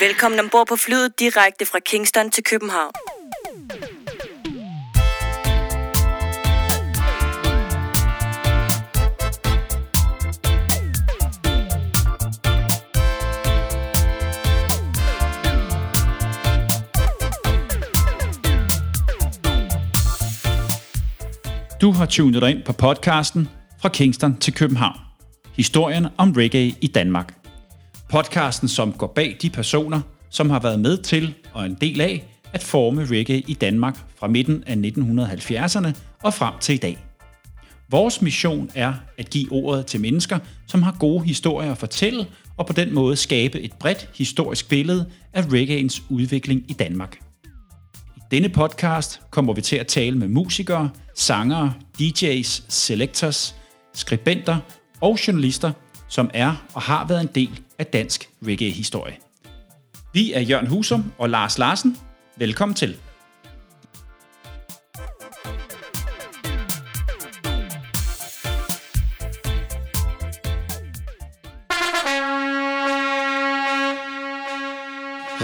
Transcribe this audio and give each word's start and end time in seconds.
Velkommen 0.00 0.40
ombord 0.40 0.66
på 0.68 0.76
flyet 0.76 1.20
direkte 1.20 1.66
fra 1.66 1.78
Kingston 1.78 2.30
til 2.30 2.44
København. 2.44 2.92
Du 21.80 21.92
har 21.92 22.06
tunet 22.06 22.42
dig 22.42 22.50
ind 22.50 22.62
på 22.62 22.72
podcasten 22.72 23.48
Fra 23.80 23.88
Kingston 23.88 24.36
til 24.36 24.54
København. 24.54 24.98
Historien 25.56 26.06
om 26.16 26.32
reggae 26.32 26.74
i 26.80 26.86
Danmark. 26.86 27.37
Podcasten, 28.08 28.68
som 28.68 28.92
går 28.92 29.06
bag 29.06 29.36
de 29.42 29.50
personer, 29.50 30.00
som 30.30 30.50
har 30.50 30.60
været 30.60 30.80
med 30.80 30.96
til 30.96 31.34
og 31.52 31.66
en 31.66 31.74
del 31.80 32.00
af 32.00 32.38
at 32.52 32.62
forme 32.62 33.04
reggae 33.04 33.42
i 33.46 33.54
Danmark 33.54 33.98
fra 34.16 34.26
midten 34.26 34.64
af 34.66 34.74
1970'erne 34.74 35.88
og 36.22 36.34
frem 36.34 36.54
til 36.60 36.74
i 36.74 36.78
dag. 36.78 36.98
Vores 37.90 38.22
mission 38.22 38.70
er 38.74 38.94
at 39.18 39.30
give 39.30 39.52
ordet 39.52 39.86
til 39.86 40.00
mennesker, 40.00 40.38
som 40.66 40.82
har 40.82 40.96
gode 41.00 41.24
historier 41.24 41.70
at 41.72 41.78
fortælle, 41.78 42.26
og 42.56 42.66
på 42.66 42.72
den 42.72 42.94
måde 42.94 43.16
skabe 43.16 43.60
et 43.60 43.72
bredt 43.72 44.10
historisk 44.14 44.68
billede 44.68 45.10
af 45.32 45.52
reggaeens 45.52 46.02
udvikling 46.08 46.64
i 46.68 46.72
Danmark. 46.72 47.18
I 48.16 48.20
denne 48.30 48.48
podcast 48.48 49.20
kommer 49.30 49.52
vi 49.52 49.60
til 49.60 49.76
at 49.76 49.86
tale 49.86 50.18
med 50.18 50.28
musikere, 50.28 50.90
sangere, 51.14 51.72
DJ's, 52.00 52.62
selectors, 52.68 53.54
skribenter 53.94 54.56
og 55.00 55.18
journalister, 55.26 55.72
som 56.08 56.30
er 56.34 56.66
og 56.74 56.82
har 56.82 57.06
været 57.06 57.20
en 57.20 57.30
del 57.34 57.60
af 57.78 57.86
dansk 57.86 58.28
reggae-historie. 58.46 59.16
Vi 60.12 60.32
er 60.32 60.40
Jørgen 60.40 60.66
Husum 60.66 61.12
og 61.18 61.30
Lars 61.30 61.58
Larsen. 61.58 61.96
Velkommen 62.36 62.74
til. 62.74 62.96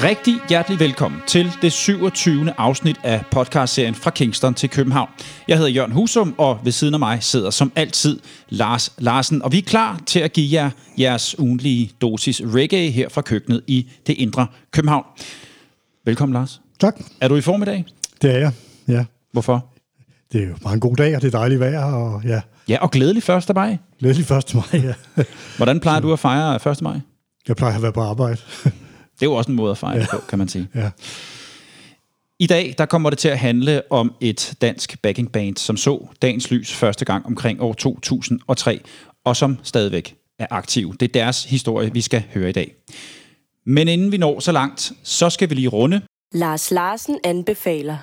Rigtig 0.03 0.41
hjertelig 0.49 0.81
velkommen 0.81 1.21
til 1.27 1.53
det 1.63 1.73
27. 1.73 2.53
afsnit 2.59 2.97
af 3.05 3.25
podcastserien 3.31 3.95
fra 3.95 4.11
Kingston 4.11 4.55
til 4.55 4.71
København. 4.71 5.09
Jeg 5.49 5.57
hedder 5.57 5.71
Jørgen 5.71 5.93
Husum, 5.93 6.35
og 6.39 6.59
ved 6.65 6.73
siden 6.73 6.95
af 6.95 7.01
mig 7.01 7.23
sidder 7.23 7.51
som 7.51 7.73
altid 7.77 8.21
Lars 8.49 8.93
Larsen. 8.99 9.43
Og 9.43 9.53
vi 9.53 9.59
er 9.59 9.63
klar 9.63 10.01
til 10.07 10.21
at 10.21 10.33
give 10.33 10.53
jer 10.63 10.71
jeres 10.99 11.39
ugenlige 11.39 11.91
dosis 12.01 12.43
reggae 12.45 12.91
her 12.91 13.09
fra 13.09 13.21
køkkenet 13.21 13.63
i 13.67 13.89
det 14.07 14.13
indre 14.19 14.47
København. 14.71 15.05
Velkommen, 16.05 16.33
Lars. 16.35 16.61
Tak. 16.81 16.97
Er 17.21 17.29
du 17.29 17.37
i 17.37 17.41
form 17.41 17.63
i 17.63 17.65
dag? 17.65 17.85
Det 18.23 18.31
er 18.35 18.39
jeg, 18.39 18.53
ja. 18.89 19.05
Hvorfor? 19.33 19.67
Det 20.33 20.43
er 20.43 20.47
jo 20.49 20.55
bare 20.63 20.75
en 20.75 20.81
god 20.81 20.97
dag, 20.97 21.17
og 21.17 21.23
det 21.23 21.35
er 21.35 21.39
dejligt 21.39 21.61
vejr, 21.61 21.85
og 21.85 22.23
ja, 22.25 22.41
Ja, 22.69 22.79
og 22.81 22.91
glædelig 22.91 23.31
1. 23.31 23.45
maj. 23.55 23.77
glædelig 24.01 24.27
først 24.27 24.55
maj, 24.55 24.65
ja. 24.73 24.95
Hvordan 25.57 25.81
plejer 25.81 26.01
du 26.01 26.13
at 26.13 26.19
fejre 26.19 26.71
1. 26.73 26.83
maj? 26.83 27.01
Jeg 27.49 27.57
plejer 27.57 27.77
at 27.77 27.83
være 27.83 27.93
på 27.93 28.01
arbejde. 28.03 28.37
Det 29.15 29.23
er 29.23 29.31
jo 29.31 29.35
også 29.35 29.51
en 29.51 29.57
måde 29.57 29.71
at 29.71 29.79
fejre 29.79 29.99
ja. 29.99 30.07
på, 30.11 30.17
kan 30.29 30.39
man 30.39 30.49
sige. 30.49 30.69
ja. 30.75 30.91
I 32.39 32.47
dag 32.47 32.75
der 32.79 32.87
kommer 32.87 33.11
det 33.11 33.19
til 33.19 33.29
at 33.29 33.39
handle 33.39 33.83
om 33.91 34.15
et 34.21 34.55
dansk 34.61 35.03
backing 35.03 35.33
band, 35.33 35.57
som 35.57 35.77
så 35.77 36.07
dagens 36.23 36.51
lys 36.51 36.73
første 36.73 37.05
gang 37.05 37.27
omkring 37.27 37.63
år 37.63 37.73
2003, 37.73 38.81
og 39.25 39.37
som 39.37 39.59
stadigvæk 39.63 40.17
er 40.39 40.47
aktiv. 40.51 40.95
Det 41.01 41.09
er 41.09 41.13
deres 41.13 41.45
historie, 41.45 41.93
vi 41.93 42.01
skal 42.01 42.23
høre 42.35 42.49
i 42.49 42.53
dag. 42.53 42.75
Men 43.67 43.89
inden 43.89 44.13
vi 44.13 44.17
når 44.17 44.41
så 44.41 44.53
langt, 44.53 44.93
så 45.03 45.31
skal 45.31 45.51
vi 45.51 45.55
lige 45.55 45.69
runde. 45.69 46.01
Lars 46.33 46.71
Larsen 46.71 47.19
anbefaler. 47.25 47.97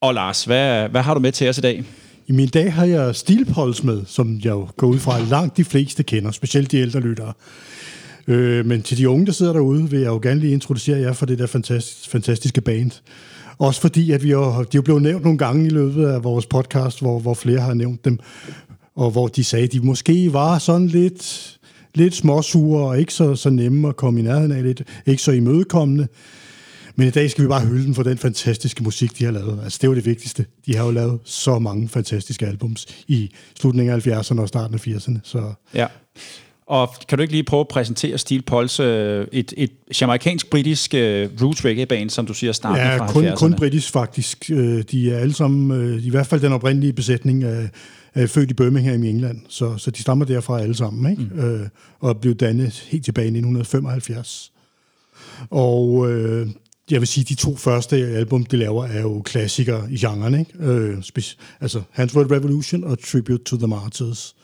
Og 0.00 0.14
Lars, 0.14 0.44
hvad, 0.44 0.88
hvad 0.88 1.02
har 1.02 1.14
du 1.14 1.20
med 1.20 1.32
til 1.32 1.48
os 1.48 1.58
i 1.58 1.60
dag? 1.60 1.84
I 2.26 2.32
min 2.32 2.48
dag 2.48 2.72
har 2.72 2.84
jeg 2.84 3.16
Stilpols 3.16 3.82
med, 3.84 4.02
som 4.06 4.34
jeg 4.34 4.50
jo 4.50 4.68
går 4.76 4.86
ud 4.86 4.98
fra 4.98 5.20
langt 5.20 5.56
de 5.56 5.64
fleste 5.64 6.02
kender, 6.02 6.30
specielt 6.30 6.70
de 6.70 6.76
ældre 6.76 7.00
lyttere. 7.00 7.32
Øh, 8.28 8.66
men 8.66 8.82
til 8.82 8.98
de 8.98 9.08
unge, 9.08 9.26
der 9.26 9.32
sidder 9.32 9.52
derude, 9.52 9.90
vil 9.90 10.00
jeg 10.00 10.08
jo 10.08 10.20
gerne 10.22 10.40
lige 10.40 10.52
introducere 10.52 11.00
jer 11.00 11.12
for 11.12 11.26
det 11.26 11.38
der 11.38 11.46
fantastiske, 11.46 12.10
fantastiske 12.10 12.60
band. 12.60 12.90
Også 13.58 13.80
fordi, 13.80 14.10
at 14.10 14.22
vi 14.22 14.30
jo, 14.30 14.64
de 14.72 14.78
er 14.78 14.82
blevet 14.82 15.02
nævnt 15.02 15.22
nogle 15.24 15.38
gange 15.38 15.66
i 15.66 15.68
løbet 15.68 16.06
af 16.06 16.24
vores 16.24 16.46
podcast, 16.46 17.00
hvor, 17.00 17.18
hvor 17.18 17.34
flere 17.34 17.60
har 17.60 17.74
nævnt 17.74 18.04
dem, 18.04 18.18
og 18.96 19.10
hvor 19.10 19.28
de 19.28 19.44
sagde, 19.44 19.64
at 19.64 19.72
de 19.72 19.80
måske 19.80 20.32
var 20.32 20.58
sådan 20.58 20.86
lidt, 20.86 21.58
lidt 21.94 22.14
småsure 22.14 22.86
og 22.88 23.00
ikke 23.00 23.14
så, 23.14 23.34
så 23.34 23.50
nemme 23.50 23.88
at 23.88 23.96
komme 23.96 24.20
i 24.20 24.22
nærheden 24.22 24.52
af, 24.52 24.62
lidt, 24.62 24.82
ikke 25.06 25.22
så 25.22 25.32
imødekommende. 25.32 26.08
Men 26.96 27.08
i 27.08 27.10
dag 27.10 27.30
skal 27.30 27.44
vi 27.44 27.48
bare 27.48 27.66
hylde 27.66 27.84
dem 27.84 27.94
for 27.94 28.02
den 28.02 28.18
fantastiske 28.18 28.82
musik, 28.82 29.18
de 29.18 29.24
har 29.24 29.32
lavet. 29.32 29.60
Altså, 29.64 29.78
det 29.82 29.84
er 29.86 29.90
jo 29.90 29.94
det 29.94 30.06
vigtigste. 30.06 30.46
De 30.66 30.76
har 30.76 30.84
jo 30.84 30.90
lavet 30.90 31.20
så 31.24 31.58
mange 31.58 31.88
fantastiske 31.88 32.46
albums 32.46 32.86
i 33.08 33.30
slutningen 33.60 33.94
af 33.94 34.06
70'erne 34.06 34.40
og 34.40 34.48
starten 34.48 34.74
af 34.74 34.86
80'erne. 34.86 35.18
Så 35.22 35.52
Ja. 35.74 35.86
Og 36.72 36.88
kan 37.08 37.18
du 37.18 37.22
ikke 37.22 37.32
lige 37.32 37.44
prøve 37.44 37.60
at 37.60 37.68
præsentere 37.68 38.18
Steel 38.18 38.42
Pulse, 38.42 38.82
øh, 38.82 39.26
et, 39.32 39.54
et 39.56 39.70
jamaikansk-britisk 40.00 40.94
uh, 40.94 41.00
roots 41.42 41.64
reggae 41.64 41.86
band, 41.86 42.10
som 42.10 42.26
du 42.26 42.34
siger, 42.34 42.52
starten 42.52 42.76
ja, 42.76 42.96
fra 42.96 43.12
kun, 43.12 43.24
70'erne? 43.24 43.34
kun 43.34 43.54
britisk 43.54 43.92
faktisk. 43.92 44.50
Øh, 44.50 44.84
De 44.90 45.12
er 45.12 45.18
alle 45.18 45.34
sammen, 45.34 45.80
øh, 45.80 46.04
i 46.04 46.10
hvert 46.10 46.26
fald 46.26 46.40
den 46.40 46.52
oprindelige 46.52 46.92
besætning, 46.92 47.44
er, 47.44 47.68
er 48.14 48.26
født 48.26 48.50
i 48.50 48.54
Birmingham 48.54 49.02
i 49.02 49.10
England. 49.10 49.40
Så, 49.48 49.78
så 49.78 49.90
de 49.90 50.02
stammer 50.02 50.24
derfra 50.24 50.60
alle 50.60 50.74
sammen, 50.74 51.10
ikke? 51.10 51.34
Mm. 51.34 51.40
Øh, 51.40 51.68
og 52.00 52.20
blev 52.20 52.34
dannet 52.34 52.86
helt 52.90 53.04
tilbage 53.04 53.24
i 53.24 53.28
1975. 53.28 54.52
Og 55.50 56.10
øh, 56.10 56.46
jeg 56.90 57.00
vil 57.00 57.08
sige, 57.08 57.24
de 57.24 57.34
to 57.34 57.56
første 57.56 57.96
album, 57.96 58.44
de 58.44 58.56
laver, 58.56 58.84
er 58.84 59.00
jo 59.00 59.22
klassikere 59.24 59.86
i 59.90 59.96
genren, 59.96 60.34
ikke? 60.40 60.52
Øh, 60.60 60.96
altså 61.60 61.82
Hansworth 61.90 62.30
Revolution 62.30 62.84
og 62.84 62.98
Tribute 62.98 63.44
to 63.44 63.56
the 63.56 63.66
Martyrs. 63.66 64.34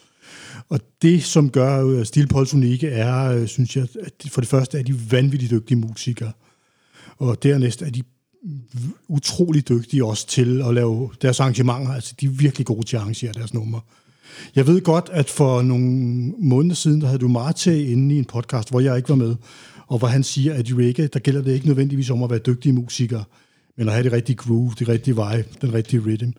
Og 0.69 0.81
det, 1.03 1.25
som 1.25 1.51
gør 1.51 1.87
øh, 1.87 2.06
Stilpols 2.06 2.55
unikke, 2.55 2.89
er, 2.89 3.33
øh, 3.33 3.47
synes 3.47 3.77
jeg, 3.77 3.87
at 4.01 4.12
for 4.31 4.41
det 4.41 4.51
første 4.51 4.79
er 4.79 4.83
de 4.83 5.11
vanvittigt 5.11 5.51
dygtige 5.51 5.79
musikere. 5.79 6.33
Og 7.19 7.43
dernæst 7.43 7.83
er 7.83 7.91
de 7.91 8.03
utrolig 9.09 9.69
dygtige 9.69 10.05
også 10.05 10.27
til 10.27 10.62
at 10.62 10.75
lave 10.75 11.11
deres 11.23 11.41
arrangementer. 11.41 11.93
Altså, 11.93 12.15
de 12.21 12.27
er 12.27 12.31
virkelig 12.31 12.67
gode 12.67 12.87
til 12.87 12.97
at 12.97 13.01
arrangere 13.03 13.33
deres 13.33 13.55
numre. 13.55 13.81
Jeg 14.57 14.67
ved 14.67 14.81
godt, 14.81 15.11
at 15.12 15.31
for 15.31 15.62
nogle 15.62 15.87
måneder 16.39 16.75
siden, 16.75 17.01
der 17.01 17.07
havde 17.07 17.19
du 17.19 17.28
Marte 17.28 17.84
inde 17.84 18.15
i 18.15 18.19
en 18.19 18.25
podcast, 18.25 18.71
hvor 18.71 18.81
jeg 18.81 18.97
ikke 18.97 19.09
var 19.09 19.15
med, 19.15 19.37
og 19.87 19.99
hvor 19.99 20.09
han 20.09 20.25
siger, 20.25 20.55
at 20.55 20.69
i 20.69 20.75
reggae, 20.75 21.07
der 21.07 21.19
gælder 21.19 21.43
det 21.43 21.53
ikke 21.53 21.67
nødvendigvis 21.67 22.11
om 22.11 22.23
at 22.23 22.31
være 22.31 22.39
dygtige 22.39 22.73
musikere, 22.73 23.25
men 23.77 23.89
at 23.89 23.95
have 23.95 24.05
det 24.05 24.12
rigtige 24.12 24.37
groove, 24.37 24.73
det 24.78 24.89
rigtige 24.89 25.15
vibe, 25.15 25.49
den 25.61 25.75
rigtige 25.75 26.03
rhythm. 26.07 26.33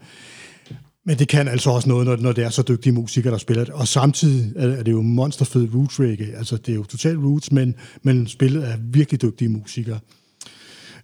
Men 1.09 1.19
det 1.19 1.27
kan 1.27 1.47
altså 1.47 1.69
også 1.69 1.89
noget, 1.89 2.07
når, 2.07 2.15
når 2.15 2.31
det 2.31 2.43
er 2.43 2.49
så 2.49 2.61
dygtige 2.61 2.93
musikere, 2.93 3.31
der 3.31 3.37
spiller 3.37 3.63
det. 3.63 3.73
Og 3.73 3.87
samtidig 3.87 4.53
er, 4.55 4.67
er 4.67 4.83
det 4.83 4.91
jo 4.91 5.01
monsterfed 5.01 5.75
roots 5.75 5.99
reggae. 5.99 6.37
Altså, 6.37 6.57
det 6.57 6.71
er 6.71 6.75
jo 6.75 6.83
total 6.83 7.17
roots, 7.17 7.51
men, 7.51 7.75
men 8.01 8.27
spillet 8.27 8.67
er 8.67 8.77
virkelig 8.81 9.21
dygtige 9.21 9.49
musikere. 9.49 9.99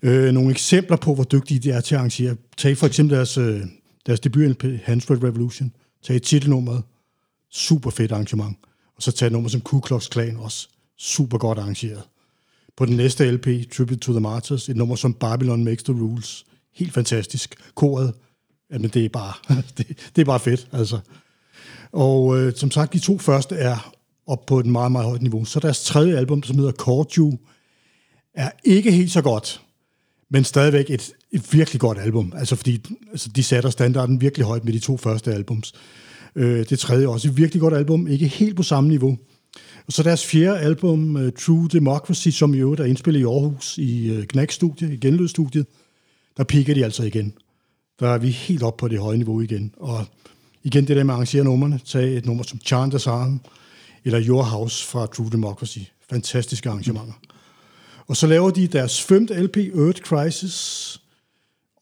Øh, 0.02 0.34
nogle 0.34 0.52
eksempler 0.52 0.98
på, 0.98 1.16
hvor 1.16 1.24
dygtige 1.24 1.60
de 1.60 1.72
er 1.72 1.82
til 1.82 1.96
at 1.96 2.00
arrangere. 2.00 2.36
Tag 2.58 2.78
for 2.78 2.88
eksempel 2.88 3.18
deres, 3.18 3.38
øh, 3.38 3.62
deres 4.06 4.20
debut 4.20 4.64
Hansford 4.84 5.24
Revolution. 5.24 5.72
Tag 6.04 6.22
titelnummeret. 6.22 6.84
Super 7.52 7.90
fedt 7.90 8.12
arrangement. 8.12 8.58
Og 8.96 9.02
så 9.02 9.12
tag 9.12 9.26
et 9.26 9.32
nummer 9.32 9.50
som 9.50 9.62
Ku 9.62 9.80
Klux 9.80 10.10
Klan 10.10 10.38
også. 10.38 10.68
Super 10.98 11.38
godt 11.38 11.58
arrangeret. 11.58 12.02
På 12.78 12.86
den 12.86 12.98
næste 12.98 13.32
LP, 13.32 13.48
Tribute 13.78 14.00
to 14.00 14.12
the 14.12 14.22
Martyrs, 14.22 14.70
et 14.70 14.76
nummer 14.76 14.96
som 14.96 15.14
Babylon 15.14 15.64
Makes 15.64 15.84
the 15.84 15.94
Rules. 15.94 16.46
Helt 16.74 16.94
fantastisk. 16.94 17.56
Koret, 17.76 18.14
jamen 18.72 18.90
det 18.90 19.06
er 19.06 19.10
bare, 19.10 19.34
det, 19.78 19.88
det 20.16 20.22
er 20.22 20.26
bare 20.26 20.40
fedt, 20.40 20.68
altså. 20.72 21.00
Og 21.92 22.38
øh, 22.38 22.56
som 22.56 22.72
sagt, 22.72 22.94
de 22.94 23.00
to 23.00 23.18
første 23.18 23.56
er 23.56 23.96
op 24.28 24.46
på 24.46 24.60
et 24.60 24.66
meget, 24.66 24.92
meget 24.92 25.08
højt 25.08 25.22
niveau. 25.22 25.46
Så 25.46 25.60
deres 25.60 25.84
tredje 25.84 26.18
album, 26.18 26.44
som 26.44 26.58
hedder 26.58 26.72
Cordu, 26.72 27.38
er 28.34 28.52
ikke 28.64 28.92
helt 28.92 29.12
så 29.12 29.22
godt, 29.22 29.62
men 30.30 30.44
stadigvæk 30.44 30.90
et, 30.90 31.12
et 31.32 31.54
virkelig 31.54 31.82
godt 31.82 31.98
album. 31.98 32.34
Altså 32.36 32.56
fordi 32.56 32.82
altså, 33.12 33.30
de 33.30 33.44
sætter 33.44 33.70
standarden 33.70 34.22
virkelig 34.22 34.46
højt 34.46 34.66
med 34.66 34.74
de 34.74 34.80
to 34.80 34.98
første 34.98 35.34
albums. 35.34 35.74
Øh, 36.36 36.66
det 36.70 36.80
tredje 36.80 37.06
er 37.06 37.10
også 37.10 37.28
et 37.28 37.38
virkelig 37.38 37.62
godt 37.62 37.74
album, 37.74 38.08
ikke 38.08 38.28
helt 38.28 38.56
på 38.56 38.64
samme 38.64 38.90
niveau. 38.90 39.18
Og 39.88 39.94
så 39.94 40.04
deres 40.04 40.26
fjerde 40.26 40.60
album, 40.60 41.16
uh, 41.16 41.30
True 41.40 41.68
Democracy, 41.72 42.30
som 42.30 42.54
i 42.54 42.58
øvrigt 42.58 42.82
er 42.82 42.86
indspillet 42.86 43.20
i 43.20 43.24
Aarhus 43.24 43.78
i 43.78 44.12
øh, 44.12 44.18
uh, 44.18 44.24
Knack-studiet, 44.24 44.94
i 44.94 44.98
Genlød-studiet, 44.98 45.66
der 46.38 46.44
piker 46.44 46.74
de 46.74 46.84
altså 46.84 47.04
igen. 47.04 47.34
Der 48.00 48.10
er 48.10 48.18
vi 48.18 48.30
helt 48.30 48.64
op 48.64 48.78
på 48.78 48.88
det 48.88 49.00
høje 49.00 49.18
niveau 49.18 49.42
igen. 49.42 49.74
Og 49.78 50.06
igen 50.64 50.88
det 50.88 50.98
der 50.98 51.04
med 51.04 51.14
at 51.14 51.16
arrangere 51.16 51.44
numrene, 51.44 51.80
tag 51.86 52.18
et 52.18 52.26
nummer 52.26 52.44
som 52.44 52.60
Chant 52.66 53.08
Arm, 53.08 53.42
eller 54.06 54.28
Your 54.28 54.44
House 54.44 54.86
fra 54.86 55.06
True 55.06 55.30
Democracy. 55.32 55.80
Fantastiske 56.10 56.70
arrangementer. 56.70 57.14
Og 58.08 58.18
så 58.18 58.28
laver 58.28 58.50
de 58.50 58.68
deres 58.68 59.02
femte 59.02 59.34
LP, 59.34 59.58
Earth 59.58 60.02
Crisis. 60.02 61.02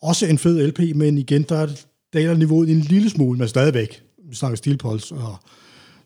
Også 0.02 0.26
en 0.26 0.38
fed 0.38 0.68
LP, 0.68 0.96
men 0.96 1.18
igen, 1.18 1.44
der 1.44 1.68
daler 2.14 2.34
niveauet 2.34 2.70
en 2.70 2.80
lille 2.80 3.10
smule, 3.10 3.40
men 3.40 3.48
stadigvæk. 3.48 4.02
Vi 4.30 4.36
snakker 4.36 4.56
Steel 4.56 4.78
Pulse, 4.78 5.16
og 5.16 5.36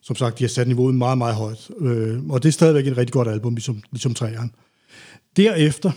som 0.02 0.16
sagt, 0.16 0.40
de 0.40 0.44
har 0.44 0.50
sat 0.50 0.68
niveauet 0.68 0.96
meget, 0.96 1.18
meget 1.18 1.36
højt. 1.36 1.70
Øh, 1.80 2.30
og 2.30 2.44
det 2.44 2.50
er 2.50 2.54
stadigvæk 2.54 2.88
et 2.88 2.98
rigtig 2.98 3.14
godt 3.14 3.28
album, 3.28 3.56
ligesom, 3.56 3.82
ligesom 3.92 4.14
træeren. 4.14 4.52
Derefter, 5.38 5.92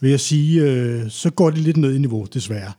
vil 0.00 0.10
jeg 0.10 0.20
sige, 0.20 0.62
øh, 0.62 1.10
så 1.10 1.30
går 1.30 1.50
det 1.50 1.58
lidt 1.58 1.76
ned 1.76 1.94
i 1.94 1.98
niveau, 1.98 2.26
desværre. 2.34 2.72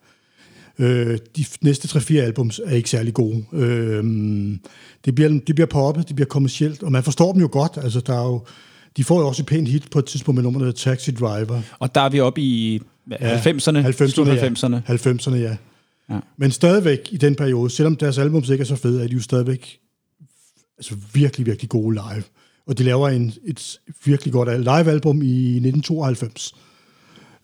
Øh, 0.79 1.17
de 1.37 1.45
næste 1.61 1.99
3-4 1.99 2.17
albums 2.17 2.61
er 2.65 2.75
ikke 2.75 2.89
særlig 2.89 3.13
gode. 3.13 3.45
Øh, 3.53 4.03
det, 5.05 5.15
bliver, 5.15 5.29
det 5.29 5.55
bliver 5.55 5.67
poppet, 5.67 6.07
det 6.07 6.15
bliver 6.15 6.27
kommercielt, 6.27 6.83
og 6.83 6.91
man 6.91 7.03
forstår 7.03 7.31
dem 7.31 7.41
jo 7.41 7.49
godt. 7.51 7.71
Altså, 7.83 7.99
der 7.99 8.13
er 8.13 8.25
jo, 8.25 8.45
de 8.97 9.03
får 9.03 9.19
jo 9.19 9.27
også 9.27 9.41
et 9.41 9.45
pænt 9.45 9.67
hit 9.67 9.91
på 9.91 9.99
et 9.99 10.05
tidspunkt 10.05 10.35
med 10.35 10.43
nummeret 10.43 10.75
Taxi 10.75 11.11
Driver. 11.11 11.61
Og 11.79 11.95
der 11.95 12.01
er 12.01 12.09
vi 12.09 12.19
oppe 12.19 12.41
i 12.41 12.81
90'erne, 13.11 13.77
90'erne, 13.77 14.29
90'erne. 14.29 14.75
Ja. 14.87 14.95
90'erne, 14.95 15.35
ja. 15.35 15.57
Ja. 16.09 16.19
Men 16.37 16.51
stadigvæk 16.51 16.99
i 17.11 17.17
den 17.17 17.35
periode, 17.35 17.69
selvom 17.69 17.95
deres 17.95 18.17
albums 18.17 18.49
ikke 18.49 18.61
er 18.61 18.65
så 18.65 18.75
fede, 18.75 19.03
er 19.03 19.07
de 19.07 19.13
jo 19.13 19.21
stadigvæk 19.21 19.79
altså 20.77 20.95
virkelig, 21.13 21.45
virkelig 21.45 21.69
gode 21.69 21.93
live. 21.93 22.23
Og 22.67 22.77
de 22.77 22.83
laver 22.83 23.09
en, 23.09 23.33
et 23.45 23.79
virkelig 24.05 24.33
godt 24.33 24.59
live-album 24.59 25.21
i 25.21 25.55
1992, 25.55 26.55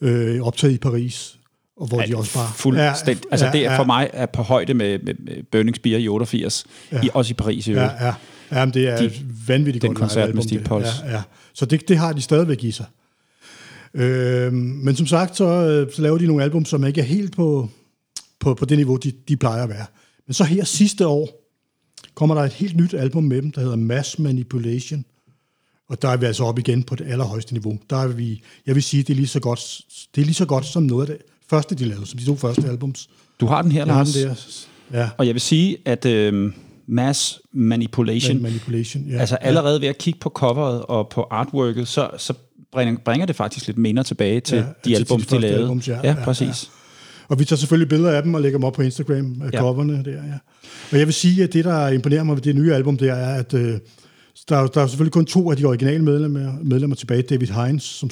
øh, 0.02 0.42
optaget 0.42 0.74
i 0.74 0.78
Paris, 0.78 1.39
og 1.80 1.88
hvor 1.88 2.02
Ja, 2.02 2.08
de 2.08 2.16
også 2.18 2.34
bare... 2.34 2.50
Fuldstændig. 2.56 3.24
Altså 3.32 3.50
det 3.54 3.66
er 3.66 3.76
for 3.76 3.84
mig 3.84 4.10
er 4.14 4.26
på 4.26 4.42
højde 4.42 4.74
med, 4.74 5.00
med, 5.00 5.14
med 5.20 5.44
Burning 5.52 5.76
Spear 5.76 5.98
i 5.98 6.08
88, 6.08 6.66
ja. 6.92 7.02
i, 7.04 7.10
også 7.14 7.32
i 7.32 7.34
Paris 7.34 7.68
i 7.68 7.72
øvrigt. 7.72 7.92
Ja, 8.00 8.06
ja. 8.06 8.14
ja 8.52 8.66
men 8.66 8.74
det 8.74 8.88
er 8.88 8.98
De- 8.98 9.12
vanvittigt 9.48 9.82
den 9.82 9.90
godt 9.90 9.98
koncert 10.00 10.36
med 10.36 10.44
Steve. 10.44 10.64
Pulse. 10.64 10.92
Ja, 11.06 11.12
ja. 11.12 11.22
Så 11.54 11.66
det, 11.66 11.88
det 11.90 11.98
har 11.98 12.14
de 12.14 12.22
stadigvæk 12.22 12.64
i 12.64 12.72
sig. 12.72 12.86
Øh, 13.94 14.54
men 14.54 14.96
som 14.96 15.08
sagt, 15.08 15.38
så, 15.38 15.46
øh, 15.46 15.94
så 15.94 16.02
laver 16.02 16.18
de 16.18 16.28
nogle 16.28 16.44
album, 16.44 16.66
som 16.66 16.84
ikke 16.86 17.02
er 17.02 17.06
helt 17.06 17.36
på, 17.36 17.70
på, 18.40 18.54
på 18.54 18.66
det 18.66 18.78
niveau, 18.78 18.96
de, 18.96 19.12
de 19.28 19.38
plejer 19.38 19.64
at 19.64 19.70
være. 19.70 19.86
Men 20.28 20.34
så 20.34 20.44
her 20.44 20.64
sidste 20.64 21.08
år, 21.08 21.30
kommer 22.16 22.36
der 22.36 22.42
et 22.42 22.54
helt 22.54 22.76
nyt 22.78 22.94
album 22.94 23.24
med 23.24 23.42
dem, 23.42 23.52
der 23.52 23.62
hedder 23.62 23.76
Mass 23.76 24.20
Manipulation. 24.20 25.06
Og 25.90 26.02
der 26.02 26.10
er 26.10 26.18
vi 26.18 26.26
altså 26.26 26.44
op 26.44 26.60
igen 26.60 26.84
på 26.84 26.96
det 26.96 27.08
allerhøjeste 27.08 27.54
niveau. 27.54 27.78
Der 27.90 27.98
er 27.98 28.08
vi, 28.08 28.42
jeg 28.66 28.76
vil 28.76 28.84
sige, 28.84 29.04
det 29.04 29.10
er 29.14 29.16
lige 29.16 29.28
så 29.28 29.40
godt, 29.40 29.82
det 30.16 30.22
er 30.22 30.26
lige 30.26 30.36
så 30.36 30.46
godt 30.46 30.66
som 30.66 30.84
noget 30.84 31.10
af 31.10 31.18
det 31.18 31.26
første, 31.50 31.76
de 31.76 31.86
lavede, 31.86 32.06
som 32.06 32.20
de 32.20 32.26
to 32.26 32.36
første 32.36 32.68
albums. 32.68 33.10
Du 33.40 33.46
har 33.46 33.62
den 33.62 33.72
her, 33.72 33.86
Jeg 33.86 33.94
har 33.94 34.00
Lars. 34.04 34.14
den 34.14 34.28
der. 34.28 34.36
Ja, 35.00 35.10
Og 35.18 35.26
jeg 35.28 35.34
vil 35.36 35.42
sige, 35.42 35.78
at 35.86 36.06
øh, 36.06 36.52
Mass 36.88 37.40
Manipulation, 37.54 38.42
Manipulation. 38.42 39.04
Ja, 39.10 39.18
altså 39.18 39.36
allerede 39.36 39.82
ved 39.82 39.88
at 39.88 39.98
kigge 39.98 40.20
på 40.20 40.30
coveret 40.30 40.82
og 40.84 41.10
på 41.10 41.28
artworket, 41.32 41.88
så, 41.88 42.10
så 42.18 42.34
bringer, 42.72 42.98
bringer 43.06 43.26
det 43.26 43.36
faktisk 43.36 43.68
lidt 43.68 43.78
minder 43.78 44.04
tilbage 44.04 44.40
til 44.40 44.58
Ja, 44.58 44.64
de 44.86 44.96
til 44.96 45.10
de 45.10 45.16
de 45.36 45.40
lavede. 45.42 45.60
albums, 45.60 45.88
ja. 45.88 45.98
ja, 46.04 46.10
Ja, 46.10 46.24
præcis. 46.24 46.70
Og 47.28 47.40
vi 47.40 47.46
tager 47.46 47.58
selvfølgelig 47.58 47.90
billeder 47.90 48.12
af 48.12 48.24
dem 48.24 48.34
og 48.34 48.42
lægger 48.42 48.60
dem 48.60 48.64
op 48.64 48.74
på 48.74 48.82
Instagram, 48.82 49.42
af 49.42 49.46
Ja. 49.46 49.50
ja. 49.54 49.60
coverne 49.60 50.04
der, 50.06 50.12
ja. 50.12 50.38
Og 50.92 50.98
jeg 50.98 51.08
vil 51.08 51.14
sige, 51.14 51.44
at 51.44 51.54
det, 51.54 51.66
der 51.66 51.88
imponerer 51.88 52.24
mig 52.24 52.36
ved 52.36 52.42
det 52.44 52.56
nye 52.56 52.74
album, 52.74 52.98
det 52.98 53.10
er, 53.10 53.16
at 53.16 53.54
øh, 53.54 53.80
der, 54.50 54.58
er- 54.58 54.68
der 54.68 54.82
er 54.82 54.88
selvfølgelig 54.88 55.14
kun 55.14 55.26
to 55.26 55.52
af 55.52 55.58
de 55.58 55.66
originale 55.66 56.04
medlemmer, 56.04 56.54
medlemmer 56.64 56.96
tilbage. 56.96 57.22
David 57.22 57.48
Hines 57.48 57.84
som 57.84 58.10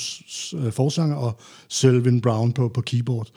øh, 0.60 0.72
forsanger 0.72 1.16
og 1.16 1.40
Selvin 1.70 2.22
Brown 2.22 2.52
på, 2.54 2.68
på 2.68 2.82
keyboard. 2.82 3.28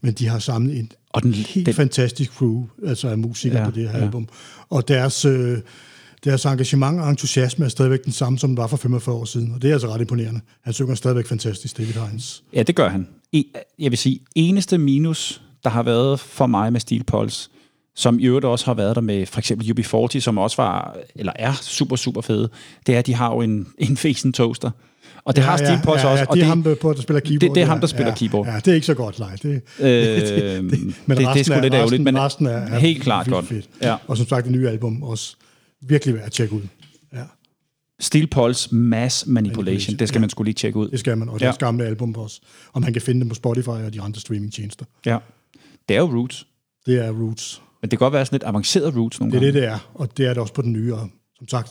Men 0.00 0.14
de 0.14 0.26
har 0.28 0.38
samlet 0.38 0.78
en 0.78 0.92
Og 1.10 1.22
den- 1.22 1.34
helt 1.34 1.66
den- 1.66 1.74
fantastisk 1.74 2.32
crew, 2.32 2.64
altså 2.86 3.08
af 3.08 3.18
musikere 3.18 3.58
Ja, 3.58 3.64
ja, 3.64 3.70
på 3.70 3.74
det 3.76 3.88
her 3.90 3.98
ja. 3.98 4.04
album. 4.04 4.28
Og 4.70 4.88
deres, 4.88 5.24
øh, 5.24 5.58
deres 6.24 6.44
engagement 6.44 7.00
og 7.00 7.10
entusiasme 7.10 7.64
er 7.64 7.68
stadigvæk 7.68 8.04
den 8.04 8.12
samme, 8.12 8.38
som 8.38 8.50
den 8.50 8.56
var 8.56 8.66
for 8.66 8.76
45 8.76 9.14
år 9.14 9.24
siden. 9.24 9.54
Og 9.54 9.62
det 9.62 9.68
er 9.68 9.72
altså 9.72 9.94
ret 9.94 10.00
imponerende. 10.00 10.40
Han 10.64 10.72
synger 10.72 10.94
stadigvæk 10.94 11.26
fantastisk, 11.26 11.78
David 11.78 11.92
Hines. 11.92 12.42
Ja, 12.54 12.62
det 12.62 12.74
gør 12.74 12.88
han. 12.88 13.08
E, 13.32 13.42
jeg 13.78 13.90
vil 13.90 13.98
sige, 13.98 14.20
eneste 14.34 14.78
minus, 14.78 15.42
der 15.64 15.70
har 15.70 15.82
været 15.82 16.20
for 16.20 16.46
mig 16.46 16.72
med 16.72 16.80
Steel 16.80 17.04
Pulse, 17.04 17.50
som 18.00 18.18
i 18.18 18.24
øvrigt 18.24 18.44
også 18.44 18.66
har 18.66 18.74
været 18.74 18.96
der 18.96 19.02
med 19.02 19.26
for 19.26 19.38
eksempel 19.38 19.80
UB40, 19.80 20.20
som 20.20 20.38
også 20.38 20.56
var, 20.56 20.96
eller 21.14 21.32
er 21.36 21.52
super, 21.52 21.96
super 21.96 22.20
fede, 22.20 22.48
det 22.86 22.94
er, 22.94 22.98
at 22.98 23.06
de 23.06 23.14
har 23.14 23.34
jo 23.34 23.40
en, 23.40 23.66
en 23.78 23.96
fesen 23.96 24.32
toaster. 24.32 24.70
Og 25.24 25.36
det 25.36 25.42
ja, 25.42 25.46
har 25.46 25.80
Pulse 25.84 26.06
ja, 26.06 26.12
også. 26.12 26.22
Ja, 26.22 26.26
og 26.26 26.36
det 26.36 26.42
er 26.42 26.44
det, 26.44 26.44
ham, 26.46 26.62
der, 26.62 26.74
på, 26.74 26.92
der 26.92 27.02
spiller 27.02 27.20
keyboard. 27.20 27.54
det 27.54 27.62
er 27.62 27.66
ham, 27.66 27.76
ja, 27.76 27.80
der 27.80 27.86
spiller 27.86 28.08
ja, 28.08 28.14
keyboard. 28.14 28.46
Ja, 28.46 28.56
det 28.56 28.68
er 28.68 28.74
ikke 28.74 28.86
så 28.86 28.94
godt 28.94 29.18
live. 29.18 29.52
Det, 29.52 29.62
øh, 29.80 29.86
det, 29.90 30.70
det, 31.08 31.16
det 31.18 31.26
er 31.26 31.42
sgu 31.42 31.60
lidt 31.60 31.74
ærgerligt, 31.74 32.02
men 32.02 32.18
resten 32.18 32.46
er, 32.46 32.50
er 32.50 32.78
helt 32.78 33.02
klart 33.02 33.26
godt. 33.26 33.46
Fedt. 33.46 33.68
Ja. 33.82 33.96
Og 34.06 34.16
som 34.16 34.26
sagt, 34.26 34.44
det 34.44 34.52
nye 34.52 34.68
album 34.68 35.02
også 35.02 35.36
virkelig 35.80 36.14
værd 36.14 36.24
at 36.24 36.32
tjekke 36.32 36.54
ud. 36.54 36.62
Ja, 37.12 37.22
Steel 38.00 38.26
Pulse 38.26 38.74
Mass 38.74 39.26
Manipulation, 39.26 39.64
Manipulation, 39.64 39.96
det 39.98 40.08
skal 40.08 40.18
ja. 40.18 40.20
man 40.20 40.30
skulle 40.30 40.46
lige 40.46 40.54
tjekke 40.54 40.78
ud. 40.78 40.90
det 40.90 41.00
skal 41.00 41.18
man. 41.18 41.28
Og 41.28 41.40
Ja. 41.40 41.44
deres 41.44 41.58
gamle 41.58 41.84
album 41.84 42.14
også. 42.14 42.40
Og 42.72 42.80
man 42.80 42.92
kan 42.92 43.02
finde 43.02 43.20
dem 43.20 43.28
på 43.28 43.34
Spotify 43.34 43.68
og 43.68 43.92
de 43.94 44.00
andre 44.00 44.20
streamingtjenester. 44.20 44.84
Ja. 45.06 45.18
Det 45.88 45.96
er 45.96 46.00
jo 46.00 46.06
Roots, 46.06 46.46
Det 46.86 47.04
er 47.04 47.10
Roots. 47.10 47.62
Men 47.82 47.90
det 47.90 47.98
kan 47.98 47.98
godt 47.98 48.12
være 48.12 48.26
sådan 48.26 48.34
lidt 48.34 48.44
avanceret 48.44 48.96
Roots 48.96 49.20
nogle 49.20 49.32
Det 49.32 49.36
er 49.38 49.40
gange. 49.40 49.52
det, 49.60 49.62
det 49.62 49.68
er. 49.68 49.90
Og 49.94 50.16
det 50.16 50.26
er 50.26 50.28
det 50.28 50.38
også 50.38 50.54
på 50.54 50.62
den 50.62 50.72
nye. 50.72 50.94
Og 50.94 51.08
som 51.38 51.48
sagt, 51.48 51.70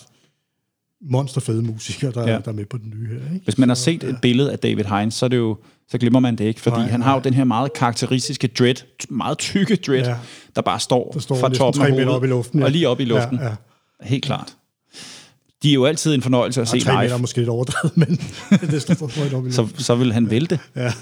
monsterfede 1.02 1.62
musikere, 1.62 2.12
der, 2.12 2.22
Ja. 2.22 2.32
ja. 2.34 2.40
der 2.40 2.48
er 2.48 2.52
med 2.52 2.66
på 2.66 2.78
den 2.78 2.90
nye 2.96 3.08
her. 3.08 3.34
Ikke? 3.34 3.44
Hvis 3.44 3.58
man 3.58 3.70
har 3.70 3.76
set 3.76 4.04
et 4.04 4.18
billede 4.22 4.52
af 4.52 4.60
David 4.60 4.84
Hines, 4.86 5.14
så 5.14 5.26
er 5.26 5.30
det 5.30 5.38
jo 5.38 5.58
så 5.92 5.98
glemmer 5.98 6.20
man 6.20 6.36
det 6.36 6.46
ikke, 6.46 6.62
fordi 6.62 6.78
Nej, 6.78 6.88
han 6.90 7.02
har 7.02 7.12
jo 7.12 7.16
nej. 7.18 7.24
den 7.24 7.34
her 7.34 7.44
meget 7.44 7.74
karakteristiske 7.74 8.48
dread, 8.48 8.76
meget 9.10 9.38
tykke 9.38 9.76
dread, 9.76 10.04
ja. 10.04 10.10
Ja. 10.10 10.18
der 10.56 10.62
bare 10.62 10.80
står, 10.80 11.12
Der 11.14 11.20
står 11.20 11.36
fra 11.36 11.50
toppen 11.50 11.84
af 11.84 11.90
meter 11.92 12.04
hovedet, 12.04 12.16
op 12.18 12.24
i 12.24 12.28
luften. 12.28 12.64
og 12.64 12.72
lige 12.72 12.90
op 12.90 13.00
i 13.00 13.06
luften. 13.06 13.38
Ja, 13.38 13.46
ja. 13.48 13.56
Helt 14.02 14.24
klart. 14.26 14.56
De 15.64 15.70
er 15.70 15.74
jo 15.74 15.86
altid 15.86 16.14
en 16.16 16.22
fornøjelse 16.22 16.62
at 16.62 16.68
se 16.68 16.76
meter 16.78 17.02
live, 17.02 17.12
er 17.14 17.18
måske 17.18 17.38
lidt 17.38 17.50
overdrevet, 17.50 17.98
men 17.98 18.20
det 18.72 18.82
står 18.82 18.94
for 18.94 19.20
højt 19.20 19.34
op 19.34 19.48
i 19.48 19.52
så, 19.52 19.62
luften. 19.62 19.80
så 19.84 19.96
vil 19.96 20.14
han 20.14 20.30
vælte. 20.30 20.60
Ja. 20.76 20.94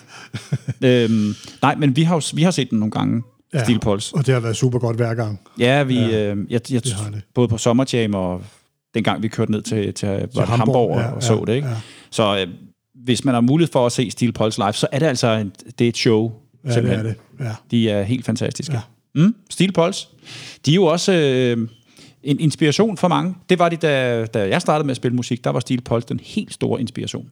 øhm, 0.82 1.34
nej, 1.62 1.76
men 1.76 1.96
vi 1.96 2.04
har, 2.04 2.16
jo- 2.16 2.22
vi 2.34 2.44
har 2.44 2.52
set 2.52 2.70
den 2.70 2.80
nogle 2.80 2.92
gange, 2.92 3.24
ja. 3.54 3.78
Pulse. 3.82 4.16
Og 4.16 4.26
det 4.26 4.34
har 4.34 4.42
været 4.42 4.56
super 4.58 4.80
godt 4.80 4.96
hver 4.96 5.14
gang. 5.14 5.40
Ja, 5.60 5.84
vi, 5.84 5.96
Ja, 6.00 6.32
øh, 6.34 6.38
jeg, 6.50 6.72
jeg, 6.72 6.84
det 6.84 6.96
det. 7.14 7.22
både 7.36 7.48
på 7.48 7.58
Summer 7.58 7.86
Jam 7.94 8.14
og 8.14 8.42
dengang 8.94 9.24
vi 9.24 9.28
kørte 9.28 9.52
ned 9.52 9.62
til, 9.62 9.94
til, 9.94 10.10
det 10.10 10.20
Hamburg, 10.36 10.48
Hamburg, 10.48 10.92
og, 10.92 11.00
ja, 11.00 11.12
og 11.12 11.24
så 11.24 11.44
det. 11.48 11.56
Ikke? 11.56 11.68
ja. 11.68 11.74
Så 12.12 12.38
øh, 12.40 12.48
hvis 13.04 13.26
man 13.26 13.34
har 13.34 13.42
mulighed 13.42 13.72
for 13.72 13.86
at 13.86 13.92
se 13.92 14.12
Steel 14.12 14.32
Pulse 14.34 14.60
live, 14.60 14.74
så 14.74 14.88
er 14.92 15.00
det 15.00 15.06
altså 15.06 15.28
en, 15.28 15.52
det 15.80 15.86
er 15.86 15.90
et 15.90 15.98
show. 15.98 16.32
Ja, 16.64 16.68
det 16.68 16.74
simpelthen. 16.74 17.06
er 17.06 17.10
det. 17.10 17.16
Ja. 17.40 17.52
De 17.72 17.90
er 17.90 18.04
helt 18.04 18.26
fantastiske. 18.26 18.74
Ja. 18.74 18.82
Mm, 19.16 19.36
Steel 19.50 19.72
Pulse. 19.72 20.08
De 20.66 20.72
er 20.72 20.76
jo 20.76 20.84
også 20.86 21.14
øh, 21.14 21.68
en 22.24 22.40
inspiration 22.40 22.98
for 22.98 23.08
mange. 23.08 23.36
Det 23.50 23.60
var 23.60 23.70
de, 23.70 23.76
da, 23.76 24.26
da 24.26 24.48
jeg 24.50 24.62
startede 24.62 24.86
med 24.86 24.92
at 24.92 24.98
spille 24.98 25.16
musik, 25.16 25.44
der 25.44 25.50
var 25.50 25.60
Steel 25.60 25.82
Pulse 25.82 26.08
den 26.08 26.20
helt 26.24 26.54
store 26.54 26.82
inspiration. 26.82 27.30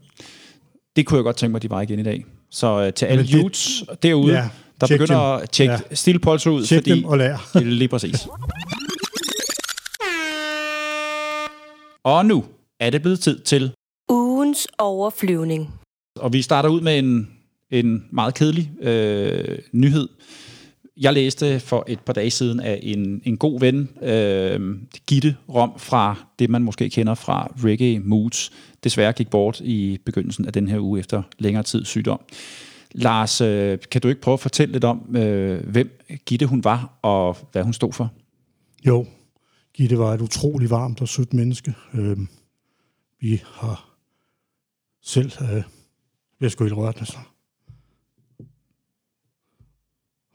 Det 0.95 1.05
kunne 1.05 1.17
jeg 1.17 1.23
godt 1.23 1.35
tænke 1.37 1.51
mig, 1.51 1.61
de 1.61 1.69
var 1.69 1.81
igen 1.81 1.99
i 1.99 2.03
dag. 2.03 2.25
Så 2.51 2.81
øh, 2.85 2.93
til 2.93 3.05
alle 3.05 3.23
det- 3.23 3.31
youths 3.31 3.83
derude, 4.03 4.33
Ja, 4.33 4.49
der 4.81 4.87
tjek 4.87 4.99
begynder 4.99 5.33
dem. 5.33 5.43
at 5.43 5.49
tjekke 5.49 5.79
ja. 6.07 6.17
Pulse 6.17 6.51
ud, 6.51 6.65
Tjek 6.65 6.79
fordi 6.79 6.91
dem 6.91 7.05
og 7.05 7.17
lær. 7.17 7.37
det 7.53 7.61
er 7.61 7.65
lige 7.65 7.87
præcis. 7.87 8.27
Og 12.03 12.25
nu 12.25 12.45
er 12.79 12.89
det 12.89 13.01
blevet 13.01 13.19
tid 13.19 13.39
til, 13.39 13.71
Ugens 14.09 14.67
overflyvning. 14.77 15.73
og 16.19 16.33
vi 16.33 16.41
starter 16.41 16.69
ud 16.69 16.81
med 16.81 16.99
en, 16.99 17.29
en 17.71 18.05
meget 18.11 18.33
kedelig 18.33 18.71
øh, 18.81 19.57
nyhed. 19.71 20.07
Jeg 20.97 21.13
læste 21.13 21.59
for 21.59 21.83
et 21.87 21.99
par 21.99 22.13
dage 22.13 22.31
siden 22.31 22.59
af 22.59 22.79
en, 22.83 23.21
en 23.25 23.37
god 23.37 23.59
ven, 23.59 23.89
øh, 24.01 24.75
Gitte 25.07 25.35
Rom, 25.53 25.71
fra 25.77 26.15
det, 26.39 26.49
man 26.49 26.61
måske 26.63 26.89
kender 26.89 27.13
fra 27.15 27.51
Reggae 27.63 27.99
Moods, 27.99 28.51
desværre 28.83 29.13
gik 29.13 29.29
bort 29.29 29.59
i 29.63 29.97
begyndelsen 30.05 30.45
af 30.45 30.53
den 30.53 30.67
her 30.67 30.79
uge 30.79 30.99
efter 30.99 31.21
længere 31.39 31.63
tid 31.63 31.85
sygdom. 31.85 32.19
Lars, 32.97 33.41
øh, 33.41 33.79
kan 33.91 34.01
du 34.01 34.07
ikke 34.07 34.21
prøve 34.21 34.33
at 34.33 34.39
fortælle 34.39 34.71
lidt 34.71 34.83
om, 34.83 35.15
øh, 35.15 35.67
hvem 35.69 35.99
Gitte 36.25 36.45
hun 36.45 36.63
var, 36.63 36.99
og 37.01 37.37
hvad 37.51 37.63
hun 37.63 37.73
stod 37.73 37.93
for? 37.93 38.13
Jo, 38.87 39.05
Gitte 39.73 39.97
var 39.97 40.13
et 40.13 40.21
utrolig 40.21 40.69
varmt 40.69 41.01
og 41.01 41.07
sødt 41.07 41.33
menneske. 41.33 41.73
Øh, 41.93 42.17
vi 43.19 43.41
har 43.45 43.97
selv... 45.03 45.31
Øh, 45.41 45.63
jeg 46.41 46.51
skulle 46.51 46.69
helt 46.69 46.77
rørt, 46.77 46.97
altså. 46.97 47.17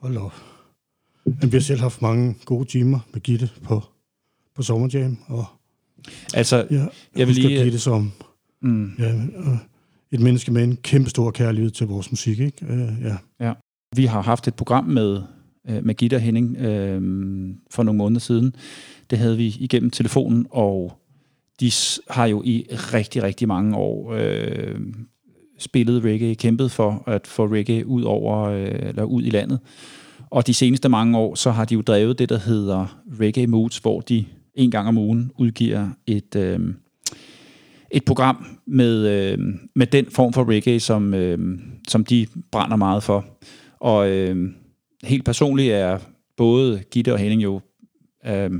Hold 0.00 0.16
op. 0.16 0.32
Men 1.24 1.52
vi 1.52 1.56
har 1.56 1.60
selv 1.60 1.80
haft 1.80 2.02
mange 2.02 2.36
gode 2.44 2.64
timer 2.68 2.98
med 3.12 3.20
Gitte 3.20 3.50
på, 3.62 3.82
på 4.54 4.62
Sommerjam, 4.62 5.18
og 5.26 5.44
Altså, 6.34 6.56
ja, 6.70 6.76
jeg, 6.76 6.90
Jeg 7.16 7.26
vil 7.26 7.34
lige- 7.34 7.62
Gitte 7.62 7.78
som 7.78 8.12
mm, 8.60 8.92
ja, 8.98 9.14
øh, 9.14 9.58
et 10.12 10.20
menneske 10.20 10.52
med 10.52 10.64
en 10.64 10.76
kæmpe 10.76 11.10
stor 11.10 11.30
kærlighed 11.30 11.70
til 11.70 11.86
vores 11.86 12.10
musik, 12.10 12.40
ikke? 12.40 12.66
Øh, 12.66 12.88
ja. 13.02 13.16
ja. 13.46 13.52
Vi 13.96 14.04
har 14.04 14.22
haft 14.22 14.48
et 14.48 14.54
program 14.54 14.84
med, 14.84 15.22
øh, 15.68 15.84
med 15.84 15.94
Gitte 15.94 16.14
og 16.14 16.20
Henning 16.20 16.56
øh, 16.56 17.02
for 17.70 17.82
nogle 17.82 17.98
måneder 17.98 18.20
siden. 18.20 18.54
Det 19.10 19.18
havde 19.18 19.36
vi 19.36 19.46
igennem 19.46 19.90
telefonen, 19.90 20.46
og 20.50 20.92
de 21.60 21.72
har 22.10 22.26
jo 22.26 22.42
i 22.44 22.66
rigtig, 22.70 23.22
rigtig 23.22 23.48
mange 23.48 23.76
år 23.76 24.12
øh, 24.12 24.80
spillet 25.58 26.04
reggae, 26.04 26.34
kæmpet 26.34 26.70
for 26.70 27.02
at 27.06 27.26
få 27.26 27.46
reggae 27.46 27.86
ud 27.86 28.02
over 28.02 28.48
øh, 28.48 28.88
eller 28.88 29.04
ud 29.04 29.22
i 29.22 29.30
landet. 29.30 29.58
Og 30.30 30.46
de 30.46 30.54
seneste 30.54 30.88
mange 30.88 31.18
år, 31.18 31.34
så 31.34 31.50
har 31.50 31.64
de 31.64 31.74
jo 31.74 31.80
drevet 31.80 32.18
det, 32.18 32.28
der 32.28 32.38
hedder 32.38 33.00
Reggae 33.20 33.46
Moods, 33.46 33.78
hvor 33.78 34.00
de 34.00 34.24
en 34.54 34.70
gang 34.70 34.88
om 34.88 34.98
ugen 34.98 35.30
udgiver 35.38 35.88
et, 36.06 36.36
øh, 36.36 36.60
et 37.90 38.04
program 38.04 38.46
med, 38.66 39.08
øh, 39.08 39.38
med 39.76 39.86
den 39.86 40.06
form 40.10 40.32
for 40.32 40.50
reggae, 40.50 40.80
som, 40.80 41.14
øh, 41.14 41.58
som 41.88 42.04
de 42.04 42.26
brænder 42.52 42.76
meget 42.76 43.02
for. 43.02 43.24
Og 43.80 44.10
øh, 44.10 44.50
helt 45.04 45.24
personligt 45.24 45.72
er 45.72 45.98
både 46.36 46.82
Gitte 46.90 47.12
og 47.12 47.18
Henning 47.18 47.42
jo, 47.42 47.60
øh, 48.26 48.50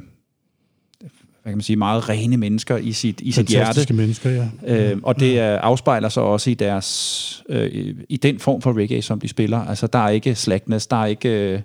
hvad 1.42 1.52
kan 1.52 1.56
man 1.56 1.60
sige, 1.60 1.76
meget 1.76 2.08
rene 2.08 2.36
mennesker 2.36 2.76
i 2.76 2.92
sit, 2.92 3.20
i 3.20 3.32
sit 3.32 3.46
hjerte. 3.46 3.94
Mennesker, 3.94 4.30
ja. 4.30 4.90
Øh, 4.92 4.98
og 5.02 5.20
det 5.20 5.38
er, 5.38 5.58
afspejler 5.58 6.08
sig 6.08 6.22
også 6.22 6.50
i 6.50 6.54
deres 6.54 7.42
øh, 7.48 7.94
i 8.08 8.16
den 8.16 8.38
form 8.38 8.62
for 8.62 8.78
reggae, 8.78 9.02
som 9.02 9.20
de 9.20 9.28
spiller. 9.28 9.58
Altså, 9.58 9.86
der 9.86 9.98
er 9.98 10.08
ikke 10.08 10.34
slackness, 10.34 10.86
der 10.86 10.96
er 10.96 11.06
ikke... 11.06 11.52
Øh, 11.52 11.60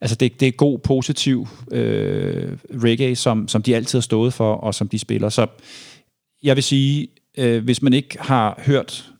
altså, 0.00 0.16
det, 0.16 0.40
det 0.40 0.48
er 0.48 0.52
god, 0.52 0.78
positiv 0.78 1.48
øh, 1.72 2.52
reggae, 2.82 3.16
som, 3.16 3.48
som 3.48 3.62
de 3.62 3.76
altid 3.76 3.98
har 3.98 4.02
stået 4.02 4.32
for, 4.32 4.54
og 4.54 4.74
som 4.74 4.88
de 4.88 4.98
spiller. 4.98 5.28
Så 5.28 5.46
jeg 6.42 6.56
vil 6.56 6.62
sige, 6.64 7.08
øh, 7.38 7.64
hvis 7.64 7.82
man 7.82 7.92
ikke 7.92 8.16
har 8.20 8.62
hørt 8.66 9.10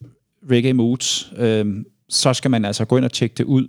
Reggae 0.50 0.72
Moods, 0.72 1.32
øh, 1.36 1.84
så 2.08 2.34
skal 2.34 2.50
man 2.50 2.64
altså 2.64 2.84
gå 2.84 2.96
ind 2.96 3.04
og 3.04 3.12
tjekke 3.12 3.34
det 3.38 3.44
ud. 3.44 3.68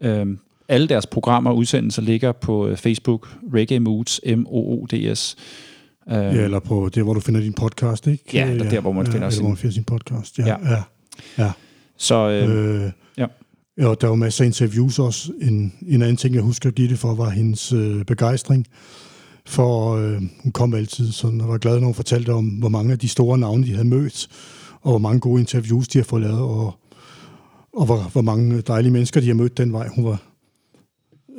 Øh, 0.00 0.26
alle 0.68 0.88
deres 0.88 1.06
programmer 1.06 1.50
og 1.50 1.56
udsendelser 1.56 2.02
ligger 2.02 2.32
på 2.32 2.68
øh, 2.68 2.76
Facebook, 2.76 3.28
Reggae 3.54 3.80
Moods, 3.80 4.20
M-O-O-D-S. 4.36 5.36
Øh, 6.08 6.14
ja, 6.14 6.30
eller 6.30 6.58
på 6.58 6.90
det, 6.94 7.02
hvor 7.02 7.14
du 7.14 7.20
finder 7.20 7.40
din 7.40 7.52
podcast, 7.52 8.06
ikke? 8.06 8.24
Ja, 8.34 8.54
der, 8.58 8.70
der 8.70 8.80
hvor 8.80 8.92
man 8.92 9.06
ja, 9.06 9.12
finder, 9.12 9.30
sin... 9.30 9.42
hvor 9.42 9.48
man 9.48 9.56
finder 9.56 9.74
sin 9.74 9.84
podcast. 9.84 10.38
Ja, 10.38 10.46
ja. 10.46 10.56
ja. 10.70 10.82
ja. 11.38 11.52
Så, 11.96 12.14
øh, 12.14 12.84
øh, 12.84 12.90
ja. 13.18 13.26
Ja, 13.78 13.94
der 14.00 14.06
var 14.06 14.14
masser 14.14 14.44
af 14.44 14.46
interviews 14.46 14.98
også. 14.98 15.32
En, 15.40 15.72
en 15.86 16.02
anden 16.02 16.16
ting, 16.16 16.34
jeg 16.34 16.42
husker 16.42 16.68
at 16.68 16.74
give 16.74 16.88
det 16.88 16.98
for, 16.98 17.14
var 17.14 17.30
hendes 17.30 17.72
øh, 17.72 18.04
begejstring. 18.04 18.66
For 19.46 19.96
øh, 19.96 20.22
hun 20.42 20.52
kom 20.52 20.74
altid 20.74 21.12
sådan, 21.12 21.40
og 21.40 21.48
var 21.48 21.58
glad, 21.58 21.80
når 21.80 21.86
hun 21.86 21.94
fortalte 21.94 22.32
om, 22.32 22.46
hvor 22.46 22.68
mange 22.68 22.92
af 22.92 22.98
de 22.98 23.08
store 23.08 23.38
navne, 23.38 23.66
de 23.66 23.72
havde 23.72 23.88
mødt, 23.88 24.28
og 24.80 24.90
hvor 24.90 24.98
mange 24.98 25.20
gode 25.20 25.40
interviews, 25.40 25.88
de 25.88 25.98
har 25.98 26.04
fået 26.04 26.22
lavet, 26.22 26.40
og, 26.40 26.74
og 27.72 27.86
hvor, 27.86 27.96
hvor 28.12 28.22
mange 28.22 28.60
dejlige 28.60 28.92
mennesker, 28.92 29.20
de 29.20 29.26
har 29.26 29.34
mødt 29.34 29.56
den 29.56 29.72
vej. 29.72 29.88
Hun 29.88 30.04
var 30.04 30.22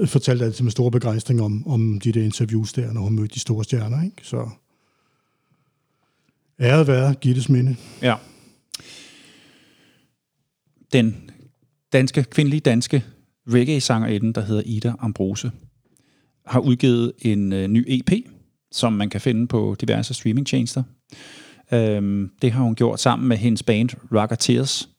fortalte 0.05 0.45
altid 0.45 0.63
med 0.63 0.72
stor 0.72 0.89
begejstring 0.89 1.41
om, 1.41 1.67
om 1.67 2.00
de 2.00 2.12
der 2.12 2.24
interviews 2.24 2.74
der, 2.74 2.93
når 2.93 3.01
hun 3.01 3.15
mødte 3.15 3.33
de 3.33 3.39
store 3.39 3.63
stjerner. 3.63 4.03
Ikke? 4.03 4.17
Så 4.24 4.50
æret 6.60 6.88
være 6.88 7.13
Gittes 7.13 7.50
minde. 7.50 7.75
Ja. 8.01 8.15
Den 10.93 11.31
danske, 11.93 12.24
kvindelige 12.24 12.60
danske 12.60 13.03
reggae-sangerinde, 13.48 14.33
der 14.33 14.41
hedder 14.41 14.62
Ida 14.65 14.93
Ambrose, 15.00 15.51
har 16.45 16.59
udgivet 16.59 17.12
en 17.21 17.53
øh, 17.53 17.67
ny 17.67 17.85
EP, 17.88 18.12
som 18.71 18.93
man 18.93 19.09
kan 19.09 19.21
finde 19.21 19.47
på 19.47 19.75
diverse 19.81 20.13
streamingtjenester. 20.13 20.83
Øhm, 21.73 22.29
det 22.41 22.51
har 22.51 22.63
hun 22.63 22.75
gjort 22.75 23.00
sammen 23.00 23.27
med 23.27 23.38
hendes 23.38 23.63
band 23.63 23.89
Rocketeers. 24.12 24.89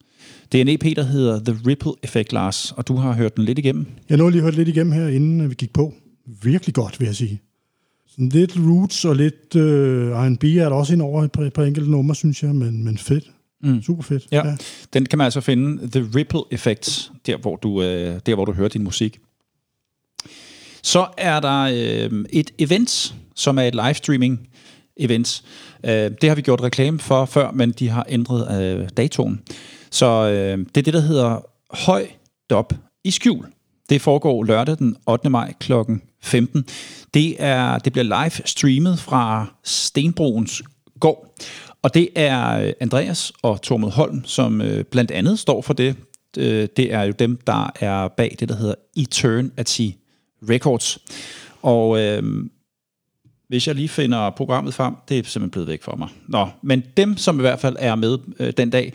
Det 0.52 0.58
er 0.58 0.62
en 0.62 0.68
EP, 0.68 0.96
der 0.96 1.02
hedder 1.02 1.40
The 1.44 1.56
Ripple 1.66 1.92
Effect, 2.02 2.32
Lars, 2.32 2.72
og 2.72 2.88
du 2.88 2.96
har 2.96 3.12
hørt 3.12 3.36
den 3.36 3.44
lidt 3.44 3.58
igennem. 3.58 3.86
Jeg 4.08 4.16
nåede 4.16 4.32
lige 4.32 4.42
hørt 4.42 4.54
lidt 4.54 4.68
igennem 4.68 4.92
her, 4.92 5.08
inden 5.08 5.50
vi 5.50 5.54
gik 5.54 5.72
på. 5.72 5.94
Virkelig 6.42 6.74
godt, 6.74 7.00
vil 7.00 7.06
jeg 7.06 7.14
sige. 7.14 7.40
Sådan 8.06 8.28
lidt 8.28 8.56
roots 8.56 9.04
og 9.04 9.16
lidt 9.16 9.56
øh, 9.56 10.10
R&B 10.10 10.44
er 10.44 10.68
der 10.68 10.76
også 10.76 10.92
ind 10.92 11.02
over 11.02 11.24
et 11.24 11.52
par 11.52 11.64
enkelte 11.64 11.90
numre, 11.90 12.14
synes 12.14 12.42
jeg, 12.42 12.54
men, 12.54 12.84
men 12.84 12.98
fedt. 12.98 13.30
Mm. 13.62 13.82
Super 13.82 14.02
fedt. 14.02 14.26
Ja. 14.32 14.46
ja. 14.48 14.56
Den 14.92 15.06
kan 15.06 15.18
man 15.18 15.24
altså 15.24 15.40
finde, 15.40 15.90
The 15.90 16.10
Ripple 16.14 16.40
Effect, 16.50 17.12
der 17.26 17.36
hvor 17.36 17.56
du, 17.56 17.82
øh, 17.82 18.20
der, 18.26 18.34
hvor 18.34 18.44
du 18.44 18.52
hører 18.52 18.68
din 18.68 18.84
musik. 18.84 19.20
Så 20.84 21.06
er 21.18 21.40
der 21.40 21.60
øh, 21.62 22.24
et 22.32 22.50
event, 22.58 23.14
som 23.34 23.58
er 23.58 23.62
et 23.62 23.74
livestreaming 23.74 24.48
event. 24.96 25.42
Øh, 25.84 26.10
det 26.20 26.28
har 26.28 26.34
vi 26.34 26.42
gjort 26.42 26.62
reklame 26.62 26.98
for 26.98 27.24
før, 27.24 27.50
men 27.50 27.70
de 27.70 27.88
har 27.88 28.06
ændret 28.08 28.62
øh, 28.62 28.88
datoen. 28.96 29.40
Så 29.90 30.06
øh, 30.06 30.58
det 30.58 30.76
er 30.76 30.82
det, 30.82 30.94
der 30.94 31.00
hedder 31.00 31.46
Høj 31.70 32.06
Dop 32.50 32.72
i 33.04 33.10
skjul. 33.10 33.46
Det 33.88 34.02
foregår 34.02 34.44
lørdag 34.44 34.78
den 34.78 34.96
8. 35.06 35.30
maj 35.30 35.52
kl. 35.60 35.72
15. 36.22 36.64
Det, 37.14 37.36
er, 37.38 37.78
det 37.78 37.92
bliver 37.92 38.04
live 38.04 38.46
streamet 38.46 38.98
fra 38.98 39.46
Stenbroens 39.64 40.62
gård. 41.00 41.34
Og 41.82 41.94
det 41.94 42.08
er 42.14 42.60
øh, 42.60 42.72
Andreas 42.80 43.32
og 43.42 43.62
Tormod 43.62 43.90
Holm, 43.90 44.24
som 44.24 44.60
øh, 44.60 44.84
blandt 44.84 45.10
andet 45.10 45.38
står 45.38 45.62
for 45.62 45.74
det. 45.74 45.96
Øh, 46.38 46.68
det 46.76 46.92
er 46.92 47.02
jo 47.02 47.12
dem, 47.18 47.38
der 47.46 47.70
er 47.80 48.08
bag 48.08 48.36
det, 48.40 48.48
der 48.48 48.56
hedder 48.56 48.74
Eternity 48.96 49.90
Records. 50.50 50.98
Og 51.62 52.00
øh, 52.00 52.22
hvis 53.48 53.66
jeg 53.66 53.74
lige 53.74 53.88
finder 53.88 54.30
programmet 54.30 54.74
frem, 54.74 54.94
det 55.08 55.18
er 55.18 55.22
simpelthen 55.22 55.50
blevet 55.50 55.68
væk 55.68 55.82
for 55.82 55.96
mig. 55.96 56.08
Nå, 56.28 56.48
men 56.62 56.82
dem, 56.96 57.16
som 57.16 57.38
i 57.38 57.40
hvert 57.40 57.60
fald 57.60 57.76
er 57.78 57.94
med 57.94 58.18
øh, 58.38 58.52
den 58.56 58.70
dag, 58.70 58.92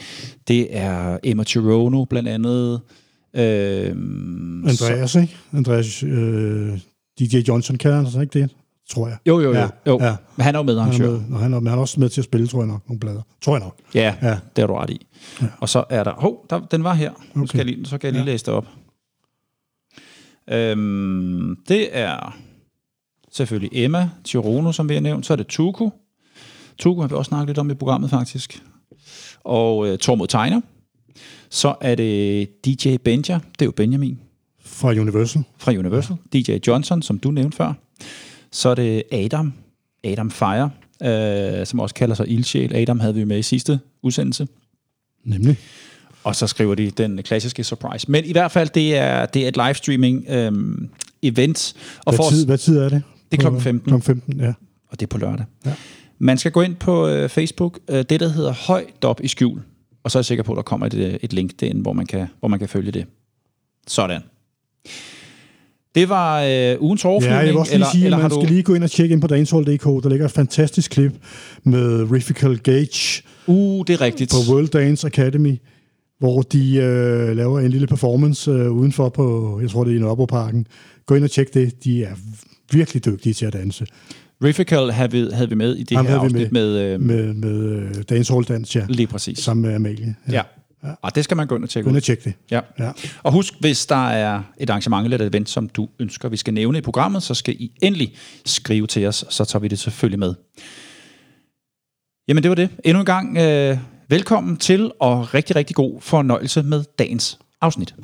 det 0.47 0.77
er 0.77 1.17
Emma 1.23 1.43
Chirono 1.43 2.05
blandt 2.05 2.29
andet. 2.29 2.81
Øh, 3.35 3.91
Andreas, 4.65 5.11
så, 5.11 5.19
ikke? 5.19 5.37
Andreas, 5.53 6.03
øh, 6.03 6.79
DJ 7.19 7.37
Johnson 7.47 7.77
kan 7.77 7.91
han 7.91 8.05
altså 8.05 8.21
ikke 8.21 8.39
det? 8.39 8.49
Tror 8.89 9.07
jeg. 9.07 9.17
Jo, 9.27 9.39
jo, 9.39 9.49
jo. 9.49 9.53
Ja, 9.53 9.67
jo. 9.87 9.99
Ja. 10.01 10.15
Men 10.35 10.43
han 10.43 10.55
er 10.55 10.59
jo 10.59 10.63
med, 10.63 10.79
han, 10.79 10.91
han 10.91 11.01
er 11.01 11.07
med, 11.07 11.21
og 11.31 11.39
han 11.39 11.53
er, 11.53 11.59
men 11.59 11.67
han 11.67 11.77
er 11.77 11.81
også 11.81 11.99
med 11.99 12.09
til 12.09 12.21
at 12.21 12.25
spille, 12.25 12.47
tror 12.47 12.59
jeg 12.59 12.67
nok, 12.67 12.81
nogle 12.87 12.99
blader. 12.99 13.21
Tror 13.41 13.55
jeg 13.55 13.63
nok. 13.63 13.75
Ja, 13.95 14.15
ja. 14.21 14.37
det 14.55 14.61
er 14.61 14.67
du 14.67 14.73
ret 14.73 14.89
i. 14.89 15.07
Ja. 15.41 15.47
Og 15.59 15.69
så 15.69 15.83
er 15.89 16.03
der... 16.03 16.11
Hov, 16.11 16.45
der, 16.49 16.59
den 16.59 16.83
var 16.83 16.93
her. 16.93 17.11
Okay. 17.11 17.39
Nu 17.39 17.47
skal 17.47 17.57
jeg 17.57 17.65
lige, 17.65 17.85
så 17.85 17.97
kan 17.97 18.07
jeg 18.07 18.13
lige 18.13 18.23
ja. 18.23 18.31
læse 18.31 18.45
det 18.45 18.53
op. 18.53 18.65
Øhm, 20.51 21.57
det 21.67 21.97
er 21.97 22.37
selvfølgelig 23.31 23.69
Emma 23.73 24.09
Tirono, 24.23 24.71
som 24.71 24.89
vi 24.89 24.93
har 24.93 25.01
nævnt. 25.01 25.25
Så 25.25 25.33
er 25.33 25.37
det 25.37 25.47
Tuku. 25.47 25.89
Tuku 26.77 27.01
har 27.01 27.07
vi 27.07 27.15
også 27.15 27.29
snakket 27.29 27.47
lidt 27.47 27.57
om 27.57 27.69
i 27.69 27.73
programmet, 27.73 28.09
faktisk. 28.09 28.63
Og 29.43 29.87
øh, 29.87 29.97
Tormod 29.97 30.27
Tegner. 30.27 30.61
Så 31.49 31.75
er 31.81 31.95
det 31.95 32.49
DJ 32.65 32.97
Benja. 32.97 33.33
Det 33.33 33.61
er 33.61 33.65
jo 33.65 33.71
Benjamin. 33.71 34.19
Fra 34.61 34.89
Universal. 34.89 35.43
Fra 35.57 35.71
Universal. 35.71 36.17
Ja. 36.33 36.39
DJ 36.39 36.57
Johnson, 36.67 37.01
som 37.01 37.19
du 37.19 37.31
nævnte 37.31 37.57
før. 37.57 37.73
Så 38.51 38.69
er 38.69 38.75
det 38.75 39.03
Adam. 39.11 39.53
Adam 40.03 40.31
Fire, 40.31 40.71
øh, 41.03 41.65
som 41.65 41.79
også 41.79 41.95
kalder 41.95 42.15
sig 42.15 42.27
Ildsjæl. 42.27 42.75
Adam 42.75 42.99
havde 42.99 43.15
vi 43.15 43.23
med 43.23 43.39
i 43.39 43.41
sidste 43.41 43.79
udsendelse. 44.01 44.47
Nemlig. 45.23 45.57
Og 46.23 46.35
så 46.35 46.47
skriver 46.47 46.75
de 46.75 46.91
den 46.91 47.23
klassiske 47.23 47.63
surprise. 47.63 48.11
Men 48.11 48.25
i 48.25 48.31
hvert 48.31 48.51
fald, 48.51 48.69
det 48.69 48.97
er, 48.97 49.25
det 49.25 49.43
er 49.43 49.47
et 49.47 49.57
livestreaming 49.57 50.25
øhm, 50.29 50.89
event. 51.23 51.73
Og 52.05 52.13
hvad, 52.13 52.17
for 52.17 52.29
tid, 52.29 52.45
hvad 52.45 52.57
tid 52.57 52.77
er 52.77 52.89
det? 52.89 53.03
Det 53.31 53.37
er 53.37 53.41
klokken 53.41 53.61
15. 53.61 53.89
Klokken 53.89 54.05
15, 54.05 54.39
ja. 54.39 54.53
Og 54.89 54.99
det 54.99 55.01
er 55.01 55.07
på 55.07 55.17
lørdag. 55.17 55.45
Ja. 55.65 55.73
Man 56.19 56.37
skal 56.37 56.51
gå 56.51 56.61
ind 56.61 56.75
på 56.75 57.07
øh, 57.07 57.29
Facebook, 57.29 57.79
øh, 57.89 57.97
det 57.97 58.19
der 58.19 58.27
hedder 58.27 58.53
Høj 58.53 58.85
Dop 59.01 59.21
i 59.23 59.27
skjul. 59.27 59.61
Og 60.03 60.11
så 60.11 60.17
er 60.17 60.19
jeg 60.19 60.25
sikker 60.25 60.43
på, 60.43 60.51
at 60.51 60.55
der 60.55 60.61
kommer 60.61 60.85
et, 60.87 60.93
øh, 60.93 61.13
et 61.21 61.33
link 61.33 61.51
derinde, 61.59 61.81
hvor 61.81 61.93
man, 61.93 62.05
kan, 62.05 62.27
hvor 62.39 62.47
man 62.47 62.59
kan 62.59 62.69
følge 62.69 62.91
det. 62.91 63.05
Sådan. 63.87 64.21
Det 65.95 66.09
var 66.09 66.43
øh, 66.43 66.81
ugens 66.81 67.05
overflyvning. 67.05 67.39
Ja, 67.39 67.45
jeg 67.45 67.53
vil 67.53 67.57
også 67.57 67.71
lige 67.71 67.75
eller, 67.75 67.91
sige, 67.91 68.05
eller 68.05 68.17
man 68.17 68.31
skal 68.31 68.41
du... 68.41 68.47
lige 68.47 68.63
gå 68.63 68.73
ind 68.73 68.83
og 68.83 68.91
tjekke 68.91 69.13
ind 69.13 69.21
på 69.21 69.27
dancehall.dk. 69.27 69.83
Der 69.83 70.09
ligger 70.09 70.25
et 70.25 70.31
fantastisk 70.31 70.91
klip 70.91 71.13
med 71.63 72.11
Riffical 72.11 72.57
Gage. 72.57 73.23
Uh, 73.47 73.85
det 73.87 73.93
er 73.93 74.01
rigtigt. 74.01 74.31
På 74.31 74.53
World 74.53 74.67
Dance 74.67 75.07
Academy 75.07 75.57
hvor 76.19 76.41
de 76.41 76.75
øh, 76.75 77.37
laver 77.37 77.59
en 77.59 77.71
lille 77.71 77.87
performance 77.87 78.51
øh, 78.51 78.71
udenfor 78.71 79.09
på, 79.09 79.59
jeg 79.61 79.69
tror 79.69 79.83
det 79.83 79.93
er 79.93 79.97
i 79.97 79.99
Nørrebroparken. 79.99 80.67
Gå 81.05 81.15
ind 81.15 81.23
og 81.23 81.31
tjek 81.31 81.53
det. 81.53 81.83
De 81.83 82.03
er 82.03 82.15
virkelig 82.71 83.05
dygtige 83.05 83.33
til 83.33 83.45
at 83.45 83.53
danse. 83.53 83.85
Riffical 84.43 84.91
havde 84.91 85.11
vi, 85.11 85.27
havde 85.33 85.49
vi 85.49 85.55
med 85.55 85.75
i 85.75 85.83
det 85.83 85.97
Ham 85.97 86.05
her 86.05 86.19
afsnit 86.19 86.51
med... 86.51 86.97
Med, 86.97 86.97
med, 86.97 87.33
med 87.33 87.97
øh, 87.97 88.03
Dancehall 88.09 88.45
Dans, 88.45 88.75
ja. 88.75 88.85
Lige 88.89 89.07
præcis. 89.07 89.39
Sammen 89.39 89.65
med 89.65 89.75
Amalie. 89.75 90.15
Ja. 90.27 90.33
ja. 90.33 90.41
Ja. 90.83 90.93
Og 91.01 91.15
det 91.15 91.23
skal 91.23 91.37
man 91.37 91.47
gå 91.47 91.55
ind 91.55 91.63
og 91.63 91.69
tjekke 91.69 91.85
Gå 91.85 91.89
ind 91.89 91.97
og 91.97 92.03
tjekke 92.03 92.23
det. 92.23 92.33
Ja. 92.51 92.59
ja. 92.79 92.91
Og 93.23 93.31
husk, 93.31 93.53
hvis 93.59 93.85
der 93.85 94.09
er 94.09 94.41
et 94.57 94.69
arrangement 94.69 95.03
eller 95.03 95.17
et 95.17 95.35
event, 95.35 95.49
som 95.49 95.69
du 95.69 95.87
ønsker, 95.99 96.29
vi 96.29 96.37
skal 96.37 96.53
nævne 96.53 96.77
i 96.77 96.81
programmet, 96.81 97.23
så 97.23 97.33
skal 97.33 97.55
I 97.59 97.71
endelig 97.81 98.13
skrive 98.45 98.87
til 98.87 99.05
os, 99.05 99.25
så 99.29 99.45
tager 99.45 99.61
vi 99.61 99.67
det 99.67 99.79
selvfølgelig 99.79 100.19
med. 100.19 100.33
Jamen 102.27 102.43
det 102.43 102.49
var 102.49 102.55
det. 102.55 102.69
Endnu 102.85 102.99
en 102.99 103.05
gang 103.05 103.37
øh, 103.37 103.77
velkommen 104.09 104.57
til, 104.57 104.91
og 104.99 105.33
rigtig, 105.33 105.55
rigtig 105.55 105.75
god 105.75 106.01
fornøjelse 106.01 106.63
med 106.63 106.83
dagens 106.99 107.39
afsnit. 107.61 107.95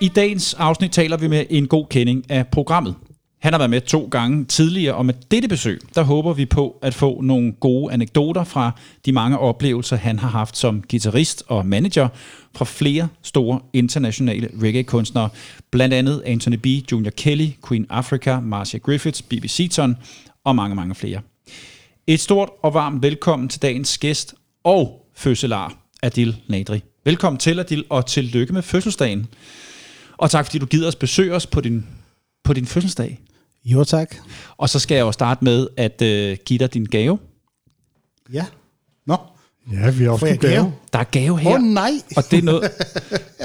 I 0.00 0.08
dagens 0.08 0.54
afsnit 0.54 0.92
taler 0.92 1.16
vi 1.16 1.28
med 1.28 1.44
en 1.50 1.66
god 1.66 1.86
kending 1.90 2.30
af 2.30 2.46
programmet. 2.48 2.94
Han 3.38 3.52
har 3.52 3.58
været 3.58 3.70
med 3.70 3.80
to 3.80 4.08
gange 4.10 4.44
tidligere, 4.44 4.94
og 4.94 5.06
med 5.06 5.14
dette 5.30 5.48
besøg, 5.48 5.80
der 5.94 6.02
håber 6.02 6.32
vi 6.32 6.46
på 6.46 6.78
at 6.82 6.94
få 6.94 7.20
nogle 7.20 7.52
gode 7.52 7.92
anekdoter 7.92 8.44
fra 8.44 8.70
de 9.06 9.12
mange 9.12 9.38
oplevelser, 9.38 9.96
han 9.96 10.18
har 10.18 10.28
haft 10.28 10.56
som 10.56 10.82
guitarist 10.90 11.42
og 11.48 11.66
manager 11.66 12.08
fra 12.56 12.64
flere 12.64 13.08
store 13.22 13.60
internationale 13.72 14.48
reggae-kunstnere, 14.62 15.28
blandt 15.70 15.94
andet 15.94 16.22
Anthony 16.26 16.56
B., 16.56 16.66
Junior 16.92 17.10
Kelly, 17.10 17.48
Queen 17.68 17.86
Africa, 17.90 18.40
Marcia 18.40 18.78
Griffiths, 18.78 19.22
B.B. 19.22 19.44
Seaton 19.46 19.96
og 20.44 20.56
mange, 20.56 20.76
mange 20.76 20.94
flere. 20.94 21.20
Et 22.10 22.20
stort 22.20 22.48
og 22.62 22.74
varmt 22.74 23.02
velkommen 23.02 23.48
til 23.48 23.62
dagens 23.62 23.98
gæst 23.98 24.34
og 24.64 25.06
fødselar, 25.14 25.74
Adil 26.02 26.36
Nadri. 26.48 26.82
Velkommen 27.04 27.38
til, 27.38 27.58
Adil, 27.58 27.84
og 27.88 28.06
tillykke 28.06 28.52
med 28.52 28.62
fødselsdagen. 28.62 29.26
Og 30.18 30.30
tak, 30.30 30.44
fordi 30.44 30.58
du 30.58 30.66
gider 30.66 30.88
os 30.88 30.94
besøge 30.94 31.34
os 31.34 31.46
på 31.46 31.60
din, 31.60 31.86
på 32.44 32.52
din 32.52 32.66
fødselsdag. 32.66 33.20
Jo, 33.64 33.84
tak. 33.84 34.16
Og 34.56 34.68
så 34.68 34.78
skal 34.78 34.94
jeg 34.94 35.02
jo 35.02 35.12
starte 35.12 35.44
med 35.44 35.66
at 35.76 36.02
uh, 36.02 36.44
give 36.44 36.58
dig 36.58 36.74
din 36.74 36.84
gave. 36.84 37.18
Ja. 38.32 38.46
Nå. 39.06 39.16
Ja, 39.72 39.90
vi 39.90 40.04
har 40.04 40.10
også 40.10 40.26
gave. 40.26 40.38
gave. 40.38 40.72
Der 40.92 40.98
er 40.98 41.04
gave 41.04 41.38
her. 41.38 41.50
Åh 41.50 41.54
oh, 41.54 41.62
nej. 41.62 41.90
Og 42.16 42.24
det 42.30 42.38
er 42.38 42.42
noget, 42.42 42.70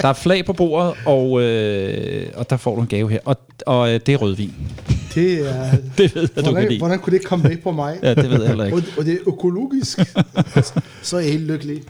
der 0.01 0.07
er 0.07 0.13
flag 0.13 0.45
på 0.45 0.53
bordet, 0.53 0.93
og, 1.05 1.41
øh, 1.41 2.31
og 2.35 2.49
der 2.49 2.57
får 2.57 2.75
du 2.75 2.81
en 2.81 2.87
gave 2.87 3.09
her. 3.09 3.19
Og, 3.25 3.37
og 3.65 3.93
øh, 3.93 3.99
det 4.05 4.13
er 4.13 4.17
rødvin. 4.17 4.53
Det 5.15 5.49
er... 5.49 5.71
Det 5.97 6.15
ved 6.15 6.21
jeg, 6.21 6.29
du 6.29 6.33
kan 6.35 6.43
hvordan, 6.43 6.67
lide. 6.69 6.79
hvordan 6.79 6.99
kunne 6.99 7.17
det 7.17 7.25
komme 7.25 7.43
bag 7.49 7.59
på 7.61 7.71
mig? 7.71 7.99
Ja, 8.03 8.13
det 8.13 8.29
ved 8.29 8.39
jeg 8.39 8.47
heller 8.47 8.65
ikke. 8.65 8.77
Og, 8.77 8.83
og 8.97 9.05
det 9.05 9.13
er 9.13 9.17
økologisk. 9.27 9.99
så 11.01 11.15
er 11.17 11.19
jeg 11.19 11.31
helt 11.31 11.43
lykkelig. 11.47 11.81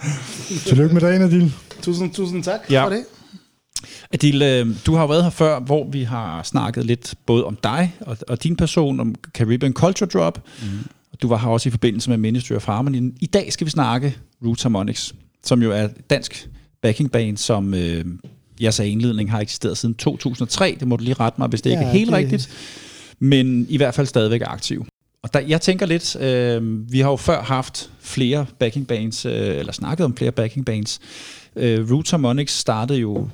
Tillykke 0.65 0.93
med 0.93 1.01
dagen, 1.01 1.21
Adil. 1.21 1.53
Tusind, 1.81 2.13
tusind 2.13 2.43
tak 2.43 2.59
Ja. 2.69 2.83
for 2.85 2.89
det. 2.89 3.03
Adil, 4.13 4.41
øh, 4.41 4.67
du 4.85 4.93
har 4.93 5.01
jo 5.01 5.07
været 5.07 5.23
her 5.23 5.29
før, 5.29 5.59
hvor 5.59 5.89
vi 5.91 6.03
har 6.03 6.43
snakket 6.43 6.85
lidt 6.85 7.13
både 7.25 7.45
om 7.45 7.57
dig 7.63 7.95
og, 8.01 8.17
og 8.27 8.43
din 8.43 8.55
person, 8.55 8.99
om 8.99 9.15
Caribbean 9.33 9.73
Culture 9.73 10.09
Drop. 10.13 10.41
Mm. 10.61 10.67
Du 11.21 11.27
var 11.27 11.37
her 11.37 11.47
også 11.47 11.69
i 11.69 11.71
forbindelse 11.71 12.09
med 12.09 12.17
Ministry 12.17 12.53
of 12.53 12.65
Harmony. 12.65 13.13
I 13.21 13.25
dag 13.25 13.53
skal 13.53 13.65
vi 13.65 13.71
snakke 13.71 14.17
Roots 14.45 14.63
Harmonics, 14.63 15.13
som 15.45 15.61
jo 15.63 15.71
er 15.71 15.87
dansk 16.09 16.49
backing 16.81 17.11
band, 17.11 17.37
som 17.37 17.73
øh, 17.73 18.05
jeg 18.59 18.73
sagde 18.73 18.91
indledning 18.91 19.31
har 19.31 19.39
eksisteret 19.39 19.77
siden 19.77 19.95
2003. 19.95 20.77
Det 20.79 20.87
må 20.87 20.95
du 20.95 21.03
lige 21.03 21.13
rette 21.13 21.41
mig, 21.41 21.47
hvis 21.47 21.61
det 21.61 21.69
ja, 21.69 21.75
ikke 21.79 21.85
er 21.87 21.91
helt 21.91 22.07
det- 22.11 22.17
rigtigt. 22.17 22.49
Men 23.25 23.65
i 23.69 23.77
hvert 23.77 23.93
fald 23.93 24.07
stadigvæk 24.07 24.41
aktiv. 24.45 24.85
Og 25.23 25.33
der, 25.33 25.39
jeg 25.39 25.61
tænker 25.61 25.85
lidt, 25.85 26.15
øh, 26.15 26.91
vi 26.91 26.99
har 26.99 27.09
jo 27.09 27.15
før 27.15 27.41
haft 27.41 27.91
flere 27.99 28.45
backing 28.59 28.87
bands, 28.87 29.25
øh, 29.25 29.31
eller 29.33 29.73
snakket 29.73 30.05
om 30.05 30.17
flere 30.17 30.31
backing 30.31 30.65
bands. 30.65 30.99
Øh, 31.55 31.91
Roots 31.91 32.11
Harmonics 32.11 32.53
startede 32.53 32.99
jo 32.99 33.29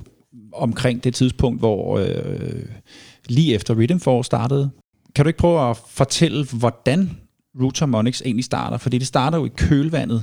omkring 0.52 1.04
det 1.04 1.14
tidspunkt, 1.14 1.58
hvor 1.60 1.98
øh, 1.98 2.62
lige 3.28 3.54
efter 3.54 3.74
Rhythm 3.74 3.98
Force 3.98 4.26
startede. 4.26 4.70
Kan 5.14 5.24
du 5.24 5.28
ikke 5.28 5.38
prøve 5.38 5.70
at 5.70 5.76
fortælle, 5.88 6.44
hvordan 6.44 7.10
Roots 7.60 7.78
Harmonics 7.78 8.22
egentlig 8.24 8.44
starter? 8.44 8.76
Fordi 8.76 8.98
det 8.98 9.06
starter 9.06 9.38
jo 9.38 9.44
i 9.44 9.50
kølvandet 9.56 10.22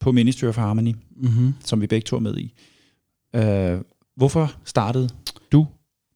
på 0.00 0.12
Ministry 0.12 0.44
of 0.46 0.56
Harmony, 0.56 0.94
Mm-hmm. 1.16 1.54
som 1.64 1.80
vi 1.80 1.86
begge 1.86 2.04
to 2.04 2.16
er 2.16 2.20
med 2.20 2.36
i. 2.36 2.52
Øh, 3.36 3.80
hvorfor 4.16 4.52
startede 4.64 5.08
du, 5.52 5.66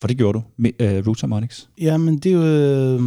for 0.01 0.09
det 0.09 0.17
gjorde 0.17 0.39
du, 0.39 0.45
med 0.57 0.71
øh, 0.79 0.99
uh, 0.99 1.07
Roots 1.07 1.21
Harmonics? 1.21 1.69
Ja, 1.81 1.97
men 1.97 2.19
det 2.19 2.33
er 2.33 2.37
jo... 2.37 2.43
Øh, 2.43 3.01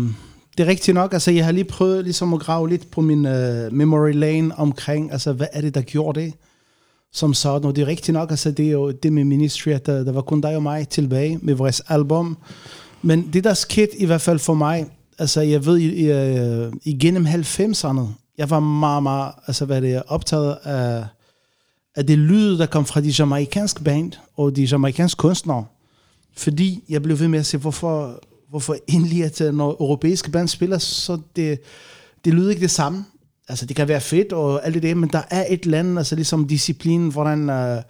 det 0.57 0.63
er 0.63 0.67
rigtigt 0.67 0.95
nok. 0.95 1.13
Altså, 1.13 1.31
jeg 1.31 1.45
har 1.45 1.51
lige 1.51 1.63
prøvet 1.63 2.03
ligesom 2.03 2.33
at 2.33 2.39
grave 2.39 2.69
lidt 2.69 2.91
på 2.91 3.01
min 3.01 3.25
uh, 3.25 3.73
memory 3.73 4.13
lane 4.13 4.55
omkring, 4.55 5.11
altså, 5.11 5.33
hvad 5.33 5.47
er 5.53 5.61
det, 5.61 5.75
der 5.75 5.81
gjorde 5.81 6.19
det? 6.19 6.33
Som 7.13 7.33
sådan, 7.33 7.67
og 7.67 7.75
det 7.75 7.81
er 7.81 7.87
rigtigt 7.87 8.13
nok, 8.13 8.29
altså, 8.31 8.51
det 8.51 8.67
er 8.67 8.71
jo 8.71 8.91
det 8.91 9.13
med 9.13 9.23
Ministry, 9.23 9.69
at 9.69 9.85
der, 9.85 10.03
der 10.03 10.11
var 10.11 10.21
kun 10.21 10.41
dig 10.41 10.55
og 10.55 10.63
mig 10.63 10.87
tilbage 10.87 11.39
med 11.41 11.53
vores 11.53 11.81
album. 11.87 12.37
Men 13.01 13.29
det, 13.33 13.43
der 13.43 13.53
skete 13.53 13.97
i 13.97 14.05
hvert 14.05 14.21
fald 14.21 14.39
for 14.39 14.53
mig, 14.53 14.85
altså, 15.19 15.41
jeg 15.41 15.65
ved, 15.65 15.77
i, 15.77 16.09
i, 16.09 16.89
igennem 16.89 17.25
90'erne, 17.25 18.01
jeg 18.37 18.49
var 18.49 18.59
meget, 18.59 19.03
meget, 19.03 19.33
altså, 19.47 19.65
hvad 19.65 19.81
det 19.81 19.93
er, 19.93 20.01
optaget 20.07 20.57
af, 20.63 21.05
af 21.95 22.05
det 22.07 22.17
lyd, 22.17 22.57
der 22.57 22.65
kom 22.65 22.85
fra 22.85 23.01
de 23.01 23.13
jamaikanske 23.19 23.83
band 23.83 24.11
og 24.37 24.55
de 24.55 24.63
jamaikanske 24.63 25.19
kunstnere. 25.19 25.65
Fordi 26.37 26.83
jeg 26.89 27.03
blev 27.03 27.19
ved 27.19 27.27
med 27.27 27.39
at 27.39 27.45
se, 27.45 27.57
hvorfor, 27.57 28.23
hvorfor 28.49 28.75
endelig, 28.87 29.23
at 29.23 29.41
øh, 29.41 29.53
når 29.53 29.69
europæiske 29.69 30.31
band 30.31 30.47
spiller, 30.47 30.77
så 30.77 31.19
det, 31.35 31.59
det 32.25 32.33
lyder 32.33 32.49
ikke 32.49 32.61
det 32.61 32.71
samme. 32.71 33.05
Altså, 33.47 33.65
det 33.65 33.75
kan 33.75 33.87
være 33.87 34.01
fedt 34.01 34.33
og 34.33 34.65
alt 34.65 34.73
det 34.73 34.83
der, 34.83 34.95
men 34.95 35.09
der 35.09 35.21
er 35.29 35.45
et 35.49 35.63
eller 35.63 35.79
andet, 35.79 35.97
altså 35.97 36.15
ligesom 36.15 36.47
disciplinen, 36.47 37.11
hvordan, 37.11 37.49
øh, 37.49 37.81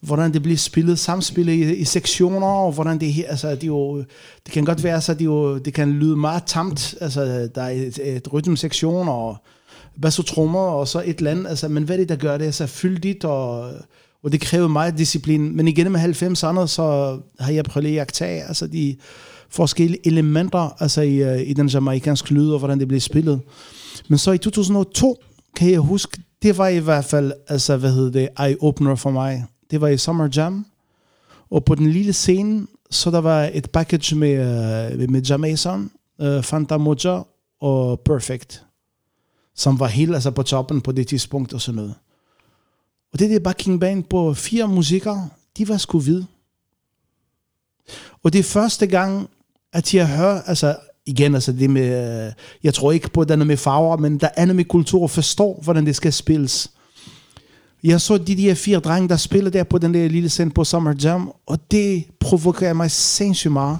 hvordan 0.00 0.32
det 0.32 0.42
bliver 0.42 0.58
spillet, 0.58 0.98
samspillet 0.98 1.52
i, 1.52 1.74
i 1.74 1.84
sektioner, 1.84 2.46
og 2.46 2.72
hvordan 2.72 3.00
det 3.00 3.12
her, 3.12 3.28
altså, 3.28 3.54
det, 3.54 3.64
jo, 3.64 3.98
det 4.46 4.52
kan 4.52 4.64
godt 4.64 4.84
være, 4.84 5.00
så 5.00 5.14
det, 5.14 5.24
jo, 5.24 5.58
det 5.58 5.74
kan 5.74 5.90
lyde 5.90 6.16
meget 6.16 6.42
tamt, 6.46 6.94
altså, 7.00 7.48
der 7.54 7.62
er 7.62 7.70
et, 7.70 8.16
et 8.16 8.32
rytmesektion, 8.32 9.08
og 9.08 9.36
trommer 10.26 10.60
og 10.60 10.88
så 10.88 11.02
et 11.06 11.18
eller 11.18 11.30
andet, 11.30 11.48
altså, 11.48 11.68
men 11.68 11.82
hvad 11.82 11.96
er 11.96 12.00
det, 12.00 12.08
der 12.08 12.16
gør 12.16 12.38
det, 12.38 12.44
altså, 12.44 12.66
fyldigt, 12.66 13.24
og, 13.24 13.72
og 14.24 14.32
det 14.32 14.40
krævede 14.40 14.68
meget 14.68 14.98
disciplin, 14.98 15.56
men 15.56 15.68
igennem 15.68 15.94
90'erne, 15.94 16.66
så 16.66 17.18
har 17.40 17.52
jeg 17.52 17.64
prøvet 17.64 17.86
at 17.86 17.92
jagtage, 17.92 18.42
altså, 18.42 18.66
de 18.66 18.96
forskellige 19.50 20.06
elementer, 20.06 20.82
altså, 20.82 21.00
i, 21.00 21.16
øh, 21.16 21.48
i 21.48 21.52
den 21.52 21.68
jamaikanske 21.68 22.34
lyd, 22.34 22.50
og 22.50 22.58
hvordan 22.58 22.78
det 22.78 22.88
blev 22.88 23.00
spillet. 23.00 23.40
Men 24.08 24.18
så 24.18 24.32
i 24.32 24.38
2002, 24.38 25.22
kan 25.56 25.70
jeg 25.70 25.80
huske, 25.80 26.22
det 26.42 26.58
var 26.58 26.68
i 26.68 26.78
hvert 26.78 27.04
fald, 27.04 27.32
altså, 27.48 27.76
hvad 27.76 27.92
hedder 27.92 28.10
det, 28.10 28.28
eye-opener 28.40 28.94
for 28.94 29.10
mig. 29.10 29.44
Det 29.70 29.80
var 29.80 29.88
i 29.88 29.98
Summer 29.98 30.28
Jam, 30.36 30.66
og 31.50 31.64
på 31.64 31.74
den 31.74 31.90
lille 31.90 32.12
scene, 32.12 32.66
så 32.90 33.10
der 33.10 33.18
var 33.18 33.50
et 33.54 33.70
package 33.70 34.16
med, 34.16 34.32
øh, 34.92 35.10
med 35.10 35.22
Jamaican, 35.22 35.90
uh, 36.18 36.26
øh, 36.26 36.42
Fanta 36.42 36.76
Moja 36.76 37.22
og 37.60 38.00
Perfect, 38.00 38.64
som 39.54 39.80
var 39.80 39.86
helt 39.86 40.14
altså, 40.14 40.30
på 40.30 40.42
toppen 40.42 40.80
på 40.80 40.92
det 40.92 41.06
tidspunkt 41.06 41.54
og 41.54 41.60
sådan 41.60 41.76
noget. 41.76 41.94
Og 43.12 43.18
det 43.18 43.30
der 43.30 43.38
backing 43.38 43.80
band 43.80 44.04
på 44.04 44.34
fire 44.34 44.68
musikere, 44.68 45.28
de 45.58 45.68
var 45.68 45.76
sgu 45.76 46.00
hvide. 46.00 46.26
Og 48.22 48.32
det 48.32 48.38
er 48.38 48.42
første 48.42 48.86
gang, 48.86 49.28
at 49.72 49.94
jeg 49.94 50.08
hører, 50.16 50.42
altså 50.42 50.76
igen, 51.06 51.34
altså 51.34 51.52
det 51.52 51.70
med, 51.70 52.26
øh, 52.26 52.32
jeg 52.62 52.74
tror 52.74 52.92
ikke 52.92 53.10
på 53.10 53.24
den 53.24 53.46
med 53.46 53.56
farver, 53.56 53.96
men 53.96 54.18
der 54.18 54.28
er 54.36 54.44
noget 54.44 54.56
med 54.56 54.64
kultur 54.64 55.02
og 55.02 55.10
forstår, 55.10 55.60
hvordan 55.62 55.86
det 55.86 55.96
skal 55.96 56.12
spilles. 56.12 56.70
Jeg 57.84 58.00
så 58.00 58.18
de 58.18 58.36
der 58.36 58.54
fire 58.54 58.78
drenge, 58.78 59.08
der 59.08 59.16
spiller 59.16 59.50
der 59.50 59.64
på 59.64 59.78
den 59.78 59.94
der 59.94 60.08
lille 60.08 60.28
scene 60.28 60.50
på 60.50 60.64
Summer 60.64 60.94
Jam, 61.02 61.32
og 61.46 61.58
det 61.70 62.04
provokerer 62.20 62.72
mig 62.72 62.90
sindssygt 62.90 63.52
meget. 63.52 63.78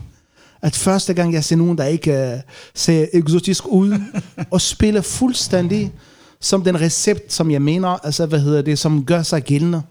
At 0.62 0.76
første 0.76 1.14
gang 1.14 1.32
jeg 1.32 1.44
ser 1.44 1.56
nogen, 1.56 1.78
der 1.78 1.84
ikke 1.84 2.32
uh, 2.34 2.40
ser 2.74 3.06
eksotisk 3.12 3.66
ud, 3.66 4.02
og 4.50 4.60
spiller 4.60 5.00
fuldstændig 5.00 5.92
som 6.40 6.64
den 6.64 6.80
recept, 6.80 7.32
som 7.32 7.50
jeg 7.50 7.62
mener, 7.62 7.88
altså 7.88 8.26
hvad 8.26 8.40
hedder 8.40 8.62
det, 8.62 8.78
som 8.78 9.04
gør 9.04 9.22
sig 9.22 9.42
gældende. 9.42 9.82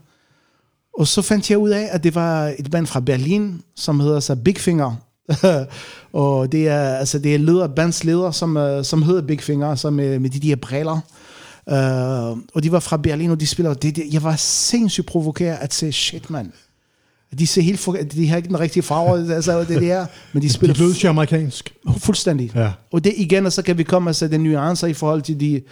Og 0.98 1.06
så 1.06 1.22
fandt 1.22 1.50
jeg 1.50 1.58
ud 1.58 1.70
af, 1.70 1.88
at 1.90 2.04
det 2.04 2.14
var 2.14 2.54
et 2.58 2.70
band 2.70 2.86
fra 2.86 3.00
Berlin, 3.00 3.62
som 3.76 4.00
hedder 4.00 4.20
sig 4.20 4.44
Big 4.44 4.58
Finger. 4.58 4.94
og 6.12 6.52
det 6.52 6.68
er, 6.68 6.94
altså 6.94 7.18
det 7.18 7.34
er 7.34 7.38
leder, 7.38 7.66
bandsleder, 7.66 8.30
som, 8.30 8.56
uh, 8.56 8.82
som 8.82 9.02
hedder 9.02 9.22
Big 9.22 9.40
Finger, 9.40 9.74
som 9.74 9.92
med, 9.92 10.18
med 10.18 10.30
de 10.30 10.48
der 10.48 10.56
briller. 10.56 11.00
Uh, 11.66 12.38
og 12.54 12.62
de 12.62 12.72
var 12.72 12.80
fra 12.80 12.96
Berlin, 12.96 13.30
og 13.30 13.40
de 13.40 13.46
spiller. 13.46 13.74
Det, 13.74 13.96
det, 13.96 14.04
jeg 14.12 14.22
var 14.22 14.36
sindssygt 14.36 15.06
provokeret 15.06 15.56
at 15.60 15.74
se, 15.74 15.92
shit 15.92 16.30
mand. 16.30 16.52
De 17.38 17.46
ser 17.46 17.62
helt 17.62 17.78
for, 17.80 17.96
de 18.12 18.28
har 18.28 18.36
ikke 18.36 18.48
den 18.48 18.60
rigtige 18.60 18.82
farve, 18.82 19.34
altså 19.34 19.64
det 19.64 19.82
der, 19.82 20.06
men 20.32 20.42
de 20.42 20.52
spiller 20.52 20.74
Det 20.74 20.82
lød 21.02 21.04
amerikansk. 21.04 21.74
fuldstændig. 21.98 22.52
Ja. 22.54 22.72
Og 22.92 23.04
det 23.04 23.12
igen, 23.16 23.46
og 23.46 23.52
så 23.52 23.62
kan 23.62 23.78
vi 23.78 23.82
komme 23.82 24.10
og 24.10 24.14
sætte 24.14 24.36
den 24.36 24.44
nuancer 24.44 24.86
i 24.86 24.94
forhold 24.94 25.22
til 25.22 25.40
de 25.40 25.62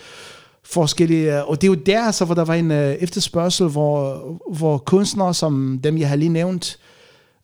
forskellige, 0.70 1.38
øh, 1.38 1.48
og 1.48 1.60
det 1.60 1.66
er 1.66 1.72
jo 1.72 1.74
der, 1.74 2.10
så, 2.10 2.24
hvor 2.24 2.34
der 2.34 2.44
var 2.44 2.54
en 2.54 2.70
uh, 2.70 2.76
efterspørgsel, 2.76 3.68
hvor, 3.68 4.22
hvor 4.52 4.78
kunstnere, 4.78 5.34
som 5.34 5.80
dem 5.84 5.98
jeg 5.98 6.08
har 6.08 6.16
lige 6.16 6.28
nævnt, 6.28 6.78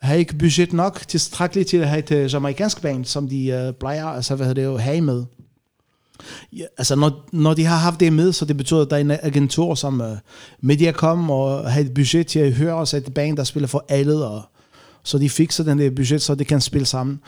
har 0.00 0.14
ikke 0.14 0.35
budget 0.38 0.72
nok 0.72 1.02
tilstrækkeligt 1.08 1.68
til 1.68 1.76
at 1.76 1.88
have 1.88 1.98
et 1.98 2.11
øh, 2.11 2.24
uh, 2.24 2.32
jamaikansk 2.32 2.82
band, 2.82 3.04
som 3.04 3.28
de 3.28 3.68
uh, 3.68 3.74
plejer, 3.74 4.06
altså 4.06 4.35
hvad 4.35 4.46
hedder 4.46 4.62
det 4.62 4.68
jo, 4.68 4.76
have 4.76 5.00
med. 5.00 5.24
Ja, 6.52 6.64
altså 6.78 6.96
når, 6.96 7.28
når 7.32 7.54
de 7.54 7.64
har 7.64 7.76
haft 7.76 8.00
det 8.00 8.12
med, 8.12 8.32
så 8.32 8.44
det 8.44 8.56
betyder, 8.56 8.82
at 8.82 8.90
der 8.90 8.96
er 8.96 9.00
en 9.00 9.11
agentur, 9.11 9.74
som 9.74 10.00
uh, 10.00 10.06
Mediacom 10.61 11.30
og 11.30 11.72
har 11.72 11.80
et 11.80 11.94
budget 11.94 12.26
til 12.26 12.38
at 12.38 12.52
høre 12.52 12.74
os 12.74 12.94
et 12.94 13.14
band, 13.14 13.37
der 13.37 13.44
spiller 13.44 13.66
for 13.66 13.85
alle, 13.88 14.26
og 14.26 14.42
så 15.04 15.18
de 15.18 15.30
fikser 15.30 15.64
den 15.64 15.78
der 15.78 15.90
budget, 15.90 16.22
så 16.22 16.34
de 16.34 16.44
kan 16.44 16.60
spille 16.60 16.86
sammen. 16.86 17.20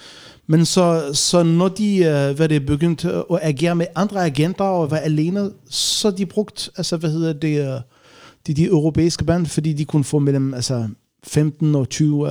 Men 0.46 0.64
så, 0.64 1.02
så 1.12 1.42
når 1.42 1.68
de 1.68 1.98
uh, 1.98 2.36
hvad 2.36 2.48
det 2.48 2.56
er 2.56 2.66
begyndt 2.66 3.04
at 3.04 3.38
agere 3.42 3.74
med 3.74 3.86
andre 3.94 4.24
agenter 4.24 4.64
og 4.64 4.90
være 4.90 5.00
alene, 5.02 5.50
så 5.70 6.10
de 6.10 6.26
brugt, 6.26 6.70
altså 6.76 6.96
hvad 6.96 7.10
hedder 7.10 7.32
det, 7.32 7.60
uh, 7.60 7.80
de, 8.46 8.54
de 8.54 8.64
europæiske 8.64 9.24
band, 9.24 9.46
fordi 9.46 9.72
de 9.72 9.84
kunne 9.84 10.04
få 10.04 10.18
mellem 10.18 10.54
altså, 10.54 10.88
15 11.26 11.74
og 11.74 11.88
20 11.88 12.20
uh, 12.22 12.30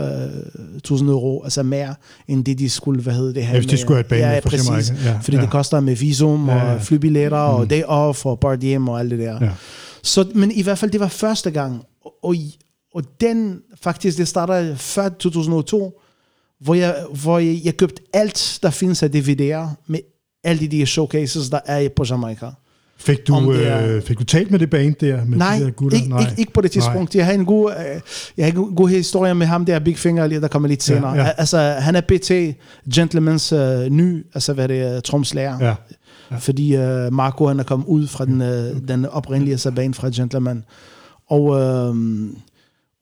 tusind 0.84 1.10
euro, 1.10 1.44
altså 1.44 1.64
mere 1.64 1.96
end 2.28 2.46
det, 2.46 2.60
de 2.60 2.70
skulle, 2.70 3.02
hvad 3.02 3.14
hedder 3.14 3.34
det 3.34 3.44
her. 3.44 3.54
Ja, 3.54 3.60
hvis 3.60 3.70
de 3.72 3.78
skulle 3.78 3.96
have 3.96 4.02
et 4.02 4.08
band 4.08 4.22
ja, 4.22 4.32
ja, 4.32 4.40
fra 4.40 4.50
præcis. 4.50 4.70
Jamaica. 4.90 5.10
Ja, 5.10 5.20
fordi 5.24 5.38
ja. 5.38 5.42
det 5.44 5.50
koster 5.52 5.80
med 5.80 5.96
visum 5.96 6.50
Ja, 6.50 6.56
ja. 6.56 6.74
og 6.74 6.82
flybilletter 6.82 7.48
Mm. 7.50 7.56
og 7.56 7.70
day 7.70 7.84
off 7.84 8.26
og 8.26 8.40
bar 8.40 8.56
diem 8.56 8.88
og 8.90 9.00
alt 9.00 9.12
det 9.12 9.20
der. 9.20 9.38
Ja. 9.42 9.50
Så, 10.04 10.26
men 10.36 10.52
i 10.52 10.62
hvert 10.62 10.78
fald, 10.78 10.92
det 10.92 11.00
var 11.00 11.08
første 11.08 11.52
gang. 11.52 11.84
Og, 12.24 12.36
og, 12.96 13.04
den, 13.22 13.60
faktisk, 13.84 14.18
det 14.18 14.28
startede 14.28 14.76
før 14.78 15.10
2002, 15.10 16.00
hvor 16.60 16.74
jeg, 16.76 16.96
hvor 17.24 17.40
jeg, 17.40 17.62
jeg 17.64 17.78
købte 17.78 18.02
alt, 18.14 18.60
der 18.64 18.70
findes 18.70 19.04
af 19.04 19.08
DVD'er, 19.08 19.68
med 19.88 20.00
alle 20.44 20.68
de 20.68 20.86
showcases, 20.86 21.50
der 21.50 21.60
er 21.66 21.90
på 21.96 22.04
Jamaica. 22.10 22.50
Fik 22.98 23.28
du, 23.28 23.34
er- 23.36 23.88
øh, 23.96 24.02
fik 24.02 24.20
du 24.20 24.24
talt 24.24 24.52
med 24.52 24.60
det 24.60 24.70
band 24.70 24.96
der? 24.96 25.26
Med 25.26 25.38
Nej, 25.38 25.58
de 25.58 25.66
der 25.66 25.72
gutter? 25.72 25.98
ikke, 25.98 26.16
ikke, 26.20 26.34
ikke 26.38 26.54
på 26.54 26.62
det 26.62 26.72
tidspunkt. 26.72 27.16
Jeg 27.16 27.26
har 27.26 27.34
en 27.34 27.46
god, 27.46 27.72
øh, 27.72 28.02
jeg 28.38 28.46
har 28.46 28.52
en 28.52 28.76
god 28.76 28.90
historie 28.90 29.36
med 29.36 29.48
ham 29.48 29.66
der, 29.66 29.80
Big 29.80 29.98
Finger, 29.98 30.28
der 30.28 30.48
kommer 30.48 30.70
lidt 30.70 30.90
Ja, 30.90 30.96
senere. 30.96 31.16
ja. 31.16 31.30
Altså, 31.38 31.58
han 31.60 31.96
er 31.96 32.02
BT, 32.02 32.32
Gentleman's 32.98 33.56
øh, 33.56 33.90
ny, 33.90 34.26
altså 34.34 34.54
hvad 34.54 34.68
det 34.68 34.80
er, 34.82 35.00
tromslærer. 35.00 35.58
Ja. 35.66 35.76
Ja. 36.32 36.38
Fordi 36.38 36.76
øh, 36.76 37.14
Marco, 37.14 37.48
han 37.48 37.60
er 37.60 37.64
kommet 37.64 37.86
ud 37.86 38.08
fra 38.08 38.26
den, 38.26 38.42
øh, 38.42 38.88
den 38.88 39.06
oprindelige 39.06 39.54
altså, 39.54 39.72
band 39.72 39.94
fra 39.94 40.10
Gentleman. 40.16 40.64
Og, 41.30 41.60
øh, 41.62 41.96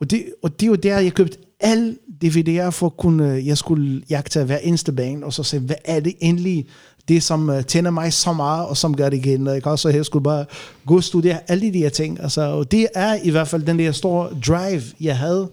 og, 0.01 0.11
det, 0.11 0.25
og 0.43 0.59
det 0.59 0.65
er 0.65 0.69
jo 0.69 0.75
der, 0.75 0.99
jeg 0.99 1.13
købte 1.13 1.37
alle 1.59 1.95
DVD'er 2.25 2.69
for 2.69 2.85
at 2.85 2.97
kunne, 2.97 3.33
øh, 3.33 3.47
jeg 3.47 3.57
skulle 3.57 4.01
jagte 4.09 4.43
hver 4.43 4.57
eneste 4.57 4.91
bane, 4.91 5.25
og 5.25 5.33
så 5.33 5.43
se, 5.43 5.59
hvad 5.59 5.75
er 5.85 5.99
det 5.99 6.13
endelig, 6.19 6.65
det 7.07 7.23
som 7.23 7.49
øh, 7.49 7.63
tænder 7.63 7.91
mig 7.91 8.13
så 8.13 8.33
meget, 8.33 8.67
og 8.67 8.77
som 8.77 8.95
gør 8.95 9.09
det 9.09 9.17
igen. 9.17 9.47
Og 9.47 9.53
jeg 9.53 9.63
kan 9.63 9.71
også 9.71 9.89
jeg 9.89 10.05
skulle 10.05 10.23
bare 10.23 10.45
gå 10.85 10.95
og 10.95 11.03
studere 11.03 11.39
alle 11.47 11.73
de 11.73 11.77
her 11.77 11.89
ting. 11.89 12.23
Altså, 12.23 12.41
og 12.41 12.71
det 12.71 12.87
er 12.95 13.17
i 13.23 13.29
hvert 13.29 13.47
fald 13.47 13.63
den 13.63 13.79
der 13.79 13.91
store 13.91 14.29
drive, 14.47 14.81
jeg 15.01 15.17
havde, 15.17 15.49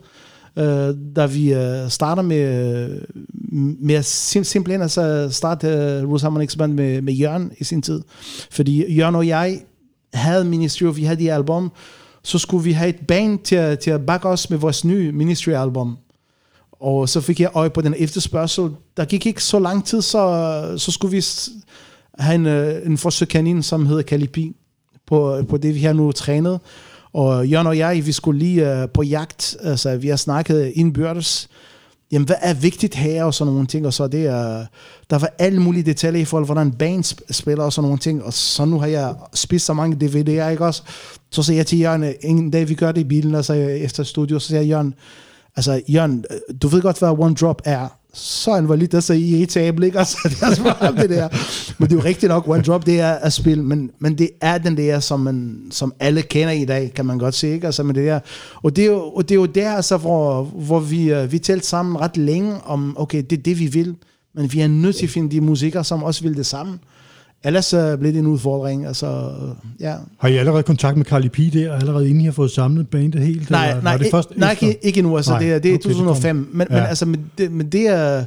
øh, 0.56 0.94
da 1.16 1.26
vi 1.26 1.54
øh, 1.54 1.88
starter 1.88 2.22
med, 2.22 2.70
øh, 2.90 3.00
med 3.80 3.94
at 3.94 4.04
sim, 4.04 4.44
simpelthen 4.44 4.82
altså 4.82 5.28
starte 5.30 5.68
øh, 5.68 6.10
Rose 6.10 6.24
Harmonics 6.24 6.56
Band 6.56 6.72
med, 6.72 7.02
med 7.02 7.12
Jørgen 7.14 7.52
i 7.58 7.64
sin 7.64 7.82
tid. 7.82 8.02
Fordi 8.50 8.94
Jørgen 8.94 9.14
og 9.14 9.26
jeg 9.26 9.60
havde 10.14 10.44
Ministry, 10.44 10.84
of, 10.84 10.96
vi 10.96 11.04
havde 11.04 11.20
de 11.20 11.32
album, 11.32 11.72
så 12.28 12.38
skulle 12.38 12.64
vi 12.64 12.72
have 12.72 12.88
et 12.88 13.06
band 13.08 13.38
til, 13.38 13.56
at- 13.56 13.78
til 13.78 13.90
at 13.90 14.06
bakke 14.06 14.28
os 14.28 14.50
med 14.50 14.58
vores 14.58 14.84
nye 14.84 15.12
Ministry-album. 15.12 15.96
Og 16.72 17.08
så 17.08 17.20
fik 17.20 17.40
jeg 17.40 17.50
øje 17.54 17.70
på 17.70 17.80
den 17.80 17.94
efterspørgsel. 17.98 18.70
Der 18.96 19.04
gik 19.04 19.26
ikke 19.26 19.42
så 19.44 19.58
lang 19.58 19.84
tid, 19.86 20.02
så, 20.02 20.74
så 20.76 20.90
skulle 20.90 21.10
vi 21.16 21.24
have 22.18 22.34
en, 22.34 22.46
øh, 22.46 22.86
en 22.86 22.98
forsøgkanin, 22.98 23.62
som 23.62 23.86
hedder 23.86 24.02
Calipi, 24.02 24.52
på, 25.06 25.42
på 25.48 25.56
det, 25.56 25.74
vi 25.74 25.80
har 25.80 25.92
nu 25.92 26.12
trænet. 26.12 26.60
Og 27.12 27.46
Jørgen 27.48 27.66
og 27.66 27.78
jeg, 27.78 28.06
vi 28.06 28.12
skulle 28.12 28.38
lige 28.38 28.82
uh, 28.82 28.90
på 28.94 29.02
jagt. 29.02 29.56
Altså, 29.60 29.96
vi 29.96 30.08
har 30.08 30.16
snakket 30.16 30.72
indbyrdes. 30.74 31.48
Jamen, 32.12 32.26
hvad 32.26 32.36
er 32.40 32.54
vigtigt 32.54 32.94
her, 32.94 33.24
og 33.24 33.34
sådan 33.34 33.52
nogle 33.52 33.66
ting. 33.66 33.86
Og 33.86 33.94
så 33.94 34.08
det 34.08 34.26
er, 34.26 34.66
der 35.10 35.18
var 35.18 35.30
alle 35.38 35.62
mulige 35.62 35.82
detaljer 35.82 36.20
i 36.20 36.24
forhold 36.24 36.44
til, 36.44 36.52
hvordan 36.52 36.72
bands 36.72 37.16
spiller 37.36 37.64
og 37.64 37.72
sådan 37.72 37.86
nogle 37.86 37.98
ting. 37.98 38.24
Og 38.24 38.32
så 38.32 38.64
nu 38.64 38.78
har 38.78 38.86
jeg 38.86 39.14
spist 39.34 39.66
så 39.66 39.72
mange 39.72 39.96
DVD'er, 40.06 40.48
ikke 40.50 40.64
også? 40.64 40.82
Så 41.30 41.42
siger 41.42 41.56
jeg 41.56 41.66
til 41.66 41.78
Jørgen, 41.78 42.14
en 42.20 42.50
dag 42.50 42.68
vi 42.68 42.74
gør 42.74 42.92
det 42.92 43.00
i 43.00 43.04
bilen, 43.04 43.34
og 43.34 43.44
så 43.44 43.52
efter 43.54 44.02
studio, 44.02 44.38
så 44.38 44.46
siger 44.46 44.60
jeg, 44.60 44.68
Jørgen, 44.68 44.94
altså 45.56 45.82
Jørgen, 45.88 46.24
øh, 46.30 46.56
du 46.62 46.68
ved 46.68 46.82
godt, 46.82 46.98
hvad 46.98 47.08
One 47.08 47.34
Drop 47.34 47.62
er. 47.64 47.88
Så 48.20 48.54
han 48.54 48.68
var 48.68 48.76
lidt 48.76 49.04
så 49.04 49.12
irritabel, 49.12 49.84
ikke? 49.84 49.98
Altså, 50.08 50.18
det 50.24 50.42
er 50.42 50.46
altså 50.46 51.02
det 51.02 51.10
der. 51.10 51.28
Men 51.78 51.88
det 51.88 51.96
er 51.96 52.00
jo 52.00 52.04
rigtigt 52.04 52.30
nok, 52.30 52.48
One 52.48 52.62
Drop, 52.62 52.86
det 52.86 53.00
er 53.00 53.12
at 53.12 53.32
spille, 53.32 53.64
men, 53.64 53.90
men 53.98 54.18
det 54.18 54.30
er 54.40 54.58
den 54.58 54.76
der, 54.76 55.00
som, 55.00 55.20
man, 55.20 55.58
som 55.70 55.94
alle 56.00 56.22
kender 56.22 56.52
i 56.52 56.64
dag, 56.64 56.92
kan 56.94 57.06
man 57.06 57.18
godt 57.18 57.34
se, 57.34 57.48
ikke? 57.48 57.66
Altså, 57.66 57.82
men 57.82 57.94
det 57.94 58.06
der, 58.06 58.20
og, 58.62 58.76
det 58.76 58.84
er 58.84 58.88
jo, 58.88 59.02
og 59.02 59.28
det 59.28 59.34
er 59.34 59.40
jo 59.40 59.46
der, 59.46 59.72
altså, 59.72 59.96
hvor, 59.96 60.42
hvor 60.42 60.80
vi, 60.80 61.12
øh, 61.12 61.32
vi 61.32 61.38
talte 61.38 61.66
sammen 61.66 62.00
ret 62.00 62.16
længe 62.16 62.54
om, 62.64 62.94
okay, 62.98 63.22
det 63.30 63.38
er 63.38 63.42
det, 63.42 63.58
vi 63.58 63.66
vil, 63.66 63.94
men 64.34 64.52
vi 64.52 64.60
er 64.60 64.68
nødt 64.68 64.96
til 64.96 65.06
at 65.06 65.10
finde 65.10 65.30
de 65.30 65.40
musikere, 65.40 65.84
som 65.84 66.02
også 66.02 66.22
vil 66.22 66.36
det 66.36 66.46
samme. 66.46 66.78
Ellers 67.44 67.74
uh, 67.74 67.80
bliver 67.98 68.12
det 68.12 68.18
en 68.18 68.26
udfordring, 68.26 68.86
altså, 68.86 69.32
ja. 69.80 69.94
Har 70.18 70.28
I 70.28 70.36
allerede 70.36 70.62
kontakt 70.62 70.96
med 70.96 71.04
Carly 71.04 71.28
P 71.28 71.36
der, 71.52 71.70
og 71.70 71.76
allerede 71.80 72.08
inden 72.08 72.20
I 72.20 72.24
har 72.24 72.32
fået 72.32 72.50
samlet 72.50 72.88
bandet 72.88 73.20
helt? 73.20 73.50
Nej, 73.50 73.68
eller 73.70 73.82
nej, 73.82 73.92
var 73.92 73.98
det 73.98 74.10
først 74.10 74.36
nej 74.36 74.52
efter? 74.52 74.66
ikke, 74.66 74.84
ikke 74.86 75.02
nu. 75.02 75.16
Altså, 75.16 75.30
Nej, 75.32 75.40
det, 75.40 75.52
er, 75.52 75.58
det 75.58 75.70
er 75.70 75.74
okay, 75.74 75.88
det 75.88 75.96
2005. 75.96 76.36
kom. 76.44 76.56
Men, 76.56 76.66
Ja. 76.70 76.76
men, 76.76 76.86
altså, 76.86 77.06
men, 77.06 77.30
det, 77.38 77.52
men 77.52 77.68
det 77.72 77.86
er... 77.88 78.24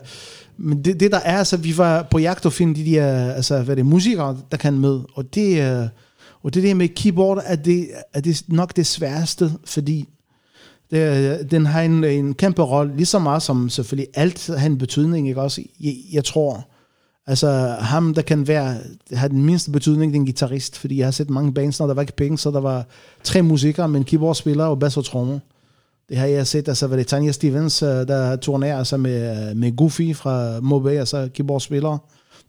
Men 0.58 0.86
det, 0.86 1.00
det 1.00 1.12
der 1.12 1.18
er, 1.20 1.38
altså, 1.38 1.58
vi 1.58 1.78
var 1.78 2.08
på 2.12 2.20
jagt 2.20 2.46
at 2.46 2.54
finde 2.54 2.86
de 2.86 2.92
der, 2.92 3.34
altså, 3.34 3.62
hvad 3.62 3.76
det 3.76 3.82
er, 3.82 3.86
musikere, 3.86 4.38
der 4.52 4.58
kan 4.58 4.80
med. 4.80 5.00
Og 5.14 5.36
det, 5.36 5.62
er- 5.62 5.88
og 6.44 6.54
det 6.54 6.64
der 6.64 6.74
med 6.76 6.88
keyboard, 6.88 7.42
er 7.46 7.56
det, 7.56 7.88
er 8.14 8.22
det 8.22 8.44
nok 8.48 8.76
det 8.76 8.88
sværeste, 8.88 9.52
fordi 9.66 10.08
det, 10.92 11.52
den 11.52 11.66
har 11.66 11.82
en, 11.82 12.04
en 12.04 12.34
kæmpe 12.34 12.62
rolle, 12.62 12.96
lige 12.96 13.06
så 13.06 13.20
meget 13.20 13.42
som 13.42 13.70
selvfølgelig 13.70 14.08
alt 14.14 14.50
har 14.58 14.66
en 14.66 14.78
betydning, 14.78 15.28
ikke 15.30 15.42
også? 15.42 15.62
Jeg, 15.82 15.94
jeg 16.12 16.24
tror, 16.26 16.68
altså 17.28 17.76
ham, 17.80 18.14
der 18.14 18.22
kan 18.22 18.48
være, 18.48 18.78
har 19.14 19.28
den 19.28 19.46
mindste 19.46 19.72
betydning, 19.72 20.14
den 20.14 20.26
gitarrist, 20.26 20.52
guitarist, 20.52 20.78
fordi 20.78 20.98
jeg 20.98 21.06
har 21.06 21.12
set 21.12 21.30
mange 21.30 21.54
bands, 21.54 21.80
når 21.80 21.88
der 21.88 21.94
var 21.94 22.02
ikke 22.02 22.16
penge, 22.16 22.38
så 22.38 22.52
der 22.52 22.60
var 22.60 22.86
tre 23.24 23.42
musikere, 23.42 23.88
men 23.88 24.04
keyboardspiller 24.04 24.66
og 24.66 24.80
bass 24.80 24.98
og 24.98 25.06
trommer. 25.06 25.40
Det 26.10 26.18
har 26.18 26.28
jeg 26.28 26.48
set, 26.48 26.68
altså, 26.68 26.88
var 26.88 26.96
det 26.96 27.08
Tanya 27.08 27.32
Stevens, 27.32 27.84
øh, 27.84 27.90
der 27.90 28.36
turnerer 28.36 28.78
altså 28.78 28.98
med, 28.98 29.50
øh, 29.50 29.58
med 29.58 29.76
Goofy 29.76 30.16
fra 30.16 30.60
Mobay, 30.60 30.98
altså 30.98 31.30
keyboardspiller, 31.34 31.98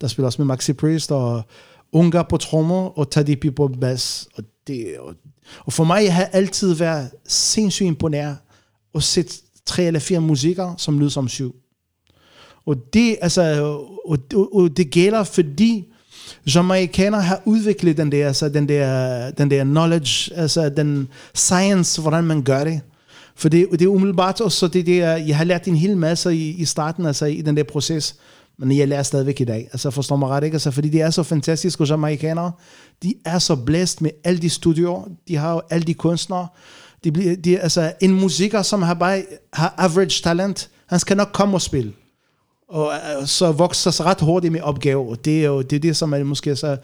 der 0.01 0.07
spiller 0.07 0.27
også 0.27 0.43
med 0.43 0.47
Maxi 0.47 0.73
Priest, 0.73 1.13
og 1.13 1.43
Unga 1.93 2.23
på 2.23 2.37
trommer, 2.37 2.99
og 2.99 3.11
Tadipi 3.11 3.51
på 3.51 3.69
bass. 3.69 4.29
Og, 4.35 4.45
det, 4.67 4.99
og, 4.99 5.15
og 5.65 5.73
for 5.73 5.85
mig, 5.85 6.05
jeg 6.05 6.15
har 6.15 6.25
altid 6.25 6.75
været 6.75 7.11
sindssygt 7.29 7.87
imponeret 7.87 8.37
at 8.95 9.03
se 9.03 9.25
tre 9.67 9.83
eller 9.83 10.01
fire 10.01 10.21
musikere, 10.21 10.75
som 10.79 10.99
lyder 10.99 11.11
som 11.11 11.29
syv. 11.29 11.62
Og 12.67 12.77
det, 12.93 13.17
altså, 13.21 13.63
og, 13.63 14.19
og, 14.35 14.57
og 14.57 14.77
det 14.77 14.91
gælder, 14.91 15.25
fordi 15.25 15.89
jamaikanere 16.55 17.23
har 17.23 17.43
udviklet 17.45 17.97
den 17.97 18.13
der, 18.13 18.27
altså, 18.27 18.49
den 18.49 18.69
der, 18.69 19.31
den 19.31 19.51
der 19.51 19.65
knowledge, 19.65 20.35
altså 20.35 20.69
den 20.69 21.09
science, 21.35 22.01
hvordan 22.01 22.25
man 22.25 22.43
gør 22.43 22.65
det. 22.65 22.81
For 23.37 23.49
det, 23.49 23.67
det 23.73 23.83
er 23.83 23.87
umiddelbart 23.87 24.41
også 24.41 24.69
det 24.69 24.87
der, 24.87 25.17
jeg 25.17 25.37
har 25.37 25.45
lært 25.45 25.69
en 25.69 25.77
hel 25.77 25.97
masse 25.97 26.35
i, 26.35 26.51
i 26.51 26.65
starten, 26.65 27.07
altså 27.07 27.27
i 27.27 27.41
den 27.41 27.57
der 27.57 27.63
proces, 27.63 28.17
men 28.59 28.79
jeg 28.79 28.89
lærer 28.89 29.03
stadigvæk 29.03 29.41
i 29.41 29.45
dag. 29.45 29.69
Altså 29.73 29.91
forstår 29.91 30.17
mig 30.17 30.29
ret, 30.29 30.45
ikke? 30.45 30.55
Altså, 30.55 30.71
fordi 30.71 30.89
de 30.89 31.01
er 31.01 31.11
så 31.11 31.23
fantastiske, 31.23 31.83
og 31.83 31.89
jamaikanere, 31.89 32.53
de 33.03 33.15
er 33.25 33.39
så 33.39 33.57
blæst 33.57 34.01
med 34.01 34.11
alle 34.25 34.43
de 34.43 34.51
studier, 34.51 35.09
de 35.29 35.37
har 35.37 35.53
jo 35.53 35.63
alle 35.71 35.85
de 35.85 35.95
kunstnere, 35.95 36.47
de 37.05 37.13
bliver, 37.13 37.37
de, 37.37 37.59
altså 37.59 37.93
en 38.01 38.13
musiker, 38.21 38.63
som 38.63 38.83
har 38.83 38.95
bare 38.95 39.23
har 39.53 39.75
average 39.79 40.23
talent, 40.23 40.71
han 40.87 40.99
skal 40.99 41.17
nok 41.17 41.31
komme 41.33 41.57
og 41.57 41.63
spille. 41.63 41.93
Og 42.73 42.93
øh, 42.95 43.27
så 43.27 43.53
vokser 43.53 43.91
sig 43.91 44.07
ret 44.07 44.21
hurtigt 44.21 44.53
med 44.53 44.61
opgaver. 44.61 45.11
Og 45.11 45.25
det 45.25 45.41
er 45.41 45.47
jo 45.47 45.63
det, 45.63 45.77
er 45.77 45.81
det 45.81 45.97
som 45.97 46.13
er 46.13 46.25
måske 46.25 46.57
så, 46.57 46.77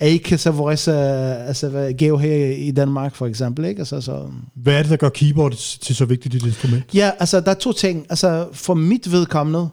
er 0.00 0.06
ikke 0.06 0.38
så 0.38 0.50
vores 0.50 0.88
øh, 0.88 1.48
altså, 1.48 1.94
gave 1.98 2.20
her 2.20 2.46
i 2.46 2.70
Danmark, 2.70 3.14
for 3.14 3.26
eksempel. 3.26 3.64
Ikke? 3.64 3.78
Altså, 3.78 4.00
så, 4.00 4.26
Hvad 4.54 4.74
er 4.74 4.82
det, 4.82 4.90
der 4.90 4.96
gør 4.96 5.08
keyboard 5.08 5.52
til 5.80 5.96
så 5.96 6.04
vigtigt 6.04 6.34
et 6.34 6.46
instrument? 6.46 6.84
Ja, 6.94 7.10
altså 7.18 7.40
der 7.40 7.50
er 7.50 7.54
to 7.54 7.72
ting. 7.72 8.06
Altså 8.10 8.48
for 8.52 8.74
mit 8.74 9.12
vedkommende, 9.12 9.68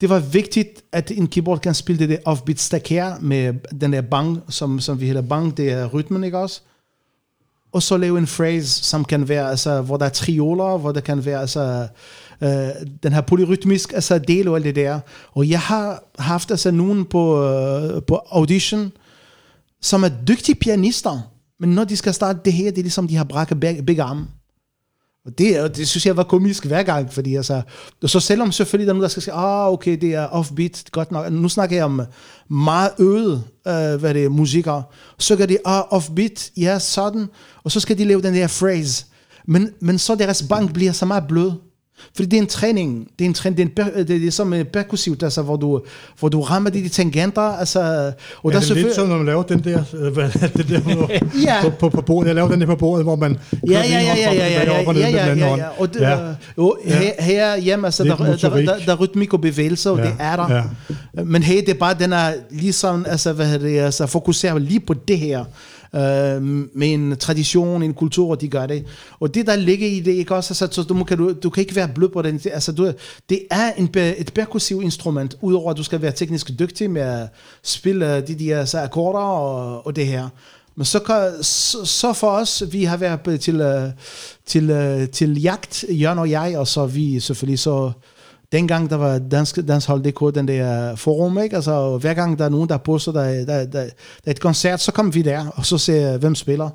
det 0.00 0.10
var 0.10 0.18
vigtigt, 0.18 0.82
at 0.92 1.10
en 1.10 1.26
keyboard 1.26 1.60
kan 1.60 1.74
spille 1.74 1.98
det 1.98 2.08
der 2.08 2.16
offbeat 2.24 2.60
stack 2.60 2.88
her, 2.88 3.14
med 3.20 3.54
den 3.80 3.92
der 3.92 4.00
bang, 4.00 4.40
som, 4.48 4.80
som 4.80 5.00
vi 5.00 5.06
hedder 5.06 5.22
bang, 5.22 5.56
det 5.56 5.72
er 5.72 5.86
rytmen, 5.86 6.24
ikke 6.24 6.38
også? 6.38 6.60
Og 7.72 7.82
så 7.82 7.96
lave 7.96 8.18
en 8.18 8.26
phrase, 8.26 8.84
som 8.84 9.04
kan 9.04 9.28
være, 9.28 9.50
altså, 9.50 9.80
hvor 9.80 9.96
der 9.96 10.04
er 10.04 10.10
trioler, 10.10 10.78
hvor 10.78 10.92
der 10.92 11.00
kan 11.00 11.24
være, 11.24 11.40
altså, 11.40 11.88
øh, 12.44 12.68
den 13.02 13.12
her 13.12 13.20
polyrytmisk, 13.20 13.92
altså 13.92 14.18
del 14.18 14.48
og 14.48 14.56
alt 14.56 14.64
det 14.64 14.76
der. 14.76 15.00
Og 15.32 15.48
jeg 15.48 15.60
har 15.60 16.02
haft 16.18 16.50
altså 16.50 16.70
nogen 16.70 17.04
på, 17.04 17.44
øh, 17.44 18.02
på 18.02 18.20
audition, 18.30 18.92
som 19.82 20.04
er 20.04 20.08
dygtige 20.28 20.54
pianister, 20.54 21.20
men 21.60 21.70
når 21.70 21.84
de 21.84 21.96
skal 21.96 22.14
starte 22.14 22.38
det 22.44 22.52
her, 22.52 22.70
det 22.70 22.78
er 22.78 22.82
ligesom, 22.82 23.08
de 23.08 23.16
har 23.16 23.24
brækket 23.24 23.60
begge, 23.60 23.82
begge 23.82 24.02
arme. 24.02 24.26
Og 25.26 25.38
det, 25.38 25.56
er- 25.56 25.68
det 25.68 25.88
synes 25.88 26.06
jeg 26.06 26.16
var 26.16 26.22
komisk 26.22 26.64
hver 26.64 26.82
gang, 26.82 27.12
fordi 27.12 27.34
altså, 27.36 27.62
og 28.02 28.10
så 28.10 28.20
selvom 28.20 28.52
selvfølgelig 28.52 28.86
der 28.86 28.92
er 28.92 28.94
nogen, 28.94 29.02
der 29.02 29.08
skal 29.08 29.22
sige, 29.22 29.34
ah, 29.34 29.68
okay, 29.72 29.98
det 30.00 30.14
er 30.14 30.26
offbeat, 30.26 30.84
godt 30.92 31.12
nok. 31.12 31.32
Nu 31.32 31.48
snakker 31.48 31.76
jeg 31.76 31.84
om 31.84 32.00
meget 32.50 32.90
øget, 32.98 33.44
øh, 33.68 34.00
hvad 34.00 34.14
det 34.14 34.24
er, 34.24 34.28
musikere. 34.28 34.82
Så 35.18 35.36
gør 35.36 35.46
de, 35.46 35.58
ah, 35.64 35.82
offbeat, 35.90 36.50
ja, 36.56 36.78
sådan, 36.78 37.26
og 37.64 37.70
så 37.72 37.80
skal 37.80 37.98
de 37.98 38.04
lave 38.04 38.22
den 38.22 38.34
der 38.34 38.46
phrase. 38.48 39.04
Men, 39.46 39.70
men 39.80 39.98
så 39.98 40.14
deres 40.14 40.42
bank 40.48 40.72
bliver 40.72 40.92
så 40.92 41.06
meget 41.06 41.24
blød. 41.28 41.52
Fordi 42.16 42.28
det 42.28 42.36
er 42.36 42.40
en 42.40 42.46
træning, 42.46 43.08
det 43.18 43.24
er 43.24 43.28
en 43.28 43.34
træning, 43.34 43.76
det 43.76 43.78
er, 43.78 43.86
en 44.00 44.06
det 44.06 44.14
er 44.14 44.18
ligesom 44.18 44.52
øh, 44.52 44.64
perkussivt, 44.64 45.22
altså, 45.22 45.42
hvor, 45.42 45.56
du, 45.56 45.80
hvor 46.18 46.28
du 46.28 46.40
rammer 46.40 46.70
de, 46.70 46.82
de 46.82 46.88
tangenter, 46.88 47.42
altså, 47.42 47.80
og 47.80 48.12
Og 48.42 48.52
der 48.52 48.58
er 48.58 48.62
er 48.62 48.66
det 48.74 48.76
lidt 48.76 48.94
som, 48.94 49.08
når 49.08 49.16
man 49.16 49.26
laver 49.26 49.42
den 49.42 49.64
der, 49.64 49.82
øh, 49.94 50.16
det 50.56 50.68
der 50.68 50.80
på, 50.80 51.08
Ja. 51.46 51.56
på, 51.62 51.70
på, 51.70 51.88
på, 51.88 52.00
bordet? 52.02 52.26
Jeg 52.26 52.34
laver 52.34 52.48
den 52.48 52.60
der 52.60 52.66
på 52.66 52.76
bordet, 52.76 53.04
hvor 53.04 53.16
man 53.16 53.38
Ja, 53.52 53.56
kører 53.68 53.78
ja, 53.78 53.82
den 53.82 53.92
ja, 53.92 54.14
ja, 54.16 54.32
ja, 54.32 54.48
ja, 54.48 54.76
ja, 54.76 54.92
den 54.92 54.96
ja, 54.96 55.18
anden 55.18 55.38
ja, 55.38 55.48
hånd. 55.48 55.60
ja. 55.60 55.68
Og 55.78 55.94
det, 55.94 56.00
Ja. 56.00 56.10
ja. 56.10 56.34
jo, 56.58 56.76
her, 56.84 57.12
her 57.22 57.56
hjemme, 57.56 57.86
altså, 57.86 58.04
der, 58.04 58.16
der, 58.16 58.26
motorik. 58.26 58.66
der, 58.66 58.74
der, 58.86 58.92
er 58.92 58.96
rytmik 58.96 59.32
og 59.32 59.40
bevægelse, 59.40 59.90
og 59.90 59.98
Ja, 59.98 60.04
det 60.04 60.12
er 60.18 60.36
der. 60.36 60.54
ja. 61.14 61.22
Men 61.24 61.42
her, 61.42 61.60
det 61.60 61.68
er 61.68 61.74
bare, 61.78 61.94
den 62.00 62.12
er 62.12 62.32
ligesom, 62.50 63.06
altså, 63.08 63.32
hvad 63.32 63.46
hedder 63.46 63.68
det, 63.68 63.78
altså, 63.78 64.06
fokuserer 64.06 64.58
lige 64.58 64.80
på 64.80 64.94
det 65.08 65.18
her. 65.18 65.44
Øh, 65.94 66.42
med 66.74 66.92
en 66.92 67.16
tradition, 67.16 67.82
en 67.82 67.94
kultur, 67.94 68.30
og 68.30 68.40
de 68.40 68.48
gør 68.48 68.66
det. 68.66 68.84
Og 69.20 69.34
det, 69.34 69.46
der 69.46 69.56
ligger 69.56 69.86
i 69.86 70.00
det, 70.00 70.12
ikke 70.12 70.34
også, 70.34 70.64
altså, 70.64 70.82
så 70.82 70.88
du, 70.88 71.04
kan, 71.04 71.18
du, 71.18 71.32
du 71.32 71.50
kan 71.50 71.60
ikke 71.60 71.76
være 71.76 71.88
blød 71.94 72.08
på 72.08 72.22
den. 72.22 72.40
Altså, 72.52 72.72
du, 72.72 72.92
det 73.28 73.40
er 73.50 73.72
en, 73.72 73.90
et 73.96 74.32
perkussiv 74.34 74.82
instrument, 74.82 75.36
udover 75.40 75.70
at 75.70 75.76
du 75.76 75.82
skal 75.82 76.02
være 76.02 76.12
teknisk 76.12 76.50
dygtig 76.58 76.90
med 76.90 77.02
at 77.02 77.28
spille 77.62 78.16
øh, 78.16 78.28
de 78.28 78.34
der 78.34 78.64
så 78.64 78.80
akkorder 78.80 79.18
og, 79.18 79.86
og 79.86 79.96
det 79.96 80.06
her. 80.06 80.28
Men 80.76 80.84
så, 80.84 80.98
kan, 80.98 81.42
så, 81.42 81.84
så 81.84 82.12
for 82.12 82.30
os, 82.30 82.62
vi 82.70 82.84
har 82.84 82.96
været 82.96 83.40
til, 83.40 83.60
øh, 83.60 83.90
til, 84.46 84.68
til, 84.68 85.08
til 85.08 85.42
jagt, 85.42 85.84
Jørgen 85.88 86.18
og 86.18 86.30
jeg, 86.30 86.58
og 86.58 86.68
så 86.68 86.86
vi 86.86 87.20
selvfølgelig 87.20 87.58
så, 87.58 87.92
dengang 88.52 88.90
der 88.90 88.96
var 88.96 89.18
Dansk, 89.18 89.56
Dansk 89.68 89.88
Hold 89.88 90.02
DK, 90.02 90.34
den 90.34 90.48
der 90.48 90.96
forum, 90.96 91.38
ikke? 91.38 91.56
Altså, 91.56 91.72
og 91.72 91.98
hver 91.98 92.14
gang 92.14 92.38
der 92.38 92.44
er 92.44 92.48
nogen, 92.48 92.68
der 92.68 92.76
poster, 92.76 93.12
der, 93.12 93.44
der, 93.44 93.44
der, 93.44 93.66
der 93.66 93.90
er 94.26 94.30
et 94.30 94.40
koncert, 94.40 94.80
så 94.80 94.92
kom 94.92 95.14
vi 95.14 95.22
der, 95.22 95.46
og 95.48 95.66
så 95.66 95.78
ser 95.78 96.18
hvem 96.18 96.34
spiller. 96.34 96.70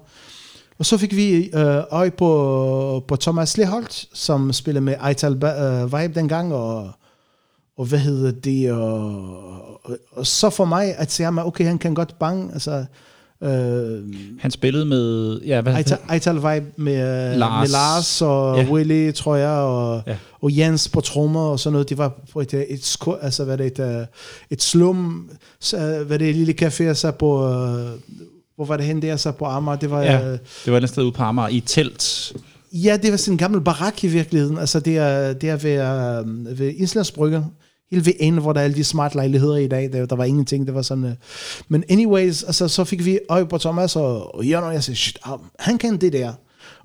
Og 0.80 0.86
så 0.86 0.98
fik 0.98 1.16
vi 1.16 1.50
øh, 1.54 1.84
øje 1.90 2.12
på, 2.12 3.04
på 3.08 3.16
Thomas 3.16 3.58
Leholt, 3.58 4.06
som 4.14 4.54
spillede 4.54 4.86
med 4.86 4.96
Eital 5.08 5.32
øh, 5.32 6.02
Vibe 6.02 6.14
dengang, 6.20 6.54
og, 6.54 6.90
og 7.78 7.86
hvad 7.86 8.00
hedder 8.00 8.32
det, 8.32 8.72
og, 8.72 9.86
og, 9.86 9.98
og 10.12 10.28
så 10.28 10.50
for 10.50 10.66
mig, 10.66 10.96
at 10.98 11.12
se 11.12 11.24
ham, 11.24 11.38
okay, 11.38 11.66
han 11.66 11.78
kan 11.78 11.94
godt 11.94 12.20
bange, 12.20 12.54
altså, 12.54 12.86
øh, 13.44 14.04
Han 14.40 14.52
spillede 14.52 14.86
med... 14.86 15.40
Ja, 15.42 15.62
hvad 15.62 15.76
Eital, 15.78 15.98
Eital 16.14 16.36
Vibe 16.36 16.66
med 16.78 17.38
Lars. 17.38 17.68
Med 17.68 17.72
Lars 17.72 18.22
og 18.22 18.58
Ja. 18.58 18.72
Willy, 18.72 19.12
tror 19.14 19.36
jeg, 19.36 19.50
og, 19.50 20.02
Ja. 20.08 20.16
og 20.42 20.58
Jens 20.58 20.90
på 20.90 21.02
trommer 21.02 21.42
og 21.42 21.60
sådan 21.60 21.72
noget. 21.72 21.90
Det 21.90 21.98
var 21.98 22.20
på 22.34 22.42
et, 22.42 22.54
et, 22.70 22.86
sku, 22.86 23.14
altså, 23.14 23.44
hvad 23.44 23.58
det, 23.58 23.66
et, 23.66 23.80
øh, 23.80 24.06
et 24.50 24.62
slum, 24.64 25.30
hvad 26.08 26.20
det, 26.20 26.30
et 26.30 26.36
lille 26.36 26.56
café, 26.62 26.94
så 26.94 27.12
på, 27.20 27.46
øh, 27.46 27.90
hvor 28.56 28.66
var 28.66 28.78
det 28.78 28.86
hen 28.86 29.02
der, 29.02 29.16
så 29.16 29.32
på 29.32 29.46
Amager, 29.46 29.78
det 29.78 29.92
var, 29.92 30.02
Ja. 30.02 30.18
ja. 30.28 30.32
Det 30.66 30.74
var 30.74 30.78
et 30.78 30.90
sted 30.90 31.04
ude 31.04 31.12
på 31.12 31.24
Amager 31.24 31.48
i 31.50 31.60
telt. 31.60 32.34
Ja, 32.74 32.98
det 33.02 33.12
var 33.12 33.18
sådan 33.18 33.34
en 33.34 33.38
gammel 33.38 33.62
barak 33.62 34.04
i 34.04 34.08
virkeligheden. 34.08 34.58
Altså, 34.58 34.80
det 34.80 34.98
er, 34.98 35.34
det 35.34 35.50
er 35.50 35.56
ved, 35.56 35.72
øh, 36.52 36.60
ved 36.60 36.74
Islandsbrygge. 36.78 37.46
Helt 37.92 38.06
ved 38.06 38.14
enden, 38.20 38.42
hvor 38.42 38.54
der 38.54 38.60
er 38.60 38.64
alle 38.64 38.76
de 38.76 38.84
smart 38.84 39.16
lejligheder 39.16 39.56
i 39.56 39.68
dag. 39.68 39.94
Der, 39.94 40.06
der 40.06 40.16
var 40.16 40.24
ingenting, 40.24 40.68
det 40.68 40.76
var 40.76 40.82
sådan... 40.82 41.04
Øh. 41.04 41.12
Men 41.68 41.84
anyways, 41.90 42.44
altså, 42.44 42.68
så 42.68 42.84
fik 42.84 43.06
vi 43.06 43.20
øje 43.30 43.46
på 43.46 43.58
Thomas, 43.58 43.96
og, 43.96 44.36
og 44.36 44.46
Jørgen 44.46 44.66
og 44.66 44.74
jeg 44.74 44.84
sagde, 44.84 44.98
shit, 44.98 45.20
ah, 45.24 45.40
han 45.60 45.78
kan 45.78 45.98
det 45.98 46.14
der. 46.14 46.34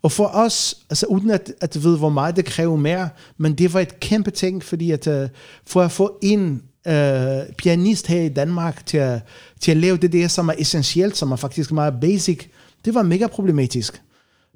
Og 0.03 0.13
for 0.13 0.27
os, 0.27 0.75
altså 0.91 1.07
uden 1.07 1.31
at, 1.31 1.53
at 1.61 1.83
vide, 1.83 1.99
hvor 1.99 2.09
meget 2.09 2.37
det 2.37 2.45
kræver 2.45 2.77
mere, 2.77 3.09
men 3.39 3.55
det 3.55 3.75
var 3.75 3.81
et 3.81 4.01
kæmpe 4.01 4.31
ting, 4.31 4.63
fordi 4.63 4.91
at, 4.91 5.07
uh, 5.07 5.29
for 5.67 5.83
at 5.83 5.93
få 5.93 6.19
en 6.23 6.63
uh, 6.89 7.55
pianist 7.59 8.07
her 8.07 8.21
i 8.21 8.29
Danmark 8.29 8.87
til 8.87 8.99
at, 8.99 9.21
til 9.61 9.71
at 9.71 9.77
lave 9.77 9.97
det 9.97 10.13
der, 10.13 10.29
som 10.29 10.49
er 10.49 10.55
essentielt, 10.59 11.17
som 11.17 11.33
er 11.33 11.37
faktisk 11.37 11.73
meget 11.73 11.95
basic, 12.01 12.47
det 12.85 12.95
var 12.95 13.03
mega 13.03 13.27
problematisk. 13.27 14.03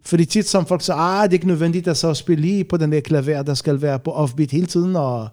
Fordi 0.05 0.25
tit 0.25 0.49
som 0.49 0.67
folk 0.67 0.83
siger, 0.83 0.97
ah, 0.97 1.23
det 1.23 1.31
er 1.31 1.33
ikke 1.33 1.47
nødvendigt 1.47 1.89
at 1.89 1.97
så 1.97 2.15
spille 2.15 2.43
lige 2.43 2.65
på 2.65 2.77
den 2.77 2.93
der 2.93 3.01
klaver, 3.01 3.43
der 3.43 3.55
skal 3.55 3.83
være 3.83 3.99
på 3.99 4.13
offbeat 4.13 4.51
hele 4.51 4.67
tiden, 4.67 4.97
og, 4.97 5.29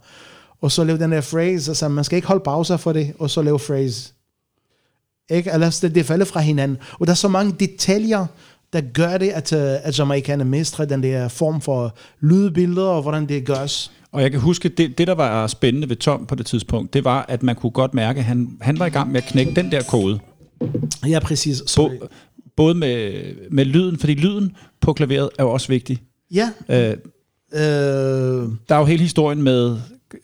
og 0.64 0.72
så 0.72 0.84
lave 0.84 1.00
den 1.00 1.12
der 1.12 1.22
phrase, 1.22 1.72
altså 1.72 1.88
man 1.88 2.04
skal 2.04 2.16
ikke 2.16 2.28
holde 2.28 2.44
pauser 2.44 2.78
for 2.78 2.94
det, 2.94 3.14
og 3.20 3.30
så 3.30 3.42
lave 3.42 3.60
phrase. 3.60 4.14
Ikke? 5.32 5.52
Ellers 5.52 5.80
det, 5.80 5.96
det 5.96 6.06
falder 6.06 6.26
fra 6.26 6.40
hinanden. 6.40 6.78
Og 7.00 7.08
der 7.08 7.12
er 7.12 7.16
så 7.16 7.28
mange 7.28 7.56
detaljer, 7.60 8.26
der 8.74 8.82
gør 8.82 9.18
det, 9.18 9.30
at, 9.30 9.54
øh, 9.54 9.76
at 9.84 10.00
jamaikanerne 10.00 10.50
mestrer 10.50 10.86
den 10.86 11.04
der 11.04 11.28
form 11.28 11.62
for 11.62 11.96
lydbilleder, 12.22 12.88
og 12.88 13.02
hvordan 13.02 13.30
det 13.30 13.46
gørs. 13.46 13.92
Og 14.12 14.22
jeg 14.22 14.32
kan 14.32 14.40
huske, 14.40 14.70
det, 14.70 14.98
det 14.98 15.08
der 15.08 15.16
var 15.16 15.48
spændende 15.48 15.90
ved 15.90 15.96
Tom 15.96 16.26
på 16.26 16.36
det 16.36 16.46
tidspunkt, 16.46 16.94
det 16.94 17.04
var, 17.04 17.26
at 17.30 17.44
man 17.44 17.56
kunne 17.56 17.72
godt 17.72 17.94
mærke, 17.94 18.20
at 18.20 18.26
han, 18.26 18.58
han 18.62 18.80
var 18.80 18.86
i 18.86 18.90
gang 18.90 19.12
med 19.12 19.22
at 19.22 19.28
knække 19.28 19.56
den 19.56 19.72
der 19.72 19.84
kode. 19.84 20.20
Ja, 21.08 21.20
præcis. 21.20 21.64
Bo, 21.76 21.90
både 22.58 22.76
med, 22.76 23.24
med 23.52 23.66
lyden, 23.66 24.00
fordi 24.00 24.14
lyden 24.14 24.56
på 24.82 24.94
klaveret 24.94 25.30
er 25.40 25.44
jo 25.44 25.52
også 25.52 25.68
vigtig. 25.68 26.02
Ja. 26.34 26.50
Øh, 26.70 26.98
øh, 27.54 28.50
der 28.70 28.76
er 28.76 28.80
jo 28.80 28.86
hele 28.86 29.02
historien 29.02 29.42
med 29.42 29.78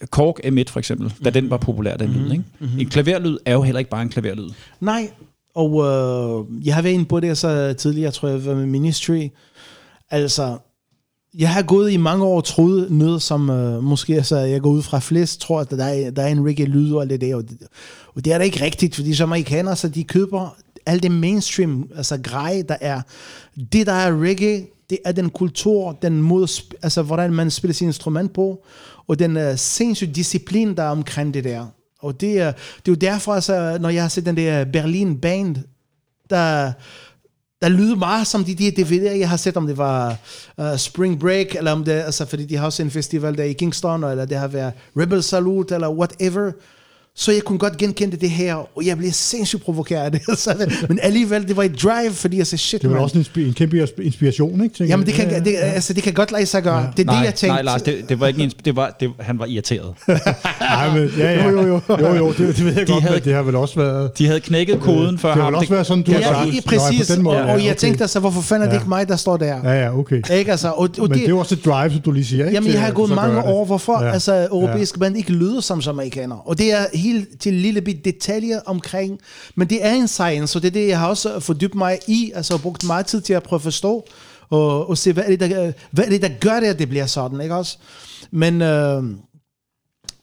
Korg 0.09 0.45
M1 0.45 0.63
for 0.67 0.79
eksempel, 0.79 1.13
da 1.23 1.29
den 1.29 1.49
var 1.49 1.57
populær, 1.57 1.97
den 1.97 2.07
mm-hmm. 2.07 2.23
lyd. 2.23 2.31
Ikke? 2.31 2.43
Mm-hmm. 2.59 2.79
En 2.79 2.89
klaverlyd 2.89 3.37
er 3.45 3.53
jo 3.53 3.61
heller 3.61 3.79
ikke 3.79 3.91
bare 3.91 4.01
en 4.01 4.09
klaverlyd. 4.09 4.49
Nej, 4.79 5.09
og 5.55 5.71
øh, 5.71 6.65
jeg 6.65 6.75
har 6.75 6.81
været 6.81 6.93
inde 6.93 7.05
på 7.05 7.19
det 7.19 7.37
så 7.37 7.73
tidligere, 7.73 8.11
tror 8.11 8.27
jeg, 8.29 8.39
med 8.39 8.65
Ministry. 8.65 9.29
Altså, 10.11 10.57
jeg 11.37 11.49
har 11.49 11.61
gået 11.61 11.91
i 11.91 11.97
mange 11.97 12.25
år 12.25 12.41
troet 12.41 12.91
noget, 12.91 13.21
som 13.21 13.49
øh, 13.49 13.83
måske 13.83 14.15
altså, 14.15 14.37
jeg 14.37 14.61
går 14.61 14.69
ud 14.69 14.81
fra 14.81 14.99
flest, 14.99 15.41
tror, 15.41 15.59
at 15.59 15.71
der 15.71 15.85
er, 15.85 16.11
der 16.11 16.21
er 16.21 16.27
en 16.27 16.45
reggae-lyd 16.45 16.93
og 16.93 17.09
det 17.09 17.21
der. 17.21 17.35
Og 17.35 17.49
det, 17.49 17.57
og 18.15 18.25
det 18.25 18.33
er 18.33 18.37
da 18.37 18.43
ikke 18.43 18.65
rigtigt, 18.65 18.95
fordi 18.95 19.13
som 19.13 19.29
amerikanere, 19.29 19.75
så 19.75 19.89
de 19.89 20.03
køber 20.03 20.55
alt 20.85 21.03
det 21.03 21.11
mainstream, 21.11 21.89
altså 21.95 22.19
grej, 22.23 22.63
der 22.69 22.77
er. 22.81 23.01
Det, 23.73 23.87
der 23.87 23.93
er 23.93 24.21
reggae, 24.21 24.65
det 24.89 24.97
er 25.05 25.11
den 25.11 25.29
kultur, 25.29 25.97
den 26.01 26.21
måde, 26.21 26.47
altså 26.81 27.01
hvordan 27.01 27.33
man 27.33 27.51
spiller 27.51 27.73
sin 27.73 27.87
instrument 27.87 28.33
på, 28.33 28.65
og 29.09 29.19
den 29.19 29.37
uh, 29.37 29.55
sindssyge 29.55 30.11
disciplin, 30.11 30.77
der 30.77 30.83
er 30.83 30.89
omkring 30.89 31.33
det 31.33 31.43
der. 31.43 31.65
Og 31.99 32.21
det, 32.21 32.27
uh, 32.27 32.35
det 32.35 32.47
er 32.47 32.53
jo 32.87 32.93
derfor, 32.93 33.33
altså, 33.33 33.77
når 33.81 33.89
jeg 33.89 34.03
har 34.03 34.09
set 34.09 34.25
den 34.25 34.37
der 34.37 34.65
Berlin 34.65 35.21
Band, 35.21 35.55
der, 36.29 36.71
der 37.61 37.69
lyder 37.69 37.95
meget 37.95 38.27
som 38.27 38.43
de, 38.43 38.55
de 38.55 38.81
DVD'er, 38.81 39.17
jeg 39.17 39.29
har 39.29 39.37
set, 39.37 39.57
om 39.57 39.67
det 39.67 39.77
var 39.77 40.17
uh, 40.57 40.77
Spring 40.77 41.19
Break, 41.19 41.55
eller 41.55 41.71
om 41.71 41.83
det, 41.83 41.91
altså, 41.91 42.25
fordi 42.25 42.45
de 42.45 42.57
har 42.57 42.65
også 42.65 42.83
en 42.83 42.91
festival 42.91 43.37
der 43.37 43.43
i 43.43 43.53
Kingston, 43.53 44.03
eller 44.03 44.25
det 44.25 44.37
har 44.37 44.47
været 44.47 44.73
Rebel 44.97 45.23
Salute, 45.23 45.75
eller 45.75 45.89
whatever. 45.89 46.51
Så 47.19 47.31
jeg 47.31 47.41
kunne 47.41 47.59
godt 47.59 47.77
genkende 47.77 48.17
det 48.17 48.29
her, 48.29 48.55
og 48.55 48.85
jeg 48.85 48.97
blev 48.97 49.11
sindssygt 49.11 49.63
provokeret 49.63 50.01
af 50.03 50.11
det. 50.57 50.85
men 50.89 50.99
alligevel, 51.01 51.47
det 51.47 51.57
var 51.57 51.63
et 51.63 51.83
drive, 51.83 52.13
fordi 52.13 52.37
jeg 52.37 52.47
sagde, 52.47 52.61
shit, 52.61 52.81
Det 52.81 52.89
var 52.89 52.95
man. 52.95 53.03
også 53.03 53.17
en, 53.35 53.43
en 53.43 53.53
kæmpe 53.53 53.87
inspiration, 54.01 54.63
ikke? 54.63 54.83
Jamen, 54.83 55.05
det 55.05 55.13
kan, 55.13 55.45
det, 55.45 55.55
altså, 55.57 55.93
det 55.93 56.03
kan 56.03 56.13
godt 56.13 56.31
lade 56.31 56.45
sig 56.45 56.63
gøre. 56.63 56.77
Ja. 56.77 56.87
Det 56.97 57.03
er 57.03 57.05
nej, 57.05 57.19
det, 57.19 57.25
jeg 57.25 57.35
tænkte. 57.35 57.53
Nej, 57.53 57.61
Lars, 57.61 57.81
det, 57.81 58.09
det 58.09 58.19
var 58.19 58.27
ikke 58.27 58.43
en, 58.43 58.51
det 58.65 58.75
var, 58.75 58.95
det, 58.99 59.09
han 59.19 59.39
var 59.39 59.45
irriteret. 59.45 59.93
nej, 60.61 60.97
men, 60.97 61.09
ja, 61.17 61.33
ja. 61.33 61.49
Jo, 61.49 61.61
jo, 61.61 61.67
jo. 61.67 61.81
jo, 61.99 62.15
jo 62.15 62.31
det, 62.31 62.37
det 62.37 62.65
ved 62.65 62.73
jeg 62.73 62.87
de 62.87 62.91
godt, 62.91 63.03
havde, 63.03 63.15
men 63.15 63.23
det 63.23 63.33
har 63.33 63.41
vel 63.41 63.55
også 63.55 63.75
været... 63.75 64.17
De 64.17 64.25
havde 64.25 64.39
knækket 64.39 64.79
koden 64.79 65.19
før 65.19 65.29
ham. 65.29 65.37
Det 65.37 65.43
har 65.43 65.49
vel 65.49 65.55
også 65.55 65.69
været 65.69 65.87
sådan, 65.87 66.03
du 66.03 66.11
ja, 66.11 66.17
har 66.21 66.51
sagt. 66.51 66.65
præcis. 66.65 67.17
Nå, 67.17 67.23
måde, 67.23 67.37
ja, 67.37 67.53
og 67.53 67.65
jeg 67.65 67.77
tænkte 67.77 68.03
altså, 68.03 68.19
hvorfor 68.19 68.41
fanden 68.41 68.67
er 68.67 68.71
det 68.71 68.77
ikke 68.77 68.89
mig, 68.89 69.07
der 69.07 69.15
står 69.15 69.37
der? 69.37 69.59
Ja, 69.63 69.83
ja, 69.83 69.97
okay. 69.97 70.21
Ikke, 70.33 70.51
altså, 70.51 70.67
og, 70.67 70.89
og 70.99 71.09
men 71.09 71.19
det 71.19 71.29
er 71.29 71.33
også 71.33 71.55
et 71.55 71.65
drive, 71.65 71.91
som 71.91 72.01
du 72.01 72.11
lige 72.11 72.25
siger, 72.25 72.45
ikke? 72.45 72.55
Jamen, 72.55 72.71
jeg 72.71 72.81
har 72.81 72.91
gået 72.91 73.09
mange 73.09 73.43
år, 73.43 73.65
hvorfor 73.65 73.93
altså, 73.93 74.47
europæiske 74.51 74.99
band 74.99 75.17
ikke 75.17 75.31
lyder 75.31 75.61
som 75.61 75.79
jamaikaner. 75.79 76.47
Og 76.47 76.57
det 76.57 76.73
er 76.73 76.85
helt 77.11 77.39
til 77.41 77.53
lille 77.53 77.81
bit 77.81 78.05
detaljer 78.05 78.59
omkring, 78.65 79.19
men 79.55 79.69
det 79.69 79.85
er 79.85 79.93
en 79.93 80.07
science, 80.07 80.57
og 80.57 80.61
det 80.61 80.67
er 80.67 80.71
det, 80.71 80.87
jeg 80.87 80.99
har 80.99 81.07
også 81.07 81.39
fordybt 81.39 81.75
mig 81.75 81.99
i, 82.07 82.31
altså 82.35 82.57
brugt 82.57 82.83
meget 82.83 83.05
tid 83.05 83.21
til 83.21 83.33
at 83.33 83.43
prøve 83.43 83.57
at 83.57 83.63
forstå, 83.63 84.05
og, 84.49 84.89
og 84.89 84.97
se, 84.97 85.13
hvad 85.13 85.23
er, 85.23 85.27
det, 85.27 85.39
der, 85.39 85.71
hvad 85.91 86.05
er 86.05 86.09
det, 86.09 86.21
der 86.21 86.29
gør 86.39 86.59
det, 86.59 86.67
at 86.67 86.79
det 86.79 86.89
bliver 86.89 87.05
sådan, 87.05 87.41
ikke 87.41 87.55
også? 87.55 87.77
Men, 88.31 88.61
øh, 88.61 89.03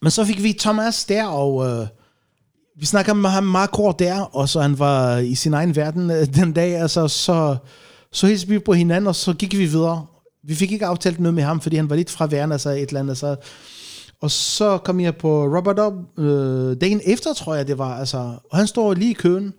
men 0.03 0.11
så 0.11 0.25
fik 0.25 0.42
vi 0.42 0.53
Thomas 0.53 1.05
der, 1.05 1.27
og 1.27 1.66
øh, 1.66 1.87
vi 2.79 2.87
snakker 2.87 3.14
med 3.14 3.31
ham 3.31 3.44
meget 3.44 3.70
kort 3.70 3.99
der, 3.99 4.20
og 4.20 4.49
så 4.49 4.61
han 4.61 4.79
var 4.79 5.18
i 5.18 5.35
sin 5.35 5.55
egen 5.55 5.77
verden 5.77 6.11
øh, 6.11 6.35
den 6.35 6.53
dag, 6.53 6.77
altså 6.77 7.09
så, 7.09 7.57
så 8.12 8.27
hilste 8.27 8.49
vi 8.49 8.59
på 8.59 8.72
hinanden, 8.72 9.09
og 9.09 9.16
så 9.16 9.33
gik 9.33 9.59
vi 9.59 9.66
videre. 9.66 10.07
Vi 10.44 10.55
fik 10.55 10.72
ikke 10.72 10.87
aftalt 10.87 11.20
noget 11.20 11.35
med 11.35 11.42
ham, 11.42 11.61
fordi 11.61 11.77
han 11.77 11.90
var 11.90 11.96
lidt 11.96 12.11
fraværende, 12.11 12.55
altså 12.55 12.70
et 12.70 12.88
eller 12.88 13.01
andet, 13.01 13.18
så 13.18 13.37
og 14.20 14.31
så 14.31 14.79
kom 14.79 15.00
jeg 15.00 15.16
på 15.16 15.44
Robert 15.44 15.79
Up 15.79 15.92
øh, 16.18 16.76
dagen 16.81 17.00
efter, 17.05 17.33
tror 17.33 17.55
jeg 17.55 17.68
det 17.68 17.79
var. 17.79 17.98
Altså, 17.98 18.18
og 18.50 18.59
han 18.59 18.66
står 18.66 18.94
lige 18.94 19.11
i 19.11 19.14
køen. 19.14 19.52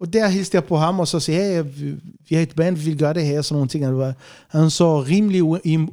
Og 0.00 0.12
der 0.12 0.28
hilste 0.28 0.54
jeg 0.54 0.64
på 0.64 0.76
ham, 0.76 1.00
og 1.00 1.08
så 1.08 1.20
siger 1.20 1.42
jeg, 1.42 1.64
hey, 1.64 1.72
vi, 1.76 1.94
vi 2.28 2.34
har 2.34 2.42
et 2.42 2.56
band, 2.56 2.76
vi 2.76 2.84
vil 2.84 2.98
gøre 2.98 3.14
det 3.14 3.26
her, 3.26 3.42
sådan 3.42 3.54
nogle 3.54 3.68
ting. 3.68 3.84
Han, 3.84 3.98
var, 3.98 4.14
han 4.48 4.70
så 4.70 5.00
rimelig 5.00 5.42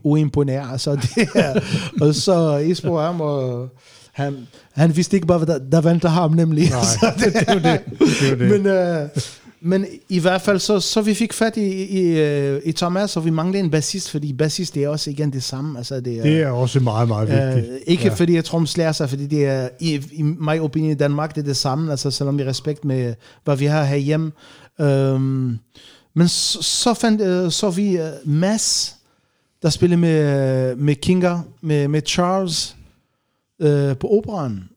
uimponeret. 0.04 0.72
Altså, 0.72 0.96
det 1.16 1.30
her. 1.34 1.60
og 2.02 2.16
så 2.16 2.58
is 2.58 2.82
på 2.82 3.00
ham, 3.00 3.22
og 3.22 3.70
han, 4.12 4.48
han 4.74 4.96
vidste 4.96 5.18
ikke 5.18 5.28
bare, 5.28 5.38
hvad 5.38 5.48
der, 5.48 5.70
der 5.72 5.82
venter 5.82 6.10
ham 6.10 6.32
nemlig. 6.32 6.70
Nej, 6.70 6.84
så 6.94 7.14
det, 7.18 7.34
det, 7.34 7.48
det, 7.48 7.64
det, 7.64 7.82
det, 8.00 8.40
det. 8.40 8.50
Men, 8.50 8.66
øh, 8.66 9.10
men 9.62 9.86
i 10.10 10.20
hvert 10.20 10.42
fald, 10.42 10.60
så, 10.60 10.80
så 10.80 11.02
vi 11.02 11.14
fik 11.14 11.34
fat 11.34 11.58
i, 11.58 11.84
i, 11.84 12.20
øh, 12.20 12.62
i 12.66 12.72
Thomas, 12.72 13.18
og 13.18 13.26
vi 13.26 13.30
manglede 13.30 13.64
en 13.64 13.72
bassist, 13.72 14.12
fordi 14.12 14.34
bassist 14.34 14.76
det 14.76 14.84
er 14.84 14.90
også 14.90 15.10
igen 15.10 15.34
det 15.34 15.44
samme. 15.44 15.78
Altså, 15.78 16.00
det, 16.00 16.18
er, 16.18 16.24
det 16.24 16.42
er 16.42 16.50
også 16.50 16.80
meget, 16.80 17.08
meget 17.08 17.28
vigtigt. 17.30 17.74
Øh, 17.74 17.82
ikke 17.88 18.04
ja. 18.04 18.14
fordi 18.14 18.36
jeg 18.36 18.46
tromslærer 18.46 18.92
sig, 18.92 19.10
fordi 19.10 19.28
det 19.28 19.46
er, 19.46 19.70
i, 19.80 20.04
i 20.12 20.22
my 20.22 20.60
opinion 20.60 20.92
i 20.92 20.96
Danmark, 20.96 21.36
det 21.36 21.42
er 21.42 21.46
det 21.46 21.58
samme, 21.58 21.92
altså 21.92 22.12
selvom 22.12 22.38
vi 22.38 22.44
respekt 22.44 22.86
med, 22.86 23.14
hvad 23.44 23.56
vi 23.56 23.66
har 23.66 23.84
herhjemme. 23.84 24.32
Øhm, 24.82 25.58
men 26.14 26.28
så, 26.28 26.64
så 26.64 26.94
fandt 26.94 27.22
øh, 27.22 27.52
så 27.52 27.70
vi 27.70 28.00
uh, 28.00 28.30
Mads, 28.30 28.96
der 29.62 29.70
spillede 29.70 30.02
med, 30.02 30.76
med 30.76 30.96
Kinga, 30.96 31.38
med, 31.62 31.88
med 31.88 32.02
Charles 32.06 32.76
øh, 33.62 33.98
på 33.98 34.08
operan 34.08 34.70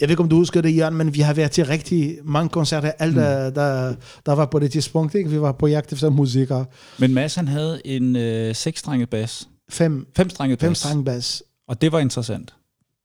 jeg 0.00 0.08
ved 0.08 0.12
ikke, 0.12 0.22
om 0.22 0.28
du 0.28 0.36
husker 0.36 0.60
det, 0.60 0.76
Jørgen, 0.76 0.94
men 0.96 1.14
vi 1.14 1.20
har 1.20 1.34
været 1.34 1.50
til 1.50 1.66
rigtig 1.66 2.18
mange 2.24 2.48
koncerter, 2.48 2.92
alt 2.98 3.14
mm. 3.14 3.20
der, 3.20 3.50
der, 3.50 3.94
der 4.26 4.32
var 4.32 4.46
på 4.46 4.58
det 4.58 4.72
tidspunkt. 4.72 5.14
Ikke? 5.14 5.30
Vi 5.30 5.40
var 5.40 5.52
på 5.52 5.66
jagt 5.66 5.92
efter 5.92 6.10
musikere. 6.10 6.64
Men 6.98 7.14
Mads, 7.14 7.34
han 7.34 7.48
havde 7.48 7.80
en 7.84 8.16
øh, 8.16 8.54
seksstrenget 8.54 9.10
bas. 9.10 9.48
Fem. 9.70 10.06
Femstrenget 10.16 10.58
bas. 10.58 10.86
Fem 10.86 11.04
bas. 11.04 11.42
Og 11.68 11.80
det 11.80 11.92
var 11.92 11.98
interessant. 11.98 12.54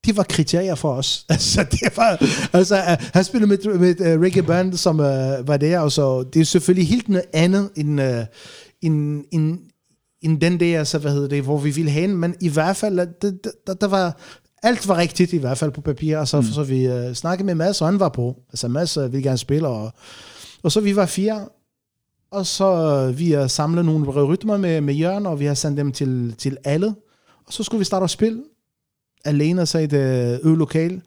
Det 0.06 0.18
var 0.18 0.24
kriterier 0.24 0.76
for 0.76 0.94
os. 0.94 1.26
Altså, 1.30 1.66
det 1.72 1.98
var, 1.98 2.26
altså 2.54 2.76
uh, 2.76 3.06
han 3.14 3.24
spillede 3.24 3.50
med, 3.50 3.78
med 3.78 4.16
uh, 4.16 4.22
reggae 4.22 4.44
band, 4.44 4.74
som 4.74 5.00
uh, 5.00 5.06
var 5.48 5.58
der, 5.58 5.80
og 5.80 5.92
så 5.92 6.24
det 6.24 6.40
er 6.40 6.46
selvfølgelig 6.46 6.90
helt 6.90 7.10
noget 7.10 7.26
andet 7.34 7.70
end, 7.76 8.02
uh, 8.02 8.08
end, 8.82 9.24
end, 9.32 9.60
end 10.22 10.42
den 10.42 10.60
der, 10.60 10.80
altså, 10.80 10.98
hvad 10.98 11.12
hedder 11.12 11.28
det, 11.28 11.44
hvor 11.44 11.58
vi 11.58 11.72
ville 11.72 11.92
hen, 11.92 12.18
men 12.18 12.36
i 12.42 12.50
hvert 12.50 12.76
fald, 12.76 12.98
der, 12.98 13.32
der, 13.68 13.74
der 13.74 13.88
var 13.88 14.18
alt 14.64 14.88
var 14.88 14.98
rigtigt, 14.98 15.34
i 15.34 15.38
hvert 15.38 15.58
fald 15.58 15.72
på 15.72 15.82
papir, 15.82 16.18
og 16.18 16.28
så, 16.28 16.42
mm. 16.42 16.48
så 16.48 16.64
vi 16.64 16.88
uh, 16.88 17.14
snakkede 17.14 17.46
med 17.46 17.56
Mads, 17.56 17.82
og 17.82 17.88
han 17.88 18.00
var 18.00 18.10
på. 18.10 18.36
Altså 18.50 18.68
Mads 18.68 18.98
uh, 18.98 19.14
ville 19.14 19.24
gerne 19.24 19.38
spille, 19.38 19.68
og, 19.68 19.94
og 20.64 20.72
så 20.72 20.82
vi 20.82 20.96
var 20.96 21.06
fire, 21.06 21.48
og 22.32 22.46
så 22.46 23.08
uh, 23.08 23.20
vi 23.20 23.32
har 23.32 23.48
samlet 23.48 23.86
nogle 23.86 24.06
rytmer 24.06 24.58
med, 24.58 24.82
med 24.82 24.94
Jørgen, 24.94 25.26
og 25.26 25.40
vi 25.40 25.46
har 25.46 25.54
sendt 25.54 25.78
dem 25.78 25.92
til, 25.92 26.36
til 26.38 26.58
alle, 26.64 26.96
og 27.46 27.54
så 27.54 27.64
skulle 27.64 27.80
vi 27.80 27.86
starte 27.86 28.04
at 28.04 28.10
spille, 28.10 28.44
alene 29.26 29.66
så 29.66 29.78
i 29.78 29.88
det 29.88 30.40
øvelokale, 30.44 31.02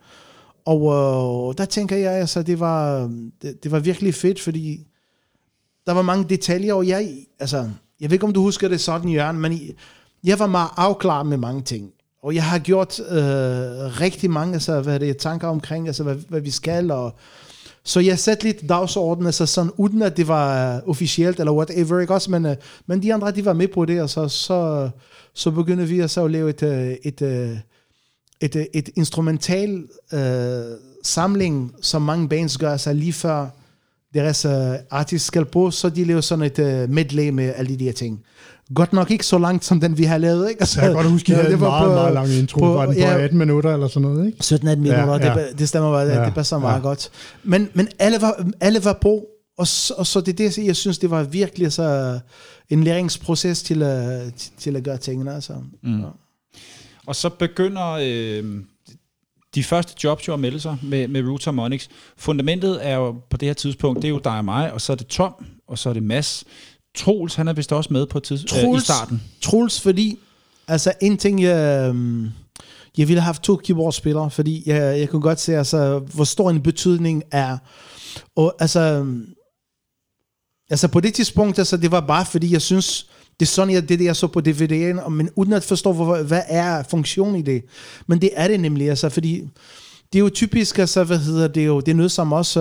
og 0.64 0.82
uh, 0.82 1.54
der 1.58 1.64
tænker 1.64 1.96
jeg, 1.96 2.12
altså 2.12 2.42
det 2.42 2.60
var, 2.60 3.10
det, 3.42 3.64
det 3.64 3.70
var 3.70 3.78
virkelig 3.78 4.14
fedt, 4.14 4.40
fordi 4.40 4.86
der 5.86 5.92
var 5.92 6.02
mange 6.02 6.24
detaljer, 6.28 6.74
og 6.74 6.88
jeg, 6.88 7.16
altså, 7.38 7.70
jeg 8.00 8.10
ved 8.10 8.12
ikke, 8.12 8.26
om 8.26 8.32
du 8.32 8.42
husker 8.42 8.68
det 8.68 8.80
sådan, 8.80 9.10
Jørgen, 9.10 9.40
men 9.40 9.60
jeg 10.24 10.38
var 10.38 10.46
meget 10.46 10.70
afklaret 10.76 11.26
med 11.26 11.36
mange 11.36 11.62
ting. 11.62 11.92
Og 12.26 12.34
jeg 12.34 12.44
har 12.44 12.58
gjort 12.58 13.00
øh, 13.00 13.16
rigtig 14.00 14.30
mange 14.30 14.54
altså, 14.54 14.80
hvad 14.80 15.00
det, 15.00 15.16
tanker 15.16 15.48
omkring, 15.48 15.86
altså, 15.86 16.02
hvad, 16.02 16.14
hvad 16.28 16.40
vi 16.40 16.50
skal. 16.50 16.90
Og, 16.90 17.14
så 17.84 18.00
jeg 18.00 18.18
satte 18.18 18.44
lidt 18.44 18.68
dagsordenen, 18.68 19.26
altså 19.26 19.46
sådan, 19.46 19.72
uden 19.76 20.02
at 20.02 20.16
det 20.16 20.28
var 20.28 20.76
øh, 20.76 20.82
officielt 20.86 21.40
eller 21.40 21.52
whatever, 21.52 22.00
ikke 22.00 22.14
også? 22.14 22.30
Men, 22.30 22.46
øh, 22.46 22.56
men 22.86 23.02
de 23.02 23.14
andre, 23.14 23.30
de 23.30 23.44
var 23.44 23.52
med 23.52 23.68
på 23.68 23.84
det, 23.84 24.02
og 24.02 24.10
så, 24.10 24.28
så, 24.28 24.90
så 25.34 25.50
begyndte 25.50 25.84
vi 25.84 26.00
altså 26.00 26.24
at 26.24 26.30
lave 26.30 26.50
et, 26.50 26.62
øh, 26.62 26.96
et, 27.04 27.22
øh, 27.22 27.56
et, 28.40 28.56
et, 28.56 28.68
et 28.74 28.88
instrumental 28.96 29.84
øh, 30.12 30.20
samling, 31.02 31.74
som 31.82 32.02
mange 32.02 32.28
bands 32.28 32.58
gør 32.58 32.72
altså 32.72 32.92
lige 32.92 33.12
før 33.12 33.46
deres 34.14 34.44
uh, 34.44 34.52
artist 34.90 35.26
skal 35.26 35.44
på, 35.44 35.70
så 35.70 35.88
de 35.88 36.04
laver 36.04 36.20
sådan 36.20 36.44
et 36.44 36.58
uh, 36.58 36.90
medley 36.90 37.28
med 37.28 37.52
alle 37.56 37.78
de 37.78 37.84
der 37.84 37.92
ting. 37.92 38.22
Godt 38.74 38.92
nok 38.92 39.10
ikke 39.10 39.26
så 39.26 39.38
langt 39.38 39.64
som 39.64 39.80
den, 39.80 39.98
vi 39.98 40.04
har 40.04 40.18
lavet. 40.18 40.48
Ikke? 40.48 40.60
Altså, 40.60 40.80
Jeg 40.80 40.88
kan 40.88 40.96
godt 40.96 41.10
huske, 41.10 41.32
at 41.32 41.38
havde 41.42 41.54
en 41.54 41.60
var 41.60 41.68
meget, 41.68 41.88
på- 41.88 41.94
meget 41.94 42.14
lang 42.14 42.28
intro. 42.32 42.58
på- 42.60 42.72
var 42.74 42.86
den 42.86 42.94
på 42.94 43.00
ja. 43.00 43.18
18 43.18 43.38
minutter 43.38 43.72
eller 43.74 43.88
sådan 43.88 44.08
noget, 44.08 44.26
ikke? 44.26 44.38
17-18 44.44 44.66
minutter, 44.66 45.06
Ja, 45.06 45.16
ja, 45.16 45.38
ja. 45.38 45.48
Det, 45.48 45.58
det 45.58 45.68
stemmer 45.68 45.90
bare, 45.90 46.00
ja, 46.06 46.18
Ja, 46.20 46.24
det 46.26 46.34
passer 46.34 46.58
meget 46.58 46.76
ja. 46.76 46.80
godt. 46.82 47.10
Men, 47.42 47.68
men 47.74 47.88
alle, 47.98 48.20
var, 48.20 48.46
alle 48.60 48.84
var 48.84 48.98
på, 49.02 49.26
og 49.58 49.66
så, 49.66 49.94
og 49.98 50.06
så 50.06 50.20
det 50.20 50.40
er 50.40 50.48
det, 50.50 50.58
jeg 50.58 50.76
synes, 50.76 50.98
det 50.98 51.10
var 51.10 51.22
virkelig 51.22 51.72
så 51.72 52.18
en 52.70 52.84
læringsproces 52.84 53.62
til, 53.62 53.82
at, 53.82 54.34
til, 54.34 54.50
til 54.58 54.76
at 54.76 54.82
gøre 54.82 54.96
tingene. 54.98 55.34
Altså. 55.34 55.52
Mm. 55.82 56.00
Ja. 56.00 56.06
Og 57.06 57.16
så 57.16 57.28
begynder 57.28 57.90
øh, 58.02 58.44
de 59.54 59.64
første 59.64 59.94
jobs 60.04 60.28
jo 60.28 60.32
at 60.34 60.40
melde 60.40 60.60
sig 60.60 60.76
med, 60.82 61.08
med 61.08 61.22
Roots 61.28 61.44
Harmonics. 61.44 61.88
Fundamentet 62.16 62.78
er 62.88 62.94
jo 62.96 63.12
på 63.30 63.36
det 63.36 63.48
her 63.48 63.54
tidspunkt, 63.54 64.02
det 64.02 64.08
er 64.08 64.12
jo 64.12 64.20
dig 64.24 64.38
og 64.38 64.44
mig, 64.44 64.72
og 64.72 64.80
så 64.80 64.92
er 64.92 64.96
det 64.96 65.06
Tom, 65.06 65.32
og 65.68 65.78
så 65.78 65.88
er 65.88 65.92
det 65.92 66.02
Mads. 66.02 66.44
Troels, 66.96 67.34
han 67.34 67.48
er 67.48 67.52
vist 67.52 67.72
også 67.72 67.92
med 67.92 68.06
på 68.06 68.20
tids, 68.20 68.40
øh, 68.40 68.58
i 68.58 68.62
Troels, 68.62 68.84
starten. 68.84 69.22
Troels, 69.42 69.80
fordi, 69.80 70.18
altså 70.68 70.92
en 71.00 71.16
ting, 71.16 71.42
jeg, 71.42 71.88
øhm, 71.88 72.28
jeg 72.98 73.08
ville 73.08 73.20
have 73.20 73.26
haft 73.26 73.42
to 73.42 73.56
keyboardspillere, 73.56 74.30
fordi 74.30 74.62
jeg, 74.66 74.98
jeg 74.98 75.08
kunne 75.08 75.22
godt 75.22 75.40
se, 75.40 75.56
altså, 75.56 75.98
hvor 75.98 76.24
stor 76.24 76.50
en 76.50 76.62
betydning 76.62 77.22
er. 77.30 77.58
Og 78.36 78.54
altså, 78.58 78.80
øhm, 78.80 79.26
altså 80.70 80.88
på 80.88 81.00
det 81.00 81.14
tidspunkt, 81.14 81.58
altså, 81.58 81.76
det 81.76 81.90
var 81.90 82.00
bare 82.00 82.26
fordi, 82.26 82.52
jeg 82.52 82.62
synes, 82.62 83.06
det 83.40 83.46
er 83.46 83.50
sådan, 83.50 83.74
jeg, 83.74 83.88
det, 83.88 84.00
jeg 84.00 84.16
så 84.16 84.26
på 84.26 84.40
DVD'en, 84.48 85.08
men 85.08 85.30
uden 85.36 85.52
at 85.52 85.64
forstå, 85.64 85.92
hvor, 85.92 86.22
hvad 86.22 86.42
er 86.48 86.82
funktionen 86.82 87.36
i 87.36 87.42
det. 87.42 87.64
Men 88.06 88.20
det 88.20 88.30
er 88.32 88.48
det 88.48 88.60
nemlig, 88.60 88.88
altså, 88.88 89.08
fordi 89.08 89.42
det 90.16 90.20
er 90.20 90.24
jo 90.24 90.30
typisk, 90.30 90.78
altså, 90.78 91.04
hvad 91.04 91.18
hedder 91.18 91.48
det 91.48 91.66
jo, 91.66 91.80
det 91.80 91.88
er 91.88 91.96
noget, 91.96 92.12
som 92.12 92.32
også 92.32 92.60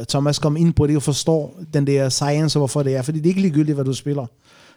uh, 0.00 0.04
Thomas 0.04 0.38
kom 0.38 0.56
ind 0.56 0.74
på, 0.74 0.86
det 0.86 0.90
er 0.90 0.94
jo 0.94 1.00
forstår 1.00 1.60
den 1.74 1.86
der 1.86 2.08
science, 2.08 2.58
og 2.58 2.60
hvorfor 2.60 2.82
det 2.82 2.96
er, 2.96 3.02
fordi 3.02 3.18
det 3.18 3.26
er 3.26 3.30
ikke 3.30 3.40
ligegyldigt, 3.40 3.74
hvad 3.74 3.84
du 3.84 3.92
spiller. 3.92 4.26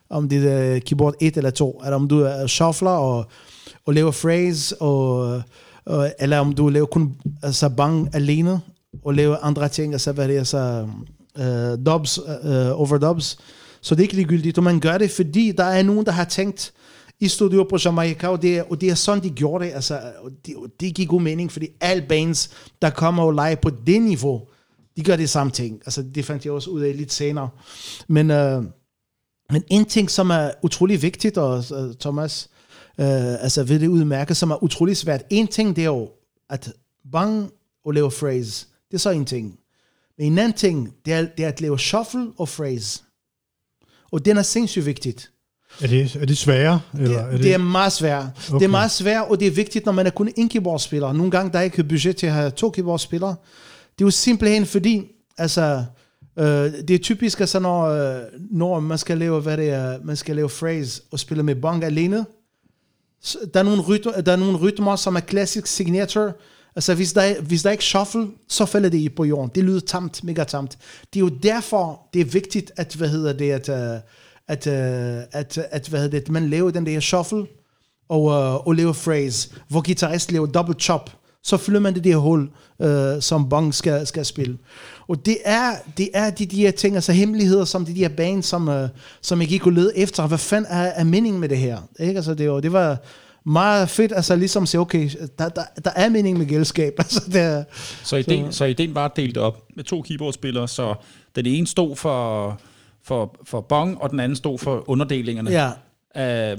Om 0.10 0.30
det 0.30 0.52
er 0.52 0.76
uh, 0.76 0.82
keyboard 0.82 1.14
1 1.22 1.38
eller 1.38 1.50
2, 1.50 1.82
eller 1.86 1.96
om 1.96 2.08
du 2.08 2.22
er 2.22 2.48
shuffler 2.48 2.92
og, 2.92 3.26
og 3.86 3.94
laver 3.94 4.12
phrase, 4.12 4.82
og, 4.82 5.42
og, 5.86 6.14
eller 6.20 6.40
om 6.40 6.54
du 6.54 6.70
laver 6.70 6.86
kun 6.86 7.16
altså, 7.44 7.70
bang 7.70 8.16
alene, 8.16 8.60
og 9.04 9.14
laver 9.14 9.38
andre 9.42 9.70
ting, 9.70 9.94
altså 9.94 10.12
hvad 10.12 10.28
det 10.28 10.38
er, 10.38 10.44
så 10.44 10.88
uh, 11.40 11.86
dubs, 11.86 12.20
uh, 12.20 12.80
overdubs. 12.82 13.38
Så 13.82 13.96
det 13.96 14.02
er 14.02 14.04
ikke 14.04 14.16
ligegyldigt, 14.16 14.58
og 14.58 14.64
man 14.64 14.80
gør 14.80 14.98
det, 14.98 15.12
fordi 15.12 15.54
der 15.58 15.64
er 15.64 15.84
nogen, 15.84 16.06
der 16.06 16.12
har 16.12 16.26
tænkt, 16.26 16.74
i 17.20 17.28
studio 17.28 17.64
på 17.64 17.78
Jamaica, 17.86 18.28
og 18.28 18.42
det, 18.42 18.58
er, 18.58 18.64
og 18.64 18.82
det 18.82 18.90
er 18.90 18.96
sådan, 18.96 19.24
de 19.24 19.30
gjorde 19.30 19.66
det. 19.66 19.72
Altså, 19.72 20.14
og 20.18 20.32
det, 20.46 20.56
og 20.56 20.70
det 20.80 20.96
gik 20.96 21.08
god 21.08 21.22
mening, 21.22 21.52
fordi 21.52 21.68
alle 21.82 22.06
bands, 22.10 22.50
der 22.82 22.90
kommer 22.90 23.24
og 23.24 23.32
leger 23.32 23.56
på 23.56 23.70
det 23.70 24.02
niveau, 24.02 24.48
de 24.98 25.04
gør 25.04 25.16
det 25.16 25.30
samme 25.30 25.52
ting. 25.52 25.82
Altså, 25.86 26.04
det 26.16 26.26
fandt 26.26 26.46
jeg 26.46 26.54
også 26.54 26.70
ud 26.70 26.82
af 26.82 26.98
lidt 26.98 27.14
senere. 27.14 27.50
Men, 28.08 28.32
øh, 28.32 28.64
men 29.52 29.64
en 29.68 29.86
ting, 29.86 30.12
som 30.12 30.30
er 30.30 30.52
utrolig 30.64 31.02
vigtigt, 31.02 31.38
og 31.38 31.58
øh, 31.58 31.96
Thomas 32.00 32.50
øh, 33.00 33.44
altså 33.44 33.64
ved 33.64 33.80
det 33.80 33.88
udmærke, 33.88 34.36
som 34.36 34.52
er 34.52 34.64
utrolig 34.64 34.98
svært. 34.98 35.24
En 35.30 35.48
ting, 35.48 35.76
det 35.76 35.82
er 35.82 35.86
jo, 35.86 36.12
at 36.50 36.74
bang 37.12 37.52
og 37.86 37.94
lave 37.94 38.12
phrase, 38.12 38.68
det 38.88 38.94
er 38.94 39.00
så 39.00 39.10
en 39.10 39.26
ting. 39.26 39.60
Men 40.18 40.32
en 40.32 40.38
anden 40.38 40.58
ting, 40.58 40.96
det 41.06 41.14
er, 41.14 41.22
det 41.38 41.46
er 41.46 41.50
at 41.50 41.62
lave 41.62 41.80
shuffle 41.80 42.32
og 42.38 42.50
phrase. 42.50 43.04
Og 44.12 44.26
den 44.26 44.38
er 44.38 44.42
sindssygt 44.42 44.86
vigtigt. 44.86 45.32
Er 45.82 45.88
det, 45.88 46.16
er 46.16 46.26
det 46.26 46.38
sværere? 46.38 46.80
Eller 47.00 47.32
Det, 47.32 47.44
det 47.44 47.54
er 47.54 47.58
meget 47.58 47.92
svært. 47.92 48.26
Okay. 48.50 48.60
Det 48.60 48.66
er 48.66 48.70
meget 48.70 48.92
svært, 48.92 49.26
og 49.30 49.40
det 49.40 49.48
er 49.48 49.52
vigtigt, 49.52 49.86
når 49.86 49.92
man 49.92 50.06
er 50.06 50.10
kun 50.10 50.30
en 50.38 50.50
keyboardspiller. 50.50 51.14
Nogle 51.14 51.32
gange 51.32 51.52
der 51.52 51.60
er 51.60 51.64
ikke 51.64 51.84
budget 51.84 52.16
til 52.16 52.28
at 52.28 52.34
have 52.34 52.52
to 52.52 52.70
keyboardspillere. 52.70 53.36
Det 53.98 54.04
er 54.04 54.06
jo 54.06 54.12
simpelthen 54.12 54.66
fordi, 54.66 55.08
altså, 55.38 55.84
øh, 56.40 56.46
det 56.46 56.90
er 56.90 56.98
typisk, 56.98 57.40
altså, 57.40 57.60
når, 57.60 57.84
øh, 57.86 58.22
når 58.52 58.80
man 58.80 58.98
skal 58.98 59.18
lave, 59.18 59.42
hvad 59.42 59.58
det 59.58 59.70
er, 59.70 60.00
man 60.04 60.16
skal 60.16 60.36
lave 60.36 60.50
phrase 60.50 61.02
og 61.12 61.20
spille 61.20 61.44
med 61.44 61.56
bong 61.56 61.84
alene, 61.84 62.26
så 63.22 63.38
der 63.54 63.60
er 63.60 63.64
nogle 63.64 63.82
rytmer, 63.82 64.22
der 64.22 64.32
er 64.32 64.36
nogle 64.36 64.58
rytmer, 64.58 64.96
som 64.96 65.16
er 65.16 65.20
classic 65.20 65.68
signature. 65.68 66.34
Altså, 66.76 66.96
hvis 66.96 67.14
der, 67.14 67.22
er, 67.22 67.42
hvis 67.42 67.62
der 67.62 67.70
er 67.70 67.72
ikke 67.72 67.84
shuffle, 67.84 68.28
så 68.50 68.66
falder 68.66 68.90
det 68.90 68.98
i 68.98 69.10
på 69.10 69.24
jorden. 69.24 69.52
Det 69.56 69.64
lyder 69.64 69.80
tamt, 69.80 70.24
mega 70.24 70.44
tamt. 70.44 70.78
Det 71.14 71.20
er 71.20 71.24
jo 71.24 71.30
derfor, 71.44 72.02
det 72.14 72.22
er 72.22 72.26
vigtigt, 72.26 72.72
at, 72.78 72.96
hvad 72.96 73.10
hedder 73.10 73.34
det, 73.34 73.52
at, 73.52 73.70
øh, 73.70 74.00
at, 74.50 74.68
øh, 74.68 75.24
at, 75.32 75.58
at, 75.72 75.88
hvad 75.88 76.00
hedder 76.00 76.20
det, 76.20 76.30
man 76.30 76.50
laver 76.50 76.72
den 76.72 76.86
der 76.86 77.00
shuffle, 77.00 77.46
og, 78.10 78.32
øh, 78.32 78.68
og 78.68 78.76
laver 78.76 78.94
phrase, 78.94 79.50
hvor 79.68 79.82
guitarist 79.82 80.32
laver 80.32 80.46
double 80.46 80.76
chop, 80.80 81.12
så 81.44 81.58
fylder 81.58 81.80
man 81.80 81.96
det 81.96 82.04
der 82.04 82.16
hul, 82.16 82.50
øh, 82.82 83.22
som 83.22 83.50
Bong 83.50 83.74
skal, 83.74 84.08
skal 84.08 84.26
spille. 84.26 84.58
Og 85.08 85.26
det 85.26 85.38
er, 85.46 85.72
det 85.98 86.10
er 86.14 86.30
de 86.30 86.46
der 86.46 86.72
ting, 86.72 86.96
altså 86.96 87.12
hemmeligheder, 87.12 87.66
som 87.66 87.86
de 87.86 87.96
der 87.96 88.10
bands, 88.10 88.46
som, 88.46 88.70
øh, 88.70 88.90
som 89.22 89.42
jeg 89.42 89.48
gik 89.48 89.66
og 89.66 89.72
lede 89.72 89.98
efter. 89.98 90.28
Hvad 90.28 90.38
fanden 90.38 90.72
er, 90.72 90.82
er 90.84 91.04
meningen 91.04 91.42
med 91.42 91.50
det 91.50 91.58
her? 91.58 91.78
Ikke? 92.00 92.16
Altså, 92.16 92.34
det, 92.34 92.52
var, 92.52 92.60
det 92.60 92.74
var 92.74 92.98
meget 93.46 93.90
fedt, 93.90 94.12
altså 94.16 94.36
ligesom 94.36 94.64
at 94.64 94.70
sige, 94.70 94.82
okay, 94.82 95.10
der, 95.40 95.50
der, 95.50 95.64
der 95.84 95.92
er 95.96 96.10
mening 96.10 96.38
med 96.38 96.46
gældskab. 96.46 96.94
Altså, 97.00 97.24
det 97.26 97.42
er, 97.42 97.64
Så 98.04 98.16
ideen, 98.16 98.54
så 98.54 98.66
ideen 98.66 98.96
var 98.96 99.08
delt 99.08 99.38
op 99.38 99.64
med 99.76 99.84
to 99.84 100.02
keyboardspillere, 100.02 100.68
så 100.68 100.96
den 101.36 101.46
ene 101.46 101.68
stod 101.68 101.96
for, 101.96 102.60
for, 103.10 103.36
for 103.44 103.62
bong, 103.62 104.02
og 104.02 104.10
den 104.10 104.20
anden 104.20 104.36
stod 104.36 104.58
for 104.60 104.90
underdelingerne. 104.90 105.52
ja, 105.52 105.70
Øh, 106.18 106.58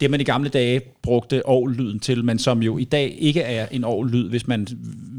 det 0.00 0.10
man 0.10 0.20
i 0.20 0.24
gamle 0.24 0.48
dage 0.48 0.80
brugte 1.02 1.48
lyden 1.66 2.00
til, 2.00 2.24
men 2.24 2.38
som 2.38 2.62
jo 2.62 2.78
i 2.78 2.84
dag 2.84 3.16
ikke 3.18 3.40
er 3.40 3.66
en 3.70 3.84
lyd, 4.10 4.28
hvis 4.28 4.46
man 4.46 4.66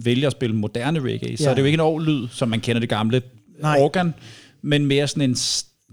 vælger 0.03 0.27
at 0.27 0.31
spille 0.31 0.55
moderne 0.55 0.99
reggae, 0.99 1.37
så 1.37 1.43
Ja. 1.43 1.49
er 1.49 1.53
det 1.55 1.61
jo 1.61 1.65
ikke 1.65 1.75
en 1.75 1.81
lyd, 2.05 2.27
som 2.31 2.49
man 2.49 2.59
kender 2.59 2.79
det 2.79 2.89
gamle 2.89 3.21
Nej. 3.61 3.79
organ, 3.81 4.13
men 4.61 4.85
mere 4.85 5.07
sådan 5.07 5.29
en 5.29 5.35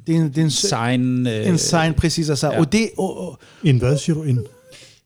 det 0.07 0.15
er 0.17 0.21
en, 0.21 0.29
det 0.29 0.39
er 0.39 0.43
en, 0.43 0.51
sign... 0.51 1.27
Øh, 1.27 1.49
en 1.49 1.59
sign, 1.59 1.95
præcis. 1.95 2.31
Altså. 2.31 2.51
ja. 2.53 2.59
Og, 2.61 2.73
det, 2.73 2.89
og, 2.99 3.29
og, 3.29 3.39
En 3.65 3.79
hvad 3.79 3.99
siger 3.99 4.17
du? 4.17 4.23
En, 4.23 4.41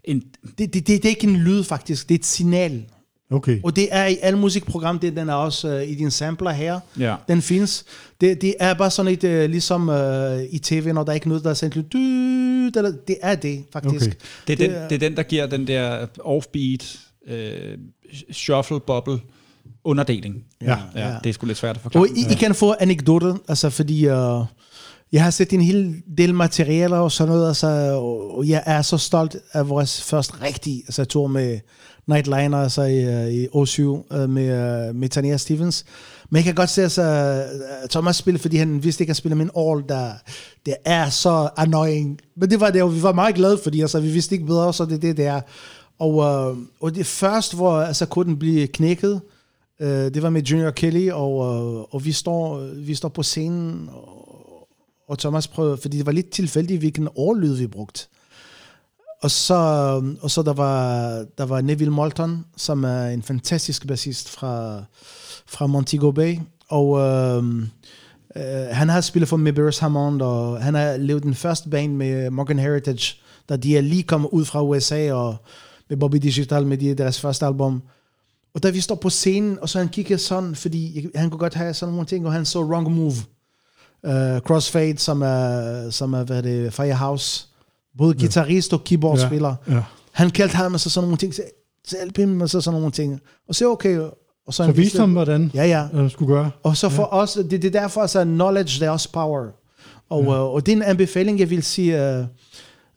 en, 0.04 0.22
det, 0.58 0.58
det, 0.58 0.74
det, 0.74 0.86
det 0.86 1.04
er 1.04 1.08
ikke 1.08 1.26
en 1.26 1.36
lyd, 1.36 1.64
faktisk. 1.64 2.08
Det 2.08 2.14
er 2.14 2.18
et 2.18 2.26
signal. 2.26 2.84
Okay. 3.30 3.60
Og 3.64 3.76
det 3.76 3.88
er 3.90 4.06
i 4.06 4.16
alle 4.22 4.38
musikprogram, 4.38 4.98
det, 4.98 5.16
den 5.16 5.28
er 5.28 5.34
også 5.34 5.76
uh, 5.76 5.82
i 5.90 5.94
din 5.94 6.10
sampler 6.10 6.50
her. 6.50 6.80
Ja. 6.98 7.16
Den 7.28 7.42
findes. 7.42 7.84
Det, 8.20 8.40
det 8.42 8.54
er 8.60 8.74
bare 8.74 8.90
sådan 8.90 9.12
et, 9.12 9.24
uh, 9.24 9.50
ligesom 9.50 9.88
uh, 9.88 10.42
i 10.50 10.58
tv, 10.58 10.92
når 10.92 11.02
der 11.04 11.10
er 11.10 11.14
ikke 11.14 11.28
noget, 11.28 11.44
der 11.44 11.50
er 11.50 11.54
sendt 11.54 11.76
lidt 11.76 11.92
det 13.08 13.16
er 13.22 13.34
det, 13.34 13.64
faktisk. 13.72 14.06
Okay. 14.06 14.14
det, 14.46 14.52
er 14.52 14.56
Det 14.56 14.58
den, 14.58 14.70
er- 14.70 14.88
det 14.88 14.94
er 14.94 14.98
den, 15.08 15.16
der 15.16 15.22
giver 15.22 15.46
den 15.46 15.66
der 15.66 16.06
offbeat, 16.24 16.98
øh, 17.28 17.78
shuffle, 18.32 18.80
bobble, 18.80 19.18
underdeling. 19.84 20.44
Ja. 20.62 20.76
Ja, 20.94 21.08
Ja. 21.08 21.14
det 21.24 21.30
er 21.30 21.34
sgu 21.34 21.46
lidt 21.46 21.58
svært 21.58 21.76
at 21.76 21.82
forklare. 21.82 22.02
Og 22.04 22.08
I, 22.16 22.20
I 22.32 22.34
kan 22.34 22.54
få 22.54 22.74
anekdoter, 22.80 23.36
altså 23.48 23.70
fordi 23.70 24.06
uh, 24.08 24.44
jeg 25.12 25.22
har 25.24 25.30
set 25.30 25.52
en 25.52 25.60
hel 25.60 25.94
del 26.18 26.34
materialer 26.34 26.96
og 26.98 27.12
sådan 27.12 27.32
noget, 27.34 27.48
altså, 27.48 27.66
og, 27.94 28.36
og 28.38 28.48
jeg 28.48 28.62
er 28.66 28.82
så 28.82 28.98
stolt 28.98 29.36
af 29.52 29.68
vores 29.68 30.02
første 30.02 30.34
rigtige 30.42 30.82
altså, 30.86 31.04
tur 31.04 31.26
med 31.26 31.58
Nightliner 32.08 32.58
altså, 32.58 32.82
i, 32.82 33.02
øh, 33.02 33.32
i 33.32 33.46
O7 33.46 34.16
øh, 34.16 34.30
med, 34.30 34.88
øh, 34.88 34.94
med 34.94 35.08
Tania 35.08 35.36
Stevens. 35.36 35.84
Men 36.30 36.36
jeg 36.36 36.44
kan 36.44 36.54
godt 36.54 36.70
se, 36.70 36.82
altså, 36.82 37.44
Thomas 37.90 38.16
spille, 38.16 38.38
fordi 38.38 38.56
han 38.56 38.84
vidste 38.84 39.02
ikke 39.02 39.10
at 39.10 39.16
spille 39.16 39.34
min 39.34 39.50
all, 39.56 39.84
der 39.88 40.10
det 40.66 40.74
er 40.84 41.08
så 41.10 41.48
annoying. 41.56 42.20
Men 42.36 42.50
det 42.50 42.60
var 42.60 42.70
det, 42.70 42.82
og 42.82 42.94
vi 42.94 43.02
var 43.02 43.12
meget 43.12 43.34
glade, 43.34 43.58
fordi 43.62 43.80
altså, 43.80 44.00
vi 44.00 44.08
vidste 44.08 44.34
ikke 44.34 44.46
bedre, 44.46 44.74
så 44.74 44.84
det 44.84 44.94
er 44.94 44.98
det, 44.98 45.16
det 45.16 45.26
er. 45.26 45.40
Og, 45.98 46.14
uh, 46.14 46.58
og 46.80 46.94
det 46.94 47.06
først, 47.06 47.54
hvor 47.54 47.80
altså, 47.80 48.06
koden 48.06 48.38
blev 48.38 48.68
knækket, 48.68 49.20
Uh, 49.80 49.86
det 49.86 50.22
var 50.22 50.30
med 50.30 50.42
Junior 50.42 50.70
Kelly, 50.70 51.10
og, 51.10 51.36
uh, 51.36 51.94
og 51.94 52.04
vi, 52.04 52.12
står, 52.12 52.58
vi 52.74 52.94
står 52.94 53.08
på 53.08 53.22
scenen, 53.22 53.88
og, 53.92 54.68
og 55.08 55.18
Thomas 55.18 55.48
prøvede, 55.48 55.76
fordi 55.76 55.98
det 55.98 56.06
var 56.06 56.12
lidt 56.12 56.30
tilfældigt, 56.30 56.78
hvilken 56.78 57.08
årlyd 57.16 57.54
vi 57.54 57.66
brugte. 57.66 58.06
Og 59.22 59.30
så, 59.30 59.54
og 60.20 60.30
så 60.30 60.42
der, 60.42 60.52
var, 60.52 61.24
der 61.38 61.44
var 61.44 61.60
Neville 61.60 61.92
Moulton, 61.92 62.44
som 62.56 62.84
er 62.84 63.06
en 63.06 63.22
fantastisk 63.22 63.86
bassist 63.86 64.28
fra, 64.28 64.82
fra 65.46 65.66
Montego 65.66 66.10
Bay, 66.10 66.38
og 66.68 66.88
uh, 66.88 67.46
øh, 68.36 68.68
han 68.70 68.88
har 68.88 69.00
spillet 69.00 69.28
for 69.28 69.36
Mibers 69.36 69.78
Hammond, 69.78 70.22
og 70.22 70.62
han 70.62 70.74
har 70.74 70.96
levet 70.96 71.22
den 71.22 71.34
første 71.34 71.68
band 71.68 71.92
med 71.92 72.30
Morgan 72.30 72.58
Heritage, 72.58 73.16
da 73.48 73.56
de 73.56 73.76
er 73.76 73.80
lige 73.80 74.02
kommet 74.02 74.28
ud 74.32 74.44
fra 74.44 74.62
USA, 74.62 75.12
og 75.12 75.36
med 75.88 75.96
Bobby 75.96 76.16
Digital 76.16 76.66
med 76.66 76.78
de, 76.78 76.94
deres 76.94 77.20
første 77.20 77.46
album. 77.46 77.82
Og 78.54 78.62
da 78.62 78.70
vi 78.70 78.80
står 78.80 78.94
på 78.94 79.10
scenen, 79.10 79.58
og 79.62 79.68
så 79.68 79.78
han 79.78 79.88
kigger 79.88 80.16
sådan, 80.16 80.54
fordi 80.54 81.06
han 81.14 81.30
kunne 81.30 81.38
godt 81.38 81.54
have 81.54 81.74
sådan 81.74 81.92
nogle 81.92 82.06
ting, 82.06 82.26
og 82.26 82.32
han 82.32 82.44
så 82.44 82.62
Wrong 82.62 82.90
Move. 82.90 83.14
Uh, 84.02 84.40
Crossfade, 84.40 84.98
som 84.98 85.22
er, 85.22 85.90
som 85.90 86.14
er 86.14 86.24
hvad 86.24 86.36
er 86.36 86.40
det, 86.40 86.74
Firehouse. 86.74 87.47
Både 87.98 88.14
guitarist 88.14 88.72
og 88.72 88.84
keyboardspiller. 88.84 89.54
Ja, 89.68 89.74
ja. 89.74 89.82
Han 90.12 90.30
kaldte 90.30 90.56
ham 90.56 90.74
og 90.74 90.80
så 90.80 90.90
sådan 90.90 91.06
nogle 91.06 91.16
ting. 91.16 91.34
Så 91.34 91.42
hjælp 91.90 92.18
ham 92.18 92.40
og 92.40 92.50
så 92.50 92.60
sådan 92.60 92.80
nogle 92.80 92.92
ting. 92.92 93.20
Og 93.48 93.54
så 93.54 93.70
okay. 93.70 93.98
Og 94.48 94.54
så, 94.54 94.64
Så 94.64 94.72
viste 94.72 94.98
ham, 95.00 95.12
hvordan 95.12 95.50
Ja, 95.54 95.64
ja. 95.64 96.00
jeg 96.02 96.10
skulle 96.10 96.34
gøre. 96.34 96.50
Og 96.62 96.76
så 96.76 96.88
for 96.88 97.02
ja. 97.02 97.18
os, 97.18 97.32
det, 97.32 97.50
det 97.50 97.64
er 97.64 97.80
derfor, 97.80 98.06
så 98.06 98.24
knowledge, 98.24 98.80
det 98.80 98.86
er 98.86 98.90
også 98.90 99.12
power. 99.12 99.46
Og, 100.08 100.22
ja. 100.22 100.28
uh, 100.28 100.54
og 100.54 100.66
det 100.66 100.72
er 100.72 100.76
en 100.76 100.82
anbefaling, 100.82 101.40
jeg 101.40 101.50
vil 101.50 101.62
sige, 101.62 102.18
uh, 102.18 102.24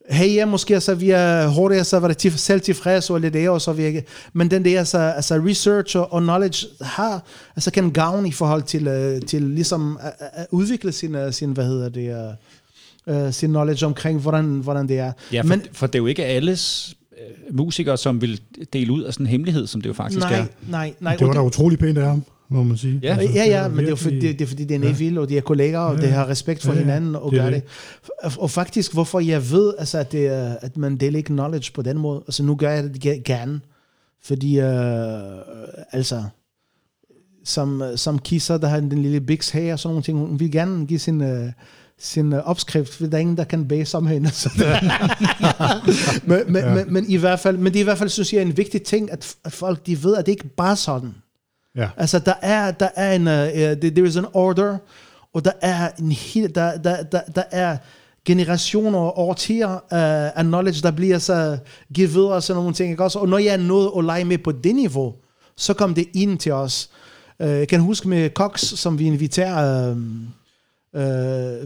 hey, 0.10 0.36
ja, 0.36 0.45
måske 0.45 0.74
altså, 0.74 0.95
vi 0.95 1.10
er 1.10 1.47
hurtigt 1.47 1.88
så 1.88 1.99
var 1.99 2.08
det 2.08 2.18
til, 2.18 2.39
selv 2.39 2.62
tilfreds 2.62 3.10
og 3.10 3.22
lidt 3.22 3.34
det, 3.34 3.49
og 3.49 3.62
så 3.62 3.74
vi, 3.74 4.02
men 4.34 4.52
den 4.52 4.66
der 4.66 4.80
altså, 4.80 4.97
altså 4.97 5.36
research 5.36 5.97
og, 5.97 6.14
og 6.14 6.22
knowledge 6.22 6.68
har, 6.82 7.24
altså 7.56 7.72
kan 7.72 7.91
gavn 7.91 8.26
i 8.26 8.32
forhold 8.32 8.64
til, 8.64 8.88
uh, 8.88 9.28
til 9.28 9.41
ligesom 9.41 9.99
at, 10.02 10.14
at 10.20 10.47
udvikle 10.52 10.91
sin, 10.91 11.16
uh, 11.16 11.32
sin, 11.32 11.52
hvad 11.52 11.66
hedder 11.66 11.89
det, 11.89 12.16
uh, 12.16 12.34
sin 13.32 13.49
knowledge 13.49 13.86
omkring, 13.86 14.20
hvordan, 14.20 14.45
hvordan 14.45 14.88
det 14.88 14.99
er. 14.99 15.12
Ja, 15.34 15.41
for, 15.41 15.47
men, 15.47 15.62
for 15.72 15.88
det 15.88 15.95
er 15.95 15.99
jo 15.99 16.05
ikke 16.05 16.26
alles 16.26 16.95
musikere, 17.51 17.97
som 17.97 18.22
vil 18.22 18.41
dele 18.74 18.91
ud 18.91 19.03
af 19.03 19.14
sådan 19.14 19.26
en 19.26 19.30
hemmelighed, 19.30 19.68
som 19.68 19.82
det 19.82 19.89
jo 19.89 19.93
faktisk 19.93 20.20
nej, 20.20 20.39
er. 20.39 20.45
Nej, 20.70 20.93
nej. 20.99 21.16
Det 21.16 21.28
var 21.28 21.34
da 21.34 21.41
utrolig 21.41 21.80
pænt 21.80 21.97
af 21.97 22.05
ham 22.05 22.24
må 22.51 22.64
man 22.64 22.78
sige. 22.78 22.99
Ja, 23.03 23.18
altså, 23.18 23.36
ja, 23.36 23.45
ja 23.45 23.68
men 23.68 23.78
det 23.78 23.86
er, 23.86 23.89
jo 23.89 23.95
fordi, 23.95 24.20
det, 24.20 24.39
det 24.39 24.41
er 24.41 24.47
fordi, 24.47 24.64
det 24.64 24.76
er 24.76 24.80
Neville, 24.80 25.16
ja. 25.16 25.22
og 25.22 25.30
de 25.30 25.38
er 25.38 25.41
kolleger, 25.41 25.80
og 25.80 25.95
ja, 25.95 26.01
det 26.01 26.12
har 26.12 26.30
respekt 26.30 26.64
for 26.64 26.74
ja, 26.74 26.80
hinanden, 26.80 27.16
og 27.16 27.32
det 27.32 27.39
gør 27.39 27.49
det. 27.49 27.64
det. 28.24 28.38
Og 28.38 28.51
faktisk, 28.51 28.93
hvorfor 28.93 29.20
jeg 29.20 29.51
ved, 29.51 29.74
altså, 29.80 29.97
at, 29.97 30.12
det, 30.12 30.28
at 30.62 30.78
man 30.78 30.97
deler 30.97 31.18
ikke 31.18 31.28
knowledge 31.28 31.72
på 31.74 31.82
den 31.82 31.97
måde, 31.97 32.24
altså 32.28 32.43
nu 32.43 32.55
gør 32.55 32.72
jeg 32.72 32.84
det 32.84 33.24
gerne, 33.24 33.59
fordi, 34.24 34.59
uh, 34.59 34.66
altså, 35.91 36.24
som, 37.43 37.84
som 37.95 38.20
Kisser, 38.20 38.57
der 38.57 38.68
har 38.68 38.80
den 38.80 39.01
lille 39.01 39.22
Bix 39.22 39.49
her 39.49 39.74
og 39.74 39.80
sådan 39.80 39.93
nogle 39.93 40.03
ting, 40.03 40.18
hun 40.18 40.39
vil 40.39 40.51
gerne 40.51 40.88
give 40.88 40.99
sin... 40.99 41.22
Uh, 41.22 41.49
sin 42.02 42.34
uh, 42.34 42.39
opskrift, 42.39 42.93
for 42.93 43.06
der 43.06 43.18
er 43.18 43.22
ingen, 43.22 43.38
der 43.38 43.43
kan 43.43 43.68
bage 43.68 43.86
som 43.86 44.08
hende. 44.08 44.32
Så 44.41 44.49
men, 46.24 46.39
men, 46.47 46.64
ja. 46.64 46.74
men, 46.74 46.93
men, 46.93 47.06
i 47.10 47.16
hvert 47.16 47.39
fald, 47.39 47.58
men 47.58 47.74
det 47.74 47.80
er 47.80 47.84
i 47.84 47.84
hvert 47.84 47.97
fald, 47.97 48.10
synes 48.10 48.34
jeg, 48.34 48.39
er 48.39 48.45
en 48.45 48.58
vigtig 48.58 48.84
ting, 48.84 49.12
at, 49.12 49.36
at 49.43 49.52
folk 49.52 49.86
de 49.86 50.04
ved, 50.04 50.16
at 50.16 50.26
det 50.26 50.32
ikke 50.32 50.47
bare 50.47 50.76
sådan. 50.76 51.16
Ja. 51.76 51.89
Altså, 51.97 52.20
der 52.20 52.34
er, 52.41 52.72
der 52.72 52.89
er 52.95 53.14
en, 53.14 53.28
uh, 53.28 53.91
there 53.91 54.08
is 54.08 54.18
an 54.18 54.26
order, 54.34 54.78
og 55.34 55.45
der 55.45 55.52
er 55.62 55.89
en 55.99 56.12
hel, 56.12 56.56
der, 56.56 56.78
der, 56.78 57.04
der, 57.04 57.22
der 57.36 57.43
er 57.52 57.78
generationer 58.26 58.99
og 58.99 59.20
årtier 59.20 59.74
uh, 59.74 60.39
af 60.39 60.43
knowledge, 60.43 60.82
der 60.82 60.91
bliver 60.91 61.18
så 61.18 61.58
givet 61.93 62.14
videre 62.14 62.34
og 62.34 62.43
sådan 62.43 62.58
nogle 62.58 62.74
ting. 62.74 62.91
Ikke 62.91 63.04
også? 63.04 63.20
Og 63.20 63.30
når 63.30 63.38
jeg 63.38 63.54
er 63.54 63.58
nået 63.58 63.91
at 63.97 64.06
lege 64.06 64.26
med 64.26 64.38
på 64.38 64.52
det 64.52 64.76
niveau, 64.76 65.14
så 65.58 65.74
kom 65.74 65.93
det 65.93 66.08
ind 66.14 66.38
til 66.38 66.52
os. 66.52 66.89
Uh, 67.39 67.47
jeg 67.47 67.68
kan 67.68 67.80
huske 67.80 68.10
med 68.10 68.30
Cox, 68.30 68.60
som 68.60 68.99
vi 68.99 69.06
inviterer... 69.06 69.91
Uh, 69.91 69.97
Uh, 70.94 71.02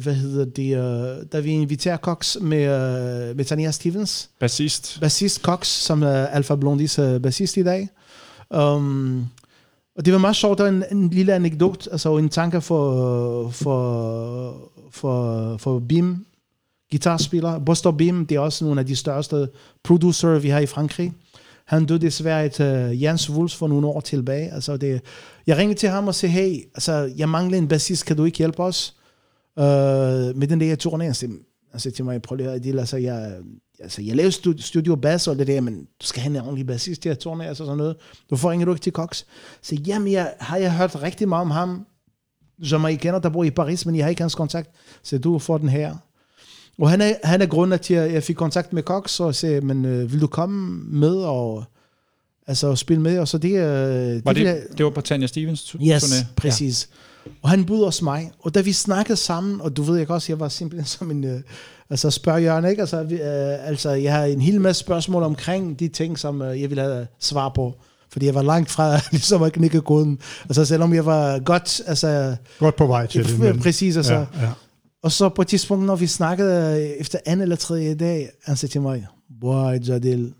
hvad 0.03 0.13
hedder 0.13 0.45
det, 0.45 0.77
uh, 0.77 1.23
da 1.31 1.39
vi 1.39 1.51
inviterer 1.51 1.97
Cox 1.97 2.37
med, 2.41 2.63
uh, 2.63 3.37
med 3.37 3.45
Tania 3.45 3.71
Stevens. 3.71 4.29
Bassist. 4.39 4.97
Bassist 5.01 5.41
Cox, 5.41 5.67
som 5.67 6.03
er 6.03 6.25
Alpha 6.25 6.55
Blondies 6.55 6.99
uh, 6.99 7.21
bassist 7.21 7.57
i 7.57 7.63
dag. 7.63 7.89
Um, 8.49 9.25
og 9.95 10.05
det 10.05 10.13
var 10.13 10.19
meget 10.19 10.35
sjovt, 10.35 10.57
der 10.57 10.65
en, 10.65 10.83
en 10.91 11.09
lille 11.09 11.33
anekdot, 11.33 11.87
altså 11.91 12.17
en 12.17 12.29
tanke 12.29 12.61
for, 12.61 13.49
for, 13.49 14.71
for, 14.91 15.57
for 15.57 15.79
Bim, 15.79 16.25
guitarspiller. 16.91 17.59
Buster 17.59 17.91
Bim, 17.91 18.25
det 18.25 18.35
er 18.35 18.39
også 18.39 18.65
nogle 18.65 18.79
af 18.79 18.85
de 18.85 18.95
største 18.95 19.49
producer, 19.83 20.39
vi 20.39 20.49
har 20.49 20.59
i 20.59 20.65
Frankrig. 20.65 21.13
Han 21.65 21.85
døde 21.85 22.01
desværre 22.01 22.45
et 22.45 22.59
uh, 22.59 23.03
Jens 23.03 23.29
Wulfs 23.29 23.55
for 23.55 23.67
nogle 23.67 23.87
år 23.87 24.01
tilbage. 24.01 24.53
Altså 24.53 24.77
det, 24.77 25.01
jeg 25.47 25.57
ringede 25.57 25.79
til 25.79 25.89
ham 25.89 26.07
og 26.07 26.15
sagde, 26.15 26.33
hey, 26.33 26.55
altså, 26.75 27.13
jeg 27.17 27.29
mangler 27.29 27.57
en 27.57 27.67
bassist, 27.67 28.05
kan 28.05 28.17
du 28.17 28.23
ikke 28.25 28.37
hjælpe 28.37 28.63
os? 28.63 28.95
Uh, 29.57 30.37
med 30.37 30.47
den 30.47 30.61
der 30.61 30.75
turné. 30.75 31.13
Sagde, 31.13 31.33
han 31.71 31.79
sagde 31.79 31.95
til 31.97 32.05
mig, 32.05 32.21
prøv 32.21 32.35
lige 32.35 32.49
at 32.49 32.65
høre, 32.65 32.79
altså, 32.79 32.97
jeg, 32.97 33.37
altså, 33.79 34.01
jeg 34.01 34.15
laver 34.15 34.29
studio, 34.29 34.61
studio 34.61 34.95
bass 34.95 35.27
og 35.27 35.39
det 35.39 35.47
der, 35.47 35.61
men 35.61 35.87
du 36.01 36.05
skal 36.05 36.21
have 36.21 36.37
en 36.37 36.41
ordentlig 36.41 36.67
bassist 36.67 37.01
til 37.01 37.09
at 37.09 37.19
turne, 37.19 37.47
altså 37.47 37.65
sådan 37.65 37.77
noget. 37.77 37.95
Du 38.29 38.35
ringer 38.35 38.65
du 38.65 38.71
ikke 38.71 38.83
til 38.83 38.93
Cox. 38.93 39.23
Så 39.61 39.75
jamen, 39.87 40.11
jeg, 40.11 40.33
har 40.39 40.57
jeg 40.57 40.77
hørt 40.77 41.01
rigtig 41.01 41.29
meget 41.29 41.41
om 41.41 41.51
ham, 41.51 41.85
som 42.63 42.85
jeg 42.85 42.99
kender, 42.99 43.19
der 43.19 43.29
bor 43.29 43.43
i 43.43 43.51
Paris, 43.51 43.85
men 43.85 43.95
jeg 43.95 44.05
har 44.05 44.09
ikke 44.09 44.21
hans 44.21 44.35
kontakt. 44.35 44.69
Så 45.03 45.17
du 45.17 45.39
får 45.39 45.57
den 45.57 45.69
her. 45.69 45.95
Og 46.77 46.89
han 46.89 47.01
er, 47.01 47.13
han 47.23 47.41
er 47.41 47.45
grunden 47.45 47.79
til, 47.79 47.93
at 47.93 48.13
jeg 48.13 48.23
fik 48.23 48.35
kontakt 48.35 48.73
med 48.73 48.83
Cox, 48.83 49.19
og 49.19 49.35
sagde, 49.35 49.61
men 49.61 49.85
øh, 49.85 50.11
vil 50.11 50.21
du 50.21 50.27
komme 50.27 50.83
med 50.99 51.15
og 51.15 51.63
altså 52.47 52.75
spille 52.75 53.01
med? 53.01 53.19
Og 53.19 53.27
så 53.27 53.37
det, 53.37 53.51
øh, 53.51 54.25
var 54.25 54.33
det, 54.33 54.45
det, 54.45 54.77
det 54.77 54.85
var 54.85 54.91
på 54.91 55.01
Tanya 55.01 55.27
Stevens 55.27 55.63
turné? 55.63 55.93
Yes, 55.93 56.25
præcis. 56.35 56.89
Ja. 56.91 57.04
Og 57.41 57.49
han 57.49 57.65
bud 57.65 57.83
os 57.83 58.01
mig. 58.01 58.31
Og 58.39 58.55
da 58.55 58.61
vi 58.61 58.73
snakkede 58.73 59.17
sammen, 59.17 59.61
og 59.61 59.77
du 59.77 59.83
ved 59.83 59.97
jeg 59.97 60.11
også, 60.11 60.31
jeg 60.31 60.39
var 60.39 60.49
simpelthen 60.49 60.85
som 60.97 61.11
en... 61.11 61.23
Øh, 61.23 61.41
altså 61.89 62.11
spørg 62.11 62.43
Jørgen, 62.43 62.65
ikke? 62.65 62.81
Altså, 62.81 63.03
vi, 63.03 63.15
øh, 63.15 63.67
altså, 63.67 63.89
jeg 63.89 64.13
har 64.13 64.25
en 64.25 64.41
hel 64.41 64.61
masse 64.61 64.79
spørgsmål 64.79 65.23
omkring 65.23 65.79
de 65.79 65.87
ting, 65.87 66.19
som 66.19 66.41
øh, 66.41 66.61
jeg 66.61 66.69
ville 66.69 66.83
have 66.83 67.07
svar 67.19 67.49
på. 67.49 67.73
Fordi 68.11 68.25
jeg 68.25 68.35
var 68.35 68.41
langt 68.41 68.71
fra 68.71 68.99
ligesom 69.11 69.43
at 69.43 69.53
knække 69.53 69.81
koden. 69.81 70.19
Altså 70.43 70.65
selvom 70.65 70.93
jeg 70.93 71.05
var 71.05 71.39
godt... 71.39 71.81
Altså, 71.87 72.35
godt 72.59 72.75
på 72.75 72.87
vej 72.87 73.07
til 73.07 73.27
det. 73.27 73.39
Men, 73.39 73.59
præcis, 73.59 73.97
altså. 73.97 74.13
Ja, 74.13 74.19
ja. 74.19 74.49
Og 75.03 75.11
så 75.11 75.29
på 75.29 75.41
et 75.41 75.47
tidspunkt, 75.47 75.85
når 75.85 75.95
vi 75.95 76.07
snakkede 76.07 76.81
øh, 76.81 76.89
efter 76.99 77.19
anden 77.25 77.41
eller 77.41 77.55
tredje 77.55 77.95
dag, 77.95 78.29
han 78.43 78.55
sagde 78.55 78.73
til 78.73 78.81
mig, 78.81 79.07
boy, 79.41 79.87
Jadil, 79.87 80.33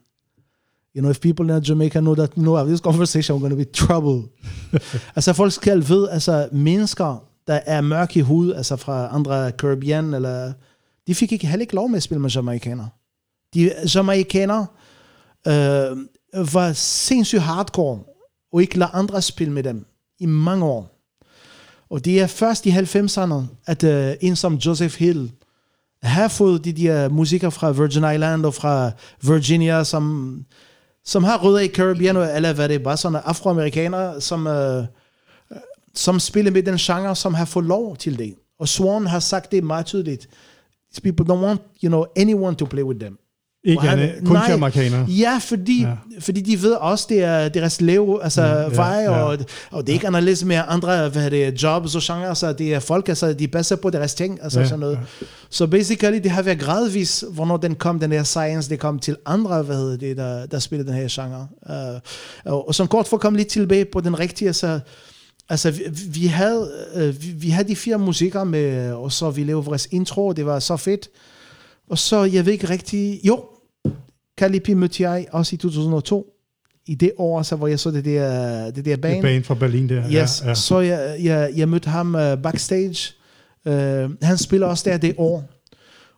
you 0.95 1.01
know, 1.01 1.09
if 1.09 1.19
people 1.19 1.49
in 1.51 1.63
Jamaica 1.63 1.99
know 1.99 2.15
that, 2.15 2.37
know 2.37 2.55
of 2.55 2.67
this 2.67 2.79
conversation, 2.79 3.35
I'm 3.35 3.39
going 3.39 3.51
to 3.51 3.57
be 3.57 3.65
trouble. 3.65 4.23
altså 5.15 5.33
folk 5.33 5.51
skal 5.51 5.89
ved, 5.89 6.09
altså 6.09 6.49
mennesker, 6.51 7.23
der 7.47 7.59
er 7.65 7.81
mørke 7.81 8.19
i 8.19 8.21
hud, 8.21 8.53
altså 8.53 8.75
fra 8.75 9.15
andre 9.15 9.51
Caribbean 9.51 10.13
eller 10.13 10.53
de 11.07 11.15
fik 11.15 11.31
ikke 11.31 11.47
heller 11.47 11.61
ikke 11.61 11.75
lov 11.75 11.89
med 11.89 11.97
at 11.97 12.03
spille 12.03 12.21
med 12.21 12.29
jamaikanere. 12.29 12.89
De 13.53 13.71
jamaikanere 13.95 14.65
øh, 15.47 15.97
var 16.53 16.73
sindssygt 16.73 17.41
hardcore, 17.41 17.99
og 18.53 18.61
ikke 18.61 18.77
lade 18.77 18.91
andre 18.93 19.21
spille 19.21 19.53
med 19.53 19.63
dem 19.63 19.85
i 20.19 20.25
mange 20.25 20.65
år. 20.65 20.95
Og 21.89 22.05
det 22.05 22.21
er 22.21 22.27
først 22.27 22.65
i 22.65 22.69
90'erne, 22.69 23.33
at 23.65 23.83
uh, 23.83 24.27
en 24.27 24.35
som 24.35 24.55
Joseph 24.55 24.95
Hill 24.99 25.31
har 26.03 26.27
fået 26.27 26.65
de 26.65 26.73
der 26.73 27.09
musikker 27.09 27.49
fra 27.49 27.71
Virgin 27.71 28.13
Island 28.13 28.45
og 28.45 28.53
fra 28.53 28.91
Virginia, 29.21 29.83
som, 29.83 30.45
som 31.05 31.23
har 31.23 31.37
rødder 31.37 31.59
i 31.59 31.67
Caribbean, 31.67 32.17
eller 32.17 32.53
hvad 32.53 32.69
det 32.69 32.75
er, 32.75 32.79
bare 32.79 32.97
sådan 32.97 33.21
afroamerikanere, 33.25 34.21
som, 34.21 34.47
øh, 34.47 34.83
øh, 35.51 35.57
som 35.93 36.19
spiller 36.19 36.51
med 36.51 36.63
den 36.63 36.77
genre, 36.77 37.15
som 37.15 37.33
har 37.33 37.45
fået 37.45 37.65
lov 37.65 37.97
til 37.97 38.19
det. 38.19 38.35
Og 38.59 38.67
Swan 38.67 39.07
har 39.07 39.19
sagt 39.19 39.51
det 39.51 39.63
meget 39.63 39.85
tydeligt. 39.85 40.29
These 40.93 41.01
people 41.01 41.33
don't 41.33 41.45
want, 41.45 41.61
you 41.83 41.89
know, 41.89 42.05
anyone 42.17 42.55
to 42.55 42.65
play 42.65 42.83
with 42.83 42.99
them. 42.99 43.17
Ikke 43.66 43.82
han, 43.82 44.09
kun 44.26 44.38
til 44.45 44.53
amerikanere. 44.53 45.05
Ja, 45.09 45.39
fordi, 45.41 45.82
ja. 45.82 45.93
fordi 46.20 46.41
de 46.41 46.61
ved 46.61 46.72
også, 46.72 47.05
det 47.09 47.24
er 47.24 47.49
deres 47.49 47.82
lev, 47.82 48.20
altså 48.24 48.43
ja, 48.43 48.68
vej, 48.68 48.88
ja, 48.88 49.09
og, 49.09 49.38
og 49.72 49.88
det 49.88 49.89
er 49.89 49.93
ikke 49.93 50.07
anderledes 50.07 50.43
med 50.43 50.61
andre 50.68 51.09
hvad 51.09 51.32
det, 51.32 51.63
jobs 51.63 51.95
og 51.95 52.01
genre, 52.03 52.36
så 52.36 52.53
det 52.53 52.74
er 52.74 52.80
folk, 52.80 53.09
altså 53.09 53.34
de 53.34 53.47
passer 53.47 53.76
på 53.76 53.89
deres 53.89 54.13
ting, 54.13 54.39
altså 54.43 54.59
ja, 54.59 54.66
sådan 54.66 54.80
noget. 54.80 54.99
Ja. 55.22 55.26
Så 55.49 55.68
basically, 55.68 56.20
det 56.24 56.32
har 56.32 56.41
været 56.41 56.59
gradvis, 56.59 57.24
hvornår 57.32 57.57
den 57.57 57.76
kom, 57.76 57.99
den 57.99 58.11
der 58.11 58.24
science, 58.24 58.70
det 58.70 58.80
kom 58.80 58.99
til 58.99 59.16
andre, 59.26 59.63
hvad 59.63 59.97
det, 59.97 60.18
der, 60.18 60.45
der 60.45 60.59
spiller 60.59 60.86
den 60.86 60.93
her 60.93 61.07
genre. 61.09 61.47
Uh, 61.70 62.01
og, 62.53 62.68
og 62.68 62.76
som 62.76 62.88
kort 62.88 63.07
for 63.07 63.18
at 63.18 63.22
komme 63.22 63.38
lidt 63.38 63.47
tilbage 63.47 63.86
på 63.86 64.01
den 64.01 64.20
rigtige, 64.20 64.53
så 64.53 64.80
Altså, 65.49 65.72
vi, 65.72 65.84
vi, 66.07 66.26
havde, 66.26 66.72
øh, 66.95 67.22
vi, 67.22 67.28
vi 67.28 67.49
havde 67.49 67.68
de 67.68 67.76
fire 67.76 67.99
musikker 67.99 68.43
med, 68.43 68.91
og 68.93 69.11
så 69.11 69.30
vi 69.30 69.43
lavede 69.43 69.66
vores 69.66 69.88
intro, 69.91 70.28
og 70.28 70.38
det 70.38 70.45
var 70.45 70.59
så 70.59 70.78
fedt. 70.78 71.09
Og 71.89 71.97
så, 71.97 72.24
jeg 72.24 72.45
ved 72.45 72.53
ikke 72.53 72.70
rigtig... 72.70 73.20
Jo, 73.24 73.43
Calipi 74.38 74.73
mødte 74.73 75.03
jeg 75.03 75.25
også 75.31 75.55
i 75.55 75.57
2002. 75.57 76.31
I 76.88 76.95
det 76.95 77.11
år, 77.17 77.41
så 77.41 77.55
hvor 77.55 77.67
jeg 77.67 77.79
så 77.79 77.91
det 77.91 78.05
der, 78.05 78.71
det 78.71 78.86
der 78.86 78.97
band. 78.97 79.13
Det 79.13 79.21
band 79.21 79.43
fra 79.43 79.55
Berlin 79.55 79.89
der. 79.89 80.03
Yes, 80.03 80.41
ja, 80.41 80.47
ja. 80.47 80.53
så 80.53 80.79
jeg, 80.79 81.17
jeg, 81.23 81.51
jeg 81.55 81.69
mødte 81.69 81.89
ham 81.89 82.15
uh, 82.15 82.41
backstage. 82.43 83.13
Uh, 83.65 83.73
han 84.21 84.38
spiller 84.38 84.67
også 84.67 84.89
der 84.89 84.97
det 84.97 85.15
år. 85.17 85.43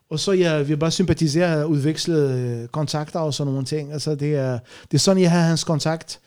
Og 0.09 0.19
så 0.19 0.31
jeg, 0.31 0.67
vi 0.67 0.75
bare 0.75 0.91
sympatisere 0.91 1.63
og 1.63 1.69
udveksle 1.69 2.67
kontakter 2.71 3.19
og 3.19 3.33
sådan 3.33 3.51
nogle 3.51 3.65
ting. 3.65 3.93
Altså, 3.93 4.15
det 4.15 4.35
er, 4.35 4.59
det 4.91 4.97
er 4.97 4.99
sådan, 4.99 5.23
jeg 5.23 5.31
har 5.31 5.41
hans 5.41 5.63
kontakt. 5.63 6.19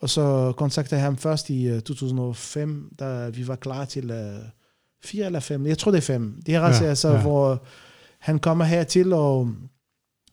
Og 0.00 0.10
så 0.10 0.52
kontaktede 0.56 0.96
jeg 0.96 1.04
ham 1.04 1.16
først 1.16 1.50
i 1.50 1.68
uh, 1.70 1.76
øh, 1.76 1.82
2005, 1.82 2.94
da 2.98 3.28
vi 3.28 3.48
var 3.48 3.56
klar 3.56 3.84
til 3.84 4.10
uh, 4.10 4.16
fire 5.04 5.26
eller 5.26 5.40
fem. 5.40 5.66
Jeg 5.66 5.78
tror, 5.78 5.90
det 5.90 5.98
er 5.98 6.02
fem. 6.02 6.42
Det 6.46 6.54
er 6.54 6.60
altså, 6.60 6.84
ja, 6.84 6.90
altså 6.90 7.08
ja. 7.08 7.20
hvor 7.20 7.62
han 8.18 8.38
kommer 8.38 8.64
hertil, 8.64 9.12
og 9.12 9.48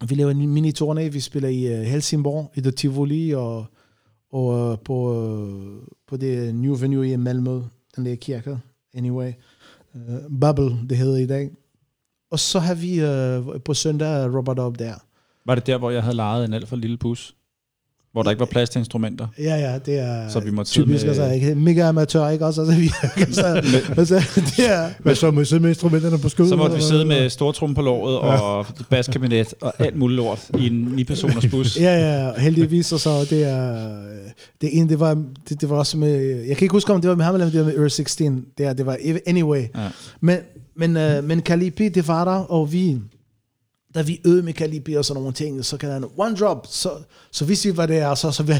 vi 0.09 0.15
laver 0.15 0.31
en 0.31 0.57
mini-turné. 0.57 1.09
Vi 1.09 1.19
spiller 1.19 1.49
i 1.49 1.63
øh, 1.73 1.81
Helsingborg, 1.81 2.51
i 2.55 2.61
det 2.61 2.75
Tivoli, 2.75 3.31
og, 3.31 3.65
og 4.31 4.71
øh, 4.71 4.77
på, 4.85 4.97
øh, 5.15 5.87
på 6.07 6.17
det 6.17 6.55
nye 6.55 6.81
venue 6.81 7.11
i 7.11 7.15
Malmø, 7.15 7.61
den 7.95 8.05
der 8.05 8.15
kirke, 8.15 8.57
anyway. 8.93 9.31
Uh, 9.93 10.39
Bubble, 10.41 10.87
det 10.89 10.97
hedder 10.97 11.17
i 11.17 11.25
dag. 11.25 11.51
Og 12.31 12.39
så 12.39 12.59
har 12.59 12.75
vi 12.75 12.91
uh, 13.03 13.61
på 13.61 13.73
søndag 13.73 14.35
Robert 14.35 14.59
op 14.59 14.79
der. 14.79 14.93
Var 15.45 15.55
det 15.55 15.67
der, 15.67 15.77
hvor 15.77 15.89
jeg 15.89 16.03
havde 16.03 16.15
lejet 16.15 16.45
en 16.45 16.53
alt 16.53 16.67
for 16.67 16.75
lille 16.75 16.97
bus? 16.97 17.35
Hvor 18.15 18.23
der 18.23 18.29
ikke 18.29 18.39
var 18.39 18.45
plads 18.45 18.69
til 18.69 18.79
instrumenter. 18.79 19.27
Ja, 19.39 19.55
ja, 19.55 19.77
det 19.85 19.99
er 19.99 20.29
så 20.29 20.39
vi 20.39 20.51
måtte 20.51 20.71
typisk, 20.71 21.05
med, 21.05 21.09
altså, 21.09 21.29
ikke? 21.29 21.55
mega 21.55 21.87
amatør, 21.87 22.29
ikke 22.29 22.45
også? 22.45 22.61
Altså, 22.61 22.79
vi, 22.79 22.91
altså, 23.17 23.45
altså, 23.99 24.41
det 24.57 24.71
er, 24.71 24.89
Hvad 24.99 25.15
så, 25.15 25.31
må 25.31 25.39
vi 25.39 25.45
sidde 25.45 25.61
med 25.61 25.69
instrumenterne 25.69 26.17
på 26.17 26.29
skødet? 26.29 26.49
Så 26.49 26.55
måtte 26.55 26.75
vi 26.75 26.81
sidde 26.81 27.05
med 27.05 27.29
stortrum 27.29 27.75
på 27.75 27.81
låret 27.81 28.19
og 28.19 28.65
baskabinet 28.89 29.53
og 29.61 29.73
alt 29.79 29.95
muligt 29.95 30.15
lort 30.15 30.39
i 30.59 30.67
en 30.67 30.95
9-personers 30.99 31.47
bus. 31.51 31.79
ja, 31.79 32.23
ja, 32.25 32.31
heldigvis, 32.39 32.91
og 32.91 32.99
så 32.99 33.09
det 33.29 33.43
er, 33.43 33.87
det 34.61 34.77
ene, 34.77 34.89
det 34.89 34.99
var, 34.99 35.23
det, 35.49 35.61
det 35.61 35.69
var 35.69 35.75
også 35.75 35.97
med, 35.97 36.45
jeg 36.47 36.57
kan 36.57 36.65
ikke 36.65 36.73
huske, 36.73 36.93
om 36.93 37.01
det 37.01 37.09
var 37.09 37.15
med 37.15 37.25
ham, 37.25 37.35
eller 37.35 37.49
det 37.49 37.59
var 37.59 37.65
med 37.65 37.77
Earth 37.77 37.95
16, 37.95 38.45
det, 38.57 38.65
er, 38.65 38.73
det 38.73 38.85
var 38.85 38.97
anyway. 39.27 39.61
Ja. 39.75 39.89
Men, 40.21 40.37
men, 40.75 40.97
uh, 40.97 41.23
men 41.23 41.41
Kalipi, 41.41 41.89
det 41.89 42.07
var 42.07 42.25
der, 42.25 42.51
og 42.51 42.73
vi, 42.73 42.97
da 43.95 44.01
vi 44.01 44.21
med 44.25 44.53
Kalibi 44.53 44.93
og 44.93 45.05
sådan 45.05 45.21
nogle 45.21 45.33
ting, 45.33 45.65
så 45.65 45.77
kan 45.77 45.91
han 45.91 46.05
one 46.17 46.35
drop, 46.35 46.67
så, 46.69 46.91
så 47.31 47.45
hvis 47.45 47.65
vi 47.65 47.77
var 47.77 47.85
der, 47.85 48.15
så, 48.15 48.31
så 48.31 48.43
vi, 48.43 48.53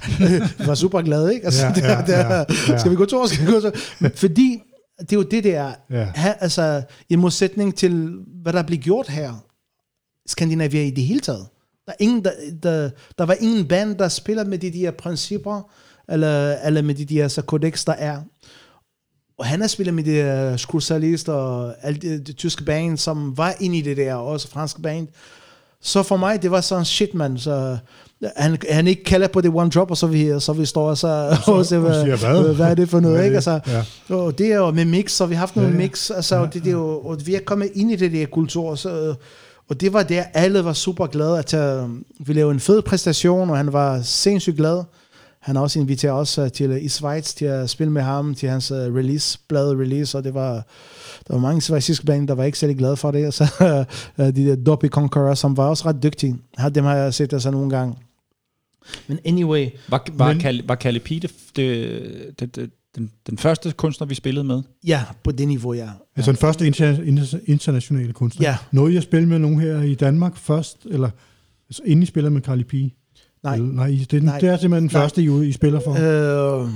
var 0.66 0.74
super 0.74 1.02
glade, 1.02 1.34
ikke? 1.34 1.44
Altså, 1.44 1.66
Ja, 1.66 1.72
ja, 1.76 1.90
ja, 1.90 1.96
der, 1.96 2.28
der, 2.28 2.36
ja, 2.36 2.44
ja. 2.68 2.78
Skal 2.78 2.90
vi 2.90 2.96
gå 2.96 3.04
to, 3.04 3.26
skal 3.26 3.46
vi 3.46 3.52
gå 3.52 3.60
to? 3.60 3.70
Fordi 4.14 4.62
det 5.00 5.12
er 5.12 5.16
jo 5.16 5.22
det, 5.22 5.44
der 5.44 5.72
Ja. 5.90 6.04
ha, 6.14 6.32
altså, 6.40 6.82
i 7.08 7.16
modsætning 7.16 7.76
til, 7.76 8.18
hvad 8.42 8.52
der 8.52 8.62
bliver 8.62 8.82
gjort 8.82 9.08
her, 9.08 9.44
Skandinavia 10.26 10.82
i 10.82 10.90
det 10.90 11.04
hele 11.04 11.20
taget. 11.20 11.46
Der, 11.86 11.92
er 11.92 11.96
ingen, 12.00 12.24
der, 12.24 12.32
der, 12.62 12.90
der 13.18 13.24
var 13.24 13.36
ingen 13.40 13.68
band, 13.68 13.98
der 13.98 14.08
spiller 14.08 14.44
med 14.44 14.58
de 14.58 14.70
der 14.72 14.90
principper, 14.90 15.70
eller, 16.08 16.56
eller 16.64 16.82
med 16.82 16.94
de 16.94 17.04
der 17.04 17.28
så 17.28 17.42
kodex, 17.42 17.84
der 17.84 17.92
er. 17.92 18.22
Og 19.42 19.48
han 19.48 19.60
har 19.60 19.68
spillet 19.68 19.94
med 19.94 20.04
de 20.04 20.10
der 20.10 20.56
Skrusalist 20.56 21.28
og 21.28 21.72
alle 21.82 21.98
de, 22.00 22.18
de 22.18 22.32
tyske 22.32 22.64
band, 22.64 22.98
som 22.98 23.38
var 23.38 23.54
inde 23.60 23.78
i 23.78 23.82
det 23.82 23.96
der, 23.96 24.14
og 24.14 24.26
også 24.26 24.48
franske 24.48 24.82
band. 24.82 25.08
Så 25.80 26.02
for 26.02 26.16
mig, 26.16 26.42
det 26.42 26.50
var 26.50 26.60
sådan 26.60 26.84
shit, 26.84 27.14
man. 27.14 27.38
Så 27.38 27.76
han, 28.36 28.58
han 28.70 28.86
ikke 28.86 29.04
kalder 29.04 29.28
på 29.28 29.40
det 29.40 29.50
one 29.54 29.70
drop, 29.70 29.90
og 29.90 29.96
så 29.96 30.06
vi, 30.06 30.40
så 30.40 30.52
vi 30.52 30.66
står 30.66 30.90
og 30.90 30.98
så, 30.98 31.38
og 31.46 31.64
så, 31.64 31.68
siger, 31.68 31.80
hvad? 31.80 32.42
hvad? 32.42 32.54
hvad 32.54 32.66
er 32.66 32.74
det 32.74 32.88
for 32.88 33.00
noget, 33.00 33.24
ikke? 33.24 33.34
Altså, 33.34 33.60
Ja. 34.10 34.14
og 34.16 34.38
det 34.38 34.52
er 34.52 34.56
jo 34.56 34.70
med 34.70 34.84
mix, 34.84 35.12
så 35.12 35.26
vi 35.26 35.34
har 35.34 35.38
haft 35.40 35.56
nogle 35.56 35.70
Ja, 35.70 35.76
ja. 35.76 35.82
mix, 35.82 36.10
altså, 36.10 36.36
og, 36.36 36.54
det, 36.54 36.64
det 36.64 36.68
er 36.68 36.74
jo, 36.74 36.98
og 37.00 37.18
vi 37.24 37.34
er 37.34 37.40
kommet 37.40 37.70
ind 37.74 37.92
i 37.92 37.96
det 37.96 38.12
der 38.12 38.26
kultur, 38.26 38.74
så, 38.74 39.14
og 39.68 39.80
det 39.80 39.92
var 39.92 40.02
der, 40.02 40.24
alle 40.34 40.64
var 40.64 40.72
super 40.72 41.06
glade, 41.06 41.38
at 41.38 41.54
uh, 41.84 41.90
vi 42.18 42.32
lavede 42.32 42.54
en 42.54 42.60
fed 42.60 42.82
præstation, 42.82 43.50
og 43.50 43.56
han 43.56 43.72
var 43.72 44.00
sindssygt 44.02 44.56
glad. 44.56 44.82
Han 45.42 45.56
også 45.56 45.78
inviteret 45.80 46.14
os 46.20 46.38
uh, 46.38 46.48
til 46.48 46.70
uh, 46.70 46.82
i 46.82 46.88
Schweiz 46.88 47.34
til 47.34 47.44
at 47.44 47.70
spille 47.70 47.92
med 47.92 48.02
ham 48.02 48.34
til 48.34 48.48
hans 48.48 48.70
uh, 48.70 48.76
release, 48.78 49.38
blad 49.48 49.70
release, 49.76 50.18
og 50.18 50.24
det 50.24 50.34
var, 50.34 50.54
der 51.28 51.34
var 51.34 51.38
mange 51.40 51.60
schweiziske 51.60 52.06
band, 52.06 52.28
der 52.28 52.34
var 52.34 52.44
ikke 52.44 52.58
særlig 52.58 52.76
glade 52.78 52.96
for 52.96 53.10
det, 53.10 53.26
og 53.26 53.32
så 53.40 53.44
de 54.18 54.32
der 54.32 54.56
Dopey 54.56 54.88
Conqueror, 54.88 55.34
som 55.34 55.56
var 55.56 55.68
også 55.68 55.88
ret 55.88 56.02
dygtige. 56.02 56.36
Dem 56.74 56.84
har 56.84 56.96
jeg 56.96 57.14
set 57.14 57.32
altså 57.32 57.50
nogle 57.50 57.70
gange. 57.70 57.94
Men 59.06 59.18
anyway, 59.24 59.68
Var, 59.88 60.04
var, 60.12 60.28
Men- 60.28 60.40
Kalle, 60.40 60.62
var 60.68 60.74
Kalle 60.74 61.00
Pie 61.00 61.20
det, 61.20 61.30
det, 61.56 62.56
det, 62.56 62.70
den, 62.96 63.10
den 63.26 63.38
første 63.38 63.70
kunstner, 63.72 64.06
vi 64.06 64.14
spillede 64.14 64.44
med? 64.44 64.62
ja, 64.86 65.04
på 65.24 65.32
det 65.32 65.48
niveau, 65.48 65.72
ja. 65.72 65.88
Altså 66.16 66.32
den 66.32 66.38
første 66.38 66.66
inter- 66.68 67.00
inter- 67.00 67.38
internationale 67.46 68.12
kunstner. 68.12 68.48
Ja. 68.48 68.56
Nåede 68.72 68.92
I 68.92 68.96
at 68.96 69.02
spille 69.02 69.28
med 69.28 69.38
nogen 69.38 69.60
her 69.60 69.80
i 69.82 69.94
Danmark 69.94 70.36
først, 70.36 70.86
eller 70.90 71.10
altså, 71.68 71.82
inden 71.84 72.02
I 72.02 72.06
spiller 72.06 72.30
med 72.30 72.42
Carly 72.42 72.62
P? 72.62 72.74
Nej. 73.44 73.54
Eller, 73.54 73.72
nej, 73.72 73.86
det, 73.86 74.00
er 74.02 74.06
den- 74.06 74.22
Nej. 74.22 74.38
det 74.38 74.48
er 74.48 74.56
simpelthen 74.58 74.88
den 74.88 74.94
Nej. 74.96 75.02
første, 75.02 75.22
I, 75.22 75.48
I 75.48 75.52
spiller 75.52 75.80
for. 75.80 76.62
Øh, 76.62 76.68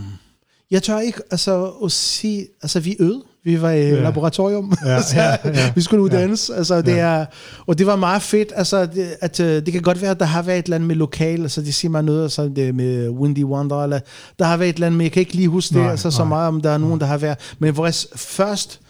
jeg 0.71 0.83
tør 0.83 0.99
ikke 0.99 1.19
altså, 1.31 1.67
at 1.85 1.93
sige, 1.93 2.47
altså 2.63 2.81
vi 2.81 2.97
øvede, 3.01 3.23
vi 3.45 3.63
var 3.63 3.71
i 3.71 3.81
Ja. 3.83 3.89
ja. 3.89 4.03
laboratorium, 4.03 4.73
Ja, 4.85 5.03
så 5.03 5.17
ja, 5.17 5.31
ja. 5.45 5.73
vi 5.75 5.81
skulle 5.81 6.03
uddannes, 6.03 6.51
altså 6.51 6.83
det 6.83 6.93
Ja. 6.93 6.97
er, 6.97 7.27
og 7.67 7.79
det 7.79 7.87
var 7.87 7.97
meget 7.97 8.23
fedt, 8.23 8.53
altså 8.57 8.87
det, 8.87 9.09
at 9.21 9.41
øh, 9.41 9.47
det 9.67 9.73
kan 9.73 9.83
godt 9.83 10.03
være, 10.03 10.11
at 10.11 10.21
der 10.21 10.27
har 10.27 10.43
været 10.43 10.59
et 10.59 10.65
eller 10.65 10.77
andet 10.77 10.89
med 10.89 10.97
lokal, 10.97 11.43
altså 11.43 11.61
det 11.63 11.75
siger 11.75 11.91
mig 11.91 12.03
noget, 12.05 12.23
altså 12.23 12.49
det 12.57 12.75
med 12.75 13.09
Windy 13.09 13.45
Wonder, 13.45 13.83
eller 13.83 14.01
der 14.39 14.45
har 14.45 14.57
været 14.57 14.69
et 14.71 14.75
eller 14.75 14.87
andet, 14.87 14.99
men 14.99 15.05
jeg 15.05 15.13
kan 15.13 15.21
ikke 15.21 15.35
lige 15.35 15.49
huske 15.49 15.75
det, 15.75 15.83
Nej, 15.83 15.91
altså 15.91 16.11
så 16.11 16.23
nej. 16.23 16.29
meget, 16.29 16.49
om 16.49 16.61
der 16.61 16.71
er 16.71 16.79
nogen, 16.79 17.01
der 17.01 17.07
har 17.07 17.19
været, 17.19 17.39
men 17.59 17.77
vores 17.77 18.07
først, 18.17 18.81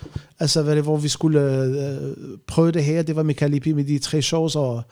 altså 0.41 0.63
hvad 0.63 0.77
det, 0.77 0.83
hvor 0.83 0.97
vi 0.97 1.09
skulle 1.09 1.41
øh, 1.41 1.97
prøve 2.47 2.73
det 2.73 2.85
her, 2.85 3.03
det 3.03 3.17
var 3.17 3.23
med 3.23 3.35
Kalipi 3.35 3.73
med 3.73 3.85
de 3.85 3.99
tre 3.99 4.23
shows, 4.23 4.57
og 4.57 4.83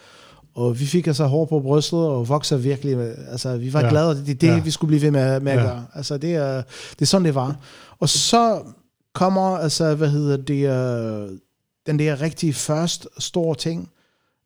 og 0.54 0.80
vi 0.80 0.86
fik 0.86 1.06
altså 1.06 1.26
hår 1.26 1.44
på 1.44 1.60
brystet 1.60 1.98
og 1.98 2.28
vokser 2.28 2.56
virkelig. 2.56 2.96
Altså, 3.30 3.56
vi 3.56 3.72
var 3.72 3.80
Ja. 3.80 3.88
glade, 3.88 4.08
det 4.16 4.28
er 4.30 4.34
det, 4.34 4.46
Ja. 4.46 4.60
vi 4.60 4.70
skulle 4.70 4.88
blive 4.88 5.02
ved 5.02 5.10
med, 5.10 5.40
med 5.40 5.52
at 5.52 5.58
Ja. 5.58 5.64
gøre. 5.64 5.86
Altså, 5.94 6.16
det 6.18 6.34
er, 6.34 6.56
det 6.90 7.02
er 7.02 7.06
sådan, 7.06 7.24
det 7.24 7.34
var. 7.34 7.56
Og 8.00 8.08
så 8.08 8.62
kommer, 9.14 9.56
altså, 9.56 9.94
hvad 9.94 10.08
hedder 10.08 10.36
det, 10.36 10.68
øh, 10.68 11.38
den 11.86 11.98
der 11.98 12.20
rigtig 12.20 12.54
første 12.54 13.08
store 13.18 13.54
ting. 13.54 13.88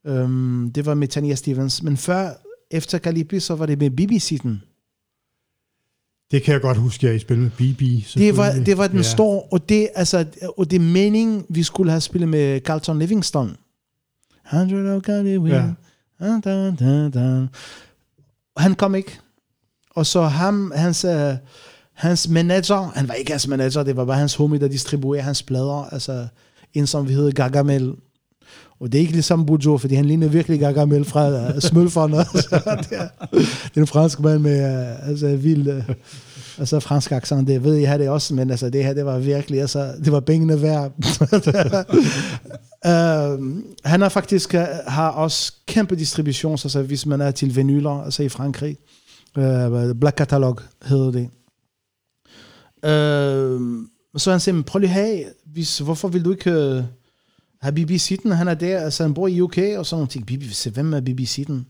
Øhm, 0.06 0.70
det 0.74 0.86
var 0.86 0.94
med 0.94 1.08
Tanya 1.08 1.34
Stevens. 1.34 1.82
Men 1.82 1.96
før, 1.96 2.30
efter 2.70 2.98
Calipi, 2.98 3.40
så 3.40 3.54
var 3.54 3.66
det 3.66 3.78
med 3.78 3.90
BBC-den. 3.90 4.62
Det 6.30 6.42
kan 6.42 6.52
jeg 6.52 6.60
godt 6.60 6.76
huske, 6.76 7.08
at 7.08 7.14
I 7.16 7.18
spillede 7.18 7.50
med 7.58 7.74
BB. 7.74 7.80
Det 8.18 8.36
var, 8.36 8.52
det 8.66 8.78
var 8.78 8.86
den 8.86 8.96
ja. 8.96 9.02
store, 9.02 9.42
og 9.52 9.68
det, 9.68 9.88
altså, 9.94 10.26
og 10.58 10.70
det 10.70 10.80
meningen, 10.80 11.44
vi 11.48 11.62
skulle 11.62 11.90
have 11.90 12.00
spillet 12.00 12.28
med 12.28 12.60
Carlton 12.60 12.98
Livingston. 12.98 13.56
100 14.52 14.96
of 14.96 15.08
Ja. 15.08 15.14
ja. 15.56 15.64
Dun, 16.20 16.40
dun, 16.40 17.10
dun, 17.10 17.48
han 18.56 18.74
kom 18.74 18.94
ikke. 18.94 19.18
Og 19.90 20.06
så 20.06 20.22
ham, 20.22 20.72
hans, 20.74 21.04
uh, 21.04 21.34
hans 21.92 22.28
manager, 22.28 22.92
han 22.94 23.08
var 23.08 23.14
ikke 23.14 23.30
hans 23.30 23.48
manager, 23.48 23.82
det 23.82 23.96
var 23.96 24.04
bare 24.04 24.18
hans 24.18 24.34
homie, 24.34 24.60
der 24.60 24.68
distribuerede 24.68 25.22
hans 25.22 25.42
plader, 25.42 25.88
altså 25.92 26.26
en 26.74 26.86
som 26.86 27.08
vi 27.08 27.12
hedder 27.12 27.32
Gargamel. 27.32 27.94
Og 28.80 28.92
det 28.92 28.98
er 28.98 29.00
ikke 29.00 29.12
ligesom 29.12 29.46
Bujo, 29.46 29.78
fordi 29.78 29.94
han 29.94 30.04
ligner 30.04 30.28
virkelig 30.28 30.60
Gargamel 30.60 31.04
fra 31.04 31.30
øh, 31.30 31.56
uh, 31.56 31.60
Smølferne. 31.60 32.18
Altså, 32.18 32.76
det, 32.90 32.98
er, 32.98 33.08
det 33.64 33.76
er 33.76 33.80
en 33.80 33.86
fransk 33.86 34.20
mand 34.20 34.38
med 34.38 34.60
uh, 34.60 35.08
altså, 35.08 35.36
vild, 35.36 35.68
uh, 35.68 35.82
altså 36.58 36.80
fransk 36.80 37.12
accent, 37.12 37.48
det 37.48 37.64
ved 37.64 37.74
jeg, 37.74 37.98
det 37.98 38.08
også, 38.08 38.34
men 38.34 38.50
altså, 38.50 38.70
det 38.70 38.84
her, 38.84 38.94
det 38.94 39.06
var 39.06 39.18
virkelig, 39.18 39.60
altså, 39.60 39.92
det 40.04 40.12
var 40.12 40.20
pengene 40.20 40.62
værd. 40.62 40.92
uh, 42.86 43.62
han 43.90 44.00
har 44.00 44.08
faktisk 44.08 44.54
uh, 44.54 44.60
har 44.86 45.08
også 45.08 45.52
kæmpe 45.66 45.96
distribution, 45.96 46.52
altså 46.52 46.82
hvis 46.82 47.06
man 47.06 47.20
er 47.20 47.30
til 47.30 47.56
vinyler, 47.56 48.04
altså 48.04 48.22
i 48.22 48.28
Frankrig. 48.28 48.76
Uh, 49.38 49.96
Black 50.00 50.18
Catalog 50.18 50.58
hedder 50.84 51.10
det. 51.10 51.28
Uh, 52.82 53.84
så 54.16 54.30
han 54.30 54.40
siger, 54.40 54.62
prøv 54.62 54.80
lige 54.80 54.90
her, 54.90 55.24
hvis, 55.46 55.78
hvorfor 55.78 56.08
vil 56.08 56.24
du 56.24 56.30
ikke 56.30 56.50
uh, 56.50 56.84
have 57.60 57.74
BBC-den? 57.74 58.32
Han 58.32 58.48
er 58.48 58.54
der, 58.54 58.80
altså 58.80 59.02
han 59.02 59.14
bor 59.14 59.28
i 59.28 59.40
UK 59.40 59.58
og 59.58 59.86
sådan 59.86 59.98
nogle 59.98 60.08
ting. 60.08 60.26
BBC, 60.26 60.64
hvem 60.64 60.94
er 60.94 61.00
BBC-den? 61.00 61.66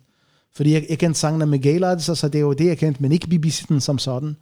Fordi 0.55 0.73
jeg, 0.73 0.87
jeg 0.89 0.99
kendte 0.99 1.21
sangene 1.21 1.47
med 1.47 1.59
Gaylord, 1.59 1.99
så, 1.99 2.15
så 2.15 2.29
det 2.29 2.39
er 2.39 2.43
jo 2.43 2.53
det, 2.53 2.67
jeg 2.67 2.79
kendte, 2.79 3.03
men 3.03 3.13
ikke 3.13 3.27
BBC-den 3.27 3.81
som 3.81 3.99
sådan. 3.99 4.37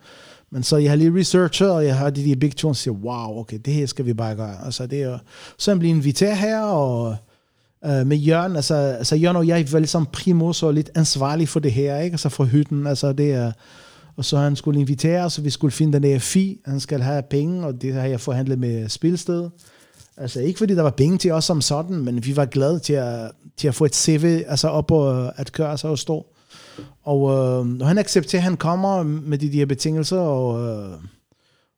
Men 0.50 0.62
så 0.62 0.76
jeg 0.76 0.90
har 0.90 0.96
lige 0.96 1.18
researchet, 1.18 1.70
og 1.70 1.84
jeg 1.84 1.96
har 1.96 2.10
de 2.10 2.24
der 2.24 2.36
big 2.36 2.56
tunes, 2.56 2.78
og 2.78 2.82
siger, 2.82 2.94
wow, 2.94 3.38
okay, 3.38 3.58
det 3.64 3.74
her 3.74 3.86
skal 3.86 4.06
vi 4.06 4.14
bare 4.14 4.34
gøre. 4.34 4.64
Altså, 4.64 4.86
det 4.86 5.02
er, 5.02 5.18
så 5.58 5.70
jeg 5.70 5.78
bliver 5.78 5.94
inviteret 5.94 6.36
her, 6.36 6.60
og 6.62 7.16
øh, 7.84 8.06
med 8.06 8.16
Jørgen, 8.16 8.56
altså, 8.56 8.74
altså 8.74 9.16
Jørgen 9.16 9.36
og 9.36 9.46
jeg 9.46 9.66
var 9.72 9.78
ligesom 9.78 10.06
primus 10.12 10.62
og 10.62 10.74
lidt 10.74 10.90
ansvarlig 10.94 11.48
for 11.48 11.60
det 11.60 11.72
her, 11.72 11.98
ikke? 11.98 12.14
Altså 12.14 12.28
for 12.28 12.44
hytten, 12.44 12.86
altså 12.86 13.12
det 13.12 13.32
er, 13.32 13.52
og 14.16 14.24
så 14.24 14.38
han 14.38 14.56
skulle 14.56 14.80
invitere 14.80 15.24
os, 15.24 15.38
og 15.38 15.44
vi 15.44 15.50
skulle 15.50 15.72
finde 15.72 15.92
den 15.92 16.02
der 16.02 16.18
fi, 16.18 16.60
han 16.64 16.80
skal 16.80 17.00
have 17.00 17.22
penge, 17.22 17.66
og 17.66 17.82
det 17.82 17.94
har 17.94 18.04
jeg 18.04 18.20
forhandlet 18.20 18.58
med 18.58 18.88
spilsted. 18.88 19.50
Altså 20.16 20.40
ikke 20.40 20.58
fordi 20.58 20.74
der 20.74 20.82
var 20.82 20.90
penge 20.90 21.18
til 21.18 21.32
os 21.32 21.44
som 21.44 21.60
sådan, 21.60 21.96
men 21.96 22.26
vi 22.26 22.36
var 22.36 22.44
glade 22.44 22.78
til 22.78 22.92
at, 22.92 23.30
til 23.56 23.68
at 23.68 23.74
få 23.74 23.84
et 23.84 23.96
CV 23.96 24.42
altså 24.46 24.68
op 24.68 24.90
og 24.90 25.32
at 25.40 25.52
køre 25.52 25.78
sig 25.78 25.90
og 25.90 25.98
stå. 25.98 26.26
Og, 27.04 27.30
øh, 27.30 27.80
og 27.80 27.88
han 27.88 27.98
accepterer, 27.98 28.40
at 28.40 28.44
han 28.44 28.56
kommer 28.56 29.02
med 29.02 29.38
de 29.38 29.52
der 29.52 29.66
betingelser, 29.66 30.18
og, 30.18 30.68
øh, 30.68 30.98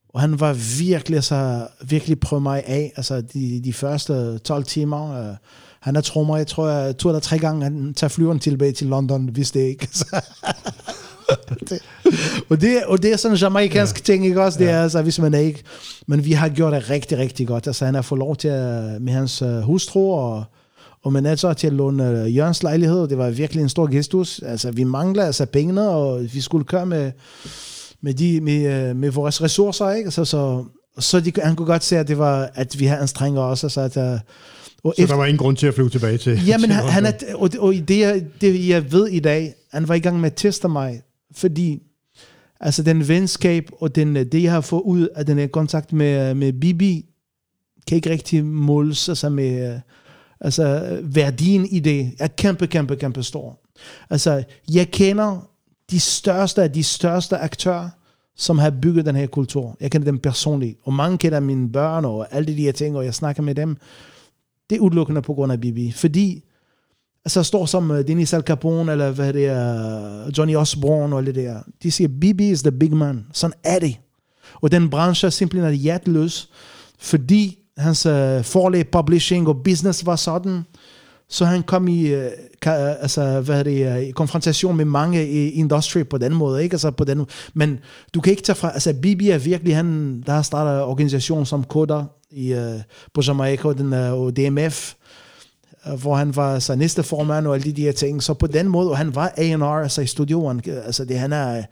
og 0.09 0.21
han 0.21 0.41
var 0.41 0.53
virkelig, 0.79 1.17
altså, 1.17 1.67
virkelig 1.89 2.21
prøvet 2.21 2.43
mig 2.43 2.63
af, 2.67 2.93
altså 2.97 3.21
de, 3.21 3.61
de 3.65 3.73
første 3.73 4.39
12 4.39 4.65
timer. 4.65 5.31
Øh, 5.31 5.37
han 5.81 5.97
er 5.97 6.01
trommer, 6.01 6.37
jeg 6.37 6.47
tror, 6.47 6.69
jeg, 6.69 6.97
to 6.97 7.09
eller 7.09 7.21
tre 7.21 7.39
gange, 7.39 7.63
han 7.63 7.95
tager 7.95 8.09
flyveren 8.09 8.39
tilbage 8.39 8.73
til 8.73 8.87
London, 8.87 9.29
hvis 9.29 9.51
det 9.51 9.61
ikke. 9.61 9.89
det, 11.71 11.81
og, 12.49 12.61
det, 12.61 12.85
og 12.85 13.03
det 13.03 13.13
er 13.13 13.17
sådan 13.17 13.35
en 13.35 13.41
jamaikansk 13.41 13.99
ja. 13.99 14.03
ting, 14.03 14.27
ikke 14.27 14.43
også? 14.43 14.59
Det 14.59 14.71
er 14.71 14.83
altså, 14.83 15.03
hvis 15.03 15.19
man 15.19 15.35
er 15.35 15.39
ikke... 15.39 15.63
Men 16.07 16.25
vi 16.25 16.33
har 16.33 16.49
gjort 16.49 16.73
det 16.73 16.91
rigtig, 16.91 17.19
rigtig 17.19 17.47
godt. 17.47 17.67
Altså, 17.67 17.85
han 17.85 17.95
har 17.95 18.03
fået 18.03 18.19
lov 18.19 18.37
til 18.37 18.49
at, 18.49 19.03
med 19.03 19.13
hans 19.13 19.43
uh, 19.43 19.59
hustru 19.59 20.15
og, 20.15 20.45
og 21.09 21.13
manager 21.13 21.53
til 21.53 21.67
at 21.67 21.73
låne 21.73 22.23
uh, 22.25 22.37
Jørgens 22.37 22.63
lejlighed. 22.63 23.09
Det 23.09 23.19
var 23.19 23.31
virkelig 23.31 23.63
en 23.63 23.69
stor 23.69 23.87
gestus. 23.87 24.39
Altså, 24.39 24.71
vi 24.71 24.85
mangler 24.85 25.25
altså 25.25 25.47
pengene, 25.47 25.89
og 25.89 26.23
vi 26.35 26.41
skulle 26.41 26.65
køre 26.65 26.87
med, 26.87 27.13
med, 28.01 28.15
de, 28.15 28.41
med, 28.41 28.91
uh, 28.91 28.97
med 28.97 29.11
vores 29.11 29.43
ressourcer, 29.43 29.91
ikke? 29.91 30.11
Så, 30.11 30.25
så, 30.25 30.65
så 30.99 31.21
de, 31.21 31.33
han 31.43 31.57
kunne 31.57 31.67
godt 31.67 31.85
se, 31.85 31.99
at, 31.99 32.09
det 32.09 32.19
var, 32.19 32.51
at 32.55 32.79
vi 32.79 32.87
har 32.87 32.97
anstrengt 32.97 33.39
os. 33.39 33.65
Altså, 33.65 33.81
at, 33.81 33.97
uh, 33.97 34.21
og 34.85 34.95
Så 34.99 35.07
der 35.07 35.15
var 35.15 35.25
ingen 35.25 35.39
grund 35.39 35.57
til 35.57 35.67
at 35.67 35.75
flyve 35.75 35.91
tilbage 35.91 36.19
til. 36.19 36.47
Jamen, 36.47 36.65
til 36.65 36.73
han, 36.73 36.85
han 36.85 37.07
er, 37.07 37.13
og, 37.35 37.51
og 37.59 37.75
det, 37.89 38.01
jeg, 38.01 38.25
det, 38.41 38.69
jeg 38.69 38.93
ved 38.93 39.09
i 39.09 39.21
dag, 39.21 39.55
han 39.73 39.89
var 39.89 39.95
i 39.95 39.99
gang 39.99 40.21
med 40.21 40.31
at 40.31 40.37
teste 40.37 40.69
mig, 40.69 41.03
fordi 41.37 41.83
altså 42.61 42.83
den 42.83 43.09
venskab 43.09 43.71
og 43.81 43.95
den, 43.95 44.15
det, 44.15 44.43
jeg 44.43 44.53
har 44.53 44.61
fået 44.61 44.83
ud 44.83 45.09
af 45.15 45.27
den 45.27 45.39
her 45.39 45.47
kontakt 45.47 45.93
med, 45.93 46.35
med 46.35 46.53
Bibi, 46.53 47.05
kan 47.87 47.97
ikke 47.97 48.11
rigtig 48.11 48.45
måles 48.45 49.09
altså 49.09 49.29
med 49.29 49.81
altså, 50.41 50.99
værdien 51.03 51.67
i 51.67 51.81
det 51.81 52.13
er 52.19 52.27
kæmpe, 52.27 52.67
kæmpe, 52.67 52.97
kæmpe 52.97 53.23
stor. 53.23 53.59
Altså, 54.11 54.45
jeg 54.73 54.91
kender 54.91 55.49
de 55.91 56.01
største 56.01 56.63
af 56.63 56.73
de 56.73 56.85
største 56.85 57.37
aktører, 57.37 57.89
som 58.37 58.59
har 58.59 58.71
bygget 58.71 59.07
den 59.07 59.17
her 59.17 59.27
kultur. 59.27 59.77
Jeg 59.81 59.91
kender 59.91 60.05
dem 60.05 60.19
personligt, 60.19 60.79
og 60.83 60.93
mange 60.93 61.19
kender 61.19 61.41
mine 61.41 61.73
børn 61.73 62.05
og 62.05 62.27
alle 62.31 62.57
de 62.57 62.63
her 62.63 62.73
ting, 62.73 62.97
og 62.97 63.05
jeg 63.05 63.15
snakker 63.15 63.43
med 63.43 63.55
dem. 63.55 63.77
Det 64.71 64.77
er 64.77 64.81
udelukkende 64.81 65.23
på 65.23 65.35
grund 65.35 65.53
af 65.53 65.61
Bibi, 65.61 65.93
fordi 65.93 66.45
altså 67.25 67.43
står 67.43 67.67
som 67.67 67.91
øh, 67.91 68.09
Dennis 68.09 68.33
Al 68.33 68.43
Capone, 68.43 68.93
eller 68.93 69.11
hvad 69.11 69.33
det 69.33 69.47
er, 69.47 70.31
Johnny 70.39 70.57
Osborne 70.57 71.17
og 71.17 71.27
det 71.27 71.35
der. 71.35 71.61
De 71.83 71.91
siger, 71.91 72.09
Bibi 72.21 72.51
is 72.51 72.63
the 72.63 72.73
big 72.73 72.97
man. 72.97 73.27
Sådan 73.33 73.57
er 73.65 73.79
det. 73.79 73.97
Og 74.55 74.73
den 74.73 74.91
branche 74.91 75.27
er 75.27 75.31
simpelthen 75.31 75.75
hjerteløs, 75.75 76.51
fordi 76.99 77.59
hans 77.79 78.07
øh, 78.07 78.39
uh, 78.39 78.45
forlag, 78.45 78.91
publishing 78.91 79.49
og 79.49 79.57
business 79.65 80.07
var 80.07 80.17
sådan. 80.17 80.65
Så 81.31 81.45
han 81.45 81.63
kom 81.63 81.89
i, 81.89 82.07
øh, 82.07 82.31
ka, 82.63 82.71
øh, 82.71 83.03
altså, 83.03 83.41
hvad 83.41 83.65
det, 83.65 83.97
øh, 83.97 84.03
i 84.03 84.11
konfrontation 84.11 84.77
med 84.77 84.85
mange 84.85 85.29
i 85.29 85.51
industry 85.51 86.03
på 86.03 86.19
den 86.19 86.35
måde, 86.35 86.63
ikke? 86.63 86.75
Altså 86.75 86.91
på 86.91 87.05
den, 87.05 87.27
men 87.55 87.79
du 88.15 88.21
kan 88.21 88.31
ikke 88.31 88.43
tage 88.43 88.57
fra, 88.57 88.73
altså 88.73 88.95
Bibi 89.03 89.31
er 89.31 89.39
virkelig 89.39 89.77
han, 89.77 90.21
der 90.27 90.33
har 90.33 90.43
startet 90.43 90.83
organisation 90.83 91.47
som 91.47 91.65
koder 91.65 92.05
i, 92.31 92.55
uh, 92.55 92.81
på 93.15 93.23
Jamaica, 93.27 93.69
den, 93.69 93.93
uh, 93.93 94.23
og 94.23 94.37
DMF, 94.37 94.95
hvor 95.99 96.17
han 96.17 96.37
var 96.37 96.55
altså, 96.55 96.67
så 96.67 96.75
næste 96.75 97.03
formand 97.03 97.47
og 97.47 97.55
alle 97.55 97.73
de 97.73 97.83
der 97.83 97.93
ting. 97.93 98.23
Så 98.23 98.35
på 98.35 98.47
den 98.47 98.69
måde, 98.69 98.91
og 98.91 98.99
han 98.99 99.15
var 99.15 99.33
A&R 99.37 99.83
altså 99.83 100.01
i 100.03 100.07
studioen, 100.07 100.63
altså 100.67 101.05
det, 101.05 101.19
han 101.19 101.33
er 101.33 101.63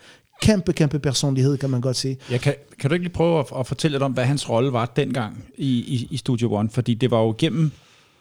kæmpe, 0.42 0.72
kæmpe 0.72 0.98
personlighed, 0.98 1.58
kan 1.58 1.70
man 1.70 1.80
godt 1.80 1.96
sige. 1.96 2.18
Ja, 2.30 2.38
kan, 2.38 2.54
kan 2.78 2.90
du 2.90 2.94
ikke 2.94 3.04
lige 3.04 3.14
prøve 3.14 3.38
at, 3.38 3.46
at 3.58 3.66
fortælle 3.66 3.94
lidt 3.94 4.02
om, 4.02 4.12
hvad 4.12 4.24
hans 4.24 4.48
rolle 4.48 4.72
var 4.72 4.86
dengang 4.86 5.44
i, 5.56 5.68
i, 5.68 6.08
i 6.10 6.16
Studio 6.16 6.54
One? 6.54 6.70
Fordi 6.70 6.94
det 6.94 7.10
var 7.10 7.20
jo 7.20 7.34
igennem, 7.34 7.72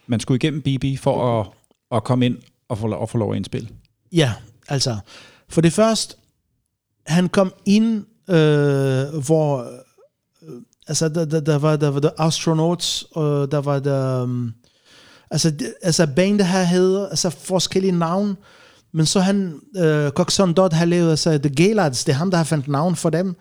man 0.07 0.20
skulle 0.20 0.36
igennem 0.36 0.61
BB 0.61 0.99
for 0.99 1.39
at, 1.39 1.47
at 1.91 2.03
komme 2.03 2.26
ind 2.26 2.38
og 2.70 2.78
få, 2.78 2.91
og 2.91 3.09
få 3.09 3.18
lov 3.18 3.32
at 3.32 3.38
indspille. 3.38 3.70
Ja, 4.11 4.34
altså, 4.68 4.97
for 5.49 5.61
det 5.61 5.74
første, 5.74 6.16
han 7.07 7.30
kom 7.30 7.53
ind, 7.66 8.05
øh, 8.30 9.24
hvor, 9.26 9.59
øh, 10.41 10.61
altså, 10.88 11.09
der, 11.09 11.26
der, 11.26 11.39
der, 11.39 11.57
var, 11.57 11.76
der 11.76 11.89
var 11.89 11.99
der 11.99 12.09
astronauts, 12.18 13.05
og 13.11 13.51
der 13.51 13.61
var 13.61 13.80
der, 13.80 14.24
um, 14.24 14.53
altså, 15.32 15.53
altså 15.82 16.07
bandet 16.16 16.47
her 16.47 16.63
havde 16.63 17.07
altså, 17.09 17.30
forskellige 17.30 17.99
navn, 17.99 18.38
men 18.96 19.06
så 19.06 19.20
han, 19.20 19.60
øh, 19.78 20.12
Coxon 20.12 20.54
Dodd 20.54 20.74
har 20.74 20.86
lavet 20.86 21.10
altså, 21.10 21.38
The 21.38 21.56
Gaylards, 21.56 22.04
det 22.04 22.12
er 22.12 22.18
ham, 22.18 22.32
der 22.32 22.38
har 22.38 22.43
fandt 22.43 22.68
navn 22.68 22.96
for 22.96 23.10
dem. 23.10 23.36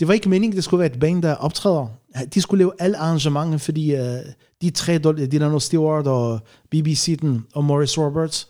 Det 0.00 0.08
var 0.08 0.14
ikke 0.14 0.28
meningen, 0.28 0.56
det 0.56 0.64
skulle 0.64 0.78
være 0.78 0.92
et 0.92 1.00
band, 1.00 1.22
der 1.22 1.34
optræder. 1.34 1.86
De 2.34 2.40
skulle 2.40 2.58
lave 2.58 2.72
alle 2.78 2.96
arrangementer, 2.96 3.58
fordi 3.58 3.94
øh, 3.94 4.18
de 4.62 4.70
tre, 4.70 4.98
Dylan 4.98 5.60
Stewart 5.60 6.06
og 6.06 6.40
BBC 6.70 7.18
den, 7.20 7.44
og 7.54 7.64
Morris 7.64 7.98
Roberts, 7.98 8.48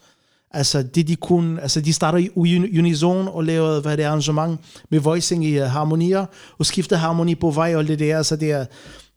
altså 0.50 0.82
det 0.82 1.08
de 1.08 1.16
kunne, 1.16 1.62
altså 1.62 1.80
de 1.80 1.92
startede 1.92 2.22
i 2.22 2.78
unison 2.78 3.28
og 3.28 3.44
lavede, 3.44 3.80
hvad 3.80 3.96
det 3.96 4.04
er, 4.04 4.08
arrangement 4.08 4.60
med 4.90 5.00
voicing 5.00 5.44
i 5.44 5.60
uh, 5.60 5.66
harmonier, 5.66 6.26
og 6.58 6.66
skiftede 6.66 7.00
harmoni 7.00 7.34
på 7.34 7.50
vej 7.50 7.76
og 7.76 7.88
det 7.88 7.98
der, 7.98 8.22
så 8.22 8.36
det 8.36 8.50
er, 8.50 8.66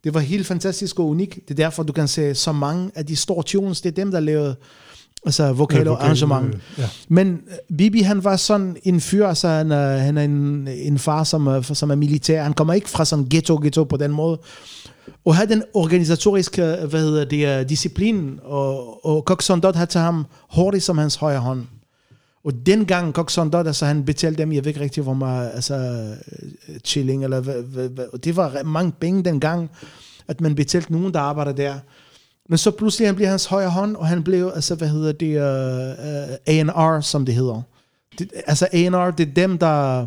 det 0.03 0.13
var 0.13 0.19
helt 0.19 0.47
fantastisk 0.47 0.99
og 0.99 1.07
unikt. 1.07 1.36
Det 1.36 1.51
er 1.51 1.63
derfor, 1.63 1.84
du 1.84 1.93
kan 1.93 2.07
se 2.07 2.36
så 2.36 2.51
mange 2.51 2.91
af 2.95 3.05
de 3.05 3.15
store 3.15 3.43
tunes, 3.43 3.82
det 3.82 3.89
er 3.89 3.95
dem, 3.95 4.11
der 4.11 4.19
lavede 4.19 4.55
altså 5.26 5.51
vokal 5.53 5.88
ja, 5.88 5.93
arrangement. 5.93 6.55
Ja. 6.78 6.89
Men 7.07 7.41
Bibi, 7.78 7.99
han 7.99 8.24
var 8.24 8.36
sådan 8.36 8.78
en 8.84 9.01
fyr, 9.01 9.28
altså 9.28 9.47
han 9.47 9.72
er, 9.72 9.97
han 9.97 10.18
er 10.18 10.24
en, 10.24 10.68
en 10.68 10.99
far, 10.99 11.24
som, 11.24 11.63
som 11.63 11.91
er 11.91 11.95
militær. 11.95 12.43
Han 12.43 12.53
kommer 12.53 12.74
ikke 12.74 12.89
fra 12.89 13.05
sådan 13.05 13.28
ghetto-ghetto 13.30 13.84
på 13.84 13.97
den 13.97 14.11
måde. 14.11 14.39
Og 15.26 15.36
have 15.36 15.49
den 15.49 15.63
organisatoriske, 15.74 16.61
hvad 16.89 17.01
hedder 17.01 17.26
det, 17.26 17.70
disciplin, 17.70 18.39
og, 18.43 19.05
og 19.05 19.22
Coxon 19.22 19.59
Dodd 19.59 19.76
havde 19.76 19.89
til 19.89 20.01
ham 20.01 20.26
hurtigt 20.55 20.84
som 20.84 20.97
hans 20.97 21.15
højre 21.15 21.39
hånd. 21.39 21.65
Og 22.43 22.53
dengang 22.65 23.13
Coxon 23.13 23.49
Dodd, 23.49 23.68
altså 23.68 23.86
han 23.86 24.05
betalte 24.05 24.38
dem, 24.43 24.51
jeg 24.51 24.65
ved 24.65 24.70
ikke 24.70 24.80
rigtig, 24.80 25.03
hvor 25.03 25.13
meget, 25.13 25.51
altså 25.53 26.05
chilling, 26.86 27.24
eller 27.24 27.39
hvad, 27.39 27.61
hvad, 27.63 27.89
hvad, 27.89 28.20
det 28.24 28.36
var 28.36 28.63
mange 28.63 28.91
penge 28.99 29.24
dengang, 29.24 29.70
at 30.28 30.41
man 30.41 30.55
betalte 30.55 30.91
nogen, 30.91 31.13
der 31.13 31.20
arbejder 31.20 31.51
der. 31.51 31.74
Men 32.49 32.57
så 32.57 32.71
pludselig 32.71 33.07
han 33.07 33.15
bliver 33.15 33.29
hans 33.29 33.45
højre 33.45 33.69
hånd, 33.69 33.95
og 33.95 34.07
han 34.07 34.23
blev, 34.23 34.51
altså 34.55 34.75
hvad 34.75 34.87
hedder 34.87 35.11
det, 35.11 35.35
uh, 35.35 36.63
uh, 36.67 36.75
A&R, 36.75 37.01
som 37.01 37.25
det 37.25 37.35
hedder. 37.35 37.61
Det, 38.19 38.31
altså 38.47 38.67
A&R, 38.73 39.11
det 39.11 39.27
er 39.27 39.33
dem, 39.33 39.57
der, 39.57 40.05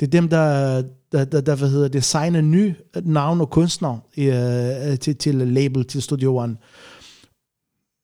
det 0.00 0.06
er 0.06 0.10
dem, 0.10 0.28
der, 0.28 0.82
der, 1.12 1.24
der, 1.24 1.40
der 1.40 1.54
hvad 1.54 1.68
hedder 1.68 1.88
det, 1.88 2.04
signer 2.04 2.40
ny 2.40 2.74
navn 3.02 3.40
og 3.40 3.50
kunstner 3.50 3.92
uh, 4.18 4.98
til, 4.98 5.16
til 5.16 5.34
label, 5.34 5.84
til 5.84 6.02
Studio 6.02 6.36
One. 6.36 6.56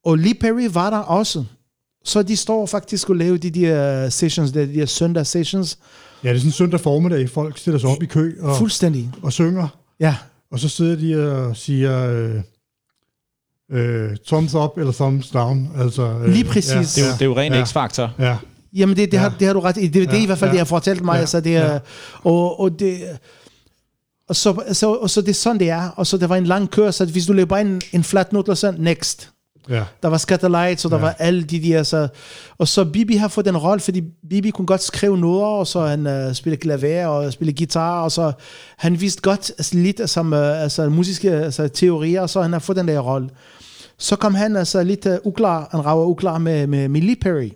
Og 0.05 0.19
Lee 0.19 0.35
Perry 0.35 0.69
var 0.73 0.91
der 0.91 0.99
også. 0.99 1.45
Så 2.05 2.23
de 2.23 2.37
står 2.37 2.67
faktisk 2.67 3.11
og 3.11 3.17
laver 3.17 3.37
de 3.37 3.51
der 3.51 4.09
sessions, 4.09 4.53
de 4.53 4.75
der 4.75 4.87
søndag 4.87 5.27
sessions. 5.27 5.79
Ja, 6.25 6.29
det 6.29 6.35
er 6.35 6.39
sådan 6.39 6.49
en 6.49 6.53
søndag 6.53 6.81
formiddag, 6.81 7.31
folk 7.31 7.59
stiller 7.59 7.79
sig 7.79 7.91
op 7.91 8.03
i 8.03 8.07
kø 8.07 8.37
og, 8.41 8.57
Fuldstændig. 8.57 9.11
og 9.23 9.33
synger. 9.33 9.69
Ja. 10.01 10.17
Og 10.51 10.59
så 10.59 10.69
sidder 10.69 10.97
de 10.97 11.33
og 11.33 11.57
siger... 11.57 12.11
Øh, 12.11 12.41
øh, 13.71 14.17
thumbs 14.27 14.55
up 14.55 14.79
eller 14.79 14.93
thumbs 14.93 15.31
down. 15.31 15.71
Altså, 15.79 16.03
øh, 16.03 16.29
Lige 16.29 16.45
præcis. 16.45 16.99
Ja, 16.99 17.03
det, 17.03 17.03
er 17.03 17.07
jo, 17.07 17.13
det 17.13 17.23
er 17.23 17.27
jo 17.27 17.37
ren 17.37 17.53
ja, 17.53 17.65
x-faktor. 17.65 18.15
Ja. 18.19 18.37
Jamen, 18.73 18.97
det, 18.97 19.13
det, 19.13 19.17
ja. 19.17 19.23
har, 19.23 19.35
det 19.39 19.47
har 19.47 19.55
du 19.55 19.61
ret 19.61 19.77
i. 19.77 19.87
Det, 19.87 19.95
det 19.95 20.13
ja, 20.13 20.19
er 20.19 20.23
i 20.23 20.27
hvert 20.27 20.39
fald, 20.39 20.51
ja, 20.51 20.53
det 20.53 20.61
har 20.61 20.65
fortalt 20.65 21.05
mig. 21.05 21.15
Ja, 21.15 21.21
altså, 21.21 21.41
det 21.41 21.57
er, 21.57 21.73
ja. 21.73 21.79
og, 22.25 22.61
og 22.61 22.79
det... 22.79 22.99
Og 24.29 24.37
så, 24.37 24.63
så, 24.73 24.93
og 24.93 25.11
så 25.11 25.21
det 25.21 25.29
er 25.29 25.35
sådan, 25.35 25.59
det 25.59 25.71
er. 25.71 25.89
Og 25.89 26.07
så 26.07 26.17
der 26.17 26.27
var 26.27 26.37
en 26.37 26.45
lang 26.45 26.71
kør, 26.71 26.91
så 26.91 27.05
hvis 27.05 27.27
du 27.27 27.33
løber 27.33 27.57
en, 27.57 27.81
en 27.93 28.05
flat 28.05 28.33
note, 28.33 28.57
så 28.57 28.75
next. 28.79 29.31
Ja. 29.69 29.83
Der 30.03 30.09
var 30.09 30.19
Scatterlights, 30.19 30.85
og 30.85 30.91
der 30.91 30.97
ja. 30.97 31.03
var 31.03 31.17
alle 31.19 31.43
de 31.43 31.63
der, 31.63 31.83
så, 31.83 32.09
og 32.59 32.69
så 32.69 32.85
Bibi 32.85 33.17
har 33.17 33.29
fået 33.29 33.47
den 33.47 33.57
rolle, 33.57 33.81
fordi 33.81 34.03
Bibi 34.31 34.51
kunne 34.51 34.67
godt 34.67 34.83
skrive 34.83 35.19
noder, 35.19 35.47
og 35.47 35.67
så 35.67 35.81
han 35.81 36.07
uh, 36.07 36.35
spille 36.35 36.57
klaver 36.57 37.07
og 37.07 37.33
spille 37.33 37.53
guitar, 37.53 38.03
og 38.03 38.13
så 38.13 38.33
han 38.77 39.01
vidste 39.01 39.23
godt 39.23 39.51
altså, 39.59 39.77
lidt 39.77 40.11
som 40.11 40.33
uh, 40.33 40.63
altså, 40.63 40.89
musiske 40.89 41.31
altså, 41.31 41.69
teorier, 41.69 42.21
og 42.21 42.31
så 42.31 42.43
han 42.43 42.53
har 42.53 42.61
fået 42.61 42.77
den 42.77 42.89
der 42.89 43.01
rolle. 43.01 43.29
Så 44.01 44.17
kom 44.17 44.35
han 44.35 44.57
altså 44.57 44.83
lidt 44.83 45.07
uh, 45.07 45.15
uklar, 45.25 45.69
han 45.71 45.85
rager 45.85 46.07
uklar 46.07 46.39
med, 46.39 46.67
med, 46.67 46.89
med 46.89 47.01
Lee 47.01 47.17
Perry. 47.17 47.51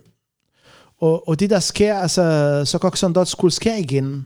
Og, 1.01 1.27
og 1.27 1.39
det 1.39 1.49
der 1.49 1.59
sker, 1.59 1.95
altså, 1.95 2.61
så 2.65 2.77
Coxon 2.77 3.13
sådan 3.13 3.25
skulle 3.25 3.53
ske 3.53 3.79
igen. 3.79 4.25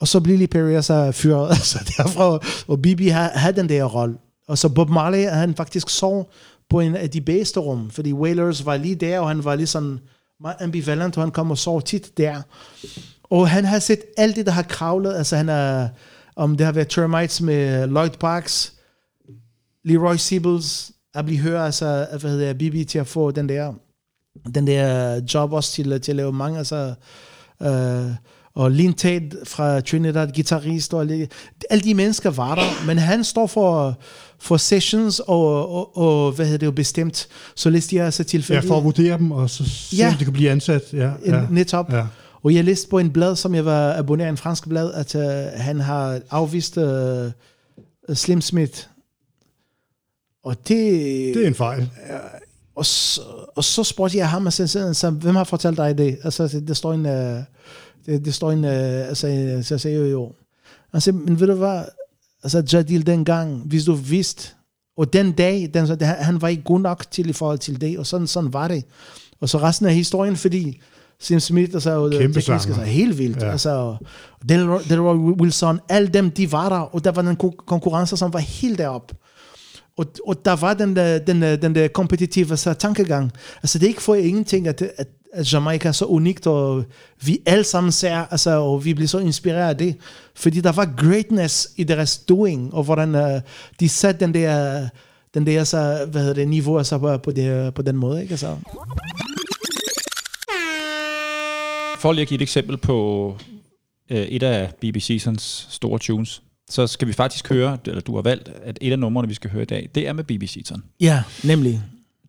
Og 0.00 0.08
så 0.08 0.20
bliver 0.20 0.38
Lee 0.38 0.46
Perry 0.46 0.72
altså 0.72 1.12
fyret, 1.12 1.50
altså 1.58 1.92
derfra, 1.96 2.38
og 2.68 2.82
Bibi 2.82 3.08
havde 3.08 3.56
den 3.56 3.68
der 3.68 3.84
rolle. 3.84 4.16
Og 4.48 4.58
så 4.58 4.68
Bob 4.68 4.88
Marley, 4.88 5.28
han 5.28 5.54
faktisk 5.54 5.88
sov 5.88 6.30
på 6.70 6.80
en 6.80 6.96
af 6.96 7.10
de 7.10 7.20
bedste 7.20 7.60
rum, 7.60 7.90
fordi 7.90 8.12
Wailers 8.12 8.66
var 8.66 8.76
lige 8.76 8.94
der, 8.94 9.20
og 9.20 9.28
han 9.28 9.44
var 9.44 9.54
lige 9.54 9.66
sådan 9.66 9.98
meget 10.40 10.56
ambivalent, 10.60 11.16
og 11.16 11.22
han 11.22 11.30
kom 11.30 11.50
og 11.50 11.58
sov 11.58 11.82
tit 11.82 12.18
der. 12.18 12.42
Og 13.24 13.48
han 13.48 13.64
har 13.64 13.78
set 13.78 14.00
alt 14.16 14.36
det, 14.36 14.46
der 14.46 14.52
har 14.52 14.62
kravlet, 14.62 15.14
altså 15.14 15.36
han 15.36 15.48
er, 15.48 15.88
om 16.36 16.56
det 16.56 16.66
har 16.66 16.72
været 16.72 16.88
Termites 16.88 17.40
med 17.40 17.86
Lloyd 17.86 18.10
Parks, 18.10 18.72
Leroy 19.84 20.16
Siebels, 20.16 20.92
at 21.14 21.24
blive 21.24 21.40
hørt, 21.40 21.60
altså, 21.60 22.06
hvad 22.20 22.30
hedder 22.30 22.54
Bibi 22.54 22.84
til 22.84 22.98
at 22.98 23.06
få 23.06 23.30
den 23.30 23.48
der, 23.48 23.72
den 24.54 24.66
der 24.66 25.20
job 25.34 25.52
også 25.52 25.72
til, 25.72 26.00
til 26.00 26.12
at 26.12 26.16
lave 26.16 26.32
mange, 26.32 26.58
altså, 26.58 26.94
øh, 27.62 28.14
og 28.54 28.70
Lin 28.70 28.92
Tate 28.92 29.30
fra 29.44 29.80
Trinidad, 29.80 30.28
guitarist, 30.34 30.94
og 30.94 31.00
alle, 31.70 31.82
de 31.84 31.94
mennesker 31.94 32.30
var 32.30 32.54
der, 32.54 32.86
men 32.86 32.98
han 32.98 33.24
står 33.24 33.46
for, 33.46 33.98
for 34.38 34.56
sessions 34.56 35.20
og, 35.20 35.72
og, 35.72 35.96
og 35.96 36.32
hvad 36.32 36.46
hedder 36.46 36.58
det 36.58 36.66
jo 36.66 36.70
bestemt, 36.70 37.28
så 37.56 37.70
læste 37.70 37.96
jeg 37.96 38.04
altså 38.04 38.24
tilfældigt. 38.24 38.64
Ja, 38.64 38.70
for 38.70 38.78
at 38.78 38.84
vurdere 38.84 39.18
dem, 39.18 39.32
og 39.32 39.50
så 39.50 39.64
se, 39.68 39.96
ja. 39.96 40.08
om 40.08 40.14
de 40.14 40.24
kan 40.24 40.32
blive 40.32 40.50
ansat. 40.50 40.82
Ja, 40.92 41.12
ja. 41.26 41.46
Netop. 41.50 41.92
Ja. 41.92 42.06
Og 42.42 42.54
jeg 42.54 42.64
læste 42.64 42.88
på 42.88 42.98
en 42.98 43.10
blad, 43.10 43.36
som 43.36 43.54
jeg 43.54 43.64
var 43.64 43.98
abonneret 43.98 44.28
en 44.28 44.36
fransk 44.36 44.68
blad, 44.68 44.92
at 44.92 45.14
uh, 45.14 45.60
han 45.60 45.80
har 45.80 46.20
afvist 46.30 46.76
uh, 46.76 46.84
Slim 48.14 48.40
Smith. 48.40 48.86
Og 50.48 50.56
det... 50.68 50.78
Det 51.34 51.42
er 51.42 51.46
en 51.46 51.54
fejl. 51.54 51.90
Og, 52.74 52.86
så, 52.86 53.20
og 53.56 53.64
så 53.64 53.84
spurgte 53.84 54.18
jeg 54.18 54.30
ham, 54.30 54.46
og 54.46 54.52
så, 54.52 54.66
så, 54.66 54.94
så, 54.94 55.10
hvem 55.10 55.36
har 55.36 55.44
fortalt 55.44 55.76
dig 55.76 55.98
det? 55.98 56.18
Altså, 56.24 56.60
det 56.68 56.76
står 56.76 56.92
en... 56.92 57.06
Uh, 57.06 57.42
det, 58.06 58.24
det 58.24 58.34
står 58.34 58.52
en, 58.52 58.64
uh, 58.64 59.08
altså, 59.08 59.26
så 59.62 59.74
jeg 59.74 59.80
sagde 59.80 59.98
jo 59.98 60.04
jo. 60.04 60.32
Altså, 60.92 61.12
men 61.12 61.40
ved 61.40 61.46
du 61.46 61.54
hvad, 61.54 61.82
altså 62.42 62.62
Jadil 62.72 63.06
dengang, 63.06 63.62
hvis 63.66 63.84
du 63.84 63.94
vidste, 63.94 64.48
og 64.96 65.12
den 65.12 65.32
dag, 65.32 65.70
den, 65.74 66.00
han 66.00 66.42
var 66.42 66.48
ikke 66.48 66.62
god 66.62 66.80
nok 66.80 67.10
til 67.10 67.28
i 67.30 67.32
forhold 67.32 67.58
til 67.58 67.80
det, 67.80 67.98
og 67.98 68.06
sådan, 68.06 68.26
sådan 68.26 68.52
var 68.52 68.68
det. 68.68 68.84
Og 69.40 69.48
så 69.48 69.58
resten 69.58 69.86
af 69.86 69.94
historien, 69.94 70.36
fordi 70.36 70.80
Sim 71.20 71.40
Smith, 71.40 71.70
altså, 71.74 71.90
og 71.90 72.10
Kæmpe 72.10 72.40
teknisk, 72.40 72.68
altså, 72.68 72.82
helt 72.82 73.18
vildt. 73.18 73.42
Ja. 73.42 73.50
Altså, 73.50 73.96
Delroy, 74.48 75.16
Wilson, 75.16 75.80
alle 75.88 76.08
dem, 76.08 76.30
de 76.30 76.52
var 76.52 76.68
der, 76.68 76.78
og 76.78 77.04
der 77.04 77.12
var 77.12 77.22
den 77.22 77.36
konkurrence, 77.66 78.16
som 78.16 78.32
var 78.32 78.38
helt 78.38 78.78
derop. 78.78 79.12
Og, 79.98 80.06
og 80.26 80.44
der 80.44 80.56
var 80.56 80.74
den 80.74 80.96
der, 80.96 81.18
den, 81.18 81.42
der, 81.42 81.56
den 81.56 81.74
der 81.74 81.88
kompetitive 81.88 82.56
så, 82.56 82.74
tankegang. 82.74 83.32
Altså, 83.62 83.78
det 83.78 83.84
er 83.84 83.88
ikke 83.88 84.02
for 84.02 84.14
ingenting, 84.14 84.68
at, 84.68 84.82
at 84.82 85.08
at 85.32 85.52
Jamaica 85.52 85.88
er 85.88 85.92
så 85.92 86.04
unikt, 86.04 86.46
og 86.46 86.84
vi 87.22 87.38
alle 87.46 87.64
sammen 87.64 87.92
ser, 87.92 88.16
altså, 88.30 88.50
og 88.50 88.84
vi 88.84 88.94
bliver 88.94 89.08
så 89.08 89.18
inspireret 89.18 89.68
af 89.68 89.76
det. 89.76 89.96
Fordi 90.34 90.60
der 90.60 90.72
var 90.72 90.94
greatness 90.96 91.68
i 91.76 91.84
deres 91.84 92.18
doing, 92.18 92.74
og 92.74 92.84
hvordan 92.84 93.14
uh, 93.14 93.40
de 93.80 93.88
satte 93.88 94.20
den 94.20 94.34
der, 94.34 94.88
den 95.34 95.46
der 95.46 95.64
så, 95.64 96.06
hvad 96.10 96.20
hedder 96.20 96.34
det, 96.34 96.48
niveau 96.48 96.78
altså, 96.78 96.98
på, 96.98 97.18
på, 97.18 97.30
det, 97.30 97.74
på 97.74 97.82
den 97.82 97.96
måde. 97.96 98.22
Ikke? 98.22 98.32
Altså. 98.32 98.56
For 101.98 102.12
lige 102.12 102.22
at 102.22 102.28
give 102.28 102.36
et 102.36 102.42
eksempel 102.42 102.76
på 102.76 103.36
øh, 104.10 104.18
et 104.18 104.42
af 104.42 104.70
BBC's 104.84 105.34
store 105.70 105.98
tunes, 105.98 106.42
så 106.68 106.86
skal 106.86 107.08
vi 107.08 107.12
faktisk 107.12 107.48
høre, 107.48 107.78
eller 107.86 108.00
du 108.00 108.14
har 108.14 108.22
valgt, 108.22 108.50
at 108.62 108.78
et 108.80 108.92
af 108.92 108.98
numrene, 108.98 109.28
vi 109.28 109.34
skal 109.34 109.50
høre 109.50 109.62
i 109.62 109.66
dag, 109.66 109.88
det 109.94 110.08
er 110.08 110.12
med 110.12 110.24
BBC 110.24 110.62
Son. 110.64 110.82
Ja, 111.00 111.22
nemlig. 111.44 111.82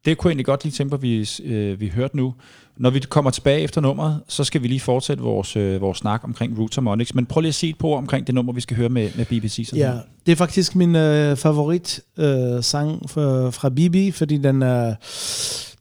Det 0.06 0.18
kunne 0.18 0.30
jeg 0.30 0.32
egentlig 0.32 0.46
godt 0.46 0.64
lige 0.64 0.74
tænke 0.74 0.90
på, 0.90 0.96
at 0.96 1.02
vi, 1.02 1.30
øh, 1.44 1.80
vi 1.80 1.92
hørte 1.96 2.18
nu. 2.18 2.34
Når 2.78 2.90
vi 2.90 3.00
kommer 3.00 3.32
tilbage 3.32 3.62
efter 3.62 3.82
nummeret, 3.82 4.22
så 4.28 4.44
skal 4.44 4.64
vi 4.64 4.68
lige 4.68 4.80
fortsætte 4.80 5.24
vores, 5.24 5.56
øh, 5.56 5.82
vores 5.82 5.98
snak 5.98 6.24
omkring 6.24 6.60
Roots 6.60 6.76
Harmonics. 6.76 7.16
Men 7.16 7.26
prøv 7.26 7.42
lige 7.42 7.50
at 7.50 7.56
sige 7.56 7.70
et 7.70 7.78
på 7.78 7.96
omkring 7.96 8.28
det 8.28 8.36
nummer, 8.36 8.54
vi 8.54 8.62
skal 8.62 8.78
høre 8.78 8.90
med, 8.90 9.10
med 9.16 9.26
BBC. 9.26 9.66
Sådan 9.70 9.80
ja, 9.80 10.00
det 10.26 10.32
er 10.32 10.36
faktisk 10.36 10.76
min 10.76 10.96
øh, 10.96 11.38
favorit 11.38 12.00
øh, 12.18 12.64
sang 12.64 13.10
fra, 13.10 13.50
fra 13.50 13.70
Bibi, 13.70 14.12
fordi 14.12 14.38
den, 14.38 14.64
øh, 14.64 14.94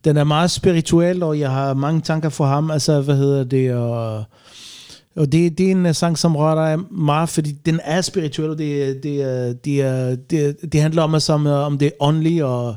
den 0.05 0.17
er 0.17 0.25
meget 0.25 0.51
spirituel, 0.51 1.23
og 1.23 1.39
jeg 1.39 1.51
har 1.51 1.75
mange 1.75 2.01
tanker 2.01 2.29
for 2.29 2.47
ham. 2.47 2.71
Altså, 2.71 3.01
hvad 3.01 3.17
hedder 3.17 3.45
det? 3.45 3.75
Og, 3.75 4.25
og 5.19 5.33
det, 5.33 5.59
det 5.59 5.66
er 5.66 5.71
en 5.71 5.87
øh, 5.87 5.95
sang, 5.95 6.19
som 6.19 6.37
rører 6.37 6.77
dig 6.77 6.85
meget, 6.91 7.29
fordi 7.29 7.53
den 7.53 7.81
er 7.85 8.01
spirituel, 8.01 8.51
og 8.51 8.59
det, 8.59 8.89
øh, 8.89 8.97
det, 9.03 9.25
øh, 9.25 9.57
det, 9.64 10.31
det, 10.31 10.73
det 10.73 10.83
handler 10.83 11.03
om, 11.03 11.21
som, 11.21 11.47
om, 11.47 11.53
om 11.53 11.79
det 11.79 11.93
åndelige, 12.01 12.45
og, 12.45 12.75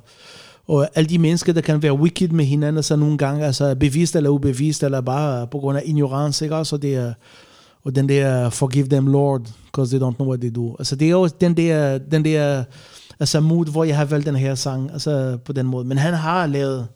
og 0.68 0.88
alle 0.96 1.10
de 1.10 1.18
mennesker, 1.18 1.54
der 1.54 1.62
kan 1.62 1.84
være 1.84 1.94
wicked 1.94 2.30
med 2.30 2.46
hinanden, 2.46 2.84
så 2.84 2.96
nogle 2.96 3.18
gange 3.18 3.46
altså 3.46 3.76
bevidst 3.76 4.16
eller 4.16 4.30
ubevidst, 4.30 4.84
eller 4.84 5.02
bare 5.02 5.48
på 5.48 5.60
grund 5.60 5.78
af 5.78 5.82
ignorance, 5.86 6.46
ikke 6.46 6.56
også? 6.56 6.76
Og, 6.76 6.82
det 6.82 7.16
og 7.84 7.96
den 7.96 8.10
der, 8.10 8.50
forgive 8.50 8.88
them 8.88 9.08
Lord, 9.08 9.42
because 9.66 9.98
they 9.98 10.08
don't 10.08 10.16
know 10.16 10.28
what 10.28 10.40
they 10.40 10.52
do. 10.56 10.76
Altså 10.80 10.96
det 10.96 11.06
er 11.06 11.12
jo 11.12 11.28
den 11.28 11.58
der, 11.58 11.98
den 11.98 12.26
der 12.26 12.64
altså 13.20 13.40
mood, 13.40 13.66
hvor 13.72 13.84
jeg 13.84 13.98
har 13.98 14.06
valgt 14.06 14.26
den 14.26 14.36
her 14.36 14.56
sang, 14.56 14.92
altså 14.92 15.38
på 15.46 15.54
den 15.54 15.66
måde. 15.66 15.86
Men 15.86 15.98
han 15.98 16.14
har 16.14 16.48
lavet 16.48 16.88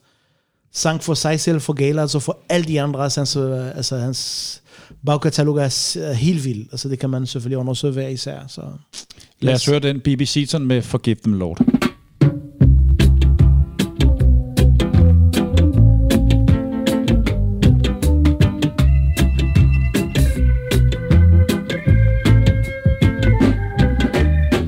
sang 0.74 1.04
for 1.04 1.14
sig 1.14 1.40
selv, 1.40 1.62
for 1.62 1.74
Gala, 1.74 2.02
altså 2.02 2.20
for 2.20 2.38
alle 2.50 2.68
de 2.68 2.82
andre, 2.82 3.04
altså 3.04 3.20
hans, 3.20 3.36
altså 3.76 3.98
hans 3.98 4.62
bagkatalog 5.06 5.58
er 5.58 6.14
helt 6.14 6.46
vild. 6.46 6.66
Altså 6.72 6.90
det 6.90 7.00
kan 7.00 7.10
man 7.10 7.26
selvfølgelig 7.26 7.58
undersøge 7.58 7.94
hver 7.94 8.08
især. 8.08 8.40
Så. 8.48 8.62
Lad 9.40 9.54
os 9.54 9.66
høre 9.66 9.80
den 9.80 10.00
BBC 10.00 10.34
Seaton 10.34 10.66
med 10.66 10.82
Forgive 10.82 11.16
Them 11.16 11.34
Lord. 11.34 11.58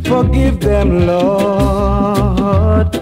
Forgive 0.08 0.58
them, 0.60 1.06
Lord, 1.06 2.96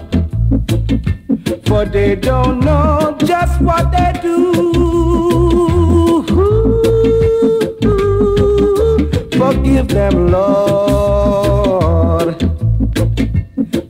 for 1.66 1.84
they 1.84 2.14
don't 2.14 2.60
know 2.60 3.16
just 3.20 3.60
what 3.60 3.90
they 3.92 4.12
do. 4.22 4.75
Forgive 9.66 9.88
them, 9.88 10.30
Lord, 10.30 11.60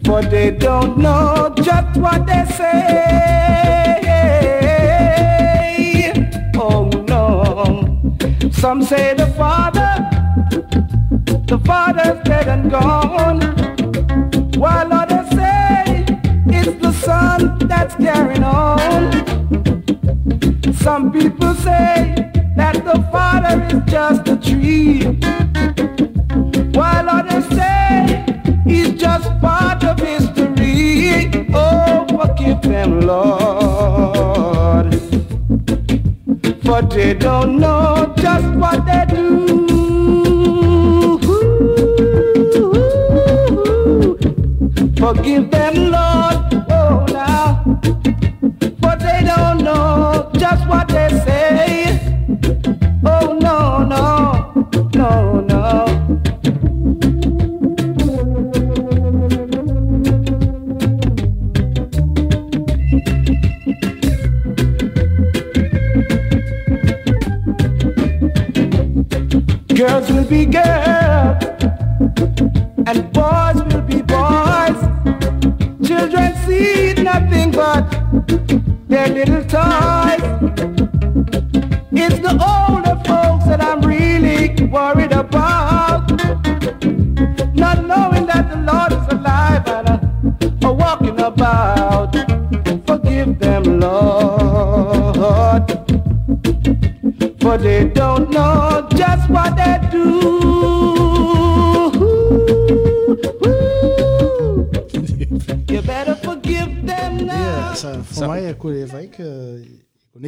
for 0.06 0.22
they 0.22 0.50
don't 0.52 0.96
know 0.96 1.52
just 1.60 1.98
what 1.98 2.26
they 2.26 2.46
say. 2.46 2.72
Oh 6.54 6.88
no, 7.06 8.16
some 8.52 8.82
say 8.82 9.12
the 9.12 9.26
Father 9.36 9.92
the 11.46 11.58
father's 11.66 12.24
dead 12.24 12.48
and 12.48 12.70
gone. 12.70 13.40
While 14.56 14.94
others 14.94 15.28
say 15.36 16.06
it's 16.46 16.80
the 16.80 16.92
son 16.92 17.58
that's 17.68 17.94
carrying 17.96 18.44
on. 18.44 19.12
Some 20.72 21.12
people 21.12 21.52
say 21.54 22.14
that 22.56 22.82
the 22.82 23.06
father 23.12 23.62
is 23.66 23.82
just 23.92 24.25
Forgive 32.36 32.60
them, 32.60 33.00
Lord. 33.00 34.94
For 36.64 36.82
they 36.82 37.14
don't 37.14 37.58
know 37.58 38.12
just 38.18 38.44
what 38.56 38.84
they 38.84 39.06
do. 39.08 39.46
Forgive 44.98 45.50
them, 45.50 45.74
Lord, 45.92 45.95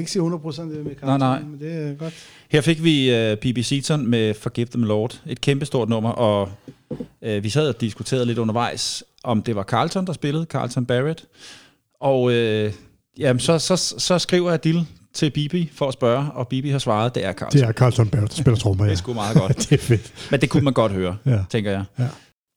ikke 0.09 0.13
sige 0.13 0.23
100% 0.23 0.63
det 0.77 0.85
med 0.87 0.95
Nej, 1.03 1.19
nej. 1.19 1.41
men 1.43 1.61
det 1.61 1.73
er 1.91 1.95
godt. 1.95 2.15
Her 2.51 2.61
fik 2.61 2.85
vi 2.85 3.31
uh, 3.33 3.39
BB 3.39 3.59
Seaton 3.65 4.07
med 4.07 4.35
Forgive 4.35 4.67
Them 4.67 4.83
Lord. 4.83 5.21
Et 5.27 5.41
kæmpestort 5.41 5.89
nummer, 5.89 6.11
og 6.11 6.51
uh, 6.91 7.43
vi 7.43 7.49
sad 7.49 7.69
og 7.69 7.81
diskuterede 7.81 8.27
lidt 8.27 8.39
undervejs, 8.39 9.05
om 9.25 9.43
det 9.43 9.57
var 9.57 9.63
Carlton, 9.63 10.07
der 10.07 10.13
spillede, 10.13 10.45
Carlton 10.51 10.87
Barrett. 10.87 11.25
Og 12.01 12.23
uh, 12.23 12.33
jamen, 13.19 13.41
så, 13.41 13.59
så, 13.59 13.77
så 13.99 14.19
skriver 14.19 14.51
jeg 14.51 14.65
Dill 14.65 14.87
til 15.13 15.31
Bibi 15.31 15.71
for 15.75 15.89
at 15.89 15.93
spørge, 15.95 16.31
og 16.33 16.49
Bibi 16.49 16.71
har 16.71 16.79
svaret, 16.79 17.15
det 17.15 17.25
er 17.25 17.33
Carlton. 17.33 17.61
Det 17.61 17.69
er 17.69 17.73
Carlton 17.73 18.09
Barrett, 18.09 18.37
der 18.37 18.43
spiller 18.43 18.59
trommer, 18.59 18.85
ja. 18.85 18.91
Det 18.91 18.97
er 18.97 18.99
sgu 18.99 19.13
meget 19.15 19.37
godt. 19.37 19.57
det 19.71 19.73
er 19.73 19.79
fedt. 19.79 20.13
Men 20.31 20.41
det 20.41 20.51
kunne 20.51 20.63
man 20.65 20.73
godt 20.73 20.93
høre, 20.93 21.17
Ja. 21.27 21.45
tænker 21.51 21.71
jeg. 21.71 21.85
Ja. 21.99 22.09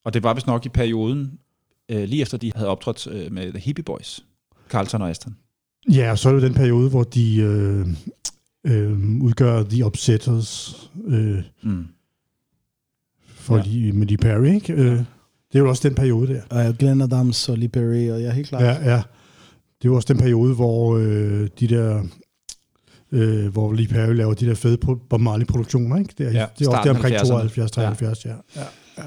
Og 0.05 0.13
det 0.13 0.23
var 0.23 0.33
vist 0.33 0.47
nok 0.47 0.65
i 0.65 0.69
perioden, 0.69 1.31
øh, 1.91 2.03
lige 2.03 2.21
efter 2.21 2.37
de 2.37 2.51
havde 2.55 2.69
optrådt 2.69 3.07
øh, 3.07 3.31
med 3.31 3.51
The 3.51 3.59
Hippie 3.59 3.83
Boys, 3.83 4.23
Carlton 4.69 5.01
og 5.01 5.09
Aston. 5.09 5.35
Ja, 5.89 6.11
og 6.11 6.19
så 6.19 6.29
er 6.29 6.33
det 6.33 6.41
den 6.41 6.53
periode, 6.53 6.89
hvor 6.89 7.03
de 7.03 7.35
øh, 7.37 7.87
øh, 8.63 9.21
udgør 9.21 9.63
The 9.63 9.85
Upsetters 9.85 10.75
øh, 11.07 11.37
Mm. 11.63 11.85
for 13.27 13.55
Ja. 13.57 13.61
ja. 13.63 13.67
lige, 13.69 13.91
med 13.93 14.07
Lee 14.07 14.17
Perry, 14.17 14.53
ikke? 14.55 14.73
Øh, 14.73 14.91
det 14.91 15.05
er 15.53 15.59
jo 15.59 15.69
også 15.69 15.87
den 15.89 15.95
periode 15.95 16.33
der. 16.33 16.41
Og 16.67 16.77
Glenn 16.77 17.01
Adams 17.01 17.49
og 17.49 17.57
Lee 17.57 17.69
Perry, 17.69 18.09
og 18.09 18.21
jeg 18.21 18.27
er 18.27 18.31
helt 18.31 18.47
klar. 18.47 18.61
Ja, 18.63 18.91
ja. 18.91 18.95
Det 19.81 19.87
er 19.87 19.91
jo 19.91 19.95
også 19.95 20.13
den 20.13 20.21
periode, 20.21 20.55
hvor 20.55 20.97
øh, 20.97 21.47
de 21.59 21.67
der 21.67 22.03
øh, 23.11 23.47
hvor 23.47 23.73
Lee 23.73 23.87
Perry 23.87 24.13
laver 24.15 24.33
de 24.33 24.45
der 24.45 24.55
fede 24.55 24.77
Bob 25.09 25.21
Marley-produktioner, 25.21 25.97
ikke? 25.97 26.13
Det 26.17 26.27
er, 26.27 26.31
Ja, 26.31 26.39
ja, 26.39 26.45
det 26.59 26.67
er 26.67 26.69
også 26.71 26.81
der 26.83 26.89
omkring 26.95 27.15
af 27.15 27.21
70'erne. 27.21 27.27
72, 27.27 27.71
73, 27.71 28.25
ja. 28.25 28.29
ja. 28.55 28.61
ja. 28.97 29.03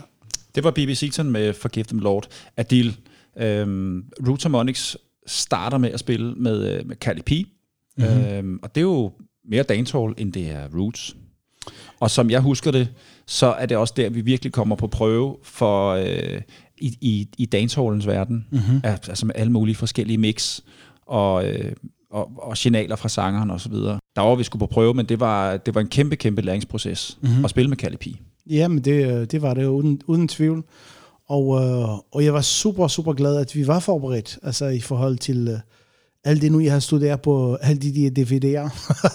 Det 0.55 0.65
var 0.65 0.71
BBC 0.71 0.99
Seaton 0.99 1.31
med 1.31 1.53
Forgive 1.53 1.85
Them 1.85 1.99
Lord. 1.99 2.27
Adil, 2.57 2.97
øhm, 3.39 4.05
Roots 4.29 4.43
Harmonics 4.43 4.97
starter 5.27 5.79
med 5.79 5.91
at 5.91 6.01
spille 6.01 6.35
med, 6.35 6.73
øh, 6.73 6.87
med 6.87 6.97
Cali 6.97 7.23
P. 7.23 7.31
Mhm. 7.31 8.09
Mm-hmm. 8.09 8.25
Øhm, 8.25 8.59
og 8.63 8.75
det 8.75 8.81
er 8.81 8.85
jo 8.85 9.13
mere 9.49 9.63
dancehall, 9.63 10.15
end 10.17 10.33
det 10.33 10.51
er 10.51 10.69
Roots. 10.79 11.17
Og 12.01 12.11
som 12.11 12.31
jeg 12.31 12.41
husker 12.41 12.71
det, 12.71 12.89
så 13.27 13.47
er 13.47 13.67
det 13.67 13.77
også 13.77 13.95
der, 13.97 14.09
vi 14.09 14.21
virkelig 14.21 14.53
kommer 14.53 14.77
på 14.77 14.87
prøve 14.87 15.37
for 15.43 15.91
øh, 15.91 16.41
i, 16.79 16.99
i, 17.01 17.29
i 17.39 17.47
dancehallens 17.47 18.07
verden. 18.07 18.47
Mm-hmm. 18.51 18.81
Altså 18.85 19.27
med 19.27 19.35
alle 19.39 19.53
mulige 19.53 19.75
forskellige 19.75 20.19
mix 20.19 20.61
og, 21.07 21.49
øh, 21.49 21.73
og, 22.11 22.31
og 22.37 22.57
signaler 22.57 22.97
fra 22.97 23.09
sangeren 23.09 23.51
og 23.51 23.61
så 23.61 23.69
videre. 23.69 23.99
Der 24.17 24.23
var 24.23 24.35
vi 24.35 24.45
skulle 24.45 24.61
på 24.61 24.67
prøve, 24.67 24.95
men 24.95 25.07
det 25.07 25.21
var, 25.21 25.57
det 25.57 25.75
var 25.75 25.81
en 25.81 25.89
kæmpe, 25.89 26.17
kæmpe 26.17 26.43
læringsproces 26.43 27.19
mm-hmm. 27.21 27.45
at 27.45 27.51
spille 27.51 27.69
med 27.69 27.77
Cali 27.77 27.97
P. 27.97 28.07
Jamen, 28.51 28.79
det, 28.79 29.21
øh, 29.21 29.27
det 29.27 29.43
var 29.43 29.55
det 29.55 29.67
uden, 29.67 30.01
uden 30.07 30.29
tvivl. 30.29 30.65
Og, 31.29 31.63
øh, 31.63 31.89
og 32.13 32.25
jeg 32.25 32.35
var 32.35 32.41
super, 32.41 32.89
super 32.89 33.13
glad, 33.13 33.37
at 33.37 33.55
vi 33.55 33.67
var 33.67 33.81
forberedt, 33.81 34.39
altså 34.43 34.67
i 34.67 34.81
forhold 34.81 35.19
til 35.19 35.49
øh, 35.49 35.59
alt 36.25 36.43
det 36.43 36.53
nu, 36.53 36.61
jeg 36.61 36.73
har 36.73 36.81
studeret 36.81 37.23
på 37.23 37.55
alle 37.55 37.83
de 37.83 38.11
der 38.11 38.23
DVD'er, 38.23 38.71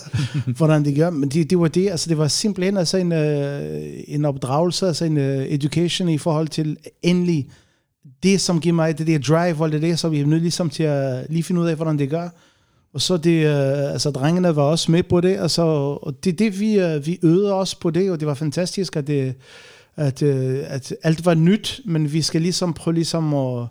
hvordan 0.57 0.85
det 0.85 0.95
gør. 0.95 1.09
Men 1.09 1.29
det, 1.29 1.49
det 1.49 1.59
var 1.59 1.67
det, 1.67 1.89
altså 1.89 2.09
det 2.09 2.17
var 2.17 2.27
simpelthen 2.27 2.77
altså 2.77 2.97
en, 2.97 3.11
øh, 3.11 4.03
en 4.07 4.25
opdragelse, 4.25 4.87
altså 4.87 5.05
en 5.05 5.17
øh, 5.17 5.45
education 5.45 6.09
i 6.09 6.17
forhold 6.17 6.47
til 6.47 6.77
endelig 7.01 7.49
det, 8.23 8.41
som 8.41 8.61
giver 8.61 8.75
mig 8.75 8.97
det 8.97 9.07
der 9.07 9.19
drive, 9.19 9.63
og 9.63 9.71
det 9.71 9.81
der, 9.81 9.95
så 9.95 10.09
vi 10.09 10.19
er 10.19 10.25
nødt 10.25 10.41
ligesom 10.41 10.69
til 10.69 10.83
at 10.83 11.25
lige 11.29 11.43
finde 11.43 11.61
ud 11.61 11.67
af, 11.67 11.75
hvordan 11.75 11.99
det 11.99 12.09
gør. 12.09 12.29
Og 12.93 13.01
så 13.01 13.17
det, 13.17 13.45
øh, 13.45 13.91
altså 13.91 14.11
drengene 14.11 14.55
var 14.55 14.63
også 14.63 14.91
med 14.91 15.03
på 15.03 15.21
det, 15.21 15.37
altså, 15.37 15.61
og 16.01 16.23
det 16.23 16.33
er 16.33 16.37
det, 16.37 16.59
vi, 16.59 16.79
øh, 16.79 17.05
vi 17.05 17.19
øvede 17.23 17.53
os 17.53 17.75
på 17.75 17.89
det, 17.89 18.11
og 18.11 18.19
det 18.19 18.27
var 18.27 18.33
fantastisk, 18.33 18.95
at, 18.95 19.07
det, 19.07 19.35
at, 19.99 20.21
øh, 20.21 20.63
at 20.67 20.95
alt 21.03 21.25
var 21.25 21.33
nyt, 21.33 21.81
men 21.85 22.13
vi 22.13 22.21
skal 22.21 22.41
ligesom 22.41 22.73
prøve 22.73 22.93
ligesom 22.93 23.33
at, 23.33 23.67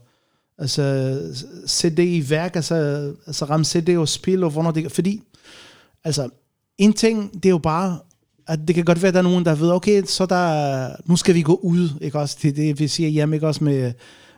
altså, 0.59 1.18
sætte 1.66 1.97
det 1.97 2.09
i 2.09 2.31
værk, 2.31 2.57
altså, 2.57 2.74
altså 3.26 3.45
ramme 3.45 3.64
det 3.64 3.99
og 3.99 4.09
spille, 4.09 4.47
og 4.47 4.53
hvornår 4.53 4.70
det, 4.70 4.93
fordi, 4.93 5.22
altså, 6.05 6.29
en 6.79 6.93
ting, 6.93 7.35
det 7.35 7.45
er 7.45 7.51
jo 7.51 7.59
bare, 7.59 7.99
at 8.47 8.59
det 8.66 8.74
kan 8.74 8.85
godt 8.85 9.03
være, 9.03 9.09
at 9.09 9.14
der 9.14 9.20
er 9.20 9.24
nogen, 9.24 9.45
der 9.45 9.55
ved, 9.55 9.70
okay, 9.70 10.03
så 10.07 10.26
der, 10.26 10.89
nu 11.07 11.16
skal 11.16 11.35
vi 11.35 11.43
gå 11.43 11.55
ud, 11.55 11.89
ikke 12.01 12.18
også, 12.18 12.37
det, 12.43 12.57
det 12.57 12.81
vi 12.81 12.89
siger 12.89 13.09
hjemme, 13.09 13.37
ikke 13.37 13.47
også 13.47 13.64
med, 13.64 13.93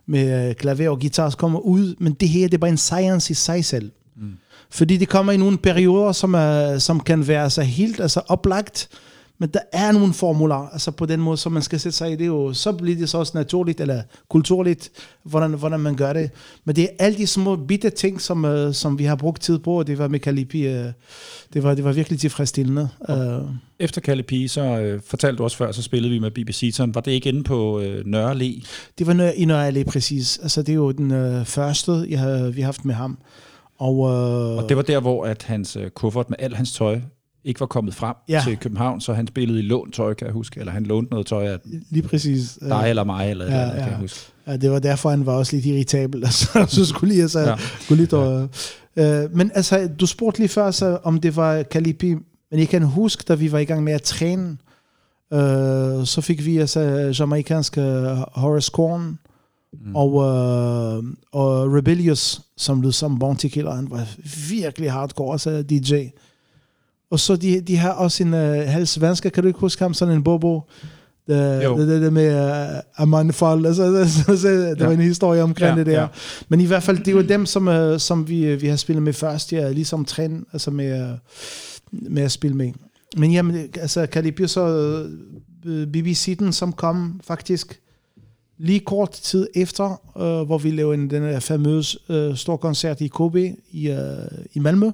med 0.07 0.55
klaver 0.55 0.91
og 0.91 1.01
guitar, 1.01 1.31
så 1.31 1.37
kommer 1.37 1.59
ud, 1.59 1.95
men 1.99 2.13
det 2.13 2.29
her, 2.29 2.47
det 2.47 2.55
er 2.55 2.59
bare 2.59 2.71
en 2.71 2.77
science 2.77 3.31
i 3.31 3.35
sig 3.35 3.65
selv. 3.65 3.91
Mm. 4.17 4.33
Fordi 4.71 4.97
det 4.97 5.09
kommer 5.09 5.33
i 5.33 5.37
nogle 5.37 5.59
perioder, 5.59 6.13
som, 6.13 6.35
er, 6.35 6.79
som 6.79 7.01
kan 7.01 7.29
være 7.29 7.43
altså, 7.43 7.63
helt 7.63 8.01
altså, 8.01 8.21
oplagt, 8.29 8.89
men 9.41 9.49
der 9.49 9.61
er 9.73 9.93
nogle 9.93 10.15
formuler, 10.15 10.55
altså 10.55 10.91
på 10.91 11.07
den 11.07 11.21
måde, 11.21 11.37
som 11.37 11.53
man 11.53 11.63
skal 11.63 11.81
sætte 11.81 11.99
sig 11.99 12.09
i. 12.13 12.13
Det 12.13 12.23
er 12.23 12.27
jo, 12.27 12.53
så 12.53 12.73
bliver 12.73 12.97
det 12.97 13.09
så 13.09 13.19
også 13.19 13.33
naturligt, 13.35 13.81
eller 13.81 14.03
kulturligt, 14.29 14.91
hvordan, 15.23 15.53
hvordan 15.53 15.81
man 15.81 15.97
gør 15.97 16.13
det. 16.13 16.31
Men 16.65 16.77
det 16.77 16.85
er 16.85 16.89
alle 16.99 17.19
de 17.19 17.27
små 17.27 17.57
bitte 17.57 17.91
ting, 17.91 18.21
som, 18.21 18.45
uh, 18.45 18.73
som 18.73 18.99
vi 18.99 19.05
har 19.05 19.17
brugt 19.17 19.43
tid 19.43 19.59
på, 19.59 19.79
og 19.79 19.87
det 19.87 19.99
var 19.99 20.09
med 20.09 20.21
Kalipi, 20.21 20.67
uh, 20.67 20.85
det, 21.53 21.63
var, 21.63 21.75
det 21.75 21.85
var 21.85 21.93
virkelig 21.93 22.21
tilfredsstillende. 22.21 22.89
Uh, 23.09 23.17
Efter 23.79 24.01
Kalipi, 24.01 24.49
så 24.49 24.95
uh, 24.95 25.01
fortalte 25.07 25.39
du 25.39 25.45
også 25.45 25.57
før, 25.57 25.73
så 25.73 25.83
spillede 25.83 26.13
vi 26.13 26.19
med 26.19 26.31
BBC 26.31 26.71
Sådan. 26.75 26.95
Var 26.95 27.01
det 27.01 27.13
ikke 27.13 27.29
inde 27.29 27.43
på 27.43 27.79
uh, 27.79 27.85
Nørre 28.07 28.33
Allé? 28.33 28.67
Det 28.99 29.07
var 29.07 29.33
i 29.37 29.45
Nørre 29.45 29.69
Allé, 29.69 29.85
præcis. 29.85 30.39
Altså, 30.43 30.63
det 30.63 30.73
er 30.73 30.77
jo 30.77 30.91
den 30.91 31.11
uh, 31.11 31.47
første, 31.47 32.07
jeg 32.09 32.19
har, 32.19 32.51
vi 32.51 32.61
har 32.61 32.67
haft 32.67 32.85
med 32.85 32.95
ham. 32.95 33.19
Og, 33.79 33.99
uh, 33.99 34.63
og 34.63 34.69
det 34.69 34.77
var 34.77 34.83
der, 34.83 35.01
hvor 35.01 35.25
at 35.25 35.43
hans 35.43 35.77
uh, 35.77 35.89
kuffert 35.89 36.31
med 36.31 36.37
al 36.41 36.55
hans 36.55 36.73
tøj 36.73 37.01
ikke 37.45 37.61
var 37.61 37.67
kommet 37.67 37.95
frem 37.95 38.15
ja. 38.29 38.43
til 38.45 38.57
København, 38.57 39.01
så 39.01 39.13
han 39.13 39.27
spillede 39.27 39.59
i 39.59 39.63
lånt 39.63 39.95
tøj, 39.95 40.15
kan 40.15 40.27
jeg 40.27 40.33
huske, 40.33 40.61
eller 40.61 40.73
han 40.73 40.85
lånte 40.85 41.11
noget 41.11 41.27
tøj 41.27 41.47
af 41.47 41.59
Lige 41.91 42.09
præcis. 42.09 42.59
dig 42.61 42.85
eller 42.89 43.05
mig, 43.05 43.31
eller 43.31 43.45
ja, 43.45 43.61
ja. 43.61 43.71
kan 43.71 43.89
jeg 43.89 43.99
huske. 43.99 44.21
Ja, 44.47 44.57
det 44.57 44.71
var 44.71 44.79
derfor, 44.79 45.11
han 45.11 45.27
var 45.27 45.33
også 45.33 45.57
lidt 45.57 45.67
irritabel, 45.67 46.25
altså, 46.25 46.67
så 46.69 46.87
skulle 46.87 47.13
lige, 47.13 47.23
altså, 47.23 47.41
ja. 47.41 47.57
skulle 47.81 48.03
lidt 48.03 48.13
og, 48.13 48.49
ja. 48.97 49.25
øh, 49.25 49.37
men 49.37 49.51
altså, 49.55 49.89
du 50.01 50.07
spurgte 50.07 50.39
lige 50.39 50.49
før, 50.49 50.71
så, 50.71 50.99
om 51.03 51.21
det 51.21 51.37
var 51.37 51.63
Kalipi, 51.63 52.15
men 52.51 52.61
jeg 52.61 52.69
kan 52.69 52.83
huske, 52.83 53.25
da 53.29 53.35
vi 53.35 53.53
var 53.53 53.59
i 53.59 53.65
gang 53.65 53.85
med 53.85 53.93
at 53.93 54.03
træne, 54.03 54.57
øh, 55.33 56.07
så 56.07 56.21
fik 56.21 56.45
vi 56.45 56.59
altså 56.59 56.81
jamaikanske 57.19 57.81
Horace 58.33 58.71
Korn, 58.75 59.19
Mm. 59.73 59.97
Og, 59.97 60.09
øh, 60.09 61.05
og 61.33 61.73
Rebellious, 61.73 62.41
som 62.57 62.81
lød 62.81 62.93
som 62.93 63.19
Bounty 63.19 63.47
Killer, 63.47 63.75
han 63.75 63.91
var 63.91 64.07
virkelig 64.51 64.93
hardcore, 64.93 65.33
altså 65.33 65.63
DJ. 65.63 65.95
Og 67.11 67.21
så 67.21 67.37
de, 67.37 67.61
de 67.61 67.77
har 67.77 67.91
også 67.91 68.23
en 68.23 68.35
uh, 68.35 68.41
halsvansker, 68.41 69.31
kan 69.31 69.43
du 69.43 69.47
ikke 69.47 69.61
huske 69.61 69.83
ham, 69.83 69.95
sådan 69.95 70.15
en 70.15 70.25
bobo? 70.25 70.61
Det, 71.27 71.63
det, 71.63 71.89
det, 71.89 72.03
det 72.03 72.13
med 72.13 72.51
uh, 72.75 72.79
Aman 72.97 73.33
Fall, 73.33 73.67
altså, 73.67 73.83
altså, 73.83 74.25
altså, 74.31 74.49
det 74.49 74.81
ja. 74.81 74.85
var 74.85 74.93
en 74.93 75.01
historie 75.01 75.43
omkring 75.43 75.71
ja, 75.71 75.79
det 75.79 75.87
der. 75.87 76.01
Ja. 76.01 76.07
Men 76.49 76.61
i 76.61 76.65
hvert 76.65 76.83
fald, 76.83 77.05
det 77.05 77.17
var 77.17 77.23
dem, 77.23 77.47
som, 77.47 77.69
uh, 77.69 77.99
som 77.99 78.29
vi, 78.29 78.55
vi 78.55 78.67
har 78.67 78.77
spillet 78.77 79.03
med 79.03 79.13
først, 79.13 79.53
ja, 79.53 79.71
ligesom 79.73 80.05
træn, 80.05 80.47
altså 80.53 80.71
med, 80.71 81.03
uh, 81.03 81.19
med 81.91 82.23
at 82.23 82.33
spille 82.33 82.57
med. 82.57 82.73
Men 83.17 83.33
jamen, 83.33 83.69
altså, 83.81 84.07
Calipio 84.07 84.47
så 84.47 84.69
uh, 85.67 85.87
BBC-den, 85.93 86.53
som 86.53 86.73
kom 86.73 87.21
faktisk 87.25 87.81
lige 88.59 88.81
kort 88.81 89.11
tid 89.11 89.47
efter, 89.55 90.01
uh, 90.17 90.47
hvor 90.47 90.59
vi 90.59 90.71
lavede 90.71 91.11
den 91.11 91.23
her 91.23 91.41
famøse 91.41 91.99
uh, 92.09 92.37
stor 92.37 92.57
koncert 92.57 93.01
i 93.01 93.09
KB 93.09 93.37
i, 93.71 93.91
uh, 93.91 93.97
i 94.53 94.59
Malmø 94.59 94.91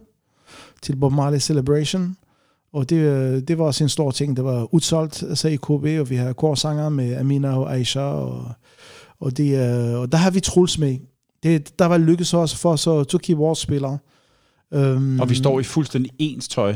til 0.83 0.97
Bob 0.97 1.13
Marley 1.13 1.39
Celebration. 1.39 2.17
Og 2.73 2.91
det, 2.91 2.97
øh, 2.97 3.43
det 3.49 3.59
var 3.59 3.65
også 3.65 3.85
en 3.85 3.89
stor 3.89 4.11
ting. 4.11 4.37
Det 4.37 4.45
var 4.45 4.75
udsolgt 4.75 5.23
altså 5.23 5.49
i 5.49 5.57
KB, 5.57 6.01
og 6.01 6.11
vi 6.11 6.17
har 6.17 6.33
korsanger 6.33 6.89
med 6.89 7.17
Amina 7.17 7.59
og 7.59 7.75
Aisha. 7.75 8.01
Og, 8.01 8.53
og, 9.21 9.37
det, 9.37 9.59
øh, 9.59 10.01
og 10.01 10.13
der 10.13 10.19
har 10.19 10.31
vi 10.31 10.41
Truls 10.41 10.79
med. 10.79 10.99
Det, 11.43 11.79
der 11.79 11.87
var 11.87 11.99
lykkes 11.99 12.35
også 12.35 12.57
for 12.57 12.77
så 12.77 13.05
Tuki 13.05 13.33
vores 13.33 13.59
spiller. 13.59 13.99
Um, 14.71 15.21
og 15.21 15.31
vi 15.31 15.35
står 15.35 15.61
i 15.61 15.63
fuldstændig 15.63 16.13
ens 16.19 16.49
tøj. 16.49 16.75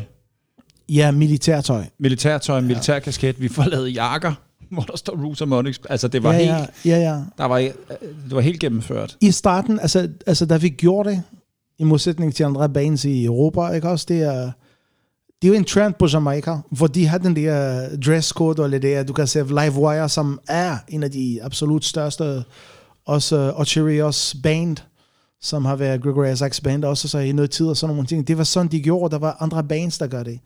Ja, 0.88 1.10
militærtøj. 1.10 1.84
Militærtøj, 1.98 2.60
militærkasket. 2.60 3.40
Vi 3.40 3.48
får 3.48 3.64
lavet 3.64 3.94
jakker, 3.94 4.32
hvor 4.70 4.82
der 4.82 4.96
står 4.96 5.24
Roots 5.24 5.46
Monix. 5.46 5.78
Altså, 5.88 6.08
det 6.08 6.22
var 6.22 6.32
ja, 6.32 6.38
helt... 6.38 6.70
Ja, 6.84 6.96
ja, 6.96 7.10
ja. 7.10 7.22
Der 7.38 7.44
var, 7.44 7.58
det 7.58 8.30
var 8.30 8.40
helt 8.40 8.60
gennemført. 8.60 9.16
I 9.20 9.30
starten, 9.30 9.80
altså, 9.80 10.08
altså 10.26 10.46
da 10.46 10.56
vi 10.56 10.68
gjorde 10.68 11.10
det, 11.10 11.22
i 11.80 11.84
modsætning 11.84 12.34
til 12.34 12.44
andre 12.44 12.68
bands 12.68 13.04
i 13.04 13.24
Europa, 13.24 13.68
ikke 13.68 13.88
også? 13.88 14.06
Det 14.08 14.22
er, 14.22 14.52
det 15.42 15.48
er 15.48 15.52
jo 15.52 15.54
en 15.54 15.64
trend 15.64 15.94
på 15.98 16.06
Jamaica, 16.06 16.56
hvor 16.70 16.86
de 16.86 17.06
har 17.06 17.18
den 17.18 17.36
der 17.36 17.88
dresscode, 18.06 18.64
eller 18.64 18.78
det 18.78 19.08
du 19.08 19.12
kan 19.12 19.26
se 19.26 19.44
Livewire, 19.44 20.08
som 20.08 20.40
er 20.48 20.76
en 20.88 21.02
af 21.02 21.10
de 21.10 21.38
absolut 21.42 21.84
største, 21.84 22.44
også 23.06 23.36
øh, 23.36 23.60
Ocherios 23.60 24.36
band, 24.42 24.76
som 25.40 25.64
har 25.64 25.76
været 25.76 26.02
Gregory 26.02 26.32
Isaacs 26.32 26.60
band 26.60 26.84
også 26.84 27.08
så 27.08 27.18
i 27.18 27.32
noget 27.32 27.50
tid 27.50 27.66
og 27.66 27.76
sådan 27.76 27.94
nogle 27.94 28.06
ting. 28.06 28.28
Det 28.28 28.38
var 28.38 28.44
sådan, 28.44 28.72
de 28.72 28.82
gjorde, 28.82 29.12
der 29.12 29.18
var 29.18 29.36
andre 29.40 29.64
bands, 29.64 29.98
der 29.98 30.06
gør 30.06 30.22
det. 30.22 30.40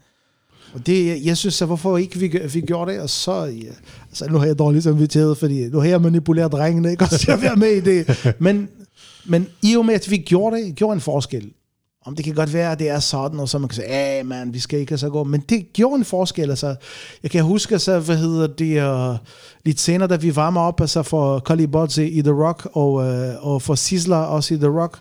Og 0.75 0.87
det, 0.87 1.27
jeg 1.27 1.37
synes, 1.37 1.63
at 1.63 1.69
hvorfor 1.69 1.99
ikke 1.99 2.19
vi, 2.19 2.39
vi 2.53 2.61
gjorde 2.61 2.93
det, 2.93 3.01
og 3.01 3.11
så, 3.11 3.45
ja, 3.45 3.73
altså 4.09 4.27
nu 4.31 4.39
har 4.39 4.47
jeg 4.47 4.59
dårligt 4.59 4.87
inviteret, 4.87 5.39
fordi 5.39 5.69
nu 5.69 5.79
har 5.79 5.89
jeg 5.89 6.01
manipuleret 6.01 6.53
drengene, 6.53 6.91
ikke 6.91 7.05
også 7.13 7.25
jeg 7.29 7.43
være 7.43 7.57
med 7.57 7.71
i 7.71 7.81
det. 7.81 8.35
Men 8.39 8.69
men 9.27 9.47
i 9.63 9.77
og 9.77 9.87
med, 9.87 9.95
at 9.95 10.11
vi 10.11 10.17
gjorde 10.17 10.57
det, 10.57 10.75
gjorde 10.75 10.95
en 10.95 11.01
forskel. 11.01 11.53
Om 12.07 12.17
det 12.17 12.25
kan 12.25 12.35
godt 12.35 12.53
være, 12.53 12.73
at 12.73 12.79
det 12.79 12.89
er 12.89 12.99
sådan, 12.99 13.41
og 13.41 13.49
så 13.49 13.59
man 13.59 13.69
kan 13.69 13.75
sige, 13.75 13.89
ja, 13.89 14.23
man, 14.23 14.55
vi 14.55 14.59
skal 14.59 14.81
ikke 14.81 14.99
så 14.99 15.11
gå. 15.11 15.25
Men 15.25 15.41
det 15.41 15.73
gjorde 15.73 15.97
en 15.97 16.05
forskel. 16.05 16.51
Altså, 16.51 16.75
jeg 17.23 17.31
kan 17.31 17.45
huske, 17.45 17.79
så, 17.79 17.99
hvad 17.99 18.17
hedder 18.17 18.47
det, 18.47 19.11
uh, 19.11 19.17
lidt 19.65 19.81
senere, 19.81 20.09
da 20.09 20.17
vi 20.17 20.37
varmer 20.37 20.61
op 20.61 20.81
altså, 20.81 21.03
for 21.03 21.39
Kali 21.39 21.67
Bodzi 21.67 22.05
i 22.05 22.23
The 22.23 22.33
Rock, 22.33 22.69
og, 22.73 22.93
uh, 22.93 23.47
og 23.47 23.63
for 23.63 23.75
Sizzler 23.75 24.17
også 24.17 24.55
i 24.55 24.57
The 24.57 24.81
Rock, 24.81 24.99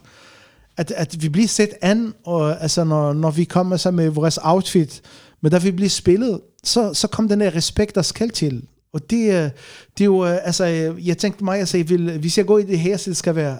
at, 0.78 0.92
at 0.92 1.24
vi 1.24 1.30
bliver 1.30 1.48
set 1.48 1.70
an, 1.82 2.14
og, 2.26 2.62
altså, 2.62 2.84
når, 2.84 3.14
når 3.14 3.32
vi 3.32 3.44
kommer 3.44 3.74
altså, 3.74 3.92
med 3.92 4.10
vores 4.10 4.40
outfit, 4.44 5.02
men 5.42 5.52
da 5.52 5.58
vi 5.58 5.72
bliver 5.72 5.90
spillet, 5.90 6.42
så, 6.64 6.94
så 6.94 7.08
kom 7.08 7.28
den 7.28 7.40
der 7.40 7.56
respekt, 7.56 7.96
der 7.96 8.02
skal 8.02 8.30
til. 8.30 8.64
Og 8.94 9.10
det, 9.10 9.28
øh, 9.28 9.50
det 9.98 10.02
er 10.02 10.06
jo, 10.06 10.24
altså, 10.24 10.66
jeg 11.04 11.18
tænkte 11.18 11.44
mig, 11.44 11.60
altså, 11.60 11.78
jeg 11.78 11.90
vil, 11.90 12.20
hvis 12.20 12.38
jeg 12.38 12.46
går 12.46 12.58
i 12.58 12.64
det 12.64 12.80
her, 12.80 12.98
så 12.98 13.10
det 13.10 13.18
skal 13.18 13.36
være 13.36 13.58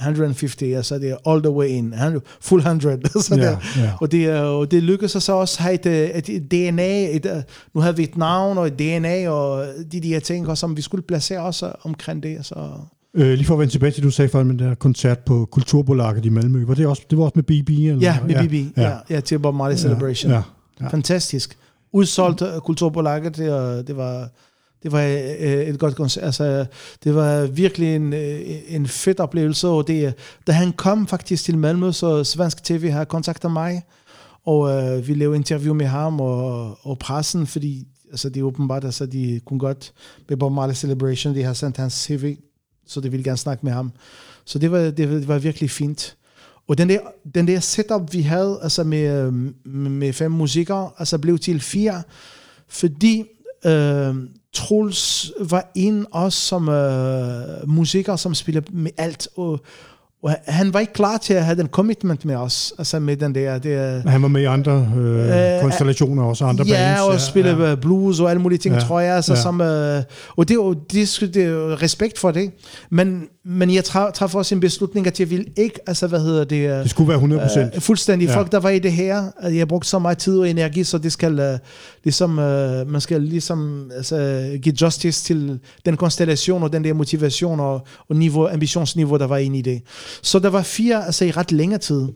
150, 0.00 0.76
altså 0.76 0.98
det 0.98 1.10
er 1.10 1.30
all 1.30 1.42
the 1.42 1.50
way 1.50 1.66
in, 1.68 1.94
full 2.40 2.60
100. 2.60 3.00
så 3.22 3.36
yeah, 3.36 3.62
yeah. 3.78 4.02
Og, 4.02 4.12
det, 4.12 4.40
og 4.40 4.70
det 4.70 4.82
lykkedes 4.82 5.12
så 5.22 5.32
også 5.32 5.56
at 5.58 5.64
have 5.64 6.14
et, 6.16 6.28
et 6.28 6.50
DNA, 6.50 7.16
et, 7.16 7.44
nu 7.74 7.80
havde 7.80 7.96
vi 7.96 8.02
et 8.02 8.16
navn 8.16 8.58
og 8.58 8.66
et 8.66 8.78
DNA, 8.78 9.28
og 9.28 9.66
de, 9.92 10.00
de 10.00 10.08
her 10.08 10.20
ting, 10.20 10.58
som 10.58 10.76
vi 10.76 10.82
skulle 10.82 11.02
placere 11.02 11.40
også 11.40 11.72
omkring 11.84 12.22
det. 12.22 12.46
Så. 12.46 12.70
Øh, 13.14 13.32
lige 13.32 13.44
for 13.44 13.54
at 13.54 13.60
vende 13.60 13.72
tilbage 13.72 13.92
til, 13.92 14.02
du 14.02 14.10
sagde 14.10 14.28
før 14.28 14.42
med 14.42 14.54
den 14.54 14.68
der 14.68 14.74
koncert 14.74 15.18
på 15.18 15.48
Kulturbolaget 15.52 16.24
i 16.24 16.28
Malmø, 16.28 16.64
var 16.64 16.74
det, 16.74 16.86
også, 16.86 17.02
det 17.10 17.18
var 17.18 17.24
også 17.24 17.34
med 17.36 17.42
BB? 17.42 17.70
Eller? 17.70 17.98
Ja, 18.00 18.18
med 18.26 18.48
BB, 18.48 18.76
ja, 18.76 18.88
ja, 18.88 18.98
ja 19.10 19.20
til 19.20 19.38
Bob 19.38 19.54
Marley 19.54 19.76
Celebration. 19.76 20.30
Ja, 20.30 20.36
ja, 20.36 20.42
ja. 20.80 20.88
Fantastisk. 20.88 21.58
Udsolgt 21.92 22.42
Kulturbolaget, 22.64 23.36
det, 23.36 23.86
det 23.86 23.96
var 23.96 24.28
det 24.84 24.92
var 24.92 25.02
øh, 25.02 25.68
et 25.68 25.78
godt 25.78 25.96
koncert. 25.96 26.24
Altså, 26.24 26.66
det 27.04 27.14
var 27.14 27.46
virkelig 27.46 27.96
en, 27.96 28.12
øh, 28.12 28.40
en 28.68 28.86
fed 28.86 29.20
oplevelse, 29.20 29.68
og 29.68 29.88
det, 29.88 30.14
da 30.46 30.52
han 30.52 30.72
kom 30.72 31.06
faktisk 31.06 31.44
til 31.44 31.58
Malmø, 31.58 31.92
så 31.92 32.24
Svensk 32.24 32.64
TV 32.64 32.90
har 32.90 33.04
kontaktet 33.04 33.50
mig, 33.50 33.82
og 34.46 34.70
øh, 34.70 35.08
vi 35.08 35.14
lavede 35.14 35.36
interview 35.36 35.74
med 35.74 35.86
ham 35.86 36.20
og, 36.20 36.78
og 36.86 36.98
pressen, 36.98 37.46
fordi 37.46 37.86
altså, 38.10 38.28
det 38.28 38.40
er 38.40 38.44
åbenbart, 38.44 38.84
altså, 38.84 39.06
de 39.06 39.40
kunne 39.44 39.58
godt 39.58 39.92
med 40.28 40.36
Bob 40.36 40.52
Marley 40.52 40.74
Celebration, 40.74 41.34
de 41.34 41.42
har 41.42 41.52
sendt 41.52 41.76
hans 41.76 41.94
CV, 41.94 42.36
så 42.86 43.00
de 43.00 43.10
ville 43.10 43.24
gerne 43.24 43.36
snakke 43.36 43.66
med 43.66 43.72
ham. 43.72 43.92
Så 44.44 44.58
det 44.58 44.70
var, 44.70 44.78
det, 44.78 44.96
det 44.96 45.28
var 45.28 45.38
virkelig 45.38 45.70
fint. 45.70 46.16
Og 46.68 46.78
den 46.78 46.88
der, 46.88 47.00
den 47.34 47.48
der 47.48 47.60
setup, 47.60 48.12
vi 48.12 48.22
havde 48.22 48.58
altså 48.62 48.84
med, 48.84 49.26
øh, 49.26 49.32
med 49.74 50.12
fem 50.12 50.30
musikere, 50.30 50.90
altså 50.98 51.18
blev 51.18 51.38
til 51.38 51.60
fire, 51.60 52.02
fordi 52.68 53.24
øh, 53.66 54.14
Troels 54.54 55.32
var 55.40 55.70
en 55.74 56.06
også 56.10 56.38
som 56.38 56.68
øh, 56.68 57.68
musiker, 57.68 58.16
som 58.16 58.34
spiller 58.34 58.62
med 58.72 58.90
alt, 58.96 59.28
og, 59.36 59.60
og 60.24 60.36
han 60.46 60.74
var 60.74 60.80
ikke 60.80 60.92
klar 60.92 61.18
til 61.18 61.34
at 61.34 61.44
have 61.44 61.56
den 61.58 61.66
commitment 61.66 62.24
med 62.24 62.34
os, 62.34 62.72
altså 62.78 63.00
med 63.00 63.16
den 63.16 63.34
der... 63.34 63.58
Det, 63.58 64.02
han 64.06 64.22
var 64.22 64.28
med 64.28 64.42
i 64.42 64.44
andre 64.44 64.88
øh, 64.96 65.54
øh, 65.54 65.60
konstellationer 65.60 66.22
også, 66.22 66.44
andre 66.44 66.64
ja, 66.68 66.72
bands. 66.72 67.00
Og 67.00 67.06
ja, 67.08 67.14
og 67.14 67.20
spille 67.20 67.68
ja. 67.68 67.74
blues 67.74 68.20
og 68.20 68.30
alle 68.30 68.42
mulige 68.42 68.58
ting, 68.58 68.74
ja, 68.74 68.80
tror 68.80 69.00
jeg. 69.00 69.16
Altså, 69.16 69.34
ja. 69.34 69.40
som, 69.40 69.60
øh, 69.60 70.02
og 70.36 70.48
det 70.48 70.54
er, 70.54 70.58
jo, 70.58 70.72
det, 70.72 71.30
det 71.34 71.48
jo 71.48 71.74
respekt 71.74 72.18
for 72.18 72.30
det. 72.30 72.50
Men, 72.90 73.26
men 73.44 73.74
jeg 73.74 73.84
træffede 73.84 74.36
også 74.36 74.54
en 74.54 74.60
beslutning, 74.60 75.06
at 75.06 75.20
jeg 75.20 75.30
ville 75.30 75.46
ikke, 75.56 75.78
altså 75.86 76.06
hvad 76.06 76.20
hedder 76.20 76.44
det... 76.44 76.82
Det 76.82 76.90
skulle 76.90 77.08
være 77.08 77.16
100 77.16 77.42
procent. 77.42 77.72
Øh, 77.74 77.80
fuldstændig. 77.80 78.28
Ja. 78.28 78.36
Folk, 78.36 78.52
der 78.52 78.60
var 78.60 78.70
i 78.70 78.78
det 78.78 78.92
her, 78.92 79.22
jeg 79.42 79.58
har 79.58 79.66
brugt 79.66 79.86
så 79.86 79.98
meget 79.98 80.18
tid 80.18 80.38
og 80.38 80.50
energi, 80.50 80.84
så 80.84 80.98
det 80.98 81.12
skal, 81.12 81.38
øh, 81.38 81.58
ligesom, 82.04 82.38
øh, 82.38 82.88
man 82.88 83.00
skal 83.00 83.22
ligesom 83.22 83.90
altså, 83.96 84.48
give 84.62 84.74
justice 84.82 85.24
til 85.24 85.60
den 85.86 85.96
konstellation 85.96 86.62
og 86.62 86.72
den 86.72 86.84
der 86.84 86.92
motivation 86.92 87.60
og, 87.60 87.86
og 88.08 88.16
niveau, 88.16 88.48
ambitionsniveau, 88.48 89.18
der 89.18 89.26
var 89.26 89.36
inde 89.36 89.58
i 89.58 89.62
det. 89.62 89.82
Så 90.22 90.38
der 90.38 90.48
var 90.48 90.62
fire, 90.62 91.06
altså 91.06 91.24
i 91.24 91.30
ret 91.30 91.52
længere 91.52 91.78
tid. 91.78 92.08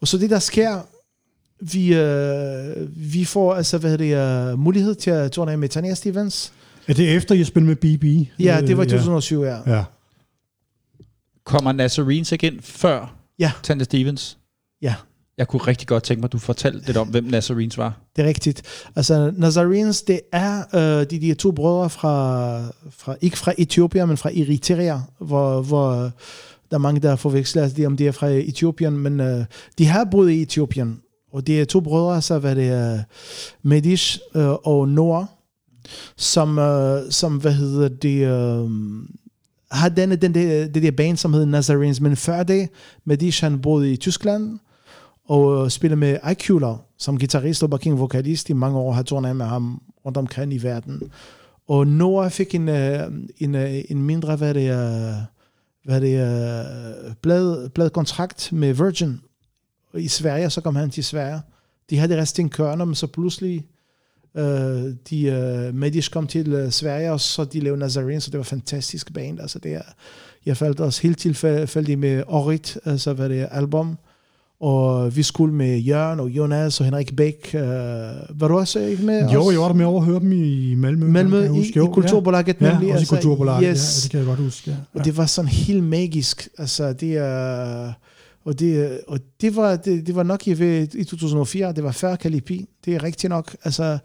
Og 0.00 0.08
så 0.08 0.18
det, 0.18 0.30
der 0.30 0.38
sker, 0.38 0.80
vi, 1.60 1.94
øh, 1.94 3.12
vi 3.12 3.24
får 3.24 3.54
altså, 3.54 3.78
hvad 3.78 3.90
hedder 3.90 4.46
det, 4.46 4.52
uh, 4.52 4.58
mulighed 4.58 4.94
til 4.94 5.10
at 5.10 5.32
turnere 5.32 5.56
med 5.56 5.68
Tanya 5.68 5.94
Stevens. 5.94 6.52
Er 6.86 6.94
det 6.94 7.16
efter, 7.16 7.34
jeg 7.34 7.46
spillede 7.46 7.68
med 7.68 7.76
BB? 7.76 8.30
Ja, 8.40 8.60
det 8.60 8.76
var 8.76 8.84
2007, 8.84 9.42
ja. 9.42 9.76
ja. 9.76 9.84
Kommer 11.44 11.72
Nazarenes 11.72 12.32
ikke 12.32 12.46
ind 12.46 12.62
før 12.62 13.14
Ja, 13.38 13.52
Tante 13.62 13.84
Stevens? 13.84 14.38
ja. 14.82 14.94
Jeg 15.38 15.48
kunne 15.48 15.62
rigtig 15.62 15.88
godt 15.88 16.02
tænke 16.02 16.20
mig, 16.20 16.26
at 16.28 16.32
du 16.32 16.38
fortalte 16.38 16.86
lidt 16.86 16.96
om, 16.96 17.08
hvem 17.08 17.24
Nazarenes 17.24 17.78
var. 17.78 18.00
Det 18.16 18.24
er 18.24 18.28
rigtigt. 18.28 18.62
Altså, 18.96 19.32
Nazarenes, 19.36 20.02
det 20.02 20.20
er 20.32 20.62
øh, 20.74 21.10
de, 21.10 21.20
de 21.20 21.34
to 21.34 21.50
brødre 21.50 21.90
fra, 21.90 22.60
fra, 22.90 23.16
ikke 23.20 23.38
fra 23.38 23.52
Etiopien, 23.58 24.08
men 24.08 24.16
fra 24.16 24.30
Eritrea, 24.30 24.98
hvor, 25.18 25.62
hvor 25.62 26.04
øh, 26.04 26.10
der 26.74 26.78
er 26.78 26.82
mange, 26.82 27.00
der 27.00 27.16
forveksler, 27.16 27.62
altså, 27.62 27.76
de, 27.76 27.86
om 27.86 27.96
de 27.96 28.06
er 28.06 28.12
fra 28.12 28.30
øh, 28.30 28.38
Etiopien, 28.38 28.98
men 28.98 29.20
øh, 29.20 29.44
de 29.78 29.86
har 29.86 30.04
boet 30.04 30.30
i 30.30 30.42
Etiopien, 30.42 31.00
og 31.32 31.46
det 31.46 31.60
er 31.60 31.64
to 31.64 31.80
brødre, 31.80 32.22
så 32.22 32.38
hvad 32.38 32.56
det 32.56 32.68
er, 32.68 33.02
Medish 33.62 34.18
øh, 34.34 34.50
og 34.50 34.88
Noah, 34.88 35.24
som, 36.16 36.58
øh, 36.58 37.02
som, 37.10 37.36
hvad 37.36 37.52
hedder 37.52 37.88
det, 37.88 38.26
øh, 38.26 38.70
har 39.70 39.88
denne, 39.88 40.16
den 40.16 40.34
der, 40.34 40.66
det 40.66 40.82
der 40.82 40.90
band, 40.90 41.16
som 41.16 41.32
hedder 41.32 41.46
Nazarenes, 41.46 42.00
men 42.00 42.16
før 42.16 42.42
det, 42.42 42.68
Medish 43.04 43.44
han 43.44 43.60
boede 43.60 43.92
i 43.92 43.96
Tyskland, 43.96 44.58
og 45.28 45.64
øh, 45.64 45.70
spiller 45.70 45.96
med 45.96 46.18
Icula 46.30 46.74
som 46.98 47.18
guitarist 47.18 47.62
og 47.62 47.70
backing 47.70 47.98
vokalist 47.98 48.50
i 48.50 48.52
mange 48.52 48.78
år, 48.78 48.92
har 48.92 49.02
turnet 49.02 49.36
med 49.36 49.46
ham 49.46 49.82
rundt 50.06 50.18
omkring 50.18 50.54
i 50.54 50.58
verden. 50.58 51.02
Og 51.68 51.86
Noah 51.86 52.30
fik 52.30 52.54
en, 52.54 52.68
øh, 52.68 53.12
en, 53.38 53.54
øh, 53.54 53.74
en 53.88 54.02
mindre, 54.02 54.36
hvad 54.36 54.54
det 54.54 54.68
er, 54.68 55.14
hvad 55.84 56.00
det 56.00 56.16
er, 56.16 57.14
blad, 57.22 57.68
blad 57.68 57.90
kontrakt 57.90 58.52
med 58.52 58.74
Virgin 58.74 59.20
i 59.94 60.08
Sverige, 60.08 60.50
så 60.50 60.60
kom 60.60 60.76
han 60.76 60.90
til 60.90 61.04
Sverige. 61.04 61.40
De 61.90 61.98
havde 61.98 62.20
resten 62.20 62.46
en 62.46 62.50
kørner, 62.50 62.84
men 62.84 62.94
så 62.94 63.06
pludselig 63.06 63.66
øh, 64.36 64.94
de, 65.10 65.22
øh, 65.22 65.74
Medish 65.74 66.10
kom 66.10 66.26
til 66.26 66.52
øh, 66.52 66.70
Sverige, 66.70 67.12
og 67.12 67.20
så 67.20 67.44
de 67.44 67.60
lavede 67.60 67.80
Nazarene, 67.80 68.20
så 68.20 68.30
det 68.30 68.38
var 68.38 68.44
fantastisk 68.44 69.14
band. 69.14 69.40
Altså 69.40 69.58
det 69.58 69.74
er, 69.74 69.82
jeg 70.46 70.56
faldt 70.56 70.80
også 70.80 71.02
helt 71.02 71.18
tilfældig 71.18 71.98
med 71.98 72.22
Orit, 72.26 72.78
altså 72.84 73.12
hvad 73.12 73.28
det 73.28 73.40
er, 73.40 73.46
album, 73.46 73.98
og 74.60 75.16
vi 75.16 75.22
skulle 75.22 75.54
med 75.54 75.78
Jørgen 75.78 76.20
og 76.20 76.28
Jonas 76.30 76.80
og 76.80 76.84
Henrik 76.86 77.16
Bæk. 77.16 77.50
Øh, 77.54 77.60
var 78.40 78.48
du 78.48 78.58
også 78.58 78.80
ikke 78.80 79.02
med 79.02 79.30
Jo, 79.30 79.40
os? 79.42 79.52
jeg 79.52 79.60
var 79.60 79.66
der 79.68 79.74
med 79.74 79.84
over 79.84 80.00
at 80.00 80.06
høre 80.06 80.20
dem 80.20 80.32
i 80.32 80.74
Malmø. 80.74 81.06
Malmø 81.06 81.36
jeg 81.36 81.44
i, 81.44 81.48
huske. 81.48 81.70
i 81.70 81.76
Jo, 81.76 81.86
Kulturbolaget 81.92 82.56
Ja, 82.60 82.70
nemlig. 82.72 82.88
ja 82.88 82.94
også 82.94 83.14
i 83.14 83.16
Kulturbolaget, 83.16 83.70
yes. 83.70 83.98
ja, 83.98 84.02
det 84.02 84.10
kan 84.10 84.18
jeg 84.18 84.26
godt 84.26 84.38
huske. 84.38 84.70
Ja. 84.70 84.76
Og 84.98 85.04
det 85.04 85.16
var 85.16 85.26
sådan 85.26 85.48
helt 85.48 85.84
magisk. 85.84 86.48
Altså, 86.58 86.92
det 86.92 87.16
er... 87.16 87.92
Og 88.44 88.58
det, 88.58 89.00
og 89.08 89.18
det, 89.40 89.56
var, 89.56 89.76
det, 89.76 90.06
det 90.06 90.14
var 90.16 90.22
nok 90.22 90.46
i, 90.48 90.82
i 90.94 91.04
2004, 91.04 91.72
det 91.72 91.84
var 91.84 91.92
før 91.92 92.16
Kalipi. 92.16 92.66
Det 92.84 92.94
er 92.94 93.02
rigtigt 93.02 93.30
nok. 93.30 93.56
Altså, 93.64 93.98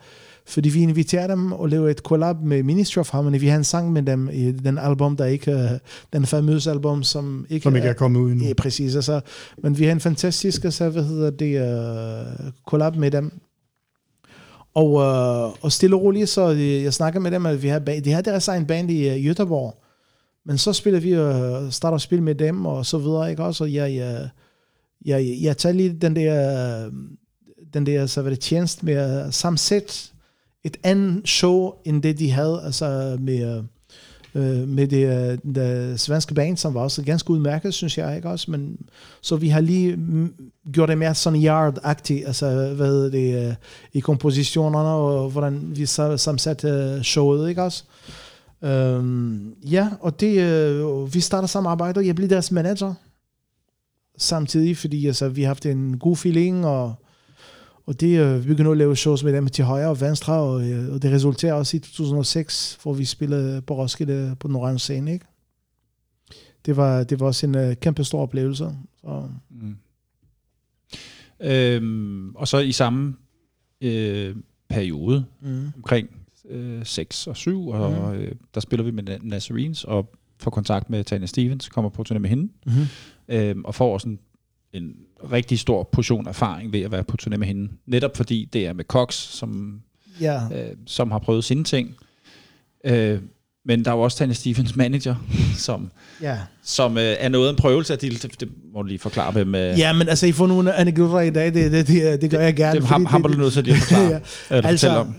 fordi 0.50 0.70
vi 0.70 0.82
inviterede 0.82 1.32
dem 1.32 1.52
og 1.52 1.70
lavede 1.70 1.92
et 1.92 1.98
collab 1.98 2.36
med 2.42 2.64
Ministry 2.64 2.98
of 3.00 3.12
Harmony. 3.12 3.40
Vi 3.40 3.48
har 3.48 3.58
en 3.58 3.64
sang 3.64 3.94
med 3.94 4.04
dem 4.04 4.30
i 4.34 4.52
den 4.52 4.78
album, 4.78 5.18
der 5.18 5.26
ikke 5.26 5.52
øh, 5.52 5.70
den 6.14 6.26
famøse 6.26 6.72
album, 6.72 7.04
som 7.04 7.46
ikke, 7.50 7.64
Som 7.64 7.76
ikke 7.76 7.88
er 7.88 7.94
kommet 7.94 8.20
ud 8.20 8.32
endnu. 8.32 8.46
Ja, 8.46 8.54
præcis. 8.54 8.96
Altså, 8.96 9.22
men 9.58 9.80
vi 9.80 9.86
har 9.86 9.92
en 9.92 10.00
fantastisk 10.00 10.64
altså, 10.64 10.90
hvad 10.90 11.04
hedder 11.04 11.30
det, 11.30 11.62
uh, 11.62 12.52
collab 12.68 12.96
med 12.96 13.12
dem. 13.12 13.32
Og, 14.74 14.92
uh, 14.92 15.64
og 15.64 15.72
stille 15.72 15.96
og 15.96 16.02
roligt, 16.02 16.30
så 16.30 16.50
jeg 16.50 16.94
snakker 16.94 17.20
med 17.20 17.32
dem, 17.32 17.46
at 17.46 17.64
vi 17.64 17.68
har, 17.68 17.80
de 17.80 18.12
har 18.12 18.22
deres 18.22 18.48
egen 18.48 18.66
band 18.66 18.92
i 18.92 19.10
uh, 19.10 19.32
Göteborg. 19.32 19.86
Men 20.46 20.58
så 20.58 20.74
spiller 20.74 21.00
vi 21.00 21.18
og 21.18 21.64
uh, 21.64 21.72
starter 21.72 21.96
at 21.96 22.02
spille 22.02 22.24
med 22.24 22.36
dem, 22.36 22.66
og 22.66 22.86
så 22.86 22.98
videre, 22.98 23.30
ikke 23.30 23.44
også? 23.44 23.64
Og 23.64 23.74
jeg, 23.74 23.96
jeg, 23.96 24.30
jeg, 25.06 25.38
jeg 25.42 25.58
tager 25.58 25.74
lige 25.74 25.94
den 26.02 26.16
der, 26.16 26.90
den 27.74 27.86
der 27.86 28.06
så 28.06 28.22
var 28.22 28.30
det 28.30 28.40
tjeneste 28.40 28.86
med 28.86 28.94
at 28.94 29.34
sammensætte 29.34 30.12
et 30.64 30.78
andet 30.84 31.30
show, 31.30 31.72
end 31.86 32.04
det 32.04 32.20
de 32.20 32.32
havde, 32.32 32.62
altså 32.64 33.18
med, 33.20 33.64
øh, 34.36 34.68
med 34.68 34.88
det, 34.88 35.32
øh, 35.32 35.56
det 35.56 36.00
svenske 36.00 36.34
band, 36.34 36.58
som 36.58 36.74
var 36.74 36.82
også 36.82 37.04
ganske 37.04 37.30
udmærket, 37.30 37.74
synes 37.74 37.98
jeg, 37.98 38.16
ikke 38.16 38.30
også? 38.30 38.52
Men, 38.52 38.78
så 39.22 39.36
vi 39.36 39.50
har 39.50 39.62
lige 39.62 39.98
gjort 40.74 40.90
det 40.90 40.98
mere 40.98 41.16
sådan 41.16 41.44
yard-agtigt, 41.44 42.28
altså 42.28 42.74
hvad 42.76 43.12
det, 43.12 43.48
øh, 43.48 43.56
i 43.94 44.00
kompositionerne, 44.00 44.90
og 44.90 45.30
hvordan 45.30 45.72
vi 45.76 45.86
så 45.86 46.18
sammensat 46.18 46.64
øh, 46.64 47.02
showet, 47.02 47.50
ikke 47.50 47.64
også? 47.64 47.84
Øhm, 48.64 49.54
ja, 49.72 49.90
og 50.02 50.20
det, 50.20 50.42
øh, 50.42 51.14
vi 51.14 51.20
starter 51.20 51.48
samarbejde, 51.48 51.98
og 51.98 52.08
jeg 52.08 52.16
bliver 52.16 52.30
deres 52.30 52.52
manager 52.52 52.94
samtidig, 54.18 54.78
fordi 54.78 55.08
altså, 55.08 55.30
vi 55.30 55.42
har 55.42 55.48
haft 55.48 55.66
en 55.66 55.98
god 56.00 56.16
feeling, 56.16 56.66
og, 56.66 56.96
og 57.90 58.00
det, 58.00 58.20
øh, 58.20 58.44
vi 58.44 58.48
begynder 58.48 58.72
at 58.72 58.78
lave 58.78 58.96
shows 58.96 59.24
med 59.24 59.34
dem 59.34 59.48
til 59.48 59.66
højre 59.66 59.90
og 59.90 60.02
venstre, 60.02 60.34
og, 60.34 60.70
øh, 60.70 60.94
og 60.94 61.02
det 61.02 61.12
resulterer 61.12 61.54
også 61.54 61.78
i 61.78 61.80
2006, 61.80 62.80
hvor 62.84 62.94
vi 62.94 63.06
spillede 63.06 63.62
på 63.62 63.76
Roskilde 63.78 64.36
på 64.40 64.48
den 64.48 64.56
orange 64.56 64.80
scene, 64.80 65.14
ikke? 65.14 65.26
Det 66.66 66.78
var, 66.78 67.04
det 67.04 67.20
var 67.20 67.26
også 67.26 67.46
en 67.48 67.56
øh, 67.56 67.76
kæmpe 67.76 68.04
stor 68.04 68.22
oplevelse. 68.22 68.72
Så, 69.02 69.30
Mm. 69.50 69.76
Øhm, 71.42 72.36
og 72.36 72.48
så 72.48 72.58
i 72.58 72.72
samme 72.72 73.16
øh, 73.82 74.36
periode, 74.70 75.26
mm. 75.42 75.68
omkring 75.76 76.10
øh, 76.50 76.86
6 76.86 77.28
og 77.28 77.38
7, 77.38 77.68
og 77.68 77.92
Mhm. 78.12 78.22
øh, 78.22 78.32
der 78.54 78.60
spiller 78.60 78.84
vi 78.84 78.92
med 78.92 79.10
Na- 79.10 79.28
Nazarenes, 79.28 79.84
og 79.84 80.12
får 80.40 80.52
kontakt 80.52 80.90
med 80.90 81.04
Tanya 81.04 81.26
Stevens, 81.26 81.70
kommer 81.70 81.90
på 81.90 82.04
turné 82.10 82.18
med 82.18 82.30
hende, 82.30 82.50
Mm-hmm. 82.66 82.86
øhm, 83.28 83.66
og 83.66 83.76
får 83.76 83.98
sådan 83.98 84.20
en 84.74 84.96
rigtig 85.32 85.60
stor 85.60 85.90
portion 85.92 86.28
erfaring 86.28 86.74
ved 86.74 86.82
at 86.82 86.92
være 86.92 87.04
på 87.04 87.18
turné 87.22 87.38
med 87.38 87.48
hende. 87.48 87.72
Netop 87.88 88.18
fordi 88.18 88.50
det 88.54 88.66
er 88.68 88.74
med 88.74 88.84
Cox, 88.86 89.14
som, 89.14 89.80
Ja, 90.22 90.36
øh, 90.44 90.76
som 90.88 91.12
har 91.12 91.20
prøvet 91.20 91.44
sine 91.44 91.64
ting. 91.64 91.96
Øh, 92.86 93.20
men 93.66 93.86
der 93.86 93.92
er 93.92 93.96
jo 93.96 94.02
også 94.02 94.18
Tanya 94.18 94.34
Stevens 94.34 94.76
manager, 94.76 95.16
som, 95.58 95.92
ja. 96.22 96.38
som 96.64 96.98
øh, 96.98 97.04
er 97.20 97.30
noget 97.30 97.48
af 97.48 97.52
en 97.52 97.56
prøvelse. 97.58 97.96
De, 97.96 98.10
det, 98.10 98.40
det 98.40 98.50
må 98.74 98.82
du 98.82 98.88
lige 98.88 99.00
forklare, 99.00 99.32
hvem... 99.32 99.56
Øh, 99.56 99.80
Ja, 99.80 99.94
men 99.94 100.10
altså, 100.10 100.26
I 100.26 100.32
får 100.32 100.48
nogle 100.48 100.74
anekdoter 100.74 101.20
i 101.20 101.30
dag, 101.30 101.54
det, 101.54 101.72
det, 101.72 101.88
det, 101.88 102.22
det 102.22 102.32
gør 102.32 102.40
jeg 102.40 102.56
gerne. 102.56 102.80
det 102.80 102.88
har, 102.88 102.96
fordi 102.98 103.12
har 103.12 103.18
du 103.20 103.30
nødt 103.38 103.54
til 103.54 103.64
lige 103.64 103.76
at 103.76 103.82
forklare, 103.82 104.10
ja. 104.12 104.20
eller 104.58 104.70
Altså, 104.70 104.90
om. 104.90 105.16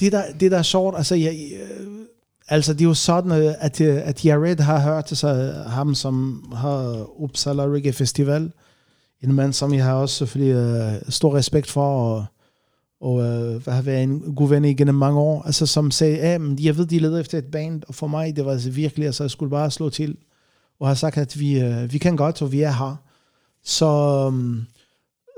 det 0.00 0.12
der, 0.12 0.22
det 0.40 0.50
der 0.50 0.58
er 0.58 0.62
sjovt, 0.62 0.96
altså, 0.96 1.14
jeg, 1.14 1.50
øh, 1.52 1.86
altså 2.48 2.72
det 2.72 2.80
er 2.80 2.84
jo 2.84 2.94
sådan, 2.94 3.32
øh, 3.32 3.54
at, 3.58 3.80
øh, 3.80 4.00
at 4.04 4.24
Jared 4.24 4.60
har 4.60 4.80
hørt 4.80 5.04
altså, 5.12 5.52
ham, 5.66 5.94
som 5.94 6.44
har 6.56 7.06
Uppsala 7.20 7.62
Reggae 7.66 7.92
Festival. 7.92 8.50
En 9.22 9.32
mand, 9.32 9.52
som 9.52 9.74
jeg 9.74 9.84
har 9.84 9.94
også 9.94 10.14
selvfølgelig 10.14 10.54
øh, 10.54 11.02
stor 11.08 11.34
respekt 11.34 11.70
for, 11.70 12.14
og, 12.14 12.24
og 13.00 13.22
øh, 13.22 13.66
har 13.66 13.82
været 13.82 14.02
en 14.02 14.34
god 14.36 14.48
ven 14.48 14.64
igennem 14.64 14.94
mange 14.94 15.20
år, 15.20 15.42
altså 15.42 15.66
som 15.66 15.90
sagde, 15.90 16.16
ja, 16.16 16.38
men 16.38 16.58
jeg 16.62 16.76
ved, 16.76 16.86
de 16.86 16.98
leder 16.98 17.20
efter 17.20 17.38
et 17.38 17.44
band, 17.44 17.82
og 17.88 17.94
for 17.94 18.06
mig, 18.06 18.36
det 18.36 18.44
var 18.44 18.52
altså 18.52 18.70
virkelig, 18.70 19.06
altså 19.06 19.24
jeg 19.24 19.30
skulle 19.30 19.50
bare 19.50 19.70
slå 19.70 19.90
til, 19.90 20.16
og 20.80 20.88
har 20.88 20.94
sagt, 20.94 21.18
at 21.18 21.40
vi, 21.40 21.60
øh, 21.60 21.92
vi 21.92 21.98
kan 21.98 22.16
godt, 22.16 22.42
og 22.42 22.52
vi 22.52 22.62
er 22.62 22.72
her. 22.72 22.96
Så, 23.64 23.86
um, 24.26 24.66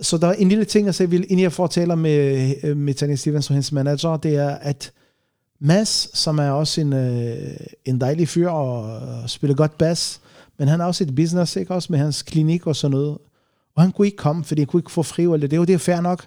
så 0.02 0.18
der 0.18 0.26
er 0.26 0.32
en 0.32 0.48
lille 0.48 0.64
ting, 0.64 0.86
altså, 0.86 1.02
jeg 1.02 1.10
vil, 1.10 1.22
inden 1.22 1.40
jeg 1.40 1.52
fortæller 1.52 1.94
med, 1.94 2.54
øh, 2.62 2.76
med 2.76 2.94
Tanya 2.94 3.16
Stevens 3.16 3.50
og 3.50 3.54
hendes 3.54 3.72
manager, 3.72 4.16
det 4.16 4.36
er, 4.36 4.48
at 4.48 4.92
Mads, 5.62 6.18
som 6.18 6.38
er 6.38 6.50
også 6.50 6.80
en, 6.80 6.92
øh, 6.92 7.56
en 7.84 8.00
dejlig 8.00 8.28
fyr 8.28 8.48
og 8.48 9.00
og 9.22 9.30
spiller 9.30 9.56
godt 9.56 9.78
bass, 9.78 10.20
men 10.58 10.68
han 10.68 10.80
har 10.80 10.86
også 10.86 11.04
et 11.04 11.14
business, 11.14 11.56
ikke 11.56 11.74
også, 11.74 11.92
med 11.92 11.98
hans 11.98 12.22
klinik 12.22 12.66
og 12.66 12.76
sådan 12.76 12.96
noget. 12.96 13.18
Og 13.76 13.82
han 13.82 13.92
kunne 13.92 14.06
ikke 14.06 14.16
komme, 14.16 14.44
fordi 14.44 14.60
han 14.60 14.66
kunne 14.66 14.80
ikke 14.80 14.90
få 14.92 15.02
fri, 15.02 15.22
eller 15.22 15.46
det, 15.46 15.58
og 15.58 15.66
det 15.66 15.74
er 15.74 15.78
fair 15.78 16.00
nok. 16.00 16.26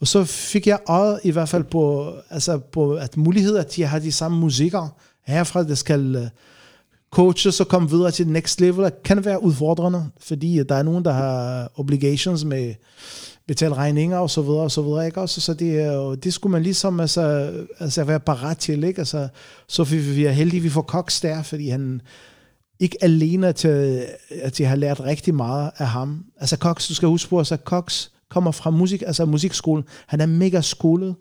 Og 0.00 0.06
så 0.06 0.24
fik 0.24 0.66
jeg 0.66 0.78
øjet 0.88 1.20
i 1.24 1.30
hvert 1.30 1.48
fald 1.48 1.64
på, 1.64 2.12
altså 2.30 2.58
på 2.58 2.94
at 2.94 3.16
mulighed, 3.16 3.56
at 3.56 3.78
jeg 3.78 3.90
har 3.90 3.98
de 3.98 4.12
samme 4.12 4.38
musikere 4.40 4.88
herfra, 5.26 5.62
der 5.62 5.74
skal 5.74 6.16
øh, 6.16 6.26
coaches 7.10 7.60
og 7.60 7.68
komme 7.68 7.90
videre 7.90 8.10
til 8.10 8.28
next 8.28 8.60
level, 8.60 8.84
det 8.84 9.02
kan 9.02 9.24
være 9.24 9.42
udfordrende, 9.42 10.10
fordi 10.20 10.62
der 10.68 10.74
er 10.74 10.82
nogen, 10.82 11.04
der 11.04 11.12
har 11.12 11.68
obligations 11.76 12.44
med 12.44 12.74
betale 13.46 13.74
regninger 13.74 14.18
og 14.18 14.30
så 14.30 14.42
videre 14.42 14.60
og 14.60 14.70
så 14.70 14.82
videre, 14.82 15.06
ikke 15.06 15.20
også? 15.20 15.40
Så 15.40 15.54
det, 15.54 15.80
er 15.80 15.92
jo- 15.92 16.14
det 16.14 16.34
skulle 16.34 16.50
man 16.52 16.62
ligesom 16.62 17.00
altså, 17.00 17.52
altså 17.78 18.04
være 18.04 18.20
parat 18.20 18.58
til, 18.58 18.84
ikke? 18.84 18.98
Altså, 18.98 19.28
så 19.68 19.84
vi, 19.84 19.98
vi 19.98 20.24
er 20.24 20.30
heldige, 20.30 20.60
vi 20.60 20.68
får 20.68 20.82
Cox 20.82 21.20
der, 21.20 21.42
fordi 21.42 21.68
han 21.68 22.00
ikke 22.80 22.96
alene 23.00 23.52
til, 23.52 24.06
at 24.30 24.60
jeg 24.60 24.68
har 24.68 24.76
lært 24.76 25.00
rigtig 25.00 25.34
meget 25.34 25.70
af 25.78 25.86
ham. 25.86 26.24
Altså 26.40 26.56
Cox, 26.56 26.88
du 26.88 26.94
skal 26.94 27.08
huske 27.08 27.30
på, 27.30 27.36
at 27.36 27.40
altså, 27.40 27.56
Cox 27.64 28.08
kommer 28.28 28.50
fra 28.50 28.70
musik, 28.70 29.02
altså 29.06 29.24
musikskolen. 29.24 29.84
Han 30.06 30.20
er 30.20 30.26
mega 30.26 30.60
skolet, 30.60 31.14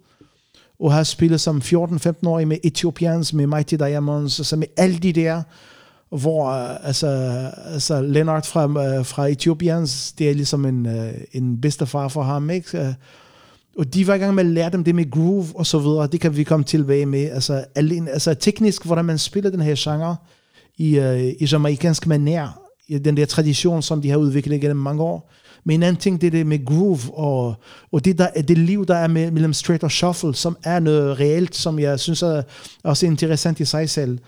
og 0.79 0.93
har 0.93 1.03
spillet 1.03 1.41
som 1.41 1.57
14-15-årig 1.57 2.47
med 2.47 2.57
Ethiopians, 2.63 3.33
med 3.33 3.47
Mighty 3.47 3.75
Diamonds, 3.75 4.39
altså 4.39 4.55
med 4.55 4.67
alle 4.77 4.97
de 4.97 5.13
der, 5.13 5.43
hvor 6.09 6.49
øh, 6.49 6.87
altså, 6.87 7.07
altså 7.65 8.01
Leonard 8.01 8.45
fra, 8.45 8.63
øh, 8.63 9.05
fra 9.05 9.27
Ethiopians, 9.27 10.11
det 10.11 10.29
er 10.29 10.33
ligesom 10.33 10.65
en, 10.65 10.85
øh, 10.85 11.13
en 11.31 11.61
bedstefar 11.61 12.07
for 12.07 12.23
ham, 12.23 12.49
ikke? 12.49 12.95
Og 13.77 13.93
de 13.93 14.07
var 14.07 14.13
i 14.13 14.17
gang 14.17 14.35
med 14.35 14.43
at 14.43 14.49
lære 14.49 14.69
dem 14.69 14.83
det 14.83 14.95
med 14.95 15.11
groove 15.11 15.47
og 15.55 15.65
så 15.65 15.79
videre, 15.79 16.07
det 16.07 16.19
kan 16.21 16.37
vi 16.37 16.43
komme 16.43 16.63
tilbage 16.63 17.05
med. 17.05 17.29
Altså, 17.29 17.65
alene, 17.75 18.11
altså 18.11 18.33
teknisk, 18.33 18.85
hvordan 18.85 19.05
man 19.05 19.17
spiller 19.17 19.49
den 19.49 19.61
her 19.61 19.75
genre 19.77 20.15
i, 20.77 20.99
øh, 20.99 21.23
i 21.23 21.47
jamaikansk 21.51 22.07
manér, 22.07 22.67
i 22.87 22.97
den 22.97 23.17
der 23.17 23.25
tradition, 23.25 23.81
som 23.81 24.01
de 24.01 24.09
har 24.09 24.17
udviklet 24.17 24.61
gennem 24.61 24.77
mange 24.77 25.03
år. 25.03 25.31
Men 25.63 25.79
en 25.79 25.83
anden 25.83 26.01
ting, 26.01 26.21
det 26.21 26.27
er 26.27 26.31
det 26.31 26.47
med 26.47 26.65
groove, 26.65 26.99
og, 27.13 27.55
og 27.91 28.05
det, 28.05 28.17
der, 28.17 28.29
det 28.29 28.57
liv, 28.57 28.85
der 28.85 28.95
er 28.95 29.07
med, 29.07 29.31
mellem 29.31 29.53
straight 29.53 29.83
og 29.83 29.91
shuffle, 29.91 30.35
som 30.35 30.57
er 30.63 30.79
noget 30.79 31.19
reelt, 31.19 31.55
som 31.55 31.79
jeg 31.79 31.99
synes 31.99 32.21
er 32.21 32.41
også 32.83 33.05
interessant 33.05 33.59
i 33.59 33.65
sig 33.65 33.89
selv. 33.89 34.19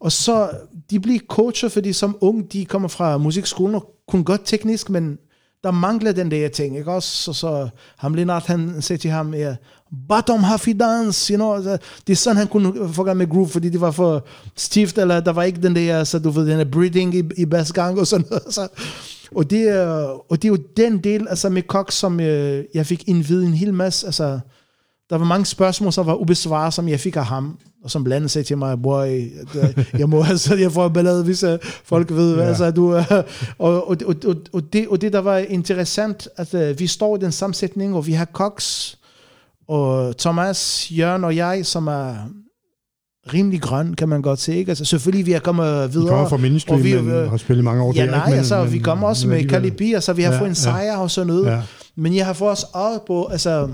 Og 0.00 0.12
så, 0.12 0.50
de 0.90 1.00
bliver 1.00 1.20
coacher, 1.28 1.68
fordi 1.68 1.92
som 1.92 2.18
unge, 2.20 2.44
de 2.52 2.64
kommer 2.64 2.88
fra 2.88 3.18
musikskolen 3.18 3.74
og 3.74 3.90
kun 4.08 4.24
godt 4.24 4.40
teknisk, 4.44 4.90
men 4.90 5.18
der 5.64 5.70
mangler 5.70 6.12
den 6.12 6.30
der 6.30 6.48
ting, 6.48 6.78
ikke 6.78 6.92
også? 6.92 7.16
Så, 7.16 7.32
så 7.32 7.68
ham 7.96 8.14
Lennart, 8.14 8.46
han 8.46 8.82
sagde 8.82 9.00
til 9.00 9.10
ham, 9.10 9.34
ja, 9.34 9.56
bottom 10.08 10.42
half 10.42 10.68
dance, 10.80 11.34
you 11.34 11.36
know, 11.36 11.62
det 12.06 12.12
er 12.12 12.16
sådan, 12.16 12.36
han 12.36 12.46
kunne 12.46 12.92
få 12.92 13.14
med 13.14 13.28
groove, 13.28 13.48
fordi 13.48 13.68
det 13.68 13.80
var 13.80 13.90
for 13.90 14.26
stift, 14.56 14.98
eller 14.98 15.20
der 15.20 15.32
var 15.32 15.42
ikke 15.42 15.62
den 15.62 15.76
der, 15.76 16.04
så 16.04 16.18
du 16.18 16.30
ved, 16.30 16.46
den 16.46 16.58
der 16.58 16.64
breathing 16.64 17.14
i, 17.14 17.22
i 17.36 17.44
bassgang 17.44 17.98
og 18.00 18.06
sådan 18.06 18.26
noget, 18.30 18.54
så, 18.54 18.68
og 19.34 19.50
det, 19.50 19.68
er, 19.68 19.86
og 20.30 20.42
det 20.42 20.44
er 20.44 20.48
jo 20.48 20.58
den 20.76 20.98
del, 20.98 21.26
altså 21.28 21.48
med 21.48 21.62
Cox, 21.62 21.94
som 21.94 22.20
jeg, 22.20 22.64
jeg 22.74 22.86
fik 22.86 23.08
indvidet 23.08 23.46
en 23.46 23.54
hel 23.54 23.74
masse, 23.74 24.06
altså, 24.06 24.40
der 25.10 25.18
var 25.18 25.24
mange 25.24 25.46
spørgsmål, 25.46 25.92
som 25.92 26.06
var 26.06 26.14
ubesvaret, 26.14 26.74
som 26.74 26.88
jeg 26.88 27.00
fik 27.00 27.16
af 27.16 27.26
ham, 27.26 27.58
og 27.84 27.90
som 27.90 28.04
blandt 28.04 28.16
andet 28.16 28.30
sagde 28.30 28.46
til 28.46 28.58
mig, 28.58 28.82
boy, 28.82 29.32
jeg 29.98 30.08
må 30.08 30.24
altså, 30.24 30.54
jeg 30.54 30.72
får 30.72 30.88
ballade, 30.88 31.24
hvis 31.24 31.44
uh, 31.44 31.50
folk 31.84 32.10
ved, 32.10 32.36
ja. 32.36 32.42
altså 32.42 32.70
du, 32.70 32.96
uh, 32.96 33.02
og, 33.58 33.88
og, 33.88 33.96
og, 34.06 34.36
og, 34.52 34.72
det, 34.72 34.88
og 34.88 35.00
det, 35.00 35.12
der 35.12 35.18
var 35.18 35.38
interessant, 35.38 36.28
at 36.36 36.78
vi 36.80 36.86
står 36.86 37.16
i 37.16 37.20
den 37.20 37.32
sammensætning, 37.32 37.94
og 37.94 38.06
vi 38.06 38.12
har 38.12 38.24
Cox, 38.24 38.94
og 39.68 40.16
Thomas, 40.18 40.88
Jørgen 40.90 41.24
og 41.24 41.36
jeg, 41.36 41.66
som 41.66 41.86
er 41.86 42.14
rimelig 43.32 43.62
grøn, 43.62 43.94
kan 43.94 44.08
man 44.08 44.22
godt 44.22 44.38
se. 44.38 44.54
Ikke? 44.54 44.70
Altså, 44.70 44.84
selvfølgelig, 44.84 45.26
vi 45.26 45.32
er 45.32 45.38
kommet 45.38 45.92
videre. 45.92 46.04
Vi 46.04 46.08
kommer 46.08 46.28
fra 46.28 46.36
Ministry, 46.36 46.72
og 46.72 46.84
vi, 46.84 47.00
men 47.00 47.28
har 47.28 47.36
spillet 47.36 47.64
mange 47.64 47.82
år 47.82 47.92
ja, 47.96 48.04
der. 48.04 48.10
nej, 48.10 48.18
ikke? 48.18 48.30
Men, 48.30 48.38
altså, 48.38 48.62
men, 48.62 48.72
vi 48.72 48.78
kommer 48.78 49.08
også 49.08 49.28
med 49.28 49.48
Calibi, 49.48 49.92
altså, 49.92 50.12
vi 50.12 50.22
har 50.22 50.32
ja, 50.32 50.40
fået 50.40 50.48
en 50.48 50.54
sejr 50.54 50.84
ja, 50.84 51.00
og 51.00 51.10
sådan 51.10 51.26
noget. 51.26 51.46
Ja. 51.46 51.62
Men 51.96 52.16
jeg 52.16 52.26
har 52.26 52.32
fået 52.32 52.50
os 52.50 52.64
også 52.72 53.00
på, 53.06 53.26
altså, 53.26 53.68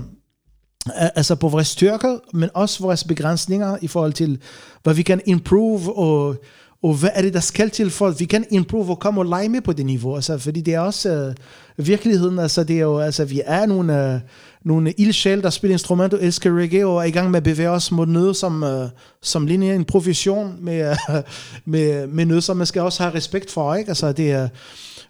altså 0.95 1.35
på 1.35 1.49
vores 1.49 1.67
styrker, 1.67 2.17
men 2.33 2.49
også 2.53 2.83
vores 2.83 3.03
begrænsninger 3.03 3.77
i 3.81 3.87
forhold 3.87 4.13
til, 4.13 4.39
hvad 4.83 4.93
vi 4.93 5.01
kan 5.01 5.21
improve, 5.25 5.97
og, 5.97 6.35
og 6.83 6.93
hvad 6.93 7.09
er 7.13 7.21
det, 7.21 7.33
der 7.33 7.39
skal 7.39 7.69
til 7.69 7.89
for, 7.89 8.07
at 8.07 8.19
vi 8.19 8.25
kan 8.25 8.45
improve 8.51 8.89
og 8.89 8.99
komme 8.99 9.21
og 9.21 9.25
lege 9.25 9.49
med 9.49 9.61
på 9.61 9.73
det 9.73 9.85
niveau. 9.85 10.15
Altså, 10.15 10.37
fordi 10.37 10.61
det 10.61 10.73
er 10.73 10.79
også 10.79 11.33
uh, 11.79 11.87
virkeligheden, 11.87 12.39
altså 12.39 12.63
det 12.63 12.75
er 12.75 12.81
jo, 12.81 12.99
altså 12.99 13.25
vi 13.25 13.41
er 13.45 13.65
nogle, 13.65 14.13
uh, 14.15 14.21
nogle 14.69 14.91
ildsjæl, 14.91 15.41
der 15.41 15.49
spiller 15.49 15.75
instrumenter, 15.75 16.17
elsker 16.17 16.57
reggae, 16.57 16.85
og 16.85 16.97
er 16.97 17.03
i 17.03 17.11
gang 17.11 17.31
med 17.31 17.37
at 17.37 17.43
bevæge 17.43 17.69
os 17.69 17.91
mod 17.91 18.07
noget, 18.07 18.35
som, 18.35 18.63
uh, 18.63 18.89
som 19.21 19.47
ligner 19.47 19.73
en 19.73 19.85
profession 19.85 20.57
med, 20.61 20.95
uh, 21.09 21.15
med, 21.71 22.07
med 22.07 22.25
noget, 22.25 22.43
som 22.43 22.57
man 22.57 22.67
skal 22.67 22.81
også 22.81 23.03
have 23.03 23.15
respekt 23.15 23.51
for, 23.51 23.75
ikke? 23.75 23.89
Altså 23.89 24.11
det 24.11 24.31
er, 24.31 24.47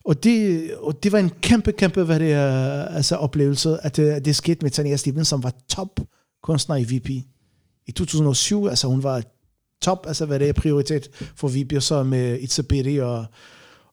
og 0.05 0.24
det, 0.24 0.63
og 0.82 1.03
det 1.03 1.11
var 1.11 1.20
en 1.20 1.32
kæmpe, 1.41 1.72
kæmpe 1.72 2.03
hvad 2.03 2.20
det 2.20 2.34
er, 2.34 2.86
altså 2.86 3.16
oplevelse, 3.16 3.78
at 3.82 3.95
det, 3.95 4.09
at 4.09 4.26
det 4.26 4.36
skete 4.36 4.59
med 4.61 4.72
Tania 4.72 4.95
Stevens, 4.95 5.28
som 5.28 5.43
var 5.43 5.53
top 5.70 5.99
kunstner 6.43 6.76
i 6.76 6.84
VP. 6.84 7.09
I 7.88 7.91
2007, 7.91 8.68
altså 8.68 8.88
hun 8.88 9.03
var 9.03 9.22
top, 9.82 10.07
altså 10.07 10.26
hvad 10.26 10.39
det 10.39 10.49
er 10.49 10.53
prioritet 10.53 11.09
for 11.36 11.47
og 11.76 11.84
så 11.84 12.03
med 12.03 12.39
It's 12.39 12.59
a 12.59 12.61
Pity, 12.61 12.99
og, 13.01 13.26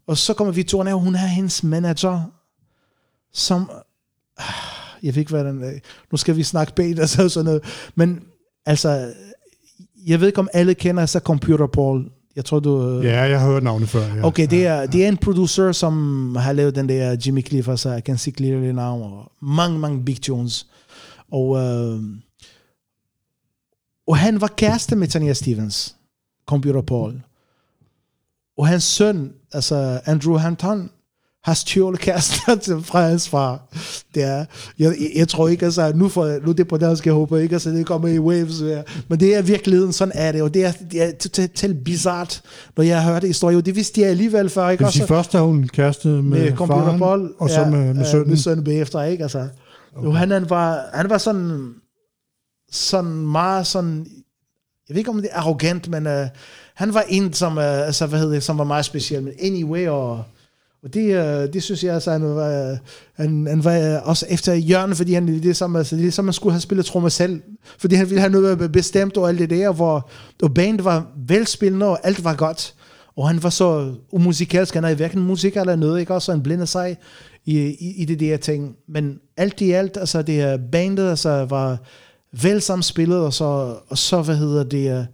og 0.06 0.18
så 0.18 0.34
kommer 0.34 0.52
vi 0.52 0.62
og 0.94 1.00
hun 1.00 1.14
er 1.14 1.26
hendes 1.26 1.62
manager, 1.62 2.20
som, 3.32 3.70
jeg 5.02 5.14
ved 5.14 5.20
ikke, 5.20 5.30
hvad 5.30 5.44
den, 5.44 5.80
nu 6.10 6.16
skal 6.16 6.36
vi 6.36 6.42
snakke 6.42 6.74
bait, 6.74 6.98
altså 6.98 7.28
sådan 7.28 7.44
noget, 7.44 7.62
men 7.94 8.20
altså, 8.66 9.12
jeg 10.06 10.20
ved 10.20 10.26
ikke, 10.26 10.38
om 10.38 10.48
alle 10.52 10.74
kender 10.74 11.06
så 11.06 11.18
Computer 11.18 11.66
Paul, 11.66 12.10
jeg 12.36 12.44
tror, 12.44 12.60
du... 12.60 13.00
Ja, 13.02 13.22
jeg 13.22 13.40
har 13.40 13.50
hørt 13.50 13.62
navnet 13.62 13.88
før. 13.88 14.06
Ja. 14.16 14.26
Okay, 14.26 14.46
det 14.50 14.66
er, 14.66 14.86
det 14.86 15.04
er 15.04 15.08
en 15.08 15.16
producer, 15.16 15.72
som 15.72 16.36
har 16.36 16.52
lavet 16.52 16.74
den 16.74 16.88
der 16.88 17.16
Jimmy 17.26 17.46
Cliff, 17.46 17.68
altså 17.68 17.94
I 17.94 18.00
Can 18.00 18.18
See 18.18 18.32
Clearly 18.32 18.66
Now, 18.66 19.02
og 19.02 19.32
mange, 19.42 19.78
mange 19.78 20.04
big 20.04 20.22
tunes. 20.22 20.66
Og, 21.32 21.56
øh, 21.56 22.00
og 24.06 24.16
han 24.16 24.40
var 24.40 24.52
kæreste 24.56 24.96
med 24.96 25.08
Tanya 25.08 25.32
Stevens, 25.32 25.96
Computer 26.46 26.82
Paul. 26.82 27.22
Og 28.58 28.66
hans 28.66 28.84
søn, 28.84 29.32
altså 29.52 30.00
Andrew 30.06 30.36
Hampton, 30.36 30.90
har 31.44 31.54
stjålet 31.54 32.00
kæresten 32.00 32.82
fra 32.84 33.08
hans 33.08 33.28
far. 33.28 33.60
Det 34.14 34.22
er, 34.22 34.44
jeg, 34.78 34.94
jeg 35.16 35.28
tror 35.28 35.48
ikke, 35.48 35.64
altså, 35.64 35.92
nu, 35.94 36.08
for, 36.08 36.46
nu 36.46 36.52
det 36.52 36.68
på 36.68 36.76
dansk, 36.76 37.06
jeg 37.06 37.14
håber 37.14 37.38
ikke, 37.38 37.54
altså, 37.54 37.70
det 37.70 37.86
kommer 37.86 38.08
i 38.08 38.18
waves, 38.18 38.62
ja. 38.62 38.82
men 39.08 39.20
det 39.20 39.36
er 39.36 39.42
virkeligheden, 39.42 39.92
sådan 39.92 40.12
er 40.14 40.32
det, 40.32 40.42
og 40.42 40.54
det 40.54 40.64
er, 40.64 40.72
det 40.92 41.02
er 41.02 41.12
totalt 41.12 41.84
bizart, 41.84 42.42
når 42.76 42.84
jeg 42.84 43.02
har 43.02 43.12
hørt 43.12 43.24
historie, 43.24 43.56
og 43.56 43.66
det 43.66 43.76
vidste 43.76 44.00
jeg 44.00 44.10
alligevel 44.10 44.50
før, 44.50 44.68
ikke? 44.68 44.80
Det 44.80 44.86
vil 44.86 44.92
sige, 44.92 45.06
først 45.06 45.32
har 45.32 45.40
hun 45.40 45.68
kæreste 45.72 46.08
med, 46.08 46.22
med 46.22 46.56
faren, 46.56 47.30
og 47.38 47.50
så 47.50 47.60
ja, 47.60 47.70
med, 47.70 47.94
med 47.94 48.04
sønnen. 48.04 48.28
Med 48.28 48.36
sønnen 48.36 48.64
bagefter, 48.64 49.02
ikke? 49.02 49.22
Altså, 49.22 49.48
okay. 49.96 50.06
jo, 50.06 50.12
han, 50.12 50.30
han, 50.30 50.50
var, 50.50 50.80
han 50.94 51.10
var 51.10 51.18
sådan, 51.18 51.74
sådan 52.72 53.26
meget 53.26 53.66
sådan, 53.66 54.06
jeg 54.88 54.94
ved 54.94 54.98
ikke, 54.98 55.10
om 55.10 55.16
det 55.16 55.28
er 55.32 55.38
arrogant, 55.38 55.88
men 55.88 56.06
uh, 56.06 56.26
han 56.74 56.94
var 56.94 57.04
en, 57.08 57.32
som, 57.32 57.56
uh, 57.56 57.64
altså, 57.64 58.06
hvad 58.06 58.18
hedder 58.18 58.34
det, 58.34 58.42
som 58.42 58.58
var 58.58 58.64
meget 58.64 58.84
speciel, 58.84 59.22
men 59.22 59.32
anyway, 59.40 59.88
og 59.88 60.24
og 60.84 60.94
det, 60.94 61.16
øh, 61.16 61.52
det 61.52 61.62
synes 61.62 61.84
jeg 61.84 61.94
altså, 61.94 62.10
han 62.10 62.24
var, 62.24 62.78
han, 63.14 63.46
han 63.46 63.64
var 63.64 63.78
øh, 63.78 64.08
også 64.08 64.26
efter 64.28 64.54
hjørnet, 64.54 64.96
fordi 64.96 65.14
han, 65.14 65.26
det, 65.26 65.46
er 65.46 65.54
som, 65.54 65.76
altså, 65.76 65.96
det 65.96 66.06
er 66.06 66.10
som, 66.10 66.24
man 66.24 66.34
skulle 66.34 66.52
have 66.52 66.60
spillet 66.60 66.86
trommer 66.86 67.08
selv. 67.08 67.42
Fordi 67.78 67.94
han 67.94 68.06
ville 68.06 68.20
have 68.20 68.32
noget 68.32 68.72
bestemt 68.72 69.16
og 69.16 69.28
alt 69.28 69.38
det 69.38 69.50
der, 69.50 69.72
hvor 69.72 70.10
og 70.42 70.54
bandet 70.54 70.84
var 70.84 71.06
velspillende, 71.26 71.86
og 71.86 71.98
alt 72.02 72.24
var 72.24 72.34
godt. 72.34 72.74
Og 73.16 73.28
han 73.28 73.42
var 73.42 73.50
så 73.50 73.94
umusikalsk, 74.12 74.74
han 74.74 74.84
er 74.84 74.94
hverken 74.94 75.20
musik 75.20 75.56
eller 75.56 75.76
noget, 75.76 76.00
ikke? 76.00 76.14
Også 76.14 76.32
han 76.32 76.42
blinder 76.42 76.64
sig 76.64 76.96
i, 77.44 77.58
i, 77.58 77.94
i 77.96 78.04
det 78.04 78.20
der 78.20 78.36
ting. 78.36 78.76
Men 78.88 79.18
alt 79.36 79.60
i 79.60 79.70
alt, 79.70 79.96
altså 79.96 80.22
det 80.22 80.34
her 80.34 80.58
bandet 80.72 81.10
altså, 81.10 81.44
var 81.44 81.78
vel 82.42 82.62
samspillet, 82.62 83.18
og 83.18 83.32
så, 83.32 83.76
og 83.88 83.98
så 83.98 84.22
hvad 84.22 84.36
hedder 84.36 84.64
det, 84.64 85.06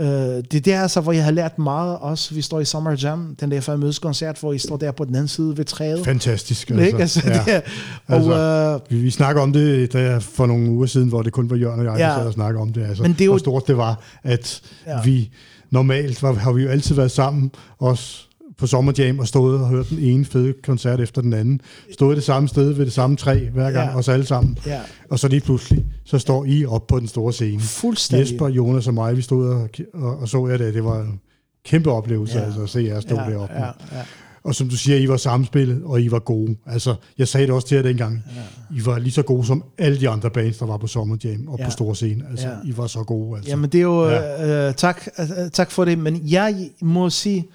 Uh, 0.00 0.06
det 0.06 0.54
er 0.54 0.60
der, 0.60 0.82
altså, 0.82 1.00
hvor 1.00 1.12
jeg 1.12 1.24
har 1.24 1.30
lært 1.30 1.58
meget 1.58 1.98
også. 1.98 2.34
Vi 2.34 2.42
står 2.42 2.60
i 2.60 2.64
Summer 2.64 2.96
Jam, 3.02 3.36
den 3.40 3.50
der 3.50 3.60
famøse 3.60 4.00
koncert, 4.00 4.40
hvor 4.40 4.52
I 4.52 4.58
står 4.58 4.76
der 4.76 4.92
på 4.92 5.04
den 5.04 5.14
anden 5.14 5.28
side 5.28 5.56
ved 5.56 5.64
træet. 5.64 6.04
Fantastisk. 6.04 6.70
Altså. 6.70 6.84
Ikke? 6.86 6.98
Altså, 6.98 7.20
ja. 7.24 7.32
det 7.32 7.62
og, 8.06 8.16
altså, 8.16 8.80
uh, 8.86 8.92
vi, 8.92 9.02
vi 9.02 9.10
snakker 9.10 9.42
om 9.42 9.52
det 9.52 9.92
der 9.92 10.18
for 10.18 10.46
nogle 10.46 10.70
uger 10.70 10.86
siden, 10.86 11.08
hvor 11.08 11.22
det 11.22 11.32
kun 11.32 11.50
var 11.50 11.56
Jørgen 11.56 11.80
og 11.80 11.86
jeg, 11.86 11.98
der 11.98 12.14
sad 12.14 12.26
og 12.26 12.32
snakkede 12.32 12.62
om 12.62 12.72
det. 12.72 12.86
Altså, 12.86 13.02
Men 13.02 13.12
det 13.12 13.20
er 13.20 13.24
jo, 13.24 13.30
hvor 13.30 13.38
stort 13.38 13.66
det 13.66 13.76
var, 13.76 14.00
at 14.22 14.60
ja. 14.86 15.02
vi 15.02 15.30
normalt 15.70 16.22
var, 16.22 16.32
har 16.32 16.52
vi 16.52 16.62
jo 16.62 16.68
altid 16.68 16.94
været 16.94 17.10
sammen, 17.10 17.50
også 17.78 18.26
på 18.60 18.66
Sommerjam 18.66 19.18
og 19.18 19.28
stået 19.28 19.60
og 19.60 19.68
hørt 19.68 19.90
den 19.90 19.98
ene 19.98 20.24
fede 20.24 20.54
koncert 20.64 21.00
efter 21.00 21.22
den 21.22 21.32
anden. 21.32 21.60
Stået 21.92 22.16
det 22.16 22.24
samme 22.24 22.48
sted 22.48 22.72
ved 22.72 22.84
det 22.84 22.92
samme 22.92 23.16
træ 23.16 23.48
hver 23.52 23.70
gang, 23.70 23.90
ja. 23.90 23.98
os 23.98 24.08
alle 24.08 24.26
sammen. 24.26 24.58
Ja. 24.66 24.80
Og 25.10 25.18
så 25.18 25.28
lige 25.28 25.40
pludselig, 25.40 25.84
så 26.04 26.18
står 26.18 26.44
I 26.44 26.66
op 26.66 26.86
på 26.86 27.00
den 27.00 27.08
store 27.08 27.32
scene. 27.32 27.60
Fuldstændig. 27.60 28.32
Jesper, 28.32 28.48
Jonas 28.48 28.86
og 28.86 28.94
mig, 28.94 29.16
vi 29.16 29.22
stod 29.22 29.48
og, 29.48 29.68
og, 29.94 30.18
og 30.18 30.28
så 30.28 30.46
jer 30.46 30.56
det. 30.56 30.74
Det 30.74 30.84
var 30.84 31.00
en 31.00 31.20
kæmpe 31.64 31.90
oplevelse 31.90 32.38
ja. 32.38 32.44
altså, 32.44 32.62
at 32.62 32.68
se 32.68 32.80
jer 32.80 33.00
stå 33.00 33.14
ja, 33.14 33.30
deroppe. 33.30 33.54
Ja, 33.54 33.64
ja. 33.66 34.02
Og 34.44 34.54
som 34.54 34.68
du 34.68 34.76
siger, 34.76 34.98
I 34.98 35.08
var 35.08 35.16
samspillet, 35.16 35.82
og 35.84 36.00
I 36.00 36.10
var 36.10 36.18
gode. 36.18 36.56
Altså, 36.66 36.94
jeg 37.18 37.28
sagde 37.28 37.46
det 37.46 37.54
også 37.54 37.68
til 37.68 37.74
jer 37.74 37.82
dengang. 37.82 38.24
Ja. 38.70 38.76
I 38.76 38.86
var 38.86 38.98
lige 38.98 39.12
så 39.12 39.22
gode 39.22 39.46
som 39.46 39.64
alle 39.78 40.00
de 40.00 40.08
andre 40.08 40.30
bands, 40.30 40.58
der 40.58 40.66
var 40.66 40.76
på 40.76 40.86
Sommerjam 40.86 41.48
og 41.48 41.58
ja. 41.58 41.64
på 41.64 41.70
store 41.70 41.94
scene. 41.94 42.24
Altså, 42.30 42.48
ja. 42.48 42.54
I 42.64 42.76
var 42.76 42.86
så 42.86 43.04
gode. 43.04 43.36
Altså. 43.36 43.50
Jamen, 43.50 43.70
det 43.70 43.78
er 43.78 43.82
jo... 43.82 44.08
Ja. 44.08 44.68
Øh, 44.68 44.74
tak, 44.74 45.08
øh, 45.18 45.50
tak 45.52 45.70
for 45.70 45.84
det, 45.84 45.98
men 45.98 46.22
jeg 46.24 46.70
må 46.82 47.10
sige, 47.10 47.48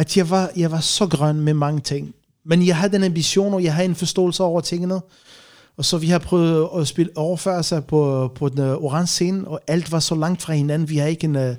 at 0.00 0.16
jeg 0.16 0.30
var, 0.30 0.50
jeg 0.56 0.70
var 0.70 0.80
så 0.80 1.06
grøn 1.06 1.40
med 1.40 1.54
mange 1.54 1.80
ting. 1.80 2.14
Men 2.44 2.66
jeg 2.66 2.76
havde 2.76 2.96
en 2.96 3.04
ambition, 3.04 3.54
og 3.54 3.64
jeg 3.64 3.74
havde 3.74 3.88
en 3.88 3.94
forståelse 3.94 4.42
over 4.42 4.60
tingene. 4.60 5.00
Og 5.76 5.84
så 5.84 5.98
vi 5.98 6.06
har 6.06 6.18
prøvet 6.18 6.68
at 6.76 6.88
spille 6.88 7.12
overførelser 7.16 7.80
på, 7.80 8.32
på 8.34 8.48
den 8.48 8.58
øh, 8.58 8.76
orange 8.76 9.06
scene, 9.06 9.48
og 9.48 9.60
alt 9.66 9.92
var 9.92 9.98
så 9.98 10.14
langt 10.14 10.42
fra 10.42 10.52
hinanden. 10.52 10.88
Vi 10.88 10.96
har 10.96 11.06
ikke 11.06 11.24
en, 11.24 11.36
øh, 11.36 11.56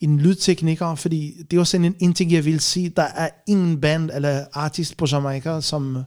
en 0.00 0.18
lydtekniker, 0.18 0.94
fordi 0.94 1.34
det 1.50 1.56
er 1.56 1.60
også 1.60 1.76
en, 1.76 1.94
en 1.98 2.14
ting, 2.14 2.32
jeg 2.32 2.44
vil 2.44 2.60
sige. 2.60 2.88
Der 2.88 3.02
er 3.02 3.28
ingen 3.46 3.80
band 3.80 4.10
eller 4.14 4.44
artist 4.52 4.96
på 4.96 5.06
Jamaica, 5.12 5.60
som 5.60 5.98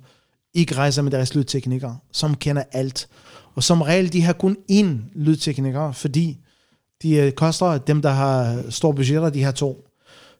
ikke 0.53 0.75
rejser 0.75 1.01
med 1.01 1.11
deres 1.11 1.35
lydtekniker, 1.35 1.95
som 2.11 2.35
kender 2.35 2.63
alt. 2.71 3.07
Og 3.55 3.63
som 3.63 3.81
regel, 3.81 4.13
de 4.13 4.21
har 4.21 4.33
kun 4.33 4.57
én 4.71 4.87
lydtekniker, 5.15 5.91
fordi 5.91 6.37
de 7.01 7.15
øh, 7.15 7.31
koster 7.31 7.77
dem, 7.77 8.01
der 8.01 8.11
har 8.11 8.63
store 8.69 8.93
budgetter, 8.93 9.29
de 9.29 9.43
har 9.43 9.51
to. 9.51 9.85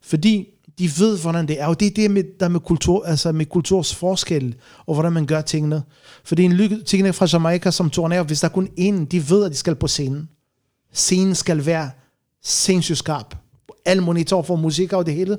Fordi 0.02 0.48
de 0.80 0.90
ved, 1.00 1.20
hvordan 1.22 1.48
det 1.48 1.62
er. 1.62 1.68
Og 1.68 1.80
det 1.80 1.86
er 1.86 1.92
det, 1.92 2.12
med, 2.12 2.24
der 2.40 2.48
med, 2.48 2.60
kultur, 2.60 3.06
altså 3.06 3.32
med 3.32 3.46
kulturs 3.46 3.96
forskel, 3.96 4.56
og 4.86 4.94
hvordan 4.94 5.14
man 5.14 5.26
gør 5.26 5.42
tingene. 5.42 5.84
For 6.24 6.36
det 6.36 6.46
er 6.46 6.50
en 6.50 6.56
lykke, 6.56 6.84
tingene 6.84 7.14
fra 7.14 7.28
Jamaica, 7.34 7.72
som 7.72 7.90
turnerer, 7.90 8.24
hvis 8.24 8.40
der 8.40 8.48
er 8.48 8.52
kun 8.52 8.68
én, 8.80 9.06
de 9.06 9.30
ved, 9.30 9.46
at 9.46 9.52
de 9.52 9.58
skal 9.58 9.76
på 9.76 9.88
scenen. 9.88 10.30
Scenen 10.94 11.36
skal 11.36 11.66
være 11.66 11.90
sindssygt 12.44 12.98
skarp. 12.98 13.36
Alle 13.86 14.04
monitor 14.04 14.42
for 14.42 14.56
musik 14.56 14.94
og 14.94 15.06
det 15.06 15.14
hele. 15.14 15.38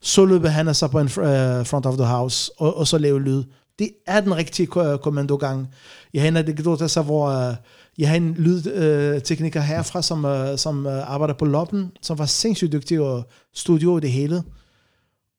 Så 0.00 0.24
løber 0.24 0.48
han 0.48 0.74
sig 0.74 0.90
på 0.90 0.98
en 0.98 1.06
uh, 1.06 1.66
front 1.66 1.86
of 1.86 1.96
the 1.96 2.06
house, 2.06 2.52
og, 2.58 2.76
og 2.76 2.86
så 2.86 2.98
laver 2.98 3.18
lyd. 3.18 3.44
Det 3.78 3.90
er 4.06 4.20
den 4.20 4.36
rigtige 4.36 4.68
øh, 4.76 4.98
kommandogang. 4.98 5.68
Jeg 6.14 6.22
har 6.22 6.28
en 6.28 6.36
anekdote, 6.36 6.84
altså, 6.84 7.02
hvor 7.02 7.48
uh, 7.48 7.54
jeg 7.98 8.08
har 8.08 8.16
en 8.16 8.34
lydtekniker 8.38 9.60
uh, 9.60 9.66
herfra, 9.66 10.02
som, 10.02 10.24
uh, 10.24 10.56
som 10.56 10.86
uh, 10.86 11.12
arbejder 11.12 11.34
på 11.34 11.44
Loppen, 11.44 11.90
som 12.02 12.18
var 12.18 12.26
sindssygt 12.26 12.72
dygtig 12.72 13.00
og 13.00 13.28
studio 13.54 13.92
og 13.92 14.02
det 14.02 14.12
hele. 14.12 14.42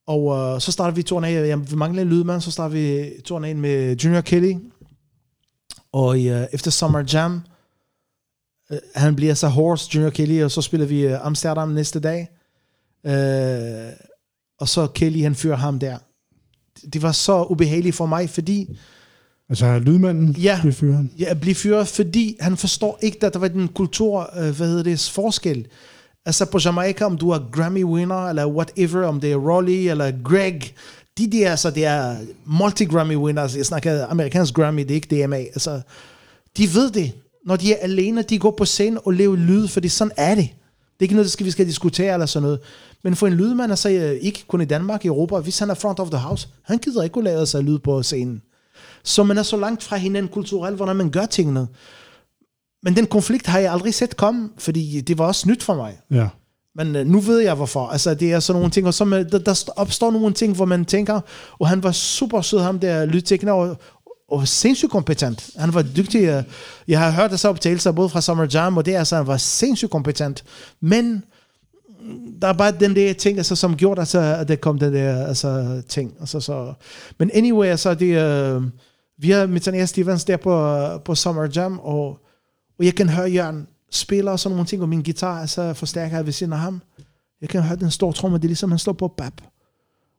Og 0.08 0.54
øh, 0.54 0.60
så 0.60 0.72
starter 0.72 0.94
vi 0.94 1.02
turen 1.02 1.24
af, 1.24 1.48
jamen, 1.48 1.70
vi 1.70 1.76
mangler 1.76 2.02
en 2.02 2.08
lydmand, 2.08 2.40
så 2.40 2.50
starter 2.50 2.72
vi 2.74 3.10
turen 3.24 3.44
af 3.44 3.56
med 3.56 3.96
Junior 3.96 4.20
Kelly. 4.20 4.54
Og 5.92 6.26
øh, 6.26 6.46
efter 6.52 6.70
Summer 6.70 7.04
Jam, 7.12 7.40
øh, 8.72 8.78
han 8.94 9.16
bliver 9.16 9.34
så 9.34 9.48
horse, 9.48 9.90
Junior 9.94 10.10
Kelly, 10.10 10.42
og 10.42 10.50
så 10.50 10.62
spiller 10.62 10.86
vi 10.86 11.00
øh, 11.06 11.26
Amsterdam 11.26 11.68
næste 11.68 12.00
dag. 12.00 12.28
Øh, 13.06 13.92
og 14.60 14.68
så 14.68 14.86
Kelly, 14.86 15.22
han 15.22 15.34
fører 15.34 15.56
ham 15.56 15.78
der. 15.78 15.98
Det 16.92 17.02
var 17.02 17.12
så 17.12 17.44
ubehageligt 17.44 17.94
for 17.96 18.06
mig, 18.06 18.30
fordi 18.30 18.78
Altså 19.50 19.78
lydmanden 19.78 20.30
Ja. 20.30 20.58
blev 20.62 20.72
fyret. 20.72 21.08
jeg 21.18 21.40
blev 21.40 21.54
fyret, 21.54 21.88
fordi 21.88 22.36
han 22.40 22.56
forstår 22.56 22.98
ikke, 23.02 23.26
at 23.26 23.32
der 23.32 23.38
var 23.38 23.48
den 23.48 23.68
kultur, 23.68 24.30
øh, 24.36 24.56
hvad 24.56 24.68
hedder 24.68 24.82
det, 24.82 25.10
forskel. 25.14 25.66
Altså 26.28 26.44
på 26.44 26.58
Jamaica, 26.64 27.06
um 27.06 27.12
om 27.12 27.18
du 27.18 27.30
er 27.30 27.38
Grammy 27.52 27.84
winner, 27.84 28.28
eller 28.28 28.46
whatever, 28.46 29.08
um 29.08 29.14
om 29.14 29.20
det 29.20 29.32
er 29.32 29.36
Rolly, 29.36 29.88
eller 29.90 30.12
Greg, 30.24 30.74
de 31.18 31.32
der, 31.32 31.50
altså 31.50 31.70
det 31.70 31.84
er 31.84 32.16
multi-Grammy 32.46 33.16
winners, 33.16 33.56
jeg 33.56 33.66
snakker 33.66 34.06
amerikansk 34.06 34.54
Grammy, 34.54 34.82
det 34.82 34.90
er 34.90 34.94
ikke 34.94 35.26
DMA, 35.26 35.36
altså, 35.36 35.80
de 36.56 36.74
ved 36.74 36.90
det. 36.90 37.12
Når 37.46 37.56
de 37.56 37.72
er 37.72 37.76
alene, 37.80 38.22
de 38.22 38.38
går 38.38 38.50
på 38.50 38.64
scenen 38.64 38.98
og 39.04 39.12
laver 39.12 39.36
lyd, 39.36 39.68
fordi 39.68 39.88
sådan 39.88 40.12
er 40.16 40.34
det. 40.34 40.44
Det 40.44 41.00
er 41.00 41.02
ikke 41.04 41.14
noget, 41.14 41.30
skal, 41.30 41.46
vi 41.46 41.50
skal 41.50 41.66
diskutere 41.66 42.12
eller 42.12 42.26
sådan 42.26 42.42
noget. 42.42 42.60
Men 43.02 43.16
for 43.16 43.26
en 43.26 43.32
lydmand, 43.32 43.72
altså 43.72 43.90
øh, 43.90 44.18
ikke 44.20 44.44
kun 44.48 44.60
i 44.60 44.64
Danmark, 44.64 45.04
i 45.04 45.08
Europa, 45.08 45.38
hvis 45.38 45.58
han 45.58 45.70
er 45.70 45.74
front 45.74 45.98
of 45.98 46.10
the 46.10 46.18
house, 46.18 46.48
han 46.62 46.78
gider 46.78 47.02
ikke 47.02 47.18
at 47.18 47.24
lave 47.24 47.46
sig 47.46 47.62
lyd 47.62 47.78
på 47.78 48.02
scenen. 48.02 48.42
Så 49.02 49.22
man 49.22 49.38
er 49.38 49.42
så 49.42 49.56
langt 49.56 49.82
fra 49.82 49.96
hinanden 49.96 50.32
kulturelt, 50.32 50.76
hvordan 50.76 50.96
man 50.96 51.10
gør 51.10 51.26
tingene. 51.26 51.66
Men 52.88 52.96
den 52.96 53.06
konflikt 53.06 53.46
har 53.46 53.58
jeg 53.58 53.72
aldrig 53.72 53.94
set 53.94 54.16
komme, 54.16 54.48
fordi 54.58 55.00
det 55.00 55.18
var 55.18 55.26
også 55.26 55.48
nyt 55.48 55.62
for 55.62 55.74
mig. 55.74 55.98
Ja. 56.10 56.28
Men 56.74 56.96
øh, 56.96 57.06
nu 57.06 57.20
ved 57.20 57.38
jeg 57.40 57.54
hvorfor. 57.54 57.86
Altså, 57.86 58.14
det 58.14 58.32
er 58.32 58.40
sådan 58.40 58.58
nogle 58.58 58.70
ting, 58.70 58.86
og 58.86 58.94
så 58.94 59.04
med, 59.04 59.24
der, 59.24 59.38
der 59.38 59.64
opstår 59.76 60.10
nogle 60.10 60.32
ting, 60.34 60.56
hvor 60.56 60.64
man 60.64 60.84
tænker, 60.84 61.20
og 61.58 61.68
han 61.68 61.82
var 61.82 61.92
super 61.92 62.40
sød, 62.40 62.60
ham 62.60 62.78
der 62.78 63.04
lydtekner, 63.04 63.52
og, 63.52 63.76
og 64.28 64.48
sindssygt 64.48 64.90
kompetent. 64.90 65.50
Han 65.56 65.74
var 65.74 65.82
dygtig. 65.82 66.22
øh, 66.22 66.42
Jeg 66.88 67.00
har 67.00 67.10
hørt 67.10 67.30
altså 67.30 67.48
optagelser 67.48 67.92
både 67.92 68.08
fra 68.08 68.20
Summer 68.20 68.46
Jam, 68.54 68.76
og 68.76 68.86
det 68.86 68.94
er 68.94 68.98
altså, 68.98 69.16
han 69.16 69.26
var 69.26 69.36
sindssygt 69.36 69.90
kompetent. 69.90 70.44
Men 70.80 71.22
mm, 72.00 72.40
der 72.40 72.48
er 72.48 72.52
bare 72.52 72.72
den 72.80 72.96
der 72.96 73.12
ting, 73.12 73.38
altså, 73.38 73.56
som 73.56 73.76
gjorde, 73.76 74.00
altså, 74.00 74.20
at 74.20 74.48
det 74.48 74.60
kom 74.60 74.78
den 74.78 74.94
der 74.94 75.26
altså, 75.26 75.82
ting. 75.88 76.14
Altså, 76.20 76.40
så. 76.40 76.72
Men 77.18 77.30
anyway, 77.34 77.66
altså, 77.66 77.94
det, 77.94 78.22
øh, 78.22 78.62
vi 79.18 79.30
har 79.30 79.46
Mitania 79.46 79.86
Stevens 79.86 80.24
der 80.24 80.36
på, 80.36 80.78
på 81.04 81.14
Summer 81.14 81.48
Jam, 81.56 81.78
og, 81.78 82.18
og 82.78 82.84
jeg 82.84 82.94
kan 82.94 83.08
høre 83.08 83.30
Jørgen 83.30 83.66
spiller 83.90 84.32
og 84.32 84.40
sådan 84.40 84.56
nogle 84.56 84.66
ting, 84.66 84.82
og 84.82 84.88
min 84.88 85.02
guitar 85.02 85.40
altså, 85.40 85.74
forstærker 85.74 86.16
jeg 86.16 86.26
ved 86.26 86.32
siden 86.32 86.52
af 86.52 86.58
ham. 86.58 86.82
Jeg 87.40 87.48
kan 87.48 87.62
høre 87.62 87.76
den 87.76 87.90
store 87.90 88.12
tromme, 88.12 88.38
det 88.38 88.44
er 88.44 88.48
ligesom, 88.48 88.70
han 88.70 88.78
står 88.78 88.92
på 88.92 89.08
bap. 89.08 89.32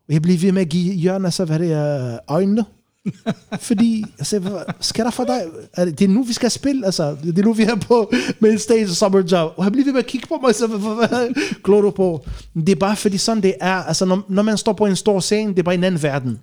Og 0.07 0.13
jeg 0.13 0.21
bliver 0.21 0.37
ved 0.37 0.51
med 0.51 0.61
at 0.61 0.69
give 0.69 0.95
Jørgen, 0.95 1.25
altså, 1.25 1.45
hvad 1.45 1.59
det 1.59 1.71
er, 1.71 2.19
øjnene. 2.27 2.65
Fordi, 3.59 4.05
altså, 4.19 4.39
hvad 4.39 4.51
skal 4.79 5.05
der 5.05 5.11
for 5.11 5.23
dig? 5.23 5.41
Er 5.73 5.85
det, 5.85 6.01
er 6.01 6.07
nu, 6.07 6.23
vi 6.23 6.33
skal 6.33 6.51
spille, 6.51 6.85
altså. 6.85 7.17
Det 7.23 7.39
er 7.39 7.43
nu, 7.43 7.53
vi 7.53 7.63
er 7.63 7.75
på 7.75 8.11
en 8.45 8.59
stage 8.59 8.87
summer 8.87 9.23
job. 9.31 9.53
Og 9.57 9.63
han 9.63 9.71
bliver 9.71 9.85
ved 9.85 9.93
med 9.93 9.99
at 9.99 10.07
kigge 10.07 10.27
på 10.27 10.39
mig, 10.43 10.55
så 10.55 10.67
hvad, 10.67 11.33
glor 11.63 11.81
du 11.81 11.89
på? 11.89 12.25
Det 12.55 12.69
er 12.69 12.75
bare 12.75 12.95
fordi 12.95 13.17
sådan 13.17 13.43
det 13.43 13.55
er. 13.61 13.75
Altså, 13.75 14.05
når, 14.05 14.25
når 14.29 14.41
man 14.41 14.57
står 14.57 14.73
på 14.73 14.85
en 14.85 14.95
stor 14.95 15.19
scene, 15.19 15.51
det 15.51 15.59
er 15.59 15.63
bare 15.63 15.75
en 15.75 15.83
anden 15.83 16.03
verden. 16.03 16.39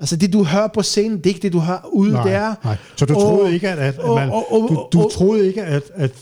Altså, 0.00 0.16
det 0.16 0.32
du 0.32 0.44
hører 0.44 0.68
på 0.74 0.82
scenen, 0.82 1.18
det 1.18 1.26
er 1.26 1.30
ikke 1.30 1.42
det, 1.42 1.52
du 1.52 1.58
hører 1.60 1.88
ude 1.92 2.12
Nej, 2.12 2.28
der. 2.30 2.54
nej. 2.64 2.76
Så 2.96 3.06
du 3.06 3.14
Og- 3.14 3.20
troede 3.22 3.54
ikke, 3.54 3.68
at, 3.68 3.78
at, 3.78 3.94
at 3.94 3.98
og- 4.00 4.14
man, 4.14 4.30
og- 4.30 4.52
og- 4.52 4.88
du, 4.92 4.98
du 4.98 5.08
troede 5.12 5.46
ikke, 5.46 5.62
at, 5.62 5.82
at, 5.94 6.12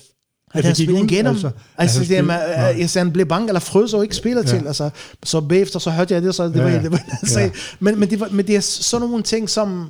at 0.54 0.64
han 0.64 0.74
spillede 0.74 1.04
igennem. 1.04 1.30
Altså, 1.32 1.50
altså 1.78 2.02
at 2.02 2.08
det, 2.08 2.24
man, 2.24 2.38
altså, 2.56 2.98
han 2.98 3.12
blev 3.12 3.26
bange 3.26 3.48
eller 3.48 3.60
frøs 3.60 3.94
og 3.94 4.02
ikke 4.02 4.16
spiller 4.16 4.42
ja. 4.42 4.48
til. 4.48 4.66
Altså, 4.66 4.90
så 5.24 5.40
bagefter 5.40 5.78
så 5.78 5.90
hørte 5.90 6.14
jeg 6.14 6.22
det, 6.22 6.34
så 6.34 6.44
det 6.44 6.56
Ja, 6.56 6.62
var, 6.62 6.70
det 6.82 6.92
var 6.92 7.00
altså, 7.22 7.40
Ja. 7.40 7.50
men, 7.80 8.00
men, 8.00 8.10
det 8.10 8.20
var, 8.20 8.28
men 8.32 8.46
det 8.46 8.56
er 8.56 8.60
sådan 8.60 9.08
nogle 9.08 9.22
ting, 9.22 9.50
som 9.50 9.86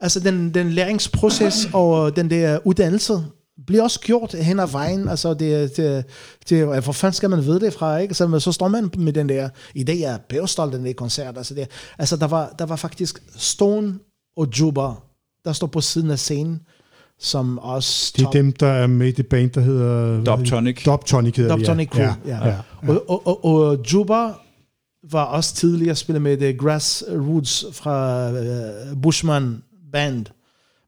altså 0.00 0.20
den, 0.20 0.54
den 0.54 0.70
læringsproces 0.70 1.68
og 1.72 2.16
den 2.16 2.30
der 2.30 2.58
uddannelse 2.64 3.24
bliver 3.66 3.82
også 3.82 4.00
gjort 4.00 4.34
hen 4.34 4.60
ad 4.60 4.70
vejen. 4.72 5.08
Altså 5.08 5.34
det, 5.34 5.76
det, 5.76 6.04
det, 6.48 6.66
hvor 6.84 6.92
fanden 6.92 7.12
skal 7.12 7.30
man 7.30 7.44
vide 7.44 7.60
det 7.60 7.72
fra, 7.72 7.96
ikke? 7.98 8.14
Så, 8.14 8.40
så 8.40 8.52
står 8.52 8.68
man 8.68 8.90
med 8.98 9.12
den 9.12 9.28
der 9.28 9.48
idé, 9.78 10.04
er 10.04 10.18
pævestolt 10.28 10.72
den 10.72 10.86
der 10.86 10.92
koncert. 10.92 11.38
Altså, 11.38 11.54
det, 11.54 11.68
altså 11.98 12.16
der, 12.16 12.26
var, 12.26 12.54
der 12.58 12.66
var 12.66 12.76
faktisk 12.76 13.22
Stone 13.36 13.98
og 14.36 14.48
Juba, 14.60 14.88
der 15.44 15.52
står 15.52 15.66
på 15.66 15.80
siden 15.80 16.10
af 16.10 16.18
scenen, 16.18 16.60
som 17.18 17.58
også 17.58 18.12
Det 18.16 18.24
er 18.24 18.30
dem, 18.30 18.52
der 18.52 18.66
er 18.66 18.86
med 18.86 19.08
i 19.08 19.12
det 19.12 19.26
band, 19.26 19.50
der 19.50 19.60
hedder... 19.60 20.24
Dubtonic. 20.24 20.84
Dubtonic 20.84 21.36
hedder 21.36 21.56
det, 21.56 21.66
Dubtonic 21.66 21.88
Crew, 21.88 22.04
ja. 22.04 22.14
ja. 22.26 22.48
ja. 22.48 22.48
ja. 22.48 22.58
Og, 22.88 23.10
og, 23.10 23.26
og, 23.26 23.44
og 23.44 23.78
Juba 23.92 24.32
var 25.10 25.24
også 25.24 25.54
tidligere 25.54 25.94
spillet 25.94 26.22
med 26.22 26.36
The 26.36 26.52
Grassroots 26.58 27.64
fra 27.72 28.30
uh, 28.30 29.02
Bushman 29.02 29.62
Band, 29.92 30.26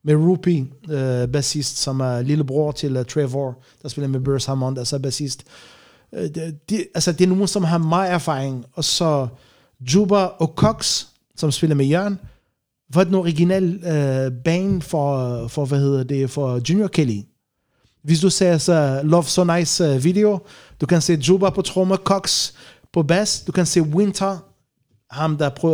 med 0.04 0.14
Rupi, 0.14 0.60
uh, 0.88 1.32
bassist, 1.32 1.78
som 1.78 2.00
er 2.00 2.22
lillebror 2.22 2.72
til 2.72 2.96
uh, 2.96 3.04
Trevor, 3.04 3.62
der 3.82 3.88
spiller 3.88 4.08
med 4.08 4.20
Burst 4.20 4.46
Hammond, 4.46 4.78
altså 4.78 4.98
bassist. 4.98 5.44
Uh, 6.12 6.18
det, 6.18 6.68
det, 6.70 6.86
altså, 6.94 7.12
det 7.12 7.24
er 7.24 7.28
nogen, 7.28 7.48
som 7.48 7.64
har 7.64 7.78
meget 7.78 8.12
erfaring. 8.12 8.64
Og 8.72 8.84
så 8.84 9.28
Juba 9.94 10.16
og 10.16 10.52
Cox, 10.56 11.04
som 11.36 11.50
spiller 11.50 11.76
med 11.76 11.86
Jørgen, 11.86 12.18
var 12.94 13.04
den 13.04 13.14
original 13.14 13.74
uh, 13.74 14.42
band 14.44 14.82
for, 14.82 15.46
for, 15.48 15.64
hvad 15.64 15.78
hedder 15.78 16.04
det, 16.04 16.30
for 16.30 16.60
Junior 16.70 16.88
Kelly. 16.88 17.20
Hvis 18.02 18.20
du 18.20 18.30
ser 18.30 18.58
så 18.58 19.00
Love 19.04 19.24
So 19.24 19.44
Nice 19.44 19.94
uh, 19.94 20.04
video, 20.04 20.38
du 20.80 20.86
kan 20.86 21.00
se 21.00 21.14
Juba 21.28 21.50
på 21.50 21.62
trommer, 21.62 21.96
Cox 21.96 22.52
på 22.92 23.02
bass, 23.02 23.40
du 23.40 23.52
kan 23.52 23.66
se 23.66 23.82
Winter, 23.82 24.38
ham 25.10 25.36
der, 25.36 25.48
pro, 25.48 25.70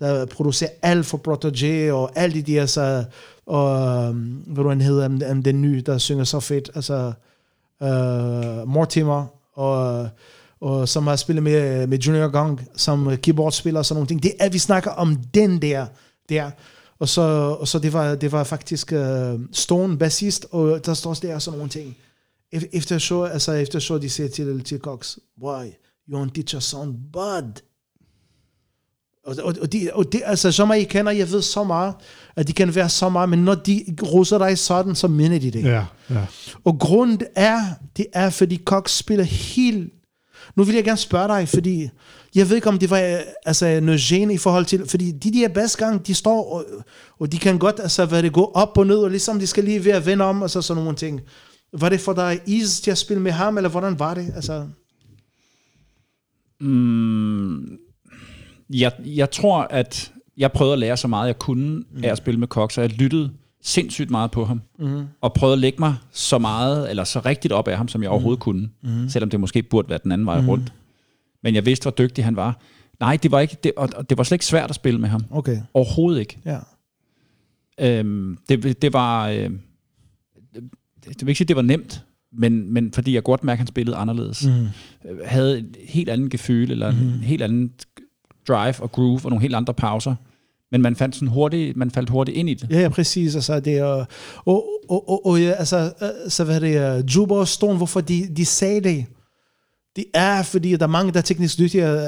der 0.00 0.26
producerer 0.26 0.70
alt 0.82 1.06
for 1.06 1.18
Protégé, 1.28 1.92
og 1.92 2.10
alle 2.14 2.42
de 2.42 2.52
der, 2.52 2.66
så, 2.66 3.04
og 3.46 4.08
um, 4.08 4.16
hvad 4.46 4.64
du 4.64 4.68
han 4.68 4.80
hedder, 4.80 5.08
den 5.44 5.62
nye, 5.62 5.82
der 5.86 5.98
synger 5.98 6.24
så 6.24 6.40
fedt, 6.40 6.70
altså 6.74 7.12
uh, 7.80 8.68
Mortimer, 8.68 9.26
og, 9.54 10.08
og 10.60 10.88
som 10.88 11.06
har 11.06 11.16
spillet 11.16 11.42
med, 11.42 11.86
med 11.86 11.98
Junior 11.98 12.28
Gang, 12.28 12.68
som 12.76 13.16
keyboardspiller 13.16 13.78
og 13.78 13.86
sådan 13.86 13.96
nogle 13.96 14.08
ting. 14.08 14.22
Det 14.22 14.32
er, 14.40 14.48
vi 14.48 14.58
snakker 14.58 14.90
om 14.90 15.16
den 15.16 15.62
der, 15.62 15.86
der. 16.28 16.50
Og 16.98 17.08
så, 17.08 17.22
og 17.60 17.68
så 17.68 17.78
det, 17.78 17.92
var, 17.92 18.14
det 18.14 18.32
var 18.32 18.44
faktisk 18.44 18.92
uh, 18.92 19.40
Stone, 19.52 19.98
bassist, 19.98 20.46
og 20.50 20.86
der 20.86 20.94
står 20.94 21.10
også 21.10 21.26
der 21.26 21.38
sådan 21.38 21.58
nogle 21.58 21.70
ting. 21.70 21.96
Efter 22.72 22.98
show, 22.98 23.24
altså 23.24 23.52
efter 23.52 23.78
show, 23.78 23.98
de 23.98 24.10
siger 24.10 24.28
til, 24.28 24.64
til 24.64 24.78
Cox, 24.78 25.16
why, 25.42 25.66
you 26.08 26.24
don't 26.24 26.32
teach 26.34 26.56
a 26.56 26.60
sound, 26.60 26.94
but... 27.12 27.62
Og, 29.28 29.36
og, 29.42 29.54
og, 29.62 29.72
de, 29.72 29.90
og 29.92 30.12
det, 30.12 30.22
altså, 30.24 30.52
som 30.52 30.72
I 30.72 30.84
kender, 30.84 31.12
jeg 31.12 31.32
ved 31.32 31.42
så 31.42 31.64
meget, 31.64 31.94
at 32.36 32.48
de 32.48 32.52
kan 32.52 32.74
være 32.74 32.88
så 32.88 33.08
meget, 33.08 33.28
men 33.28 33.38
når 33.38 33.54
de 33.54 33.84
roser 34.02 34.38
dig 34.38 34.58
sådan, 34.58 34.94
så 34.94 35.08
mener 35.08 35.38
de 35.38 35.50
det. 35.50 35.64
Ja, 35.64 35.84
ja. 36.10 36.26
Og 36.64 36.78
grunden 36.78 37.26
er, 37.36 37.60
det 37.96 38.06
er, 38.12 38.30
fordi 38.30 38.60
Cox 38.64 38.90
spiller 38.90 39.24
helt... 39.24 39.92
Nu 40.56 40.64
vil 40.64 40.74
jeg 40.74 40.84
gerne 40.84 40.96
spørge 40.96 41.28
dig, 41.28 41.48
fordi 41.48 41.88
jeg 42.34 42.48
ved 42.48 42.56
ikke, 42.56 42.68
om 42.68 42.78
det 42.78 42.90
var 42.90 43.20
altså, 43.46 43.80
noget 43.80 44.00
gene 44.00 44.34
i 44.34 44.38
forhold 44.38 44.64
til... 44.64 44.88
Fordi 44.88 45.10
de 45.10 45.32
der 45.32 45.48
bassgang, 45.48 46.06
de 46.06 46.14
står, 46.14 46.52
og, 46.52 46.64
og 47.18 47.32
de 47.32 47.38
kan 47.38 47.58
godt 47.58 47.80
altså, 47.80 48.06
hvad 48.06 48.22
det 48.22 48.32
gå 48.32 48.50
op 48.54 48.78
og 48.78 48.86
ned, 48.86 48.98
og 48.98 49.10
ligesom 49.10 49.38
de 49.38 49.46
skal 49.46 49.64
lige 49.64 49.84
ved 49.84 49.92
at 49.92 50.06
vende 50.06 50.24
om, 50.24 50.42
og 50.42 50.50
så 50.50 50.62
sådan 50.62 50.82
nogle 50.82 50.96
ting. 50.96 51.20
Var 51.72 51.88
det 51.88 52.00
for 52.00 52.12
dig 52.12 52.40
is 52.46 52.80
til 52.80 52.90
at 52.90 52.98
spille 52.98 53.22
med 53.22 53.32
ham, 53.32 53.56
eller 53.56 53.70
hvordan 53.70 53.98
var 53.98 54.14
det? 54.14 54.32
Altså, 54.34 54.66
Jeg, 58.70 58.92
jeg 59.04 59.30
tror, 59.30 59.60
at 59.70 60.12
jeg 60.36 60.52
prøvede 60.52 60.72
at 60.72 60.78
lære 60.78 60.96
så 60.96 61.08
meget, 61.08 61.26
jeg 61.26 61.38
kunne 61.38 61.76
mm. 61.76 62.04
af 62.04 62.08
at 62.08 62.18
spille 62.18 62.40
med 62.40 62.48
Cox, 62.48 62.78
og 62.78 62.82
jeg 62.82 62.92
lyttede 62.92 63.30
sindssygt 63.62 64.10
meget 64.10 64.30
på 64.30 64.44
ham, 64.44 64.60
mm. 64.78 65.02
og 65.20 65.32
prøvede 65.32 65.52
at 65.52 65.58
lægge 65.58 65.78
mig 65.78 65.94
så 66.12 66.38
meget, 66.38 66.90
eller 66.90 67.04
så 67.04 67.20
rigtigt 67.20 67.52
op 67.52 67.68
af 67.68 67.76
ham, 67.76 67.88
som 67.88 68.02
jeg 68.02 68.10
overhovedet 68.10 68.40
kunne, 68.40 68.68
mm. 68.82 69.08
selvom 69.08 69.30
det 69.30 69.40
måske 69.40 69.62
burde 69.62 69.88
være 69.88 69.98
den 70.02 70.12
anden 70.12 70.26
vej 70.26 70.40
rundt. 70.46 70.72
Men 71.42 71.54
jeg 71.54 71.66
vidste, 71.66 71.84
hvor 71.84 71.90
dygtig 71.90 72.24
han 72.24 72.36
var. 72.36 72.60
Nej, 73.00 73.18
det 73.22 73.30
var, 73.30 73.40
ikke, 73.40 73.56
det, 73.64 73.72
og 73.76 74.10
det 74.10 74.18
var 74.18 74.24
slet 74.24 74.34
ikke 74.34 74.46
svært 74.46 74.70
at 74.70 74.76
spille 74.76 75.00
med 75.00 75.08
ham. 75.08 75.24
okay, 75.30 75.56
Overhovedet 75.74 76.20
ikke. 76.20 76.38
ja. 76.44 76.58
Øhm, 77.80 78.38
det, 78.48 78.82
det 78.82 78.92
var... 78.92 79.28
Øh, 79.28 79.50
det, 80.54 80.70
det 81.04 81.20
vil 81.20 81.28
ikke 81.28 81.38
sige, 81.38 81.48
det 81.48 81.56
var 81.56 81.62
nemt, 81.62 82.04
men, 82.32 82.72
men 82.72 82.92
fordi 82.92 83.14
jeg 83.14 83.22
godt 83.22 83.44
mærke, 83.44 83.54
at 83.54 83.58
han 83.58 83.66
spillede 83.66 83.96
anderledes. 83.96 84.46
Mm. 84.46 84.66
Havde 85.24 85.58
et 85.58 85.76
helt 85.84 86.08
andet 86.08 86.30
gefyl, 86.30 86.70
eller 86.70 86.90
mm. 86.90 86.98
en 86.98 87.20
helt 87.20 87.42
anden 87.42 87.72
drive 88.48 88.74
og 88.80 88.92
groove, 88.92 89.20
og 89.24 89.30
nogle 89.30 89.42
helt 89.42 89.54
andre 89.54 89.74
pauser. 89.74 90.14
Men 90.70 90.82
man 90.82 90.96
fandt 90.96 91.14
sådan 91.14 91.28
hurtigt, 91.28 91.76
man 91.76 91.90
faldt 91.90 92.10
hurtigt 92.10 92.36
ind 92.36 92.50
i 92.50 92.54
det. 92.54 92.70
Ja, 92.70 92.80
ja, 92.80 92.88
præcis. 92.88 93.34
Altså, 93.34 93.60
det 93.60 93.78
er, 93.78 93.84
og, 93.84 94.06
og, 94.88 95.08
og, 95.08 95.26
og, 95.26 95.40
ja, 95.40 95.50
altså, 95.50 95.92
øh, 96.02 96.30
så 96.30 96.44
hvad 96.44 96.60
det, 96.60 96.98
øh, 96.98 97.04
Juba 97.16 97.34
og 97.34 97.48
Stone, 97.48 97.76
hvorfor 97.76 98.00
de, 98.00 98.28
de 98.36 98.44
sagde 98.44 98.80
det, 98.80 99.06
det 99.96 100.04
er, 100.14 100.42
fordi 100.42 100.76
der 100.76 100.82
er 100.82 100.86
mange, 100.86 101.12
der 101.12 101.18
er 101.18 101.22
teknisk 101.22 101.58
dygtige 101.58 101.90
øh, 101.90 102.00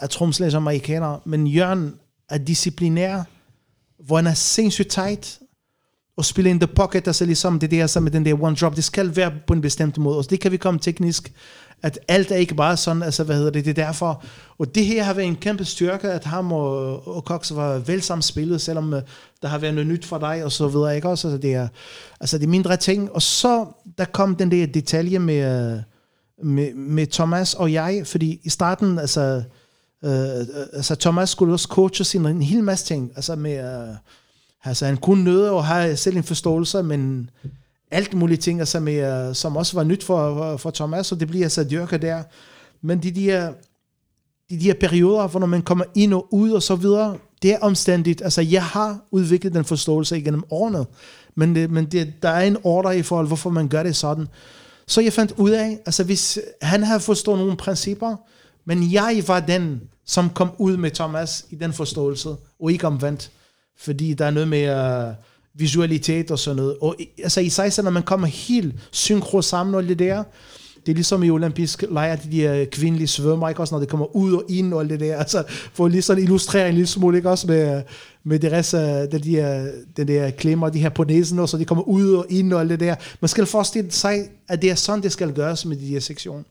af, 0.00 0.08
tromslæger 0.08 0.50
som 0.50 0.62
amerikanere, 0.62 1.20
men 1.24 1.46
Jørgen 1.46 1.94
er 2.28 2.38
disciplinær, 2.38 3.22
hvor 4.06 4.16
han 4.16 4.26
er 4.26 4.34
sindssygt 4.34 4.88
tight, 4.88 5.38
og 6.20 6.24
spille 6.24 6.50
in 6.50 6.60
the 6.60 6.66
pocket, 6.66 7.06
altså 7.06 7.24
ligesom 7.24 7.58
det 7.58 7.70
der 7.70 7.86
så 7.86 8.00
med 8.00 8.10
den 8.10 8.24
der 8.24 8.42
one 8.42 8.56
drop, 8.56 8.76
det 8.76 8.84
skal 8.84 9.16
være 9.16 9.32
på 9.46 9.52
en 9.52 9.60
bestemt 9.60 9.98
måde, 9.98 10.18
og 10.18 10.30
det 10.30 10.40
kan 10.40 10.52
vi 10.52 10.56
komme 10.56 10.80
teknisk, 10.80 11.32
at 11.82 11.98
alt 12.08 12.30
er 12.30 12.36
ikke 12.36 12.54
bare 12.54 12.76
sådan, 12.76 13.02
altså 13.02 13.24
hvad 13.24 13.36
hedder 13.36 13.50
det, 13.50 13.64
det 13.64 13.78
er 13.78 13.84
derfor, 13.84 14.24
og 14.58 14.74
det 14.74 14.86
her 14.86 15.02
har 15.02 15.14
været 15.14 15.26
en 15.26 15.36
kæmpe 15.36 15.64
styrke, 15.64 16.08
at 16.08 16.24
ham 16.24 16.52
og, 16.52 17.08
og 17.08 17.22
Cox 17.22 17.52
var 17.54 17.78
vel 17.78 18.02
sammen 18.02 18.22
spillet, 18.22 18.60
selvom 18.60 18.94
øh, 18.94 19.02
der 19.42 19.48
har 19.48 19.58
været 19.58 19.74
noget 19.74 19.88
nyt 19.88 20.04
for 20.04 20.18
dig, 20.18 20.44
og 20.44 20.52
så 20.52 20.68
videre, 20.68 20.96
ikke 20.96 21.08
også, 21.08 21.28
altså 21.28 21.38
det 21.42 21.54
er, 21.54 21.68
altså 22.20 22.38
det 22.38 22.44
er 22.44 22.48
mindre 22.48 22.76
ting, 22.76 23.12
og 23.12 23.22
så, 23.22 23.66
der 23.98 24.04
kom 24.04 24.36
den 24.36 24.50
der 24.50 24.66
detalje 24.66 25.18
med, 25.18 25.72
øh, 25.72 25.78
med, 26.42 26.74
med 26.74 27.06
Thomas 27.06 27.54
og 27.54 27.72
jeg, 27.72 28.02
fordi 28.04 28.40
i 28.44 28.48
starten, 28.48 28.98
altså, 28.98 29.42
øh, 30.04 30.12
øh, 30.12 30.46
altså 30.72 30.94
Thomas 30.94 31.30
skulle 31.30 31.52
også 31.52 31.68
coache 31.68 32.04
sin 32.04 32.26
en 32.26 32.42
hel 32.42 32.64
masse 32.64 32.86
ting, 32.86 33.12
altså 33.16 33.36
med, 33.36 33.58
øh, 33.58 33.94
altså 34.64 34.86
han 34.86 34.96
kunne 34.96 35.24
nøde 35.24 35.50
og 35.50 35.64
have 35.64 35.96
selv 35.96 36.16
en 36.16 36.24
forståelse, 36.24 36.82
men 36.82 37.30
alt 37.90 38.14
mulige 38.14 38.38
ting, 38.38 38.60
altså 38.60 38.80
med, 38.80 39.28
øh, 39.28 39.34
som 39.34 39.56
også 39.56 39.76
var 39.76 39.84
nyt 39.84 40.04
for, 40.04 40.56
for, 40.56 40.70
Thomas, 40.70 41.12
og 41.12 41.20
det 41.20 41.28
bliver 41.28 41.44
altså 41.44 41.64
dyrker 41.64 41.96
der. 41.96 42.22
Men 42.82 43.02
de 43.02 43.10
der, 43.10 43.52
de 44.50 44.60
der 44.60 44.74
perioder, 44.74 45.28
hvor 45.28 45.40
når 45.40 45.46
man 45.46 45.62
kommer 45.62 45.84
ind 45.94 46.14
og 46.14 46.34
ud 46.34 46.50
og 46.50 46.62
så 46.62 46.74
videre, 46.74 47.16
det 47.42 47.52
er 47.52 47.58
omstændigt. 47.58 48.22
Altså, 48.22 48.42
jeg 48.42 48.64
har 48.64 49.00
udviklet 49.10 49.54
den 49.54 49.64
forståelse 49.64 50.18
igennem 50.18 50.44
årene, 50.50 50.84
men, 51.34 51.54
det, 51.54 51.70
men 51.70 51.86
det, 51.86 52.12
der 52.22 52.28
er 52.28 52.42
en 52.42 52.56
order 52.62 52.90
i 52.90 53.02
forhold, 53.02 53.26
hvorfor 53.26 53.50
man 53.50 53.68
gør 53.68 53.82
det 53.82 53.96
sådan. 53.96 54.28
Så 54.86 55.00
jeg 55.00 55.12
fandt 55.12 55.32
ud 55.36 55.50
af, 55.50 55.78
altså 55.86 56.04
hvis 56.04 56.38
han 56.62 56.82
havde 56.82 57.00
forstået 57.00 57.38
nogle 57.38 57.56
principper, 57.56 58.16
men 58.64 58.92
jeg 58.92 59.22
var 59.26 59.40
den, 59.40 59.80
som 60.06 60.30
kom 60.30 60.50
ud 60.58 60.76
med 60.76 60.90
Thomas 60.90 61.46
i 61.50 61.54
den 61.54 61.72
forståelse, 61.72 62.28
og 62.60 62.72
ikke 62.72 62.86
omvendt. 62.86 63.30
Fordi 63.80 64.14
der 64.14 64.24
er 64.24 64.30
noget 64.30 64.48
med 64.48 65.08
uh, 65.08 65.14
visualitet 65.54 66.30
og 66.30 66.38
sådan 66.38 66.56
noget. 66.56 66.76
Og 66.80 66.96
altså 67.22 67.40
især 67.40 67.82
når 67.82 67.90
man 67.90 68.02
kommer 68.02 68.26
helt 68.26 68.74
synkro 68.90 69.42
sammen 69.42 69.74
og 69.74 69.82
det 69.82 69.98
der, 69.98 70.22
det 70.86 70.92
er 70.92 70.94
ligesom 70.94 71.22
i 71.22 71.30
olympisk 71.30 71.84
lejr, 71.90 72.16
de 72.16 72.30
der 72.30 72.64
kvindelige 72.64 73.08
svømmer, 73.08 73.48
ikke 73.48 73.60
også, 73.60 73.74
når 73.74 73.80
det 73.80 73.88
kommer 73.88 74.16
ud 74.16 74.34
og 74.34 74.44
ind 74.48 74.74
og 74.74 74.80
alt 74.80 74.90
det 74.90 75.00
der, 75.00 75.16
altså 75.16 75.44
for 75.48 75.88
lige 75.88 76.02
sådan 76.02 76.22
illustrere 76.22 76.68
en 76.68 76.74
lille 76.74 76.86
smule, 76.86 77.16
ikke 77.16 77.30
også, 77.30 77.46
med, 77.46 77.82
med 78.24 78.38
deres, 78.38 78.74
uh, 78.74 78.80
de 78.80 79.06
der, 79.08 79.72
den 79.96 80.08
der 80.08 80.30
klemmer, 80.30 80.68
de 80.68 80.78
her 80.78 80.88
på 80.88 81.04
næsen, 81.04 81.38
og 81.38 81.48
så 81.48 81.58
de 81.58 81.64
kommer 81.64 81.84
ud 81.88 82.14
og 82.14 82.26
ind 82.28 82.52
og 82.52 82.60
alt 82.60 82.70
det 82.70 82.80
der. 82.80 82.94
Man 83.20 83.28
skal 83.28 83.46
forestille 83.46 83.90
sig, 83.90 84.28
at 84.48 84.62
det 84.62 84.70
er 84.70 84.74
sådan, 84.74 85.02
det 85.02 85.12
skal 85.12 85.32
gøres 85.32 85.64
med 85.64 85.76
de 85.76 85.86
her 85.86 86.00
sektioner. 86.00 86.44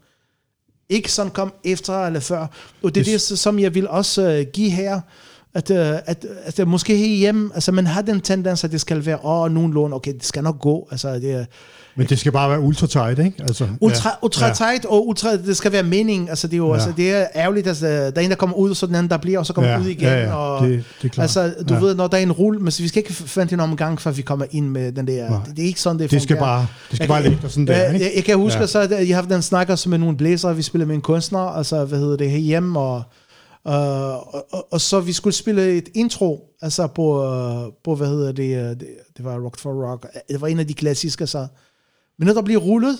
Ikke 0.89 1.11
sådan 1.11 1.31
kom 1.31 1.53
efter 1.63 2.05
eller 2.05 2.19
før. 2.19 2.47
Og 2.83 2.95
det 2.95 3.01
er 3.01 3.05
det, 3.11 3.21
som 3.21 3.59
jeg 3.59 3.75
vil 3.75 3.87
også 3.87 4.37
uh, 4.39 4.51
give 4.53 4.69
her, 4.69 5.01
at, 5.53 5.69
uh, 5.71 5.77
at, 5.77 6.25
at, 6.45 6.59
at 6.59 6.67
måske 6.67 6.97
hjemme, 7.17 7.51
altså 7.53 7.71
man 7.71 7.87
har 7.87 8.01
den 8.01 8.21
tendens, 8.21 8.63
at 8.63 8.71
det 8.71 8.81
skal 8.81 9.05
være, 9.05 9.25
åh, 9.25 9.41
oh, 9.41 9.51
nogenlunde, 9.51 9.95
okay, 9.95 10.13
det 10.13 10.25
skal 10.25 10.43
nok 10.43 10.59
gå, 10.59 10.87
altså 10.91 11.13
det 11.13 11.47
men 11.99 12.07
det 12.07 12.19
skal 12.19 12.31
bare 12.31 12.49
være 12.49 12.59
ultra 12.59 12.87
tight, 12.87 13.19
ikke? 13.19 13.43
Altså, 13.43 13.67
ultra, 13.81 14.09
ja. 14.09 14.25
ultra 14.25 14.47
ja. 14.47 14.53
tight, 14.53 14.85
og 14.85 15.07
ultra, 15.07 15.35
det 15.37 15.57
skal 15.57 15.71
være 15.71 15.83
mening. 15.83 16.29
Altså, 16.29 16.47
det 16.47 16.53
er 16.53 16.57
jo 16.57 16.67
ja. 16.67 16.73
altså, 16.73 16.93
det 16.97 17.11
er 17.11 17.25
ærgerligt, 17.35 17.67
at 17.67 17.69
altså, 17.69 17.85
der 17.87 18.11
er 18.15 18.19
en, 18.19 18.29
der 18.29 18.35
kommer 18.35 18.55
ud, 18.55 18.69
og 18.69 18.75
så 18.75 18.85
den 18.85 18.95
anden, 18.95 19.09
der 19.09 19.17
bliver, 19.17 19.39
og 19.39 19.45
så 19.45 19.53
kommer 19.53 19.71
ja. 19.71 19.79
ud 19.79 19.85
igen. 19.85 20.07
Ja, 20.07 20.23
ja. 20.23 20.33
Og, 20.33 20.67
det, 20.67 20.83
det 21.01 21.07
er 21.07 21.09
klart. 21.09 21.23
Altså, 21.23 21.53
du 21.69 21.73
ja. 21.73 21.79
ved, 21.79 21.95
når 21.95 22.07
der 22.07 22.17
er 22.17 22.21
en 22.21 22.31
rulle, 22.31 22.59
men 22.59 22.73
vi 22.79 22.87
skal 22.87 22.99
ikke 22.99 23.13
forvente 23.13 23.53
en 23.53 23.59
omgang, 23.59 24.01
før 24.01 24.11
vi 24.11 24.21
kommer 24.21 24.45
ind 24.51 24.69
med 24.69 24.91
den 24.91 25.07
der. 25.07 25.41
Det, 25.45 25.55
det, 25.57 25.63
er 25.63 25.67
ikke 25.67 25.81
sådan, 25.81 25.99
det 25.99 26.11
Det 26.11 26.21
skal 26.21 26.37
bare, 26.37 26.67
det 26.89 26.95
skal 26.95 27.07
bare 27.07 27.23
ligge 27.23 27.49
sådan 27.49 27.67
der, 27.67 27.91
ikke? 27.91 28.05
Jeg, 28.05 28.11
jeg 28.15 28.23
kan 28.23 28.37
huske, 28.37 28.59
ja. 28.59 28.67
så, 28.67 28.79
at 28.79 29.09
jeg 29.09 29.17
har 29.17 29.21
den 29.21 29.41
snakker 29.41 29.75
som 29.75 29.89
med 29.89 29.97
nogle 29.97 30.17
blæsere, 30.17 30.55
vi 30.55 30.61
spiller 30.61 30.85
med 30.85 30.95
en 30.95 31.01
kunstner, 31.01 31.39
altså, 31.39 31.85
hvad 31.85 31.99
hedder 31.99 32.17
det, 32.17 32.41
hjemme, 32.41 32.79
og 32.79 33.03
Uh, 33.69 33.75
og, 33.75 34.53
og, 34.53 34.67
og 34.73 34.81
så 34.81 34.99
vi 34.99 35.13
skulle 35.13 35.33
spille 35.33 35.77
et 35.77 35.89
intro, 35.93 36.55
altså 36.61 36.87
på, 36.87 37.03
uh, 37.65 37.73
på 37.83 37.95
hvad 37.95 38.07
hedder 38.07 38.31
det, 38.31 38.63
uh, 38.63 38.69
det, 38.69 38.87
det 39.17 39.25
var 39.25 39.39
Rock 39.39 39.59
for 39.59 39.91
Rock, 39.91 40.07
det 40.29 40.41
var 40.41 40.47
en 40.47 40.59
af 40.59 40.67
de 40.67 40.73
klassiske, 40.73 41.27
så 41.27 41.47
men 42.19 42.25
når 42.27 42.33
der 42.33 42.41
bliver 42.41 42.59
rullet, 42.59 42.97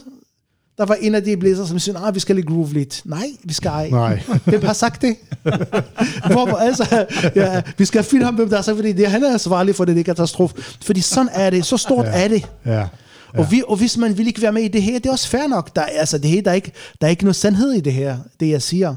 der 0.78 0.86
var 0.86 0.96
en 0.96 1.16
af 1.16 1.24
de 1.24 1.38
blæser, 1.38 1.66
som 1.66 1.80
siger, 1.80 2.00
ah, 2.00 2.16
vi 2.16 2.20
skal 2.20 2.36
lige 2.36 2.46
groove 2.46 2.74
lidt. 2.74 3.02
Nej, 3.06 3.28
vi 3.44 3.54
skal 3.54 3.70
ej. 3.70 3.90
Nej. 3.90 4.22
Hvem 4.46 4.62
har 4.62 4.74
sagt 4.74 5.02
det? 5.02 5.16
Hvor, 6.32 6.58
altså, 6.58 7.06
ja, 7.36 7.62
vi 7.78 7.86
skal 7.86 8.04
finde 8.04 8.26
ham, 8.26 8.36
hvem 8.36 8.50
der 8.50 8.56
har 8.56 8.64
sagt, 8.64 8.78
fordi 8.78 8.92
det, 8.92 9.08
han 9.08 9.24
er 9.24 9.34
ansvarlig 9.34 9.76
for 9.76 9.86
det, 9.86 9.96
det 9.96 10.06
katastrofe. 10.06 10.56
Fordi 10.82 11.02
sådan 11.02 11.30
er 11.34 11.50
det, 11.50 11.66
så 11.66 11.78
stort 11.78 12.06
ja. 12.06 12.24
er 12.24 12.28
det. 12.28 12.50
Ja. 12.66 12.74
Ja. 12.74 12.88
Og, 13.40 13.52
vi, 13.52 13.64
og 13.68 13.78
hvis 13.78 13.98
man 13.98 14.18
vil 14.18 14.28
ikke 14.28 14.42
være 14.42 14.52
med 14.52 14.62
i 14.62 14.68
det 14.68 14.82
her, 14.82 15.00
det 15.00 15.06
er 15.06 15.12
også 15.12 15.28
fair 15.28 15.48
nok. 15.48 15.76
Der, 15.76 15.82
altså, 15.82 16.18
det 16.18 16.30
her, 16.30 16.42
der, 16.42 16.52
er 16.52 16.56
ikke, 16.56 16.72
der 17.02 17.08
er 17.08 17.12
ikke 17.12 17.24
noget 17.24 17.36
sandhed 17.36 17.72
i 17.72 17.80
det 17.80 17.94
her, 17.94 18.18
det 18.40 18.50
jeg 18.50 18.62
siger. 18.62 18.96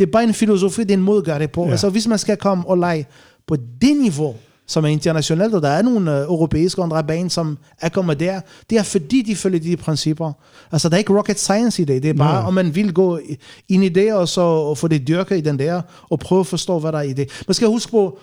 Det 0.00 0.06
er 0.06 0.10
bare 0.10 0.24
en 0.24 0.34
filosofi, 0.34 0.84
det 0.84 0.90
er 0.90 0.96
en 0.96 1.40
det 1.40 1.52
på. 1.52 1.64
Ja. 1.64 1.70
Altså, 1.70 1.90
hvis 1.90 2.06
man 2.06 2.18
skal 2.18 2.36
komme 2.36 2.66
og 2.66 2.78
lege 2.78 3.06
på 3.46 3.56
det 3.56 3.96
niveau, 3.96 4.34
som 4.66 4.84
er 4.84 4.88
internationalt, 4.88 5.54
og 5.54 5.62
der 5.62 5.68
er 5.68 5.82
nogle 5.82 6.10
uh, 6.10 6.16
europæiske 6.16 6.82
andre 6.82 7.04
baner, 7.04 7.28
som 7.28 7.58
er 7.80 7.88
kommet 7.88 8.20
der. 8.20 8.40
Det 8.70 8.78
er 8.78 8.82
fordi, 8.82 9.22
de 9.22 9.36
følger 9.36 9.60
de 9.60 9.76
principper. 9.76 10.32
Altså, 10.72 10.88
der 10.88 10.94
er 10.94 10.98
ikke 10.98 11.18
rocket 11.18 11.38
science 11.38 11.82
i 11.82 11.84
det. 11.84 12.02
Det 12.02 12.08
er 12.08 12.14
bare, 12.14 12.34
Nej. 12.34 12.46
om 12.46 12.54
man 12.54 12.74
vil 12.74 12.92
gå 12.92 13.20
ind 13.68 13.84
i 13.84 13.88
det, 13.88 14.14
og 14.14 14.28
så 14.28 14.40
og 14.40 14.78
få 14.78 14.88
det 14.88 15.08
dyrket 15.08 15.38
i 15.38 15.40
den 15.40 15.58
der, 15.58 15.82
og 16.10 16.18
prøve 16.18 16.40
at 16.40 16.46
forstå, 16.46 16.78
hvad 16.78 16.92
der 16.92 16.98
er 16.98 17.02
i 17.02 17.12
det. 17.12 17.42
Man 17.48 17.54
skal 17.54 17.68
huske 17.68 17.90
på, 17.90 18.18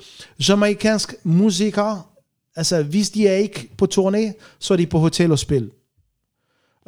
jamaikansk 0.50 1.16
musikere, 1.24 2.02
altså, 2.56 2.84
hvis 2.84 3.10
de 3.10 3.28
er 3.28 3.36
ikke 3.36 3.70
på 3.78 3.88
turné, 3.94 4.58
så 4.60 4.74
er 4.74 4.78
de 4.78 4.86
på 4.86 5.00
hotel 5.00 5.32
og 5.32 5.40
spil 5.40 5.70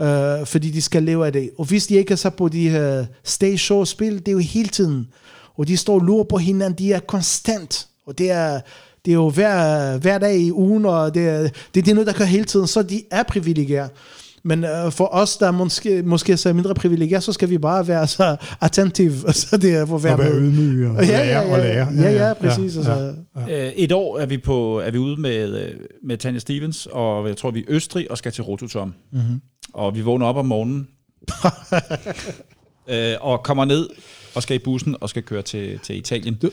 øh, 0.01 0.45
fordi 0.45 0.71
de 0.71 0.81
skal 0.81 1.03
leve 1.03 1.25
af 1.25 1.33
det. 1.33 1.49
Og 1.57 1.65
hvis 1.65 1.87
de 1.87 1.95
ikke 1.95 2.11
er 2.11 2.15
så 2.15 2.29
på 2.29 2.47
de 2.47 2.69
her 2.69 3.05
stage 3.23 3.57
show 3.57 3.83
spil, 3.83 4.19
det 4.19 4.27
er 4.27 4.31
jo 4.31 4.37
hele 4.37 4.69
tiden. 4.69 5.07
Og 5.57 5.67
de 5.67 5.77
står 5.77 5.93
og 5.93 6.05
lurer 6.05 6.23
på 6.23 6.37
hinanden, 6.37 6.77
de 6.77 6.93
er 6.93 6.99
konstant. 6.99 7.87
Og 8.05 8.17
det 8.17 8.31
er, 8.31 8.59
det 9.05 9.11
er 9.11 9.15
jo 9.15 9.29
hver, 9.29 9.97
hver 9.97 10.17
dag 10.17 10.37
i 10.37 10.51
ugen, 10.51 10.85
og 10.85 11.13
det, 11.13 11.27
er, 11.27 11.41
det, 11.41 11.51
det 11.75 11.87
er 11.87 11.93
noget, 11.93 12.07
der 12.07 12.13
kører 12.13 12.27
hele 12.27 12.45
tiden, 12.45 12.67
så 12.67 12.81
de 12.81 13.03
er 13.11 13.23
privilegier. 13.23 13.87
Men 14.43 14.63
uh, 14.63 14.91
for 14.91 15.05
os, 15.11 15.37
der 15.37 15.51
måske, 15.51 16.03
måske 16.03 16.31
er 16.31 16.53
mindre 16.53 16.75
privilegier, 16.75 17.19
så 17.19 17.33
skal 17.33 17.49
vi 17.49 17.57
bare 17.57 17.87
være 17.87 18.07
så 18.07 18.37
attentive. 18.61 19.15
Så 19.33 19.57
det 19.57 19.75
er 19.75 19.85
for 19.85 19.95
at 19.95 20.03
være 20.03 20.31
ydmyge 20.31 20.89
og, 20.89 21.05
ja, 21.05 21.17
ja, 21.17 21.41
ja, 21.41 21.51
og 21.51 21.59
lære. 21.59 21.87
Ja, 21.97 22.11
ja, 22.11 22.27
ja 22.27 22.33
præcis. 22.33 22.75
Ja, 22.75 22.93
ja, 22.93 23.13
ja. 23.47 23.67
Øh, 23.67 23.73
et 23.73 23.91
år 23.91 24.19
er 24.19 24.25
vi, 24.25 24.37
på, 24.37 24.79
er 24.79 24.91
vi 24.91 24.97
ude 24.97 25.21
med, 25.21 25.71
med 26.03 26.17
Tanja 26.17 26.39
Stevens, 26.39 26.87
og 26.91 27.27
jeg 27.27 27.37
tror, 27.37 27.51
vi 27.51 27.59
er 27.59 27.63
i 27.63 27.65
Østrig 27.73 28.11
og 28.11 28.17
skal 28.17 28.31
til 28.31 28.43
Rototom. 28.43 28.93
Mm-hmm. 29.11 29.41
Og 29.73 29.95
vi 29.95 30.01
vågner 30.01 30.25
op 30.25 30.35
om 30.35 30.45
morgenen, 30.45 30.87
øh, 32.93 33.15
og 33.21 33.43
kommer 33.43 33.65
ned 33.65 33.89
og 34.35 34.43
skal 34.43 34.55
i 34.55 34.59
bussen 34.59 34.95
og 35.01 35.09
skal 35.09 35.23
køre 35.23 35.41
til, 35.41 35.79
til 35.79 35.97
Italien. 35.97 36.35
Du, 36.35 36.49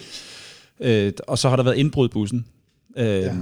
Øh, 0.81 1.13
og 1.27 1.39
så 1.39 1.49
har 1.49 1.57
der 1.57 1.63
været 1.63 1.77
indbrud 1.77 2.09
i 2.09 2.13
bussen. 2.13 2.47
Øh, 2.97 3.07
ja. 3.07 3.35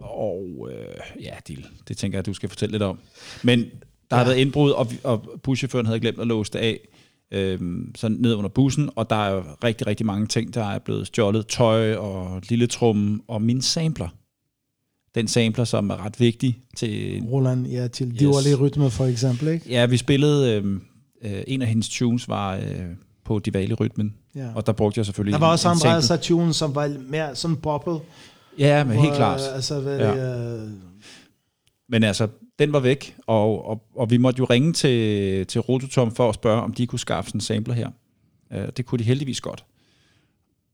Og 0.00 0.68
øh, 0.72 1.22
ja, 1.22 1.34
det, 1.48 1.58
det 1.88 1.96
tænker 1.96 2.18
jeg, 2.18 2.26
du 2.26 2.34
skal 2.34 2.48
fortælle 2.48 2.72
lidt 2.72 2.82
om. 2.82 2.98
Men 3.42 3.58
der 3.60 3.66
ja. 4.10 4.16
har 4.16 4.24
været 4.24 4.36
indbrud, 4.36 4.70
og, 4.70 4.86
og 5.04 5.40
buschaufføren 5.42 5.86
havde 5.86 6.00
glemt 6.00 6.20
at 6.20 6.26
låse 6.26 6.52
det 6.52 6.58
af. 6.58 6.80
Øh, 7.32 7.58
så 7.94 8.08
ned 8.08 8.34
under 8.34 8.50
bussen, 8.50 8.90
og 8.96 9.10
der 9.10 9.16
er 9.16 9.34
jo 9.34 9.42
rigtig, 9.64 9.86
rigtig 9.86 10.06
mange 10.06 10.26
ting, 10.26 10.54
der 10.54 10.64
er 10.64 10.78
blevet 10.78 11.06
stjålet. 11.06 11.46
Tøj 11.46 11.94
og 11.94 12.42
lille 12.48 12.66
trum 12.66 13.22
og 13.28 13.42
min 13.42 13.62
sampler. 13.62 14.08
Den 15.14 15.28
sampler, 15.28 15.64
som 15.64 15.90
er 15.90 16.04
ret 16.04 16.20
vigtig 16.20 16.58
til... 16.76 17.22
Roland, 17.22 17.66
ja, 17.66 17.88
til 17.88 18.08
yes. 18.08 18.18
Diwali 18.18 18.54
Rytme 18.54 18.90
for 18.90 19.04
eksempel, 19.04 19.48
ikke? 19.48 19.70
Ja, 19.70 19.86
vi 19.86 19.96
spillede... 19.96 20.52
Øh, 20.52 20.80
øh, 21.22 21.42
en 21.46 21.62
af 21.62 21.68
hendes 21.68 21.88
tunes 21.88 22.28
var 22.28 22.56
øh, 22.56 22.62
på 23.24 23.38
Diwali-rytmen, 23.38 24.14
Ja. 24.38 24.48
Og 24.54 24.66
der 24.66 24.72
brugte 24.72 24.98
jeg 24.98 25.06
selvfølgelig 25.06 25.32
Der 25.32 25.38
var 25.38 25.50
også 25.50 25.68
andre 25.68 26.02
Saturn, 26.02 26.52
som 26.52 26.74
var 26.74 26.96
mere 27.08 27.36
sådan 27.36 27.56
boble. 27.56 27.98
Ja, 28.58 28.84
men 28.84 28.98
helt 28.98 29.14
klart. 29.14 29.40
Altså, 29.54 29.80
hvad 29.80 29.98
ja. 29.98 30.16
det, 30.16 30.64
uh... 30.64 30.70
Men 31.88 32.04
altså, 32.04 32.28
den 32.58 32.72
var 32.72 32.80
væk, 32.80 33.16
og, 33.26 33.68
og, 33.68 33.82
og 33.94 34.10
vi 34.10 34.16
måtte 34.16 34.38
jo 34.38 34.44
ringe 34.44 34.72
til, 34.72 35.46
til 35.46 35.60
Rototom 35.60 36.14
for 36.14 36.28
at 36.28 36.34
spørge, 36.34 36.62
om 36.62 36.72
de 36.72 36.86
kunne 36.86 36.98
skaffe 36.98 37.30
en 37.34 37.40
sampler 37.40 37.74
her. 37.74 37.88
Uh, 38.50 38.68
det 38.76 38.86
kunne 38.86 38.98
de 38.98 39.04
heldigvis 39.04 39.40
godt. 39.40 39.64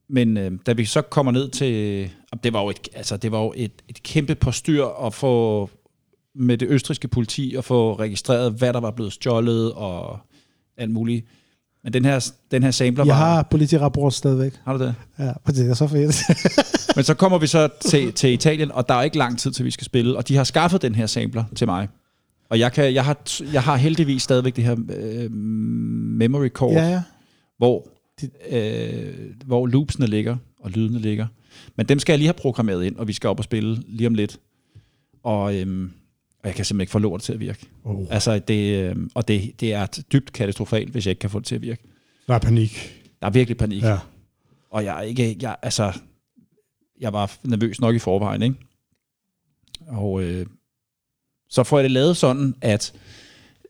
Men 0.07 0.37
uh, 0.37 0.59
da 0.65 0.73
vi 0.73 0.85
så 0.85 1.01
kommer 1.01 1.31
ned 1.31 1.49
til... 1.49 2.09
Det 2.43 2.53
var 2.53 2.61
jo 2.61 2.69
et, 2.69 2.89
altså, 2.93 3.17
det 3.17 3.31
var 3.31 3.43
jo 3.43 3.53
et, 3.55 3.71
et 3.89 4.03
kæmpe 4.03 4.35
postyr 4.35 4.85
at 4.85 5.13
få 5.13 5.69
med 6.35 6.57
det 6.57 6.69
østriske 6.69 7.07
politi 7.07 7.55
at 7.55 7.65
få 7.65 7.93
registreret, 7.93 8.53
hvad 8.53 8.73
der 8.73 8.79
var 8.79 8.91
blevet 8.91 9.13
stjålet 9.13 9.73
og 9.73 10.19
alt 10.77 10.91
muligt. 10.91 11.25
Men 11.85 11.93
den 11.93 12.05
her, 12.05 12.31
den 12.51 12.63
her 12.63 12.71
sampler 12.71 13.05
Jeg 13.05 13.15
var... 13.15 13.17
har 13.17 13.47
politirapport 13.51 14.13
stadigvæk. 14.13 14.53
Har 14.63 14.77
du 14.77 14.83
det? 14.83 14.95
Ja, 15.19 15.31
det 15.47 15.69
er 15.69 15.73
så 15.73 15.87
fedt. 15.87 16.15
Men 16.95 17.03
så 17.03 17.13
kommer 17.13 17.37
vi 17.37 17.47
så 17.47 17.69
til, 17.89 18.13
til 18.13 18.33
Italien, 18.33 18.71
og 18.71 18.89
der 18.89 18.95
er 18.95 19.01
ikke 19.01 19.17
lang 19.17 19.39
tid 19.39 19.51
til, 19.51 19.65
vi 19.65 19.71
skal 19.71 19.85
spille. 19.85 20.17
Og 20.17 20.27
de 20.27 20.35
har 20.35 20.43
skaffet 20.43 20.81
den 20.81 20.95
her 20.95 21.05
sampler 21.05 21.43
til 21.55 21.67
mig. 21.67 21.87
Og 22.49 22.59
jeg, 22.59 22.71
kan, 22.71 22.93
jeg, 22.93 23.05
har, 23.05 23.17
jeg 23.53 23.63
har 23.63 23.75
heldigvis 23.75 24.21
stadigvæk 24.21 24.55
det 24.55 24.63
her 24.63 24.75
øh, 24.89 25.31
memory 25.31 26.47
card, 26.47 26.71
ja, 26.71 26.89
ja. 26.89 27.01
Hvor, 27.57 27.87
øh, 28.49 29.13
hvor 29.45 29.67
loopsene 29.67 30.07
ligger, 30.07 30.37
og 30.59 30.71
lydene 30.71 30.99
ligger. 30.99 31.27
Men 31.75 31.85
dem 31.85 31.99
skal 31.99 32.13
jeg 32.13 32.19
lige 32.19 32.27
have 32.27 32.33
programmeret 32.33 32.85
ind, 32.85 32.95
og 32.95 33.07
vi 33.07 33.13
skal 33.13 33.29
op 33.29 33.37
og 33.39 33.43
spille 33.43 33.83
lige 33.87 34.07
om 34.07 34.13
lidt. 34.13 34.37
Og... 35.23 35.55
Øh, 35.55 35.89
og 36.45 36.49
jeg 36.49 36.55
kan 36.55 36.65
simpelthen 36.65 36.81
ikke 36.83 36.91
få 36.91 36.99
lort 36.99 37.21
til 37.21 37.33
at 37.33 37.39
virke. 37.39 37.67
Oh. 37.83 38.07
Altså, 38.09 38.39
det, 38.39 38.83
øh, 38.83 38.95
og 39.15 39.27
det, 39.27 39.59
det 39.59 39.73
er 39.73 39.85
dybt 39.85 40.33
katastrofalt, 40.33 40.89
hvis 40.89 41.05
jeg 41.05 41.11
ikke 41.11 41.19
kan 41.19 41.29
få 41.29 41.39
det 41.39 41.47
til 41.47 41.55
at 41.55 41.61
virke. 41.61 41.83
Der 42.27 42.33
er 42.33 42.39
panik. 42.39 43.01
Der 43.21 43.27
er 43.27 43.31
virkelig 43.31 43.57
panik. 43.57 43.83
Ja. 43.83 43.97
Og 44.69 44.85
jeg 44.85 44.97
er 44.97 45.01
ikke, 45.01 45.37
jeg, 45.41 45.55
altså, 45.61 45.99
jeg 46.99 47.13
var 47.13 47.37
nervøs 47.43 47.81
nok 47.81 47.95
i 47.95 47.99
forvejen, 47.99 48.41
ikke? 48.41 48.55
Og 49.87 50.23
øh, 50.23 50.45
så 51.49 51.63
får 51.63 51.77
jeg 51.77 51.83
det 51.83 51.91
lavet 51.91 52.17
sådan, 52.17 52.55
at, 52.61 52.93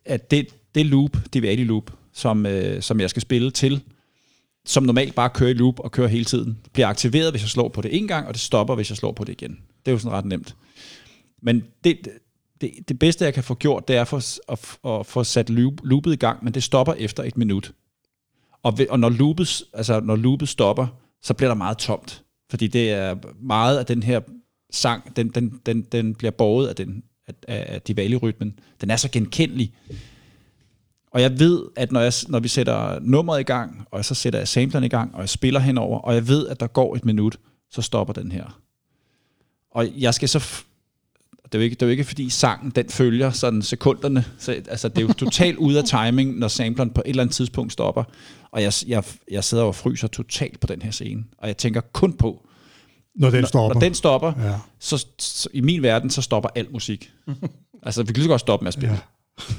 at 0.06 0.32
det, 0.32 0.48
det 0.76 0.86
loop, 0.86 1.18
det 1.34 1.44
Vali 1.44 1.64
loop, 1.64 1.92
som, 2.14 2.46
øh, 2.46 2.82
som 2.82 3.00
jeg 3.00 3.10
skal 3.10 3.22
spille 3.22 3.52
til, 3.52 3.84
som 4.66 4.84
normalt 4.84 5.16
bare 5.16 5.30
kører 5.30 5.50
i 5.50 5.54
loop 5.54 5.80
og 5.80 5.92
kører 5.92 6.08
hele 6.08 6.26
tiden, 6.26 6.58
bliver 6.74 6.88
aktiveret, 6.88 7.32
hvis 7.32 7.42
jeg 7.42 7.50
slår 7.50 7.68
på 7.68 7.82
det 7.82 7.98
en 7.98 8.08
gang, 8.08 8.28
og 8.28 8.34
det 8.34 8.42
stopper, 8.42 8.76
hvis 8.76 8.90
jeg 8.90 8.98
slår 8.98 9.12
på 9.12 9.24
det 9.24 9.42
igen. 9.42 9.52
Det 9.52 9.92
er 9.92 9.92
jo 9.92 10.00
sådan 10.00 10.18
ret 10.18 10.26
nemt. 10.26 10.56
Men 11.42 11.64
det, 11.84 12.08
det, 12.62 12.72
det 12.88 13.00
bedste, 13.00 13.26
jeg 13.26 13.34
kan 13.34 13.44
få 13.44 13.56
gjort, 13.56 13.88
det 13.88 13.96
er 13.96 14.04
for, 14.04 14.52
at, 14.52 14.78
at 15.00 15.06
få 15.06 15.24
sat 15.24 15.50
loop, 15.50 15.74
loopet 15.84 16.14
i 16.14 16.16
gang, 16.16 16.44
men 16.44 16.54
det 16.54 16.64
stopper 16.64 16.94
efter 16.94 17.24
et 17.24 17.38
minut. 17.38 17.74
Og, 18.64 18.78
ved, 18.78 18.88
og 18.90 19.00
når, 19.00 19.10
loopet, 19.10 19.64
altså, 19.74 20.00
når 20.00 20.16
loopet 20.16 20.50
stopper, 20.50 20.88
så 21.22 21.34
bliver 21.34 21.50
der 21.50 21.56
meget 21.56 21.78
tomt. 21.78 22.24
Fordi 22.50 22.68
det 22.68 22.92
er 22.92 23.16
meget 23.42 23.78
af 23.78 23.86
den 23.86 24.04
her 24.04 24.20
sang, 24.72 25.16
den, 25.16 25.30
den, 25.30 25.62
den, 25.66 25.82
den 25.82 26.16
bliver 26.16 26.32
båret 26.32 26.68
af, 26.68 26.76
den, 26.76 27.04
af, 27.28 27.34
af 27.48 27.82
Diwali-rytmen. 27.82 28.60
Den 28.82 28.90
er 28.90 28.96
så 28.96 29.10
genkendelig. 29.12 29.74
Og 31.12 31.22
jeg 31.22 31.40
ved, 31.40 31.64
at 31.76 31.92
når, 31.92 32.00
jeg, 32.02 32.14
når 32.28 32.40
vi 32.40 32.48
sætter 32.48 33.00
nummeret 33.00 33.40
i 33.40 33.44
gang, 33.44 33.88
og 33.92 34.06
så 34.06 34.16
sætter 34.16 34.40
jeg 34.40 34.48
sampleren 34.48 34.84
i 34.84 34.88
gang, 34.88 35.16
og 35.16 35.22
jeg 35.22 35.30
spiller 35.30 35.60
henover, 35.60 36.00
og 36.00 36.14
jeg 36.14 36.28
ved, 36.28 36.48
at 36.48 36.60
der 36.60 36.68
går 36.68 36.96
et 36.96 37.06
minut, 37.06 37.38
så 37.72 37.82
stopper 37.82 38.14
den 38.14 38.32
her. 38.32 38.62
Og 39.72 39.88
jeg 39.98 40.14
skal 40.14 40.30
så... 40.30 40.64
Det 41.46 41.56
er, 41.56 41.60
jo 41.60 41.64
ikke, 41.64 41.74
det 41.74 41.82
er 41.82 41.86
jo 41.86 41.92
ikke, 41.92 42.04
fordi 42.04 42.30
sangen 42.30 42.72
den 42.72 42.90
følger 42.90 43.32
sådan 43.32 43.62
sekunderne. 43.62 44.26
Så, 44.40 44.52
altså, 44.52 44.88
det 44.90 44.98
er 44.98 45.02
jo 45.02 45.14
totalt 45.14 45.58
ude 45.58 45.78
af 45.80 45.84
timing, 45.84 46.38
når 46.40 46.48
sampleren 46.48 46.90
på 46.90 47.02
et 47.06 47.10
eller 47.10 47.24
andet 47.24 47.36
tidspunkt 47.36 47.74
stopper. 47.74 48.04
Og 48.52 48.62
jeg, 48.64 48.74
jeg, 48.88 49.04
jeg 49.32 49.44
sidder 49.44 49.64
og 49.64 49.76
fryser 49.76 50.08
totalt 50.08 50.60
på 50.60 50.68
den 50.68 50.82
her 50.82 50.92
scene. 50.92 51.24
Og 51.38 51.48
jeg 51.48 51.58
tænker 51.58 51.82
kun 51.82 52.14
på, 52.14 52.48
Når 53.16 53.30
den 53.30 53.42
når, 53.42 53.48
stopper. 53.48 53.74
når 53.74 53.80
den 53.82 53.94
stopper, 53.94 54.34
Ja. 54.44 54.54
så, 54.80 55.06
så 55.20 55.50
i 55.54 55.62
min 55.62 55.82
verden, 55.82 56.10
så 56.10 56.22
stopper 56.22 56.50
al 56.56 56.68
musik. 56.72 57.12
altså, 57.84 58.02
vi 58.04 58.06
kan 58.08 58.16
lige 58.16 58.24
så 58.24 58.30
godt 58.30 58.42
stoppe 58.42 58.64
med 58.64 58.68
at 58.68 58.74
spille. 58.74 59.00
Ja. 59.40 59.54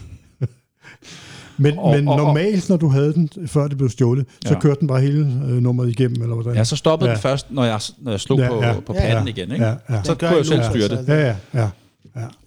Men, 1.58 1.78
Og- 1.78 1.94
men 1.96 2.08
og- 2.08 2.14
og- 2.14 2.20
normalt, 2.20 2.68
når 2.68 2.76
du 2.76 2.88
havde 2.88 3.12
den, 3.14 3.30
før 3.46 3.68
det 3.68 3.78
blev 3.78 3.90
stjålet, 3.90 4.26
så 4.46 4.54
Ja. 4.54 4.60
kørte 4.60 4.80
den 4.80 4.88
bare 4.88 5.00
hele 5.00 5.20
øh, 5.20 5.62
nummeret 5.62 5.88
igennem, 5.88 6.22
eller 6.22 6.34
hvordan? 6.34 6.54
Ja, 6.54 6.64
så 6.64 6.76
stoppede 6.76 7.10
ja. 7.10 7.14
Den 7.14 7.22
først, 7.22 7.50
når 7.50 7.64
jeg, 7.64 7.80
når 7.98 8.10
jeg 8.12 8.20
slog 8.20 8.38
Ja, 8.38 8.54
ja, 8.66 8.72
på, 8.74 8.80
på 8.80 8.94
Ja, 8.94 9.00
patten 9.00 9.26
ja. 9.28 9.32
igen. 9.32 9.52
Ikke? 9.52 9.64
Ja, 9.64 9.74
ja. 9.90 10.02
Så 10.04 10.14
Den 10.14 10.18
kunne 10.18 10.30
jeg 10.30 10.40
i 10.40 10.44
selv 10.44 10.62
styre 10.70 10.82
altså. 10.82 10.96
det. 10.96 11.08
Ja, 11.08 11.26
ja, 11.26 11.36
ja. 11.54 11.68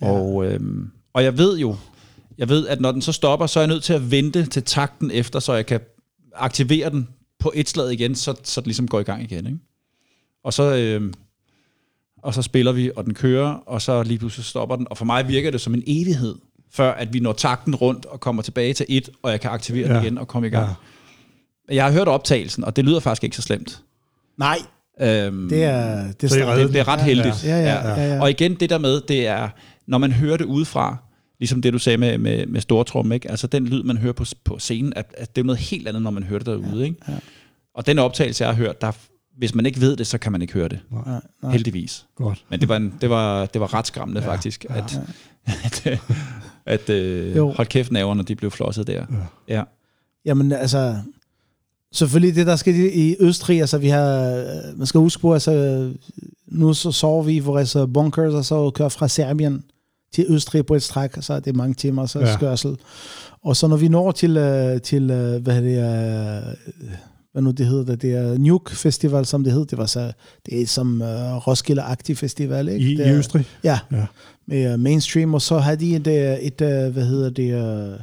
ja. 0.01 0.07
Og, 0.07 0.45
øhm, 0.45 0.89
og 1.13 1.23
jeg 1.23 1.37
ved 1.37 1.57
jo, 1.57 1.75
jeg 2.37 2.49
ved, 2.49 2.67
at 2.67 2.81
når 2.81 2.91
den 2.91 3.01
så 3.01 3.11
stopper, 3.11 3.47
så 3.47 3.59
er 3.59 3.63
jeg 3.63 3.67
nødt 3.67 3.83
til 3.83 3.93
at 3.93 4.11
vente 4.11 4.45
til 4.45 4.63
takten 4.63 5.11
efter, 5.13 5.39
så 5.39 5.53
jeg 5.53 5.65
kan 5.65 5.79
aktivere 6.35 6.89
den 6.89 7.07
på 7.39 7.51
et 7.55 7.69
slag 7.69 7.93
igen, 7.93 8.15
så, 8.15 8.33
så 8.43 8.61
det 8.61 8.67
ligesom 8.67 8.87
går 8.87 8.99
i 8.99 9.03
gang 9.03 9.23
igen. 9.23 9.45
Ikke? 9.45 9.59
Og 10.43 10.53
så... 10.53 10.75
Øhm, 10.75 11.13
og 12.23 12.33
så 12.33 12.41
spiller 12.41 12.71
vi, 12.71 12.91
og 12.95 13.05
den 13.05 13.13
kører, 13.13 13.49
og 13.65 13.81
så 13.81 14.03
lige 14.03 14.17
pludselig 14.17 14.45
stopper 14.45 14.75
den. 14.75 14.87
Og 14.89 14.97
for 14.97 15.05
mig 15.05 15.27
virker 15.27 15.51
det 15.51 15.61
som 15.61 15.73
en 15.73 15.83
evighed, 15.87 16.35
før 16.71 16.91
at 16.91 17.13
vi 17.13 17.19
når 17.19 17.33
takten 17.33 17.75
rundt 17.75 18.05
og 18.05 18.19
kommer 18.19 18.41
tilbage 18.41 18.73
til 18.73 18.85
et, 18.89 19.09
og 19.23 19.31
jeg 19.31 19.41
kan 19.41 19.51
aktivere 19.51 19.87
ja. 19.87 19.93
Ja. 19.93 19.97
den 19.97 20.05
igen 20.05 20.17
og 20.17 20.27
komme 20.27 20.47
i 20.47 20.51
gang. 20.51 20.67
Ja. 20.67 20.75
Ja. 21.69 21.75
Jeg 21.75 21.85
har 21.85 21.91
hørt 21.91 22.07
optagelsen, 22.07 22.63
og 22.63 22.75
det 22.75 22.85
lyder 22.85 22.99
faktisk 22.99 23.23
ikke 23.23 23.35
så 23.35 23.41
slemt. 23.41 23.81
Nej, 24.37 24.57
Øhm, 25.01 25.49
det 25.49 25.63
er... 25.63 26.11
Det 26.21 26.31
er 26.31 26.55
det, 26.55 26.73
det 26.73 26.79
er 26.79 26.87
ret 26.87 27.01
heldigt. 27.01 27.43
Ja, 27.45 27.57
ja, 27.59 27.89
ja, 27.89 28.13
ja. 28.13 28.21
Og 28.21 28.29
igen, 28.29 28.55
det 28.55 28.69
der 28.69 28.77
med, 28.77 29.01
det 29.01 29.27
er, 29.27 29.49
når 29.87 29.97
man 29.97 30.11
hører 30.11 30.37
det 30.37 30.45
udefra, 30.45 30.97
ligesom 31.39 31.61
det 31.61 31.73
du 31.73 31.79
sagde 31.79 31.97
med, 31.97 32.17
med, 32.17 32.45
med 32.45 32.61
stortrum, 32.61 33.11
ikke? 33.11 33.31
altså 33.31 33.47
den 33.47 33.67
lyd, 33.67 33.83
man 33.83 33.97
hører 33.97 34.13
på, 34.13 34.25
på 34.43 34.59
scenen, 34.59 34.93
at, 34.95 35.15
at 35.17 35.35
det 35.35 35.41
er 35.41 35.45
noget 35.45 35.59
helt 35.59 35.87
andet, 35.87 36.03
når 36.03 36.11
man 36.11 36.23
hører 36.23 36.39
det 36.39 36.45
derude. 36.45 36.85
Ikke? 36.85 36.97
ja. 37.07 37.13
Og 37.75 37.85
den 37.85 37.99
optagelse, 37.99 38.43
jeg 38.43 38.53
har 38.53 38.63
hørt, 38.63 38.81
der, 38.81 38.91
hvis 39.37 39.55
man 39.55 39.65
ikke 39.65 39.81
ved 39.81 39.97
det, 39.97 40.07
så 40.07 40.17
kan 40.17 40.31
man 40.31 40.41
ikke 40.41 40.53
høre 40.53 40.67
det. 40.67 40.79
Nej, 40.91 41.21
nej. 41.43 41.51
Heldigvis. 41.51 42.05
Godt. 42.15 42.45
Men 42.49 42.59
det 42.59 42.69
var, 42.69 42.77
en, 42.77 42.93
det 43.01 43.09
var, 43.09 43.45
det 43.45 43.61
var 43.61 43.73
ret 43.73 43.87
skræmmende 43.87 44.21
ja, 44.21 44.27
faktisk, 44.27 44.65
at, 44.69 44.99
at, 45.65 45.87
at, 45.87 46.01
at 46.69 46.89
øh, 46.89 47.35
Jo. 47.37 47.51
hold 47.51 47.67
kæft 47.67 47.91
naverne, 47.91 48.23
de 48.23 48.35
blev 48.35 48.51
flosset 48.51 48.87
der. 48.87 48.93
Ja. 49.47 49.55
ja. 49.55 49.63
Jamen 50.25 50.51
altså, 50.51 50.95
selvfølgelig 51.91 52.35
det, 52.35 52.47
der 52.47 52.55
skal 52.55 52.75
i 52.93 53.15
Østrig, 53.19 53.61
altså 53.61 53.77
vi 53.77 53.87
har, 53.87 54.35
øh, 54.35 54.77
man 54.77 54.87
skal 54.87 54.99
huske 54.99 55.21
på, 55.21 55.33
altså 55.33 55.91
nu 56.47 56.73
så 56.73 56.91
sover 56.91 57.23
vi 57.23 57.35
i 57.35 57.39
vores 57.39 57.75
øh, 57.75 57.87
bunkers, 57.93 58.33
og 58.33 58.45
så 58.45 58.69
kører 58.69 58.89
fra 58.89 59.07
Serbien 59.07 59.63
til 60.13 60.25
Østrig 60.29 60.65
på 60.65 60.75
et 60.75 60.83
stræk, 60.83 61.11
så 61.19 61.33
er 61.33 61.39
det 61.39 61.55
mange 61.55 61.73
timer, 61.73 62.05
så 62.05 62.19
Ja. 62.19 62.33
skørsel. 62.33 62.77
Og 63.43 63.55
så 63.55 63.67
når 63.67 63.77
vi 63.77 63.87
når 63.87 64.11
til, 64.11 64.37
øh, 64.37 64.81
til 64.81 65.05
hvad 65.41 65.53
hedder 65.53 65.61
det, 65.61 66.57
hvad 67.31 67.41
nu 67.41 67.51
det 67.51 67.65
hedder, 67.65 67.83
det, 67.85 68.01
det 68.01 68.13
er 68.15 68.37
Nuke 68.37 68.75
Festival, 68.75 69.25
som 69.25 69.43
det 69.43 69.53
hedder, 69.53 69.65
det 69.67 69.77
var 69.77 69.85
så, 69.85 70.11
det 70.45 70.61
er 70.61 70.67
som 70.67 71.01
uh, 71.01 71.07
Roskilde-agtig 71.47 72.17
festival, 72.17 72.69
ikke? 72.69 72.85
I, 72.91 72.95
det 72.95 73.05
I 73.05 73.09
er- 73.09 73.17
Østrig? 73.17 73.45
Ja, 73.63 73.79
Ja 73.91 74.05
mere 74.49 74.77
mainstream, 74.77 75.33
og 75.33 75.41
så 75.41 75.57
har 75.57 75.75
de 75.75 75.95
et, 75.95 76.07
øh, 76.07 76.37
et 76.37 76.61
øh, 76.61 76.93
hvad 76.93 77.05
hedder 77.05 77.29
det, 77.29 77.93
uh, 77.93 77.99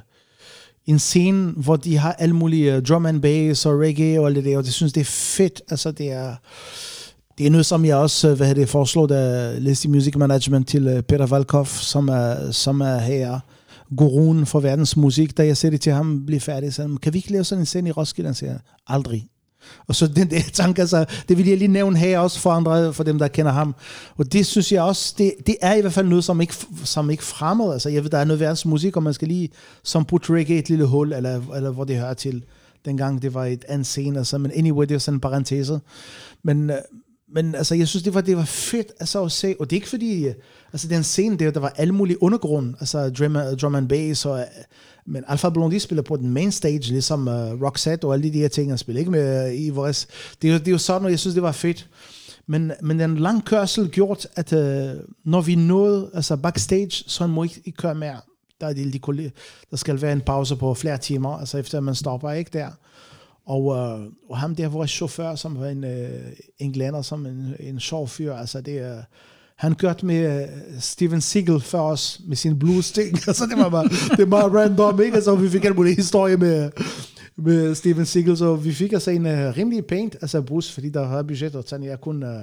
en 0.86 0.98
scene, 0.98 1.50
hvor 1.50 1.76
de 1.76 1.96
har 1.96 2.12
alle 2.12 2.36
mulige 2.36 2.80
drum 2.80 3.06
and 3.06 3.22
bass 3.22 3.66
og 3.66 3.80
reggae 3.80 4.20
og 4.20 4.26
alt 4.26 4.36
det 4.36 4.44
der, 4.44 4.58
og 4.58 4.64
det 4.64 4.72
synes 4.72 4.92
det 4.92 5.00
er 5.00 5.04
fedt, 5.04 5.62
altså 5.70 5.90
det 5.90 6.12
er, 6.12 6.34
det 7.38 7.46
er 7.46 7.50
noget, 7.50 7.66
som 7.66 7.84
jeg 7.84 7.96
også, 7.96 8.34
hvad 8.34 8.46
hedder 8.46 8.62
det, 8.62 8.68
foreslår, 8.68 9.06
da 9.06 9.52
Listy 9.58 9.86
Music 9.86 10.16
Management 10.16 10.68
til 10.68 11.02
Peter 11.08 11.26
Valkov, 11.26 11.66
som 11.66 12.08
er, 12.08 12.50
som 12.50 12.80
er 12.80 12.98
her, 12.98 13.40
guruen 13.96 14.46
for 14.46 14.60
verdens 14.60 14.96
musik, 14.96 15.36
da 15.36 15.46
jeg 15.46 15.56
sagde 15.56 15.72
det 15.72 15.80
til 15.80 15.92
ham, 15.92 16.26
blive 16.26 16.40
færdig, 16.40 16.74
så 16.74 16.96
kan 17.02 17.12
vi 17.12 17.18
ikke 17.18 17.32
lave 17.32 17.44
sådan 17.44 17.62
en 17.62 17.66
scene 17.66 17.88
i 17.88 17.92
Roskilde? 17.92 18.28
Han 18.28 18.34
siger, 18.34 18.58
aldrig. 18.86 19.28
Og 19.86 19.94
så 19.94 20.06
den 20.06 20.30
der 20.30 20.40
tanke, 20.52 20.80
altså, 20.80 21.04
det 21.28 21.38
vil 21.38 21.48
jeg 21.48 21.58
lige 21.58 21.68
nævne 21.68 21.98
her 21.98 22.18
også 22.18 22.40
for 22.40 22.50
andre, 22.50 22.92
for 22.92 23.04
dem, 23.04 23.18
der 23.18 23.28
kender 23.28 23.52
ham. 23.52 23.74
Og 24.16 24.32
det 24.32 24.46
synes 24.46 24.72
jeg 24.72 24.82
også, 24.82 25.14
det, 25.18 25.32
det 25.46 25.56
er 25.60 25.74
i 25.74 25.80
hvert 25.80 25.92
fald 25.92 26.06
noget, 26.08 26.24
som 26.24 26.40
ikke, 26.40 26.54
som 26.84 27.10
ikke 27.10 27.24
fremad. 27.24 27.72
Altså, 27.72 27.88
jeg 27.88 28.02
ved, 28.02 28.10
der 28.10 28.18
er 28.18 28.24
noget 28.24 28.40
værds 28.40 28.66
musik, 28.66 28.96
og 28.96 29.02
man 29.02 29.14
skal 29.14 29.28
lige 29.28 29.48
som 29.82 30.04
putte 30.04 30.32
reggae 30.32 30.58
et 30.58 30.68
lille 30.68 30.84
hul, 30.84 31.12
eller, 31.12 31.40
eller 31.54 31.70
hvor 31.70 31.84
det 31.84 31.96
hører 31.96 32.14
til. 32.14 32.44
Dengang 32.84 33.22
det 33.22 33.34
var 33.34 33.44
et 33.44 33.64
andet 33.68 33.86
scene, 33.86 34.18
altså, 34.18 34.38
men 34.38 34.52
anyway, 34.54 34.86
det 34.86 34.94
er 34.94 34.98
sådan 34.98 35.16
en 35.16 35.20
parentese. 35.20 35.80
Men, 36.42 36.70
øh, 36.70 36.76
men 37.34 37.54
altså, 37.54 37.74
jeg 37.74 37.88
synes, 37.88 38.02
det 38.02 38.14
var, 38.14 38.20
det 38.20 38.36
var 38.36 38.44
fedt 38.44 38.92
altså, 39.00 39.24
at 39.24 39.32
se, 39.32 39.54
og 39.60 39.70
det 39.70 39.76
er 39.76 39.78
ikke 39.78 39.88
fordi, 39.88 40.26
øh, 40.26 40.34
altså 40.72 40.88
den 40.88 41.04
scene 41.04 41.38
der, 41.38 41.50
der 41.50 41.60
var 41.60 41.72
alle 41.76 41.94
mulige 41.94 42.22
undergrund, 42.22 42.74
altså 42.80 43.10
drum, 43.10 43.36
øh, 43.36 43.56
drum 43.56 43.74
and 43.74 43.88
bass, 43.88 44.26
og, 44.26 44.44
men 45.06 45.24
Alpha 45.28 45.48
Blondie 45.48 45.80
spiller 45.80 46.02
på 46.02 46.16
den 46.16 46.30
main 46.30 46.52
stage, 46.52 46.78
ligesom 46.78 47.28
uh, 47.28 47.62
Roxette 47.62 48.04
og 48.04 48.14
alle 48.14 48.32
de 48.32 48.38
her 48.38 48.48
ting, 48.48 48.70
han 48.70 48.78
spiller 48.78 48.98
ikke 48.98 49.10
med 49.10 49.46
øh, 49.46 49.78
uh, 49.78 49.90
i 49.90 49.92
det 50.42 50.42
det 50.42 50.68
er 50.68 50.70
jo 50.70 50.78
sådan, 50.78 51.04
og 51.04 51.10
jeg 51.10 51.18
synes, 51.18 51.34
det 51.34 51.42
var 51.42 51.52
fedt. 51.52 51.88
Men, 52.46 52.72
men 52.82 52.98
den 52.98 53.16
lang 53.16 53.44
kørsel 53.44 53.90
gjort, 53.90 54.26
at 54.36 54.52
uh, 54.52 55.00
når 55.24 55.40
vi 55.40 55.54
nåede 55.54 56.10
altså 56.14 56.36
backstage, 56.36 56.90
så 56.90 57.24
han 57.24 57.34
må 57.34 57.42
ikke, 57.42 57.62
ikke 57.64 57.76
køre 57.76 57.94
mere. 57.94 58.20
Der, 58.60 58.66
er 58.66 58.72
de, 58.72 58.92
de, 58.92 58.98
kolle- 58.98 59.32
der 59.70 59.76
skal 59.76 60.02
være 60.02 60.12
en 60.12 60.20
pause 60.20 60.56
på 60.56 60.74
flere 60.74 60.98
timer, 60.98 61.38
altså 61.38 61.58
efter 61.58 61.80
man 61.80 61.94
stopper 61.94 62.30
ikke 62.30 62.50
der. 62.52 62.68
Og, 63.46 63.76
øh, 63.76 64.06
og 64.30 64.38
ham 64.38 64.54
der, 64.54 64.68
vores 64.68 64.90
chauffør, 64.90 65.34
som 65.34 65.60
var 65.60 65.66
en 65.66 65.84
øh, 65.84 66.32
englænder, 66.58 67.02
som 67.02 67.26
en, 67.26 67.54
en 67.60 67.80
sjov 67.80 68.08
fyr, 68.08 68.34
altså 68.34 68.60
det 68.60 68.78
er... 68.78 69.02
Han 69.56 69.74
kørte 69.74 70.06
med 70.06 70.42
øh, 70.42 70.80
Steven 70.80 71.20
Seagal 71.20 71.60
for 71.60 71.78
os, 71.78 72.20
med 72.26 72.36
sin 72.36 72.58
blues 72.58 72.92
ting. 72.98 73.28
altså 73.28 73.46
det 73.46 73.58
var 73.58 73.68
bare, 73.68 73.84
det 73.88 74.18
var 74.18 74.26
meget 74.26 74.54
random, 74.54 75.00
ikke? 75.00 75.22
Så 75.22 75.34
vi 75.34 75.48
fik 75.48 75.64
en 75.64 75.76
mulig 75.76 75.96
historie 75.96 76.36
med, 76.36 76.70
med 77.36 77.74
Steven 77.74 78.06
Seagal, 78.06 78.36
så 78.36 78.56
vi 78.56 78.72
fik 78.72 78.92
altså 78.92 79.10
en 79.10 79.26
uh, 79.26 79.32
rimelig 79.32 79.86
pænt 79.86 80.16
altså 80.20 80.42
bus, 80.42 80.72
fordi 80.72 80.88
der 80.88 81.06
havde 81.06 81.24
budget, 81.24 81.54
og 81.54 81.64
sådan 81.66 81.86
jeg 81.86 82.00
kun 82.00 82.22
uh, 82.22 82.28
øh, 82.28 82.40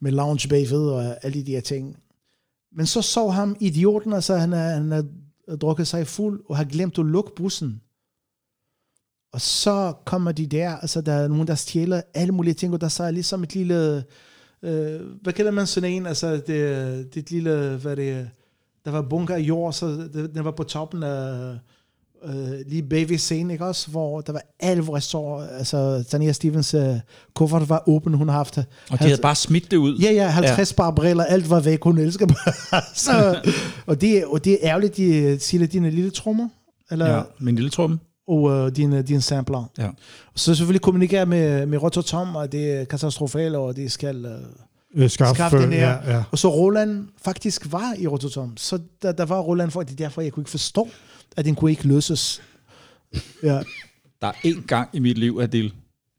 med 0.00 0.12
lounge 0.12 0.48
bagved 0.48 0.88
og 0.88 1.24
alle 1.24 1.44
de 1.44 1.52
der 1.52 1.60
ting. 1.60 1.96
Men 2.76 2.86
så 2.86 3.02
så 3.02 3.28
ham 3.28 3.56
idioten, 3.60 4.12
altså 4.12 4.36
han 4.36 4.52
er, 4.52 4.68
han 4.68 4.92
er 4.92 5.02
drukket 5.56 5.86
sig 5.86 6.06
fuld, 6.06 6.42
og 6.48 6.56
har 6.56 6.64
glemt 6.64 6.98
at 6.98 7.06
lukke 7.06 7.30
bussen. 7.36 7.80
Og 9.32 9.40
så 9.40 9.94
kommer 10.04 10.32
de 10.32 10.46
der, 10.46 10.76
altså 10.76 11.00
der 11.00 11.12
er 11.12 11.28
nogen, 11.28 11.46
der 11.46 11.54
stjæler 11.54 12.02
alle 12.14 12.32
mulige 12.32 12.54
ting, 12.54 12.74
og 12.74 12.80
der 12.80 12.88
så 12.88 13.04
er 13.04 13.10
ligesom 13.10 13.42
et 13.42 13.54
lille, 13.54 14.04
øh, 14.62 15.00
hvad 15.22 15.32
kalder 15.32 15.50
man 15.50 15.66
sådan 15.66 15.90
en, 15.90 16.06
altså 16.06 16.32
det, 16.32 16.46
det 17.14 17.16
et 17.16 17.30
lille, 17.30 17.76
hvad 17.82 17.96
det, 17.96 18.28
der 18.84 18.90
var 18.90 19.02
bunker 19.02 19.34
af 19.34 19.40
jord, 19.40 19.72
så 19.72 19.86
det, 19.86 20.30
den 20.34 20.44
var 20.44 20.50
på 20.50 20.62
toppen 20.62 21.02
af, 21.02 21.54
øh, 22.24 22.66
lige 22.66 22.82
bag 22.82 23.08
ved 23.08 23.18
scenen, 23.18 23.50
ikke 23.50 23.64
også, 23.64 23.90
hvor 23.90 24.20
der 24.20 24.32
var 24.32 24.42
alle 24.60 24.82
vores 24.82 25.04
står, 25.04 25.40
altså 25.42 26.04
Tania 26.08 26.32
Stevens 26.32 26.74
øh, 26.74 26.96
kuffert 27.34 27.68
var 27.68 27.88
åben, 27.88 28.14
hun 28.14 28.28
har 28.28 28.36
haft. 28.36 28.58
Og 28.58 28.66
de 28.90 28.96
havde 29.04 29.18
bare 29.22 29.34
smidt 29.34 29.70
det 29.70 29.76
ud. 29.76 29.98
Ja, 29.98 30.12
ja, 30.12 30.28
50 30.28 30.70
ja. 30.70 30.76
par 30.76 30.90
briller, 30.90 31.24
alt 31.24 31.50
var 31.50 31.60
væk, 31.60 31.82
hun 31.82 31.98
elsker 31.98 32.26
bare. 32.26 32.82
så, 32.94 33.40
og, 33.86 34.00
det, 34.00 34.24
og 34.24 34.44
det 34.44 34.52
er 34.52 34.58
ærgerligt, 34.62 34.96
de 34.96 35.40
siger 35.40 35.66
dine 35.66 35.90
lille 35.90 36.10
trommer, 36.10 36.48
eller, 36.90 37.16
ja 37.16 37.22
min 37.38 37.54
lille 37.54 37.70
trum. 37.70 38.00
Og 38.28 38.50
øh, 38.50 38.76
dine, 38.76 39.02
dine 39.02 39.20
sampler. 39.20 39.70
Ja. 39.78 39.88
Så 40.36 40.54
selvfølgelig 40.54 40.80
kommunikere 40.80 41.26
med, 41.26 41.66
med 41.66 41.82
Rototom, 41.82 42.36
og 42.36 42.52
det 42.52 42.72
er 42.72 42.84
katastrofalt, 42.84 43.56
og 43.56 43.76
det 43.76 43.92
skal... 43.92 44.24
Øh, 44.24 44.32
Øh, 44.94 45.10
Skaff, 45.10 45.34
Skaff 45.34 45.54
den 45.54 45.72
her. 45.72 45.88
ja, 45.90 46.14
ja. 46.16 46.22
og 46.30 46.38
så 46.38 46.48
Roland 46.50 47.08
faktisk 47.24 47.72
var 47.72 47.94
i 47.98 48.06
Rototom. 48.06 48.56
Så 48.56 48.78
der, 49.02 49.12
der 49.12 49.24
var 49.24 49.40
Roland 49.40 49.70
for, 49.70 49.82
det 49.82 49.92
er 49.92 49.96
derfor, 49.96 50.22
jeg 50.22 50.32
kunne 50.32 50.40
ikke 50.42 50.50
forstå, 50.50 50.88
at 51.36 51.44
den 51.44 51.54
kunne 51.54 51.70
ikke 51.70 51.88
løses. 51.88 52.42
Ja. 53.42 53.60
Der 54.20 54.26
er 54.26 54.32
én 54.32 54.66
gang 54.66 54.88
i 54.92 54.98
mit 54.98 55.18
liv, 55.18 55.38
Adil. 55.42 55.72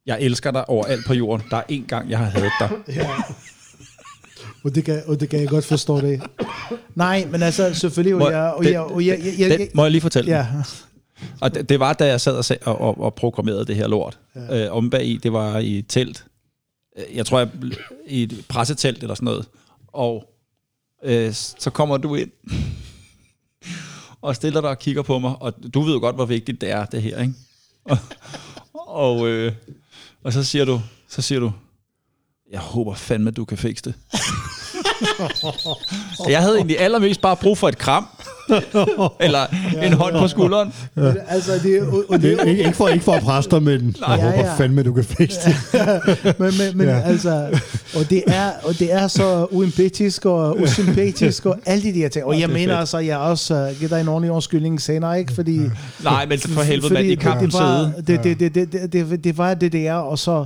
Jeg 0.05 0.21
elsker 0.21 0.51
dig 0.51 0.69
overalt 0.69 1.05
på 1.05 1.13
jorden. 1.13 1.45
Der 1.51 1.57
er 1.57 1.63
én 1.71 1.85
gang, 1.87 2.09
jeg 2.09 2.17
har 2.17 2.25
hadet 2.25 2.51
dig. 2.59 2.69
ja. 2.95 3.09
Og 4.63 4.75
det, 4.75 4.85
kan, 4.85 5.01
og 5.07 5.19
det 5.19 5.29
kan 5.29 5.39
jeg 5.39 5.47
godt 5.47 5.65
forstå 5.65 6.01
det. 6.01 6.21
Nej, 6.95 7.27
men 7.31 7.43
altså 7.43 7.73
selvfølgelig, 7.73 8.17
Må- 8.17 8.25
og 8.25 8.31
jeg, 8.31 8.41
og 8.53 8.65
jeg, 8.65 8.79
og 8.81 9.05
jeg, 9.05 9.19
jeg, 9.19 9.33
jeg, 9.39 9.49
Den, 9.49 9.59
jeg, 9.59 9.69
må 9.73 9.83
jeg 9.83 9.91
lige 9.91 10.01
fortælle 10.01 10.31
ja. 10.31 10.47
Og 11.41 11.55
det, 11.55 11.69
det 11.69 11.79
var, 11.79 11.93
da 11.93 12.05
jeg 12.07 12.21
sad 12.21 12.37
og, 12.37 12.75
og, 12.75 12.81
og, 12.81 13.01
og 13.01 13.13
programmerede 13.13 13.65
det 13.65 13.75
her 13.75 13.87
lort. 13.87 14.19
Ja. 14.35 14.65
Øh, 14.65 14.75
om 14.75 14.89
bag 14.89 15.05
i, 15.05 15.17
det 15.17 15.33
var 15.33 15.57
i 15.57 15.77
et 15.79 15.85
telt. 15.87 16.25
Øh, 16.97 17.15
Jeg 17.15 17.25
tror, 17.25 17.39
jeg, 17.39 17.49
i 18.07 18.23
et 18.23 18.45
pressetelt 18.49 19.01
eller 19.01 19.15
sådan 19.15 19.25
noget. 19.25 19.47
Og 19.87 20.29
øh, 21.03 21.33
så 21.33 21.69
kommer 21.73 21.97
du 21.97 22.15
ind. 22.15 22.31
og 24.21 24.35
stiller 24.35 24.61
dig 24.61 24.69
og 24.69 24.79
kigger 24.79 25.01
på 25.01 25.19
mig, 25.19 25.35
og 25.39 25.53
du 25.73 25.81
ved 25.81 25.93
jo 25.93 25.99
godt, 25.99 26.15
hvor 26.15 26.25
vigtigt 26.25 26.61
det 26.61 26.69
er, 26.71 26.85
det 26.85 27.01
her, 27.01 27.21
ikke? 27.21 27.33
Og, 27.85 27.97
og, 28.87 29.27
øh, 29.27 29.53
og 30.23 30.33
så 30.33 30.43
siger 30.43 30.65
du, 30.65 30.81
så 31.09 31.21
siger 31.21 31.39
du, 31.39 31.51
jeg 32.51 32.59
håber 32.59 32.93
fandme, 32.93 33.31
du 33.31 33.45
kan 33.45 33.57
fikse 33.57 33.83
det. 33.83 33.93
jeg 36.29 36.41
havde 36.41 36.55
egentlig 36.55 36.79
allermest 36.79 37.21
bare 37.21 37.37
brug 37.37 37.57
for 37.57 37.67
et 37.69 37.77
kram, 37.77 38.07
eller 39.25 39.39
en 39.83 39.93
hånd 39.93 40.15
på 40.19 40.27
skulderen. 40.27 40.73
Altså, 41.27 41.51
det, 41.63 41.77
er- 41.77 41.87
og, 41.87 42.03
og 42.09 42.21
Det 42.21 42.21
det, 42.21 42.39
er 42.41 42.43
ikke, 42.45 42.63
ikke, 42.63 42.77
for, 42.77 42.87
ikke 42.87 43.03
for 43.05 43.11
at 43.11 43.23
presse 43.23 43.49
dig, 43.51 43.63
men 43.63 43.95
jeg 44.07 44.17
Ja, 44.19 44.25
håber 44.25 44.37
ja. 44.39 44.55
fandme, 44.57 44.83
du 44.83 44.93
kan 44.93 45.03
fikse 45.03 45.39
det. 45.49 45.55
men, 46.39 46.51
men, 46.57 46.77
men 46.77 46.87
Ja. 46.87 46.93
ja. 46.95 47.01
altså, 47.01 47.59
og 47.95 48.09
det, 48.09 48.23
er, 48.27 48.49
og 48.63 48.79
det 48.79 48.93
er 48.93 49.07
så 49.07 49.47
uempatisk 49.51 50.25
og 50.25 50.59
usympatisk 50.61 51.45
og 51.45 51.57
alle 51.65 51.83
de 51.83 51.93
der 51.99 52.07
ting. 52.07 52.25
Og 52.25 52.39
jeg 52.39 52.49
det 52.49 52.53
er 52.55 52.57
mener 52.59 52.73
fedt. 52.73 52.79
altså, 52.79 52.97
jeg 52.97 53.17
også 53.17 53.67
uh, 53.71 53.77
giver 53.79 53.89
dig 53.89 54.01
en 54.01 54.07
ordentlig 54.07 54.31
undskyldning 54.31 54.81
senere, 54.81 55.19
ikke? 55.19 55.33
Fordi, 55.33 55.59
Nej, 56.03 56.25
men 56.25 56.39
for 56.39 56.61
helvede, 56.61 56.93
mand, 56.93 57.05
i 57.07 57.15
kampen 57.15 57.45
det, 57.49 57.53
var, 57.59 57.91
side. 58.07 58.17
det, 58.17 58.23
det, 58.23 58.39
det, 58.39 58.55
det, 58.55 58.93
det, 58.93 59.09
det, 59.09 59.23
det 59.23 59.37
var 59.37 59.53
det 59.53 59.71
der, 59.73 59.93
og 59.93 60.19
så 60.19 60.45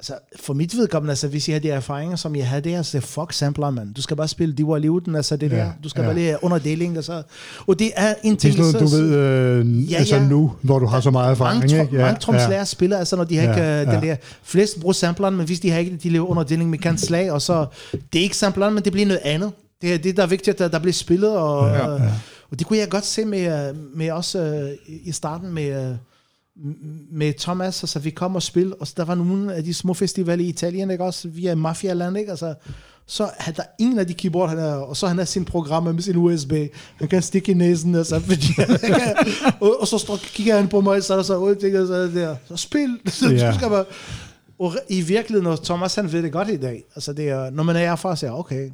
altså, 0.00 0.12
for 0.40 0.54
mit 0.54 0.76
vedkommende, 0.76 1.10
altså, 1.12 1.28
hvis 1.28 1.48
jeg 1.48 1.54
havde 1.54 1.68
de 1.68 1.70
erfaringer, 1.70 2.16
som 2.16 2.36
jeg 2.36 2.48
havde 2.48 2.62
der, 2.70 2.82
så 2.82 2.96
det 2.98 3.04
fuck 3.06 3.32
sampler, 3.32 3.70
man. 3.70 3.92
Du 3.92 4.02
skal 4.02 4.16
bare 4.16 4.28
spille 4.28 4.54
de 4.54 4.66
var 4.66 4.78
livet, 4.78 5.04
altså 5.16 5.36
det 5.36 5.50
Ja, 5.52 5.56
der. 5.56 5.70
Du 5.84 5.88
skal 5.88 6.00
ja. 6.00 6.06
bare 6.08 6.14
lige 6.16 6.36
underdeling, 6.42 6.96
altså. 6.96 7.22
Og 7.66 7.78
det 7.78 7.90
er 7.96 8.14
en 8.22 8.34
Det 8.34 8.44
er 8.44 8.52
ting, 8.52 8.64
sådan 8.64 8.86
du 8.86 8.86
ved 8.96 9.14
øh, 9.14 9.90
Ja, 9.92 9.96
altså 9.96 10.16
ja. 10.16 10.28
nu, 10.28 10.52
hvor 10.62 10.78
du 10.78 10.86
har 10.86 11.00
så 11.00 11.10
meget 11.10 11.30
erfaring. 11.30 11.58
mange, 11.60 11.80
ikke? 11.82 11.96
ja, 11.96 12.02
mange 12.02 12.20
tromslærer 12.20 12.64
spiller, 12.64 12.98
altså 12.98 13.16
når 13.16 13.24
de 13.24 13.36
har 13.36 13.42
Ja, 13.44 13.50
ikke 13.50 13.62
ja, 13.62 13.80
den 13.96 14.04
ja. 14.04 14.10
der, 14.10 14.16
flest 14.42 14.80
bruger 14.80 14.92
sampleren, 14.92 15.36
men 15.36 15.46
hvis 15.46 15.60
de 15.60 15.70
har 15.70 15.78
ikke, 15.78 15.96
de 16.02 16.08
lever 16.08 16.26
underdeling 16.26 16.70
med 16.70 16.78
kant 16.78 17.00
slag, 17.00 17.32
og 17.32 17.42
så, 17.42 17.66
det 18.12 18.18
er 18.18 18.22
ikke 18.22 18.36
sampleren, 18.36 18.74
men 18.74 18.84
det 18.84 18.92
bliver 18.92 19.06
noget 19.06 19.20
andet. 19.24 19.52
Det 19.82 19.94
er 19.94 19.98
det, 19.98 20.16
der 20.16 20.22
er 20.22 20.26
vigtigt, 20.26 20.54
at 20.54 20.58
der, 20.58 20.68
der 20.68 20.78
bliver 20.78 20.92
spillet, 20.92 21.30
og, 21.36 21.68
Ja, 21.68 21.88
ja, 21.90 22.02
ja. 22.04 22.10
og 22.50 22.58
det 22.58 22.66
kunne 22.66 22.78
jeg 22.78 22.88
godt 22.88 23.04
se 23.06 23.24
med, 23.24 23.68
øh, 23.68 23.76
med 23.96 24.10
os 24.10 24.34
øh, 24.34 24.68
i 25.04 25.12
starten 25.12 25.52
med, 25.54 25.88
øh, 25.90 25.96
med 27.10 27.32
Thomas, 27.38 27.82
altså 27.82 27.98
vi 27.98 28.10
kom 28.10 28.36
og 28.36 28.42
spille, 28.42 28.74
og 28.74 28.86
så 28.86 28.94
der 28.96 29.04
var 29.04 29.14
nogle 29.14 29.54
af 29.54 29.64
de 29.64 29.74
små 29.74 29.94
festivaler 29.94 30.44
i 30.44 30.48
Italien, 30.48 30.90
ikke 30.90 31.04
også, 31.04 31.28
via 31.28 31.54
Mafia-land, 31.54 32.18
ikke, 32.18 32.30
altså, 32.30 32.54
så 33.06 33.30
havde 33.38 33.56
der 33.56 33.62
ingen 33.78 33.98
af 33.98 34.06
de 34.06 34.14
keyboard, 34.14 34.48
han 34.48 34.58
er, 34.58 34.74
og 34.74 34.96
så 34.96 35.06
han 35.06 35.18
har 35.18 35.24
sin 35.24 35.44
programmer 35.44 35.92
med 35.92 36.02
sin 36.02 36.16
USB. 36.16 36.52
Han 36.96 37.08
kan 37.08 37.22
stikke 37.22 37.52
i 37.52 37.54
næsen, 37.54 37.94
altså, 37.94 38.20
fordi 38.20 38.46
og, 39.60 39.80
og, 39.80 39.88
så 39.88 39.98
står, 39.98 40.16
kigger 40.16 40.56
han 40.56 40.68
på 40.68 40.80
mig, 40.80 41.04
så 41.04 41.12
er 41.12 41.16
der 41.16 41.24
så 41.24 41.40
og 41.40 41.56
så 41.60 41.94
er 41.94 42.02
det 42.02 42.14
der, 42.14 42.36
så 42.48 42.56
spil, 42.56 42.98
så 43.06 43.28
du 43.28 43.54
skal 43.58 43.68
bare, 43.68 43.84
og 44.58 44.74
i 44.88 45.00
virkeligheden, 45.00 45.46
og 45.46 45.64
Thomas 45.64 45.94
han 45.94 46.12
ved 46.12 46.22
det 46.22 46.32
godt 46.32 46.48
i 46.48 46.56
dag, 46.56 46.84
altså 46.94 47.12
det 47.12 47.28
er, 47.28 47.50
når 47.50 47.62
man 47.62 47.76
er 47.76 47.80
erfaren, 47.80 48.16
så 48.16 48.26
er 48.26 48.30
okay, 48.30 48.70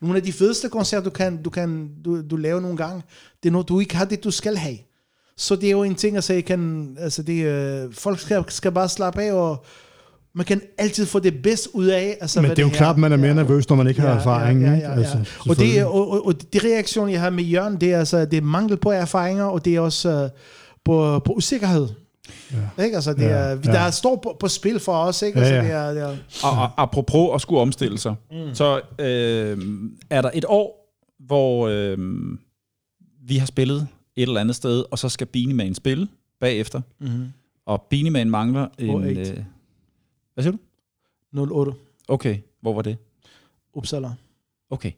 nogle 0.00 0.16
af 0.16 0.22
de 0.22 0.32
fedeste 0.32 0.68
koncerter, 0.68 1.04
du 1.04 1.10
kan, 1.10 1.42
du 1.42 1.50
kan 1.50 1.90
du, 2.04 2.22
du 2.22 2.36
laver 2.36 2.60
nogle 2.60 2.76
gange, 2.76 3.02
det 3.42 3.48
er 3.48 3.52
når 3.52 3.62
du 3.62 3.80
ikke 3.80 3.96
har 3.96 4.04
det, 4.04 4.24
du 4.24 4.30
skal 4.30 4.56
have. 4.56 4.78
Så 5.38 5.56
det 5.56 5.66
er 5.66 5.70
jo 5.70 5.82
en 5.82 5.94
ting, 5.94 6.16
altså, 6.16 6.32
jeg 6.32 6.44
kan, 6.44 6.96
altså 7.00 7.22
det, 7.22 7.44
øh, 7.44 7.92
folk 7.92 8.18
skal, 8.20 8.44
skal 8.48 8.72
bare 8.72 8.88
slappe 8.88 9.22
af, 9.22 9.32
og 9.32 9.64
man 10.34 10.44
kan 10.46 10.60
altid 10.78 11.06
få 11.06 11.18
det 11.18 11.42
bedst 11.42 11.68
ud 11.72 11.86
af. 11.86 12.16
Altså, 12.20 12.40
Men 12.40 12.50
det 12.50 12.58
er 12.58 12.62
jo 12.62 12.68
her- 12.68 12.76
klart, 12.76 12.98
man 12.98 13.12
er 13.12 13.16
mere 13.16 13.34
nervøs, 13.34 13.68
når 13.68 13.76
man 13.76 13.86
ikke 13.86 14.00
har 14.00 14.08
erfaring. 14.08 14.60
Ja, 14.62 14.68
ja, 14.68 14.74
ikke? 14.74 14.86
ja, 14.86 14.92
ja. 14.92 14.98
Altså, 14.98 15.18
og, 15.48 15.56
det, 15.58 15.78
er- 15.78 15.84
og, 15.84 16.10
og, 16.10 16.26
og 16.26 16.34
det 16.52 16.64
reaktion, 16.64 17.10
jeg 17.10 17.20
har 17.20 17.30
med 17.30 17.44
Jørgen, 17.44 17.80
det 17.80 17.92
er, 17.92 17.98
altså, 17.98 18.24
det 18.24 18.36
er 18.36 18.40
mangel 18.42 18.76
på 18.76 18.90
erfaringer, 18.90 19.44
og 19.44 19.64
det 19.64 19.76
er 19.76 19.80
også 19.80 20.24
uh, 20.24 20.30
på, 20.84 21.18
på 21.24 21.32
usikkerhed. 21.32 21.88
Ja. 22.78 22.84
Ikke? 22.84 22.94
Altså, 22.94 23.12
det 23.12 23.22
Ja, 23.22 23.28
er, 23.28 23.48
ja. 23.48 23.56
der 23.56 23.78
er 23.78 23.90
står 23.90 24.16
på, 24.16 24.36
på 24.40 24.48
spil 24.48 24.80
for 24.80 24.92
os. 24.92 25.22
Ikke? 25.22 25.38
Ja, 25.38 25.44
Altså, 25.44 25.54
ja. 25.54 25.62
det 25.62 25.70
er, 25.72 25.92
det 25.92 26.02
er, 26.02 26.16
Og, 26.46 26.50
og 26.62 26.82
apropos 26.82 27.30
at 27.34 27.40
skulle 27.40 27.60
omstille 27.60 27.98
sig, 27.98 28.14
mm. 28.30 28.54
så 28.54 28.80
øh, 28.98 29.58
er 30.10 30.22
der 30.22 30.30
et 30.34 30.44
år, 30.48 30.94
hvor 31.26 31.68
øh, 31.68 31.98
vi 33.28 33.36
har 33.36 33.46
spillet 33.46 33.88
et 34.18 34.22
eller 34.22 34.40
andet 34.40 34.56
sted, 34.56 34.84
og 34.90 34.98
så 34.98 35.08
skal 35.08 35.26
Beanie 35.26 35.54
Man 35.54 35.74
spille 35.74 36.08
bagefter. 36.40 36.80
mm-hmm. 36.98 37.32
Og 37.66 37.86
Beanie 37.90 38.10
Man 38.10 38.30
mangler 38.30 38.68
en... 38.78 38.90
08. 38.90 39.20
Øh, 39.20 39.44
hvad 40.34 40.44
siger 40.44 40.56
du? 41.32 41.54
08. 41.54 41.72
Okay, 42.08 42.38
hvor 42.60 42.74
var 42.74 42.82
det? 42.82 42.96
Uppsala. 43.74 44.10
Okay. 44.70 44.92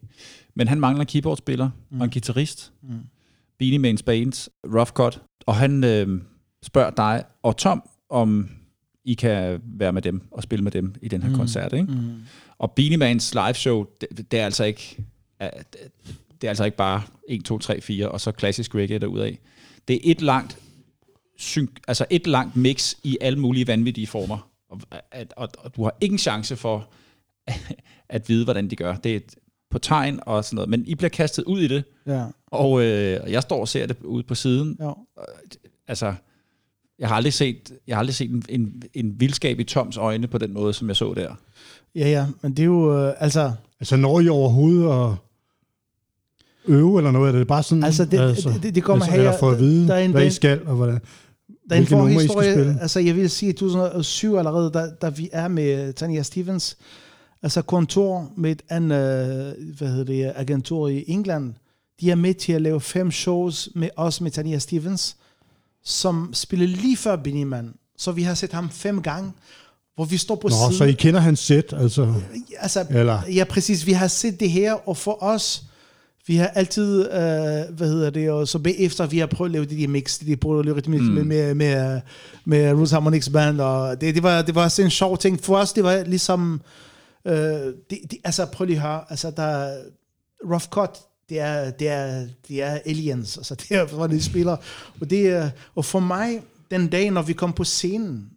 Men 0.54 0.68
han 0.68 0.80
mangler 0.80 1.00
en 1.00 1.06
keyboardspiller 1.06 1.70
mm. 1.90 2.00
og 2.00 2.04
en 2.04 2.10
guitarist. 2.10 2.72
Mm. 2.82 3.00
Beanie 3.58 3.90
Man's 3.90 4.02
Bands, 4.02 4.48
Rough 4.64 4.90
Cut. 4.90 5.22
Og 5.46 5.56
han 5.56 5.84
øh, 5.84 6.20
spørger 6.62 6.90
dig 6.90 7.24
og 7.42 7.56
Tom, 7.56 7.88
om 8.08 8.50
I 9.04 9.14
kan 9.14 9.60
være 9.64 9.92
med 9.92 10.02
dem 10.02 10.22
og 10.30 10.42
spille 10.42 10.62
med 10.62 10.72
dem 10.72 10.94
i 11.02 11.08
den 11.08 11.22
her 11.22 11.30
mm. 11.30 11.36
koncert. 11.36 11.72
Ikke? 11.72 11.92
Mm. 11.92 12.22
Og 12.58 12.72
Beanie 12.72 12.96
Mans 12.96 13.34
live 13.34 13.54
show, 13.54 13.86
det, 14.00 14.30
det 14.30 14.40
er 14.40 14.44
altså 14.44 14.64
ikke 14.64 15.04
det 16.40 16.46
er 16.46 16.50
altså 16.50 16.64
ikke 16.64 16.76
bare 16.76 17.02
1, 17.28 17.44
2, 17.44 17.58
3, 17.58 17.80
4 17.80 18.08
og 18.08 18.20
så 18.20 18.32
klassisk 18.32 18.74
reggae 18.74 18.98
derudaf. 18.98 19.38
Det 19.88 19.96
er 19.96 20.00
et 20.02 20.22
langt 20.22 20.58
synk, 21.38 21.80
altså 21.88 22.06
et 22.10 22.26
langt 22.26 22.56
mix 22.56 22.94
i 23.02 23.18
alle 23.20 23.38
mulige 23.38 23.66
vanvittige 23.66 24.06
former. 24.06 24.48
Og, 24.70 24.80
at, 25.12 25.32
og, 25.36 25.48
og 25.58 25.76
du 25.76 25.82
har 25.82 25.96
ikke 26.00 26.12
en 26.12 26.18
chance 26.18 26.56
for 26.56 26.88
at 28.08 28.28
vide, 28.28 28.44
hvordan 28.44 28.70
de 28.70 28.76
gør. 28.76 28.94
Det 28.96 29.12
er 29.12 29.16
et, 29.16 29.34
på 29.70 29.78
tegn 29.78 30.20
og 30.22 30.44
sådan 30.44 30.54
noget. 30.54 30.68
Men 30.70 30.86
I 30.86 30.94
bliver 30.94 31.08
kastet 31.10 31.44
ud 31.44 31.60
i 31.60 31.68
det, 31.68 31.84
Ja. 32.06 32.24
og 32.46 32.82
øh, 32.82 33.20
og 33.22 33.32
jeg 33.32 33.42
står 33.42 33.60
og 33.60 33.68
ser 33.68 33.86
det 33.86 33.96
ude 34.02 34.22
på 34.22 34.34
siden. 34.34 34.76
ja. 34.80 34.90
Altså, 35.88 36.14
jeg 36.98 37.08
har 37.08 37.16
aldrig 37.16 37.32
set, 37.32 37.72
jeg 37.86 37.96
har 37.96 37.98
aldrig 38.00 38.14
set 38.14 38.30
en, 38.30 38.42
en, 38.48 38.82
en 38.94 39.20
vildskab 39.20 39.60
i 39.60 39.64
Toms 39.64 39.96
øjne 39.96 40.26
på 40.26 40.38
den 40.38 40.52
måde, 40.52 40.72
som 40.72 40.88
jeg 40.88 40.96
så 40.96 41.14
der. 41.14 41.34
Ja, 41.94 42.08
ja, 42.10 42.26
men 42.42 42.50
det 42.52 42.62
er 42.62 42.66
jo, 42.66 42.98
øh, 42.98 43.14
altså, 43.18 43.52
Altså, 43.80 43.96
når 43.96 44.20
I 44.20 44.28
overhovedet 44.28 44.84
at 45.10 45.16
øve 46.70 46.98
eller 46.98 47.10
noget? 47.10 47.34
Er 47.34 47.38
det 47.38 47.46
bare 47.46 47.62
sådan, 47.62 47.84
Altså, 47.84 48.04
det- 48.04 48.62
det- 48.62 48.74
det 48.74 48.82
kommer 48.82 49.04
altså, 49.04 49.20
her- 49.20 49.38
for 49.38 49.50
at 49.50 49.58
vide, 49.58 49.88
der 49.88 49.94
er 49.94 49.98
en 49.98 50.10
hvad 50.10 50.26
I 50.26 50.30
skal, 50.30 50.60
og 50.66 50.76
hvordan? 50.76 50.98
der 51.68 51.76
er 51.76 51.80
en 51.80 51.86
forhistorie, 51.86 52.78
altså 52.80 53.00
jeg 53.00 53.16
vil 53.16 53.30
sige, 53.30 53.50
i 53.50 53.52
2007 53.52 54.36
allerede, 54.36 54.70
da, 54.74 54.86
da 55.02 55.08
vi 55.08 55.28
er 55.32 55.48
med 55.48 55.92
Tanya 55.92 56.22
Stevens, 56.22 56.76
altså 57.42 57.62
kontor 57.62 58.32
med 58.36 58.50
et 58.50 58.62
andet, 58.68 58.96
øh, 58.96 59.76
hvad 59.78 59.88
hedder 59.88 60.04
det, 60.04 60.32
agentur 60.36 60.88
i 60.88 61.04
England, 61.08 61.54
de 62.00 62.10
er 62.10 62.14
med 62.14 62.34
til 62.34 62.52
at 62.52 62.62
lave 62.62 62.80
fem 62.80 63.10
shows 63.10 63.68
med 63.74 63.88
os 63.96 64.20
med 64.20 64.30
Tanya 64.30 64.58
Stevens, 64.58 65.16
som 65.84 66.30
spiller 66.34 66.66
lige 66.66 66.96
før 66.96 67.16
Benny. 67.16 67.54
Så 67.98 68.12
vi 68.12 68.22
har 68.22 68.34
set 68.34 68.52
ham 68.52 68.70
fem 68.70 69.02
gange, 69.02 69.32
hvor 69.94 70.04
vi 70.04 70.16
står 70.16 70.34
på 70.34 70.48
Nå, 70.48 70.54
siden. 70.54 70.72
så 70.74 70.84
I 70.84 70.92
kender 70.92 71.20
hans 71.20 71.38
sæt, 71.38 71.74
altså. 71.76 72.14
Altså, 72.58 72.86
Eller- 72.90 73.20
Ja, 73.34 73.44
præcis. 73.44 73.86
Vi 73.86 73.92
har 73.92 74.06
set 74.06 74.40
det 74.40 74.50
her, 74.50 74.88
og 74.88 74.96
for 74.96 75.22
os, 75.22 75.62
vi 76.30 76.36
har 76.36 76.46
altid, 76.46 77.00
øh, 77.04 77.76
hvad 77.76 77.88
hedder 77.88 78.10
det, 78.10 78.30
og 78.30 78.48
så 78.48 78.58
bagefter, 78.58 79.06
vi 79.06 79.18
har 79.18 79.26
prøvet 79.26 79.48
at 79.48 79.52
lave 79.52 79.64
det 79.64 79.78
der 79.78 79.88
mix, 79.88 80.18
det 80.18 80.26
de 80.26 80.36
prøvede 80.36 80.58
at 80.58 80.64
lave 80.66 80.76
det 80.80 80.88
mix 80.88 81.00
mm. 81.00 81.06
med, 81.06 81.24
med, 81.24 81.54
med, 81.54 82.00
med 82.44 82.72
Roots 82.72 82.90
Harmonix 82.90 83.28
Band, 83.32 83.60
og 83.60 84.00
det, 84.00 84.14
det, 84.14 84.22
var, 84.22 84.42
det 84.42 84.54
var 84.54 84.68
sådan 84.68 84.86
en 84.86 84.90
sjov 84.90 85.18
ting. 85.18 85.40
For 85.40 85.56
os, 85.56 85.72
det 85.72 85.84
var 85.84 86.04
ligesom, 86.04 86.60
øh, 87.24 87.34
det, 87.34 87.74
det, 87.90 88.18
altså 88.24 88.46
prøv 88.46 88.66
lige 88.66 88.76
at 88.76 88.82
høre, 88.82 89.04
altså 89.08 89.30
der, 89.30 89.76
Rough 90.50 90.64
Cut, 90.64 90.98
det 91.28 91.40
er, 91.40 91.70
det 91.70 91.88
er, 91.88 92.26
det 92.48 92.62
er 92.62 92.78
aliens, 92.86 93.36
altså 93.36 93.54
det 93.60 93.70
er, 93.70 93.84
hvor 93.86 94.06
de 94.06 94.22
spiller. 94.22 94.56
Og, 95.00 95.10
det, 95.10 95.28
er- 95.28 95.50
og 95.74 95.84
for 95.84 96.00
mig, 96.00 96.42
den 96.70 96.88
dag, 96.88 97.10
når 97.10 97.22
vi 97.22 97.32
kom 97.32 97.52
på 97.52 97.64
scenen, 97.64 98.30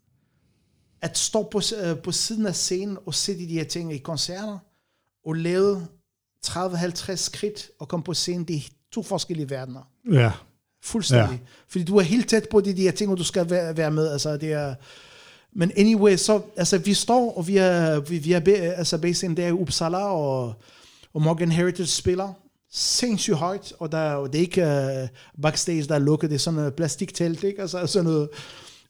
at 1.02 1.18
stå 1.18 1.44
på, 1.52 1.62
øh, 1.84 1.98
på 1.98 2.12
siden 2.12 2.46
af 2.46 2.56
scenen 2.56 2.98
og 3.06 3.14
se 3.14 3.38
de 3.38 3.46
her 3.46 3.64
ting 3.64 3.94
i 3.94 3.98
koncerter, 3.98 4.58
og 5.26 5.34
lave 5.34 5.88
30-50 6.48 7.16
skridt 7.16 7.70
og 7.80 7.88
komme 7.88 8.04
på 8.04 8.14
scenen, 8.14 8.44
det 8.44 8.56
er 8.56 8.62
to 8.92 9.04
forskellige 9.04 9.50
verdener. 9.50 9.82
Ja. 10.12 10.32
Fuldstændig. 10.84 11.40
Ja. 11.42 11.48
Fordi 11.68 11.84
du 11.84 11.98
er 11.98 12.02
helt 12.02 12.30
tæt 12.30 12.48
på 12.52 12.62
de 12.62 12.78
der 12.78 12.92
ting, 12.92 13.12
og 13.12 13.18
du 13.18 13.24
skal 13.24 13.50
være, 13.50 13.78
være 13.78 13.92
med. 13.92 14.08
Altså, 14.08 14.38
det 14.38 14.54
er, 14.54 14.76
men 15.56 15.72
anyway, 15.78 16.16
så 16.16 16.42
altså, 16.58 16.78
vi 16.78 16.94
står, 16.94 17.38
og 17.38 17.48
vi 17.48 17.58
er, 17.58 18.00
vi, 18.00 18.18
vi 18.18 18.34
er 18.34 18.40
be, 18.40 18.52
altså, 18.52 18.98
baseret 18.98 19.38
der 19.38 19.48
i 19.48 19.52
Uppsala, 19.52 19.98
og, 19.98 20.54
og 21.14 21.22
Morgan 21.22 21.52
Heritage 21.52 21.88
spiller 21.88 22.34
sindssygt 22.72 23.38
højt, 23.38 23.74
og, 23.80 23.92
der, 23.92 24.12
og 24.12 24.34
det 24.34 24.40
er 24.40 24.42
ikke 24.42 25.02
uh, 25.04 25.42
backstage, 25.42 25.84
der 25.84 25.96
er 25.96 26.00
lukket, 26.00 26.30
det 26.30 26.36
er 26.36 26.40
sådan 26.40 26.56
noget 26.56 26.74
plastiktelt, 26.74 27.44
ikke? 27.44 27.62
Altså, 27.62 27.88
sådan 27.88 28.06
noget. 28.06 28.30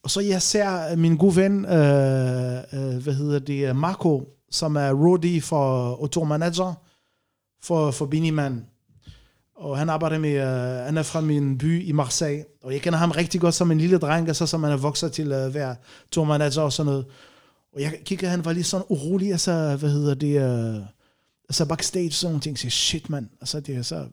Og 0.03 0.11
så 0.11 0.21
jeg 0.21 0.41
ser 0.41 0.95
min 0.95 1.17
gode 1.17 1.35
ven, 1.35 1.65
øh, 1.65 2.57
øh, 2.73 3.03
hvad 3.03 3.13
hedder 3.13 3.39
det, 3.39 3.75
Marco, 3.75 4.23
som 4.51 4.75
er 4.75 4.91
roadie 4.93 5.41
for, 5.41 6.07
tour 6.07 6.25
manager 6.25 6.82
for, 7.63 7.91
for 7.91 8.05
Beanie 8.05 8.31
Man. 8.31 8.65
Og 9.55 9.77
han 9.77 9.89
arbejder 9.89 10.17
med, 10.17 10.35
uh, 10.35 10.85
han 10.85 10.97
er 10.97 11.03
fra 11.03 11.21
min 11.21 11.57
by 11.57 11.83
i 11.85 11.91
Marseille, 11.91 12.45
og 12.63 12.73
jeg 12.73 12.81
kender 12.81 12.99
ham 12.99 13.11
rigtig 13.11 13.41
godt 13.41 13.53
som 13.53 13.71
en 13.71 13.77
lille 13.77 13.97
dreng, 13.97 14.35
så 14.35 14.45
som 14.45 14.63
han 14.63 14.73
er 14.73 14.77
vokset 14.77 15.11
til 15.11 15.31
at 15.31 15.47
uh, 15.47 15.53
være 15.53 15.75
tourmanager 16.11 16.61
og 16.61 16.73
sådan 16.73 16.91
noget. 16.91 17.05
Og 17.75 17.81
jeg 17.81 17.93
kigger, 18.05 18.29
han 18.29 18.45
var 18.45 18.53
lige 18.53 18.63
sådan 18.63 18.85
urolig, 18.89 19.31
altså, 19.31 19.75
hvad 19.75 19.89
hedder 19.89 20.13
det, 20.13 20.37
uh, 20.77 20.85
altså 21.49 21.65
backstage, 21.65 22.11
sådan 22.11 22.31
nogle 22.31 22.41
ting, 22.41 22.59
så 22.59 22.69
shit 22.69 23.09
mand, 23.09 23.27
altså 23.41 23.59
det 23.59 23.75
er 23.75 23.81
så, 23.81 24.05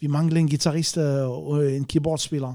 vi 0.00 0.06
mangler 0.06 0.40
en 0.40 0.48
guitarist 0.48 0.96
øh, 0.96 1.30
og 1.30 1.72
en 1.72 1.84
keyboardspiller. 1.84 2.54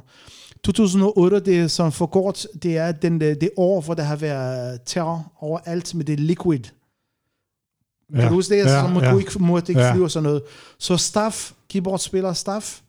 2008, 0.64 1.40
det 1.40 1.60
er 1.60 1.68
sådan 1.68 1.92
for 1.92 2.06
kort, 2.06 2.48
det 2.64 2.78
er 2.78 2.92
den, 2.92 3.20
det 3.20 3.50
år, 3.58 3.82
hvor 3.82 3.94
der 3.94 4.04
har 4.04 4.16
været 4.16 4.80
terror 4.86 5.32
overalt 5.40 5.96
med 5.96 6.06
det 6.06 6.20
liquid. 6.20 6.64
Kan 8.16 8.28
du 8.28 8.34
huske 8.34 8.54
det? 8.54 8.62
Altså, 8.62 8.76
ja, 8.76 8.88
man 8.88 9.04
ja. 9.04 9.18
ikke, 9.18 9.40
måtte 9.40 9.72
ikke 9.72 9.82
Ja. 9.82 9.94
flyve 9.94 10.04
og 10.04 10.12
sådan 10.12 10.24
noget. 10.24 10.42
Så 10.80 10.98
staff, 10.98 11.52
keyboardspiller 11.70 12.34
staff, 12.34 12.80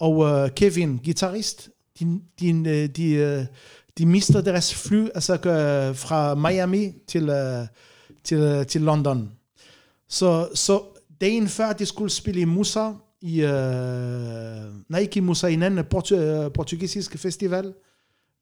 og 0.00 0.16
uh, 0.16 0.48
Kevin, 0.56 1.00
guitarist, 1.04 1.68
de, 2.00 2.20
de, 2.40 2.50
øh, 2.66 2.88
de, 2.88 3.46
de 3.98 4.06
mister 4.06 4.40
deres 4.40 4.74
fly 4.74 5.06
altså, 5.14 5.36
fra 5.94 6.34
Miami 6.34 6.92
til, 7.08 7.30
uh, 7.30 7.66
til, 8.24 8.58
uh, 8.58 8.66
til 8.66 8.80
London. 8.80 9.30
Så, 10.08 10.48
så 10.54 10.82
dagen 11.20 11.48
før 11.48 11.72
de 11.72 11.86
skulle 11.86 12.10
spille 12.10 12.40
i 12.40 12.44
Musa, 12.44 12.90
i, 13.22 13.44
uh, 13.44 13.50
nej 14.88 15.00
ikke 15.00 15.16
i 15.16 15.20
Musa, 15.20 15.46
i 15.46 15.54
en 15.54 15.62
anden 15.62 15.84
portu, 15.84 16.16
uh, 16.16 16.52
portugisisk 16.52 17.18
festival, 17.18 17.72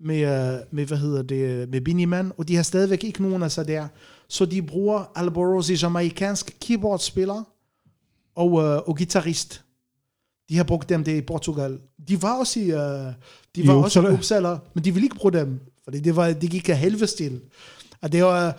med, 0.01 0.17
uh, 0.17 0.61
med, 0.71 0.87
hvad 0.87 0.99
hedder 0.99 1.23
det, 1.23 1.69
med 1.69 1.81
Biniman, 1.81 2.33
og 2.39 2.49
de 2.49 2.57
har 2.57 2.63
stadigvæk 2.63 3.05
ikke 3.05 3.23
nogen 3.23 3.43
af 3.43 3.53
sig 3.53 3.69
der. 3.69 3.89
Så 4.29 4.45
de 4.45 4.63
bruger 4.63 5.13
Alborosi, 5.15 5.75
jamaikansk 5.75 6.57
keyboardspiller 6.61 7.43
og, 8.35 8.53
uh, 8.53 8.63
og 8.63 8.97
guitarist. 8.97 9.65
De 10.49 10.57
har 10.57 10.65
brugt 10.65 10.89
dem 10.89 11.05
det 11.05 11.17
i 11.17 11.21
Portugal. 11.21 11.79
De 12.09 12.23
var 12.23 12.39
også 12.39 12.61
i, 12.61 12.73
uh, 12.73 12.79
de 13.57 13.63
I 13.63 13.67
var 13.67 13.75
også 13.75 14.01
i 14.01 14.03
Uppsala? 14.03 14.13
Uppsala, 14.13 14.59
men 14.75 14.85
de 14.85 14.95
ville 14.95 15.05
ikke 15.05 15.17
bruge 15.17 15.33
dem, 15.33 15.61
fordi 15.85 16.01
det, 16.01 16.17
var, 16.17 16.33
det 16.33 16.51
gik 16.51 16.69
af 16.69 16.79
helvede 16.79 17.07
til. 17.07 17.41
Og 18.03 18.13
det 18.13 18.25
var, 18.25 18.59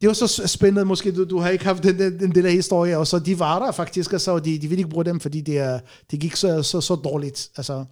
det 0.00 0.06
var 0.06 0.12
så 0.12 0.46
spændende, 0.46 0.84
måske 0.84 1.12
du, 1.12 1.24
du 1.24 1.38
har 1.38 1.48
ikke 1.48 1.64
haft 1.64 1.82
den, 1.82 1.98
den, 1.98 2.18
den 2.18 2.44
der 2.44 2.50
historie, 2.50 2.98
og 2.98 3.06
så 3.06 3.18
de 3.18 3.38
var 3.38 3.64
der 3.64 3.72
faktisk, 3.72 4.12
og 4.28 4.44
de, 4.44 4.58
de 4.58 4.68
ville 4.68 4.78
ikke 4.80 4.90
bruge 4.90 5.04
dem, 5.04 5.20
fordi 5.20 5.40
det, 5.40 5.80
det 6.10 6.20
gik 6.20 6.36
så, 6.36 6.62
så, 6.62 6.80
så 6.80 6.94
dårligt. 6.94 7.50
Altså, 7.56 7.84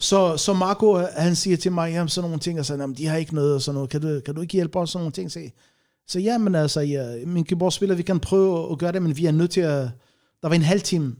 så, 0.00 0.36
så 0.36 0.52
Marco, 0.52 0.94
han 1.16 1.36
siger 1.36 1.56
til 1.56 1.72
mig, 1.72 1.92
jamen, 1.92 2.08
sådan 2.08 2.30
nogle 2.30 2.40
ting, 2.40 2.58
og 2.58 2.66
så, 2.66 2.74
jamen, 2.74 2.96
de 2.96 3.06
har 3.06 3.16
ikke 3.16 3.34
noget, 3.34 3.54
og 3.54 3.62
sådan 3.62 3.74
noget. 3.74 3.90
Kan 3.90 4.00
du, 4.00 4.20
kan 4.20 4.34
du 4.34 4.40
ikke 4.40 4.52
hjælpe 4.52 4.78
os 4.78 4.90
sådan 4.90 5.02
nogle 5.02 5.12
ting? 5.12 5.32
Så, 5.32 5.40
så 6.08 6.20
ja, 6.20 6.38
men 6.38 6.54
altså, 6.54 6.80
ja, 6.80 7.26
min 7.26 7.44
keyboardspiller, 7.44 7.94
vi 7.94 8.02
kan 8.02 8.20
prøve 8.20 8.72
at 8.72 8.78
gøre 8.78 8.92
det, 8.92 9.02
men 9.02 9.16
vi 9.16 9.26
er 9.26 9.32
nødt 9.32 9.50
til 9.50 9.60
at, 9.60 9.88
der 10.42 10.48
var 10.48 10.54
en 10.54 10.62
halv 10.62 10.80
time, 10.80 11.16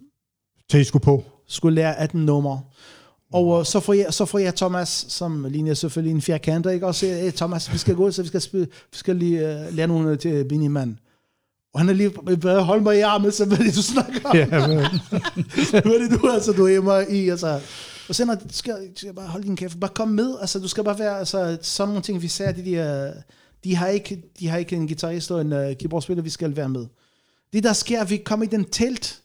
Til 0.71 0.81
I 0.81 0.85
skulle 0.85 1.03
på. 1.03 1.25
skulle 1.49 1.75
lære 1.75 1.99
18 1.99 2.25
numre. 2.25 2.61
Og 3.33 3.59
øh, 3.59 3.65
så 3.65 3.81
får, 3.81 3.93
jeg, 3.93 4.15
så 4.15 4.25
får 4.25 4.39
jeg 4.39 4.55
Thomas, 4.55 5.07
som 5.09 5.47
ligner 5.51 5.75
selvfølgelig 5.75 6.15
en 6.15 6.23
fjerkanter, 6.23 6.71
ikke? 6.71 6.87
Og 6.87 6.95
siger, 6.95 7.17
hey, 7.17 7.33
Thomas, 7.33 7.73
vi 7.73 7.79
skal 7.79 7.95
gå, 7.95 8.11
så 8.11 8.23
vi 8.23 8.29
skal, 8.29 8.41
spille, 8.41 8.67
vi 8.67 8.99
skal 8.99 9.17
lige 9.17 9.67
uh, 9.69 9.75
lære 9.77 9.87
nogle 9.87 10.17
til 10.17 10.45
Biniman. 10.45 10.99
Og 11.75 11.81
han 11.81 11.89
er 11.89 11.93
lige 11.93 12.61
holde 12.61 12.83
mig 12.83 12.97
i 12.97 13.01
armen, 13.01 13.33
så 13.33 13.45
hvad 13.45 13.59
er 13.59 13.63
det, 13.63 13.77
du 13.77 13.83
snakker 13.83 14.21
om? 14.25 14.37
Ja, 14.37 14.47
men, 14.67 14.79
hvad 15.71 15.93
er 15.93 16.09
det, 16.09 16.21
du, 16.21 16.29
altså, 16.29 16.53
du 16.53 16.67
er 16.67 16.81
mig 16.81 17.11
i? 17.11 17.29
Altså. 17.29 17.61
Og 18.09 18.15
så 18.15 18.25
når, 18.25 18.35
du 18.35 18.41
skal, 18.51 18.75
du 18.75 18.99
skal 18.99 19.15
bare 19.15 19.27
holde 19.27 19.47
din 19.47 19.57
kæft, 19.57 19.81
bare 19.81 19.91
kom 19.95 20.09
med, 20.09 20.35
altså, 20.41 20.59
du 20.59 20.69
skal 20.69 20.85
bare 20.85 20.99
være, 20.99 21.19
altså, 21.19 21.59
sådan 21.63 21.89
nogle 21.89 22.03
ting, 22.03 22.23
vi 22.23 22.29
ser, 22.29 22.53
de, 22.53 22.65
de, 22.65 23.13
de, 23.65 23.77
har 23.77 23.87
ikke, 23.87 24.23
de 24.41 24.49
har 24.49 24.59
ikke 24.59 24.77
en 24.77 24.87
guitarist 24.87 25.31
og 25.31 25.41
en 25.41 25.53
uh, 25.53 25.73
keyboardspiller, 25.81 26.23
vi 26.23 26.31
skal 26.31 26.57
være 26.57 26.69
med. 26.69 26.87
Det, 27.53 27.65
der 27.65 27.73
sker, 27.73 28.05
vi 28.05 28.17
kommer 28.17 28.47
i 28.47 28.49
den 28.49 28.65
telt, 28.65 29.21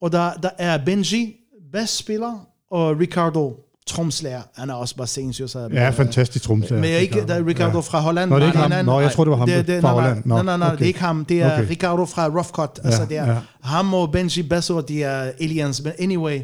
og 0.00 0.12
der, 0.12 0.32
der 0.34 0.50
er 0.58 0.84
Benji, 0.84 1.36
bassspiller, 1.72 2.46
og 2.70 3.00
Ricardo, 3.00 3.56
tromslærer. 3.86 4.42
Han 4.56 4.70
er 4.70 4.74
også 4.74 4.96
bare 4.96 5.06
sindssyg. 5.06 5.48
Så, 5.48 5.68
ja, 5.72 5.90
fantastisk 5.90 6.44
tromslærer. 6.44 6.80
men 6.80 6.90
jeg 6.90 7.00
ikke, 7.00 7.26
der 7.26 7.34
er 7.34 7.46
Ricardo 7.46 7.76
Ja. 7.78 7.80
fra 7.80 8.00
Holland. 8.00 8.30
Nå, 8.30 8.36
det 8.36 8.42
er 8.42 8.46
ikke 8.46 8.58
Nej, 8.58 8.68
ham. 8.76 8.84
Nå, 8.84 9.00
jeg 9.00 9.12
troede, 9.12 9.30
det 9.30 9.30
var 9.30 9.36
ham 9.36 9.48
det, 9.48 9.66
det, 9.66 9.80
fra 9.80 9.92
nej, 9.94 10.00
Holland. 10.02 10.24
Nå, 10.26 10.34
Nej, 10.34 10.42
nej, 10.44 10.56
nej, 10.56 10.68
okay. 10.68 10.76
det 10.78 10.84
er 10.84 10.86
ikke 10.86 11.00
ham. 11.00 11.24
Det 11.24 11.42
er 11.42 11.52
Okay. 11.58 11.68
Ricardo 11.70 12.04
fra 12.04 12.26
Rough 12.28 12.48
Cut. 12.48 12.80
Altså, 12.84 13.04
det 13.04 13.16
er 13.16 13.26
ja. 13.32 13.38
ham 13.60 13.94
og 13.94 14.12
Benji 14.12 14.42
Basso, 14.42 14.80
de 14.80 15.02
er 15.02 15.32
aliens. 15.40 15.82
Men 15.82 15.92
anyway, 15.98 16.40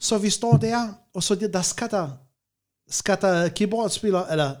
så 0.00 0.18
vi 0.18 0.30
står 0.30 0.56
der, 0.56 0.88
og 1.14 1.22
så 1.22 1.34
det, 1.34 1.52
der 1.52 1.62
skatter, 1.62 2.10
skatter 2.90 3.48
keyboardspiller, 3.48 4.26
eller 4.26 4.54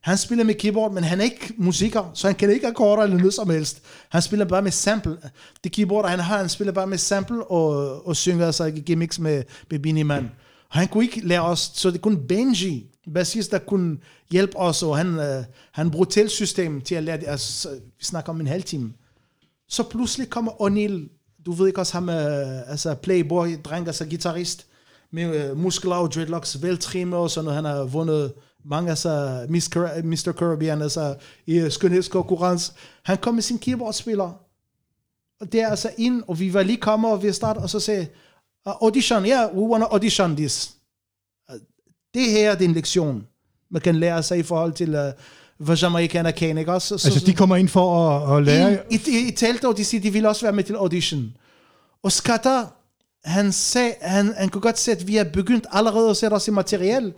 han 0.00 0.18
spiller 0.18 0.44
med 0.44 0.54
keyboard, 0.54 0.92
men 0.92 1.04
han 1.04 1.20
er 1.20 1.24
ikke 1.24 1.54
musiker, 1.56 2.10
så 2.14 2.26
han 2.26 2.34
kan 2.34 2.50
ikke 2.50 2.66
akkorder 2.66 3.02
eller 3.02 3.16
noget 3.16 3.34
som 3.34 3.50
helst. 3.50 3.82
Han 4.08 4.22
spiller 4.22 4.44
bare 4.44 4.62
med 4.62 4.70
sample. 4.70 5.16
Det 5.64 5.72
keyboard, 5.72 6.08
han 6.08 6.18
har, 6.18 6.38
han 6.38 6.48
spiller 6.48 6.72
bare 6.72 6.86
med 6.86 6.98
sample 6.98 7.50
og, 7.50 8.06
og 8.06 8.16
synger 8.16 8.46
altså 8.46 8.70
gimmicks 8.70 9.18
med, 9.18 9.42
med 9.70 9.78
Beanie 9.78 10.04
Man. 10.04 10.30
Og 10.68 10.78
han 10.78 10.88
kunne 10.88 11.04
ikke 11.04 11.28
lære 11.28 11.42
os, 11.42 11.70
så 11.74 11.90
det 11.90 12.00
kun 12.00 12.26
Benji, 12.28 12.86
bassist, 13.14 13.50
der 13.50 13.58
kunne 13.58 13.98
hjælpe 14.30 14.56
os, 14.56 14.82
og 14.82 14.96
han, 14.96 15.18
øh, 15.18 15.44
han 15.72 15.90
brugte 15.90 16.20
telsystem 16.20 16.80
til 16.80 16.94
at 16.94 17.02
lære 17.02 17.16
det. 17.16 17.28
Altså, 17.28 17.68
vi 17.98 18.04
snakker 18.04 18.30
om 18.32 18.40
en 18.40 18.46
halv 18.46 18.62
time. 18.62 18.92
Så 19.68 19.82
pludselig 19.82 20.30
kommer 20.30 20.52
O'Neill, 20.52 21.15
du 21.46 21.52
ved 21.52 21.66
ikke 21.66 21.80
også 21.80 21.92
ham, 21.92 22.08
øh, 22.08 22.70
altså 22.70 22.94
playboy, 22.94 23.48
dreng, 23.64 23.86
altså 23.86 24.04
guitarist, 24.04 24.66
med 25.10 25.50
øh, 25.50 25.56
muskler 25.58 25.96
og 25.96 26.12
dreadlocks, 26.12 26.62
veltrimmet 26.62 27.18
og 27.18 27.30
sådan 27.30 27.44
noget. 27.44 27.56
Han 27.56 27.64
har 27.64 27.84
vundet 27.84 28.32
mange, 28.64 28.90
altså 28.90 29.46
Mr. 30.04 30.32
Caribbean, 30.32 30.82
altså 30.82 31.14
i 31.46 31.58
øh, 31.58 31.70
skønhedskonkurrence. 31.70 32.72
Han 33.02 33.18
kom 33.18 33.34
med 33.34 33.42
sin 33.42 33.58
keyboardspiller, 33.58 34.40
og 35.40 35.52
det 35.52 35.60
er 35.60 35.68
altså 35.68 35.90
ind, 35.98 36.22
og 36.26 36.40
vi 36.40 36.54
var 36.54 36.62
lige 36.62 36.80
kommet, 36.80 37.10
og 37.10 37.22
vi 37.22 37.32
startede, 37.32 37.62
og 37.62 37.70
så 37.70 37.80
sagde, 37.80 38.06
uh, 38.66 38.72
audition, 38.82 39.26
yeah, 39.26 39.56
we 39.56 39.68
want 39.68 39.82
to 39.84 39.88
audition 39.88 40.36
this. 40.36 40.74
Ah, 41.48 41.58
det 42.14 42.30
her 42.30 42.54
det 42.54 42.64
er 42.64 42.68
en 42.68 42.74
lektion, 42.74 43.26
man 43.70 43.82
kan 43.82 43.94
lære 43.94 44.22
sig 44.22 44.38
i 44.38 44.42
forhold 44.42 44.72
til, 44.72 44.94
uh, 44.94 45.12
hvad 45.58 45.76
jamaicaner 45.76 46.30
kan, 46.30 46.58
ikke 46.58 46.72
også? 46.72 46.98
Så, 46.98 47.08
Altså, 47.08 47.26
de 47.26 47.34
kommer 47.34 47.56
ind 47.56 47.68
for 47.68 48.08
at, 48.08 48.36
at 48.36 48.44
lære... 48.44 48.78
i, 48.90 49.00
i, 49.06 49.28
i 49.28 49.30
teltet, 49.30 49.64
og 49.64 49.76
de 49.76 49.84
siger, 49.84 50.00
de 50.00 50.12
vil 50.12 50.26
også 50.26 50.42
være 50.42 50.52
med 50.52 50.64
til 50.64 50.74
audition. 50.74 51.32
Og 52.02 52.12
Skatter, 52.12 52.64
han, 53.24 53.52
sag, 53.52 53.96
han, 54.00 54.34
han 54.36 54.48
kunne 54.48 54.62
godt 54.62 54.78
se, 54.78 54.92
at 54.92 55.06
vi 55.06 55.16
er 55.16 55.24
begyndt 55.24 55.66
allerede 55.72 56.10
at 56.10 56.16
sætte 56.16 56.34
os 56.34 56.48
i 56.48 56.50
materiel. 56.50 57.12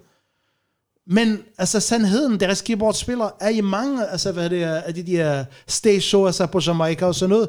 Men 1.06 1.38
altså 1.58 1.80
sandheden, 1.80 2.40
deres 2.40 2.62
keyboardspiller 2.62 3.30
er 3.40 3.48
i 3.48 3.60
mange 3.60 4.06
altså, 4.06 4.32
hvad 4.32 4.50
det 4.50 4.62
er, 4.62 4.74
af 4.74 4.94
de 4.94 5.02
der 5.02 5.44
stage 5.66 6.00
shows 6.00 6.26
altså, 6.28 6.46
på 6.46 6.60
Jamaica 6.66 7.06
og 7.06 7.14
sådan 7.14 7.30
noget, 7.30 7.48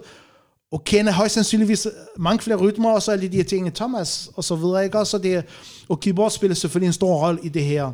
og 0.72 0.84
kender 0.84 1.11
højst 1.11 1.34
sandsynligvis 1.34 1.88
mange 2.18 2.40
flere 2.40 2.57
rytmer, 2.57 2.91
og 2.91 3.02
så 3.02 3.11
alle 3.11 3.28
de 3.28 3.38
her 3.38 3.44
ting, 3.44 3.74
Thomas 3.74 4.30
og 4.36 4.44
så 4.44 4.56
videre, 4.56 4.84
ikke? 4.84 4.99
Også 4.99 5.18
det, 5.18 5.45
og 5.90 5.99
keyboard 5.99 6.32
spiller 6.32 6.56
selvfølgelig 6.56 6.88
en 6.88 6.94
stor 6.94 7.28
rolle 7.28 7.40
i 7.44 7.49
det 7.49 7.66
her. 7.66 7.91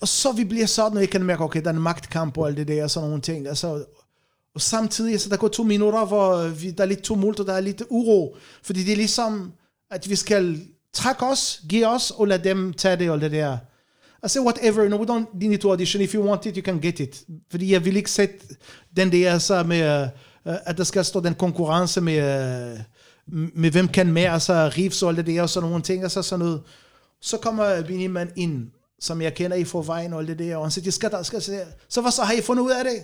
Og, 0.00 0.08
så 0.08 0.32
vi 0.32 0.44
bliver 0.44 0.66
sådan, 0.66 0.96
og 0.96 1.02
jeg 1.02 1.10
kan 1.10 1.24
mærke, 1.24 1.44
okay, 1.44 1.60
der 1.60 1.70
er 1.70 1.74
en 1.74 1.82
magtkamp 1.82 2.38
og 2.38 2.48
alt 2.48 2.56
det 2.56 2.68
der, 2.68 2.84
og 2.84 2.90
sådan 2.90 3.08
nogle 3.08 3.22
ting. 3.22 3.48
Altså, 3.48 3.84
og 4.54 4.60
samtidig, 4.60 5.20
så 5.20 5.28
der 5.28 5.36
går 5.36 5.48
to 5.48 5.62
minutter, 5.62 6.04
hvor 6.04 6.48
vi, 6.48 6.70
der 6.70 6.84
er 6.84 6.88
lidt 6.88 7.02
tumult, 7.02 7.40
og 7.40 7.46
der 7.46 7.52
er 7.52 7.60
lidt 7.60 7.82
uro. 7.90 8.36
Fordi 8.62 8.84
det 8.84 8.92
er 8.92 8.96
ligesom, 8.96 9.52
at 9.90 10.10
vi 10.10 10.16
skal 10.16 10.60
trække 10.92 11.26
os, 11.26 11.62
give 11.68 11.86
os, 11.86 12.10
og 12.10 12.28
lade 12.28 12.44
dem 12.44 12.72
tage 12.72 12.96
det 12.96 13.10
og 13.10 13.20
det 13.20 13.30
der. 13.30 13.58
I 14.24 14.28
say 14.28 14.40
whatever, 14.40 14.88
no, 14.88 14.96
we 14.96 15.06
don't 15.06 15.38
need 15.38 15.58
to 15.58 15.70
audition. 15.70 16.02
If 16.02 16.14
you 16.14 16.22
want 16.22 16.46
it, 16.46 16.56
you 16.56 16.62
can 16.62 16.80
get 16.80 17.00
it. 17.00 17.24
Fordi 17.50 17.72
jeg 17.72 17.84
vil 17.84 17.96
ikke 17.96 18.10
sætte 18.10 18.34
den 18.96 19.12
der 19.12 19.38
så 19.38 19.62
med, 19.62 20.08
uh, 20.44 20.52
at 20.66 20.78
der 20.78 20.84
skal 20.84 21.04
stå 21.04 21.20
den 21.20 21.34
konkurrence 21.34 22.00
med, 22.00 22.18
uh, 23.26 23.38
med 23.54 23.70
hvem 23.70 23.88
kan 23.88 24.12
mere, 24.12 24.30
altså 24.30 24.52
Reeves 24.52 25.02
og 25.02 25.08
alt 25.08 25.16
det 25.16 25.26
der, 25.26 25.42
og 25.42 25.50
sådan 25.50 25.68
nogle 25.68 25.82
ting, 25.82 26.04
og 26.04 26.10
så 26.10 26.22
sådan 26.22 26.44
noget. 26.44 26.62
Så 27.20 27.36
kommer 27.36 27.82
Biniman 27.82 28.30
ind, 28.36 28.66
som 29.00 29.22
jeg 29.22 29.34
kender 29.34 29.56
i 29.56 29.64
forvejen 29.64 30.12
og 30.12 30.20
alt 30.20 30.28
det 30.28 30.38
der, 30.38 30.56
og 30.56 30.64
han 30.64 30.70
siger, 30.70 30.90
skal 30.90 31.10
der, 31.10 31.22
skal 31.22 31.40
der. 31.46 31.64
Så 31.88 32.00
hvad 32.00 32.12
så, 32.12 32.22
har 32.22 32.32
I 32.32 32.40
fundet 32.40 32.62
ud 32.62 32.70
af 32.70 32.84
det? 32.84 33.02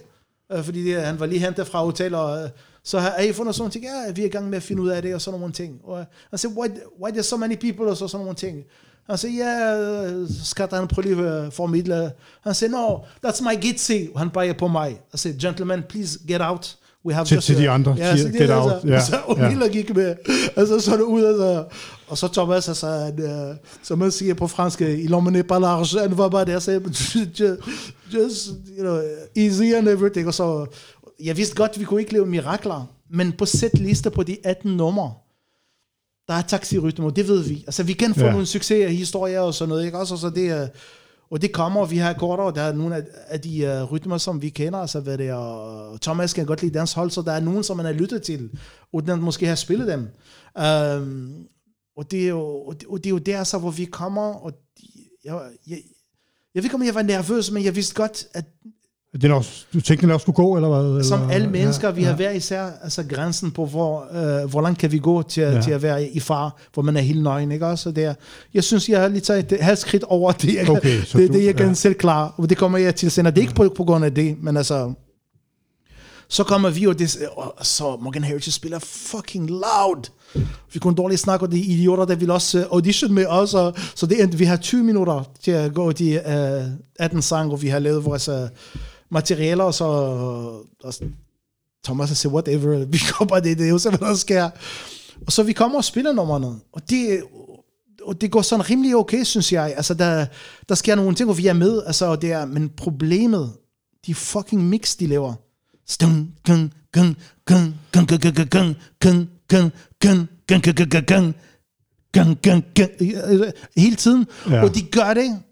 Øh, 0.56 0.64
fordi 0.64 0.84
det, 0.84 1.02
han 1.02 1.20
var 1.20 1.26
lige 1.26 1.38
hentet 1.38 1.66
fra 1.66 1.84
hotel, 1.84 2.14
og 2.14 2.42
øh, 2.42 2.50
så 2.84 2.98
har 2.98 3.18
I 3.18 3.32
fundet 3.32 3.54
sådan 3.54 3.62
nogle 3.62 3.72
ting, 3.72 3.84
ja, 3.84 4.12
vi 4.12 4.22
er 4.22 4.26
i 4.26 4.28
gang 4.28 4.48
med 4.50 4.56
at 4.56 4.62
finde 4.62 4.82
ud 4.82 4.88
af 4.88 5.02
det, 5.02 5.14
og 5.14 5.20
sådan 5.20 5.40
nogle 5.40 5.54
ting. 5.54 5.80
Og 5.84 6.00
øh, 6.00 6.04
han 6.30 6.38
siger, 6.38 6.52
why, 6.52 6.68
why 7.02 7.10
there 7.10 7.22
so 7.22 7.36
many 7.36 7.56
people, 7.56 7.86
og 7.86 7.96
så 7.96 8.08
sådan 8.08 8.24
nogle 8.24 8.36
ting. 8.36 8.64
Han 9.06 9.18
siger, 9.18 9.44
ja, 9.44 10.06
øh, 10.06 10.28
skat, 10.44 10.72
han 10.72 10.88
prøve 10.88 11.14
lige 11.14 11.28
at 11.28 11.52
formidle. 11.52 12.12
Han 12.40 12.54
siger, 12.54 12.70
no, 12.70 12.98
that's 13.26 13.42
my 13.42 13.60
gitsi. 13.60 14.08
Han 14.16 14.30
peger 14.30 14.52
på 14.52 14.68
mig. 14.68 15.00
Han 15.10 15.18
siger, 15.18 15.38
gentlemen, 15.40 15.82
please 15.88 16.18
get 16.28 16.40
out. 16.40 16.76
We 17.06 17.14
have 17.14 17.24
Til- 17.26 17.34
just 17.34 17.46
til 17.46 17.56
de 17.58 17.70
andre, 17.70 17.94
Ja, 17.98 18.16
siger, 18.16 18.26
så 18.26 18.32
get 18.38 18.48
det, 18.48 18.50
out. 18.56 18.72
Altså, 18.72 18.88
Ja, 18.88 19.00
Så 19.00 19.16
O'Neill 19.16 19.68
gik 19.68 19.94
med. 19.96 20.14
Altså, 20.56 20.80
så 20.80 20.92
det 20.96 21.02
ud, 21.02 21.24
altså. 21.24 21.64
Og 22.08 22.18
så 22.18 22.28
Thomas, 22.28 22.68
altså, 22.68 22.86
han, 22.88 23.48
uh, 23.50 23.56
som 23.82 23.98
man 23.98 24.10
siger 24.10 24.34
på 24.34 24.46
fransk, 24.46 24.80
il 24.80 25.14
emmenait 25.14 25.46
pas 25.46 25.58
l'argent, 25.58 26.00
han 26.00 26.18
var 26.18 26.28
bare 26.28 26.44
der, 26.44 26.58
så 26.58 26.72
just, 26.72 27.16
just, 28.14 28.46
you 28.78 28.82
know, 28.82 29.00
easy 29.36 29.62
and 29.62 29.88
everything. 29.88 30.26
Og 30.26 30.34
så, 30.34 30.66
jeg 31.24 31.36
vidste 31.36 31.54
godt, 31.56 31.78
vi 31.80 31.84
kunne 31.84 32.00
ikke 32.00 32.12
lave 32.12 32.26
mirakler, 32.26 32.86
men 33.10 33.32
på 33.32 33.46
sætliste 33.46 34.10
på 34.10 34.22
de 34.22 34.36
18 34.44 34.76
numre, 34.76 35.12
der 36.28 36.34
er 36.34 36.42
taxirytmer, 36.42 37.10
det 37.10 37.28
ved 37.28 37.42
vi. 37.42 37.64
Altså, 37.66 37.82
vi 37.82 37.92
kan 37.92 38.14
få 38.14 38.24
Ja. 38.24 38.30
nogle 38.30 38.46
succeshistorier 38.46 39.40
og 39.40 39.54
sådan 39.54 39.68
noget, 39.68 39.84
ikke 39.86 39.98
også? 39.98 40.14
Og, 40.14 40.20
så 40.20 40.30
det, 40.30 40.46
er- 40.48 40.68
og 41.30 41.42
det 41.42 41.52
kommer, 41.52 41.80
og 41.80 41.90
vi 41.90 41.96
har 41.96 42.10
akkorder, 42.10 42.42
og 42.42 42.54
der 42.54 42.62
er 42.62 42.72
nogle 42.72 42.96
af, 42.96 43.02
af 43.26 43.40
de 43.40 43.82
uh, 43.82 43.92
rytmer, 43.92 44.18
som 44.18 44.42
vi 44.42 44.48
kender, 44.48 44.78
altså 44.78 45.00
hvad 45.00 45.18
det 45.18 45.28
er, 45.28 45.34
og 45.34 46.00
Thomas 46.00 46.32
kan 46.32 46.46
godt 46.46 46.62
lide 46.62 46.78
danshold, 46.78 47.10
så 47.10 47.22
der 47.22 47.32
er 47.32 47.40
nogen, 47.40 47.64
som 47.64 47.76
man 47.76 47.86
har 47.86 47.92
lyttet 47.92 48.22
til, 48.22 48.50
uden 48.92 49.10
at 49.10 49.18
måske 49.18 49.46
have 49.46 49.56
spillet 49.56 49.88
dem. 49.88 50.00
Um, 50.00 51.46
og, 51.96 52.10
det 52.10 52.24
er 52.24 52.28
jo, 52.28 52.40
og, 52.40 52.80
det, 52.80 52.88
og 52.88 52.98
det 52.98 53.06
er 53.06 53.10
jo 53.10 53.18
der, 53.18 53.44
så, 53.44 53.58
hvor 53.58 53.70
vi 53.70 53.84
kommer, 53.84 54.22
og 54.22 54.52
de, 54.52 54.86
jeg, 55.24 55.40
jeg, 55.66 55.78
jeg 56.54 56.62
ved 56.62 56.64
ikke, 56.64 56.74
om 56.74 56.82
jeg 56.82 56.94
var 56.94 57.02
nervøs, 57.02 57.50
men 57.50 57.64
jeg 57.64 57.76
vidste 57.76 57.94
godt, 57.94 58.26
at 58.34 58.44
det 59.16 59.24
er 59.24 59.28
nok, 59.28 59.44
du 59.74 59.80
tænkte, 59.80 60.00
den 60.02 60.08
nok 60.08 60.20
skulle 60.20 60.36
gå, 60.36 60.56
eller 60.56 60.68
hvad? 60.92 61.04
som 61.04 61.20
eller? 61.20 61.34
alle 61.34 61.48
mennesker, 61.50 61.88
Ja, 61.88 61.94
vi 61.94 62.02
har 62.02 62.10
ja. 62.10 62.16
hver 62.16 62.30
især 62.30 62.70
altså 62.82 63.02
grænsen 63.08 63.50
på, 63.50 63.66
hvor, 63.66 64.06
øh, 64.42 64.50
hvor 64.50 64.60
langt 64.60 64.78
kan 64.78 64.92
vi 64.92 64.98
gå 64.98 65.22
til, 65.22 65.40
Ja. 65.42 65.60
til 65.62 65.70
at 65.70 65.82
være 65.82 66.04
i 66.08 66.20
far, 66.20 66.56
hvor 66.74 66.82
man 66.82 66.96
er 66.96 67.00
helt 67.00 67.22
nøgen, 67.22 67.52
ikke 67.52 67.66
også? 67.66 67.88
Og 67.88 67.96
det 67.96 68.04
er, 68.04 68.14
jeg 68.54 68.64
synes, 68.64 68.88
jeg 68.88 69.00
har 69.00 69.08
lige 69.08 69.20
taget 69.20 69.52
et 69.52 69.60
halvt 69.60 69.78
skridt 69.78 70.02
over 70.04 70.32
det, 70.32 70.54
jeg, 70.54 70.70
Okay, 70.70 71.02
så 71.02 71.18
det, 71.18 71.28
du- 71.28 71.32
det, 71.34 71.44
jeg 71.44 71.56
kan 71.56 71.68
ja. 71.68 71.74
selv 71.74 71.94
klare, 71.94 72.30
og 72.36 72.48
det 72.50 72.56
kommer 72.58 72.78
jeg 72.78 72.94
til 72.94 73.10
senere. 73.10 73.30
Det 73.30 73.38
er 73.38 73.42
ikke 73.42 73.54
på, 73.54 73.72
på 73.76 73.84
grund 73.84 74.04
af 74.04 74.14
det, 74.14 74.36
men 74.42 74.56
altså, 74.56 74.92
Så 76.28 76.44
kommer 76.44 76.70
vi, 76.70 76.86
og, 76.86 76.98
det, 76.98 77.18
og 77.36 77.54
så 77.66 77.96
Morgan 78.02 78.24
Heritage 78.24 78.52
spiller 78.52 78.78
fucking 78.78 79.50
loud. 79.50 80.10
Vi 80.72 80.78
kunne 80.78 80.94
dårligt 80.96 81.20
snakke, 81.20 81.46
og 81.46 81.52
de 81.52 81.58
idioter, 81.60 82.04
der 82.04 82.14
vil 82.14 82.30
også 82.30 82.58
uh, 82.58 82.64
audition 82.72 83.14
med 83.14 83.26
os, 83.26 83.54
og, 83.54 83.74
så 83.94 84.06
det 84.06 84.22
endte, 84.22 84.38
vi 84.38 84.44
har 84.44 84.56
20 84.56 84.82
minutter 84.84 85.22
til 85.42 85.50
at 85.50 85.74
gå 85.74 85.92
de 85.92 86.20
uh, 86.26 86.72
18 87.04 87.22
sange, 87.22 87.52
og 87.52 87.62
vi 87.62 87.68
har 87.68 87.78
lavet 87.78 88.04
vores 88.04 88.28
uh, 88.28 88.34
materialer, 89.10 89.64
og 89.64 89.74
så 89.74 89.84
og 90.82 90.94
Thomas 91.84 92.08
har 92.08 92.14
sagt, 92.14 92.32
whatever, 92.32 92.84
vi 92.84 92.98
går 93.10 93.24
bare 93.24 93.40
det, 93.40 93.58
det 93.58 93.66
er 93.66 93.70
jo 93.70 93.78
så, 93.78 93.90
hvad 93.90 94.08
der 94.08 94.14
sker. 94.14 94.50
Og 95.26 95.32
så 95.32 95.42
vi 95.42 95.52
kommer 95.52 95.78
og 95.78 95.84
spiller 95.84 96.12
nummerne, 96.12 96.46
og 96.72 96.90
det, 96.90 97.22
og 98.02 98.20
det 98.20 98.30
går 98.30 98.42
sådan 98.42 98.70
rimelig 98.70 98.96
okay, 98.96 99.24
synes 99.24 99.52
jeg. 99.52 99.74
Altså, 99.76 99.94
der, 99.94 100.26
der 100.68 100.74
sker 100.74 100.94
nogle 100.94 101.14
ting, 101.14 101.26
hvor 101.26 101.34
vi 101.34 101.46
er 101.46 101.52
med, 101.52 101.82
altså, 101.86 102.06
og 102.06 102.22
det 102.22 102.32
er, 102.32 102.44
men 102.44 102.68
problemet, 102.68 103.52
de 104.06 104.14
fucking 104.14 104.64
mix, 104.64 104.96
de 104.96 105.06
laver. 105.06 105.34
Stung, 105.88 106.34
gung, 106.44 106.72
gung, 106.92 107.16
gung, 107.46 107.74
gung, 107.92 108.08
gung, 108.08 108.22
gung, 108.22 108.48
gung, 108.50 108.76
gung, 109.00 109.30
gung, 109.50 109.70
gung, 110.00 110.22
gung, 110.48 110.66
gung, 110.76 111.04
gung, 111.06 111.06
gung, 111.06 111.34
gung, 112.12 112.34
gung, 112.42 112.64
gung, 112.74 113.52
hele 113.76 113.96
tiden. 113.96 114.26
Ja. 114.50 114.62
Og 114.62 114.74
de 114.74 114.82
gør 114.82 115.14
det. 115.14 115.42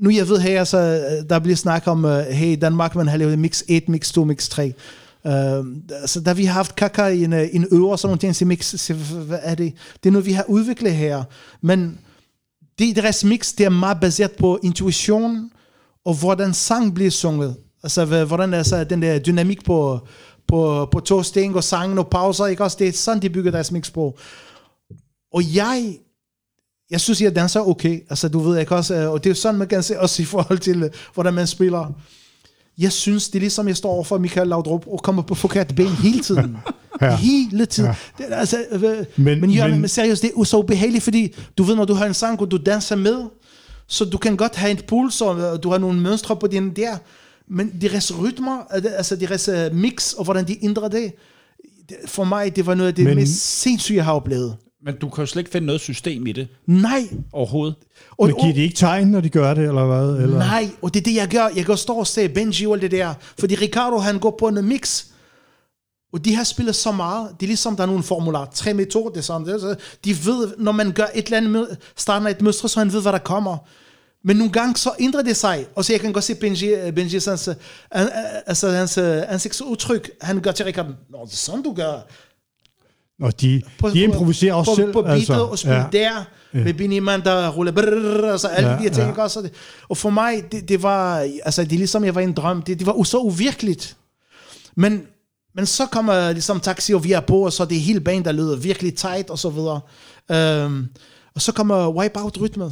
Nu 0.00 0.10
jeg 0.10 0.28
ved 0.28 0.38
her, 0.38 0.64
så 0.64 0.78
altså, 0.78 1.26
der 1.30 1.38
bliver 1.38 1.56
snak 1.56 1.86
om, 1.86 2.04
uh, 2.04 2.10
hey, 2.18 2.58
Danmark, 2.60 2.94
man 2.94 3.08
har 3.08 3.16
lavet 3.16 3.38
mix 3.38 3.62
1, 3.68 3.88
mix 3.88 4.12
2, 4.12 4.24
mix 4.24 4.48
3. 4.48 4.72
Uh, 5.24 5.30
så 6.06 6.22
da 6.26 6.32
vi 6.32 6.44
har 6.44 6.52
haft 6.52 6.76
kaka 6.76 7.06
i 7.06 7.24
en, 7.24 7.32
øh, 7.32 7.48
en 7.52 7.66
øver 7.72 7.90
og 7.90 7.98
sådan 7.98 8.08
nogle 8.08 8.18
ting, 8.18 8.36
så 8.36 8.44
mix, 8.44 8.80
så 8.80 8.94
hvad 8.94 9.38
er 9.42 9.54
det? 9.54 9.74
Det 10.02 10.08
er 10.08 10.12
noget, 10.12 10.26
vi 10.26 10.32
har 10.32 10.44
udviklet 10.48 10.94
her. 10.94 11.24
Men 11.60 11.98
det, 12.78 12.96
deres 12.96 13.24
mix, 13.24 13.54
det 13.54 13.66
er 13.66 13.70
meget 13.70 14.00
baseret 14.00 14.32
på 14.32 14.58
intuition, 14.62 15.50
og 16.04 16.14
hvordan 16.14 16.54
sang 16.54 16.94
bliver 16.94 17.10
sunget. 17.10 17.56
Altså, 17.82 18.24
hvordan 18.24 18.54
er 18.54 18.62
så 18.62 18.84
den 18.84 19.02
der 19.02 19.18
dynamik 19.18 19.64
på, 19.64 20.00
på, 20.48 20.88
på 20.92 21.00
to 21.00 21.22
sten 21.22 21.54
og 21.54 21.64
sangen 21.64 21.98
og 21.98 22.08
pauser, 22.08 22.46
ikke 22.46 22.64
også? 22.64 22.76
Det 22.80 22.88
er 22.88 22.92
sådan, 22.92 23.22
de 23.22 23.30
bygger 23.30 23.50
deres 23.50 23.72
mix 23.72 23.92
på. 23.92 24.18
Og 25.32 25.54
jeg, 25.54 25.96
jeg 26.94 27.00
synes, 27.00 27.20
jeg 27.20 27.36
danser 27.36 27.60
okay. 27.60 28.00
Altså, 28.10 28.28
du 28.28 28.38
ved, 28.38 28.58
ikke 28.60 28.74
også? 28.76 28.94
øh, 28.94 29.10
Og 29.10 29.24
det 29.24 29.30
er 29.30 29.34
sådan, 29.34 29.58
man 29.58 29.68
kan 29.68 29.82
se 29.82 30.00
også 30.00 30.22
i 30.22 30.24
forhold 30.24 30.58
til, 30.58 30.82
øh, 30.82 30.90
hvordan 31.14 31.34
man 31.34 31.46
spiller. 31.46 31.92
Jeg 32.78 32.92
synes, 32.92 33.28
det 33.28 33.34
er 33.34 33.40
ligesom, 33.40 33.68
jeg 33.68 33.76
står 33.76 33.90
over 33.90 34.04
for 34.04 34.18
Michael 34.18 34.48
Laudrup 34.48 34.86
og 34.86 35.00
kommer 35.02 35.22
på 35.22 35.34
forkert 35.34 35.74
ben 35.76 35.86
hele 35.88 36.20
tiden. 36.20 36.56
Ja. 37.00 37.16
Hele 37.16 37.66
tiden. 37.66 37.90
Ja. 38.18 38.24
Det, 38.24 38.32
altså, 38.34 38.64
øh, 38.72 38.82
men, 39.16 39.40
Men- 39.40 39.50
Jørgen, 39.50 39.70
men- 39.72 39.80
men, 39.80 39.88
seriøst, 39.88 40.22
det 40.22 40.30
er 40.38 40.44
så 40.44 40.56
ubehageligt, 40.58 41.04
fordi 41.04 41.34
du 41.58 41.62
ved, 41.62 41.76
når 41.76 41.84
du 41.84 41.94
har 41.94 42.06
en 42.06 42.14
sang, 42.14 42.40
og 42.40 42.50
du 42.50 42.56
danser 42.56 42.96
med, 42.96 43.16
så 43.86 44.04
du 44.04 44.18
kan 44.18 44.36
godt 44.36 44.56
have 44.56 44.70
en 44.70 44.78
puls, 44.88 45.20
og 45.20 45.62
du 45.62 45.70
har 45.70 45.78
nogle 45.78 46.00
mønstre 46.00 46.36
på 46.36 46.46
din 46.46 46.70
der, 46.70 46.96
men 47.48 47.72
deres 47.80 48.18
rytmer, 48.18 48.58
altså 48.96 49.16
deres 49.16 49.48
mix, 49.72 50.12
og 50.12 50.24
hvordan 50.24 50.48
de 50.48 50.64
ændrer 50.64 50.88
det, 50.88 51.12
for 52.06 52.24
mig, 52.24 52.56
det 52.56 52.66
var 52.66 52.74
noget 52.74 52.88
af 52.88 52.94
det 52.94 53.04
men, 53.04 53.14
mest 53.16 53.60
sindssyge, 53.60 53.96
jeg 53.96 54.04
har 54.04 54.12
oplevet. 54.12 54.56
Men 54.84 54.96
du 54.96 55.08
kan 55.08 55.22
jo 55.22 55.26
slet 55.26 55.40
ikke 55.40 55.50
finde 55.50 55.66
noget 55.66 55.80
system 55.80 56.26
i 56.26 56.32
det 56.32 56.48
Nej, 56.66 57.08
overhovedet. 57.32 57.74
og, 58.10 58.26
Men 58.26 58.36
giver 58.40 58.54
de 58.54 58.62
ikke 58.62 58.76
tegn, 58.76 59.06
når 59.06 59.20
de 59.20 59.28
gør 59.28 59.54
det, 59.54 59.64
eller 59.64 59.86
hvad? 59.86 60.22
Eller? 60.22 60.38
Nej, 60.38 60.70
og 60.82 60.94
det 60.94 61.00
er 61.00 61.04
det, 61.04 61.14
jeg 61.14 61.28
gør. 61.28 61.48
Jeg 61.56 61.64
går 61.64 61.74
stå 61.74 61.92
og 61.94 62.06
se 62.06 62.28
Benji 62.28 62.66
og 62.66 62.72
alt 62.72 62.82
det 62.82 62.90
der. 62.90 63.14
Fordi 63.38 63.54
Ricardo, 63.54 63.98
han 63.98 64.18
går 64.18 64.36
på 64.38 64.48
en 64.48 64.64
mix. 64.64 65.04
Og 66.12 66.24
de 66.24 66.34
har 66.34 66.44
spillet 66.44 66.74
så 66.74 66.92
meget. 66.92 67.28
Det 67.40 67.46
er 67.46 67.48
ligesom, 67.48 67.76
der 67.76 67.82
er 67.82 67.86
nogle 67.86 68.02
formular. 68.02 68.50
Tre 68.54 68.74
metode, 68.74 69.10
det 69.12 69.18
er 69.18 69.22
sådan. 69.22 69.46
Det 69.46 69.60
så 69.60 69.76
de 70.04 70.26
ved, 70.26 70.54
når 70.58 70.72
man 70.72 70.92
gør 70.92 71.06
et 71.14 71.24
eller 71.24 71.36
andet, 71.36 71.52
med, 71.52 71.66
starter 71.96 72.28
et 72.28 72.42
mønstre, 72.42 72.68
så 72.68 72.78
han 72.78 72.92
ved, 72.92 73.02
hvad 73.02 73.12
der 73.12 73.18
kommer. 73.18 73.56
Men 74.24 74.36
nogle 74.36 74.52
gange 74.52 74.76
så 74.76 74.90
ændrer 74.98 75.22
det 75.22 75.36
sig. 75.36 75.66
Og 75.74 75.84
så 75.84 75.92
jeg 75.92 76.00
kan 76.00 76.12
godt 76.12 76.24
se 76.24 76.34
Benji, 76.34 76.90
Benji 76.94 77.20
hans, 77.26 77.48
øh, 77.48 77.54
altså, 78.46 78.70
hans 78.70 78.98
øh, 78.98 79.22
ansigtsudtryk. 79.32 80.10
Han 80.20 80.40
gør 80.40 80.52
til 80.52 80.64
Ricardo, 80.64 80.88
Nå, 81.10 81.18
det 81.24 81.32
er 81.32 81.36
sådan, 81.36 81.62
du 81.62 81.74
gør. 81.74 82.06
Og 83.22 83.40
de, 83.40 83.62
På, 83.78 83.90
de 83.90 84.00
improviserer 84.02 84.54
også 84.54 84.72
på, 84.72 84.76
selv. 84.76 84.92
På 84.92 85.02
beatet 85.02 85.18
altså, 85.18 85.44
og 85.44 85.58
spille 85.58 85.76
ja. 85.76 85.86
der, 85.92 86.24
med 86.52 86.74
Benny 86.74 86.98
Man, 86.98 87.20
der 87.24 87.48
ruller 87.50 87.72
brrrr, 87.72 88.32
og 88.32 88.40
så 88.40 88.48
alle 88.48 88.70
Ja, 88.70 88.76
de 88.76 88.82
her 88.82 88.90
ting. 88.90 89.02
ja. 89.04 89.08
ikke 89.08 89.22
også? 89.22 89.48
Og 89.88 89.96
for 89.96 90.10
mig, 90.10 90.44
det, 90.52 90.68
det 90.68 90.82
var, 90.82 91.16
altså 91.44 91.64
det 91.64 91.72
er 91.72 91.76
ligesom, 91.76 92.04
jeg 92.04 92.14
var 92.14 92.20
i 92.20 92.24
en 92.24 92.32
drøm. 92.32 92.62
Det, 92.62 92.78
det 92.78 92.86
var 92.86 93.02
så 93.02 93.18
uvirkeligt. 93.18 93.96
Men, 94.76 95.02
men 95.54 95.66
så 95.66 95.86
kommer 95.86 96.32
ligesom 96.32 96.60
taxi, 96.60 96.92
og 96.94 97.04
vi 97.04 97.12
er 97.12 97.20
på, 97.20 97.44
og 97.44 97.52
så 97.52 97.62
er 97.62 97.66
det 97.66 97.80
hele 97.80 98.00
banen, 98.00 98.24
der 98.24 98.32
lyder 98.32 98.56
virkelig 98.56 98.94
tight, 98.96 99.30
og 99.30 99.38
så 99.38 99.50
videre. 99.50 99.80
Um, 100.64 100.88
og 101.34 101.42
så 101.42 101.52
kommer 101.52 101.88
Wipeout-rytmen. 101.90 102.70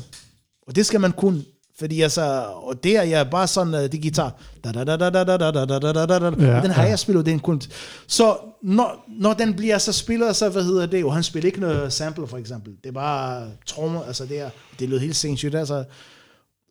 Og 0.67 0.77
det 0.77 0.87
skal 0.87 1.01
man 1.01 1.13
kunne. 1.13 1.43
Fordi 1.79 2.01
altså, 2.01 2.45
og 2.63 2.85
det 2.85 2.97
er 2.97 3.03
jeg 3.03 3.31
bare 3.31 3.47
sådan, 3.47 3.75
uh, 3.75 3.81
det 3.81 4.03
guitar. 4.03 4.35
Da, 4.65 4.73
da, 4.73 4.85
da, 4.85 4.97
da, 4.97 5.11
da, 5.11 5.25
da, 5.25 5.37
da, 5.37 5.51
da, 5.51 5.65
da, 5.65 5.93
da, 5.93 5.93
da, 5.93 6.19
da, 6.19 6.31
da. 6.31 6.45
Ja, 6.47 6.57
Og 6.57 6.63
den 6.63 6.71
har 6.71 6.83
ja. 6.83 6.89
jeg 6.89 6.99
spillet, 6.99 7.27
den 7.27 7.41
kun. 7.41 7.63
Så 8.07 8.37
når, 8.63 9.05
når 9.09 9.33
den 9.33 9.55
bliver 9.55 9.79
så 9.79 9.93
spillet, 9.93 10.37
så 10.37 10.49
hvad 10.49 10.65
hedder 10.65 10.87
det, 10.87 11.05
og 11.05 11.15
han 11.15 11.23
spiller 11.23 11.47
ikke 11.47 11.61
noget 11.61 11.93
sample 11.93 12.27
for 12.27 12.39
eksempel. 12.39 12.73
Det 12.83 12.89
er 12.89 12.93
bare 12.93 13.47
trommer, 13.67 14.03
altså 14.05 14.27
det 14.27 14.41
er, 14.41 14.51
det 14.79 14.89
lød 14.89 14.99
helt 14.99 15.17
sindssygt, 15.17 15.55
altså. 15.55 15.85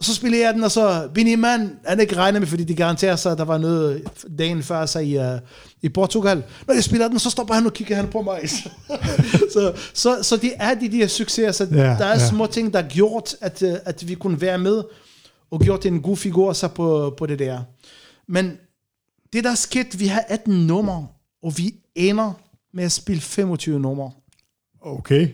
Så 0.01 0.15
spiller 0.15 0.39
jeg 0.39 0.53
den, 0.53 0.63
og 0.63 0.71
så 0.71 1.09
Benny 1.13 1.35
Man, 1.35 1.79
han 1.85 1.99
ikke 1.99 2.15
regner 2.15 2.39
med, 2.39 2.47
fordi 2.47 2.63
de 2.63 2.75
garanterer 2.75 3.15
sig, 3.15 3.31
at 3.31 3.37
der 3.37 3.45
var 3.45 3.57
noget 3.57 4.03
dagen 4.37 4.63
før 4.63 4.85
sig 4.85 5.05
i, 5.05 5.17
uh, 5.17 5.23
i 5.81 5.89
Portugal. 5.89 6.43
Når 6.67 6.73
jeg 6.73 6.83
spiller 6.83 7.07
den, 7.07 7.19
så 7.19 7.29
stopper 7.29 7.53
han 7.53 7.65
og 7.65 7.73
kigger 7.73 7.95
han 7.95 8.07
på 8.07 8.21
mig. 8.21 8.49
så, 9.53 9.73
så, 9.93 10.23
så 10.23 10.37
det 10.37 10.53
er 10.55 10.73
de 10.73 10.91
der 10.91 11.07
succeser, 11.07 11.51
så 11.51 11.67
ja, 11.71 11.77
der 11.77 12.05
er 12.05 12.19
ja. 12.19 12.27
små 12.27 12.45
ting, 12.45 12.73
der 12.73 12.81
har 12.81 12.89
gjort, 12.89 13.35
at, 13.41 13.61
uh, 13.61 13.73
at 13.85 14.07
vi 14.07 14.15
kunne 14.15 14.41
være 14.41 14.57
med, 14.57 14.83
og 15.51 15.59
gjort 15.59 15.85
en 15.85 16.01
god 16.01 16.17
figur 16.17 16.53
så 16.53 16.67
på, 16.67 17.13
på 17.17 17.25
det 17.25 17.39
der. 17.39 17.59
Men 18.27 18.57
det 19.33 19.43
der 19.43 19.51
er 19.51 19.55
sket, 19.55 19.99
vi 19.99 20.07
har 20.07 20.25
18 20.27 20.67
numre, 20.67 21.07
og 21.43 21.57
vi 21.57 21.75
ender 21.95 22.33
med 22.73 22.83
at 22.83 22.91
spille 22.91 23.21
25 23.21 23.79
numre. 23.79 24.11
Okay. 24.81 25.29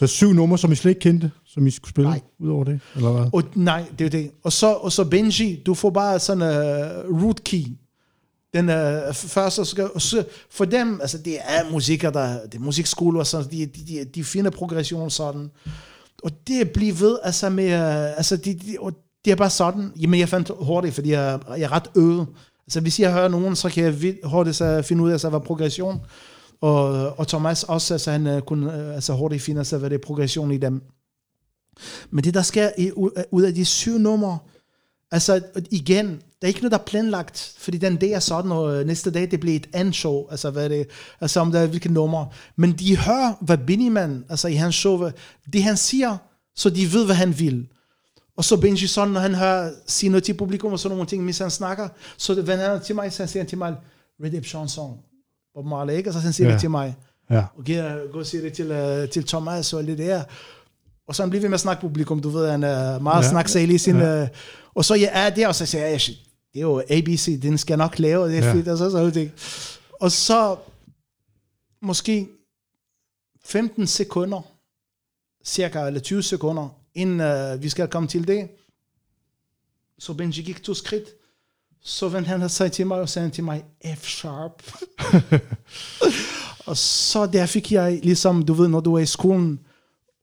Så 0.00 0.06
syv 0.06 0.32
numre, 0.32 0.58
som 0.58 0.72
I 0.72 0.74
slet 0.74 0.90
ikke 0.90 1.00
kendte, 1.00 1.30
som 1.46 1.66
I 1.66 1.70
skulle 1.70 1.90
spille, 1.90 2.10
Nej. 2.10 2.20
udover 2.38 2.64
det, 2.64 2.80
eller 2.96 3.12
hvad? 3.12 3.30
Og 3.32 3.42
nej, 3.54 3.84
det 3.98 4.04
er 4.04 4.10
det. 4.10 4.30
Og 4.42 4.52
så, 4.52 4.72
og 4.72 4.92
så 4.92 5.04
Benji, 5.04 5.62
du 5.66 5.74
får 5.74 5.90
bare 5.90 6.18
sådan 6.18 6.42
en 6.42 6.48
uh, 7.10 7.22
root 7.22 7.44
key. 7.44 7.64
Den 8.54 8.68
uh, 8.68 9.14
først, 9.14 9.58
og 9.58 9.66
så, 9.66 9.88
og 9.94 10.02
så, 10.02 10.24
for 10.50 10.64
dem, 10.64 11.00
altså 11.00 11.18
det 11.18 11.38
er 11.44 11.70
musikere, 11.72 12.12
der, 12.12 12.46
det 12.46 12.54
er 12.54 12.62
musikskoler, 12.62 13.20
og 13.20 13.26
sådan, 13.26 13.50
de, 13.50 13.66
de, 13.66 13.80
de, 13.88 14.04
de 14.04 14.24
finder 14.24 14.50
progression 14.50 15.10
sådan. 15.10 15.50
Og 16.22 16.30
det 16.46 16.70
bliver 16.70 16.94
ved, 16.94 17.18
altså 17.22 17.50
med, 17.50 17.74
uh, 17.74 18.16
altså 18.16 18.36
de, 18.36 18.54
de, 18.54 18.76
og 18.78 18.92
det 19.24 19.30
er 19.30 19.36
bare 19.36 19.50
sådan, 19.50 19.92
jamen 20.00 20.20
jeg 20.20 20.28
fandt 20.28 20.50
hurtigt, 20.60 20.94
fordi 20.94 21.10
jeg, 21.10 21.40
jeg 21.48 21.62
er 21.62 21.72
ret 21.72 21.90
øvet. 21.96 22.26
Altså 22.66 22.80
hvis 22.80 23.00
jeg 23.00 23.12
hører 23.12 23.28
nogen, 23.28 23.56
så 23.56 23.68
kan 23.68 23.84
jeg 23.84 24.14
hurtigt 24.24 24.56
så 24.56 24.82
finde 24.82 25.02
ud 25.02 25.08
af, 25.08 25.12
altså, 25.12 25.28
hvad 25.28 25.40
er 25.40 25.44
progression. 25.44 26.00
Og, 26.60 26.96
øh, 26.96 27.18
og 27.18 27.28
Thomas 27.28 27.64
også, 27.64 27.94
altså 27.94 28.10
han 28.10 28.26
uh, 28.26 28.40
kunne 28.40 28.66
uh, 28.66 28.94
altså, 28.94 29.12
hurtigt 29.12 29.42
finde, 29.42 29.64
sig, 29.64 29.78
hvad 29.78 29.90
det 29.90 29.96
er 29.96 30.06
progression 30.06 30.50
i 30.50 30.58
dem. 30.58 30.82
Men 32.10 32.24
det, 32.24 32.34
der 32.34 32.42
sker 32.42 32.70
i, 32.78 32.92
ud 33.30 33.42
af 33.42 33.54
de 33.54 33.64
syv 33.64 33.98
numre, 33.98 34.38
altså 35.10 35.40
igen, 35.70 36.06
der 36.06 36.42
er 36.42 36.46
ikke 36.46 36.60
noget, 36.60 36.72
der 36.72 36.78
er 36.78 36.84
planlagt, 36.84 37.54
fordi 37.58 37.78
den 37.78 37.96
dag 37.96 38.10
er 38.10 38.18
sådan, 38.18 38.52
og 38.52 38.84
næste 38.84 39.10
dag, 39.10 39.30
det 39.30 39.40
bliver 39.40 39.56
et 39.56 39.68
andet 39.72 39.94
show, 39.94 40.30
altså, 40.30 40.50
hvad 40.50 40.64
er 40.64 40.68
det, 40.68 40.86
altså 41.20 41.40
om 41.40 41.52
der 41.52 41.60
er 41.60 41.66
hvilke 41.66 41.92
numre. 41.92 42.28
Men 42.56 42.72
de 42.72 42.96
hører, 42.96 43.34
hvad 43.40 43.58
Binnieman, 43.58 44.24
altså 44.28 44.48
i 44.48 44.54
hans 44.54 44.74
show, 44.74 45.10
det 45.52 45.62
han 45.62 45.76
siger, 45.76 46.16
så 46.56 46.70
de 46.70 46.92
ved, 46.92 47.04
hvad 47.04 47.14
han 47.14 47.38
vil. 47.38 47.68
Og 48.36 48.44
så 48.44 48.60
Benji 48.60 48.86
sådan, 48.86 49.12
når 49.12 49.20
han 49.20 49.34
hører 49.34 49.72
sige 49.86 50.10
noget 50.10 50.24
til 50.24 50.34
publikum, 50.34 50.72
og 50.72 50.78
sådan 50.78 50.96
nogle 50.96 51.08
ting, 51.08 51.24
mens 51.24 51.38
han 51.38 51.50
snakker, 51.50 51.88
så 52.16 52.34
vender 52.34 52.70
han 52.70 52.80
til 52.80 52.94
mig, 52.94 53.12
så 53.12 53.22
han 53.22 53.28
siger 53.28 53.44
til 53.44 53.58
mig, 53.58 53.76
Red 54.24 54.32
Song. 54.32 54.44
Chanson, 54.44 54.98
Bob 55.54 55.66
Marley, 55.66 55.94
ikke? 55.94 56.10
Og 56.10 56.14
så 56.14 56.32
siger 56.32 56.46
Ja. 56.46 56.52
det 56.52 56.60
til 56.60 56.70
mig. 56.70 56.96
Ja. 57.30 57.44
Okay, 57.58 57.74
jeg 57.76 58.00
gå 58.12 58.18
og 58.18 58.26
sige 58.26 58.42
det 58.42 58.52
til, 58.52 58.70
uh, 59.02 59.08
til 59.10 59.24
Thomas 59.26 59.72
og 59.72 59.78
alt 59.80 59.88
det 59.88 59.98
der. 59.98 60.24
Og 61.08 61.14
så 61.14 61.22
han 61.22 61.30
bliver 61.30 61.40
ved 61.40 61.48
med 61.48 61.54
at 61.54 61.60
snakke 61.60 61.80
publikum, 61.80 62.20
du 62.22 62.28
ved, 62.28 62.50
han 62.50 62.62
er 62.62 62.98
meget 62.98 63.24
Ja. 63.24 63.30
snaksalig 63.30 63.74
i 63.74 63.78
sin... 63.78 63.96
Ja. 63.96 64.22
Uh, 64.22 64.28
og 64.74 64.84
så 64.84 64.94
jeg 64.94 65.10
er 65.12 65.30
der, 65.30 65.48
og 65.48 65.54
så 65.54 65.66
siger 65.66 65.86
jeg, 65.86 66.00
"Shit, 66.00 66.16
det 66.52 66.58
er 66.58 66.62
jo 66.62 66.82
ABC, 66.90 67.40
den 67.42 67.58
skal 67.58 67.78
nok 67.78 67.98
lave, 67.98 68.28
det 68.28 68.38
er 68.38 68.46
Ja. 68.46 68.52
fedt, 68.54 68.68
og 68.68 68.78
så 68.78 68.90
så 68.90 69.10
ting. 69.10 69.32
Og 70.00 70.12
så 70.12 70.56
måske 71.82 72.28
15 73.44 73.86
sekunder, 73.86 74.40
cirka, 75.44 75.86
eller 75.86 76.00
20 76.00 76.22
sekunder, 76.22 76.68
inden 76.94 77.20
uh, 77.54 77.62
vi 77.62 77.68
skal 77.68 77.88
komme 77.88 78.08
til 78.08 78.26
det, 78.28 78.48
så 79.98 80.14
Benji 80.14 80.42
gik 80.42 80.62
to 80.62 80.74
skridt, 80.74 81.04
så 81.82 82.08
vendte 82.08 82.28
han 82.28 82.48
sig 82.48 82.72
til 82.72 82.86
mig 82.86 83.00
og 83.00 83.08
sagde 83.08 83.30
til 83.30 83.44
mig, 83.44 83.64
F-sharp. 83.84 84.62
og 86.66 86.76
så 86.76 87.26
der 87.26 87.46
fik 87.46 87.72
jeg 87.72 88.00
ligesom, 88.02 88.42
du 88.42 88.52
ved, 88.52 88.68
når 88.68 88.80
du 88.80 88.94
er 88.94 88.98
i 88.98 89.06
skolen, 89.06 89.60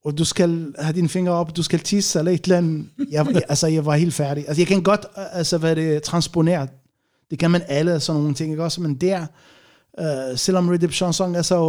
og 0.04 0.18
du 0.18 0.24
skal 0.24 0.74
have 0.78 0.92
dine 0.92 1.08
fingre 1.08 1.32
op, 1.32 1.56
du 1.56 1.62
skal 1.62 1.78
tisse 1.78 2.18
eller 2.18 2.32
et 2.32 2.44
eller 2.44 2.56
andet. 2.56 2.88
Jeg, 3.10 3.26
jeg, 3.32 3.42
altså, 3.48 3.66
jeg 3.66 3.86
var 3.86 3.96
helt 3.96 4.14
færdig. 4.14 4.44
Altså, 4.48 4.60
jeg 4.60 4.66
kan 4.66 4.82
godt 4.82 5.06
altså, 5.16 5.58
hvad 5.58 5.76
det 5.76 6.02
transponere. 6.02 6.68
Det 7.30 7.38
kan 7.38 7.50
man 7.50 7.62
alle, 7.68 8.00
sådan 8.00 8.20
nogle 8.20 8.34
ting, 8.34 8.50
ikke 8.50 8.64
også? 8.64 8.80
Men 8.80 8.94
der, 8.94 9.26
uh, 10.00 10.36
selvom 10.38 10.68
Red 10.68 10.78
Dead 10.78 10.92
Chanson 10.92 11.34
er 11.34 11.42
så 11.42 11.60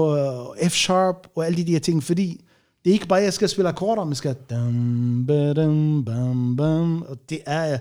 uh, 0.61 0.67
F-sharp 0.67 1.27
og 1.35 1.45
alle 1.45 1.65
de 1.65 1.73
der 1.73 1.79
ting, 1.79 2.03
fordi 2.03 2.45
det 2.83 2.89
er 2.89 2.93
ikke 2.93 3.07
bare, 3.07 3.19
at 3.19 3.25
jeg 3.25 3.33
skal 3.33 3.49
spille 3.49 3.69
akkorder, 3.69 4.03
man 4.03 4.15
skal 4.15 4.35
dum, 4.49 5.25
badum, 5.27 6.05
bam, 6.05 6.55
bam, 6.57 7.01
og 7.01 7.17
det 7.29 7.39
er 7.45 7.77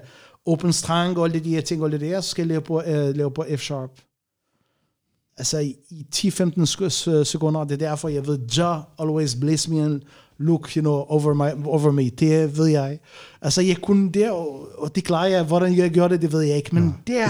open 0.52 0.72
strang 0.72 1.18
og 1.18 1.24
alle 1.24 1.38
de 1.40 1.50
her 1.54 1.60
ting, 1.60 1.82
og 1.82 1.92
det 1.92 2.00
der, 2.00 2.20
så 2.20 2.30
skal 2.30 2.42
jeg 2.42 2.48
lave 2.48 2.60
på, 2.60 2.76
uh, 2.78 3.16
lave 3.16 3.30
på 3.30 3.44
F-sharp. 3.56 3.90
altså 5.36 5.58
i 5.58 5.76
i 5.90 6.06
10-15 6.14 6.62
sk- 6.62 7.24
sekunder, 7.24 7.64
det 7.64 7.82
er 7.82 7.88
derfor, 7.88 8.08
jeg 8.08 8.26
ved, 8.26 8.38
Ja 8.56 8.80
always 8.98 9.34
bless 9.34 9.68
me 9.68 9.82
and 9.84 10.00
look, 10.38 10.70
you 10.76 10.80
know, 10.80 10.94
over, 10.94 11.34
my, 11.34 11.64
over 11.66 11.90
me. 11.90 12.10
Det 12.10 12.58
ved 12.58 12.66
jeg. 12.66 12.98
Altså, 13.42 13.62
jeg 13.62 13.76
kunne 13.76 14.12
der, 14.12 14.30
og, 14.30 14.68
og 14.78 14.94
det 14.94 15.04
klarer 15.04 15.26
jeg, 15.28 15.44
hvordan 15.44 15.76
jeg 15.76 15.90
gjorde 15.90 16.14
det, 16.14 16.22
det 16.22 16.32
ved 16.32 16.40
jeg 16.40 16.56
ikke, 16.56 16.74
men 16.74 16.96
der 17.06 17.28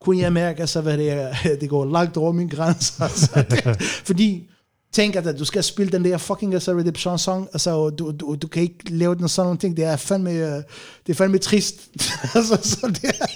kunne 0.00 0.18
jeg 0.18 0.32
mærke, 0.32 0.60
altså, 0.60 0.80
hvad 0.80 0.98
det 0.98 1.10
er, 1.10 1.34
det 1.60 1.68
går 1.70 1.84
langt 1.84 2.16
over 2.16 2.32
min 2.32 2.48
grænse. 2.48 3.02
Altså, 3.02 3.44
fordi, 4.08 4.48
tænk, 4.92 5.16
at 5.16 5.38
du 5.38 5.44
skal 5.44 5.64
spille 5.64 5.92
den 5.92 6.04
der 6.04 6.18
fucking 6.18 6.54
altså, 6.54 6.72
Redemption 6.72 7.18
song, 7.18 7.48
altså, 7.52 7.90
du, 7.90 8.10
du, 8.10 8.34
du 8.34 8.48
kan 8.48 8.62
ikke 8.62 8.78
lave 8.88 9.14
den 9.14 9.28
sådan 9.28 9.46
nogle 9.46 9.58
ting, 9.58 9.76
det 9.76 9.84
er 9.84 9.96
fandme, 9.96 10.30
øh, 10.30 10.62
det 11.06 11.08
er 11.08 11.14
fandme 11.14 11.38
trist. 11.38 11.88
altså, 12.34 12.58
så 12.62 12.86
det 13.02 13.04
er, 13.04 13.26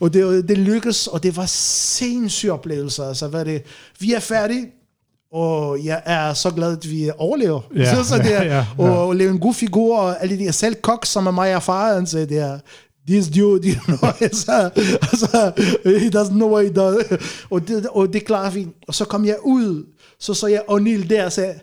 og 0.00 0.14
det, 0.14 0.48
det 0.48 0.58
lykkedes, 0.58 1.06
og 1.06 1.22
det 1.22 1.36
var 1.36 1.46
sindssyge 1.46 2.52
oplevelser, 2.52 3.04
altså, 3.04 3.28
hvad 3.28 3.44
det, 3.44 3.62
vi 3.98 4.12
er 4.12 4.20
færdige, 4.20 4.66
og 5.32 5.84
jeg 5.84 6.02
er 6.04 6.34
så 6.34 6.50
glad, 6.50 6.76
at 6.76 6.90
vi 6.90 7.10
overlever. 7.18 7.60
Ja, 7.76 7.94
så, 7.94 8.04
så 8.08 8.18
det 8.18 8.34
er, 8.34 8.42
ja, 8.54 8.56
ja, 8.56 8.66
og, 8.78 8.86
ja. 8.86 8.92
og 8.92 9.16
lave 9.16 9.30
en 9.30 9.40
god 9.40 9.54
figur, 9.54 9.98
og 9.98 10.22
alle 10.22 10.38
de 10.38 10.44
der 10.44 10.52
selv 10.52 10.74
kok, 10.74 11.06
som 11.06 11.26
er 11.26 11.30
mig 11.30 11.50
erfaren, 11.50 11.94
han 11.94 12.06
sagde, 12.06 12.26
det 12.26 12.38
er, 12.38 12.58
this 13.08 13.28
dude, 13.28 13.68
you 13.68 13.80
know, 13.86 14.12
altså, 14.20 14.70
altså, 14.76 15.52
he 15.84 16.10
doesn't 16.10 16.34
know 16.34 16.48
what 16.48 16.64
he 16.64 16.72
does. 16.72 17.04
Og 17.50 17.68
det, 17.68 17.86
og 17.86 18.12
det 18.12 18.24
klarer 18.24 18.50
vi. 18.50 18.68
Og 18.88 18.94
så 18.94 19.04
kom 19.04 19.24
jeg 19.24 19.36
ud, 19.44 19.84
så 20.20 20.34
så 20.34 20.46
jeg 20.46 20.62
O'Neill 20.70 21.08
der, 21.08 21.24
og 21.24 21.32
sagde, 21.32 21.54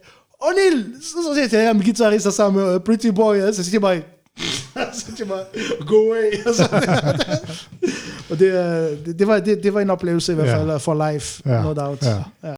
O'Neill! 0.44 1.02
Så, 1.02 1.08
så 1.10 1.34
siger 1.34 1.60
jeg, 1.60 1.66
jeg 1.66 1.80
er 1.80 1.84
guitarist 1.84 2.32
sammen 2.34 2.64
med 2.64 2.80
Pretty 2.80 3.08
Boy, 3.08 3.38
og 3.42 3.54
så 3.54 3.64
siger 3.64 3.76
jeg 3.76 3.82
bare, 3.82 4.02
så 4.94 5.02
siger 5.02 5.16
jeg 5.20 5.28
bare, 5.28 5.46
go 5.86 5.96
away. 5.96 6.32
Og, 8.30 8.40
det, 8.40 8.54
det, 9.06 9.20
det, 9.20 9.28
var, 9.28 9.40
det, 9.40 9.64
det 9.64 9.74
var 9.74 9.82
en 9.82 9.90
oplevelse 9.90 10.32
i 10.32 10.36
hvert 10.36 10.50
fald 10.50 10.70
uh, 10.74 10.82
for 10.82 11.12
life, 11.12 11.42
Ja, 11.46 11.62
no 11.62 11.74
doubt. 11.74 12.04
ja. 12.04 12.24
Ja. 12.44 12.56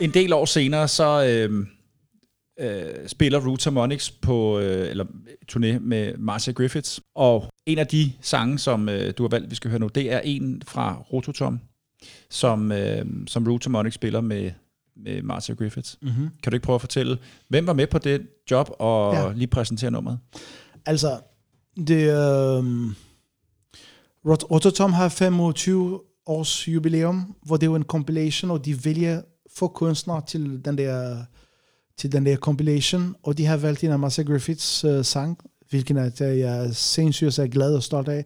En 0.00 0.10
del 0.10 0.32
år 0.32 0.44
senere, 0.44 0.88
så 0.88 1.24
øh, 1.26 1.66
øh, 2.60 3.08
spiller 3.08 3.46
Roots 3.46 3.64
Harmonics 3.64 4.10
på 4.10 4.58
øh, 4.58 4.90
eller 4.90 5.04
turné 5.52 5.78
med 5.80 6.12
Marcia 6.18 6.52
Griffiths. 6.52 7.00
Og 7.16 7.44
en 7.66 7.78
af 7.78 7.86
de 7.86 8.12
sange, 8.20 8.58
som 8.58 8.88
øh, 8.88 9.12
du 9.18 9.22
har 9.22 9.28
valgt, 9.28 9.50
vi 9.50 9.56
skal 9.56 9.70
høre 9.70 9.80
nu, 9.80 9.86
det 9.86 10.12
er 10.12 10.20
en 10.20 10.62
fra 10.68 10.96
Rototom, 11.12 11.60
som, 12.34 12.72
øh, 12.72 13.06
som 13.26 13.46
Roots 13.46 13.64
Harmonics 13.66 13.94
spiller 13.94 14.20
med, 14.20 14.50
med 14.96 15.22
Marcia 15.22 15.54
Griffiths. 15.54 15.98
Mm-hmm. 16.02 16.28
Kan 16.42 16.50
du 16.50 16.56
ikke 16.56 16.64
prøve 16.64 16.74
at 16.74 16.80
fortælle, 16.80 17.18
hvem 17.48 17.66
var 17.66 17.72
med 17.72 17.86
på 17.86 17.98
det 17.98 18.26
job, 18.50 18.70
og 18.78 19.14
ja. 19.14 19.32
Lige 19.32 19.46
præsentere 19.46 19.90
nummeret? 19.90 20.18
Altså, 20.86 21.20
det, 21.76 22.10
øh, 22.10 22.90
Rot- 24.26 24.50
Rototom 24.50 24.92
har 24.92 25.08
25 25.08 26.00
års 26.26 26.68
jubilæum, 26.68 27.34
hvor 27.42 27.56
det 27.56 27.62
er 27.66 27.70
jo 27.70 27.76
en 27.76 27.82
compilation, 27.82 28.50
og 28.50 28.64
de 28.64 28.84
vælger 28.84 29.22
få 29.56 29.68
kunstnere 29.68 30.22
til 30.26 30.60
den 30.64 30.78
der, 30.78 31.16
til 31.98 32.12
den 32.12 32.26
der 32.26 32.36
compilation, 32.36 33.14
og 33.22 33.38
de 33.38 33.46
har 33.46 33.56
valgt 33.56 33.84
en 33.84 33.90
af 33.90 33.98
Marcia 33.98 34.24
Griffiths 34.24 34.84
uh, 34.84 35.04
sang, 35.04 35.38
hvilken 35.70 35.96
er, 35.96 36.10
jeg 36.20 36.66
er 36.66 36.72
sindssygt 36.72 37.38
er 37.38 37.46
glad 37.46 37.74
og 37.74 37.82
stolt 37.82 38.08
af, 38.08 38.24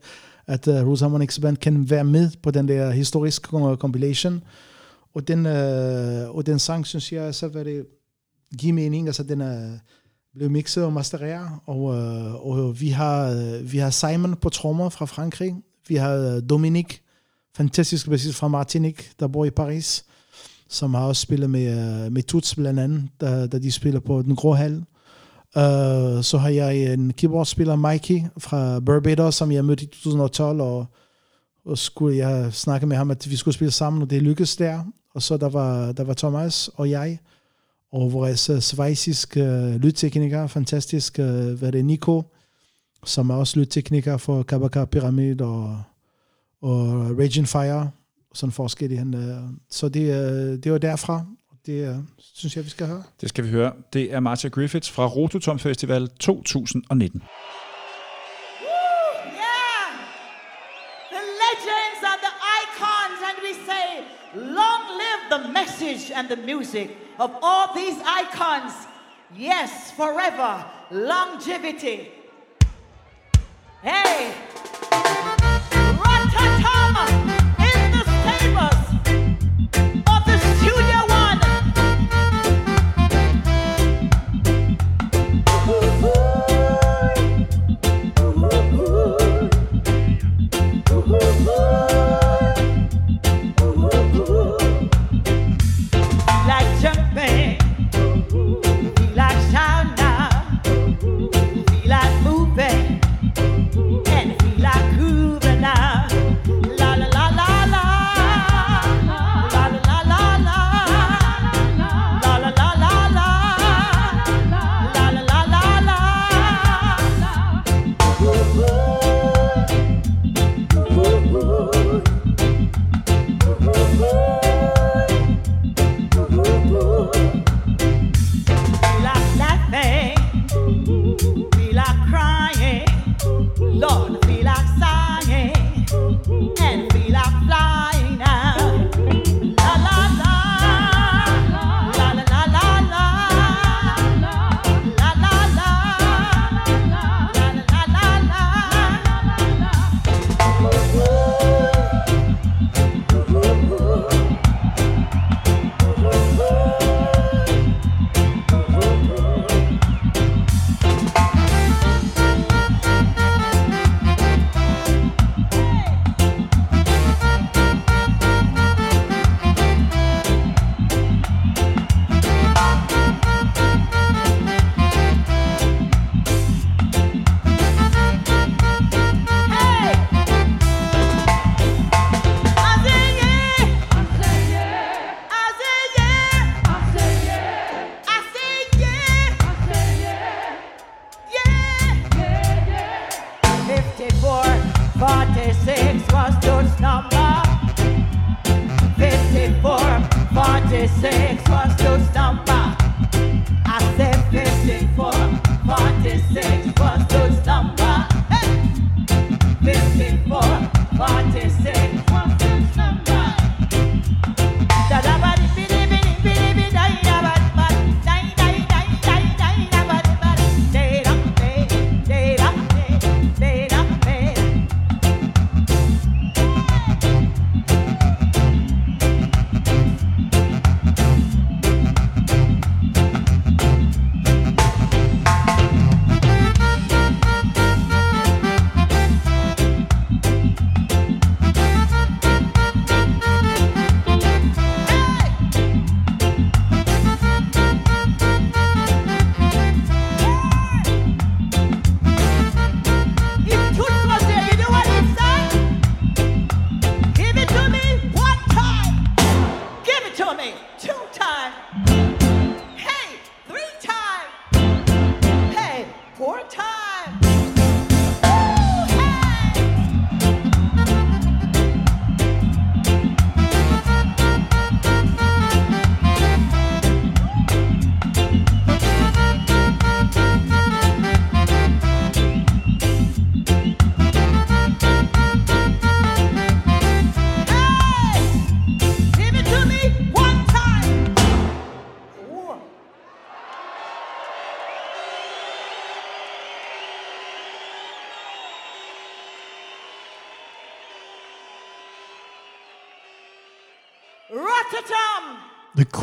at 0.48 0.68
øh, 0.68 0.82
uh, 0.82 0.88
Rose 0.88 1.04
Harmonics 1.04 1.38
Band 1.38 1.56
kan 1.56 1.90
være 1.90 2.04
med 2.04 2.30
på 2.42 2.50
den 2.50 2.68
der 2.68 2.90
historiske 2.90 3.48
compilation. 3.76 4.42
Og 5.14 5.28
den, 5.28 5.46
uh, 5.46 6.36
og 6.36 6.46
den 6.46 6.58
sang, 6.58 6.86
synes 6.86 7.12
jeg, 7.12 7.34
så 7.34 7.48
var 7.48 7.62
det 7.62 7.86
give 8.58 8.72
mening, 8.72 9.06
altså 9.06 9.22
den 9.22 9.40
er 9.40 9.78
blevet 10.34 10.52
mixet 10.52 10.84
og 10.84 10.92
mastereret, 10.92 11.48
og, 11.66 11.80
uh, 11.80 12.46
og 12.46 12.80
vi, 12.80 12.88
har, 12.88 13.34
vi 13.62 13.78
har 13.78 13.90
Simon 13.90 14.36
på 14.36 14.48
trommer 14.48 14.88
fra 14.88 15.06
Frankrig, 15.06 15.54
vi 15.88 15.94
har 15.94 16.14
øh, 16.14 16.42
Dominique, 16.50 16.98
fantastisk 17.56 18.08
bassist 18.08 18.38
fra 18.38 18.48
Martinique, 18.48 19.04
der 19.20 19.26
bor 19.26 19.44
i 19.44 19.50
Paris, 19.50 20.04
som 20.68 20.94
har 20.94 21.06
også 21.06 21.22
spillet 21.22 21.50
med, 21.50 22.10
med 22.10 22.22
Tuts 22.22 22.54
blandt 22.54 22.80
andet, 22.80 23.08
da, 23.20 23.46
da 23.46 23.58
de 23.58 23.72
spiller 23.72 24.00
på 24.00 24.22
Den 24.22 24.36
Grå 24.36 24.52
Hal. 24.52 24.84
Uh, 25.58 26.22
så 26.22 26.38
har 26.38 26.48
jeg 26.48 26.92
en 26.92 27.12
keyboardspiller, 27.12 27.76
Mikey, 27.76 28.20
fra 28.38 28.80
Barbados, 28.80 29.34
som 29.34 29.52
jeg 29.52 29.64
mødte 29.64 29.84
i 29.84 29.86
2012, 29.86 30.60
og, 30.60 30.86
og 31.64 31.78
skulle 31.78 32.16
jeg 32.16 32.52
snakke 32.52 32.86
med 32.86 32.96
ham, 32.96 33.10
at 33.10 33.30
vi 33.30 33.36
skulle 33.36 33.54
spille 33.54 33.70
sammen, 33.70 34.02
og 34.02 34.10
det 34.10 34.22
lykkedes 34.22 34.56
der. 34.56 34.84
Og 35.14 35.22
så 35.22 35.36
der 35.36 35.48
var, 35.48 35.92
der 35.92 36.04
var 36.04 36.14
Thomas 36.14 36.70
og 36.74 36.90
jeg, 36.90 37.18
og 37.92 38.12
vores 38.12 38.50
øh, 38.50 38.60
svejsiske 38.60 39.42
uh, 39.42 39.74
lydtekniker, 39.74 40.46
fantastisk, 40.46 41.18
uh, 41.18 41.52
hvad 41.52 41.74
er 41.74 41.82
Nico, 41.82 42.22
som 43.04 43.30
er 43.30 43.34
også 43.34 43.58
lydtekniker 43.60 44.16
for 44.16 44.42
Kabaka 44.42 44.84
Pyramid 44.84 45.40
og, 45.40 45.82
og 46.62 46.80
Raging 47.18 47.48
Fire, 47.48 47.90
sådan 48.34 48.52
forskellige. 48.52 48.98
Han, 48.98 49.14
uh, 49.14 49.50
så 49.70 49.88
det, 49.88 50.10
uh, 50.10 50.62
det 50.62 50.72
var 50.72 50.78
derfra, 50.78 51.26
det 51.68 51.96
uh, 51.96 52.04
synes 52.34 52.56
jeg, 52.56 52.64
vi 52.64 52.70
skal 52.70 52.86
høre. 52.86 53.02
Det 53.20 53.28
skal 53.28 53.44
vi 53.44 53.50
høre. 53.50 53.72
Det 53.92 54.12
er 54.12 54.20
Marcia 54.20 54.50
Griffiths 54.50 54.90
fra 54.90 55.06
Rototom 55.06 55.58
Festival 55.58 56.08
2019. 56.08 57.22
Yeah! 58.62 59.88
The 61.14 61.24
legends 61.44 62.00
and 62.10 62.20
the 62.26 62.34
icons, 62.60 63.18
and 63.28 63.36
we 63.46 63.52
say, 63.70 63.86
long 64.34 64.82
live 65.02 65.20
the 65.34 65.42
message 65.60 66.12
and 66.16 66.28
the 66.28 66.40
music 66.54 66.88
of 67.18 67.30
all 67.42 67.66
these 67.80 67.98
icons. 68.22 68.72
Yes, 69.38 69.70
forever, 69.96 70.52
longevity. 70.90 71.98
Hey! 73.82 74.67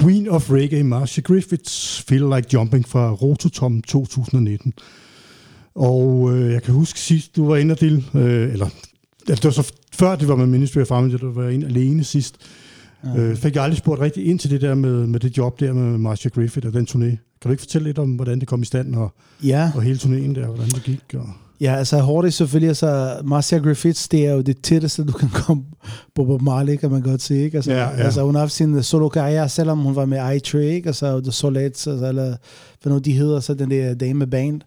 Queen 0.06 0.30
of 0.30 0.52
Reggae, 0.52 0.84
Marcia 0.84 1.22
Griffiths, 1.24 2.04
Feel 2.08 2.36
Like 2.36 2.48
Jumping 2.54 2.88
fra 2.88 3.12
Rototom 3.12 3.82
2019. 3.82 4.74
Og 5.76 6.32
øh, 6.34 6.52
jeg 6.52 6.64
kan 6.64 6.74
huske 6.74 7.00
sidst, 7.00 7.36
du 7.36 7.48
var 7.48 7.56
inde 7.56 7.72
og 7.72 7.80
dille, 7.80 8.04
øh, 8.14 8.54
eller 8.54 8.66
altså, 9.30 9.36
det 9.36 9.44
var 9.44 9.50
så 9.64 9.74
før 9.94 10.16
det 10.16 10.28
var 10.28 10.36
med 10.36 10.46
Ministry 10.46 10.78
of 10.80 10.88
Farming, 10.88 11.22
du 11.22 11.32
var 11.32 11.50
inde 11.50 11.68
alene 11.68 12.04
sidst. 12.04 12.36
Ja. 13.04 13.20
Øh, 13.20 13.36
fik 13.36 13.56
jeg 13.56 13.64
aldrig 13.64 13.78
spurgt 13.78 14.02
rigtig 14.02 14.26
ind 14.26 14.40
til 14.40 14.50
det 14.50 14.62
der 14.62 14.76
med, 14.76 15.08
med 15.08 15.20
det 15.20 15.38
job 15.38 15.60
der 15.60 15.74
med 15.74 15.98
Marcia 15.98 16.30
Griffith 16.30 16.68
og 16.68 16.74
den 16.74 16.88
turné. 16.90 17.06
Kan 17.06 17.20
du 17.44 17.50
ikke 17.50 17.62
fortælle 17.62 17.88
lidt 17.88 18.00
om, 18.00 18.10
hvordan 18.16 18.40
det 18.40 18.48
kom 18.48 18.62
i 18.62 18.66
stand, 18.66 18.96
og, 18.96 19.14
Ja. 19.44 19.72
og 19.76 19.82
hele 19.82 19.98
turnéen 19.98 20.36
der, 20.36 20.46
hvordan 20.46 20.70
det 20.70 20.84
gik? 20.84 21.02
Og... 21.14 21.30
Ja, 21.62 21.76
altså 21.76 21.98
hårdt 21.98 22.28
er 22.28 22.32
selvfølgelig, 22.32 22.68
altså 22.68 23.18
Marcia 23.24 23.60
Griffiths, 23.60 24.08
det 24.08 24.28
er 24.28 24.34
jo 24.34 24.42
det 24.42 24.62
tætteste, 24.62 25.04
du 25.04 25.12
kan 25.12 25.30
komme 25.30 25.64
på 26.16 26.26
Bob 26.26 26.42
Marley, 26.42 26.76
kan 26.76 26.92
man 26.92 27.02
godt 27.02 27.22
sige, 27.22 27.44
ikke? 27.44 27.58
Altså, 27.58 27.72
Ja, 27.72 27.84
ja. 27.84 27.90
altså 27.90 28.24
hun 28.24 28.36
har 28.36 28.40
haft 28.40 28.52
sin 28.52 28.84
solo-karriere, 28.84 29.50
selvom 29.50 29.80
hun 29.80 29.96
var 29.96 30.06
med 30.06 30.42
i 30.54 30.58
ikke? 30.58 30.88
Altså 30.88 31.22
The 31.22 31.32
Solets, 31.32 31.88
altså, 31.88 32.08
eller 32.08 32.36
hvad 32.82 32.94
nu 32.94 33.00
de 33.00 33.14
hedder, 33.14 33.40
så 33.40 33.54
den 33.54 33.72
der 33.72 33.94
dame 33.94 34.28
band. 34.28 34.62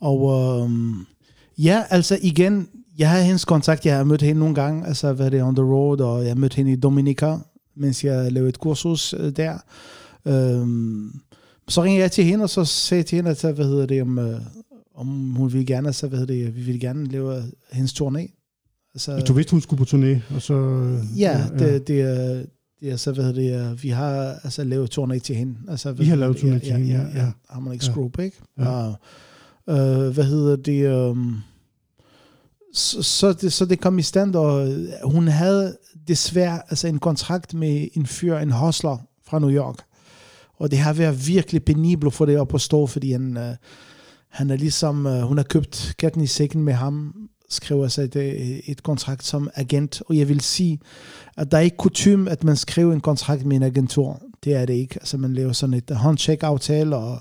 Og 0.00 0.32
øhm, 0.62 0.94
ja, 1.58 1.82
altså 1.90 2.18
igen, 2.22 2.68
jeg 2.98 3.10
har 3.10 3.20
hendes 3.20 3.44
kontakt, 3.44 3.86
jeg 3.86 3.96
har 3.96 4.04
mødt 4.04 4.22
hende 4.22 4.38
nogle 4.40 4.54
gange, 4.54 4.86
altså 4.86 5.12
hvad 5.12 5.26
er 5.26 5.30
det, 5.30 5.42
on 5.42 5.56
the 5.56 5.64
road, 5.64 6.00
og 6.00 6.22
jeg 6.22 6.30
har 6.30 6.36
mødt 6.36 6.54
hende 6.54 6.72
i 6.72 6.76
Dominica, 6.76 7.36
mens 7.76 8.04
jeg 8.04 8.32
lavede 8.32 8.48
et 8.48 8.58
kursus 8.58 9.14
øh, 9.18 9.32
der. 9.36 9.58
Øhm, 10.26 11.10
så 11.68 11.82
ringede 11.82 12.02
jeg 12.02 12.12
til 12.12 12.24
hende, 12.24 12.42
og 12.42 12.50
så 12.50 12.64
sagde 12.64 12.98
jeg 12.98 13.06
til 13.06 13.16
hende, 13.16 13.30
at, 13.30 13.54
hvad 13.54 13.66
hedder 13.66 13.86
det, 13.86 14.02
om, 14.02 14.18
øh, 14.18 14.40
om 14.94 15.34
hun 15.34 15.52
ville 15.52 15.66
gerne, 15.66 15.92
så 15.92 16.08
hvad 16.08 16.18
hedder 16.18 16.34
det, 16.34 16.56
vi 16.56 16.60
ville 16.62 16.80
gerne 16.80 17.06
lave 17.06 17.42
hendes 17.72 17.92
turné. 17.92 18.40
Altså, 18.94 19.20
Du 19.20 19.32
vidste, 19.32 19.50
hun 19.50 19.60
skulle 19.60 19.84
på 19.84 19.96
turné, 19.96 20.34
og 20.34 20.42
så... 20.42 20.54
øh, 20.54 21.20
ja, 21.20 21.46
det, 21.58 21.88
det, 21.88 22.00
er, 22.00 22.44
det 22.80 22.90
er 22.92 22.96
så, 22.96 23.12
hvad 23.12 23.24
hedder 23.24 23.40
det, 23.62 23.70
øh, 23.70 23.82
vi 23.82 23.88
har 23.88 24.14
altså 24.44 24.64
lavet 24.64 24.98
turné 24.98 25.18
til 25.18 25.36
hende. 25.36 25.56
Altså, 25.68 25.92
hvad 25.92 26.06
I 26.06 26.08
har 26.08 26.16
lavet 26.16 26.36
turné 26.36 26.58
til 26.58 26.72
hende, 26.72 26.86
ja, 26.86 27.02
ja. 27.24 27.30
Harmonix 27.50 27.88
Ja. 27.88 27.92
Group, 27.92 28.18
ikke? 28.18 28.36
Ja. 28.58 28.68
Og, 28.68 28.94
øh, 29.68 30.08
hvad 30.14 30.24
hedder 30.24 30.56
det, 30.56 31.08
um, 31.10 31.40
så, 32.74 33.02
så, 33.02 33.32
det, 33.32 33.52
så 33.52 33.64
det 33.64 33.80
kom 33.80 33.98
i 33.98 34.02
stand, 34.02 34.34
og 34.36 34.72
øh, 34.72 34.88
hun 35.04 35.28
havde 35.28 35.76
desværre 36.08 36.62
altså 36.70 36.88
en 36.88 36.98
kontrakt 36.98 37.54
med 37.54 37.88
en 37.92 38.06
fyr, 38.06 38.36
en 38.38 38.50
hustler 38.50 38.96
fra 39.26 39.38
New 39.38 39.50
York. 39.50 39.76
Og 40.56 40.70
det 40.70 40.78
har 40.78 40.92
været 40.92 41.28
virkelig 41.28 41.64
penibelt 41.64 42.14
for 42.14 42.26
det 42.26 42.38
op 42.38 42.54
at 42.54 42.60
stå, 42.60 42.86
fordi 42.86 43.12
han, 43.12 43.36
øh, 43.36 43.54
han 44.34 44.50
er 44.50 44.56
ligesom, 44.56 45.06
øh, 45.06 45.20
hun 45.20 45.36
har 45.36 45.44
købt 45.44 45.94
katten 45.98 46.22
i 46.22 46.26
sækken 46.26 46.62
med 46.62 46.72
ham, 46.72 47.14
skriver 47.48 47.88
sig 47.88 48.04
et, 48.04 48.16
øh, 48.16 48.32
et 48.66 48.82
kontrakt 48.82 49.24
som 49.24 49.50
agent, 49.54 50.02
og 50.08 50.16
jeg 50.16 50.28
vil 50.28 50.40
sige, 50.40 50.80
at 51.36 51.50
der 51.50 51.58
er 51.58 51.62
ikke 51.62 51.76
kutum, 51.76 52.28
at 52.28 52.44
man 52.44 52.56
skriver 52.56 52.92
en 52.92 53.00
kontrakt 53.00 53.46
med 53.46 53.56
en 53.56 53.62
agentur. 53.62 54.22
Det 54.44 54.54
er 54.54 54.66
det 54.66 54.74
ikke. 54.74 54.94
Altså 54.94 55.16
man 55.16 55.34
laver 55.34 55.52
sådan 55.52 55.74
et 55.74 55.90
øh, 55.90 55.96
håndcheck-aftale, 55.96 56.96
og 56.96 57.18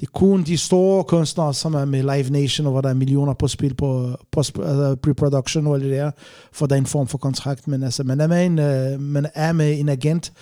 det 0.00 0.06
er 0.06 0.10
kun 0.14 0.42
de 0.42 0.58
store 0.58 1.04
kunstnere, 1.04 1.54
som 1.54 1.74
er 1.74 1.84
med 1.84 2.02
Live 2.02 2.30
Nation, 2.30 2.66
og 2.66 2.72
hvor 2.72 2.80
der 2.80 2.88
er 2.88 2.94
millioner 2.94 3.34
på 3.34 3.48
spil 3.48 3.74
på, 3.74 4.16
på 4.32 4.40
altså 4.40 4.96
pre-production 5.06 5.66
og 5.66 5.74
alt 5.74 5.84
det 5.84 5.92
der, 5.92 6.10
for 6.52 6.66
der 6.66 6.74
er 6.74 6.78
en 6.80 6.86
form 6.86 7.06
for 7.06 7.18
kontrakt. 7.18 7.68
Men 7.68 7.82
altså, 7.82 8.04
man 8.04 8.20
er 8.20 8.26
med 8.26 8.46
en, 8.46 8.58
øh, 8.58 9.00
man 9.00 9.26
er 9.34 9.52
med 9.52 9.80
en 9.80 9.88
agent, 9.88 10.32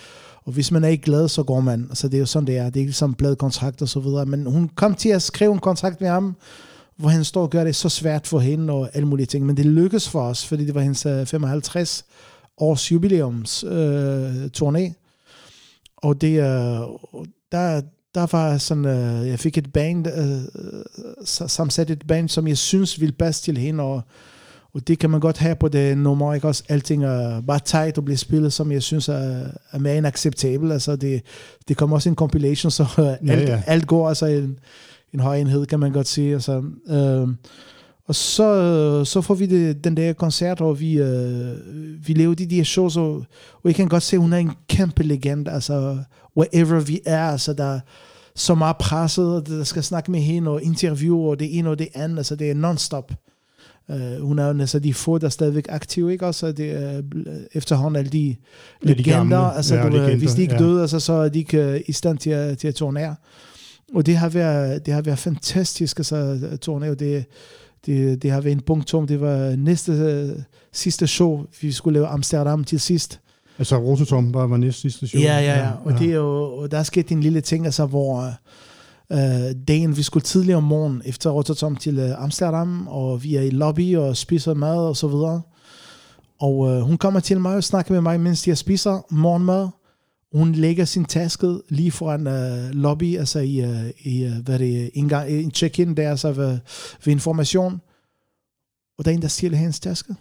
og 0.49 0.53
hvis 0.53 0.71
man 0.71 0.83
er 0.83 0.87
ikke 0.87 1.03
glad, 1.03 1.27
så 1.27 1.43
går 1.43 1.59
man. 1.59 1.85
Altså, 1.89 2.07
det 2.07 2.13
er 2.13 2.19
jo 2.19 2.25
sådan, 2.25 2.47
det 2.47 2.57
er. 2.57 2.65
Det 2.65 2.75
er 2.75 2.79
ikke 2.79 2.89
ligesom 2.89 3.13
bladkontrakt 3.13 3.81
og 3.81 3.89
så 3.89 3.99
videre. 3.99 4.25
Men 4.25 4.45
hun 4.45 4.69
kom 4.75 4.95
til 4.95 5.09
at 5.09 5.21
skrive 5.21 5.53
en 5.53 5.59
kontrakt 5.59 6.01
med 6.01 6.09
ham, 6.09 6.35
hvor 6.95 7.09
han 7.09 7.23
står 7.23 7.41
og 7.41 7.49
gør 7.49 7.63
det 7.63 7.75
så 7.75 7.89
svært 7.89 8.27
for 8.27 8.39
hende 8.39 8.73
og 8.73 8.89
alle 8.93 9.07
mulige 9.07 9.25
ting. 9.25 9.45
Men 9.45 9.57
det 9.57 9.65
lykkedes 9.65 10.09
for 10.09 10.21
os, 10.21 10.45
fordi 10.45 10.65
det 10.65 10.75
var 10.75 10.81
hendes 10.81 11.05
øh, 11.05 11.25
55 11.25 12.05
års 12.57 12.91
jubilæums 12.91 13.63
øh, 13.63 14.45
turné. 14.57 14.93
Og 15.97 16.21
det, 16.21 16.39
øh, 16.39 16.79
der, 17.51 17.81
der 18.15 18.27
var 18.31 18.57
sådan, 18.57 18.85
øh, 18.85 19.27
jeg 19.27 19.39
fik 19.39 19.57
et 19.57 19.73
band, 19.73 20.07
øh, 20.07 20.41
øh 20.41 20.83
sammensat 21.25 21.89
et 21.89 22.07
band, 22.07 22.29
som 22.29 22.47
jeg 22.47 22.57
synes 22.57 22.99
ville 22.99 23.13
passe 23.13 23.43
til 23.43 23.57
hende, 23.57 23.83
og, 23.83 24.01
og 24.73 24.87
det 24.87 24.99
kan 24.99 25.09
man 25.09 25.19
godt 25.19 25.37
have 25.37 25.55
på 25.55 25.67
det 25.67 25.97
nummer, 25.97 26.33
ikke 26.33 26.47
også? 26.47 26.63
Alting 26.69 27.03
er 27.03 27.41
bare 27.41 27.59
tight 27.65 27.97
og 27.97 28.05
bliver 28.05 28.17
spillet, 28.17 28.53
som 28.53 28.71
jeg 28.71 28.83
synes 28.83 29.09
er, 29.09 29.47
er 29.71 29.79
mere 29.79 29.97
end 29.97 30.07
acceptabel. 30.07 30.71
Altså 30.71 30.95
det, 30.95 31.21
det 31.67 31.77
kommer 31.77 31.95
også 31.95 32.09
en 32.09 32.15
compilation, 32.15 32.71
så 32.71 32.85
alt, 32.97 33.29
Ja, 33.29 33.39
ja. 33.39 33.61
alt 33.67 33.87
går 33.87 34.09
altså 34.09 34.25
en, 34.25 34.59
en 35.13 35.19
høj 35.19 35.37
enhed, 35.37 35.65
kan 35.65 35.79
man 35.79 35.91
godt 35.91 36.07
sige. 36.07 36.33
Altså, 36.33 36.63
øh, 36.89 37.27
og 38.07 38.15
så, 38.15 39.03
så 39.05 39.21
får 39.21 39.33
vi 39.33 39.45
det, 39.45 39.83
den 39.83 39.97
der 39.97 40.13
koncert, 40.13 40.61
og 40.61 40.79
vi, 40.79 40.99
øh, 40.99 41.57
vi 42.07 42.13
laver 42.13 42.33
de 42.33 42.49
der 42.49 42.63
shows, 42.63 42.97
og, 42.97 43.11
og 43.53 43.61
jeg 43.65 43.75
kan 43.75 43.87
godt 43.87 44.03
se, 44.03 44.15
at 44.15 44.21
hun 44.21 44.33
er 44.33 44.37
en 44.37 44.51
kæmpe 44.69 45.03
legende, 45.03 45.51
altså 45.51 45.97
wherever 46.37 46.79
vi 46.79 46.99
er, 47.05 47.25
altså 47.31 47.53
der 47.53 47.63
er 47.63 47.79
så 48.35 48.55
meget 48.55 48.77
presset, 48.77 49.25
og 49.25 49.47
der 49.47 49.63
skal 49.63 49.83
snakke 49.83 50.11
med 50.11 50.19
hende, 50.19 50.51
og 50.51 50.63
interview, 50.63 51.17
og 51.17 51.39
det 51.39 51.57
ene 51.57 51.69
og 51.69 51.79
det 51.79 51.87
andet, 51.93 52.17
altså 52.17 52.35
det 52.35 52.51
er 52.51 52.55
non-stop. 52.55 53.11
Uh, 53.89 54.21
hun 54.21 54.39
er 54.39 54.47
jo 54.53 54.59
altså 54.59 54.79
de 54.79 54.93
få, 54.93 55.17
der 55.17 55.25
er 55.25 55.29
stadigvæk 55.29 55.65
aktive, 55.69 56.11
ikke 56.11 56.25
også? 56.25 56.51
Det 56.51 56.71
er 56.71 57.01
bl- 57.15 57.47
efterhånden 57.53 57.95
alle 57.99 58.09
de 58.11 58.35
Ja, 58.85 58.89
de 58.89 58.93
legender, 58.93 59.17
gamle. 59.17 59.55
altså 59.55 59.75
Ja, 59.75 59.81
du, 59.81 59.87
legender, 59.87 60.07
legender, 60.07 60.25
hvis 60.25 60.35
de 60.35 60.41
ikke 60.41 60.53
ja. 60.53 60.61
ja. 60.61 60.65
døde, 60.67 60.81
altså, 60.81 60.99
så 60.99 61.13
er 61.13 61.29
de 61.29 61.39
ikke 61.39 61.57
øh, 61.63 61.81
i 61.87 61.91
stand 61.91 62.17
til 62.17 62.29
at, 62.29 62.57
til 62.57 62.67
at 62.67 62.75
turnere. 62.75 63.15
Og 63.95 64.05
det 64.05 64.17
har 64.17 64.29
været, 64.29 64.85
det 64.85 64.93
har 64.93 65.01
været 65.01 65.19
fantastisk, 65.19 65.99
altså 65.99 66.39
turnere, 66.61 66.95
det, 66.95 67.25
det, 67.85 68.23
det 68.23 68.31
har 68.31 68.41
været 68.41 68.51
en 68.55 68.61
punktum. 68.61 69.07
Det 69.07 69.21
var 69.21 69.55
næste 69.55 69.91
øh, 69.91 70.29
sidste 70.73 71.07
show, 71.07 71.45
vi 71.61 71.71
skulle 71.71 71.93
lave 71.93 72.07
Amsterdam 72.07 72.63
til 72.63 72.79
sidst. 72.79 73.19
Altså, 73.59 73.77
Rototom 73.77 74.33
var, 74.33 74.47
var 74.47 74.57
næste 74.57 74.81
sidste 74.81 75.07
show. 75.07 75.21
Ja, 75.21 75.39
ja, 75.39 75.57
ja. 75.59 75.69
Og, 75.83 75.99
det 75.99 76.09
er 76.09 76.15
jo, 76.15 76.43
og 76.43 76.71
der 76.71 76.77
er 76.77 76.83
sket 76.83 77.09
en 77.09 77.21
lille 77.21 77.41
ting, 77.41 77.65
altså, 77.65 77.85
hvor 77.85 78.33
øh, 79.11 79.55
dagen, 79.67 79.97
vi 79.97 80.03
skulle 80.03 80.23
tidligere 80.23 80.57
om 80.57 80.63
morgenen 80.63 81.01
efter 81.05 81.29
Rotterdam 81.29 81.75
til 81.75 81.99
øh, 81.99 82.23
Amsterdam, 82.23 82.87
og 82.87 83.23
vi 83.23 83.35
er 83.35 83.41
i 83.41 83.49
lobby 83.49 83.95
og 83.95 84.17
spiser 84.17 84.53
mad 84.53 84.77
og 84.77 84.97
så 84.97 85.07
videre. 85.07 85.41
Og 86.39 86.69
øh, 86.69 86.81
hun 86.81 86.97
kommer 86.97 87.19
til 87.19 87.39
mig 87.39 87.55
og 87.55 87.63
snakker 87.63 87.93
med 87.93 88.01
mig, 88.01 88.19
mens 88.19 88.47
jeg 88.47 88.57
spiser 88.57 89.05
morgenmad. 89.09 89.67
hun 90.33 90.51
lægger 90.51 90.85
sin 90.85 91.05
taske 91.05 91.59
lige 91.69 91.91
foran 91.91 92.27
uh, 92.27 92.69
lobby, 92.75 93.17
altså 93.17 93.39
i, 93.39 93.63
uh, 93.63 93.89
i 93.99 94.25
uh, 94.25 94.31
hvad 94.31 94.59
det, 94.59 94.91
indgang, 94.93 95.29
en 95.29 95.51
check-in 95.51 95.97
der, 95.97 96.09
altså 96.09 96.31
ved, 96.31 96.59
ved 97.05 97.13
information. 97.13 97.81
Og 98.97 99.05
der 99.05 99.11
er 99.11 99.15
en, 99.15 99.21
der 99.21 99.27
stjæler 99.27 99.57
hendes 99.57 99.79
taske 99.79 100.15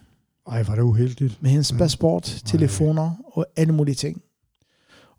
Ej, 0.47 0.63
var 0.63 0.75
det 0.75 0.83
uheldigt. 0.83 1.43
med 1.43 1.51
hendes 1.51 1.73
passport, 1.73 2.43
telefoner 2.47 3.11
og 3.25 3.47
alle 3.57 3.75
mulige 3.75 3.95
ting. 3.95 4.23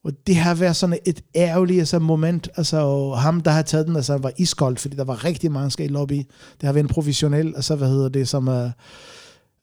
Og 0.03 0.11
det 0.27 0.35
har 0.35 0.55
været 0.55 0.75
sådan 0.75 0.99
et 1.05 1.21
ærgerligt 1.35 1.79
altså, 1.79 1.99
moment. 1.99 2.49
Altså, 2.57 3.09
ham, 3.17 3.41
der 3.41 3.51
har 3.51 3.61
taget 3.61 3.87
den, 3.87 3.95
altså, 3.95 4.17
var 4.17 4.31
iskold, 4.37 4.77
fordi 4.77 4.95
der 4.95 5.03
var 5.03 5.25
rigtig 5.25 5.51
mange 5.51 5.71
skal 5.71 5.85
i 5.85 5.89
lobby. 5.89 6.17
Det 6.61 6.63
har 6.63 6.73
været 6.73 6.83
en 6.83 6.89
professionel, 6.89 7.55
altså, 7.55 7.75
hvad 7.75 7.87
hedder 7.87 8.09
det, 8.09 8.27
som... 8.27 8.47
Uh, 8.47 8.69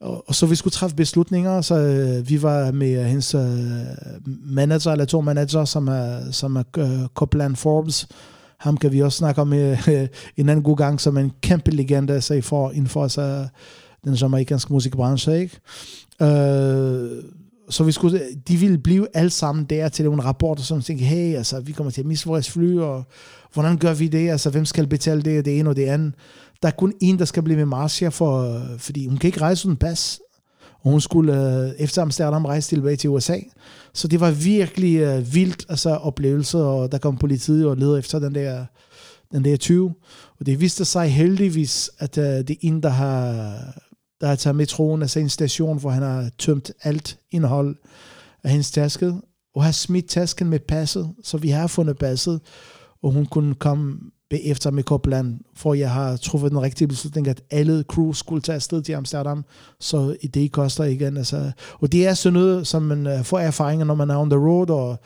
og, 0.01 0.29
og 0.29 0.35
så 0.35 0.47
vi 0.47 0.55
skulle 0.55 0.73
træffe 0.73 0.97
beslutninger, 0.97 1.61
så 1.61 1.79
øh, 1.79 2.29
vi 2.29 2.43
var 2.43 2.73
med 2.73 2.99
uh, 2.99 3.05
hendes 3.05 3.35
øh, 3.35 3.41
manager, 4.45 4.93
eller 4.93 5.05
to 5.05 5.21
manager, 5.21 5.65
som 5.65 5.89
er, 5.89 6.31
som 6.33 6.57
er 6.57 6.63
øh, 6.79 7.09
Copeland 7.15 7.57
Forbes. 7.57 8.09
Ham 8.59 8.77
kan 8.77 8.93
vi 8.93 9.03
også 9.03 9.19
snakke 9.19 9.41
om 9.41 9.53
øh, 9.53 9.89
en 10.37 10.49
anden 10.49 10.63
god 10.63 10.77
gang, 10.77 11.01
som 11.01 11.17
er 11.17 11.21
en 11.21 11.33
kæmpe 11.41 11.71
legende 11.71 12.15
altså, 12.15 12.35
i 12.35 12.41
for, 12.41 12.71
inden 12.71 12.89
for 12.89 13.03
altså, 13.03 13.47
den 14.05 14.15
jamaikanske 14.15 14.73
musikbranche. 14.73 15.41
Ikke? 15.41 15.61
Øh, 16.23 17.23
så 17.71 17.85
vi 17.85 17.93
skulle, 17.93 18.21
de 18.49 18.57
ville 18.57 18.79
blive 18.79 19.07
alle 19.15 19.31
sammen 19.31 19.65
der 19.65 19.89
til 19.89 20.05
nogle 20.05 20.23
rapporter, 20.23 20.63
som 20.63 20.83
tænkte, 20.83 21.05
hey, 21.05 21.37
altså, 21.37 21.61
vi 21.61 21.73
kommer 21.73 21.91
til 21.91 22.01
at 22.01 22.07
miste 22.07 22.27
vores 22.27 22.51
fly, 22.51 22.79
og 22.79 23.05
hvordan 23.53 23.79
gør 23.79 23.95
vi 23.95 24.09
det? 24.09 24.31
Altså, 24.31 24.51
hvem 24.51 24.65
skal 24.65 24.87
betale 24.87 25.23
det, 25.23 25.45
det 25.45 25.59
ene 25.59 25.71
og 25.71 25.77
det 25.77 25.87
andet? 25.87 26.15
Der 26.63 26.69
er 26.69 26.73
kun 26.73 26.93
en, 27.01 27.19
der 27.19 27.25
skal 27.25 27.43
blive 27.43 27.57
med 27.57 27.67
Marcia, 27.67 28.09
for, 28.09 28.63
fordi 28.79 29.07
hun 29.07 29.17
kan 29.17 29.29
ikke 29.29 29.41
rejse 29.41 29.67
uden 29.67 29.77
pas. 29.77 30.21
Og 30.81 30.91
hun 30.91 31.01
skulle 31.01 31.65
øh, 31.65 31.71
efter 31.79 32.03
Amsterdam 32.03 32.45
rejse 32.45 32.69
tilbage 32.69 32.97
til 32.97 33.11
USA. 33.11 33.39
Så 33.93 34.09
det 34.09 34.21
var 34.21 34.31
virkelig 34.31 34.97
øh, 34.97 35.35
vildt 35.35 35.67
altså, 35.69 35.91
oplevelse, 35.91 36.59
og 36.59 36.93
der 36.93 36.99
kom 36.99 37.17
politiet 37.17 37.67
og 37.67 37.77
leder 37.77 37.97
efter 37.97 38.19
den 38.19 38.35
der, 38.35 38.65
den 39.33 39.45
der 39.45 39.57
20. 39.57 39.95
Og 40.39 40.47
det 40.47 40.61
viste 40.61 40.85
sig 40.85 41.09
heldigvis, 41.09 41.91
at 41.99 42.19
øh, 42.19 42.25
det 42.25 42.51
er 42.51 42.55
en, 42.61 42.83
der 42.83 42.89
har, 42.89 43.55
der 44.21 44.27
har 44.27 44.37
taget 44.37 44.57
metroen 44.57 45.03
af 45.03 45.17
en 45.17 45.29
station, 45.29 45.79
hvor 45.79 45.91
han 45.91 46.03
har 46.03 46.31
tømt 46.39 46.71
alt 46.83 47.19
indhold 47.31 47.77
af 48.45 48.51
hendes 48.51 48.71
taske, 48.71 49.15
og 49.55 49.65
har 49.65 49.73
smidt 49.73 50.09
tasken 50.09 50.49
med 50.49 50.61
passet, 50.61 51.11
så 51.25 51.39
vi 51.39 51.49
har 51.49 51.67
fundet 51.67 51.99
passet, 51.99 52.41
og 53.03 53.13
hun 53.13 53.27
kunne 53.27 53.55
komme 53.55 53.99
bagefter 54.31 54.71
med 54.71 54.83
Copland, 54.83 55.41
for 55.55 55.75
jeg 55.75 55.91
har 55.91 56.17
truffet 56.17 56.51
den 56.51 56.63
rigtige 56.63 56.89
beslutning, 56.89 57.29
at 57.29 57.43
alle 57.51 57.83
crew 57.83 58.13
skulle 58.13 58.43
tage 58.43 58.57
afsted 58.57 58.83
til 58.83 58.93
Amsterdam, 58.93 59.45
så 59.81 60.17
det 60.35 60.53
koster 60.53 60.85
igen. 60.85 61.17
Altså. 61.17 61.53
Og 61.81 61.93
det 61.93 62.07
er 62.07 62.15
sådan 62.15 62.33
noget, 62.33 62.67
som 62.67 62.83
man 62.83 63.07
øh, 63.07 63.25
får 63.25 63.39
erfaringer, 63.39 63.85
når 63.85 63.95
man 63.95 64.11
er 64.11 64.17
on 64.17 64.31
the 64.31 64.39
road, 64.39 64.71
og 64.71 64.99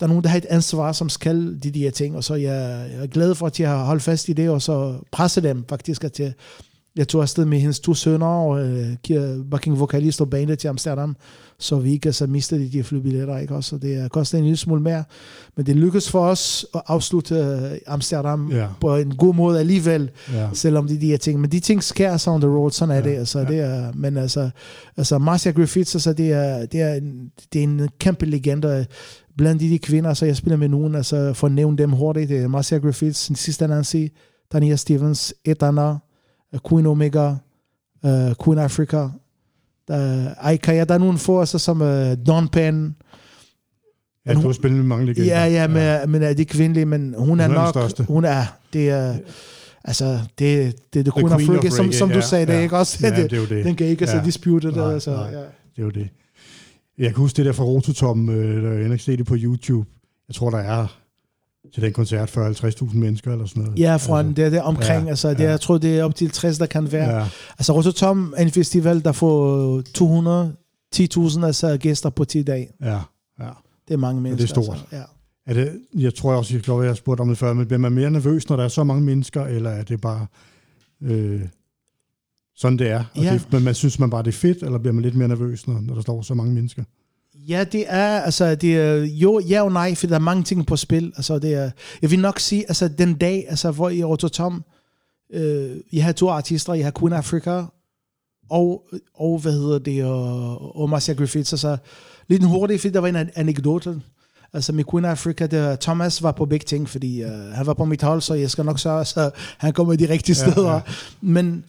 der 0.00 0.06
er 0.06 0.08
nogen, 0.08 0.24
der 0.24 0.30
har 0.30 0.38
et 0.38 0.46
ansvar, 0.50 0.92
som 0.92 1.08
skal 1.08 1.58
de 1.62 1.70
der 1.70 1.90
ting, 1.90 2.16
og 2.16 2.24
så 2.24 2.34
jeg, 2.34 2.90
jeg 2.92 3.02
er 3.02 3.06
glad 3.06 3.34
for, 3.34 3.46
at 3.46 3.60
jeg 3.60 3.70
har 3.70 3.84
holdt 3.84 4.02
fast 4.02 4.28
i 4.28 4.32
det, 4.32 4.50
og 4.50 4.62
så 4.62 4.94
presse 5.12 5.40
dem 5.40 5.64
faktisk, 5.68 6.04
at 6.04 6.20
jeg, 6.20 6.32
jeg 6.96 7.08
tog 7.08 7.22
afsted 7.22 7.44
med 7.44 7.58
hendes 7.58 7.80
to 7.80 7.94
sønner 7.94 8.26
og 8.26 8.66
øh, 8.66 9.44
backing 9.50 9.80
vokalist 9.80 10.20
og 10.20 10.30
bandet 10.30 10.58
til 10.58 10.68
Amsterdam, 10.68 11.16
så 11.58 11.76
vi 11.76 11.92
ikke 11.92 12.12
så 12.12 12.26
mistede 12.26 12.60
de, 12.60 12.68
de 12.78 12.82
flybilletter, 12.84 13.38
ikke 13.38 13.54
også? 13.54 13.70
Så 13.70 13.78
det 13.78 14.12
koster 14.12 14.38
en 14.38 14.44
lille 14.44 14.56
smule 14.56 14.82
mere, 14.82 15.04
men 15.56 15.66
det 15.66 15.76
lykkedes 15.76 16.10
for 16.10 16.26
os 16.26 16.66
at 16.74 16.82
afslutte 16.86 17.34
øh, 17.34 17.78
Amsterdam 17.86 18.50
Ja. 18.52 18.66
på 18.80 18.96
en 18.96 19.16
god 19.16 19.34
måde 19.34 19.60
alligevel, 19.60 20.10
Ja. 20.32 20.48
selvom 20.52 20.86
det 20.88 20.96
er 20.96 21.00
de 21.00 21.06
her 21.06 21.16
ting. 21.16 21.40
Men 21.40 21.50
de 21.50 21.60
ting 21.60 21.82
sker 21.82 22.16
så 22.16 22.30
on 22.30 22.40
the 22.40 22.50
road, 22.50 22.70
sådan 22.70 22.90
er 22.94 22.98
Ja, 22.98 23.10
det. 23.10 23.16
Altså, 23.18 23.38
ja. 23.38 23.44
det 23.44 23.60
er, 23.60 23.92
men 23.94 24.16
altså, 24.16 24.50
altså 24.96 25.18
Marcia 25.18 25.52
Griffiths, 25.52 25.94
altså, 25.94 26.12
det, 26.12 26.32
er, 26.32 26.66
det, 26.66 26.80
er 26.80 26.94
en, 26.94 27.30
det 27.52 27.58
er 27.58 27.62
en 27.64 27.88
kæmpe 27.98 28.26
legende 28.26 28.86
blandt 29.38 29.60
de, 29.62 29.68
de 29.70 29.78
kvinder, 29.78 30.14
så 30.14 30.26
jeg 30.26 30.36
spiller 30.36 30.56
med 30.56 30.68
nogen, 30.68 30.94
altså 30.94 31.32
for 31.32 31.46
at 31.46 31.52
nævne 31.52 31.78
dem 31.78 31.90
hurtigt, 31.90 32.28
det 32.28 32.38
er 32.42 32.48
Marcia 32.48 32.78
Griffiths, 32.78 33.38
Sister 33.38 33.66
Nancy, 33.66 34.06
Tania 34.52 34.76
Stevens, 34.76 35.34
Etana, 35.44 35.94
Queen 36.70 36.86
Omega, 36.86 37.28
uh, 38.02 38.10
Queen 38.44 38.58
Africa, 38.58 39.08
der, 39.88 40.28
Aika, 40.38 40.84
der 40.84 40.94
er 40.94 40.98
nogle 40.98 41.18
få, 41.18 41.40
altså, 41.40 41.58
som 41.58 41.80
uh, 41.80 42.26
Don 42.26 42.48
Penn, 42.48 42.96
Ja, 44.26 44.34
du 44.34 44.40
har 44.40 44.52
spillet 44.52 44.76
med 44.78 44.86
mange 44.86 45.06
legender. 45.06 45.34
Ja, 45.34 45.44
ja, 45.46 45.68
men, 45.68 45.76
ja. 45.76 46.06
men 46.06 46.22
er 46.22 46.32
det 46.32 46.48
kvindelige, 46.48 46.84
men 46.86 47.14
hun 47.18 47.18
er 47.18 47.18
Hun 47.18 47.40
er 47.40 47.44
den 47.46 47.54
nok, 47.54 47.68
største. 47.68 48.04
hun 48.04 48.24
er, 48.24 48.44
det 48.72 48.90
er, 48.90 49.14
altså, 49.84 50.18
det, 50.38 50.74
det 50.94 51.00
er 51.00 51.02
the 51.02 51.12
queen, 51.20 51.28
queen 51.28 51.52
reggae, 51.56 51.70
som, 51.70 51.92
som 51.92 52.08
du 52.08 52.14
ja, 52.14 52.20
sagde, 52.20 52.46
det 52.46 52.52
ja. 52.52 52.58
er 52.58 52.62
ikke 52.62 52.78
også? 52.78 52.98
Ja, 53.02 53.22
det 53.22 53.32
er 53.32 53.36
jo 53.36 53.44
det. 53.56 53.64
Den 53.64 53.76
kan 53.76 53.86
ikke 53.86 54.02
altså 54.02 54.16
Ja. 54.16 54.24
dispute 54.24 54.68
det, 54.72 54.92
altså, 54.92 55.10
nej. 55.10 55.30
ja. 55.32 55.38
Det 55.38 55.78
er 55.78 55.82
jo 55.82 55.90
det. 55.90 56.08
Jeg 56.98 57.06
kan 57.06 57.16
huske 57.16 57.36
det 57.36 57.46
der 57.46 57.52
fra 57.52 57.64
Rototom, 57.64 58.26
der 58.26 58.72
jeg 58.72 58.92
ikke 58.92 59.04
set 59.04 59.18
det 59.18 59.26
på 59.26 59.36
YouTube. 59.38 59.88
Jeg 60.28 60.34
tror, 60.34 60.50
der 60.50 60.58
er 60.58 60.98
til 61.74 61.82
den 61.82 61.92
koncert 61.92 62.36
40-50.000 62.38 62.96
mennesker 62.96 63.32
eller 63.32 63.46
sådan 63.46 63.62
noget. 63.62 63.78
Ja, 63.78 63.96
fra 63.96 64.18
altså, 64.18 64.32
det 64.36 64.44
er 64.44 64.50
det 64.50 64.62
omkring, 64.62 64.88
ja, 65.00 65.04
ja, 65.04 65.08
altså, 65.08 65.30
det, 65.30 65.40
ja. 65.40 65.50
jeg 65.50 65.60
tror, 65.60 65.78
det 65.78 65.98
er 65.98 66.04
op 66.04 66.14
til 66.14 66.30
60, 66.30 66.58
der 66.58 66.66
kan 66.66 66.92
være. 66.92 67.10
Ja. 67.10 67.18
Ja, 67.18 67.26
Altså, 67.58 67.72
Rototom 67.72 68.34
er 68.36 68.42
en 68.42 68.50
festival, 68.50 69.04
der 69.04 69.12
får 69.12 69.80
200 69.94 70.54
10.000 70.96 71.44
altså, 71.46 71.76
gæster 71.80 72.10
på 72.10 72.24
10 72.24 72.42
dage. 72.42 72.68
ja, 72.82 72.98
ja. 73.40 73.48
Det 73.88 73.94
er 73.94 73.98
mange 73.98 74.20
mennesker. 74.20 74.46
stort. 74.46 74.68
Altså, 74.68 74.96
ja. 74.96 75.02
Er 75.46 75.54
det, 75.54 75.80
jeg 75.94 76.14
tror 76.14 76.34
også, 76.34 76.54
jeg, 76.54 76.64
tror, 76.64 76.82
jeg 76.82 76.90
har 76.90 76.94
spurgt 76.94 77.20
om 77.20 77.28
det 77.28 77.38
før, 77.38 77.52
men 77.52 77.66
bliver 77.66 77.78
man 77.78 77.92
mere 77.92 78.10
nervøs, 78.10 78.48
når 78.48 78.56
der 78.56 78.64
er 78.64 78.68
så 78.68 78.84
mange 78.84 79.02
mennesker, 79.02 79.44
eller 79.44 79.70
er 79.70 79.82
det 79.82 80.00
bare 80.00 80.26
øh, 81.02 81.40
sådan, 82.56 82.78
det 82.78 82.88
er? 82.90 83.04
Og 83.14 83.22
Ja. 83.22 83.32
det, 83.32 83.52
men 83.52 83.62
man 83.64 83.74
synes 83.74 83.98
man 83.98 84.10
bare, 84.10 84.22
det 84.22 84.28
er 84.28 84.32
fedt, 84.32 84.62
eller 84.62 84.78
bliver 84.78 84.92
man 84.92 85.02
lidt 85.02 85.14
mere 85.14 85.28
nervøs, 85.28 85.66
når, 85.66 85.80
når 85.80 85.94
der 85.94 86.02
står 86.02 86.22
så 86.22 86.34
mange 86.34 86.54
mennesker? 86.54 86.84
Ja, 87.48 87.64
det 87.64 87.84
er, 87.88 88.20
altså, 88.20 88.54
det 88.54 88.76
er, 88.76 88.94
jo, 88.94 89.40
ja 89.48 89.62
og 89.62 89.72
nej, 89.72 89.94
for 89.94 90.06
der 90.06 90.14
er 90.14 90.18
mange 90.18 90.42
ting 90.44 90.66
på 90.66 90.76
spil. 90.76 91.12
Altså, 91.16 91.38
det 91.38 91.54
er, 91.54 91.70
jeg 92.02 92.10
vil 92.10 92.18
nok 92.18 92.38
sige, 92.40 92.64
altså, 92.68 92.88
den 92.88 93.14
dag, 93.14 93.44
altså, 93.48 93.70
hvor 93.70 93.90
i 93.90 94.04
Rototom, 94.04 94.64
øh, 95.32 95.76
jeg 95.92 96.04
har 96.04 96.12
to 96.12 96.28
artister, 96.28 96.74
jeg 96.74 96.84
har 96.86 96.92
Queen 97.00 97.12
Africa, 97.12 97.64
og, 98.50 98.82
og 99.14 99.38
hvad 99.38 99.52
hedder 99.52 99.78
det, 99.78 100.04
og, 100.04 100.76
og 100.80 100.90
Marcia 100.90 101.14
Griffiths, 101.14 101.52
altså, 101.52 101.76
lidt 102.28 102.44
hurtigt, 102.44 102.80
fordi 102.80 102.92
der 102.94 103.00
var 103.00 103.08
en 103.08 103.16
an- 103.16 103.30
anekdote, 103.34 104.00
altså 104.52 104.72
med 104.72 104.84
Queen 104.90 105.04
Africa, 105.04 105.46
der, 105.46 105.76
Thomas 105.76 106.22
var 106.22 106.32
på 106.32 106.46
begge 106.46 106.64
ting, 106.64 106.88
fordi 106.88 107.24
uh, 107.24 107.30
han 107.30 107.66
var 107.66 107.74
på 107.74 107.84
mit 107.84 108.02
hold, 108.02 108.20
så 108.20 108.34
jeg 108.34 108.50
skal 108.50 108.64
nok 108.64 108.78
sørge, 108.78 109.04
så 109.04 109.30
han 109.58 109.72
kommer 109.72 109.96
de 109.96 110.08
rigtige 110.08 110.36
Ja, 110.46 110.50
steder. 110.52 110.72
ja. 110.72 110.80
Men 111.20 111.64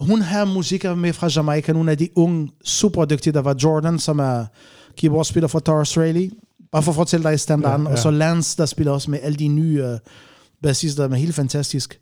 hun 0.00 0.20
har 0.22 0.44
musikere 0.44 0.96
med 0.96 1.12
fra 1.12 1.28
Jamaica, 1.36 1.72
nogle 1.72 1.90
af 1.90 1.98
de 1.98 2.08
unge, 2.14 2.50
super 2.64 3.04
dygtige, 3.04 3.32
der 3.32 3.40
var 3.42 3.56
Jordan, 3.62 3.98
som 3.98 4.18
er 4.18 4.44
keyboardspiller 4.96 5.48
for 5.48 5.58
Taurus 5.58 5.98
Rayleigh, 5.98 6.32
bare 6.72 6.82
for 6.82 6.92
at 6.92 6.96
fortælle 6.96 7.30
dig 7.30 7.40
standarden, 7.40 7.86
Ja, 7.86 7.90
ja, 7.90 7.96
og 7.96 7.98
så 7.98 8.10
Lance, 8.10 8.56
der 8.56 8.66
spiller 8.66 8.92
også 8.92 9.10
med 9.10 9.18
alle 9.22 9.36
de 9.36 9.48
nye 9.48 9.84
uh, 9.84 9.98
bassister, 10.62 11.06
der 11.06 11.14
er 11.14 11.18
helt 11.18 11.34
fantastisk. 11.34 12.00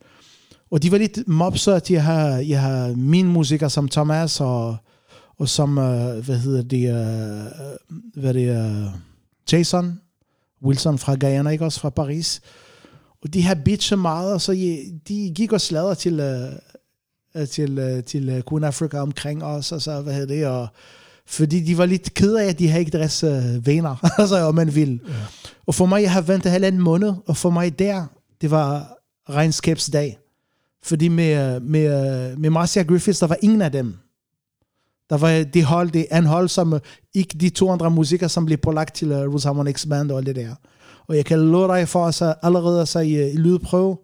Og 0.71 0.83
de 0.83 0.93
var 0.93 0.99
lidt 0.99 1.29
mobser, 1.29 1.75
at 1.75 1.91
jeg 1.91 2.05
har, 2.05 2.29
jeg 2.29 2.63
har 2.63 2.95
mine 2.97 3.29
musikere 3.29 3.71
som 3.71 3.89
Thomas, 3.89 4.41
og, 4.41 4.77
og 5.39 5.49
som, 5.49 5.79
uh, 5.79 5.85
hvad 6.25 6.39
hedder 6.39 6.63
det, 6.63 6.89
uh, 6.89 8.23
hvad 8.23 8.35
det 8.35 8.49
er, 8.49 8.91
Jason 9.53 10.01
Wilson 10.65 10.99
fra 10.99 11.15
Guyana, 11.15 11.51
ikke 11.51 11.65
også 11.65 11.81
fra 11.81 11.91
Paris. 11.91 12.41
Og 13.23 13.35
de 13.35 13.43
har 13.43 13.55
bitchet 13.55 13.99
meget, 13.99 14.33
og 14.33 14.41
så 14.41 14.53
de 15.09 15.33
gik 15.35 15.53
og 15.53 15.61
sladder 15.61 15.95
til, 15.95 16.21
uh, 16.21 17.47
til, 17.47 17.79
uh, 17.79 18.05
til 18.05 18.37
uh, 18.37 18.43
Queen 18.49 18.65
Africa 18.65 18.99
omkring 18.99 19.45
os, 19.45 19.73
og 19.73 19.83
så, 19.83 20.01
hvad 20.01 20.15
hedder 20.15 20.35
det, 20.35 20.47
og 20.47 20.69
fordi 21.27 21.61
de 21.61 21.79
var 21.79 21.87
lidt 21.87 22.15
ked 22.15 22.35
af, 22.35 22.45
at 22.45 22.59
de 22.59 22.69
havde 22.69 22.81
ikke 22.81 22.99
deres 22.99 23.25
uh, 23.25 23.67
venner, 23.67 23.97
altså, 24.21 24.37
om 24.41 24.55
man 24.55 24.75
vil. 24.75 25.01
Ja. 25.09 25.13
Og 25.67 25.75
for 25.75 25.87
mig, 25.87 26.03
jeg 26.03 26.13
har 26.13 26.21
ventet 26.21 26.53
halvanden 26.53 26.81
måned, 26.83 27.13
og 27.27 27.37
for 27.37 27.51
mig 27.51 27.79
der, 27.79 28.05
det 28.41 28.51
var 28.51 28.97
regnskabsdag. 29.31 30.19
Fordi 30.83 31.09
med, 31.09 31.61
med, 31.61 32.37
med 32.37 32.51
Marcia 32.51 32.83
Griffiths, 32.83 33.19
der 33.21 33.27
var 33.27 33.37
ingen 33.43 33.63
af 33.63 33.73
dem. 33.73 33.95
Der 35.11 35.17
var 35.17 35.45
det 35.55 35.65
hold, 35.65 35.91
det 35.91 36.07
andet 36.11 36.31
hold, 36.31 36.49
som 36.49 36.73
øh, 36.75 36.81
ikke 37.15 37.39
de 37.39 37.49
to 37.51 37.71
andre 37.71 37.91
musikere, 37.91 38.29
som 38.29 38.47
blev 38.47 38.59
pålagt 38.59 38.95
til 38.95 39.13
uh, 39.13 39.19
Roots 39.19 39.45
Harmonix 39.45 39.87
Band 39.89 40.11
og 40.11 40.19
alt 40.19 40.27
det 40.27 40.37
der. 40.37 40.55
Og 41.09 41.17
jeg 41.17 41.25
kan 41.25 41.39
love 41.39 41.77
dig 41.77 41.89
for, 41.89 42.07
at 42.07 42.15
så 42.15 42.35
allerede 42.43 42.87
så 42.87 42.99
i, 42.99 43.31
i 43.33 43.37
lydprøve, 43.37 43.97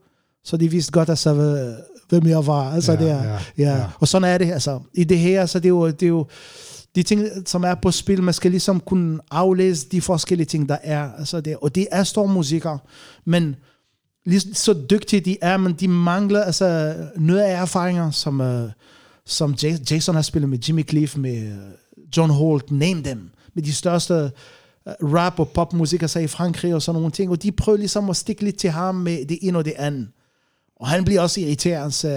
så 0.44 0.56
de 0.56 0.68
vidste 0.70 0.92
godt, 0.92 1.08
altså, 1.08 1.32
hvad- 1.34 1.74
hvem 2.08 2.26
jeg 2.26 2.46
var. 2.46 2.72
Altså, 2.72 2.92
Ja, 2.92 2.98
det 2.98 3.10
er, 3.10 3.22
ja, 3.24 3.38
ja, 3.58 3.76
ja. 3.76 3.84
Og 4.00 4.08
sådan 4.08 4.28
er 4.28 4.38
det. 4.38 4.52
Altså, 4.52 4.80
I 4.94 5.04
det 5.04 5.18
her, 5.18 5.46
så 5.46 5.58
det 5.58 5.64
er 5.64 5.68
jo, 5.68 5.86
det 5.90 6.02
er 6.02 6.06
jo 6.08 6.26
de 6.94 7.02
ting, 7.02 7.28
som 7.46 7.64
er 7.64 7.74
på 7.74 7.90
spil, 7.90 8.22
man 8.22 8.34
skal 8.34 8.50
ligesom 8.50 8.80
kunne 8.80 9.18
aflæse 9.30 9.88
de 9.88 10.00
forskellige 10.00 10.46
ting, 10.46 10.68
der 10.68 10.78
er. 10.82 11.12
Altså 11.12 11.40
det, 11.40 11.56
og 11.56 11.74
det 11.74 11.86
er 11.90 12.04
store 12.04 12.28
musikere, 12.28 12.78
men 13.24 13.56
lige 14.24 14.54
så 14.54 14.84
dygtige 14.90 15.20
de 15.20 15.36
er, 15.40 15.56
men 15.56 15.72
de 15.72 15.88
mangler 15.88 16.42
altså 16.42 16.96
noget 17.16 17.40
af 17.40 17.60
erfaringer, 17.60 18.10
som, 18.10 18.40
uh, 18.40 18.70
som 19.26 19.54
Jason 19.90 20.14
har 20.14 20.22
spillet 20.22 20.48
med 20.48 20.58
Jimmy 20.58 20.88
Cliff, 20.88 21.16
med 21.16 21.42
øh, 21.42 21.56
John 22.16 22.30
Holt, 22.30 22.70
name 22.70 23.02
dem, 23.02 23.30
med 23.54 23.62
de 23.62 23.72
største 23.72 24.30
uh, 24.86 25.14
rap- 25.14 25.38
og 25.38 25.48
popmusikere 25.48 26.08
sig 26.08 26.22
i 26.22 26.26
Frankrig 26.26 26.74
og 26.74 26.82
sådan 26.82 27.00
nogle 27.00 27.12
ting, 27.12 27.30
og 27.30 27.42
de 27.42 27.52
prøver 27.52 27.78
ligesom 27.78 28.10
at 28.10 28.16
stikke 28.16 28.44
lidt 28.44 28.56
til 28.56 28.70
ham 28.70 28.94
med 28.94 29.26
det 29.26 29.38
ene 29.42 29.58
og 29.58 29.64
det 29.64 29.74
andet. 29.76 30.08
Og 30.76 30.88
han 30.88 31.04
bliver 31.04 31.20
også 31.20 31.40
irriteret, 31.40 31.94
så 31.94 32.08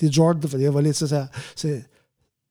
det 0.00 0.02
er 0.02 0.12
Jordan, 0.16 0.48
for 0.48 0.58
det 0.58 0.74
var 0.74 0.80
lidt 0.80 0.96
så, 0.96 1.06
så, 1.06 1.26
så 1.56 1.80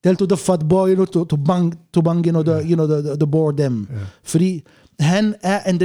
tell 0.04 0.16
to 0.16 0.26
the 0.26 0.36
fat 0.36 0.68
boy, 0.68 0.88
you 0.88 0.94
know, 0.94 1.04
to, 1.04 1.24
to 1.24 1.36
bang, 1.36 1.74
to 1.94 2.02
bang, 2.02 2.26
you 2.26 2.32
know, 2.32 2.42
the, 2.42 2.68
you 2.68 2.74
know, 2.74 2.86
the, 2.86 3.02
the, 3.02 3.16
the 3.16 3.62
them. 3.62 3.88
Ja. 3.90 3.96
Fordi 4.24 4.62
Han 5.00 5.34
er 5.42 5.70
en, 5.70 5.80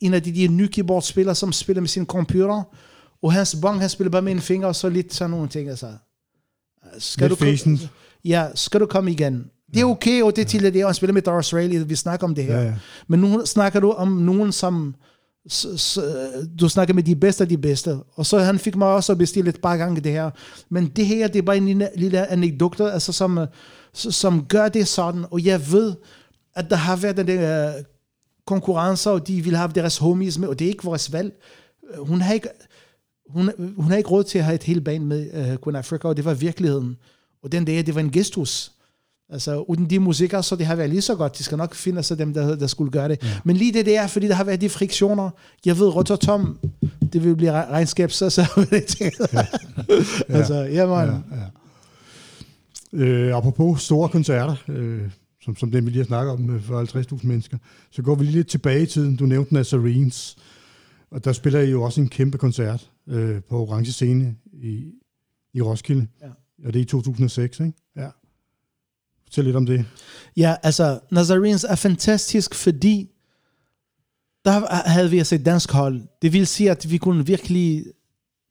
en 0.00 0.14
af 0.14 0.22
de, 0.22 0.32
de 0.32 0.48
nye 0.48 0.68
keyboardspillere, 0.68 1.34
som 1.34 1.52
spiller 1.52 1.80
med 1.80 1.88
sin 1.88 2.06
computer, 2.06 2.62
og 3.22 3.32
hans 3.32 3.56
bong, 3.62 3.80
han 3.80 3.88
spiller 3.88 4.10
bare 4.10 4.22
med 4.22 4.32
en 4.32 4.40
finger, 4.40 4.68
og 4.68 4.76
så 4.76 4.88
lidt 4.88 5.14
sådan 5.14 5.30
nogle 5.30 5.48
ting, 5.48 5.68
altså. 5.68 5.86
Skal 6.98 7.28
Lidt 7.28 7.40
du, 7.40 7.44
facen. 7.44 7.80
ja, 8.24 8.46
skal 8.54 8.80
du 8.80 8.86
komme 8.86 9.10
igen? 9.10 9.44
Det 9.74 9.80
er 9.80 9.84
okay, 9.84 10.22
og 10.22 10.36
det 10.36 10.42
er 10.42 10.46
til 10.46 10.74
det, 10.74 10.84
og 10.84 10.94
spiller 10.94 11.14
med 11.14 11.22
Doris 11.22 11.54
Rayleigh, 11.54 11.88
vi 11.88 11.94
snakker 11.94 12.26
om 12.26 12.34
det 12.34 12.44
her. 12.44 12.56
Ja, 12.56 12.64
ja. 12.64 12.74
Men 13.08 13.20
nu 13.20 13.42
snakker 13.46 13.80
du 13.80 13.90
om 13.90 14.08
nogen, 14.08 14.52
som 14.52 14.94
så, 15.48 15.76
så, 15.76 16.30
du 16.60 16.68
snakker 16.68 16.94
med 16.94 17.02
de 17.02 17.16
bedste 17.16 17.44
af 17.44 17.48
de 17.48 17.58
bedste. 17.58 17.98
Og 18.14 18.26
så 18.26 18.38
han 18.38 18.58
fik 18.58 18.76
mig 18.76 18.88
også 18.88 19.12
at 19.12 19.18
bestille 19.18 19.48
et 19.50 19.60
par 19.60 19.76
gange 19.76 20.00
det 20.00 20.12
her. 20.12 20.30
Men 20.68 20.88
det 20.88 21.06
her, 21.06 21.28
det 21.28 21.38
er 21.38 21.42
bare 21.42 21.56
en 21.56 21.66
lille, 21.66 21.88
lille 21.96 22.26
anekdote, 22.26 22.92
altså 22.92 23.12
som, 23.12 23.38
som 23.92 24.46
gør 24.46 24.68
det 24.68 24.88
sådan. 24.88 25.24
Og 25.30 25.44
jeg 25.44 25.72
ved, 25.72 25.94
at 26.54 26.70
der 26.70 26.76
har 26.76 26.96
været 26.96 27.16
den 27.16 27.26
der 27.26 27.76
øh, 27.76 27.84
konkurrencer, 28.46 29.10
og 29.10 29.28
de 29.28 29.40
vil 29.40 29.56
have 29.56 29.70
deres 29.74 29.98
homies 29.98 30.38
med, 30.38 30.48
og 30.48 30.58
det 30.58 30.64
er 30.64 30.68
ikke 30.68 30.84
vores 30.84 31.12
valg. 31.12 31.32
Øh, 31.94 32.06
hun 32.06 32.20
har 32.20 32.34
ikke, 32.34 32.48
hun, 33.28 33.50
hun 33.76 33.90
har 33.90 33.96
ikke 33.96 34.10
råd 34.10 34.24
til 34.24 34.38
at 34.38 34.44
have 34.44 34.54
et 34.54 34.62
helt 34.62 34.84
band 34.84 35.04
med 35.04 35.50
uh, 35.52 35.64
Queen 35.64 35.76
Africa, 35.76 36.08
og 36.08 36.16
det 36.16 36.24
var 36.24 36.34
virkeligheden. 36.34 36.96
Og 37.42 37.52
den 37.52 37.64
dag, 37.64 37.86
det 37.86 37.94
var 37.94 38.00
en 38.00 38.12
gestus. 38.12 38.72
Altså, 39.32 39.60
uden 39.60 39.90
de 39.90 39.98
musikere, 39.98 40.42
så 40.42 40.56
det 40.56 40.66
har 40.66 40.76
været 40.76 40.90
lige 40.90 41.02
så 41.02 41.14
godt. 41.14 41.38
De 41.38 41.42
skal 41.44 41.58
nok 41.58 41.74
finde 41.74 42.02
sig 42.02 42.18
dem, 42.18 42.34
der, 42.34 42.56
der 42.56 42.66
skulle 42.66 42.90
gøre 42.92 43.08
det. 43.08 43.18
Ja. 43.22 43.28
Men 43.44 43.56
lige 43.56 43.72
det 43.72 43.86
der, 43.86 44.06
fordi 44.06 44.28
der 44.28 44.34
har 44.34 44.44
været 44.44 44.60
de 44.60 44.68
friktioner. 44.68 45.30
Jeg 45.66 45.78
ved, 45.78 45.88
Rotter 45.88 46.16
Tom, 46.16 46.58
det 47.12 47.24
vil 47.24 47.36
blive 47.36 47.62
re- 47.62 47.70
regnskab, 47.70 48.10
så 48.10 48.30
så 48.30 48.42
ja. 49.32 49.46
Altså, 50.38 50.54
ja, 50.54 50.86
man. 50.86 51.08
Ja. 51.08 53.04
Øh, 53.04 53.36
apropos 53.36 53.82
store 53.82 54.08
koncerter, 54.08 54.56
øh, 54.68 55.00
som, 55.42 55.56
som 55.56 55.70
den 55.70 55.86
vi 55.86 55.90
lige 55.90 56.02
har 56.02 56.06
snakket 56.06 56.32
om 56.32 56.54
øh, 56.54 56.62
for 56.62 57.14
50.000 57.14 57.26
mennesker, 57.26 57.58
så 57.90 58.02
går 58.02 58.14
vi 58.14 58.24
lige 58.24 58.34
lidt 58.36 58.48
tilbage 58.48 58.82
i 58.82 58.86
tiden. 58.86 59.16
Du 59.16 59.26
nævnte 59.26 59.54
Nazarenes, 59.54 60.36
og 61.10 61.24
der 61.24 61.32
spiller 61.32 61.60
I 61.60 61.70
jo 61.70 61.82
også 61.82 62.00
en 62.00 62.08
kæmpe 62.08 62.38
koncert 62.38 62.90
øh, 63.08 63.40
på 63.48 63.58
Orange 63.60 63.92
Scene 63.92 64.34
i, 64.52 64.84
i 65.54 65.62
Roskilde. 65.62 66.06
Ja. 66.22 66.26
Og 66.66 66.72
det 66.72 66.78
er 66.78 66.82
i 66.82 66.86
2006, 66.86 67.60
ikke? 67.60 67.72
Ja. 67.96 68.08
Fortæl 69.32 69.44
lidt 69.44 69.56
om 69.56 69.66
det. 69.66 69.84
Ja, 70.36 70.54
altså, 70.62 70.98
Nazarenes 71.10 71.64
er 71.64 71.74
fantastisk, 71.74 72.54
fordi 72.54 73.08
der 74.44 74.88
havde 74.88 75.10
vi 75.10 75.18
altså 75.18 75.34
et 75.34 75.44
dansk 75.44 75.72
hold. 75.72 76.02
Det 76.22 76.32
vil 76.32 76.46
sige, 76.46 76.70
at 76.70 76.90
vi 76.90 76.98
kunne 76.98 77.26
virkelig 77.26 77.84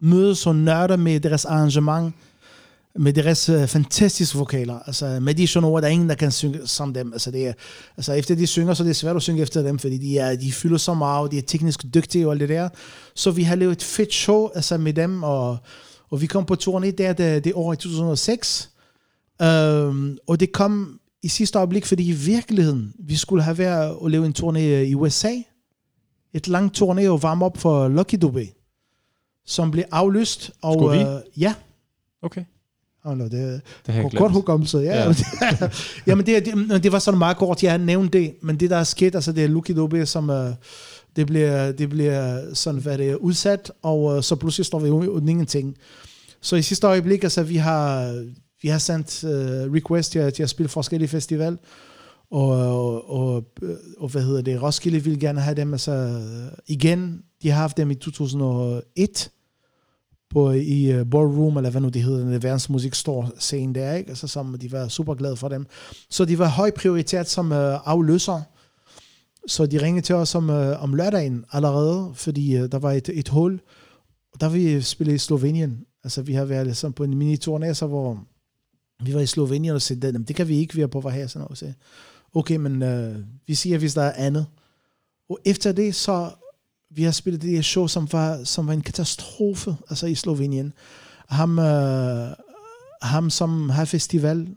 mødes 0.01 0.47
og 0.47 0.55
nørde 0.55 0.97
med 0.97 1.19
deres 1.19 1.45
arrangement, 1.45 2.13
med 2.95 3.13
deres 3.13 3.49
øh, 3.49 3.67
fantastiske 3.67 4.37
vokaler. 4.37 4.79
Altså, 4.79 5.19
med 5.21 5.35
de 5.35 5.47
sådan 5.47 5.69
ord, 5.69 5.81
der 5.81 5.87
er 5.87 5.91
ingen, 5.91 6.09
der 6.09 6.15
kan 6.15 6.31
synge 6.31 6.67
som 6.67 6.93
dem. 6.93 7.13
Altså, 7.13 7.31
det 7.31 7.47
er, 7.47 7.53
altså, 7.97 8.13
efter 8.13 8.35
de 8.35 8.47
synger, 8.47 8.73
så 8.73 8.83
er 8.83 8.87
det 8.87 8.95
svært 8.95 9.15
at 9.15 9.21
synge 9.21 9.41
efter 9.41 9.61
dem, 9.61 9.79
fordi 9.79 9.97
de, 9.97 10.17
er, 10.17 10.35
de 10.35 10.51
fylder 10.51 10.77
så 10.77 10.93
meget, 10.93 11.31
de 11.31 11.37
er 11.37 11.41
teknisk 11.41 11.85
dygtige 11.93 12.27
og 12.27 12.31
alt 12.31 12.41
det 12.41 12.49
der. 12.49 12.69
Så 13.15 13.31
vi 13.31 13.43
har 13.43 13.55
lavet 13.55 13.71
et 13.71 13.83
fedt 13.83 14.13
show 14.13 14.49
altså, 14.55 14.77
med 14.77 14.93
dem, 14.93 15.23
og, 15.23 15.57
og 16.09 16.21
vi 16.21 16.25
kom 16.25 16.45
på 16.45 16.55
turné 16.63 16.91
der 16.91 17.13
det, 17.13 17.43
det 17.43 17.53
år 17.53 17.73
i 17.73 17.75
2006. 17.75 18.70
Um, 19.41 20.17
og 20.27 20.39
det 20.39 20.51
kom 20.51 20.99
i 21.23 21.27
sidste 21.27 21.57
øjeblik, 21.57 21.85
fordi 21.85 22.09
i 22.09 22.11
virkeligheden, 22.11 22.93
vi 22.99 23.15
skulle 23.15 23.43
have 23.43 23.57
været 23.57 23.95
og 23.95 24.09
lave 24.11 24.25
en 24.25 24.35
turné 24.39 24.59
i 24.59 24.95
USA. 24.95 25.31
Et 26.33 26.47
langt 26.47 26.81
turné 26.81 27.07
og 27.07 27.23
varme 27.23 27.45
op 27.45 27.57
for 27.57 27.87
Lucky 27.87 28.15
Dube, 28.21 28.47
som 29.45 29.71
blev 29.71 29.83
aflyst. 29.91 30.51
Og, 30.61 30.73
Skulle 30.73 30.97
vi? 30.97 31.03
øh, 31.03 31.19
ja, 31.41 31.53
Okay. 32.23 32.43
oh, 33.05 33.17
no, 33.17 33.23
det, 33.23 33.31
Det 33.31 33.61
har 33.85 33.93
jeg 33.93 34.03
godt 34.03 34.11
glemt. 34.11 34.31
hukommelse, 34.31 34.77
ja. 34.77 35.03
Ja. 35.03 35.13
ja. 35.41 35.69
Jamen, 36.07 36.25
det, 36.25 36.45
det, 36.45 36.83
det 36.83 36.91
var 36.91 36.99
sådan 36.99 37.17
meget 37.17 37.37
kort, 37.37 37.63
jeg 37.63 37.77
nævnte 37.77 38.19
det, 38.19 38.33
men 38.41 38.59
det 38.59 38.69
der 38.69 38.77
er 38.77 38.83
sket, 38.83 39.15
altså 39.15 39.31
det 39.31 39.43
er 39.43 39.47
Lucky 39.47 39.71
Dube, 39.71 40.05
som 40.05 40.29
uh, 40.29 40.35
det 41.15 41.27
bliver, 41.27 41.71
det 41.71 41.89
bliver 41.89 42.53
sådan, 42.53 42.81
hvad 42.81 42.97
det 42.97 43.09
er, 43.09 43.15
udsat, 43.15 43.71
og 43.81 44.03
uh, 44.03 44.21
så 44.21 44.35
pludselig 44.35 44.65
står 44.65 44.79
vi 44.79 44.89
uden 44.89 45.09
uden 45.09 45.29
ingenting. 45.29 45.75
Så 46.41 46.55
i 46.55 46.61
sidste 46.61 46.87
øjeblik, 46.87 47.23
altså 47.23 47.43
vi 47.43 47.55
har, 47.57 48.13
vi 48.61 48.67
har 48.67 48.77
sendt 48.77 49.23
uh, 49.23 49.73
request 49.73 50.11
til, 50.11 50.33
til 50.33 50.43
at 50.43 50.49
spille 50.49 50.69
forskellige 50.69 51.09
festival, 51.09 51.57
og, 52.31 52.49
og, 52.49 53.09
og, 53.09 53.43
øh, 53.61 53.75
og 53.97 54.09
hvad 54.09 54.21
hedder 54.21 54.41
det, 54.41 54.61
Roskilde 54.61 55.03
vil 55.03 55.19
gerne 55.19 55.41
have 55.41 55.55
dem, 55.55 55.73
altså 55.73 55.91
øh, 55.91 56.57
igen, 56.67 57.23
de 57.43 57.49
har 57.49 57.61
haft 57.61 57.77
dem 57.77 57.91
i 57.91 57.95
2001, 57.95 59.31
på, 60.31 60.51
i 60.51 60.99
uh, 60.99 61.07
Ballroom, 61.09 61.57
eller 61.57 61.69
hvad 61.69 61.81
nu 61.81 61.89
det 61.89 62.03
hedder, 62.03 62.19
den 62.19 62.43
verdensmusik 62.43 62.95
store 62.95 63.29
scene 63.39 63.73
der, 63.73 63.93
ikke? 63.93 64.09
Altså, 64.09 64.27
som 64.27 64.57
de 64.61 64.71
var 64.71 64.87
super 64.87 65.13
glade 65.13 65.35
for 65.35 65.47
dem. 65.47 65.65
Så 66.09 66.25
de 66.25 66.39
var 66.39 66.47
høj 66.47 66.71
prioritet 66.71 67.27
som 67.27 67.51
uh, 67.51 67.57
afløser. 67.57 68.41
Så 69.47 69.65
de 69.65 69.81
ringede 69.81 70.05
til 70.05 70.15
os 70.15 70.35
om, 70.35 70.49
uh, 70.49 70.83
om 70.83 70.93
lørdagen 70.93 71.45
allerede, 71.51 72.11
fordi 72.13 72.61
uh, 72.61 72.67
der 72.71 72.79
var 72.79 72.91
et, 72.91 73.09
et 73.13 73.29
hul. 73.29 73.61
Og 74.33 74.41
der 74.41 74.49
vi 74.49 74.81
spille 74.81 75.13
i 75.13 75.17
Slovenien. 75.17 75.85
Altså, 76.03 76.21
vi 76.21 76.33
har 76.33 76.45
været 76.45 76.65
ligesom 76.65 76.93
på 76.93 77.03
en 77.03 77.21
mini-turné, 77.21 77.73
så 77.73 77.87
hvor 77.87 78.23
vi 79.01 79.13
var 79.13 79.19
i 79.19 79.25
Slovenien 79.25 79.75
og 79.75 79.81
sagde, 79.81 80.23
det 80.27 80.35
kan 80.35 80.47
vi 80.47 80.57
ikke, 80.57 80.75
vi 80.75 80.81
er 80.81 80.87
på 80.87 80.99
vej 80.99 81.11
her. 81.11 81.27
Sådan 81.27 81.43
noget. 81.43 81.57
Så, 81.57 81.73
okay, 82.33 82.55
men 82.55 82.81
uh, 82.81 83.15
vi 83.47 83.55
siger, 83.55 83.77
hvis 83.77 83.93
der 83.93 84.01
er 84.01 84.13
andet. 84.27 84.45
Og 85.29 85.39
efter 85.45 85.71
det, 85.71 85.95
så 85.95 86.31
vi 86.95 87.03
har 87.03 87.11
spillet 87.11 87.41
det 87.41 87.49
her 87.49 87.61
show, 87.61 87.87
som 87.87 88.07
var, 88.11 88.43
som 88.43 88.67
var 88.67 88.73
en 88.73 88.81
katastrofe, 88.81 89.75
altså 89.89 90.07
i 90.07 90.15
Slovenien. 90.15 90.73
Ham, 91.29 91.59
øh, 91.59 92.29
ham 93.01 93.29
som 93.29 93.69
har 93.69 93.85
festival, 93.85 94.47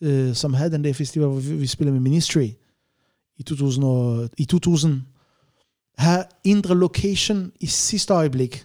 øh, 0.00 0.34
som 0.34 0.54
havde 0.54 0.70
den 0.70 0.84
der 0.84 0.92
festival, 0.92 1.28
hvor 1.28 1.40
vi, 1.40 1.56
vi 1.56 1.66
spillede 1.66 1.92
med 1.92 2.00
Ministry 2.00 2.48
i 3.36 3.42
2000, 3.42 3.84
og, 3.84 4.28
i 4.38 4.44
2000 4.44 5.02
har 5.98 6.28
ændret 6.44 6.76
location 6.76 7.52
i 7.60 7.66
sidste 7.66 8.14
øjeblik. 8.14 8.64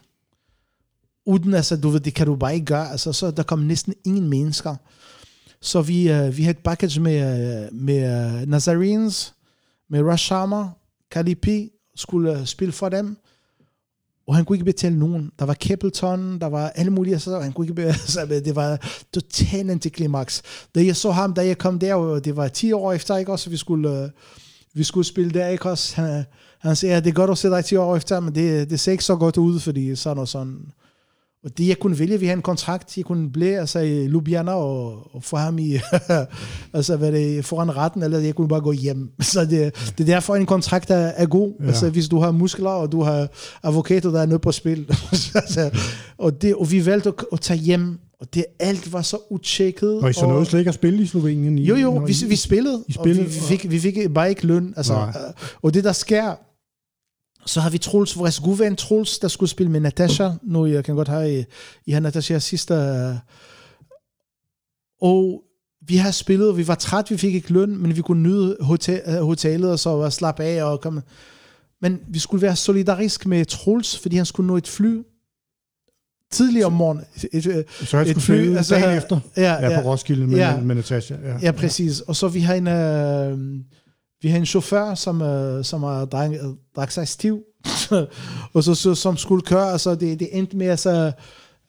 Uden, 1.26 1.54
altså, 1.54 1.78
du 1.78 1.90
ved, 1.90 2.00
det 2.00 2.14
kan 2.14 2.28
du 2.28 2.36
bare 2.36 2.54
ikke 2.54 2.66
gøre. 2.66 2.91
Altså, 2.91 3.14
så 3.14 3.32
der 3.32 3.44
kom 3.44 3.60
næsten 3.60 3.94
ingen 4.06 4.30
mennesker. 4.30 4.76
Så 5.62 5.82
vi, 5.82 6.12
øh, 6.12 6.38
vi 6.38 6.44
havde 6.44 6.58
et 6.58 6.64
package 6.64 7.02
med, 7.02 7.16
øh, 7.16 7.74
med 7.74 8.41
øh, 8.41 8.48
Nazarenes, 8.48 9.34
med 9.90 10.04
Rashama, 10.04 10.70
Kalipi, 11.12 11.52
Kali 11.52 11.72
skulle 11.95 12.40
øh, 12.40 12.45
spille 12.45 12.72
for 12.72 12.90
dem, 12.90 13.18
og 14.28 14.36
han 14.36 14.45
kunne 14.45 14.56
ikke 14.56 14.66
betale 14.66 15.00
nogen. 15.00 15.32
Der 15.40 15.45
var 15.45 15.54
Keppelton, 15.54 16.40
der 16.40 16.48
var 16.48 16.70
alle 16.70 16.91
mulige, 16.91 17.20
så 17.20 17.40
han 17.40 17.54
kunne 17.54 17.66
ikke 17.66 17.74
betale, 17.74 17.94
altså, 18.02 18.41
det 18.45 18.56
var 18.56 18.90
totalt 19.14 19.72
antiklimaks. 19.72 20.41
Da 20.76 20.86
jeg 20.86 20.95
så 20.95 21.12
ham, 21.12 21.34
da 21.34 21.45
jeg 21.45 21.58
kom 21.58 21.80
der, 21.80 21.95
og 21.95 22.26
det 22.26 22.36
var 22.36 22.48
10 22.48 22.72
år 22.72 22.94
efter, 22.94 23.18
ikke 23.18 23.32
også, 23.32 23.50
vi 23.50 23.58
skulle, 23.58 24.04
øh, 24.04 24.10
vi 24.74 24.84
skulle 24.84 25.08
spille 25.08 25.32
der, 25.32 25.48
ikke 25.48 25.70
også, 25.70 25.95
han, 25.95 26.20
øh, 26.20 26.24
han 26.60 26.76
siger, 26.76 26.94
ja, 26.94 27.00
det 27.00 27.10
er 27.10 27.14
godt 27.14 27.32
at 27.32 27.38
se 27.38 27.50
dig 27.50 27.66
10 27.66 27.76
år 27.76 27.95
efter, 27.95 28.20
men 28.20 28.36
det, 28.36 28.70
det 28.70 28.80
ser 28.80 28.91
ikke 28.91 29.04
så 29.04 29.16
godt 29.16 29.38
ud, 29.38 29.60
fordi 29.60 29.95
sådan 29.95 30.18
og 30.18 30.28
sådan. 30.28 30.74
Og 31.44 31.57
det, 31.57 31.68
jeg 31.68 31.80
kunne 31.80 31.99
vælge, 31.99 32.20
vi 32.20 32.26
havde 32.26 32.38
en 32.38 32.41
kontrakt, 32.41 32.98
jeg 32.98 33.06
kunne 33.06 33.32
blive 33.32 33.60
altså, 33.60 33.80
i 33.80 34.07
Ljubljana 34.07 34.52
og, 34.52 35.15
og 35.15 35.24
få 35.24 35.38
ham 35.38 35.60
i, 35.60 35.78
altså, 36.74 36.98
hvad 36.98 37.11
det, 37.11 37.45
foran 37.45 37.78
retten, 37.78 38.03
eller 38.03 38.20
jeg 38.20 38.36
kunne 38.36 38.48
bare 38.48 38.61
gå 38.61 38.72
hjem. 38.72 39.10
Så 39.22 39.45
det, 39.45 39.76
det 39.98 39.99
er 39.99 40.14
derfor, 40.14 40.36
en 40.36 40.45
kontrakt 40.45 40.90
er, 40.90 40.95
er 40.95 41.26
god. 41.26 41.53
Ja. 41.60 41.68
Altså, 41.68 41.90
hvis 41.90 42.07
du 42.07 42.20
har 42.20 42.32
muskler, 42.32 42.70
og 42.70 42.91
du 42.91 43.02
har 43.02 43.28
advokater, 43.64 44.11
der 44.11 44.22
er 44.22 44.26
nødt 44.26 44.41
på 44.41 44.52
spil. 44.52 44.86
altså, 45.36 45.70
og, 46.18 46.41
det, 46.41 46.56
og 46.56 46.72
vi 46.72 46.86
valgte 46.86 47.10
at, 47.10 47.26
at 47.32 47.40
tage 47.40 47.60
hjem, 47.60 47.99
og 48.22 48.34
det 48.34 48.45
alt 48.60 48.94
var 48.94 49.02
så 49.02 49.18
utjekket. 49.30 49.99
Og 49.99 50.10
I 50.10 50.14
så 50.14 50.28
nåede 50.28 50.45
slet 50.45 50.60
ikke 50.60 50.70
at 50.70 50.76
spille 50.76 51.03
i 51.03 51.06
Slovenien? 51.06 51.57
I, 51.57 51.65
Jo, 51.65 51.76
jo, 51.76 51.91
vi, 51.91 52.15
vi 52.28 52.36
spillede, 52.36 52.84
I 52.88 52.94
spillede, 52.94 53.22
og 53.22 53.30
vi, 53.30 53.34
vi, 53.34 53.40
fik, 53.40 53.72
vi 53.72 53.80
fik 53.80 53.98
bare 54.14 54.30
ikke 54.30 54.48
løn. 54.48 54.74
Altså, 54.78 54.94
Nej. 54.94 55.07
øh, 55.07 55.34
og 55.61 55.74
det, 55.74 55.84
der 55.84 55.91
sker, 55.91 56.36
så 57.45 57.60
har 57.61 57.70
vi 57.70 57.78
Troels, 57.78 58.18
vores 58.18 58.41
ven 58.60 58.76
Troels, 58.76 59.20
der 59.20 59.28
skulle 59.28 59.49
spille 59.49 59.72
med 59.72 59.80
Natasha. 59.80 60.30
Nu 60.41 60.65
jeg 60.65 60.84
kan 60.86 60.95
godt 60.95 61.07
have, 61.07 61.40
I, 61.40 61.45
I 61.86 61.91
har 61.91 61.99
Natasha 61.99 62.40
sidste... 62.40 62.74
øh, 62.74 63.15
Og 65.02 65.41
vi 65.88 65.98
har 65.98 66.11
spillet, 66.11 66.57
vi 66.57 66.68
var 66.68 66.76
træt, 66.76 67.11
vi 67.11 67.18
fik 67.18 67.36
ikke 67.36 67.53
løn, 67.53 67.78
men 67.78 67.95
vi 67.95 68.02
kunne 68.02 68.24
nyde 68.24 68.57
hotel, 68.61 69.02
øh, 69.07 69.14
hotellet, 69.22 69.72
og 69.72 69.80
så 69.80 69.90
var 69.90 70.10
slappe 70.10 70.44
af 70.44 70.64
og 70.64 70.82
komme. 70.82 71.02
Men 71.82 71.99
vi 72.07 72.20
skulle 72.20 72.41
være 72.41 72.56
solidarisk 72.56 73.26
med 73.26 73.45
Troels, 73.45 73.99
fordi 73.99 74.15
han 74.15 74.26
skulle 74.26 74.48
nå 74.48 74.57
et 74.57 74.68
fly 74.68 75.02
tidligere 76.32 76.65
om 76.65 76.74
morgenen. 76.74 77.06
Et, 77.34 77.45
et, 77.45 77.65
Så 77.70 77.98
jeg 77.98 78.06
et 78.07 78.10
skulle 78.11 78.22
fly, 78.22 78.56
altså, 78.57 78.76
dagen 78.76 78.98
efter? 78.98 79.20
Ja, 79.38 79.41
Ja, 79.53 79.70
ja. 79.70 79.82
på 79.82 79.90
Roskilde 79.90 80.28
med, 80.28 80.38
Ja. 80.38 80.60
med 80.60 80.76
Natasha. 80.76 81.15
Ja, 81.24 81.38
Ja, 81.41 81.52
præcis. 81.52 81.99
Og 82.02 82.15
så 82.15 82.28
vi 82.28 82.40
har 82.40 82.53
en, 82.53 82.68
øh, 82.68 83.40
vi 84.24 84.30
har 84.30 84.38
en 84.38 84.45
chauffør, 84.45 84.95
som, 84.95 85.22
øh, 85.22 85.64
som 85.64 85.84
har 85.84 86.06
drak, 86.06 86.32
drak 86.76 86.91
sig 86.91 87.08
stiv, 87.08 87.44
og 88.54 88.64
så, 88.64 88.76
så, 88.76 88.95
som 88.95 89.18
skulle 89.18 89.41
køre, 89.41 89.72
altså 89.72 89.95
det, 89.95 90.20
det 90.20 90.30
endte 90.32 90.58
med, 90.58 90.68
altså, 90.68 91.12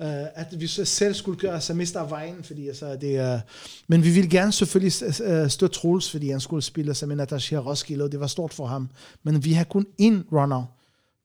øh, 0.03 0.25
at 0.35 0.47
vi 0.59 0.67
så 0.67 0.85
selv 0.85 1.15
skulle 1.15 1.41
køre, 1.41 1.55
altså 1.55 1.75
miste 1.75 1.99
af 1.99 2.11
vejen, 2.11 2.45
fordi 2.45 2.69
altså, 2.69 2.97
det 3.01 3.17
er, 3.17 3.41
men 3.89 4.05
vi 4.05 4.11
ville 4.11 4.31
gerne 4.31 4.53
selvfølgelig 4.53 4.93
øh, 5.25 5.51
støtte 5.51 5.79
Troels, 5.79 6.11
fordi 6.11 6.31
han 6.31 6.41
skulle 6.41 6.63
spille 6.63 6.91
altså, 6.91 7.07
med 7.07 7.17
Natasha 7.17 7.57
Roskilde, 7.57 8.05
og 8.05 8.13
det 8.13 8.21
var 8.21 8.27
stort 8.27 8.55
for 8.55 8.67
ham. 8.67 8.89
Men 9.23 9.45
vi 9.45 9.53
har 9.53 9.65
kun 9.65 9.87
én 10.03 10.15
runner. 10.33 10.65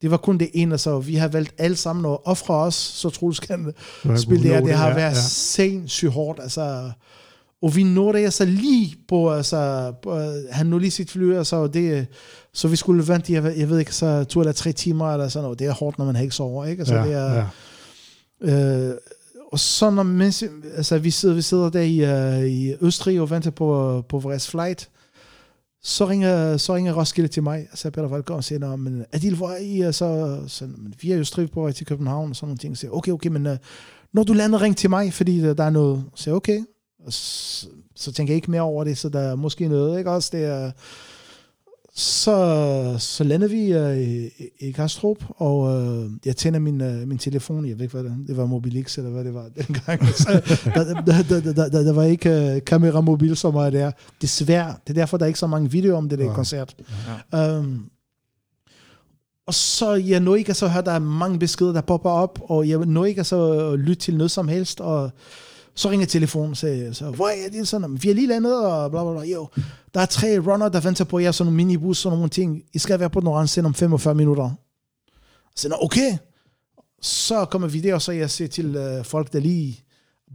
Det 0.02 0.12
var 0.12 0.18
kun 0.18 0.38
det 0.38 0.50
ene, 0.54 0.78
så 0.78 1.00
vi 1.00 1.16
har 1.16 1.28
valgt 1.28 1.54
alle 1.58 1.76
sammen 1.76 2.12
at 2.12 2.18
ofre 2.26 2.56
os, 2.56 2.76
så 2.76 3.10
Troels 3.10 3.40
kan 3.40 3.74
spille 4.18 4.44
det 4.44 4.52
her. 4.52 4.62
Det 4.62 4.74
har 4.74 4.88
ja, 4.88 4.96
været 4.96 5.16
ja. 5.16 5.22
sindssygt 5.30 6.12
hårdt, 6.12 6.40
altså 6.40 6.92
Og 7.62 7.76
vi 7.76 7.84
nåede 7.84 8.20
altså 8.20 8.46
lige 8.46 8.96
på, 9.08 9.34
altså, 9.34 9.94
på, 10.04 10.20
han 10.52 10.66
nåede 10.66 10.82
lige 10.82 10.92
sit 10.92 11.12
fly, 11.12 11.34
altså, 11.34 11.56
og 11.56 11.74
det, 11.74 12.08
så 12.54 12.68
vi 12.68 12.76
skulle 12.76 13.08
vente, 13.08 13.34
jeg, 13.34 13.54
jeg 13.58 13.70
ved 13.70 13.80
ikke, 13.80 13.96
så 13.96 14.24
to 14.24 14.40
eller 14.40 14.54
tre 14.54 14.72
timer, 14.72 15.14
eller 15.14 15.28
sådan 15.28 15.44
noget. 15.44 15.60
Det 15.60 15.68
er 15.68 15.72
hårdt, 15.74 15.98
når 15.98 16.06
man 16.06 16.22
ikke 16.22 16.36
sover, 16.36 16.66
ikke? 16.66 16.82
Altså, 16.82 16.96
ja, 16.96 17.06
det 17.06 17.14
er, 17.14 17.46
ja. 18.42 18.88
Øh, 18.90 18.96
og 19.52 19.60
så 19.60 19.90
når 19.90 20.04
mens, 20.04 20.44
altså, 20.76 20.98
vi, 20.98 21.12
sidder, 21.12 21.36
vi 21.36 21.42
sidder 21.42 21.70
der 21.70 21.82
i, 21.82 22.38
uh, 22.40 22.46
i 22.50 22.76
Østrig 22.82 23.22
og 23.22 23.30
venter 23.30 23.52
på, 23.52 24.02
på 24.10 24.20
vores 24.20 24.50
flight, 24.50 24.90
så 25.84 26.06
ringer, 26.10 26.58
så 26.58 26.76
ringer 26.76 26.94
Roskilde 26.94 27.28
til 27.28 27.44
mig, 27.44 27.60
altså 27.60 27.90
Peter 27.90 28.08
Valgaard, 28.08 28.38
og 28.38 28.44
siger, 28.44 28.60
"Nå, 28.60 28.76
men 28.76 29.06
Adil, 29.12 29.36
hvor 29.36 29.50
er 29.50 29.58
I? 29.58 29.80
Og 29.80 29.96
så, 29.96 30.40
så 30.48 30.66
men 30.66 30.94
vi 31.02 31.12
er 31.12 31.16
i 31.16 31.20
Østrig 31.20 31.52
på 31.52 31.62
vej 31.62 31.72
til 31.72 31.86
København, 31.86 32.30
og 32.30 32.36
sådan 32.36 32.48
nogle 32.48 32.58
ting. 32.58 32.78
Så 32.78 32.82
siger, 32.82 32.92
okay, 32.92 33.12
okay, 33.12 33.30
men 33.30 33.46
uh, 33.48 33.54
når 34.14 34.24
du 34.24 34.34
lander, 34.34 34.62
ring 34.62 34.78
til 34.78 34.90
mig, 34.90 35.14
fordi 35.14 35.42
der, 35.42 35.54
der 35.54 35.64
er 35.64 35.70
noget. 35.70 36.04
Så 36.16 36.24
siger 36.24 36.36
okay. 36.36 36.60
Og 37.06 37.14
så, 37.14 37.68
så 37.96 38.12
tænker 38.12 38.34
jeg 38.34 38.36
ikke 38.36 38.52
mere 38.52 38.62
over 38.62 38.84
det, 38.84 38.98
så 38.98 39.10
der 39.10 39.20
er 39.20 39.36
måske 39.36 39.68
noget, 39.68 39.98
ikke 39.98 40.12
også? 40.12 40.30
Det 40.34 40.46
er, 40.46 40.72
så, 41.96 42.96
så 43.00 43.24
lander 43.24 43.48
vi 43.48 43.74
øh, 43.74 43.98
i, 43.98 44.30
i 44.60 44.72
Kastrup, 44.72 45.18
og 45.30 45.82
øh, 45.82 46.12
jeg 46.26 46.36
tænder 46.36 46.60
min, 46.60 46.82
øh, 46.82 47.08
min 47.08 47.18
telefon. 47.18 47.66
Jeg 47.68 47.76
ved 47.80 47.84
ikke, 47.84 48.00
hvad 48.00 48.04
det, 48.12 48.28
det 48.28 48.38
var 48.38 48.46
Mobilix, 48.46 48.98
eller 48.98 49.10
hvad 49.10 49.24
det 49.24 49.34
var 49.34 49.50
dengang. 49.58 50.08
Så, 50.24 50.42
der, 50.76 50.84
der, 51.02 51.24
der, 51.24 51.54
der, 51.54 51.70
der, 51.70 51.84
der 51.84 51.94
var 51.94 52.04
ikke 52.04 52.56
øh, 52.56 52.62
kamera 52.66 53.02
mobil 53.02 53.36
så 53.38 53.52
meget 53.52 53.74
der. 53.74 53.92
Desværre. 54.22 54.76
Det 54.88 54.90
er 54.90 55.02
derfor, 55.02 55.18
der 55.18 55.26
er 55.26 55.28
ikke 55.28 55.40
så 55.40 55.48
mange 55.48 55.72
videoer 55.72 55.98
om 55.98 56.10
det 56.10 56.20
der 56.20 56.26
Ja. 56.26 56.34
koncert. 56.34 56.76
Ja. 57.34 57.58
Um, 57.60 57.90
og 59.48 59.54
så 59.54 59.94
jeg 59.94 60.20
når 60.20 60.36
ikke 60.36 60.50
at 60.50 60.56
så 60.56 60.68
høre, 60.68 60.84
der 60.84 60.92
er 60.92 61.00
mange 61.00 61.40
beskeder, 61.40 61.74
der 61.74 61.82
popper 61.82 62.10
op, 62.10 62.40
og 62.44 62.70
jeg 62.70 62.78
når 62.80 63.06
ikke 63.06 63.20
at 63.20 63.26
så 63.26 63.76
lytte 63.76 63.96
til 64.02 64.18
noget 64.18 64.32
som 64.32 64.48
helst, 64.48 64.82
og 64.82 65.12
så 65.80 65.90
ringer 65.90 66.06
telefonen 66.06 66.52
og 66.52 66.58
siger, 66.58 66.94
så, 66.94 67.12
hvor 67.12 67.28
er 67.28 67.50
det 67.52 67.68
sådan, 67.68 68.04
vi 68.04 68.10
er 68.10 68.14
lige 68.14 68.28
landet, 68.28 68.66
og 68.66 68.92
bla 68.92 69.04
bla 69.04 69.14
bla, 69.14 69.24
jo, 69.24 69.48
der 69.94 70.00
er 70.00 70.06
tre 70.06 70.40
runner, 70.40 70.70
der 70.70 70.80
venter 70.80 71.04
på 71.06 71.20
jer, 71.20 71.32
sådan 71.32 71.46
nogle 71.46 71.58
minibus, 71.58 71.98
sådan 71.98 72.18
nogle 72.18 72.30
ting, 72.30 72.64
I 72.74 72.80
skal 72.80 73.00
være 73.00 73.10
på 73.10 73.20
den 73.20 73.28
orange 73.28 73.66
om 73.66 73.74
45 73.74 74.16
minutter. 74.16 74.52
Så 75.56 75.62
siger, 75.62 75.84
okay, 75.84 76.18
så 77.02 77.46
kommer 77.46 77.68
vi 77.68 77.80
der, 77.82 77.94
og 77.94 78.02
så 78.02 78.12
jeg 78.12 78.30
siger 78.30 78.48
til 78.48 78.76
øh, 78.76 79.06
folk, 79.06 79.34
der 79.34 79.40
lige 79.40 79.84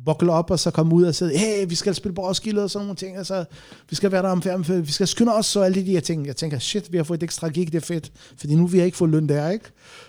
bokler 0.04 0.32
op, 0.32 0.50
og 0.50 0.58
så 0.58 0.70
kommer 0.70 0.94
ud 0.94 1.04
og 1.04 1.14
siger, 1.14 1.38
hey, 1.38 1.68
vi 1.68 1.74
skal 1.74 1.94
spille 1.94 2.14
på 2.14 2.28
Roskilde, 2.28 2.62
og 2.62 2.70
sådan 2.70 2.86
nogle 2.86 2.96
ting, 2.96 3.16
altså, 3.16 3.44
vi 3.90 3.96
skal 3.96 4.12
være 4.12 4.22
der 4.22 4.28
om 4.28 4.42
fem, 4.42 4.86
vi 4.86 4.92
skal 4.92 5.06
skynde 5.06 5.34
os, 5.34 5.56
og 5.56 5.64
alle 5.64 5.86
de 5.86 5.92
her 5.92 6.00
ting. 6.00 6.26
Jeg 6.26 6.36
tænker, 6.36 6.58
shit, 6.58 6.92
vi 6.92 6.96
har 6.96 7.04
fået 7.04 7.18
et 7.18 7.22
ekstra 7.22 7.48
gig, 7.48 7.66
det 7.66 7.74
er 7.74 7.86
fedt, 7.86 8.12
fordi 8.36 8.54
nu 8.54 8.66
vi 8.66 8.78
har 8.78 8.84
ikke 8.84 8.96
fået 8.96 9.10
løn 9.10 9.28
der, 9.28 9.50
ikke? 9.50 9.64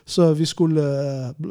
Så 0.06 0.34
vi 0.34 0.46
skulle... 0.46 0.82
Øh, 1.40 1.50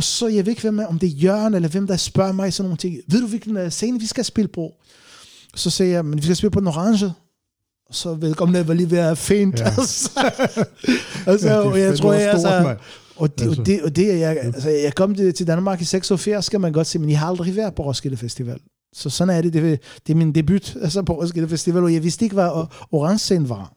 og 0.00 0.04
så, 0.04 0.28
jeg 0.28 0.46
ved 0.46 0.52
ikke, 0.52 0.62
hvem 0.62 0.78
er, 0.78 0.86
om 0.86 0.98
det 0.98 1.06
er 1.06 1.10
Jørgen, 1.10 1.54
eller 1.54 1.68
hvem 1.68 1.86
der 1.86 1.96
spørger 1.96 2.32
mig 2.32 2.52
sådan 2.52 2.64
nogle 2.64 2.76
ting. 2.76 2.96
Ved 3.06 3.20
du, 3.20 3.26
hvilken 3.26 3.56
øh, 3.56 3.70
scene 3.70 4.00
vi 4.00 4.06
skal 4.06 4.24
spille 4.24 4.48
på? 4.48 4.72
Så 5.54 5.70
siger 5.70 5.90
jeg, 5.90 6.04
men 6.04 6.18
vi 6.18 6.22
skal 6.22 6.36
spille 6.36 6.50
på 6.50 6.60
den 6.60 6.68
orange. 6.68 7.12
Og 7.88 7.94
så 7.94 8.14
vedkommende 8.14 8.68
var 8.68 8.74
lige 8.74 8.90
ved 8.90 8.98
at 8.98 9.18
fint. 9.18 9.60
Ja. 9.60 9.64
Altså, 9.78 10.10
altså, 11.26 11.48
Ja, 11.48 11.56
og 11.56 11.80
jeg 11.80 11.98
tror, 11.98 12.12
jeg, 12.12 12.38
stort, 12.38 12.52
altså, 12.52 12.76
og 13.16 13.38
det, 13.38 13.46
Altså. 13.46 13.60
og 13.60 13.66
det, 13.66 13.82
og 13.82 13.96
det 13.96 14.12
er 14.12 14.16
jeg, 14.16 14.36
altså, 14.36 14.70
jeg 14.70 14.94
kom 14.94 15.14
til, 15.14 15.34
til 15.34 15.46
Danmark 15.46 15.80
i 15.80 15.84
86, 15.84 16.44
skal 16.44 16.60
man 16.60 16.72
godt 16.72 16.86
se, 16.86 16.98
men 16.98 17.10
jeg 17.10 17.18
har 17.18 17.26
aldrig 17.26 17.56
været 17.56 17.74
på 17.74 17.82
Roskilde 17.82 18.16
Festival. 18.16 18.58
Så 18.92 19.10
sådan 19.10 19.36
er 19.36 19.42
det. 19.42 19.52
Det, 19.52 19.80
det 20.06 20.12
er 20.12 20.16
min 20.16 20.32
debut 20.32 20.76
altså 20.82 21.02
på 21.02 21.12
Roskilde 21.12 21.48
Festival, 21.48 21.82
og 21.82 21.94
jeg 21.94 22.02
vidste 22.02 22.24
ikke, 22.24 22.34
hvad 22.34 22.66
orange 22.92 23.18
scene 23.18 23.48
var. 23.48 23.72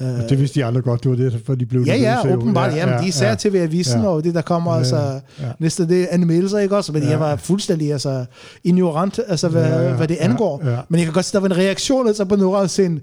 Uh, 0.00 0.06
Det 0.28 0.38
vidste 0.38 0.60
de 0.60 0.64
andre 0.64 0.80
godt, 0.80 1.02
det 1.02 1.10
var 1.10 1.16
det, 1.16 1.40
for 1.46 1.54
de 1.54 1.66
blev 1.66 1.82
Ja, 1.82 1.96
ja, 1.96 2.34
åbenbart. 2.34 2.72
Ja, 2.76 2.90
ja, 2.90 3.02
de 3.02 3.12
sagde 3.12 3.30
ja, 3.30 3.34
til 3.36 3.56
avisen, 3.56 4.00
Ja. 4.00 4.06
ja. 4.06 4.12
og 4.14 4.24
det 4.24 4.34
der 4.34 4.40
kommer, 4.42 4.70
Ja, 4.74 4.78
ja, 4.78 4.96
ja, 4.96 5.12
altså, 5.12 5.20
ja. 5.40 5.46
næste 5.58 5.88
det 5.88 6.02
er 6.02 6.06
anmeldelser, 6.10 6.58
ikke 6.58 6.76
også? 6.76 6.92
Men 6.92 7.02
ja. 7.02 7.06
Ja. 7.06 7.12
jeg 7.12 7.20
var 7.20 7.36
fuldstændig 7.36 7.92
altså, 7.92 8.24
ignorant, 8.64 9.20
altså, 9.28 9.48
hvad, 9.48 9.62
Ja, 9.62 9.68
ja, 9.68 9.82
ja, 9.82 9.88
ja, 9.88 9.94
hvad 9.96 10.08
det 10.08 10.14
ja, 10.20 10.24
angår. 10.24 10.62
ja. 10.70 10.76
Men 10.88 10.98
jeg 10.98 11.06
kan 11.06 11.14
godt 11.14 11.24
se, 11.24 11.32
der 11.32 11.40
var 11.40 11.46
en 11.48 11.56
reaktion 11.56 12.06
altså, 12.08 12.24
på 12.24 12.36
Nora 12.36 12.66
scenen. 12.68 13.00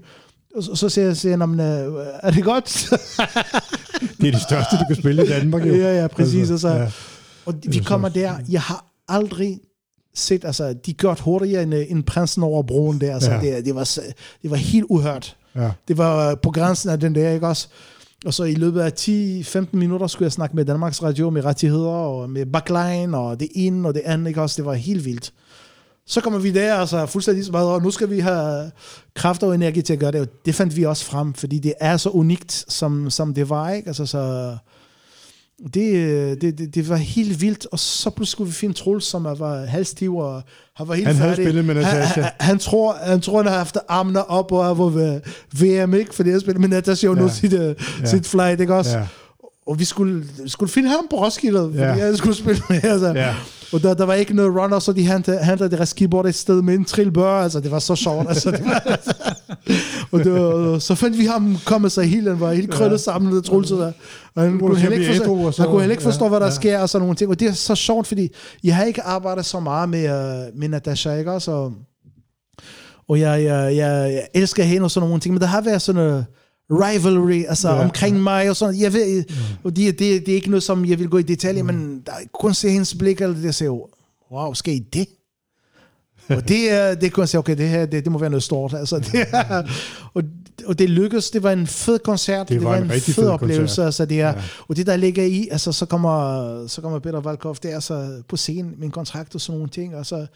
Og 0.56 0.62
så, 0.62 0.74
så 0.74 0.88
siger 0.88 1.04
jeg, 1.06 1.16
siger, 1.16 1.30
jeg, 1.30 1.38
"Nå, 1.38 1.46
men, 1.46 1.60
øh, 1.60 1.92
er 2.22 2.30
det 2.30 2.44
godt? 2.44 2.88
Det 4.20 4.28
er 4.28 4.32
det 4.32 4.40
største, 4.42 4.76
du 4.76 4.84
kan 4.88 4.96
spille 4.96 5.24
i 5.24 5.28
Danmark, 5.28 5.66
jo. 5.66 5.74
Ja, 5.74 6.00
ja, 6.00 6.06
præcis, 6.06 6.50
altså. 6.50 6.68
ja. 6.68 6.86
Og 7.46 7.54
vi 7.68 7.78
kommer 7.78 8.08
der, 8.08 8.32
jeg 8.50 8.60
har 8.60 8.84
aldrig 9.08 9.60
set, 10.14 10.44
altså, 10.44 10.74
de 10.86 10.92
gjort 10.92 11.20
hurtigere 11.20 11.62
end, 11.62 11.74
øh, 11.74 11.84
end 11.88 12.04
prinsen 12.04 12.42
over 12.42 12.62
broen 12.62 13.00
der, 13.00 13.14
altså, 13.14 13.30
Ja. 13.30 13.40
ja. 13.44 13.56
det, 13.56 13.64
det, 13.64 13.74
var, 13.74 13.84
det 14.42 14.50
var 14.50 14.56
helt 14.56 14.86
uhørt 14.88 15.36
ja. 15.56 15.70
Det 15.88 15.98
var 15.98 16.30
øh, 16.30 16.36
på 16.42 16.50
grænsen 16.50 16.90
af 16.90 17.00
den 17.00 17.14
der, 17.14 17.30
ikke 17.30 17.46
også? 17.46 17.68
Og 18.26 18.34
så 18.34 18.44
i 18.44 18.54
løbet 18.54 18.80
af 18.80 18.92
10-15 19.00 19.66
minutter 19.72 20.06
skulle 20.06 20.26
jeg 20.26 20.32
snakke 20.32 20.56
med 20.56 20.64
Danmarks 20.64 21.02
Radio 21.02 21.30
med 21.30 21.44
rettigheder 21.44 21.88
og 21.88 22.30
med 22.30 22.46
backline 22.46 23.18
og 23.18 23.40
det 23.40 23.48
ene 23.54 23.88
og 23.88 23.94
det 23.94 24.02
andet, 24.04 24.28
ikke 24.28 24.42
også? 24.42 24.56
Det 24.56 24.64
var 24.64 24.74
helt 24.74 25.04
vildt. 25.04 25.32
Så 26.06 26.20
kommer 26.20 26.38
vi 26.38 26.50
der, 26.50 26.74
altså 26.74 27.06
fuldstændig 27.06 27.36
ligesom, 27.36 27.52
så 27.52 27.58
meget, 27.58 27.68
og 27.68 27.82
nu 27.82 27.90
skal 27.90 28.10
vi 28.10 28.20
have 28.20 28.70
kraft 29.14 29.42
og 29.42 29.54
energi 29.54 29.82
til 29.82 29.92
at 29.92 29.98
gøre 29.98 30.12
det. 30.12 30.20
Og 30.20 30.28
det 30.46 30.54
fandt 30.54 30.76
vi 30.76 30.84
også 30.84 31.04
frem, 31.04 31.34
fordi 31.34 31.58
det 31.58 31.74
er 31.80 31.96
så 31.96 32.10
unikt, 32.10 32.64
som, 32.68 33.10
som 33.10 33.34
det 33.34 33.48
var, 33.48 33.70
ikke? 33.70 33.88
Altså 33.88 34.06
så... 34.06 34.56
Det, 35.74 35.94
øh, 35.94 36.36
det, 36.40 36.58
det, 36.58 36.74
det 36.74 36.88
var 36.88 36.96
helt 36.96 37.40
vildt, 37.40 37.66
og 37.72 37.78
så 37.78 38.10
pludselig 38.10 38.32
skulle 38.32 38.48
vi 38.48 38.54
finde 38.54 38.74
Troels, 38.74 39.04
som 39.04 39.24
var 39.24 39.64
halvstiv 39.66 40.16
og 40.16 40.42
han 40.76 40.88
var 40.88 40.94
helt 40.94 41.06
Han 41.06 41.16
havde 41.16 41.30
færdig. 41.30 41.44
spillet 41.44 41.64
med 41.64 41.74
han, 41.74 41.96
Natasha. 41.96 42.20
han, 42.20 42.30
han, 42.40 42.58
tror, 42.58 42.96
han 43.02 43.20
tror, 43.20 43.36
han 43.42 43.46
har 43.46 43.58
haft 43.58 43.78
armene 43.88 44.30
op 44.30 44.52
og 44.52 44.94
ved 44.94 45.20
VM, 45.60 45.94
ikke? 45.94 46.14
Fordi 46.14 46.30
jeg 46.30 46.40
spillede 46.40 46.60
med 46.60 46.68
Natasha 46.68 47.08
og 47.08 47.16
nu 47.16 47.22
Ja. 47.22 47.28
sit, 47.28 47.52
uh, 47.52 47.60
Ja. 47.60 47.74
sit 48.06 48.26
flight, 48.26 48.60
ikke 48.60 48.74
også? 48.74 48.98
Ja. 48.98 49.06
Og 49.66 49.78
vi 49.78 49.84
skulle, 49.84 50.24
skulle 50.46 50.72
finde 50.72 50.88
ham 50.88 51.06
på 51.10 51.16
Roskilde, 51.24 51.58
fordi 51.60 51.78
Ja. 51.78 51.92
jeg 51.94 52.16
skulle 52.16 52.36
spille 52.36 52.62
med. 52.70 52.84
Altså. 52.84 53.12
Ja. 53.16 53.34
Og 53.72 53.82
der, 53.82 53.94
der 53.94 54.04
var 54.06 54.14
ikke 54.14 54.34
noget 54.34 54.54
runner, 54.62 54.78
så 54.78 54.92
de 54.92 55.02
hentede, 55.02 55.44
hentede 55.44 55.70
deres 55.76 55.92
keyboard 55.92 56.26
et 56.26 56.34
sted 56.34 56.62
med 56.62 56.74
en 56.74 56.84
trillbør. 56.84 57.30
Altså, 57.30 57.60
det 57.60 57.70
var 57.70 57.78
så 57.78 57.94
sjovt. 57.96 58.28
Altså, 58.28 58.50
det 58.50 58.64
var, 58.64 58.98
og 60.12 60.24
det 60.24 60.32
var, 60.32 60.78
så 60.78 60.94
fandt 60.94 61.18
vi 61.18 61.24
ham 61.26 61.56
komme 61.64 61.90
sig 61.90 62.04
helt, 62.04 62.28
han 62.28 62.40
var 62.40 62.52
helt 62.52 62.70
krøllet 62.70 62.92
ja. 62.98 63.02
sammen, 63.02 63.36
og 63.38 63.44
Troels 63.44 63.68
der. 63.70 63.92
Og 64.34 64.42
han 64.42 64.58
kunne 64.58 64.78
heller 64.78 64.98
ikke 64.98 65.14
forstå, 65.16 65.52
så- 65.52 65.62
han 65.62 65.70
kunne 65.70 65.80
heller 65.80 65.92
ikke 65.94 66.02
forstå, 66.02 66.24
ja, 66.24 66.28
hvad 66.28 66.40
der 66.40 66.46
ja. 66.46 66.52
sker 66.52 66.78
og 66.78 66.88
sådan 66.88 67.02
nogle 67.02 67.16
ting. 67.16 67.30
Og 67.30 67.40
det 67.40 67.48
er 67.48 67.52
så 67.52 67.74
sjovt, 67.74 68.06
fordi 68.06 68.28
jeg 68.64 68.76
har 68.76 68.84
ikke 68.84 69.02
arbejdet 69.02 69.44
så 69.44 69.60
meget 69.60 69.88
med, 69.88 70.04
uh, 70.04 70.58
med 70.60 70.68
Natasha, 70.68 71.14
ikke? 71.18 71.32
Og, 71.32 71.72
og 73.08 73.20
jeg, 73.20 73.44
jeg, 73.44 73.76
jeg, 73.76 74.12
jeg 74.12 74.26
elsker 74.34 74.62
hende 74.64 74.84
og 74.84 74.90
sådan 74.90 75.08
nogle 75.08 75.20
ting, 75.20 75.32
men 75.34 75.40
der 75.40 75.46
har 75.46 75.60
været 75.60 75.82
sådan 75.82 76.02
noget 76.02 76.26
rivalry, 76.70 77.44
altså 77.48 77.68
Ja. 77.68 77.74
ja. 77.76 77.84
omkring 77.84 78.22
mig 78.22 78.50
og 78.50 78.56
sådan. 78.56 78.80
Jeg 78.80 78.92
ved, 78.92 79.24
og 79.64 79.76
det, 79.76 79.98
det, 79.98 80.26
det 80.26 80.28
er 80.28 80.34
ikke 80.34 80.50
noget, 80.50 80.62
som 80.62 80.84
jeg 80.84 80.98
vil 80.98 81.08
gå 81.08 81.18
i 81.18 81.22
detaljer, 81.22 81.62
Mm. 81.62 81.66
men 81.66 82.02
der, 82.06 82.12
kun 82.32 82.54
se 82.54 82.70
hendes 82.70 82.94
blik, 82.94 83.20
eller 83.20 83.36
det, 83.40 83.54
siger, 83.54 83.88
wow, 84.32 84.52
skal 84.54 84.74
I 84.74 84.78
det? 84.78 85.06
og 86.28 86.48
det, 86.48 86.70
er- 86.72 86.94
det 86.94 87.12
kunne 87.12 87.22
jeg 87.22 87.28
sige, 87.28 87.38
okay, 87.38 87.56
det 87.56 87.68
her, 87.68 87.86
det, 87.86 88.04
det 88.04 88.12
må 88.12 88.18
være 88.18 88.30
noget 88.30 88.42
stort. 88.42 88.74
Altså, 88.74 88.98
det 88.98 89.26
er, 89.32 89.62
og, 90.14 90.22
og 90.66 90.78
det 90.78 90.90
lykkedes, 90.90 91.30
det 91.30 91.42
var 91.42 91.52
en 91.52 91.66
fed 91.66 91.98
koncert, 91.98 92.48
Det 92.48 92.64
var 92.64 92.76
en 92.76 92.90
rigtig 92.90 93.14
fed 93.14 93.22
fed 93.24 93.30
oplevelse, 93.30 93.60
koncert. 93.60 93.84
altså 93.86 94.04
det 94.06 94.20
er, 94.20 94.28
Ja. 94.28 94.34
og 94.68 94.76
det 94.76 94.86
der 94.86 94.96
ligger 94.96 95.22
i, 95.24 95.48
altså 95.50 95.72
så 95.72 95.86
kommer, 95.86 96.66
så 96.66 96.80
kommer 96.80 96.98
Peter 96.98 97.20
Valkov 97.20 97.56
der 97.62 97.80
så 97.80 98.22
på 98.28 98.36
scenen 98.36 98.74
med 98.78 98.84
en 98.84 98.90
kontrakt 98.90 99.34
og 99.34 99.40
sådan 99.40 99.56
nogle 99.58 99.70
ting, 99.70 99.96
og 99.96 100.06
så, 100.06 100.26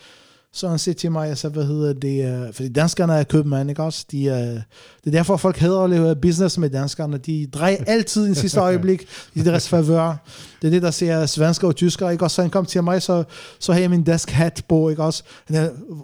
så 0.53 0.69
han 0.69 0.79
siger 0.79 0.95
til 0.95 1.13
mig, 1.13 1.29
altså, 1.29 1.49
hvad 1.49 1.65
hedder 1.65 1.93
det, 1.93 2.47
øh, 2.47 2.53
fordi 2.53 2.69
danskerne 2.69 3.15
er 3.15 3.25
købmand, 3.25 3.71
ikke 3.71 3.83
også? 3.83 4.07
De, 4.11 4.25
øh, 4.25 4.35
det 4.35 4.63
er 5.07 5.11
derfor, 5.11 5.37
folk 5.37 5.57
hader 5.57 5.81
at 5.81 5.91
lave 5.91 6.17
business 6.17 6.59
med 6.59 6.71
danskerne. 6.71 7.19
De 7.19 7.47
drejer 7.47 7.77
altid 7.87 8.31
i 8.31 8.35
sidste 8.35 8.61
øjeblik 8.61 9.07
i 9.35 9.41
deres 9.41 9.69
favør. 9.69 10.17
Det 10.63 10.69
er 10.69 10.71
det, 10.71 10.83
der 10.83 10.91
ser 10.91 11.27
svensker 11.27 11.69
og 11.69 11.77
tyskere, 11.77 12.13
ikke 12.13 12.25
også? 12.25 12.35
Så 12.35 12.43
han 12.43 12.51
kom 12.51 12.67
til 12.67 12.85
mig, 12.85 13.03
så, 13.03 13.25
så 13.59 13.73
har 13.73 13.81
jeg 13.81 13.91
min 13.91 14.07
desk 14.07 14.31
hat 14.31 14.65
på, 14.69 14.89
ikke 14.89 15.03
også? 15.03 15.23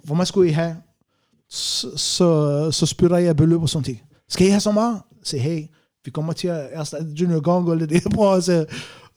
Hvor 0.05 0.15
meget 0.15 0.29
skulle 0.29 0.51
I 0.51 0.53
have? 0.53 0.77
Så, 1.51 1.97
så, 1.97 2.71
så 2.71 2.87
spytter 2.87 3.17
jeg 3.17 3.37
beløb 3.37 3.63
og 3.63 3.69
sådan 3.69 3.85
ting. 3.85 4.03
Skal 4.29 4.47
I 4.47 4.51
have 4.51 4.61
så 4.61 4.73
meget? 4.73 5.01
Så 5.25 5.37
hey, 5.37 5.63
vi 6.05 6.11
kommer 6.11 6.33
til 6.33 6.49
at 6.49 6.69
erstatte 6.73 7.07
Junior 7.21 7.41
Gong, 7.41 7.69
og 7.69 7.81
det 7.81 7.91
det, 7.91 8.03
at 8.37 8.45
sige. 8.45 8.67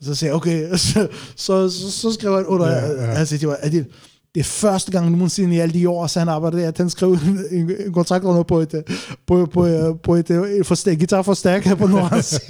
Så 0.02 0.16
siger 0.16 0.30
jeg, 0.30 0.36
okay, 0.36 0.76
så, 0.76 1.08
så, 1.36 1.70
så, 1.70 1.92
så 1.92 2.14
skriver 2.14 2.36
han 2.36 2.46
under, 2.46 2.68
Ja, 2.68 2.92
ja, 2.92 3.06
han 3.06 3.26
siger 3.26 3.40
til 3.40 3.48
mig, 3.48 3.58
det, 4.36 4.40
er 4.40 4.44
første 4.44 4.92
gang 4.92 5.12
nogensinde 5.12 5.56
i 5.56 5.60
alle 5.60 5.74
de 5.74 5.90
år, 5.90 6.08
så 6.08 6.20
han 6.20 6.30
arbejder 6.30 6.58
der, 6.58 6.68
at 6.68 6.78
han 6.78 6.90
skrev 6.90 7.12
en, 7.12 7.40
en, 7.52 7.72
en 7.86 7.94
kontrakt 7.94 8.24
under 8.26 8.44
på 8.44 8.60
et, 8.60 8.84
på, 9.28 9.46
på, 9.46 9.68
på 10.04 10.16
et, 10.16 10.30
et 10.30 10.66
forstærk, 10.66 10.98
guitarforstærker 10.98 11.76
på 11.76 11.88
Nordens. 11.94 12.42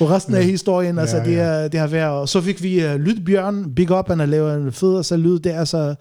og 0.00 0.10
resten 0.10 0.34
af 0.34 0.44
historien, 0.44 0.98
altså 0.98 1.16
Ja, 1.16 1.24
det, 1.24 1.32
ja. 1.32 1.38
er, 1.42 1.68
det 1.68 1.80
har 1.80 1.86
været, 1.86 2.10
og 2.10 2.28
så 2.28 2.40
fik 2.40 2.62
vi 2.62 2.84
uh, 2.86 2.94
Lydbjørn, 2.94 3.74
Big 3.74 3.90
Up, 3.98 4.08
han 4.08 4.18
har 4.18 4.26
lavet 4.26 4.56
en 4.56 4.72
fed 4.72 4.96
altså, 4.96 5.16
lyd 5.16 5.38
der, 5.38 5.64
så, 5.64 5.94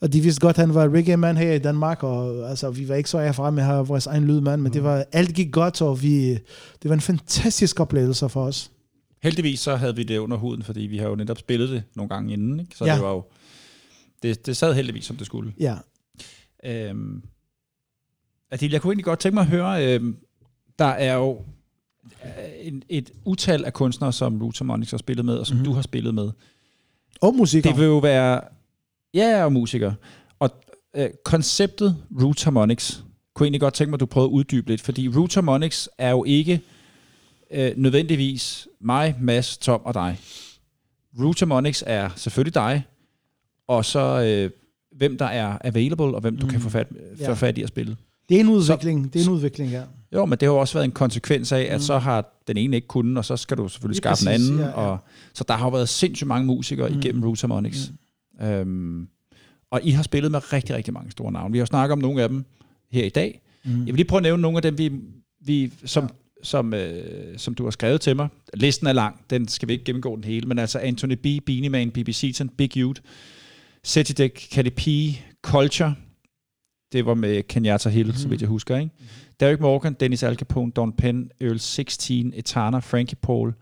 og 0.00 0.12
de 0.12 0.20
vidste 0.20 0.40
godt, 0.40 0.56
han 0.56 0.74
var 0.74 0.88
reggae-mand 0.88 1.38
her 1.38 1.52
i 1.52 1.58
Danmark, 1.58 2.02
og 2.02 2.50
altså, 2.50 2.70
vi 2.70 2.88
var 2.88 2.94
ikke 2.94 3.10
så 3.10 3.18
erfaren 3.18 3.54
med 3.54 3.62
at 3.62 3.68
have 3.68 3.86
vores 3.86 4.06
egen 4.06 4.24
lydmand, 4.24 4.62
men 4.62 4.72
det 4.72 4.84
var, 4.84 5.04
alt 5.12 5.34
gik 5.34 5.52
godt, 5.52 5.82
og 5.82 6.02
vi, 6.02 6.30
det 6.82 6.88
var 6.88 6.94
en 6.94 7.00
fantastisk 7.00 7.80
oplevelse 7.80 8.28
for 8.28 8.44
os. 8.44 8.70
Heldigvis 9.22 9.60
så 9.60 9.76
havde 9.76 9.96
vi 9.96 10.02
det 10.02 10.18
under 10.18 10.36
huden, 10.36 10.62
fordi 10.62 10.80
vi 10.80 10.98
har 10.98 11.08
jo 11.08 11.14
netop 11.14 11.38
spillet 11.38 11.68
det 11.68 11.82
nogle 11.96 12.08
gange 12.08 12.32
inden, 12.32 12.60
ikke? 12.60 12.76
så 12.76 12.84
Ja. 12.84 12.94
det 12.94 13.02
var 13.02 13.10
jo, 13.10 13.22
det, 14.24 14.46
det 14.46 14.56
sad 14.56 14.74
heldigvis, 14.74 15.04
som 15.04 15.16
det 15.16 15.26
skulle. 15.26 15.54
Ja. 15.60 15.76
Øhm, 16.64 17.22
Adil, 18.50 18.70
jeg 18.70 18.82
kunne 18.82 18.90
egentlig 18.90 19.04
godt 19.04 19.18
tænke 19.18 19.34
mig 19.34 19.42
at 19.42 19.48
høre, 19.48 19.94
øhm, 19.94 20.16
der 20.78 20.84
er 20.84 21.14
jo 21.14 21.44
øh, 22.24 22.30
en, 22.60 22.82
et 22.88 23.10
utal 23.24 23.64
af 23.64 23.72
kunstnere, 23.72 24.12
som 24.12 24.52
Monix 24.62 24.90
har 24.90 24.98
spillet 24.98 25.24
med, 25.24 25.36
og 25.36 25.46
som 25.46 25.54
mm-hmm. 25.54 25.64
du 25.64 25.72
har 25.72 25.82
spillet 25.82 26.14
med. 26.14 26.30
Og 27.20 27.34
musiker. 27.34 27.70
Det 27.70 27.78
vil 27.78 27.86
jo 27.86 27.98
være... 27.98 28.40
Ja, 29.14 29.44
og 29.44 29.52
musikere. 29.52 29.94
Og 30.38 30.50
øh, 30.96 31.10
konceptet 31.24 31.96
Root 32.22 32.44
Harmonics, 32.44 33.04
kunne 33.34 33.44
jeg 33.44 33.46
egentlig 33.46 33.60
godt 33.60 33.74
tænke 33.74 33.90
mig, 33.90 33.96
at 33.96 34.00
du 34.00 34.06
prøvede 34.06 34.28
at 34.28 34.32
uddybe 34.32 34.70
lidt, 34.70 34.80
fordi 34.80 35.08
Root 35.08 35.34
Harmonics 35.34 35.88
er 35.98 36.10
jo 36.10 36.24
ikke 36.24 36.60
øh, 37.50 37.72
nødvendigvis 37.76 38.68
mig, 38.80 39.16
Mads, 39.20 39.58
Tom 39.58 39.80
og 39.84 39.94
dig. 39.94 40.18
Root 41.20 41.38
Harmonics 41.38 41.84
er 41.86 42.10
selvfølgelig 42.16 42.54
dig, 42.54 42.84
og 43.68 43.84
så 43.84 44.22
øh, 44.22 44.50
hvem 44.96 45.18
der 45.18 45.24
er 45.24 45.58
available, 45.64 46.04
og 46.14 46.20
hvem 46.20 46.36
du 46.36 46.46
kan 46.46 46.60
få 46.60 46.68
fat, 46.70 46.86
Ja. 47.20 47.30
få 47.30 47.34
fat 47.34 47.58
i 47.58 47.62
at 47.62 47.68
spille. 47.68 47.96
Det 48.28 48.36
er 48.36 48.40
en 48.40 48.48
udvikling, 48.48 49.12
det 49.12 49.20
er 49.20 49.24
en 49.26 49.30
udvikling, 49.32 49.70
ja. 49.70 49.82
Jo, 50.12 50.24
men 50.24 50.38
det 50.38 50.42
har 50.42 50.52
jo 50.52 50.58
også 50.60 50.74
været 50.74 50.84
en 50.84 50.90
konsekvens 50.92 51.52
af, 51.52 51.66
at 51.70 51.82
så 51.82 51.98
har 51.98 52.40
den 52.48 52.56
ene 52.56 52.76
ikke 52.76 52.88
kunnet, 52.88 53.18
og 53.18 53.24
så 53.24 53.36
skal 53.36 53.56
du 53.56 53.68
selvfølgelig 53.68 53.96
skaffe 53.96 54.24
den 54.24 54.32
anden. 54.32 54.58
ja, 54.58 54.64
ja. 54.64 54.70
Og, 54.72 54.98
så 55.34 55.44
der 55.48 55.54
har 55.54 55.66
jo 55.66 55.70
været 55.70 55.88
sindssygt 55.88 56.28
mange 56.28 56.46
musikere 56.46 56.88
mm. 56.88 56.98
igennem 56.98 57.24
Roots 57.24 57.40
Harmonics. 57.40 57.92
Mm. 58.40 58.46
Øhm, 58.46 59.08
og 59.70 59.80
I 59.82 59.90
har 59.90 60.02
spillet 60.02 60.30
med 60.30 60.52
rigtig, 60.52 60.76
rigtig 60.76 60.94
mange 60.94 61.10
store 61.10 61.32
navne. 61.32 61.52
Vi 61.52 61.58
har 61.58 61.64
snakket 61.64 61.92
om 61.92 61.98
nogle 61.98 62.22
af 62.22 62.28
dem 62.28 62.44
her 62.90 63.04
i 63.04 63.08
dag. 63.08 63.40
Mm. 63.64 63.70
Jeg 63.78 63.86
vil 63.86 63.94
lige 63.94 64.04
prøve 64.04 64.18
at 64.18 64.22
nævne 64.22 64.42
nogle 64.42 64.58
af 64.58 64.62
dem, 64.62 64.78
vi, 64.78 64.92
vi 65.40 65.72
som, 65.84 66.04
ja. 66.04 66.08
som, 66.42 66.74
øh, 66.74 67.38
som 67.38 67.54
du 67.54 67.64
har 67.64 67.70
skrevet 67.70 68.00
til 68.00 68.16
mig. 68.16 68.28
Listen 68.54 68.86
er 68.86 68.92
lang, 68.92 69.20
den 69.30 69.48
skal 69.48 69.68
vi 69.68 69.72
ikke 69.72 69.84
gennemgå 69.84 70.14
den 70.16 70.24
hele, 70.24 70.46
men 70.48 70.58
altså 70.58 70.78
Anthony 70.78 71.12
B., 71.14 71.26
Beanie 71.46 71.68
Man, 71.70 71.90
BB 71.90 72.10
Seaton, 72.12 72.48
Big 72.48 72.76
Youth, 72.76 73.00
Setidek, 73.84 74.48
P, 74.76 74.80
Culture, 75.42 75.94
det 76.92 77.06
var 77.06 77.14
med 77.14 77.42
Kenyatta 77.42 77.88
Hill, 77.88 78.06
mm. 78.06 78.14
så 78.14 78.28
vidt 78.28 78.40
jeg 78.40 78.48
husker, 78.48 78.76
ikke? 78.76 78.90
Mm. 78.98 79.04
Derek 79.40 79.60
Morgan, 79.60 79.94
Dennis 79.94 80.22
Al 80.22 80.36
Capone, 80.36 80.70
Don 80.70 80.92
Penn, 80.92 81.30
Earl 81.40 81.58
16, 81.58 82.32
Etana, 82.34 82.78
Frankie 82.78 83.16
Paul, 83.22 83.52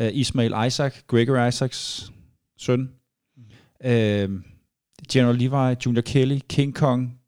uh, 0.00 0.06
Ismail 0.12 0.54
Isaac, 0.66 1.02
Gregory 1.06 1.48
Isaacs 1.48 2.12
søn, 2.58 2.90
mm. 3.36 3.42
uh, 3.84 4.40
General 5.12 5.36
Levi, 5.36 5.74
Junior 5.84 6.02
Kelly, 6.02 6.40
King 6.48 6.74
Kong, 6.74 7.18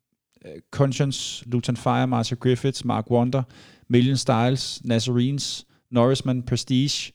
uh, 0.45 0.51
Conscience, 0.71 1.43
Luton 1.45 1.77
Fire, 1.77 2.07
Marcia 2.07 2.35
Griffiths, 2.35 2.85
Mark 2.85 3.11
Wonder, 3.11 3.43
Million 3.87 4.17
Styles, 4.17 4.81
Nazarenes, 4.83 5.65
Norrisman, 5.89 6.43
Prestige, 6.43 7.11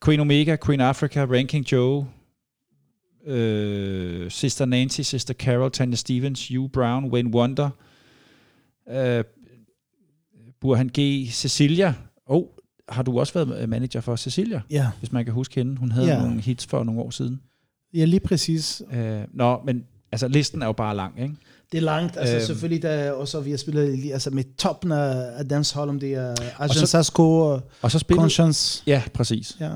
Queen 0.00 0.20
Omega, 0.20 0.56
Queen 0.56 0.80
Africa, 0.80 1.26
Ranking 1.26 1.64
Joe, 1.64 2.06
øh, 3.26 4.30
Sister 4.30 4.64
Nancy, 4.64 5.00
Sister 5.00 5.34
Carol, 5.34 5.70
Tanya 5.70 5.96
Stevens, 5.96 6.48
Hugh 6.48 6.70
Brown, 6.70 7.04
Wayne 7.12 7.30
Wonder, 7.34 7.70
øh, 8.90 9.24
Burhan 10.60 10.90
G, 10.98 11.28
Cecilia. 11.32 11.94
Oh, 12.26 12.44
har 12.88 13.02
du 13.02 13.20
også 13.20 13.44
været 13.44 13.68
manager 13.68 14.00
for 14.00 14.16
Cecilia? 14.16 14.60
Ja, 14.70 14.90
Hvis 14.98 15.12
man 15.12 15.24
kan 15.24 15.34
huske 15.34 15.54
hende. 15.54 15.76
Hun 15.76 15.92
havde 15.92 16.06
Ja. 16.06 16.22
nogle 16.22 16.40
hits 16.40 16.66
for 16.66 16.84
nogle 16.84 17.00
år 17.00 17.10
siden. 17.10 17.40
ja 17.94 18.04
lige 18.04 18.20
præcis. 18.20 18.82
Øh, 18.92 19.20
nå, 19.34 19.60
men 19.64 19.84
altså 20.12 20.28
listen 20.28 20.62
er 20.62 20.66
jo 20.66 20.72
bare 20.72 20.96
lang, 20.96 21.22
ikke? 21.22 21.34
Det 21.72 21.78
er 21.78 21.82
langt, 21.82 22.16
altså 22.16 22.34
Øhm. 22.36 22.44
selvfølgelig, 22.44 22.82
der 22.82 23.12
også 23.12 23.40
vi 23.40 23.50
har 23.50 23.56
spillet 23.56 24.12
altså 24.12 24.30
med 24.30 24.44
toppen 24.56 24.92
af, 24.92 25.48
dancehall, 25.48 25.88
om 25.88 26.00
det 26.00 26.14
er 26.14 26.34
Arjun 26.58 26.74
så- 26.74 26.86
Sasko 26.86 27.38
og 27.38 27.62
Og 27.82 27.90
så 27.90 27.98
spillede... 27.98 28.20
Conscience. 28.22 28.82
Ja, 28.86 29.02
præcis. 29.14 29.56
Ja, 29.60 29.70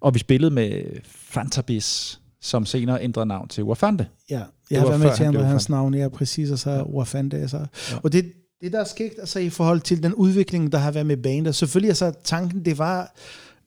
Og 0.00 0.14
vi 0.14 0.18
spillede 0.18 0.54
med 0.54 0.82
Fantabis, 1.04 2.20
som 2.44 2.66
senere 2.66 3.02
ændrede 3.02 3.26
navn 3.26 3.48
til 3.48 3.64
Wafande. 3.64 4.06
ja. 4.30 4.42
Jeg 4.70 4.80
har 4.80 4.88
været 4.88 5.00
med 5.00 5.16
til 5.16 5.22
at 5.22 5.28
ændre 5.28 5.44
hans 5.44 5.68
navn, 5.68 5.94
ja, 5.94 6.08
præcis, 6.08 6.50
og 6.50 6.58
så 6.58 6.70
Ja. 6.70 6.82
Wafande, 6.82 7.36
altså. 7.36 7.56
Ja. 7.56 7.96
Og 8.02 8.12
det, 8.12 8.32
det 8.60 8.72
der 8.72 8.80
er 8.80 8.84
sket, 8.84 9.12
altså 9.18 9.38
i 9.38 9.50
forhold 9.50 9.80
til 9.80 10.02
den 10.02 10.14
udvikling, 10.14 10.72
der 10.72 10.78
har 10.78 10.90
været 10.90 11.06
med 11.06 11.16
bandet, 11.16 11.54
selvfølgelig 11.54 11.88
altså 11.88 12.12
tanken, 12.24 12.64
det 12.64 12.78
var, 12.78 13.14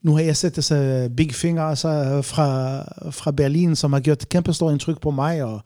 nu 0.01 0.15
har 0.15 0.21
jeg 0.21 0.37
set 0.37 0.57
altså 0.57 1.09
Big 1.17 1.33
Finger 1.35 1.63
altså, 1.63 2.21
fra, 2.21 2.81
fra 3.11 3.31
Berlin, 3.31 3.75
som 3.75 3.93
har 3.93 3.99
gjort 3.99 4.29
kæmpe 4.29 4.53
stort 4.53 4.71
indtryk 4.71 5.01
på 5.01 5.11
mig, 5.11 5.43
og, 5.43 5.61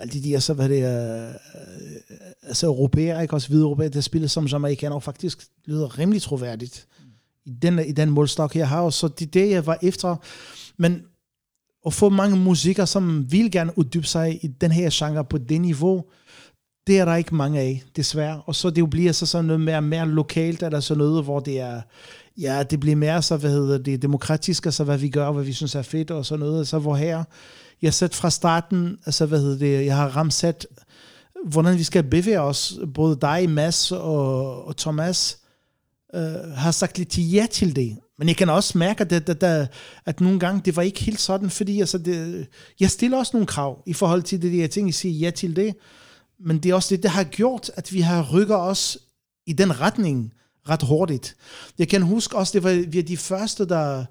alle 0.00 0.12
de 0.12 0.22
der, 0.22 0.38
så 0.38 0.54
hvad 0.54 0.68
det 0.68 0.82
er, 0.82 1.32
altså 2.42 2.66
europæere, 2.66 3.22
ikke 3.22 3.34
også 3.34 3.48
hvide 3.48 3.62
europæere, 3.62 3.88
der 3.88 4.00
spiller 4.00 4.28
som 4.28 4.46
jamaicaner, 4.46 4.98
faktisk 4.98 5.46
lyder 5.64 5.98
rimelig 5.98 6.22
troværdigt 6.22 6.86
i 7.46 7.50
den, 7.62 7.78
i 7.78 7.92
den 7.92 8.10
målstok, 8.10 8.56
jeg 8.56 8.68
har, 8.68 8.80
og 8.80 8.92
så 8.92 9.08
det 9.08 9.26
er 9.26 9.30
det, 9.30 9.50
jeg 9.50 9.66
var 9.66 9.78
efter. 9.82 10.16
Men 10.76 11.02
at 11.86 11.94
få 11.94 12.08
mange 12.08 12.36
musikere, 12.36 12.86
som 12.86 13.32
vil 13.32 13.50
gerne 13.50 13.78
uddybe 13.78 14.06
sig 14.06 14.44
i 14.44 14.46
den 14.46 14.72
her 14.72 14.90
genre 14.92 15.24
på 15.24 15.38
det 15.38 15.60
niveau, 15.60 16.04
det 16.86 16.98
er 16.98 17.04
der 17.04 17.16
ikke 17.16 17.34
mange 17.34 17.60
af, 17.60 17.82
desværre. 17.96 18.42
Og 18.46 18.54
så 18.54 18.70
det 18.70 18.78
jo 18.78 18.86
bliver 18.86 19.12
så 19.12 19.26
sådan 19.26 19.44
noget 19.44 19.60
mere, 19.60 19.82
mere 19.82 20.08
lokalt, 20.08 20.62
eller 20.62 20.80
sådan 20.80 20.98
noget, 20.98 21.24
hvor 21.24 21.40
det 21.40 21.60
er, 21.60 21.80
ja, 22.38 22.62
det 22.62 22.80
bliver 22.80 22.96
mere 22.96 23.22
så, 23.22 23.36
hvad 23.36 23.50
hedder 23.50 23.78
det, 23.78 24.02
demokratisk, 24.02 24.66
altså 24.66 24.84
hvad 24.84 24.98
vi 24.98 25.08
gør, 25.08 25.32
hvad 25.32 25.44
vi 25.44 25.52
synes 25.52 25.74
er 25.74 25.82
fedt, 25.82 26.10
og 26.10 26.26
sådan 26.26 26.40
noget. 26.40 26.68
Så 26.68 26.78
hvor 26.78 26.96
her, 26.96 27.24
jeg 27.82 27.94
sat 27.94 28.14
fra 28.14 28.30
starten, 28.30 28.98
altså 29.06 29.26
hvad 29.26 29.40
hedder 29.40 29.58
det, 29.58 29.86
jeg 29.86 29.96
har 29.96 30.08
ramsat, 30.08 30.66
hvordan 31.46 31.78
vi 31.78 31.82
skal 31.82 32.02
bevæge 32.02 32.40
os, 32.40 32.78
både 32.94 33.18
dig, 33.20 33.50
Mads 33.50 33.92
og, 33.92 34.66
og 34.66 34.76
Thomas, 34.76 35.38
øh, 36.14 36.52
har 36.52 36.70
sagt 36.70 36.98
lidt 36.98 37.18
ja 37.18 37.46
til 37.50 37.76
det. 37.76 37.96
Men 38.18 38.28
jeg 38.28 38.36
kan 38.36 38.50
også 38.50 38.78
mærke, 38.78 39.00
at, 39.00 39.12
at, 39.12 39.42
at, 39.42 39.68
at 40.06 40.20
nogle 40.20 40.40
gange, 40.40 40.62
det 40.64 40.76
var 40.76 40.82
ikke 40.82 41.00
helt 41.00 41.20
sådan, 41.20 41.50
fordi 41.50 41.80
altså 41.80 41.98
det, 41.98 42.46
jeg 42.80 42.90
stiller 42.90 43.18
også 43.18 43.30
nogle 43.34 43.46
krav 43.46 43.82
i 43.86 43.92
forhold 43.92 44.22
til 44.22 44.42
det, 44.42 44.58
jeg 44.58 44.70
tænker, 44.70 44.88
jeg 44.88 44.94
siger 44.94 45.18
ja 45.18 45.30
til 45.30 45.56
det. 45.56 45.74
Men 46.40 46.58
det 46.58 46.70
er 46.70 46.74
også 46.74 46.94
det, 46.94 47.02
der 47.02 47.08
har 47.08 47.24
gjort, 47.24 47.70
at 47.74 47.92
vi 47.92 48.00
har 48.00 48.32
rykket 48.32 48.56
os 48.56 48.98
i 49.46 49.52
den 49.52 49.80
retning 49.80 50.32
ret 50.68 50.82
hurtigt. 50.82 51.36
Jeg 51.78 51.88
kan 51.88 52.02
huske 52.02 52.36
også, 52.36 52.52
det 52.52 52.62
var 52.62 52.86
vi 52.88 52.98
er 52.98 53.02
de 53.02 53.16
første, 53.16 53.68
der 53.68 54.04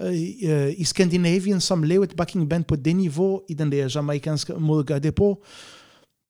øh, 0.00 0.14
øh 0.42 0.74
i 0.76 0.84
Skandinavien, 0.84 1.60
som 1.60 1.82
lavede 1.82 2.10
et 2.10 2.16
backing 2.16 2.50
band 2.50 2.64
på 2.64 2.76
det 2.76 2.96
niveau, 2.96 3.42
i 3.48 3.54
den 3.54 3.72
der 3.72 3.90
jamaikanske 3.94 4.52
måde 4.52 4.80
at 4.80 4.86
gøre 4.86 4.98
det 4.98 5.14
på. 5.14 5.44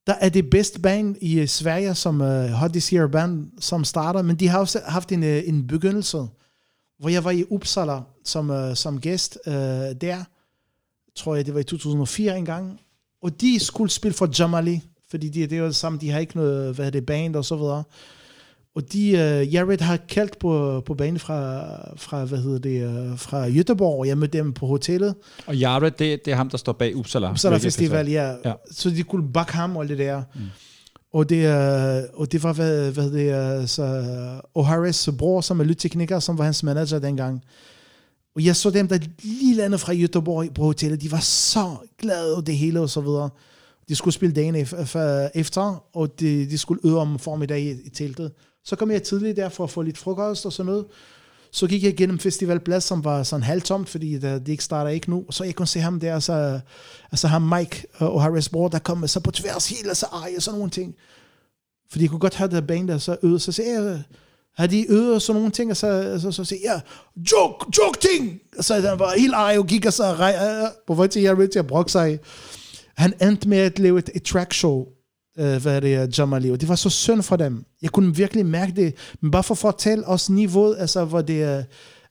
Der 0.07 0.13
er 0.13 0.29
det 0.29 0.49
bedste 0.49 0.79
band 0.79 1.15
i 1.21 1.39
øh, 1.39 1.47
Sverige, 1.47 1.95
som 1.95 2.21
uh, 2.21 2.45
Hot 2.45 2.71
This 2.71 2.87
Year 2.87 3.07
Band, 3.07 3.51
som 3.59 3.83
starter, 3.83 4.21
men 4.21 4.35
de 4.35 4.47
har 4.47 4.59
også 4.59 4.81
haft 4.85 5.11
en, 5.11 5.23
øh, 5.23 5.43
en 5.45 5.67
begyndelse, 5.67 6.27
hvor 6.99 7.09
jeg 7.09 7.23
var 7.23 7.31
i 7.31 7.45
Uppsala 7.49 7.99
som, 8.25 8.49
uh, 8.49 8.73
som 8.73 9.01
gæst 9.01 9.37
uh, 9.47 9.53
der, 9.53 10.23
tror 11.15 11.35
jeg, 11.35 11.45
det 11.45 11.53
var 11.53 11.59
i 11.59 11.63
2004 11.63 12.37
engang, 12.37 12.79
og 13.21 13.41
de 13.41 13.59
skulle 13.59 13.91
spille 13.91 14.15
for 14.15 14.29
Jamali, 14.39 14.81
fordi 15.09 15.29
de, 15.29 15.41
det 15.41 15.53
er 15.53 15.57
jo 15.57 15.65
det 15.65 15.75
samme, 15.75 15.99
de 15.99 16.09
har 16.11 16.19
ikke 16.19 16.37
noget, 16.37 16.75
hvad 16.75 16.85
er 16.85 16.89
det, 16.89 17.05
band 17.05 17.35
og 17.35 17.45
så 17.45 17.55
videre. 17.55 17.83
Og 18.75 18.93
de, 18.93 19.11
uh, 19.11 19.53
Jared 19.53 19.81
har 19.81 19.97
kaldt 19.97 20.39
på, 20.39 20.83
på 20.85 20.93
banen 20.93 21.19
fra, 21.19 21.63
fra, 21.97 22.25
hvad 22.25 22.39
hedder 22.39 22.59
det, 22.59 23.09
uh, 23.11 23.19
fra 23.19 23.47
Göteborg, 23.47 23.99
og 23.99 24.07
jeg 24.07 24.17
mødte 24.17 24.37
dem 24.37 24.53
på 24.53 24.67
hotellet, 24.67 25.15
Og 25.47 25.57
Jared, 25.57 25.91
det, 25.91 26.25
det 26.25 26.31
er 26.31 26.35
ham, 26.35 26.49
der 26.49 26.57
står 26.57 26.73
bag 26.73 26.95
Uppsala. 26.95 27.31
Uppsala 27.31 27.57
Festival, 27.57 28.07
ja. 28.07 28.35
Ja. 28.45 28.53
Så 28.71 28.89
de 28.89 29.03
kunne 29.03 29.33
bakke 29.33 29.53
ham 29.53 29.77
og 29.77 29.87
det 29.87 29.97
der. 29.97 30.23
Mm. 30.35 30.41
Og, 31.13 31.29
det, 31.29 31.45
øh, 31.45 32.03
og 32.13 32.31
det 32.31 32.43
var, 32.43 32.53
hvad, 32.53 32.91
hvad 32.91 33.11
det 33.11 33.29
er, 33.29 33.65
så 33.65 34.03
O'Harris 34.59 35.17
bror, 35.17 35.41
som 35.41 35.59
er 35.59 35.63
lydtekniker, 35.63 36.19
som 36.19 36.37
var 36.37 36.43
hans 36.43 36.63
manager 36.63 36.99
dengang. 36.99 37.43
Og 38.35 38.45
jeg 38.45 38.55
så 38.55 38.69
dem, 38.69 38.87
der 38.87 38.99
lige 39.23 39.55
landede 39.55 39.79
fra 39.79 39.93
Göteborg 39.93 40.53
på 40.53 40.63
hotellet, 40.63 41.01
de 41.01 41.11
var 41.11 41.19
så 41.19 41.75
glade 41.97 42.35
og 42.35 42.47
det 42.47 42.57
hele 42.57 42.79
og 42.79 42.89
så 42.89 43.01
videre. 43.01 43.29
De 43.89 43.95
skulle 43.95 44.13
spille 44.13 44.35
dagen 44.35 44.55
efter, 45.35 45.83
og 45.93 46.19
de, 46.19 46.49
de 46.49 46.57
skulle 46.57 46.81
øve 46.85 46.99
om 46.99 47.19
formiddag 47.19 47.61
i, 47.61 47.71
i 47.71 47.89
teltet. 47.89 48.31
Så 48.69 48.75
kom 48.75 48.91
jeg 48.91 49.03
tidligt 49.03 49.37
der 49.37 49.49
for 49.49 49.63
at 49.63 49.69
få 49.69 49.81
lidt 49.81 49.97
frokost 49.97 50.45
og 50.45 50.53
sådan 50.53 50.65
noget. 50.65 50.85
Så 51.51 51.67
gik 51.67 51.83
jeg 51.83 51.93
igennem 51.93 52.19
festivalplads, 52.19 52.83
som 52.83 53.03
var 53.03 53.23
sådan 53.23 53.43
halvtomt, 53.43 53.89
fordi 53.89 54.17
det, 54.17 54.45
de 54.45 54.51
ikke 54.51 54.63
starter 54.63 54.91
ikke 54.91 55.09
nu. 55.09 55.25
Så 55.29 55.43
jeg 55.43 55.55
kunne 55.55 55.67
se 55.67 55.79
ham 55.79 55.99
der, 55.99 56.19
så, 56.19 56.59
altså 57.11 57.27
ham 57.27 57.41
Mike 57.41 57.87
øh, 58.01 58.07
og 58.07 58.21
Harris 58.21 58.49
Bror, 58.49 58.67
der 58.67 58.79
kom 58.79 59.07
så 59.07 59.19
på 59.19 59.31
tværs 59.31 59.69
hele, 59.69 59.83
så 59.83 59.89
altså, 59.89 60.05
ej, 60.05 60.33
og 60.37 60.41
sådan 60.41 60.57
nogle 60.57 60.71
ting. 60.71 60.95
Fordi 61.91 62.03
jeg 62.03 62.09
kunne 62.09 62.19
godt 62.19 62.35
have 62.35 62.49
det 62.49 62.67
band, 62.67 62.87
der 62.87 62.97
så 62.97 63.17
øvede, 63.23 63.39
så 63.39 63.51
sagde 63.51 63.73
jeg, 63.73 63.83
øh, 63.83 63.99
har 64.57 64.67
de 64.67 64.91
øvet 64.91 65.13
og 65.15 65.21
sådan 65.21 65.39
nogle 65.39 65.51
ting, 65.51 65.71
og 65.71 65.77
så, 65.77 66.19
så, 66.21 66.31
så 66.31 66.43
sagde 66.43 66.63
jeg, 66.65 66.81
joke, 67.15 67.65
joke 67.77 67.99
ting! 67.99 68.39
Og 68.57 68.63
så 68.63 68.73
han 68.73 68.99
var 68.99 69.13
helt 69.17 69.33
ej 69.33 69.57
og 69.57 69.67
gik 69.67 69.85
og 69.85 69.93
så 69.93 70.03
rej, 70.03 70.35
på 70.87 70.93
vej 70.93 71.07
til 71.07 71.25
er 71.25 71.47
til 71.47 71.59
at 71.59 71.67
brokke 71.67 71.91
sig. 71.91 72.19
Han 72.95 73.13
endte 73.21 73.49
med 73.49 73.57
at 73.57 73.79
lave 73.79 73.99
et, 73.99 74.09
et 74.15 74.23
track 74.23 74.53
show, 74.53 74.85
øh, 75.37 75.61
hvad 75.61 75.75
er 75.75 75.79
det, 75.79 76.01
øh, 76.01 76.19
Jamali, 76.19 76.51
og 76.51 76.61
det 76.61 76.69
var 76.69 76.75
så 76.75 76.89
synd 76.89 77.21
for 77.21 77.35
dem. 77.35 77.65
Jeg 77.81 77.89
kunne 77.89 78.15
virkelig 78.15 78.45
mærke 78.45 78.73
det, 78.75 78.93
men 79.21 79.31
bare 79.31 79.43
for 79.43 79.53
at 79.53 79.57
fortælle 79.57 80.07
os 80.07 80.29
niveauet, 80.29 80.75
altså 80.79 81.05
hvor 81.05 81.21
det 81.21 81.43
er, 81.43 81.63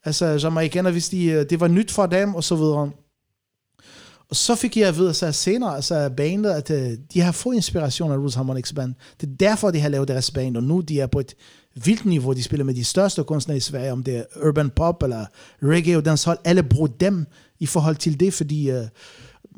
altså 0.04 0.26
Jamaikaner, 0.26 0.90
hvis 0.90 1.08
de, 1.08 1.24
øh, 1.24 1.46
det 1.50 1.60
var 1.60 1.68
nyt 1.68 1.90
for 1.90 2.06
dem, 2.06 2.34
og 2.34 2.44
så 2.44 2.56
videre. 2.56 2.90
Og 4.30 4.36
så 4.36 4.54
fik 4.54 4.76
jeg 4.76 4.88
at 4.88 4.96
vide 4.96 5.14
så 5.14 5.32
senere, 5.32 5.76
altså 5.76 6.10
bandet, 6.16 6.50
at 6.50 6.68
de 7.12 7.20
har 7.20 7.32
fået 7.32 7.54
inspiration 7.54 8.12
af 8.12 8.16
Roots 8.16 8.34
Harmonics 8.34 8.72
Band. 8.72 8.94
Det 9.20 9.28
er 9.28 9.36
derfor, 9.40 9.70
de 9.70 9.80
har 9.80 9.88
lavet 9.88 10.08
deres 10.08 10.30
band, 10.30 10.56
og 10.56 10.62
nu 10.62 10.80
de 10.80 11.00
er 11.00 11.06
på 11.06 11.20
et 11.20 11.34
vildt 11.84 12.04
niveau. 12.04 12.32
De 12.32 12.42
spiller 12.42 12.64
med 12.64 12.74
de 12.74 12.84
største 12.84 13.24
kunstnere 13.24 13.56
i 13.56 13.60
Sverige, 13.60 13.92
om 13.92 14.02
det 14.02 14.16
er 14.16 14.24
urban 14.48 14.70
pop 14.70 15.02
eller 15.02 15.26
reggae 15.62 15.96
og 15.96 16.04
dancehall. 16.04 16.38
Alle 16.44 16.62
bruger 16.62 16.86
dem 16.86 17.26
i 17.58 17.66
forhold 17.66 17.96
til 17.96 18.20
det, 18.20 18.34
fordi... 18.34 18.70
Øh, 18.70 18.84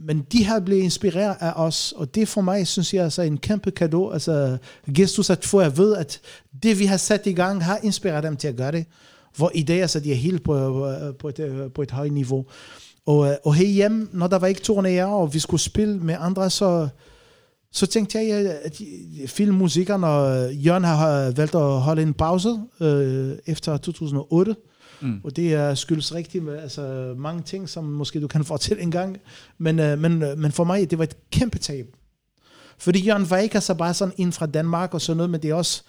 men 0.07 0.27
de 0.33 0.45
har 0.45 0.61
blevet 0.61 0.83
inspireret 0.83 1.37
af 1.41 1.53
os, 1.57 1.95
og 1.97 2.15
det 2.15 2.29
for 2.29 2.41
mig, 2.41 2.67
synes 2.67 2.95
jeg, 2.95 3.05
altså 3.05 3.23
er 3.23 3.27
en 3.27 3.39
kæmpe 3.39 3.71
gave, 3.71 4.13
Altså, 4.13 4.59
gestus 4.95 5.31
at 5.31 5.45
få 5.45 5.59
at 5.59 5.77
vide, 5.79 5.99
at 5.99 6.21
det 6.63 6.79
vi 6.79 6.85
har 6.85 6.97
sat 6.97 7.27
i 7.27 7.33
gang, 7.33 7.65
har 7.65 7.79
inspireret 7.83 8.23
dem 8.23 8.37
til 8.37 8.49
at 8.49 8.57
gøre 8.57 8.73
det. 8.73 8.85
Hvor 9.37 9.51
i 9.55 9.63
dag, 9.63 9.81
altså, 9.81 10.01
de 10.01 10.11
er 10.13 10.17
helt 10.17 10.45
på, 10.45 10.53
på, 11.19 11.29
et, 11.29 11.71
på 11.75 11.83
et 11.83 11.91
højt 11.91 12.13
niveau. 12.13 12.45
Og, 13.07 13.29
øh, 13.29 13.35
og 13.45 13.55
herhjemme, 13.55 14.09
når 14.13 14.27
der 14.27 14.39
var 14.39 14.47
ikke 14.47 14.61
turnéer, 14.73 15.05
og 15.07 15.35
vi 15.35 15.39
skulle 15.39 15.61
spille 15.61 15.99
med 15.99 16.17
andre, 16.19 16.51
så 16.51 16.89
Så 17.73 17.87
tænkte 17.87 18.19
jeg, 18.19 18.45
øh, 18.45 18.51
at 18.63 18.79
de- 18.79 18.85
filmmusikeren 19.27 20.05
og 20.05 20.55
Jørgen 20.55 20.85
har 20.85 21.31
valgt 21.31 21.55
at 21.55 21.81
holde 21.81 22.03
en 22.03 22.15
pause 22.15 22.49
øh, 22.81 23.33
efter 23.47 23.77
2008. 23.77 24.57
Mm. 25.01 25.21
Og 25.25 25.37
det 25.37 25.55
er 25.55 25.75
skyldes 25.75 26.15
rigtig 26.15 26.43
med, 26.43 26.59
altså, 26.59 27.15
mange 27.19 27.43
ting, 27.43 27.69
som 27.69 27.85
måske 27.85 28.21
du 28.21 28.29
kan 28.29 28.45
fortælle 28.55 28.83
en 28.83 28.91
gang. 28.91 29.17
Men, 29.59 29.79
øh, 29.79 29.99
men, 29.99 30.23
øh, 30.23 30.39
men 30.39 30.53
for 30.53 30.65
mig, 30.65 30.91
det 30.91 30.99
var 30.99 31.05
et 31.05 31.17
kæmpe 31.31 31.59
tab. 31.59 31.87
Fordi 32.79 33.07
Jørgen 33.07 33.31
var 33.31 33.37
ikke 33.37 33.55
altså 33.55 33.75
bare 33.75 33.95
sådan 33.95 34.15
en 34.17 34.33
fra 34.33 34.47
Danmark 34.47 34.95
og 34.95 35.01
sådan 35.01 35.17
noget, 35.17 35.31
men 35.31 35.43
det 35.43 35.51
er 35.51 35.55
også, 35.55 35.83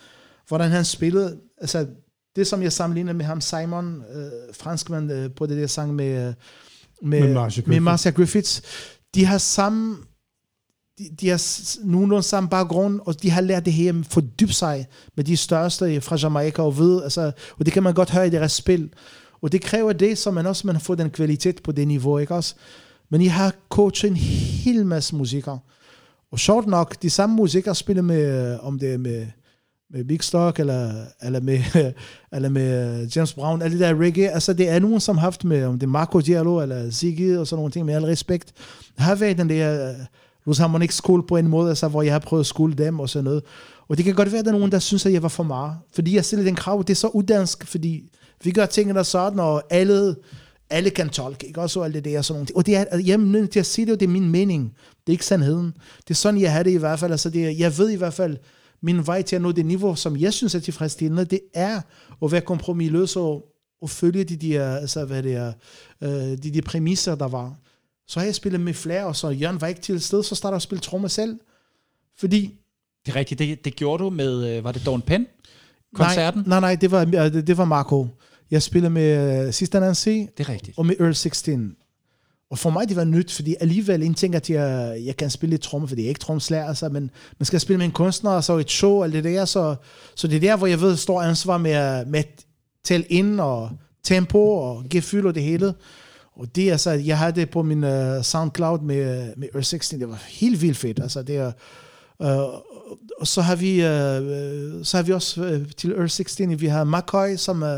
hvordan 0.48 0.72
han 0.72 0.86
spillede. 0.86 1.38
Altså, 1.58 1.88
det 2.36 2.48
som 2.48 2.64
jeg 2.64 2.74
sammenligner 2.74 3.14
med 3.14 3.26
ham, 3.26 3.42
Simon, 3.42 4.04
øh, 4.16 4.32
franskmand 4.54 5.12
øh, 5.12 5.32
på 5.32 5.46
det 5.46 5.58
der 5.58 5.68
sang 5.68 5.96
med, 5.96 6.28
øh, 6.28 6.34
med, 7.02 7.22
Med 7.22 7.34
Marcia 7.34 7.64
med. 7.68 7.80
Marcia 7.80 8.12
Griffiths, 8.12 8.62
de 9.16 9.26
har 9.26 9.38
samme 9.38 9.98
de, 11.02 11.16
de 11.22 11.30
har 11.30 11.78
nogenlunde 11.84 12.24
samme 12.24 12.50
baggrund, 12.50 13.00
og 13.06 13.22
de 13.22 13.30
har 13.30 13.42
lært 13.42 13.66
det 13.66 13.74
her 13.74 14.04
fordybe 14.10 14.54
sig 14.54 14.88
med 15.16 15.24
de 15.24 15.38
største 15.38 16.02
fra 16.02 16.16
Jamaica 16.16 16.62
og 16.62 16.78
ved, 16.78 17.04
altså, 17.04 17.32
og 17.60 17.66
det 17.66 17.74
kan 17.74 17.84
man 17.84 17.94
godt 17.94 18.10
høre 18.10 18.28
i 18.28 18.30
deres 18.30 18.52
spil. 18.52 18.90
Og 19.42 19.52
det 19.52 19.62
kræver 19.62 19.94
det, 19.94 20.18
så 20.18 20.32
man 20.32 20.46
også 20.46 20.68
man 20.68 20.80
får 20.80 20.96
den 20.96 21.10
kvalitet 21.10 21.64
på 21.64 21.72
det 21.72 21.88
niveau, 21.88 22.18
ikke 22.18 22.36
også? 22.36 22.56
Men 23.10 23.24
jeg 23.24 23.34
har 23.34 23.54
coachet 23.70 24.10
en 24.12 24.18
hel 24.18 24.86
masse 24.86 25.16
musikere. 25.16 25.60
Og 26.32 26.40
sjovt 26.40 26.68
nok, 26.68 27.02
de 27.02 27.10
samme 27.10 27.36
musikere 27.36 27.76
spiller 27.76 28.04
med, 28.04 28.58
om 28.60 28.80
det 28.80 28.94
er 28.94 28.98
med, 28.98 29.28
med 29.90 30.04
Big 30.04 30.24
Stock, 30.24 30.60
eller, 30.60 30.92
eller, 31.22 31.40
med, 31.40 31.60
eller 32.36 32.50
med 32.50 33.02
øh, 33.02 33.18
James 33.18 33.34
Brown, 33.34 33.62
alle 33.62 33.80
de 33.80 33.84
der 33.84 34.02
reggae, 34.02 34.30
altså 34.30 34.54
det 34.54 34.70
er 34.70 34.80
nogen, 34.80 35.00
som 35.00 35.18
har 35.18 35.22
haft 35.22 35.44
med, 35.44 35.66
om 35.66 35.80
det 35.80 35.88
er 35.88 35.92
Marco 35.92 36.20
Diallo, 36.20 36.62
eller 36.62 36.92
Ziggy, 36.92 37.38
og 37.38 37.48
sådan 37.48 37.60
nogle 37.60 37.72
ting, 37.72 37.86
med 37.86 37.94
al 37.94 38.04
respekt, 38.04 38.54
har 38.98 39.16
været 39.16 39.38
den 39.38 39.50
der 39.50 39.90
øh, 39.90 39.96
nu 40.46 40.54
har 40.58 40.68
man 40.68 40.82
ikke 40.82 40.96
skole 40.96 41.24
på 41.28 41.38
en 41.38 41.48
måde, 41.48 41.70
altså, 41.70 41.88
hvor 41.88 42.02
jeg 42.02 42.14
har 42.14 42.20
prøvet 42.20 42.40
at 42.40 42.48
skole 42.48 42.74
dem 42.74 43.00
og 43.00 43.10
sådan 43.10 43.24
noget. 43.24 43.44
Og 43.88 43.98
det 43.98 44.06
kan 44.06 44.16
godt 44.16 44.32
være, 44.32 44.40
at 44.40 44.46
der 44.46 44.52
er 44.52 44.58
nogen, 44.58 44.72
der 44.72 44.80
synes, 44.80 45.06
at 45.06 45.14
jeg 45.14 45.24
var 45.24 45.30
for 45.30 45.44
meget. 45.44 45.76
Fordi 45.94 46.16
jeg 46.16 46.26
stiller 46.26 46.46
den 46.46 46.56
krav, 46.56 46.84
det 46.88 46.90
er 46.90 46.96
så 46.96 47.08
uddansk, 47.08 47.66
fordi 47.68 48.10
vi 48.44 48.52
gør 48.52 48.66
tingene 48.66 48.98
der 48.98 49.04
sådan, 49.04 49.40
og 49.40 49.64
alle, 49.70 50.16
alle 50.70 50.90
kan 50.90 51.10
tolke, 51.10 51.48
ikke? 51.48 51.62
Også 51.62 51.82
alt 51.82 51.94
det 51.94 52.06
der 52.06 52.18
og 52.18 52.26
sådan 52.26 52.38
nogle 52.38 52.46
ting. 52.46 52.58
Og 52.58 52.66
det 52.66 52.76
er, 52.76 52.80
altså, 52.80 53.08
jeg 53.08 53.14
er 53.14 53.18
nødt 53.18 53.52
til 53.52 53.60
at 53.60 53.66
sige 53.66 53.86
det, 53.86 53.94
og 53.94 54.00
det 54.00 54.06
er 54.06 54.12
min 54.12 54.30
mening. 54.30 54.74
Det 54.90 55.08
er 55.08 55.12
ikke 55.12 55.26
sandheden. 55.26 55.74
Det 56.08 56.10
er 56.10 56.14
sådan, 56.14 56.42
jeg 56.42 56.54
har 56.54 56.64
det 56.64 56.72
i 56.72 56.78
hvert 56.78 57.00
fald. 57.00 57.12
Altså, 57.12 57.30
det 57.30 57.46
er, 57.46 57.50
jeg 57.50 57.78
ved 57.78 57.90
i 57.90 57.96
hvert 57.96 58.14
fald, 58.14 58.38
min 58.82 59.08
vej 59.08 59.22
til 59.22 59.36
at 59.36 59.42
nå 59.42 59.52
det 59.52 59.66
niveau, 59.66 59.96
som 59.96 60.18
jeg 60.18 60.34
synes 60.34 60.56
er 60.56 60.60
tilfredsstillende, 60.60 61.26
det 61.26 61.40
er 61.54 61.82
at 62.24 62.32
være 62.32 62.42
kompromisløs 62.42 63.16
og, 63.16 63.44
og 63.82 63.90
følge 63.90 64.24
de 64.24 64.38
der, 64.38 64.76
altså, 64.76 65.06
hvad 65.06 65.24
det 65.24 65.34
er, 65.34 65.54
øh, 66.04 66.12
de, 66.12 66.54
de 66.54 66.62
præmisser, 66.62 67.16
der 67.16 67.28
var. 67.28 67.56
Så 68.12 68.20
har 68.20 68.26
jeg 68.26 68.36
spillet 68.36 68.62
med 68.62 68.74
flere, 68.74 69.06
og 69.06 69.16
så 69.16 69.30
Jørgen 69.30 69.62
var 69.62 69.68
ikke 69.68 69.82
til 69.82 70.02
sted, 70.02 70.24
så 70.24 70.36
starter 70.36 70.54
jeg 70.54 70.58
at 70.58 70.62
spille 70.62 70.82
trommer 70.82 71.08
selv. 71.08 71.40
Fordi 72.20 72.60
Det 73.06 73.12
er 73.12 73.16
rigtigt. 73.16 73.40
Det, 73.40 73.66
det 73.66 73.76
gjorde 73.76 74.04
du 74.04 74.10
med, 74.10 74.58
øh, 74.58 74.64
var 74.64 74.72
det 74.72 74.86
Dawn 74.86 75.02
Penn? 75.02 75.26
Koncerten? 75.96 76.44
Nej, 76.48 76.60
nej, 76.60 76.60
nej 76.60 76.76
det, 76.76 76.92
var, 76.92 77.02
øh, 77.02 77.34
det, 77.34 77.48
det 77.48 77.58
var 77.58 77.66
Marco. 77.66 78.08
Jeg 78.52 78.62
spillede 78.62 78.90
med 78.90 79.48
uh, 79.48 79.54
Sister 79.54 79.80
Nancy 79.80 80.08
Det 80.10 80.40
er 80.40 80.50
rigtigt. 80.50 80.78
og 80.78 80.86
med 80.86 80.96
Earl 81.00 81.14
16. 81.14 81.76
Og 82.50 82.58
for 82.58 82.70
mig 82.70 82.90
det 82.90 82.96
var 82.96 83.04
nyt, 83.04 83.32
fordi 83.32 83.56
alligevel 83.60 84.04
en 84.04 84.14
ting, 84.14 84.36
at 84.36 84.50
jeg, 84.50 84.98
jeg 85.06 85.18
kan 85.18 85.30
spille 85.30 85.52
lidt 85.52 85.62
tromme, 85.62 85.88
fordi 85.88 86.02
jeg 86.02 86.06
er 86.06 86.10
ikke 86.10 86.20
tromslærer, 86.20 86.68
altså, 86.68 86.90
men 86.90 87.12
man 87.40 87.46
skal 87.46 87.60
spille 87.60 87.78
med 87.78 87.86
en 87.86 87.92
kunstner, 87.92 88.32
og 88.32 88.44
så 88.44 88.58
et 88.58 88.72
show, 88.72 89.04
og 89.04 89.12
det 89.12 89.24
der, 89.24 89.46
så, 89.46 89.76
så 90.16 90.28
det 90.28 90.36
er 90.36 90.40
der, 90.40 90.56
hvor 90.56 90.68
jeg 90.68 90.82
ved, 90.82 90.98
står 90.98 91.22
ansvar 91.22 91.58
med, 91.58 92.06
med 92.06 92.20
at 92.20 92.46
tælle 92.84 93.06
ind, 93.06 93.40
og 93.40 93.70
tempo, 94.04 94.54
og 94.54 94.84
give 94.90 95.02
fyld 95.02 95.26
og 95.26 95.36
det 95.36 95.44
hele. 95.44 95.74
Og 96.36 96.56
det 96.56 96.72
altså, 96.72 96.92
jeg 96.92 97.18
havde 97.18 97.32
det 97.32 97.50
på 97.50 97.64
min 97.64 97.84
uh, 97.84 98.24
SoundCloud 98.24 98.80
med, 98.80 99.34
med 99.38 99.48
Earl 99.54 99.64
16, 99.64 100.00
det 100.00 100.10
var 100.10 100.24
helt 100.28 100.62
vildt 100.62 100.78
fedt, 100.78 101.00
altså 101.00 101.22
det 101.22 101.38
er, 101.38 101.52
uh, 102.20 102.62
og 103.20 103.28
så 103.28 103.42
har 103.42 103.56
vi, 103.56 103.72
uh, 103.72 104.86
så 104.86 104.98
har 104.98 105.04
vi 105.04 105.14
også 105.14 105.44
uh, 105.44 105.72
til 105.78 105.92
Earl 105.92 106.10
16, 106.10 106.62
vi 106.62 106.68
har 106.68 106.84
McCoy, 106.84 107.36
som, 107.36 107.64
uh, 107.64 107.70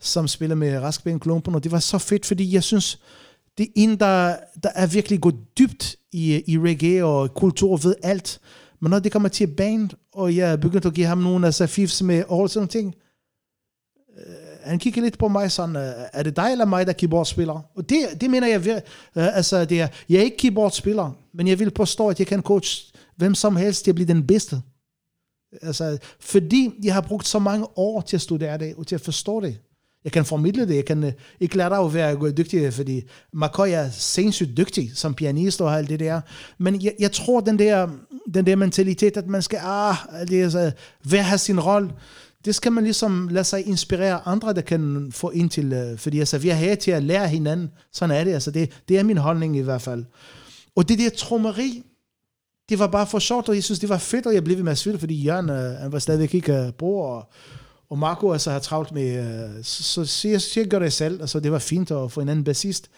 som 0.00 0.28
spiller 0.28 0.56
med 0.56 0.78
Raskben 0.78 1.20
Klumpen, 1.20 1.54
og 1.54 1.64
det 1.64 1.72
var 1.72 1.78
så 1.78 1.98
fedt, 1.98 2.26
fordi 2.26 2.54
jeg 2.54 2.62
synes, 2.62 3.00
det 3.58 3.66
er 3.66 3.70
en, 3.74 4.00
der, 4.00 4.36
der 4.62 4.70
er 4.74 4.86
virkelig 4.86 5.20
gået 5.20 5.36
dybt 5.58 5.96
i, 6.12 6.42
i 6.46 6.58
reggae 6.58 7.04
og 7.04 7.34
kultur 7.34 7.72
og 7.72 7.84
ved 7.84 7.94
alt. 8.02 8.40
Men 8.80 8.90
når 8.90 8.98
det 8.98 9.12
kommer 9.12 9.28
til 9.28 9.46
band, 9.46 9.90
og 10.12 10.36
jeg 10.36 10.60
begyndte 10.60 10.88
at 10.88 10.94
give 10.94 11.06
ham 11.06 11.18
nogle 11.18 11.46
af 11.46 11.68
fifs 11.68 12.02
med 12.02 12.24
all 12.32 12.48
sådan 12.48 12.68
ting, 12.68 12.94
han 14.64 14.78
kigger 14.78 15.02
lidt 15.02 15.18
på 15.18 15.28
mig 15.28 15.52
sådan, 15.52 15.76
øh, 15.76 15.92
er 16.12 16.22
det 16.22 16.36
dig 16.36 16.52
eller 16.52 16.64
mig, 16.64 16.86
der 16.86 16.92
er 16.92 16.96
keyboardspiller? 16.96 17.60
Og 17.74 17.88
det, 17.88 17.98
det 18.20 18.30
mener 18.30 18.48
jeg, 18.48 18.66
øh, 18.66 19.36
altså 19.36 19.64
det 19.64 19.80
er, 19.80 19.88
jeg 20.08 20.18
er 20.18 20.22
ikke 20.22 20.36
keyboardspiller, 20.36 21.10
men 21.34 21.48
jeg 21.48 21.58
vil 21.58 21.70
påstå, 21.70 22.08
at 22.08 22.18
jeg 22.18 22.26
kan 22.26 22.42
coach 22.42 22.92
hvem 23.16 23.34
som 23.34 23.56
helst 23.56 23.84
til 23.84 23.90
at 23.90 23.94
blive 23.94 24.08
den 24.08 24.26
bedste. 24.26 24.62
Altså, 25.62 25.98
fordi 26.20 26.70
jeg 26.82 26.94
har 26.94 27.00
brugt 27.00 27.26
så 27.26 27.38
mange 27.38 27.66
år 27.78 28.00
til 28.00 28.16
at 28.16 28.20
studere 28.20 28.58
det, 28.58 28.74
og 28.76 28.86
til 28.86 28.94
at 28.94 29.00
forstå 29.00 29.40
det. 29.40 29.58
Jeg 30.04 30.12
kan 30.12 30.24
formidle 30.24 30.68
det, 30.68 30.76
jeg 30.76 30.84
kan 30.84 31.04
øh, 31.04 31.12
ikke 31.40 31.56
lære 31.56 31.70
dig 31.70 31.78
at 31.78 31.94
være 31.94 32.32
dygtig, 32.32 32.72
fordi 32.72 33.02
McCoy 33.32 33.68
er 33.68 33.90
sindssygt 33.90 34.56
dygtig 34.56 34.90
som 34.94 35.14
pianist 35.14 35.60
og 35.60 35.78
alt 35.78 35.88
det 35.88 36.00
der. 36.00 36.20
Men 36.58 36.82
jeg, 36.82 36.94
jeg 36.98 37.12
tror, 37.12 37.40
den 37.40 37.58
der, 37.58 37.88
den 38.34 38.46
der 38.46 38.56
mentalitet, 38.56 39.16
at 39.16 39.26
man 39.26 39.42
skal 39.42 39.58
ah, 39.62 39.96
det 40.28 40.42
er, 40.42 40.48
så, 40.48 40.72
hver 41.02 41.22
have 41.22 41.38
sin 41.38 41.60
rolle, 41.60 41.90
det 42.44 42.54
skal 42.54 42.72
man 42.72 42.84
ligesom 42.84 43.28
lade 43.28 43.44
sig 43.44 43.66
inspirere 43.66 44.28
andre, 44.28 44.52
der 44.52 44.60
kan 44.60 45.12
få 45.12 45.30
ind 45.30 45.50
til, 45.50 45.72
øh, 45.72 45.98
fordi 45.98 46.18
altså, 46.18 46.38
vi 46.38 46.48
er 46.48 46.54
her 46.54 46.74
til 46.74 46.90
at 46.90 47.02
lære 47.02 47.28
hinanden. 47.28 47.70
Sådan 47.92 48.16
er 48.16 48.24
det, 48.24 48.32
altså 48.32 48.50
det, 48.50 48.70
det 48.88 48.98
er 48.98 49.02
min 49.02 49.16
holdning 49.16 49.56
i 49.56 49.60
hvert 49.60 49.82
fald. 49.82 50.04
Og 50.76 50.88
det 50.88 50.98
der 50.98 51.10
trommeri, 51.10 51.82
det 52.68 52.78
var 52.78 52.86
bare 52.86 53.06
for 53.06 53.18
sjovt, 53.18 53.48
og 53.48 53.54
jeg 53.54 53.64
synes, 53.64 53.78
det 53.80 53.88
var 53.88 53.98
fedt, 53.98 54.26
og 54.26 54.34
jeg 54.34 54.44
blev 54.44 54.56
ved 54.56 54.64
med 54.64 54.72
at 54.72 54.78
spille, 54.78 54.98
fordi 54.98 55.22
Jørgen, 55.22 55.50
øh, 55.50 55.56
han 55.56 55.92
var 55.92 55.98
stadigvæk 55.98 56.34
ikke 56.34 56.64
uh, 56.66 56.72
bror, 56.72 57.06
og, 57.06 57.32
og 57.90 57.98
Marco 57.98 58.32
altså 58.32 58.50
har 58.50 58.58
travlt 58.58 58.92
med, 58.92 59.18
øh, 59.18 59.64
så, 59.64 59.82
så, 59.82 60.04
så, 60.04 60.28
jeg, 60.28 60.40
så 60.40 60.60
jeg 60.60 60.68
gør 60.68 60.78
det 60.78 60.92
selv, 60.92 61.20
altså 61.20 61.40
det 61.40 61.52
var 61.52 61.58
fint 61.58 61.90
at 61.90 62.12
få 62.12 62.20
en 62.20 62.28
anden 62.28 62.44
bassist. 62.44 62.90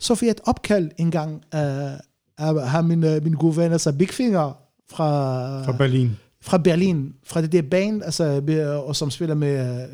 Så 0.00 0.14
fik 0.14 0.26
jeg 0.26 0.30
et 0.30 0.40
opkald 0.44 0.90
en 0.98 1.10
gang 1.10 1.42
af, 1.52 2.00
af, 2.38 2.76
af 2.76 2.84
min, 2.84 3.04
uh, 3.04 3.22
min 3.22 3.32
gode 3.34 3.56
ven, 3.56 3.72
altså 3.72 3.92
Big 3.92 4.10
Finger 4.10 4.52
fra, 4.90 5.64
Fra 5.64 5.72
Berlin 5.72 6.16
fra 6.44 6.58
Berlin, 6.58 7.12
fra 7.26 7.42
det 7.42 7.52
der 7.52 7.62
band, 7.62 8.02
altså, 8.02 8.42
og 8.86 8.96
som 8.96 9.10
spiller 9.10 9.34
med, 9.34 9.86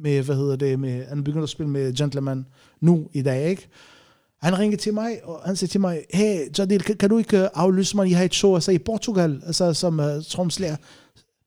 med, 0.00 0.22
hvad 0.22 0.36
hedder 0.36 0.56
det, 0.56 0.80
med, 0.80 1.04
han 1.08 1.24
begynder 1.24 1.42
at 1.42 1.48
spille 1.48 1.70
med 1.70 1.94
Gentleman 1.94 2.46
nu 2.80 3.08
i 3.12 3.22
dag, 3.22 3.48
ikke? 3.48 3.68
Han 4.42 4.58
ringede 4.58 4.82
til 4.82 4.94
mig, 4.94 5.20
og 5.24 5.40
han 5.44 5.56
sagde 5.56 5.72
til 5.72 5.80
mig, 5.80 6.00
hey, 6.14 6.40
Jadil, 6.58 6.82
kan, 6.82 6.96
kan 6.96 7.10
du 7.10 7.18
ikke 7.18 7.38
øh, 7.38 7.48
aflyse 7.54 7.96
mig? 7.96 8.10
Jeg 8.10 8.18
har 8.18 8.24
et 8.24 8.34
show 8.34 8.54
altså, 8.54 8.70
i 8.70 8.78
Portugal, 8.78 9.42
altså, 9.46 9.72
som 9.72 9.98
uh, 9.98 10.06
tromslærer. 10.28 10.76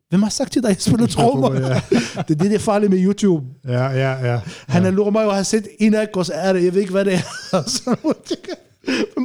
Hvem 0.09 0.23
har 0.23 0.29
sagt 0.29 0.51
til 0.51 0.61
dig, 0.61 0.69
at 0.69 0.75
jeg 0.75 0.81
spiller 0.81 1.07
trommer? 1.07 1.53
Ja. 1.53 1.81
det 2.27 2.35
er 2.35 2.39
det, 2.39 2.39
der 2.39 2.53
er 2.53 2.59
farligt 2.59 2.91
med 2.91 3.05
YouTube. 3.05 3.45
Ja, 3.67 3.89
ja, 3.89 4.31
ja. 4.33 4.41
Han 4.67 4.83
har 4.83 4.91
luret 4.91 5.13
mig 5.13 5.25
og 5.25 5.35
har 5.35 5.43
set 5.43 5.67
en 5.79 5.93
af 5.93 6.07
og 6.13 6.25
så 6.25 6.33
er 6.33 6.53
det, 6.53 6.63
jeg 6.63 6.73
ved 6.73 6.81
ikke, 6.81 6.91
hvad 6.91 7.05
det 7.05 7.13
er. 7.13 8.63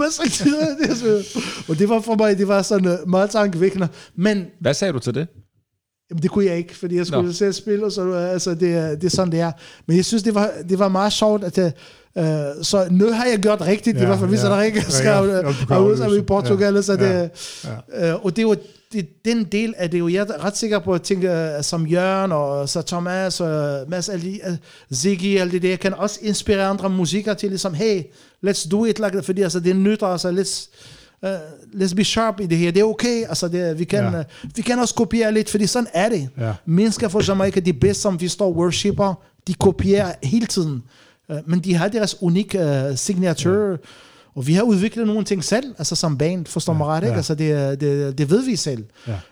har 0.01 0.11
sagt 0.11 0.31
til 0.33 0.47
dig? 0.53 0.69
Det 0.83 0.91
er 0.91 0.95
så- 0.95 1.39
og 1.69 1.79
det 1.79 1.89
var 1.89 2.01
for 2.01 2.15
mig, 2.15 2.39
det 2.39 2.49
var 2.49 2.63
sådan 2.63 2.87
uh, 3.03 3.09
meget 3.11 3.31
tankevækkende. 3.31 3.89
Men 4.17 4.47
Hvad 4.61 4.75
sagde 4.75 4.93
du 4.93 4.99
til 4.99 5.15
det? 5.15 5.27
Jamen, 6.11 6.23
det 6.23 6.31
kunne 6.31 6.45
jeg 6.47 6.57
ikke, 6.57 6.77
fordi 6.77 6.97
jeg 6.97 7.07
skulle 7.07 7.23
Nå. 7.23 7.27
Nå. 7.29 7.33
selv 7.33 7.53
spille, 7.53 7.85
og 7.85 7.93
så, 7.93 8.13
altså, 8.13 8.55
det, 8.55 8.75
er- 8.75 8.95
det 8.95 9.05
er 9.05 9.09
sådan, 9.11 9.33
det 9.33 9.41
er. 9.41 9.53
Men 9.87 9.97
jeg 9.97 10.05
synes, 10.05 10.23
det 10.23 10.35
var, 10.35 10.51
det 10.69 10.79
var 10.79 10.89
meget 10.89 11.13
sjovt, 11.13 11.45
at 11.45 11.59
jeg, 11.59 11.73
øh, 12.19 12.65
så 12.65 12.87
nu 12.91 13.13
har 13.13 13.25
jeg 13.27 13.39
gjort 13.39 13.61
rigtigt, 13.61 13.97
ja, 13.97 14.01
i 14.01 14.03
Ja, 14.03 14.07
hvert 14.09 14.19
fald, 14.19 14.29
hvis 14.31 14.43
ja. 14.43 14.49
ja. 14.49 14.55
der 14.57 14.63
ikke 14.63 14.79
Ja, 14.79 14.91
skal 14.91 15.07
ja, 15.09 15.23
ja, 15.25 15.37
ja, 15.37 15.43
kan 15.43 15.97
ja, 16.11 16.19
i. 16.19 16.21
Portugal, 16.23 16.75
Ja, 16.75 16.83
så 16.83 16.93
det, 16.97 17.31
ja, 17.95 18.13
Øh, 18.13 18.25
og 18.25 18.37
det 18.37 18.43
jo 18.43 18.57
det, 18.93 19.07
den 19.25 19.45
del 19.45 19.75
af 19.77 19.91
det, 19.91 19.99
jo, 19.99 20.09
jeg 20.09 20.27
er 20.29 20.45
ret 20.45 20.57
sikker 20.57 20.79
på, 20.79 20.93
at 20.95 21.03
tænke, 21.03 21.31
øh, 21.31 21.63
som 21.63 21.87
Jørgen 21.87 22.33
og 22.33 22.69
så 22.69 22.83
Thomas 22.83 23.41
og 23.41 23.85
Mads, 23.89 24.09
alle 24.09 24.25
de, 24.25 24.41
øh, 24.47 24.97
Ziggy, 24.97 25.39
alt 25.39 25.53
det 25.53 25.63
der, 25.63 25.77
kan 25.77 25.95
også 25.95 26.19
inspirere 26.23 26.67
andre 26.67 26.91
musikere 26.91 27.35
til 27.35 27.49
ligesom, 27.49 27.75
hey, 27.75 28.03
let's 28.47 28.69
do 28.69 28.85
it, 28.85 28.99
like, 28.99 29.11
that, 29.11 29.25
fordi 29.25 29.43
altså, 29.43 29.61
det 29.61 29.77
nytter, 29.77 30.07
altså, 30.07 30.31
let's, 30.31 30.69
uh, 31.23 31.81
let's 31.81 31.95
be 31.95 32.05
sharp 32.05 32.41
i 32.41 32.47
det 32.47 32.59
her, 32.59 32.71
det 32.71 32.81
er 32.81 32.85
okay, 32.85 33.25
altså, 33.29 33.49
det, 33.49 33.79
vi, 33.79 33.85
kan, 33.85 34.05
Ja. 34.05 34.19
uh, 34.19 34.25
vi 34.57 34.63
kan 34.63 34.79
også 34.79 34.95
kopiere 34.95 35.33
lidt, 35.33 35.51
fordi 35.51 35.67
sådan 35.67 35.89
er 35.95 36.09
det. 36.09 36.29
Ja. 36.39 36.53
Mennesker 36.67 37.09
fra 37.09 37.21
Jamaica, 37.29 37.61
de 37.61 37.73
bedste, 37.73 38.03
som 38.03 38.21
vi 38.21 38.29
står 38.29 38.53
worshipper, 38.53 39.15
de 39.47 39.55
kopierer 39.55 40.13
hele 40.23 40.47
tiden, 40.47 40.83
uh, 41.29 41.37
men 41.47 41.61
de 41.61 41.75
har 41.75 41.89
deres 41.89 42.17
unikke 42.21 42.87
uh, 42.91 42.97
signature, 42.97 43.71
ja. 43.71 43.77
Og 44.35 44.47
vi 44.47 44.53
har 44.55 44.63
udviklet 44.63 45.07
nogle 45.07 45.25
ting 45.25 45.45
selv, 45.45 45.75
altså 45.79 45.97
som 45.97 46.19
band, 46.19 46.47
forstår 46.47 46.73
ja, 46.73 46.77
mig 46.77 46.87
ret, 46.87 47.03
ikke? 47.03 47.11
ja. 47.11 47.17
Altså 47.17 47.35
det, 47.35 47.81
det, 47.81 48.19
det 48.19 48.31
ved 48.31 48.45
vi 48.45 48.57
selv. 48.57 48.85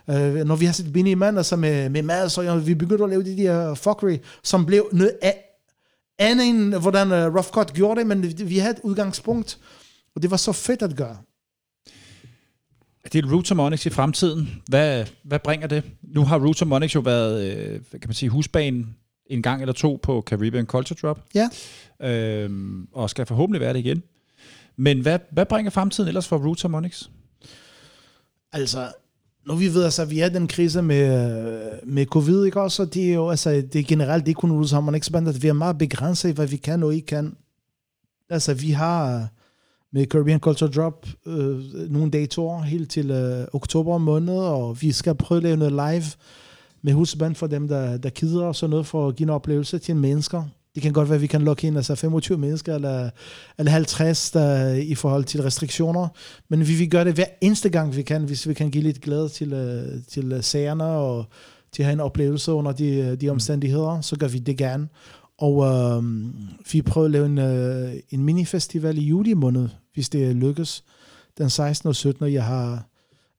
Ja. 0.07 0.19
Øh, 0.19 0.45
når 0.45 0.55
vi 0.55 0.65
har 0.65 0.73
set 0.73 0.93
Benny 0.93 1.13
Man, 1.13 1.37
altså 1.37 1.55
med, 1.55 1.89
med 1.89 2.01
Mads, 2.01 2.37
og 2.37 2.43
ja, 2.45 2.55
vi 2.55 2.73
begyndte 2.75 3.03
at 3.03 3.09
lave 3.09 3.23
de 3.23 3.37
der 3.37 3.73
fuckery, 3.73 4.17
som 4.43 4.65
blev 4.65 4.89
noget 4.91 5.11
af, 5.21 5.50
andet 6.19 6.47
end 6.49 6.75
hvordan 6.75 7.07
uh, 7.07 7.35
Rough 7.35 7.47
Cut 7.47 7.73
gjorde 7.73 7.99
det, 7.99 8.07
men 8.07 8.49
vi 8.49 8.57
havde 8.57 8.73
et 8.73 8.81
udgangspunkt, 8.83 9.59
og 10.15 10.21
det 10.21 10.31
var 10.31 10.37
så 10.37 10.51
fedt 10.51 10.81
at 10.81 10.95
gøre. 10.95 11.17
Det 13.13 13.25
er 13.25 13.33
Roots 13.33 13.49
Harmonics 13.49 13.85
i 13.85 13.89
fremtiden. 13.89 14.61
Hvad, 14.67 15.05
hvad 15.23 15.39
bringer 15.39 15.67
det? 15.67 15.83
Nu 16.01 16.23
har 16.23 16.39
Roots 16.39 16.59
Harmonics 16.59 16.95
jo 16.95 16.99
været, 16.99 17.57
øh, 17.57 17.81
kan 17.91 18.07
man 18.07 18.13
sige, 18.13 18.29
husbanen 18.29 18.95
en 19.25 19.41
gang 19.41 19.61
eller 19.61 19.73
to 19.73 19.99
på 20.03 20.23
Caribbean 20.27 20.65
Culture 20.65 20.97
Drop. 21.01 21.25
Ja. 21.35 21.49
Øhm, 22.01 22.87
og 22.91 23.09
skal 23.09 23.25
forhåbentlig 23.25 23.61
være 23.61 23.73
det 23.73 23.79
igen. 23.79 24.03
Men 24.75 24.99
hvad, 24.99 25.19
hvad 25.31 25.45
bringer 25.45 25.69
fremtiden 25.69 26.07
ellers 26.07 26.27
for 26.27 26.37
Roots 26.37 26.61
Harmonics? 26.61 27.09
Altså, 28.51 28.91
nu 29.47 29.55
vi 29.55 29.73
ved, 29.73 29.83
altså, 29.83 30.05
vi 30.05 30.19
er 30.19 30.25
i 30.25 30.33
den 30.33 30.47
krise 30.47 30.81
med, 30.81 31.69
med 31.83 32.05
covid, 32.05 32.45
ikke 32.45 32.61
også? 32.61 32.85
Det 32.85 33.09
er 33.09 33.13
jo, 33.13 33.29
altså, 33.29 33.49
det 33.51 33.75
er 33.75 33.83
generelt, 33.83 34.25
det 34.25 34.31
er 34.31 34.35
kun 34.35 34.51
USA, 34.51 34.79
man 34.79 34.95
ikke 34.95 35.05
at 35.17 35.43
vi 35.43 35.47
er 35.47 35.53
meget 35.53 35.77
begrænset 35.77 36.29
i, 36.29 36.31
hvad 36.31 36.47
vi 36.47 36.57
kan 36.57 36.83
og 36.83 36.95
ikke 36.95 37.07
kan. 37.07 37.35
Altså, 38.29 38.53
vi 38.53 38.71
har 38.71 39.27
med 39.93 40.05
Caribbean 40.05 40.39
Culture 40.39 40.71
Drop 40.71 41.07
øh, 41.25 41.59
nogle 41.91 42.11
datoer 42.11 42.61
helt 42.61 42.91
til 42.91 43.11
øh, 43.11 43.47
oktober 43.53 43.97
måned, 43.97 44.37
og 44.37 44.81
vi 44.81 44.91
skal 44.91 45.15
prøve 45.15 45.37
at 45.37 45.43
lave 45.43 45.57
noget 45.57 45.73
live 45.73 46.05
med 46.81 46.93
husband 46.93 47.35
for 47.35 47.47
dem, 47.47 47.67
der, 47.67 47.97
der 47.97 48.09
kider 48.09 48.45
og 48.45 48.55
sådan 48.55 48.69
noget, 48.69 48.87
for 48.87 49.07
at 49.07 49.15
give 49.15 49.25
en 49.25 49.29
oplevelse 49.29 49.79
til 49.79 49.95
mennesker. 49.95 50.43
Det 50.75 50.83
kan 50.83 50.93
godt 50.93 51.09
være, 51.09 51.15
at 51.15 51.21
vi 51.21 51.27
kan 51.27 51.41
lukke 51.41 51.67
ind 51.67 51.77
altså 51.77 51.95
25 51.95 52.37
mennesker 52.37 52.75
eller, 52.75 53.09
eller 53.57 53.71
50 53.71 54.31
der, 54.31 54.73
i 54.73 54.95
forhold 54.95 55.23
til 55.23 55.43
restriktioner, 55.43 56.07
men 56.49 56.67
vi 56.67 56.73
vil 56.73 56.89
gøre 56.89 57.05
det 57.05 57.13
hver 57.13 57.25
eneste 57.41 57.69
gang, 57.69 57.95
vi 57.95 58.01
kan, 58.01 58.23
hvis 58.23 58.47
vi 58.47 58.53
kan 58.53 58.71
give 58.71 58.83
lidt 58.83 59.01
glæde 59.01 59.29
til, 59.29 59.53
øh, 59.53 60.03
til 60.07 60.39
sagerne 60.41 60.83
og 60.83 61.25
til 61.71 61.83
at 61.83 61.85
have 61.85 61.93
en 61.93 61.99
oplevelse 61.99 62.51
under 62.51 62.71
de, 62.71 63.15
de 63.15 63.29
omstændigheder, 63.29 64.01
så 64.01 64.15
gør 64.15 64.27
vi 64.27 64.39
det 64.39 64.57
gerne. 64.57 64.87
Og 65.37 65.65
øh, 65.65 66.03
vi 66.71 66.81
prøver 66.81 67.05
at 67.05 67.11
lave 67.11 67.25
en, 67.25 67.37
øh, 67.37 67.93
en 68.09 68.23
minifestival 68.23 68.97
i 68.97 69.01
juli 69.01 69.33
måned, 69.33 69.69
hvis 69.93 70.09
det 70.09 70.35
lykkes. 70.35 70.83
Den 71.37 71.49
16. 71.49 71.87
og 71.87 71.95
17. 71.95 72.33
Jeg 72.33 72.45
har 72.45 72.85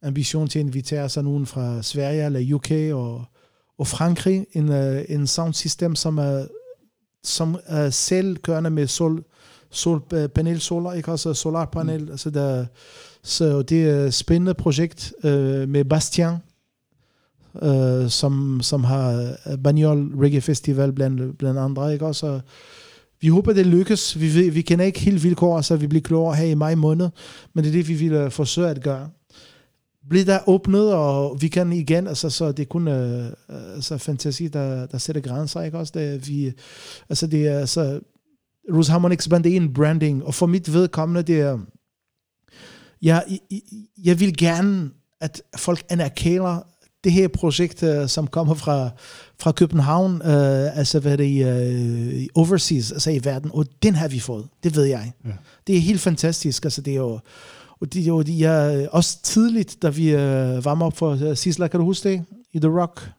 ambition 0.02 0.48
til 0.48 0.58
at 0.58 0.64
invitere 0.64 1.08
sig 1.08 1.24
nogen 1.24 1.46
fra 1.46 1.82
Sverige 1.82 2.24
eller 2.24 2.54
UK 2.54 2.70
og, 2.70 3.24
og 3.78 3.86
Frankrig. 3.86 4.46
En, 4.52 4.72
øh, 4.72 5.04
en 5.08 5.26
soundsystem, 5.26 5.94
som 5.94 6.18
er, 6.18 6.46
som 7.24 7.58
er 7.66 7.90
selvkørende 7.90 8.70
med 8.70 8.86
sol, 8.86 9.24
sol, 9.70 10.02
øh, 10.12 10.28
panel 10.28 10.60
solar, 10.60 10.92
ikke 10.92 11.12
også 11.12 11.34
solarpanel. 11.34 12.04
Mm. 12.04 12.10
Altså 12.10 12.30
der, 12.30 12.66
så 13.22 13.62
det 13.62 13.88
er 13.90 14.04
et 14.04 14.14
spændende 14.14 14.54
projekt 14.54 15.12
øh, 15.24 15.68
med 15.68 15.84
Bastien, 15.84 16.36
øh, 17.62 18.10
som, 18.10 18.60
som 18.62 18.84
har 18.84 19.36
Bagnol 19.64 20.12
Reggae 20.20 20.40
Festival 20.40 20.92
blandt, 20.92 21.38
blandt 21.38 21.58
andre, 21.58 21.92
ikke 21.92 22.06
også? 22.06 22.40
vi 23.22 23.28
håber, 23.28 23.52
det 23.52 23.66
lykkes. 23.66 24.20
Vi, 24.20 24.28
vi, 24.28 24.48
vi 24.48 24.62
kender 24.62 24.84
ikke 24.84 25.00
helt 25.00 25.24
vilkår, 25.24 25.60
så 25.60 25.76
vi 25.76 25.86
bliver 25.86 26.02
klogere 26.02 26.34
her 26.34 26.46
i 26.46 26.54
maj 26.54 26.74
måned, 26.74 27.10
men 27.54 27.64
det 27.64 27.70
er 27.70 27.72
det, 27.72 27.88
vi 27.88 27.94
vil 27.94 28.30
forsøge 28.30 28.68
at 28.68 28.82
gøre. 28.82 29.08
Bliver 30.08 30.24
der 30.24 30.48
åbnet, 30.48 30.94
og 30.94 31.42
vi 31.42 31.48
kan 31.48 31.72
igen, 31.72 32.06
altså, 32.06 32.30
så 32.30 32.52
det 32.52 32.62
er 32.62 32.66
kun 32.66 32.88
uh, 32.88 33.26
altså, 33.74 33.98
fantasi, 33.98 34.48
der, 34.48 34.86
der 34.86 34.98
sætter 34.98 35.22
grænser, 35.22 35.62
ikke 35.62 35.78
også? 35.78 35.92
Det, 35.96 36.28
vi, 36.28 36.52
altså, 37.08 37.26
det 37.26 37.46
er, 37.48 37.58
altså, 37.58 38.00
Rose 38.74 38.92
Harmonics 38.92 39.28
Band 39.28 39.46
er 39.46 39.50
en 39.50 39.74
branding, 39.74 40.24
og 40.24 40.34
for 40.34 40.46
mit 40.46 40.72
vedkommende, 40.72 41.22
det 41.22 41.40
er, 41.40 41.58
jeg, 43.02 43.24
jeg, 43.50 43.60
jeg 44.04 44.20
vil 44.20 44.36
gerne, 44.36 44.90
at 45.20 45.42
folk 45.56 45.84
anerkender 45.88 46.66
det 47.04 47.12
her 47.12 47.28
projekt, 47.28 47.82
uh, 47.82 48.06
som 48.06 48.26
kommer 48.26 48.54
fra, 48.54 48.90
fra 49.40 49.52
København, 49.52 50.14
uh, 50.14 50.78
altså 50.78 51.00
hvad 51.00 51.18
det 51.18 51.24
i, 51.24 51.44
uh, 51.44 52.26
overseas, 52.34 52.92
altså 52.92 53.10
i 53.10 53.24
verden, 53.24 53.50
og 53.54 53.66
den 53.82 53.94
har 53.94 54.08
vi 54.08 54.20
fået, 54.20 54.46
det 54.62 54.76
ved 54.76 54.84
jeg. 54.84 55.12
Ja. 55.24 55.30
Det 55.66 55.76
er 55.76 55.80
helt 55.80 56.00
fantastisk, 56.00 56.64
altså 56.64 56.80
det 56.80 56.92
er 56.92 56.96
jo, 56.96 57.20
og 57.82 57.92
det 57.92 58.02
er 58.02 58.06
jo 58.06 58.22
de 58.22 58.44
er 58.44 58.88
også 58.88 59.22
tidligt, 59.22 59.82
da 59.82 59.88
vi 59.88 60.14
uh, 60.14 60.64
varmer 60.64 60.86
op 60.86 60.96
for 60.96 61.12
uh, 61.12 61.36
Sisla, 61.36 61.68
kan 61.68 61.80
du 61.80 61.86
huske 61.86 62.08
det? 62.08 62.24
I 62.52 62.58
The 62.58 62.80
Rock. 62.80 63.10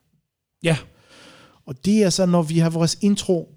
Ja. 0.64 0.78
Og 1.66 1.86
det 1.86 2.04
er 2.04 2.10
så, 2.10 2.26
når 2.26 2.42
vi 2.42 2.60
har 2.60 2.70
vores 2.70 2.98
intro, 3.02 3.50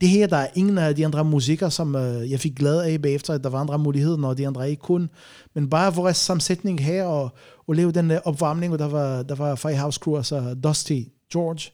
det 0.00 0.08
her, 0.08 0.26
der 0.26 0.36
er 0.36 0.48
ingen 0.54 0.78
af 0.78 0.96
de 0.96 1.04
andre 1.06 1.24
musikker, 1.24 1.68
som 1.68 1.94
uh, 1.94 2.30
jeg 2.30 2.40
fik 2.40 2.56
glæde 2.56 2.86
af 2.86 3.02
bagefter, 3.02 3.34
at 3.34 3.44
der 3.44 3.50
var 3.50 3.60
andre 3.60 3.78
muligheder, 3.78 4.16
når 4.16 4.34
de 4.34 4.46
andre 4.46 4.70
ikke 4.70 4.82
kunne. 4.82 5.08
Men 5.54 5.70
bare 5.70 5.94
vores 5.94 6.16
sammensætning 6.16 6.80
her, 6.80 7.04
og, 7.04 7.30
og 7.66 7.74
lave 7.74 7.92
den 7.92 8.10
uh, 8.10 8.16
opvarmning, 8.24 8.72
og 8.72 8.78
der 8.78 8.88
var, 8.88 9.22
der 9.22 9.34
var 9.34 9.54
Firehouse 9.54 9.98
Crew, 9.98 10.16
altså 10.16 10.54
Dusty, 10.54 11.00
George, 11.32 11.70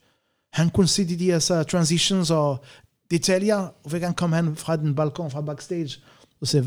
han 0.52 0.70
kunne 0.70 0.88
se 0.88 1.08
de 1.08 1.18
der 1.18 1.38
så, 1.38 1.62
transitions 1.62 2.30
og 2.30 2.64
detaljer, 3.10 3.56
og 3.56 3.90
hver 3.90 3.98
gang 3.98 4.16
kom 4.16 4.32
han 4.32 4.56
fra 4.56 4.76
den 4.76 4.94
balkon, 4.94 5.30
fra 5.30 5.40
backstage, 5.40 6.00
og 6.40 6.48
sagde, 6.48 6.66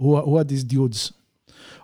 who 0.00 0.16
are, 0.16 0.24
who 0.24 0.38
are 0.38 0.44
these 0.44 0.66
dudes? 0.66 1.12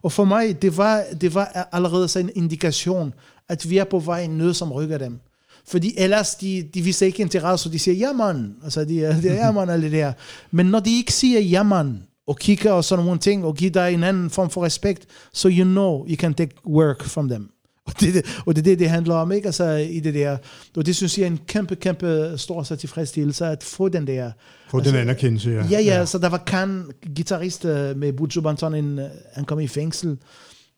Og 0.03 0.13
for 0.13 0.25
mig, 0.25 0.63
det 0.63 0.77
var, 0.77 1.05
det 1.21 1.35
var 1.35 1.69
allerede 1.73 2.09
så 2.09 2.19
en 2.19 2.31
indikation, 2.35 3.15
at 3.49 3.71
vi 3.71 3.79
er 3.79 3.85
på 3.85 3.99
vej 3.99 4.27
ned, 4.27 4.55
som 4.55 4.73
rykker 4.73 4.99
dem. 4.99 5.21
Fordi 5.67 5.95
ellers, 5.97 6.35
de, 6.35 6.69
de 6.75 6.83
viser 6.83 7.07
ikke 7.07 7.23
interesse, 7.23 7.69
og 7.69 7.73
de 7.73 7.79
siger, 7.79 7.95
ja 7.95 8.13
man, 8.13 8.55
altså 8.65 8.85
de, 8.85 9.23
de 9.23 9.35
ja 9.35 9.53
man, 9.53 9.71
alle 9.71 9.85
det 9.85 9.93
der. 9.93 10.13
Men 10.51 10.67
når 10.67 10.81
de 10.81 10.97
ikke 10.97 11.13
siger 11.13 11.41
ja 11.41 11.63
man, 11.63 12.03
og 12.27 12.39
kigger 12.39 12.73
og 12.73 12.85
sådan 12.85 13.05
nogle 13.05 13.21
ting, 13.21 13.45
og 13.45 13.57
giver 13.57 13.71
dig 13.71 13.95
en 13.95 14.05
anden 14.05 14.31
form 14.31 14.51
for 14.51 14.65
respekt, 14.65 15.07
so 15.33 15.49
you 15.49 15.65
know 15.65 16.07
you 16.09 16.17
can 16.17 16.35
take 16.35 16.53
work 16.67 17.05
from 17.05 17.29
them. 17.29 17.51
Og 17.87 18.01
det, 18.01 18.43
og 18.47 18.57
det 18.57 18.61
er 18.61 18.65
det, 18.65 18.79
det 18.79 18.91
handler 18.91 19.15
om, 19.15 19.33
ikke? 19.33 19.47
Altså, 19.47 19.71
i 19.71 20.01
det 20.01 20.15
der. 20.15 20.37
Og 20.77 20.87
det 20.87 20.97
synes 20.97 21.19
jeg 21.19 21.23
er 21.23 21.27
en 21.27 21.41
kæmpe, 21.47 21.77
kæmpe 21.77 22.33
stor 22.37 22.63
så 22.63 22.77
tilfredsstillelse, 22.77 23.47
at 23.47 23.63
få 23.63 23.89
den 23.89 24.07
der... 24.07 24.31
Få 24.71 24.79
altså, 24.79 24.93
den 24.93 25.01
anerkendelse, 25.01 25.51
ja. 25.51 25.57
Ja, 25.57 25.81
ja, 25.81 25.99
ja. 25.99 26.07
så 26.07 26.19
der 26.19 26.29
var 26.29 26.43
Khan, 26.47 26.91
guitarist 27.17 27.65
øh, 27.65 27.97
med 27.97 28.13
Buju 28.13 28.41
Banton, 28.41 28.75
en, 28.75 28.99
øh, 28.99 29.07
han 29.35 29.45
kom 29.45 29.61
i 29.61 29.67
fængsel, 29.67 30.19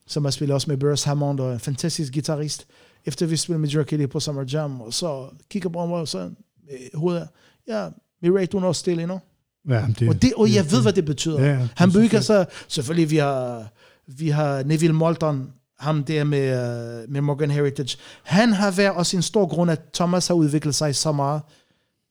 som 0.07 0.25
har 0.25 0.31
spillet 0.31 0.55
også 0.55 0.71
med 0.71 0.77
Burris 0.77 1.05
Hammond, 1.05 1.41
og 1.41 1.53
en 1.53 1.61
fantastisk 1.61 2.13
guitarist. 2.13 2.67
Efter 3.07 3.27
vi 3.27 3.37
spillede 3.37 3.61
med 3.61 3.69
Jerky 3.69 4.09
på 4.09 4.21
Summer 4.21 4.45
Jam, 4.53 4.81
og 4.81 4.95
så 4.95 5.27
kigger 5.51 5.69
på 5.69 5.87
mig, 5.87 5.97
og 5.97 6.09
så 6.09 6.19
med 6.19 6.99
hovedet, 6.99 7.29
ja, 7.69 7.89
rate 8.23 8.53
hun 8.53 8.65
også 8.65 8.81
stille 8.81 9.03
endnu. 9.03 9.21
Ja, 9.69 9.87
det, 9.99 10.09
og, 10.09 10.23
det, 10.23 10.33
og 10.37 10.55
jeg 10.55 10.65
det, 10.65 10.73
ved, 10.73 10.83
hvad 10.83 10.93
det 10.93 11.05
betyder. 11.05 11.45
Ja, 11.45 11.69
han 11.77 11.93
bygger 11.93 12.21
så, 12.21 12.45
selvfølgelig 12.69 13.11
vi 13.11 13.17
har, 13.17 13.69
vi 14.07 14.29
har 14.29 14.63
Neville 14.63 14.95
Moulton, 14.95 15.53
ham 15.79 16.05
der 16.05 16.25
med, 16.25 16.49
uh, 17.05 17.11
med 17.13 17.21
Morgan 17.21 17.51
Heritage, 17.51 17.99
han 18.23 18.53
har 18.53 18.71
været 18.71 18.93
også 18.93 19.17
en 19.17 19.23
stor 19.23 19.47
grund, 19.47 19.71
at 19.71 19.81
Thomas 19.95 20.27
har 20.27 20.35
udviklet 20.35 20.75
sig 20.75 20.97
så 20.97 21.13
meget 21.13 21.43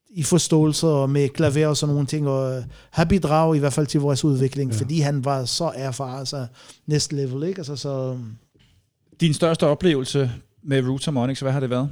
i 0.09 0.23
forståelse 0.23 0.87
og 0.87 1.09
med 1.09 1.29
klaver 1.29 1.67
og 1.67 1.77
sådan 1.77 1.93
nogle 1.93 2.07
ting, 2.07 2.27
og 2.27 2.63
har 2.91 3.05
bidraget 3.05 3.55
i 3.55 3.59
hvert 3.59 3.73
fald 3.73 3.87
til 3.87 3.99
vores 3.99 4.23
udvikling, 4.23 4.71
ja. 4.71 4.77
fordi 4.77 4.99
han 4.99 5.25
var 5.25 5.45
så 5.45 5.71
erfaren, 5.75 6.19
altså 6.19 6.47
næste 6.85 7.15
level, 7.15 7.47
ikke? 7.47 7.59
Altså, 7.59 7.75
så... 7.75 8.17
Din 9.19 9.33
største 9.33 9.67
oplevelse 9.67 10.31
med 10.63 10.87
Roots 10.87 11.05
Harmonics, 11.05 11.39
hvad 11.39 11.51
har 11.51 11.59
det 11.59 11.69
været? 11.69 11.89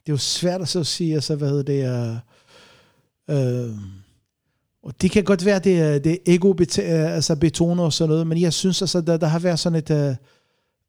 Det 0.00 0.08
er 0.08 0.12
jo 0.12 0.16
svært 0.16 0.60
at 0.60 0.68
så 0.68 0.84
sige, 0.84 1.14
altså, 1.14 1.36
hvad 1.36 1.48
hedder 1.48 1.62
det, 1.62 2.20
uh, 3.28 3.36
uh, 3.36 3.76
og 4.88 5.02
det 5.02 5.10
kan 5.10 5.24
godt 5.24 5.44
være, 5.44 5.58
det 5.58 6.04
det 6.04 6.12
er 6.12 6.16
ego 6.26 6.54
øh, 6.60 7.14
altså 7.14 7.36
betoner 7.36 7.84
og 7.84 7.92
sådan 7.92 8.08
noget, 8.08 8.26
men 8.26 8.40
jeg 8.40 8.52
synes 8.52 8.82
altså, 8.82 9.00
der, 9.00 9.16
der 9.16 9.26
har 9.26 9.38
været 9.38 9.58
sådan 9.58 9.78
et 9.78 9.90
uh, 9.90 10.16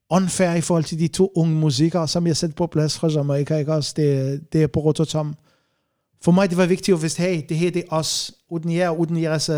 unfair 0.10 0.54
i 0.54 0.62
forhold 0.62 0.84
til 0.84 1.00
de 1.00 1.08
to 1.08 1.32
unge 1.36 1.56
musikere, 1.56 2.08
som 2.08 2.28
jeg 2.28 2.38
sætter 2.38 2.56
på 2.56 2.68
plads 2.68 3.00
fra 3.00 3.08
Jamaica, 3.08 3.58
ikke 3.58 3.74
også? 3.74 3.94
Det, 3.96 4.42
det 4.54 4.64
er 4.64 4.68
på 4.68 4.80
Rototom. 4.80 5.36
For 6.22 6.32
mig 6.32 6.50
det 6.50 6.58
var 6.58 6.66
vigtigt 6.66 6.96
at 6.96 7.02
vidste, 7.02 7.24
hey, 7.24 7.44
det 7.50 7.58
her 7.58 7.72
det 7.72 7.84
er 7.84 7.96
os, 7.96 8.32
uden 8.50 8.72
jer, 8.76 8.90
uden 8.90 9.22
jeres 9.22 9.50
uh, 9.50 9.56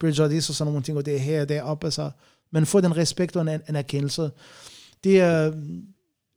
bridge 0.00 0.22
og 0.22 0.42
sådan 0.42 0.72
nogle 0.72 0.82
ting, 0.82 0.98
og 0.98 1.06
det 1.06 1.14
er 1.14 1.18
her, 1.18 1.44
det 1.44 1.56
er 1.56 1.62
op, 1.62 1.84
altså. 1.84 2.10
Men 2.52 2.66
få 2.66 2.80
den 2.80 2.96
respekt 2.96 3.36
og 3.36 3.42
en, 3.42 3.60
anerkendelse. 3.66 4.30
Det 5.04 5.20
er, 5.20 5.52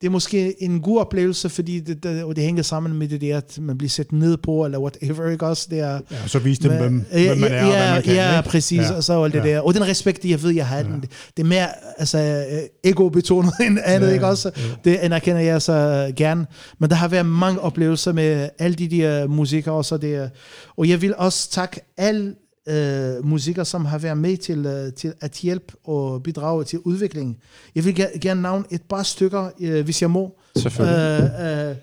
det 0.06 0.10
er 0.10 0.14
måske 0.14 0.64
en 0.64 0.82
god 0.82 1.00
oplevelse, 1.00 1.50
fordi 1.50 1.80
det, 1.80 2.04
det, 2.04 2.24
og 2.24 2.36
det 2.36 2.44
hænger 2.44 2.64
sammen 2.64 2.94
med 2.94 3.08
det 3.08 3.22
der, 3.22 3.38
at 3.38 3.58
man 3.62 3.78
bliver 3.78 3.90
sat 3.90 4.12
ned 4.12 4.38
på, 4.38 4.66
eller 4.66 4.80
whatever, 4.80 5.30
ikke 5.30 5.46
også? 5.46 5.68
Det 5.70 5.80
er, 5.80 6.00
ja, 6.12 6.28
så 6.28 6.40
vise 6.40 6.64
dem, 6.64 6.72
hvem, 6.72 7.06
ja, 7.14 7.28
hvem 7.28 7.38
man 7.38 7.52
er, 7.52 7.56
ja, 7.56 7.64
og 7.64 7.72
hvad 7.72 7.94
man 7.94 8.04
kan. 8.04 8.16
Ja, 8.16 8.38
ikke? 8.38 8.50
præcis, 8.50 8.80
ja, 8.80 8.94
og 8.94 9.04
så 9.04 9.24
alt 9.24 9.34
det 9.34 9.40
ja. 9.40 9.50
der. 9.50 9.60
Og 9.60 9.74
den 9.74 9.88
respekt, 9.88 10.26
jeg 10.26 10.44
ved, 10.44 10.52
jeg 10.52 10.68
har 10.68 10.78
ja. 10.78 10.84
den, 10.84 11.02
det 11.38 11.44
er 11.44 11.48
mere 11.48 11.68
altså, 11.98 12.46
ego-betonet 12.84 13.54
end 13.68 13.80
andet, 13.86 14.08
ja, 14.08 14.14
ikke 14.14 14.28
også? 14.28 14.52
Ja. 14.58 14.62
Det 14.92 14.98
anerkender 14.98 15.42
jeg 15.42 15.62
så 15.62 16.12
gerne. 16.16 16.46
Men 16.80 16.90
der 16.90 16.96
har 16.96 17.08
været 17.08 17.26
mange 17.26 17.60
oplevelser 17.60 18.14
med 18.14 18.50
alle 18.60 18.76
de 18.76 18.88
der 18.88 19.28
musikere, 19.28 19.76
og 19.76 19.86
så 19.86 19.98
det, 19.98 20.30
og 20.78 20.90
jeg 20.90 21.02
vil 21.02 21.16
også 21.18 21.52
takke 21.52 21.82
alle 21.98 22.36
øh, 22.68 23.26
musikere, 23.26 23.66
som 23.66 23.86
har 23.86 23.98
været 23.98 24.18
med 24.18 24.38
til, 24.38 24.66
øh, 24.66 24.94
til 24.94 25.14
at 25.22 25.32
hjælpe 25.32 25.74
og 25.84 26.24
bidrage 26.24 26.64
til 26.64 26.80
udviklingen. 26.80 27.38
Jeg 27.76 27.86
vil 27.86 27.96
gerne 28.22 28.42
navne 28.42 28.66
et 28.72 28.82
par 28.82 29.04
stykker, 29.04 29.50
øh, 29.60 29.84
hvis 29.84 30.02
jeg 30.02 30.12
må. 30.12 30.40
Selvfølgelig. 30.56 31.32
Øh, 31.40 31.70
øh, 31.70 31.76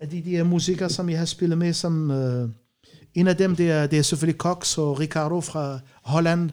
af 0.00 0.08
de 0.08 0.22
der 0.26 0.44
musikere, 0.44 0.90
som 0.90 1.10
jeg 1.10 1.18
har 1.18 1.26
spillet 1.26 1.58
med, 1.58 1.72
som 1.72 2.10
øh, 2.10 2.48
en 3.14 3.26
af 3.26 3.36
dem, 3.36 3.56
det 3.56 3.70
er, 3.70 3.86
det 3.86 3.98
er 3.98 4.02
selvfølgelig 4.02 4.38
Cox 4.38 4.78
og 4.78 5.00
Ricardo 5.00 5.40
fra 5.40 5.78
Holland. 6.02 6.50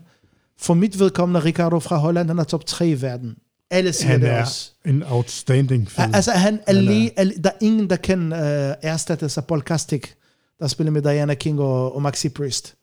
For 0.60 0.74
mit 0.74 1.00
vedkommende, 1.00 1.40
Ricardo 1.40 1.80
fra 1.80 1.98
Holland, 1.98 2.28
han 2.28 2.40
er 2.40 2.44
top 2.44 2.66
3 2.66 2.90
i 2.90 3.02
verden. 3.02 3.36
Alle 3.72 3.94
siger 3.94 4.12
han 4.12 4.22
det 4.22 4.30
er 4.30 4.42
også. 4.42 4.72
en 4.86 5.04
outstanding 5.04 5.92
film. 5.92 6.16
Altså, 6.16 6.32
han, 6.32 6.60
han 6.68 6.88
er, 6.88 7.10
alle, 7.18 7.34
der 7.44 7.50
er 7.50 7.58
ingen, 7.62 7.90
der 7.90 7.96
kan 7.96 8.32
uh, 8.32 8.40
erstatte 8.82 9.30
sig 9.30 9.46
Paul 9.46 9.62
Kastik, 9.62 10.14
der 10.60 10.68
spiller 10.68 10.92
med 10.92 11.02
Diana 11.02 11.34
King 11.34 11.60
og, 11.60 11.96
og 11.96 12.02
Maxi 12.02 12.30
Priest 12.30 12.76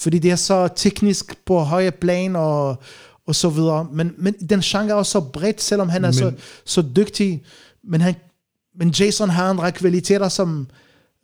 fordi 0.00 0.18
det 0.18 0.30
er 0.30 0.36
så 0.36 0.68
teknisk 0.76 1.36
på 1.46 1.58
høje 1.58 1.90
plan 1.90 2.36
og, 2.36 2.82
og 3.26 3.34
så 3.34 3.48
videre. 3.48 3.88
Men, 3.92 4.14
men 4.18 4.34
den 4.34 4.60
genre 4.60 4.90
er 4.90 4.94
også 4.94 5.12
så 5.12 5.20
bredt, 5.20 5.62
selvom 5.62 5.88
han 5.88 6.04
er 6.04 6.08
men, 6.08 6.12
så, 6.12 6.32
så 6.64 6.82
dygtig. 6.96 7.42
Men, 7.84 8.00
han, 8.00 8.14
men 8.78 8.90
Jason 8.90 9.30
har 9.30 9.50
andre 9.50 9.72
kvaliteter, 9.72 10.28
som 10.28 10.68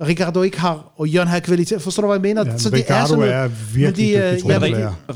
Ricardo 0.02 0.42
ikke 0.42 0.60
har, 0.60 0.92
og 0.96 1.08
Jørgen 1.08 1.28
har 1.28 1.40
kvaliteter. 1.40 1.80
Forstår 1.80 2.00
du, 2.00 2.06
hvad 2.06 2.16
jeg 2.16 2.22
mener? 2.22 2.52
Ja, 2.52 2.58
så 2.58 2.70
det 2.70 2.78
Ricardo 2.78 3.02
er, 3.02 3.06
sådan, 3.06 3.28
er 3.28 3.48
virkelig 3.74 4.18
de, 4.18 4.32
dygtig, 4.32 4.48
ja, 4.48 4.58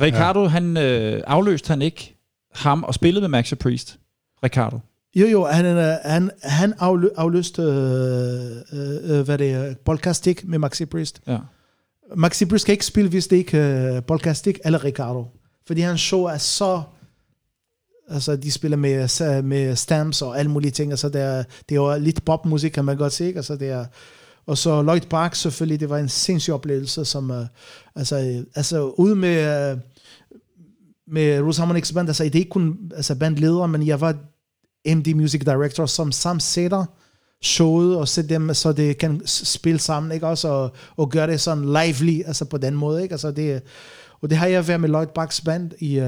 Ricardo, 0.01 0.43
ja. 0.43 0.49
han 0.49 0.77
øh, 0.77 1.23
afløste 1.27 1.69
han 1.69 1.83
ikke 1.83 2.17
ham 2.55 2.83
og 2.83 2.95
spillet 2.95 3.23
med 3.23 3.29
Maxi 3.29 3.55
Priest, 3.55 3.99
Ricardo? 4.45 4.79
Jo, 5.17 5.27
jo, 5.27 5.47
han, 5.47 5.65
øh, 5.65 5.97
han, 6.05 6.31
han 6.43 6.75
aflø, 6.79 7.09
afløste, 7.17 7.63
øh, 7.63 7.77
øh, 8.73 9.21
hvad 9.21 9.39
det 9.39 9.51
er, 9.51 9.75
Polkastik 9.85 10.45
med 10.45 10.59
Maxi 10.59 10.85
Priest. 10.85 11.21
Ja. 11.27 11.39
Maxi 12.17 12.45
Priest 12.45 12.67
kan 12.67 12.73
ikke 12.73 12.87
spille, 12.87 13.11
hvis 13.11 13.27
det 13.27 13.37
ikke 13.37 13.59
øh, 13.59 13.65
er 13.65 13.97
uh, 13.97 14.05
Polkastik 14.05 14.59
eller 14.65 14.85
Ricardo. 14.85 15.27
Fordi 15.67 15.81
hans 15.81 16.01
show 16.01 16.25
er 16.25 16.39
så... 16.39 16.83
Altså, 18.09 18.37
de 18.37 18.53
spiller 18.53 18.77
med, 18.77 19.21
øh, 19.23 19.45
med 19.45 19.77
stamps 19.77 20.23
og 20.23 20.39
alle 20.39 20.51
mulige 20.51 20.71
ting. 20.71 20.93
Altså, 20.93 21.09
det 21.09 21.21
er, 21.21 21.43
det 21.69 21.75
er 21.75 21.81
jo 21.81 21.99
lidt 21.99 22.25
popmusik, 22.25 22.71
kan 22.71 22.85
man 22.85 22.97
godt 22.97 23.13
se. 23.13 23.27
Ikke? 23.27 23.39
Altså, 23.39 23.57
det 23.57 23.69
er, 23.69 23.85
og 24.47 24.59
så 24.59 24.83
Lloyd 24.83 25.01
Park 25.01 25.35
selvfølgelig, 25.35 25.81
det 25.81 25.91
var 25.91 25.99
en 25.99 26.09
sindssyg 26.09 26.53
oplevelse, 26.53 27.05
som, 27.05 27.31
uh, 27.31 27.47
altså, 27.97 28.45
altså 28.55 28.83
ude 28.83 29.17
med, 29.17 29.73
uh, 29.73 29.79
med 31.07 31.41
Rose 31.41 31.61
Harmonix 31.61 31.93
Band, 31.93 32.09
altså 32.09 32.25
det 32.25 32.35
er 32.35 32.39
ikke 32.39 32.51
kun 32.51 32.79
altså, 32.97 33.15
bandleder, 33.15 33.67
men 33.67 33.87
jeg 33.87 34.01
var 34.01 34.17
MD 34.95 35.15
Music 35.15 35.41
Director, 35.41 35.87
som 35.87 36.13
sammensætter 36.13 36.85
showet 37.43 37.97
og 37.97 38.09
sætte 38.09 38.35
dem, 38.35 38.55
så 38.55 38.73
det 38.73 38.99
kan 38.99 39.23
spille 39.27 39.81
sammen, 39.81 40.13
ikke 40.13 40.27
også, 40.27 40.49
og, 40.49 40.73
og 40.97 41.11
gøre 41.11 41.27
det 41.27 41.41
sådan 41.41 41.65
lively, 41.65 42.23
altså 42.27 42.45
på 42.45 42.59
den 42.59 42.75
måde, 42.75 43.03
ikke, 43.03 43.13
altså 43.13 43.31
det, 43.31 43.63
og 44.21 44.31
det 44.31 44.39
har 44.39 44.47
jeg 44.47 44.69
været 44.69 44.81
med 44.81 44.89
Lloyd 44.89 45.07
Bucks 45.15 45.41
band 45.41 45.71
i, 45.79 45.99
uh, 45.99 46.05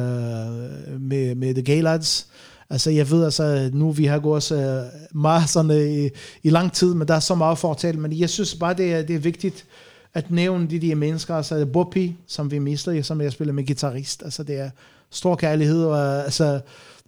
med, 1.01 1.35
med 1.35 1.55
The 1.55 1.62
Gay 1.62 1.83
Lads, 1.83 2.27
altså 2.70 2.91
jeg 2.91 3.11
ved, 3.11 3.25
altså 3.25 3.70
nu 3.73 3.91
vi 3.91 4.05
har 4.05 4.19
gået 4.19 4.43
så 4.43 4.85
meget 5.15 5.49
sådan 5.49 5.70
øh, 5.70 5.91
i, 5.91 6.11
i 6.43 6.51
lang 6.51 6.73
tid, 6.73 6.94
men 6.94 7.09
der 7.09 7.15
er 7.15 7.20
så 7.20 7.35
meget 7.35 7.59
fortalt, 7.59 7.99
men 7.99 8.19
jeg 8.19 8.31
synes 8.31 8.55
bare, 8.55 8.75
det 8.75 8.94
er, 8.94 9.02
det 9.02 9.17
er 9.17 9.20
vigtigt, 9.20 9.65
at 10.15 10.31
nævne 10.31 10.67
de 10.70 10.78
de 10.78 10.94
mennesker, 10.94 11.35
altså 11.35 11.67
Bopi, 11.67 12.17
som 12.27 12.51
vi 12.51 12.59
mister, 12.59 13.02
som 13.02 13.20
jeg 13.20 13.33
spiller 13.33 13.55
med 13.55 13.67
guitarist, 13.67 14.23
altså 14.23 14.43
det 14.43 14.59
er 14.59 14.70
stor 15.11 15.36
kærlighed, 15.36 15.85
og 15.85 16.25
altså, 16.25 16.61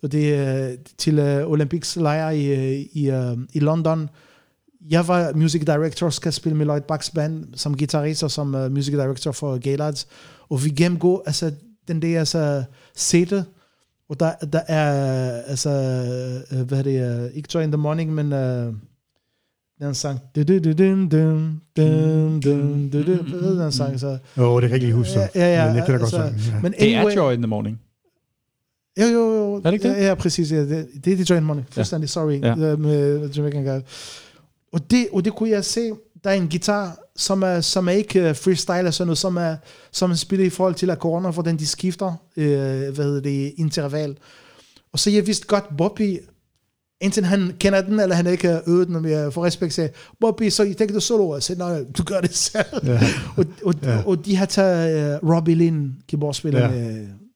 og 0.05 0.12
det 0.12 0.34
er 0.34 0.76
til 0.99 1.18
uh, 1.18 1.50
Olympics 1.50 1.97
lejr 1.97 2.31
i, 2.31 2.83
i, 2.92 3.10
uh, 3.10 3.39
i 3.52 3.58
London. 3.58 4.08
Jeg 4.91 5.08
var 5.08 5.33
music 5.33 5.65
director, 5.66 6.10
skal 6.10 6.33
spille 6.33 6.57
med 6.57 6.66
Lloyd 6.66 6.81
Bucks 6.81 7.10
band 7.10 7.44
som 7.55 7.76
guitarist 7.76 8.23
og 8.23 8.31
som 8.31 8.55
uh, 8.55 8.73
music 8.73 8.94
director 8.94 9.33
for 9.33 9.58
Gaylords. 9.58 10.07
Og 10.50 10.65
vi 10.65 10.70
gennemgår 10.70 11.23
altså, 11.26 11.52
den 11.89 12.02
der 12.02 12.18
altså, 12.18 12.65
sætte, 12.97 13.44
og 14.08 14.20
der, 14.20 14.33
der 14.52 14.60
er 14.68 14.92
altså, 15.42 15.70
uh, 16.52 16.60
hvad 16.60 16.78
er 16.78 16.83
det, 16.83 17.24
uh, 17.24 17.36
ikke 17.36 17.49
Joy 17.55 17.62
in 17.62 17.73
the 17.73 17.78
Morning, 17.78 18.15
men 18.15 18.33
uh, 18.33 18.74
den 19.81 19.94
sang, 19.94 20.20
den 20.34 20.47
sang 23.73 24.00
så. 24.00 24.18
Åh, 24.39 24.44
oh, 24.44 24.62
det 24.62 24.70
kan 24.70 24.70
jeg 24.70 24.74
ikke 24.74 24.86
lige 24.86 24.94
huske. 24.94 25.20
Ja, 25.34 25.65
ja, 25.65 25.74
men 25.74 25.84
kan 25.84 25.94
da 25.94 26.00
altså, 26.00 26.23
ja. 26.23 26.31
Men 26.62 26.73
Det 26.73 26.83
anyway, 26.83 27.12
er 27.12 27.16
Joy 27.16 27.33
in 27.33 27.39
the 27.39 27.47
Morning. 27.47 27.81
Jo, 29.00 29.06
jo, 29.06 29.34
jo. 29.34 29.55
Er 29.55 29.60
det 29.60 29.73
ikke 29.73 29.89
det? 29.89 29.94
Ja, 29.94 30.06
ja 30.06 30.14
præcis. 30.14 30.52
Ja. 30.52 30.60
Det, 30.60 30.86
det 31.05 31.12
er 31.12 31.16
det 31.16 31.31
Joint 31.31 31.47
Money. 31.47 31.62
Fuldstændig, 31.70 32.08
sorry. 32.10 32.40
Ja. 32.40 32.48
Ja. 32.68 32.76
Med 32.76 33.28
Jamaican 33.31 33.64
Guy. 33.64 33.81
Og 34.73 34.90
det, 34.90 35.06
og 35.12 35.24
det 35.24 35.32
kunne 35.34 35.50
jeg 35.50 35.64
se, 35.64 35.90
der 36.24 36.31
er 36.31 36.34
en 36.34 36.48
guitar, 36.48 36.98
som 37.16 37.42
er, 37.42 37.60
som 37.60 37.89
er 37.89 37.92
ikke 37.92 38.31
uh, 38.31 38.36
freestyle 38.36 38.78
eller 38.78 38.90
sådan 38.90 39.06
noget, 39.06 39.18
som 39.18 39.36
er, 39.36 39.56
som 39.92 40.10
er 40.10 40.14
spillet 40.14 40.47
i 40.47 40.50
forhold 40.50 40.74
til 40.74 40.90
akkorderne, 40.90 41.31
hvordan 41.31 41.56
de 41.56 41.66
skifter, 41.66 42.12
øh, 42.36 42.48
hvad 42.94 43.05
hedder 43.05 43.20
det, 43.20 43.52
interval. 43.56 44.16
Og 44.92 44.98
så 44.98 45.10
jeg 45.10 45.26
vidste 45.26 45.47
godt, 45.47 45.64
Bobby, 45.78 46.18
enten 47.00 47.24
han 47.24 47.52
kender 47.58 47.81
den, 47.82 48.00
eller 48.00 48.14
han 48.16 48.26
ikke 48.26 48.48
har 48.48 48.62
øvet 48.66 48.89
den, 48.89 49.02
men 49.02 49.10
jeg 49.10 49.32
får 49.32 49.44
respekt 49.44 49.74
til, 49.74 49.89
Bobby, 50.20 50.48
så 50.48 50.62
I 50.62 50.74
tænker 50.74 50.94
du 50.94 51.00
solo, 51.00 51.28
og 51.28 51.42
siger, 51.42 51.58
nej, 51.58 51.84
du 51.98 52.02
gør 52.02 52.20
det 52.20 52.34
selv. 52.34 52.64
Ja. 52.84 53.00
og, 53.36 53.44
og, 53.64 53.74
Ja. 53.82 53.92
ja. 53.92 54.02
og 54.06 54.26
de 54.26 54.36
har 54.36 54.47
taget 54.47 55.18
uh, 55.23 55.31
Robbie 55.34 55.55
Lynn, 55.55 55.97
keyboardspiller, 56.08 56.60
Ja. 56.74 56.92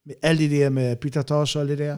Ja. 0.08 0.12
med, 0.22 0.30
alt 0.30 0.38
det 0.40 0.50
der, 0.50 0.68
med 0.68 0.96
Peter 0.96 1.22
Tosh 1.22 1.56
og 1.56 1.60
alt 1.60 1.70
det 1.70 1.78
der. 1.78 1.96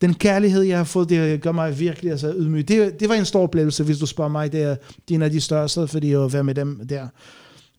Den 0.00 0.14
kærlighed, 0.14 0.62
jeg 0.62 0.76
har 0.76 0.84
fået, 0.84 1.08
det 1.08 1.42
gør 1.42 1.52
mig 1.52 1.78
virkelig 1.78 2.10
altså, 2.10 2.34
ydmyg. 2.36 2.68
Det, 2.68 3.00
det 3.00 3.08
var 3.08 3.14
en 3.14 3.24
stor 3.24 3.42
oplevelse, 3.42 3.84
hvis 3.84 3.98
du 3.98 4.06
spørger 4.06 4.30
mig. 4.30 4.52
Det 4.52 4.62
er, 4.62 4.68
det 5.08 5.10
er 5.10 5.14
en 5.14 5.22
af 5.22 5.30
de 5.30 5.40
største, 5.40 5.88
fordi 5.88 6.12
har 6.12 6.28
været 6.28 6.46
med 6.46 6.54
dem 6.54 6.86
der. 6.88 7.06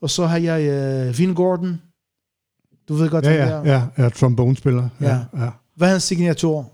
Og 0.02 0.10
så 0.10 0.26
har 0.26 0.38
jeg 0.38 1.08
uh, 1.10 1.18
Vin 1.18 1.34
Gordon. 1.34 1.82
Du 2.90 2.94
ved 2.94 3.10
godt, 3.10 3.26
Ja, 3.26 3.32
ja, 3.34 3.50
er. 3.50 3.64
ja, 3.66 4.04
ja, 4.04 4.10
trombone-spiller. 4.10 4.90
Ja, 5.02 5.08
Ja. 5.08 5.44
ja. 5.44 5.50
Hvad 5.76 5.88
er 5.88 5.92
hans 5.92 6.04
signatur? 6.04 6.70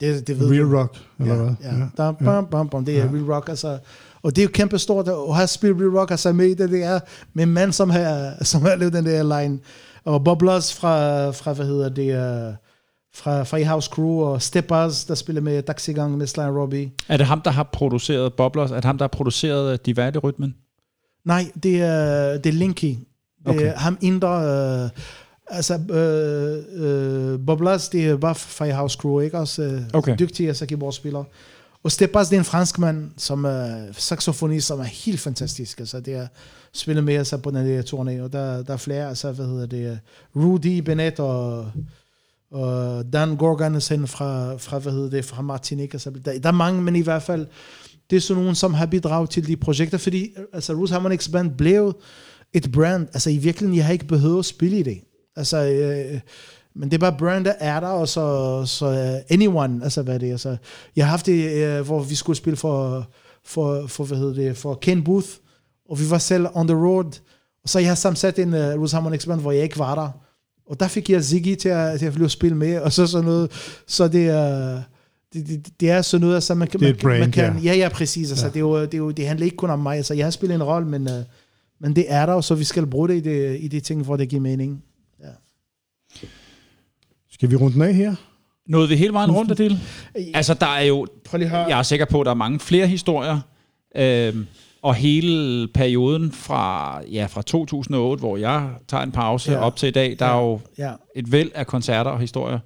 Det, 0.00 0.26
det 0.26 0.40
ved 0.40 0.50
Real 0.50 0.62
du. 0.62 0.78
Rock, 0.78 0.96
eller 1.20 1.34
hvad? 1.36 1.54
Ja, 1.62 1.74
ja. 1.76 1.86
Der, 1.96 2.12
bam, 2.12 2.46
bam, 2.46 2.68
bam, 2.68 2.84
det 2.84 2.98
er 2.98 3.04
Ja. 3.04 3.10
Real 3.12 3.32
Rock, 3.32 3.48
altså. 3.48 3.78
Og 4.22 4.36
det 4.36 4.42
er 4.42 4.46
jo 4.46 4.50
kæmpe 4.52 4.78
stort, 4.78 5.08
at 5.08 5.34
have 5.34 5.46
spillet 5.46 5.80
Real 5.80 5.98
Rock, 5.98 6.10
altså 6.10 6.32
med 6.32 6.56
det, 6.56 6.70
det 6.70 6.84
er 6.84 7.00
med 7.34 7.42
en 7.44 7.52
mand, 7.52 7.72
som 7.72 7.90
har, 7.90 8.44
som 8.44 8.62
har 8.62 8.76
lavet 8.76 8.92
den 8.92 9.06
der 9.06 9.40
line. 9.40 9.58
Og 10.04 10.24
Bob 10.24 10.42
Loss 10.42 10.74
fra, 10.74 11.30
fra 11.30 11.52
hvad 11.52 11.66
hedder 11.66 11.88
det, 11.88 12.08
uh, 12.48 12.54
fra, 13.14 13.42
fra 13.42 13.80
Crew, 13.80 14.20
og 14.24 14.42
Steppers, 14.42 15.04
der 15.04 15.14
spiller 15.14 15.42
med 15.42 15.62
Daxigang 15.62 16.18
med 16.18 16.26
Sly 16.26 16.40
Robbie. 16.40 16.92
Er 17.08 17.16
det 17.16 17.26
ham, 17.26 17.40
der 17.40 17.50
har 17.50 17.62
produceret 17.62 18.34
Boblers? 18.34 18.70
Er 18.70 18.74
det 18.74 18.84
ham, 18.84 18.98
der 18.98 19.02
har 19.02 19.08
produceret 19.08 19.72
øh, 19.72 19.78
Diverte 19.86 20.18
Rytmen? 20.18 20.54
Nej, 21.24 21.50
det 21.62 21.82
er, 21.82 22.32
det 22.38 22.46
er 22.46 22.52
Linky. 22.52 22.84
Det 22.84 22.98
Okay. 23.46 23.66
er 23.66 23.76
ham 23.76 23.98
indre... 24.00 24.44
Øh, 24.84 24.90
altså, 25.46 25.74
øh, 25.74 26.64
øh, 26.84 27.46
Bob 27.46 27.60
Loss, 27.60 27.88
det 27.88 28.06
er 28.06 28.16
bare 28.16 28.34
fra 28.34 28.70
House 28.70 28.98
Crew, 29.00 29.20
ikke? 29.20 29.38
Også 29.38 29.62
øh, 29.62 29.80
Okay. 29.92 30.16
dygtig 30.18 30.48
altså, 30.48 30.66
keyboardspiller. 30.66 31.24
Og 31.82 31.92
Stepas, 31.92 32.28
det 32.28 32.36
er 32.36 32.40
en 32.40 32.44
fransk 32.44 32.78
mand, 32.78 33.10
som 33.16 33.44
er 33.44 33.86
saxofonist, 33.92 34.66
som 34.66 34.80
er 34.80 34.84
helt 34.84 35.20
fantastisk. 35.20 35.80
Altså, 35.80 36.00
det 36.00 36.14
er 36.14 36.26
spillet 36.74 37.04
med 37.04 37.24
sig 37.24 37.42
på 37.42 37.50
den 37.50 37.66
der 37.66 37.82
turné, 37.82 38.22
og 38.22 38.32
der, 38.32 38.62
der 38.62 38.72
er 38.72 38.76
flere, 38.76 39.08
altså, 39.08 39.32
hvad 39.32 39.46
hedder 39.46 39.66
det, 39.66 39.98
Rudy 40.36 40.78
Bennett 40.78 41.20
og, 41.20 41.70
og 42.50 43.04
Dan 43.12 43.36
Gorgansen 43.36 44.06
fra, 44.06 44.56
fra, 44.56 44.78
hvad 44.78 44.92
hedder 44.92 45.10
det, 45.10 45.24
fra 45.24 45.42
Martinique. 45.42 45.94
Altså, 45.94 46.10
der, 46.10 46.38
der 46.38 46.48
er 46.48 46.52
mange, 46.52 46.82
men 46.82 46.96
i 46.96 47.00
hvert 47.00 47.22
fald, 47.22 47.46
det 48.10 48.16
er 48.16 48.20
sådan 48.20 48.42
nogen, 48.42 48.54
som 48.54 48.74
har 48.74 48.86
bidraget 48.86 49.30
til 49.30 49.46
de 49.46 49.56
projekter, 49.56 49.98
fordi 49.98 50.34
altså, 50.52 50.72
Rose 50.72 50.92
Harmonix 50.92 51.28
Band 51.28 51.50
blev 51.50 51.96
et 52.52 52.72
brand. 52.72 53.08
Altså 53.12 53.30
i 53.30 53.36
virkeligheden, 53.36 53.76
jeg 53.76 53.84
har 53.84 53.92
ikke 53.92 54.06
behøvet 54.06 54.38
at 54.38 54.44
spille 54.44 54.78
i 54.78 54.82
det. 54.82 55.00
Altså, 55.36 55.64
øh, 55.64 56.20
men 56.74 56.90
det 56.90 56.94
er 56.94 57.10
bare 57.10 57.18
brand, 57.18 57.44
der 57.44 57.54
er 57.58 57.80
der, 57.80 57.88
og 57.88 58.08
så, 58.08 58.62
så 58.66 58.86
uh, 58.86 59.34
anyone, 59.34 59.84
altså 59.84 60.02
hvad 60.02 60.14
er 60.14 60.18
det, 60.18 60.30
altså, 60.30 60.56
jeg 60.96 61.04
har 61.04 61.10
haft 61.10 61.26
det, 61.26 61.78
uh, 61.80 61.86
hvor 61.86 62.02
vi 62.02 62.14
skulle 62.14 62.36
spille 62.36 62.56
for, 62.56 63.06
for, 63.44 63.86
for, 63.86 64.04
hvad 64.04 64.18
hedder 64.18 64.34
det, 64.34 64.56
for 64.56 64.74
Ken 64.74 65.04
Booth, 65.04 65.28
og 65.88 66.00
vi 66.00 66.10
var 66.10 66.18
selv 66.18 66.46
on 66.54 66.68
the 66.68 66.76
road, 66.76 67.20
og 67.62 67.68
så 67.68 67.78
jeg 67.78 67.88
har 67.88 67.94
sammensat 67.94 68.38
en 68.38 68.54
uh, 68.54 68.60
Rose 68.60 68.96
Harmonix 68.96 69.26
Band, 69.26 69.40
hvor 69.40 69.52
jeg 69.52 69.62
ikke 69.62 69.78
var 69.78 69.94
der, 69.94 70.10
og 70.66 70.80
der 70.80 70.88
fik 70.88 71.10
jeg 71.10 71.24
Ziggy 71.24 71.54
til 71.54 71.68
at, 71.68 71.98
til 71.98 72.06
at 72.06 72.12
flyve 72.12 72.28
spille 72.30 72.56
med, 72.56 72.78
og 72.78 72.92
så 72.92 73.06
sådan 73.06 73.24
noget, 73.24 73.50
så 73.86 74.08
det 74.08 74.28
er, 74.28 74.82
det, 75.32 75.46
det, 75.48 75.68
det 75.80 75.90
er 75.90 76.02
sådan 76.02 76.20
noget, 76.20 76.34
altså 76.34 76.54
man, 76.54 76.68
kan- 76.68 76.80
Det 76.80 76.88
man, 76.88 76.96
brand, 77.02 77.18
man 77.20 77.30
kan, 77.30 77.58
ja. 77.58 77.72
ja, 77.72 77.76
ja, 77.78 77.88
præcis, 77.88 78.30
altså 78.30 78.46
Ja. 78.46 78.50
det, 78.50 78.56
er 78.56 78.60
jo, 78.60 78.80
det, 78.82 78.94
er 78.94 78.98
jo, 78.98 79.10
det 79.10 79.26
handler 79.28 79.44
ikke 79.44 79.56
kun 79.56 79.70
om 79.70 79.78
mig, 79.78 79.96
altså 79.96 80.14
jeg 80.14 80.26
har 80.26 80.30
spillet 80.30 80.54
en 80.54 80.62
rolle, 80.62 80.88
men, 80.88 81.02
uh, 81.02 81.24
men 81.80 81.96
det 81.96 82.04
er 82.08 82.26
der, 82.26 82.40
så 82.40 82.54
vi 82.54 82.64
skal 82.64 82.86
bruge 82.86 83.08
det 83.08 83.14
i, 83.16 83.20
det, 83.20 83.60
i 83.60 83.68
de 83.68 83.80
ting, 83.80 84.02
hvor 84.04 84.16
det 84.16 84.28
giver 84.28 84.42
mening. 84.42 84.82
Skal 87.32 87.50
vi 87.50 87.56
runde 87.56 87.74
den 87.74 87.82
af 87.82 87.94
her? 87.94 88.14
Nåede 88.66 88.88
vi 88.88 88.96
hele 88.96 89.12
vejen 89.12 89.30
rundt 89.30 89.50
af 89.50 89.56
det? 89.56 89.78
Altså, 90.34 90.54
der 90.54 90.66
er 90.66 90.82
jo... 90.82 91.06
Prøv 91.24 91.38
lige. 91.38 91.56
Jeg 91.56 91.78
er 91.78 91.82
sikker 91.82 92.04
på, 92.06 92.20
at 92.20 92.24
der 92.24 92.30
er 92.30 92.34
mange 92.36 92.60
flere 92.60 92.86
historier. 92.86 93.40
Øhm, 93.96 94.46
og 94.84 94.94
hele 94.94 95.68
perioden 95.68 96.32
fra, 96.32 97.00
ja, 97.12 97.26
fra 97.26 97.42
2008, 97.42 98.20
hvor 98.20 98.36
jeg 98.36 98.68
tager 98.88 99.02
en 99.02 99.12
pause 99.12 99.52
Ja. 99.52 99.58
op 99.58 99.76
til 99.76 99.86
i 99.88 99.92
dag, 99.92 100.16
der 100.18 100.26
Ja. 100.26 100.32
er 100.32 100.40
jo 100.42 100.60
Ja. 100.78 100.92
et 101.16 101.32
væld 101.32 101.50
af 101.54 101.66
koncerter 101.66 102.10
og 102.10 102.20
historier. 102.20 102.58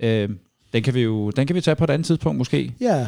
Øhm, 0.00 0.38
den 0.72 0.82
kan 0.82 0.94
vi 0.94 1.00
jo 1.00 1.30
den 1.30 1.46
kan 1.46 1.56
vi 1.56 1.60
tage 1.60 1.74
på 1.74 1.84
et 1.84 1.90
andet 1.90 2.06
tidspunkt 2.06 2.38
måske. 2.38 2.72
Ja, 2.80 3.06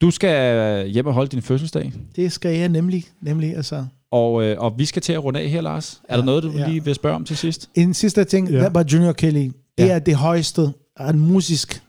Du 0.00 0.10
skal 0.10 0.88
hjem 0.88 1.06
og 1.06 1.12
holde 1.14 1.28
din 1.30 1.42
fødselsdag, 1.42 1.92
det 2.16 2.32
skal 2.32 2.56
jeg 2.58 2.68
nemlig, 2.68 3.04
nemlig 3.20 3.56
altså. 3.56 3.84
og, 4.10 4.42
øh, 4.44 4.56
og 4.60 4.74
vi 4.78 4.84
skal 4.84 5.02
til 5.02 5.12
at 5.12 5.24
runde 5.24 5.40
af 5.40 5.48
her, 5.48 5.60
Lars. 5.60 6.00
Er 6.08 6.14
Ja, 6.14 6.20
der 6.20 6.24
noget, 6.26 6.42
du 6.42 6.50
ja. 6.50 6.68
lige 6.68 6.84
vil 6.84 6.94
spørge 6.94 7.16
om 7.16 7.24
til 7.24 7.36
sidst? 7.36 7.70
En 7.74 7.94
sidste 7.94 8.24
ting, 8.24 8.50
Ja. 8.50 8.62
ja. 8.62 8.68
var 8.68 8.84
Junior 8.92 9.12
Kelly. 9.12 9.50
Det 9.78 9.86
Ja. 9.86 9.86
er 9.94 9.98
det 9.98 10.14
højeste 10.14 10.62
af 10.96 11.14
musisk. 11.14 11.82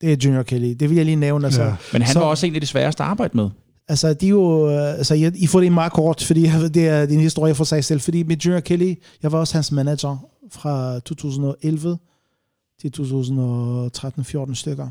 Det 0.00 0.12
er 0.12 0.16
Junior 0.24 0.42
Kelly. 0.42 0.74
Det 0.80 0.88
vil 0.90 0.96
jeg 0.96 1.04
lige 1.04 1.16
nævne. 1.16 1.46
Altså, 1.46 1.62
ja. 1.62 1.74
Men 1.92 2.02
han 2.02 2.12
Så- 2.12 2.18
var 2.20 2.26
også 2.26 2.46
en 2.46 2.54
af 2.54 2.60
de 2.60 2.66
sværeste 2.66 3.02
at 3.02 3.08
arbejde 3.08 3.36
med 3.36 3.50
altså 3.90 4.14
de 4.14 4.26
er 4.26 4.30
jo, 4.30 4.70
øh, 4.70 4.98
altså, 4.98 5.14
jeg, 5.14 5.32
I 5.36 5.46
får 5.46 5.60
det 5.60 5.72
meget 5.72 5.92
kort, 5.92 6.22
fordi 6.22 6.42
det 6.74 6.88
er 6.88 7.06
din 7.06 7.20
historie 7.20 7.54
for 7.54 7.64
sig 7.64 7.84
selv. 7.84 8.00
Fordi 8.00 8.22
med 8.22 8.36
Junior 8.36 8.60
Kelly, 8.60 8.94
jeg 9.22 9.32
var 9.32 9.38
også 9.38 9.54
hans 9.54 9.72
manager 9.72 10.16
fra 10.50 10.98
2011 11.00 11.98
til 12.80 12.92
2013-14 12.98 14.54
stykker. 14.54 14.88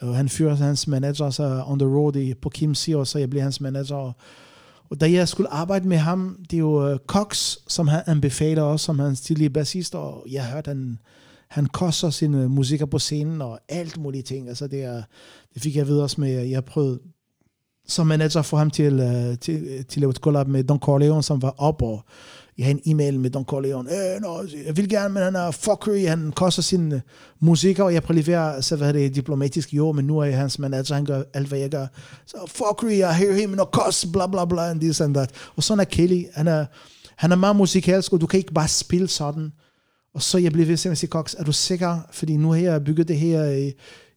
Og 0.00 0.16
han 0.16 0.28
fyrede 0.28 0.56
hans 0.56 0.86
manager 0.86 1.30
så 1.30 1.64
on 1.66 1.78
the 1.78 1.88
road 1.88 2.16
i, 2.16 2.34
på 2.34 2.48
Kimsey, 2.48 2.94
og 2.94 3.06
så 3.06 3.18
jeg 3.18 3.30
blev 3.30 3.42
hans 3.42 3.60
manager. 3.60 3.96
Og, 3.96 4.12
og 4.90 5.00
da 5.00 5.10
jeg 5.10 5.28
skulle 5.28 5.50
arbejde 5.50 5.88
med 5.88 5.96
ham, 5.96 6.38
det 6.50 6.56
er 6.56 6.60
jo 6.60 6.88
øh, 6.88 6.98
Cox, 7.06 7.56
som 7.68 7.88
han 7.88 8.02
anbefaler 8.06 8.62
også, 8.62 8.84
som 8.86 8.98
hans 8.98 9.20
tidlige 9.20 9.50
bassist, 9.50 9.94
og 9.94 10.26
jeg 10.30 10.46
hørte, 10.46 10.68
han, 10.68 10.98
han 11.48 11.66
koster 11.66 12.10
sine 12.10 12.48
musikker 12.48 12.86
på 12.86 12.98
scenen, 12.98 13.42
og 13.42 13.60
alt 13.68 13.98
mulige 13.98 14.22
ting. 14.22 14.48
Altså 14.48 14.66
det, 14.66 14.84
er, 14.84 15.02
det 15.54 15.62
fik 15.62 15.76
jeg 15.76 15.88
ved 15.88 16.00
også 16.00 16.20
med, 16.20 16.30
jeg 16.30 16.64
prøvede 16.64 16.98
som 17.86 18.06
manager 18.06 18.42
for 18.42 18.56
ham 18.56 18.70
til, 18.70 19.00
uh, 19.00 19.38
til, 19.38 19.54
øh, 19.54 19.84
til 19.84 19.84
at 19.84 19.96
lave 19.96 20.10
et 20.10 20.16
collab 20.16 20.48
med 20.48 20.64
Don 20.64 20.78
Corleone, 20.78 21.22
som 21.22 21.42
var 21.42 21.54
op, 21.58 21.82
og 21.82 22.04
jeg 22.58 22.66
havde 22.66 22.80
en 22.84 22.94
e-mail 22.94 23.20
med 23.20 23.30
Don 23.30 23.44
Corleone. 23.44 23.90
Øh, 23.90 24.20
no, 24.20 24.42
jeg 24.66 24.76
vil 24.76 24.88
gerne, 24.88 25.14
men 25.14 25.22
han 25.22 25.36
er 25.36 25.50
fuckery, 25.50 26.06
han 26.06 26.32
koster 26.32 26.62
sin 26.62 26.92
øh, 26.92 27.00
musik, 27.40 27.78
og 27.78 27.94
jeg 27.94 28.02
prøver 28.02 28.60
så 28.60 28.76
hvad 28.76 28.92
det, 28.92 29.14
diplomatisk, 29.14 29.74
jo, 29.74 29.92
men 29.92 30.04
nu 30.04 30.18
er 30.18 30.24
jeg 30.24 30.36
hans 30.36 30.58
manager, 30.58 30.94
han 30.94 31.04
gør 31.04 31.22
alt, 31.34 31.48
hvad 31.48 31.58
jeg 31.58 31.70
gør. 31.70 31.86
Så 32.26 32.36
fuckery, 32.46 32.92
I 32.92 33.14
hear 33.24 33.32
him, 33.32 33.50
no 33.50 33.64
cost, 33.64 34.12
bla 34.12 34.26
bla 34.26 34.44
bla, 34.44 34.70
and 34.70 34.80
this 34.80 35.00
and 35.00 35.14
that. 35.14 35.30
Og 35.56 35.62
sådan 35.62 35.80
er 35.80 35.84
Kelly, 35.84 36.24
han 36.34 36.48
er, 36.48 36.66
han 37.16 37.32
er 37.32 37.36
meget 37.36 37.56
musikalsk, 37.56 38.12
og 38.12 38.20
du 38.20 38.26
kan 38.26 38.38
ikke 38.38 38.54
bare 38.54 38.68
spille 38.68 39.08
sådan. 39.08 39.52
Og 40.14 40.22
så 40.22 40.38
jeg 40.38 40.52
blev 40.52 40.68
ved 40.68 40.78
med 40.84 40.92
at 40.92 40.98
sige, 40.98 41.10
Cox, 41.10 41.34
er 41.38 41.44
du 41.44 41.52
sikker? 41.52 41.98
Fordi 42.10 42.36
nu 42.36 42.50
har 42.50 42.58
jeg 42.58 42.84
bygget 42.84 43.08
det 43.08 43.18
her 43.18 43.44
i, 43.44 43.72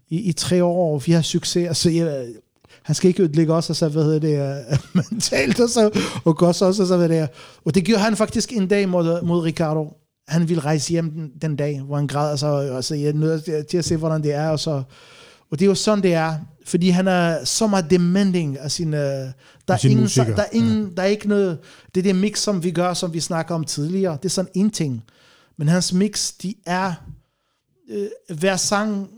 i, 0.09 0.19
i 0.19 0.33
tre 0.33 0.63
år, 0.63 0.93
og 0.93 1.03
vi 1.05 1.11
har 1.11 1.21
succes. 1.21 1.67
Altså, 1.67 1.89
jeg, 1.89 2.27
han 2.85 2.95
skal 2.95 3.07
ikke 3.07 3.23
udlægge 3.23 3.53
os, 3.53 3.69
og 3.69 3.75
så, 3.75 3.89
hvad 3.89 4.03
hedder 4.03 4.19
det, 4.19 4.71
uh, 4.71 4.95
mentalt, 5.11 5.59
og 5.59 5.69
så, 5.69 6.01
og 6.25 6.41
også, 6.41 6.65
og 6.65 6.75
så, 6.75 6.97
hvad 6.97 7.09
det. 7.09 7.29
Og 7.65 7.75
det 7.75 7.85
gjorde 7.85 8.01
han 8.01 8.15
faktisk 8.15 8.53
en 8.53 8.67
dag 8.67 8.89
mod, 8.89 9.21
mod 9.21 9.43
Ricardo. 9.43 9.93
Han 10.27 10.49
ville 10.49 10.63
rejse 10.63 10.91
hjem 10.91 11.11
den, 11.11 11.31
den 11.41 11.55
dag, 11.55 11.81
hvor 11.81 11.95
han 11.95 12.07
græd, 12.07 12.31
og 12.31 12.39
så, 12.39 12.47
og 12.47 12.83
så 12.83 12.95
jeg 12.95 13.09
er 13.09 13.13
nødt 13.13 13.67
til 13.69 13.77
at 13.77 13.85
se, 13.85 13.97
hvordan 13.97 14.23
det 14.23 14.33
er, 14.33 14.49
og 14.49 14.59
så, 14.59 14.83
og 15.51 15.59
det 15.59 15.61
er 15.61 15.69
jo 15.69 15.75
sådan, 15.75 16.03
det 16.03 16.13
er, 16.13 16.35
fordi 16.65 16.89
han 16.89 17.07
er 17.07 17.45
så 17.45 17.67
meget 17.67 17.89
demanding 17.89 18.59
af 18.59 18.71
sin, 18.71 18.93
uh, 18.93 18.99
der, 18.99 19.33
er 19.67 19.77
sin 19.77 19.91
ingen, 19.91 20.07
der, 20.07 20.41
er 20.41 20.49
ingen, 20.51 20.83
ja. 20.83 20.95
der 20.95 21.01
er 21.01 21.07
ikke 21.07 21.27
noget, 21.27 21.57
det 21.95 22.01
er 22.01 22.03
det 22.03 22.15
mix, 22.15 22.39
som 22.39 22.63
vi 22.63 22.71
gør, 22.71 22.93
som 22.93 23.13
vi 23.13 23.19
snakker 23.19 23.55
om 23.55 23.63
tidligere, 23.63 24.17
det 24.17 24.25
er 24.25 24.29
sådan 24.29 24.51
en 24.53 24.69
ting. 24.69 25.03
Men 25.57 25.67
hans 25.67 25.93
mix, 25.93 26.33
de 26.41 26.55
er, 26.65 26.93
øh, 27.89 28.07
hver 28.37 28.55
sang, 28.55 29.09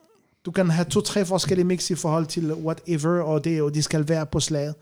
du 0.48 0.52
kan 0.52 0.70
have 0.70 0.86
to-tre 0.86 1.26
forskellige 1.26 1.66
mix 1.66 1.90
i 1.90 1.96
forhold 1.96 2.26
til 2.26 2.54
whatever, 2.54 3.22
og 3.22 3.44
det, 3.44 3.62
og 3.62 3.74
de 3.74 3.84
skal 3.84 4.10
være 4.10 4.26
på 4.26 4.40
slaget. 4.40 4.76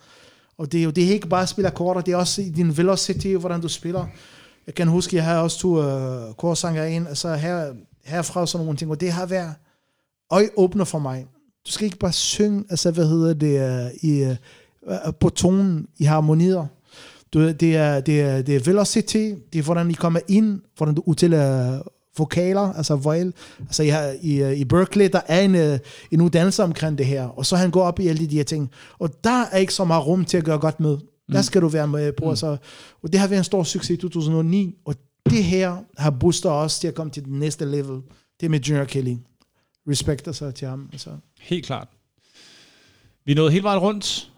Og 0.58 0.72
det 0.72 0.80
er 0.80 0.84
jo 0.84 0.90
det 0.90 1.04
er 1.04 1.10
ikke 1.10 1.28
bare 1.28 1.42
at 1.42 1.50
spille 1.50 1.68
akkorder, 1.68 2.02
det 2.02 2.12
er 2.12 2.18
også 2.18 2.42
i 2.42 2.50
din 2.50 2.78
velocity, 2.78 3.28
hvordan 3.28 3.62
du 3.62 3.68
spiller. 3.68 4.06
Jeg 4.68 4.76
kan 4.76 4.88
huske, 4.88 5.16
jeg 5.16 5.26
har 5.26 5.40
også 5.40 5.60
to 5.60 5.82
øh, 5.82 6.30
uh, 6.30 6.36
korsanger 6.36 6.84
ind, 6.84 7.08
altså 7.08 7.36
her, 7.36 7.74
herfra 8.04 8.42
og 8.42 8.48
sådan 8.48 8.66
nogle 8.66 8.78
ting, 8.78 8.92
og 8.92 9.02
det 9.02 9.12
har 9.12 9.26
været 9.26 9.54
øjeåbner 10.32 10.84
for 10.84 11.00
mig. 11.00 11.26
Du 11.68 11.72
skal 11.72 11.86
ikke 11.86 11.98
bare 11.98 12.14
synge, 12.14 12.64
altså 12.70 12.92
hvad 12.92 13.08
hedder 13.08 13.34
det, 13.34 13.86
uh, 13.86 14.10
i, 14.10 14.36
uh, 14.82 15.14
på 15.20 15.30
tonen, 15.30 15.88
i 15.98 16.04
harmonier. 16.04 16.66
Du, 17.34 17.52
det, 17.52 17.76
er, 17.76 18.00
det, 18.00 18.22
er, 18.22 18.42
det 18.42 18.56
er 18.56 18.60
velocity, 18.60 19.32
det 19.54 19.60
er 19.60 19.64
hvordan 19.64 19.92
I 19.92 19.94
kommer 19.94 20.20
ind, 20.28 20.62
hvordan 20.78 20.96
du 20.96 21.04
udtaler 21.06 21.82
vokaler, 22.18 22.74
altså 22.74 22.96
voil. 22.96 23.34
Altså 23.60 23.84
jeg, 23.84 24.18
i, 24.22 24.54
i 24.54 24.66
Berkeley, 24.66 25.10
der 25.14 25.22
er 25.28 25.42
en, 25.42 25.56
øh, 25.56 25.80
en 26.12 26.22
uddannelse 26.22 26.64
omkring 26.64 26.98
det 26.98 27.06
her, 27.06 27.24
og 27.24 27.46
så 27.46 27.56
han 27.56 27.72
går 27.72 27.84
op 27.84 28.00
i 28.00 28.08
alle 28.08 28.28
de 28.28 28.36
her 28.36 28.44
ting. 28.44 28.72
Og 29.00 29.24
der 29.24 29.46
er 29.52 29.58
ikke 29.58 29.74
så 29.74 29.86
meget 29.86 30.08
rum 30.08 30.26
til 30.26 30.38
at 30.38 30.44
gøre 30.44 30.60
godt 30.60 30.80
med. 30.80 30.98
Der 31.32 31.42
skal 31.42 31.62
du 31.62 31.68
være 31.68 31.88
med 31.88 32.12
på. 32.12 32.26
Mm. 32.26 32.30
Altså, 32.30 32.58
og 33.04 33.12
det 33.12 33.20
har 33.20 33.28
været 33.28 33.40
en 33.40 33.44
stor 33.44 33.64
succes 33.64 33.90
i 33.90 33.98
2009, 33.98 34.76
og 34.86 34.96
det 35.30 35.44
her 35.44 35.78
har 35.98 36.10
boostet 36.10 36.52
os 36.52 36.80
til 36.80 36.88
at 36.88 36.96
komme 36.96 37.12
til 37.12 37.26
den 37.26 37.40
næste 37.40 37.66
level. 37.66 38.02
Det 38.40 38.46
er 38.46 38.50
med 38.50 38.60
Junior 38.60 38.86
Kelly. 38.86 39.16
Respekt 39.90 40.28
altså 40.28 40.52
til 40.52 40.68
ham. 40.68 40.90
Altså. 40.92 41.10
Helt 41.40 41.66
klart. 41.66 41.88
Vi 43.26 43.34
nået 43.34 43.52
hele 43.52 43.64
vejen 43.64 43.80
rundt. 43.80 44.32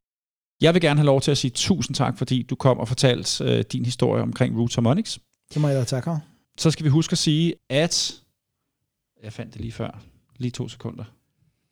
Jeg 0.61 0.73
vil 0.73 0.81
gerne 0.81 0.99
have 0.99 1.05
lov 1.05 1.21
til 1.21 1.31
at 1.31 1.37
sige 1.37 1.51
tusind 1.51 1.95
tak, 1.95 2.17
fordi 2.17 2.41
du 2.41 2.55
kom 2.55 2.77
og 2.77 2.87
fortalte 2.87 3.43
øh, 3.43 3.63
din 3.71 3.85
historie 3.85 4.23
omkring 4.23 4.59
Roots 4.59 4.75
Harmonics. 4.75 5.19
Det 5.53 5.61
må 5.61 5.67
jeg 5.67 5.77
da 5.77 5.83
takke. 5.83 6.19
Så 6.57 6.71
skal 6.71 6.83
vi 6.83 6.89
huske 6.89 7.11
at 7.11 7.17
sige, 7.17 7.53
at... 7.69 8.21
Jeg 9.23 9.33
fandt 9.33 9.53
det 9.53 9.61
lige 9.61 9.71
før. 9.71 10.01
Lige 10.37 10.51
to 10.51 10.67
sekunder. 10.67 11.03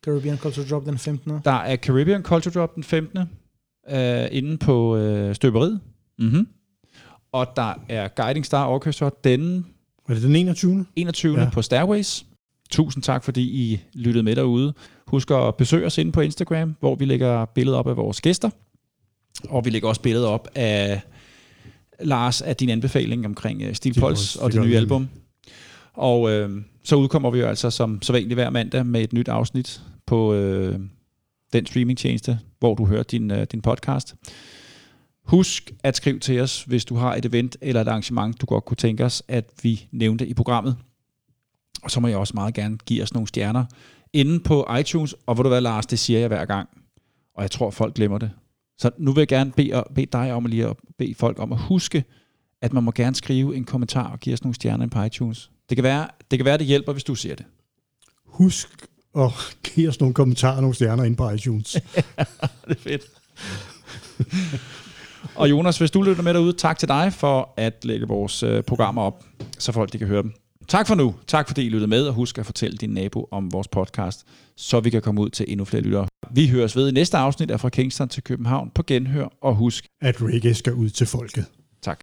Caribbean 0.04 0.38
Culture 0.38 0.66
Drop 0.66 0.84
den 0.84 0.98
15. 0.98 1.40
Der 1.44 1.50
er 1.50 1.76
Caribbean 1.76 2.22
Culture 2.22 2.54
Drop 2.54 2.74
den 2.74 2.84
15. 2.84 3.18
Øh, 3.90 4.28
inde 4.30 4.58
på 4.58 4.96
øh, 4.96 5.34
støberiet. 5.34 5.80
Mm-hmm. 6.18 6.48
Og 7.32 7.46
der 7.56 7.74
er 7.88 8.08
Guiding 8.08 8.46
Star 8.46 8.66
Orchestra 8.66 9.10
den 9.24 9.66
Er 10.08 10.14
det 10.14 10.22
den 10.22 10.36
21. 10.36 10.86
21. 10.96 11.36
Ja. 11.36 11.44
Ja. 11.44 11.50
på 11.50 11.62
Stairways. 11.62 12.26
Tusind 12.70 13.02
tak, 13.02 13.24
fordi 13.24 13.42
I 13.42 13.80
lyttede 13.94 14.22
med 14.22 14.36
derude. 14.36 14.74
Husk 15.06 15.30
at 15.30 15.56
besøge 15.56 15.86
os 15.86 15.98
inde 15.98 16.12
på 16.12 16.20
Instagram, 16.20 16.76
hvor 16.80 16.94
vi 16.94 17.04
lægger 17.04 17.44
billeder 17.44 17.78
op 17.78 17.88
af 17.88 17.96
vores 17.96 18.20
gæster. 18.20 18.50
Og 19.48 19.64
vi 19.64 19.70
lægger 19.70 19.88
også 19.88 20.00
billeder 20.00 20.28
op 20.28 20.48
af 20.54 21.00
Lars, 22.00 22.42
af 22.42 22.56
din 22.56 22.68
anbefaling 22.68 23.26
omkring 23.26 23.68
uh, 23.68 23.72
Steel 23.72 24.00
Pulse 24.00 24.40
og 24.42 24.52
det 24.52 24.62
nye 24.62 24.76
album. 24.76 25.08
Og 25.92 26.30
øh, 26.30 26.62
så 26.84 26.96
udkommer 26.96 27.30
vi 27.30 27.38
jo 27.38 27.46
altså 27.46 27.70
som 27.70 28.02
så 28.02 28.12
vanligt 28.12 28.34
hver 28.34 28.50
mandag 28.50 28.86
med 28.86 29.02
et 29.02 29.12
nyt 29.12 29.28
afsnit 29.28 29.82
på 30.06 30.34
øh, 30.34 30.80
den 31.52 31.66
streamingtjeneste, 31.66 32.38
hvor 32.58 32.74
du 32.74 32.86
hører 32.86 33.02
din, 33.02 33.30
øh, 33.30 33.46
din 33.52 33.62
podcast. 33.62 34.14
Husk 35.24 35.72
at 35.82 35.96
skrive 35.96 36.18
til 36.18 36.40
os, 36.40 36.62
hvis 36.62 36.84
du 36.84 36.94
har 36.94 37.14
et 37.14 37.24
event 37.24 37.56
eller 37.60 37.80
et 37.80 37.88
arrangement, 37.88 38.40
du 38.40 38.46
godt 38.46 38.64
kunne 38.64 38.76
tænke 38.76 39.04
os, 39.04 39.22
at 39.28 39.50
vi 39.62 39.88
nævnte 39.92 40.26
i 40.26 40.34
programmet. 40.34 40.76
Og 41.82 41.90
så 41.90 42.00
må 42.00 42.08
jeg 42.08 42.18
også 42.18 42.34
meget 42.34 42.54
gerne 42.54 42.78
give 42.86 43.02
os 43.02 43.14
nogle 43.14 43.28
stjerner 43.28 43.64
inde 44.12 44.40
på 44.40 44.66
iTunes. 44.80 45.14
Og 45.26 45.34
hvor 45.34 45.42
du 45.42 45.48
hvad, 45.48 45.60
Lars, 45.60 45.86
det 45.86 45.98
siger 45.98 46.18
jeg 46.18 46.28
hver 46.28 46.44
gang. 46.44 46.68
Og 47.34 47.42
jeg 47.42 47.50
tror, 47.50 47.70
folk 47.70 47.94
glemmer 47.94 48.18
det. 48.18 48.30
Så 48.78 48.90
nu 48.98 49.12
vil 49.12 49.20
jeg 49.20 49.28
gerne 49.28 49.52
bede, 49.52 49.84
bede 49.94 50.06
dig 50.06 50.32
om 50.32 50.44
at 50.44 50.50
lige 50.50 50.66
at 50.66 50.76
bede 50.98 51.14
folk 51.14 51.38
om 51.38 51.52
at 51.52 51.58
huske, 51.58 52.04
at 52.62 52.72
man 52.72 52.82
må 52.82 52.90
gerne 52.90 53.16
skrive 53.16 53.56
en 53.56 53.64
kommentar 53.64 54.12
og 54.12 54.20
give 54.20 54.32
os 54.32 54.44
nogle 54.44 54.54
stjerner 54.54 54.86
på 54.86 55.02
iTunes. 55.02 55.50
Det 55.68 55.76
kan 55.76 55.84
være, 55.84 56.08
det, 56.30 56.38
kan 56.38 56.46
være, 56.46 56.58
det 56.58 56.66
hjælper, 56.66 56.92
hvis 56.92 57.04
du 57.04 57.14
siger 57.14 57.34
det. 57.34 57.46
Husk 58.24 58.86
at 59.18 59.30
give 59.62 59.88
os 59.88 60.00
nogle 60.00 60.14
kommentarer 60.14 60.56
og 60.56 60.60
nogle 60.60 60.74
stjerner 60.74 61.04
ind 61.04 61.16
på 61.16 61.30
iTunes. 61.30 61.72
det 62.68 62.68
er 62.68 62.74
fedt. 62.74 63.02
og 65.34 65.50
Jonas, 65.50 65.78
hvis 65.78 65.90
du 65.90 66.02
lytter 66.02 66.22
med 66.22 66.34
derude, 66.34 66.52
tak 66.52 66.78
til 66.78 66.88
dig 66.88 67.12
for 67.12 67.54
at 67.56 67.84
lægge 67.84 68.08
vores 68.08 68.42
øh, 68.42 68.62
programmer 68.62 69.02
op, 69.02 69.24
så 69.58 69.72
folk 69.72 69.92
de 69.92 69.98
kan 69.98 70.06
høre 70.06 70.22
dem. 70.22 70.32
Tak 70.68 70.86
for 70.86 70.94
nu. 70.94 71.14
Tak 71.26 71.46
fordi 71.48 71.66
I 71.66 71.68
lyttede 71.68 71.86
med, 71.90 72.06
og 72.06 72.14
husk 72.14 72.38
at 72.38 72.46
fortælle 72.46 72.76
din 72.76 72.90
nabo 72.90 73.28
om 73.30 73.52
vores 73.52 73.68
podcast, 73.68 74.26
så 74.56 74.80
vi 74.80 74.90
kan 74.90 75.02
komme 75.02 75.20
ud 75.20 75.30
til 75.30 75.46
endnu 75.48 75.64
flere 75.64 75.82
lyttere. 75.82 76.06
Vi 76.30 76.48
høres 76.48 76.76
ved 76.76 76.88
i 76.88 76.92
næste 76.92 77.16
afsnit 77.16 77.50
af 77.50 77.60
Fra 77.60 77.68
Kingston 77.68 78.08
til 78.08 78.22
København 78.22 78.70
på 78.74 78.82
Genhør, 78.82 79.28
og 79.42 79.54
husk, 79.54 79.86
At 80.02 80.22
reggae 80.22 80.54
skal 80.54 80.74
ud 80.74 80.90
til 80.90 81.06
folket. 81.06 81.44
tak. 81.82 82.00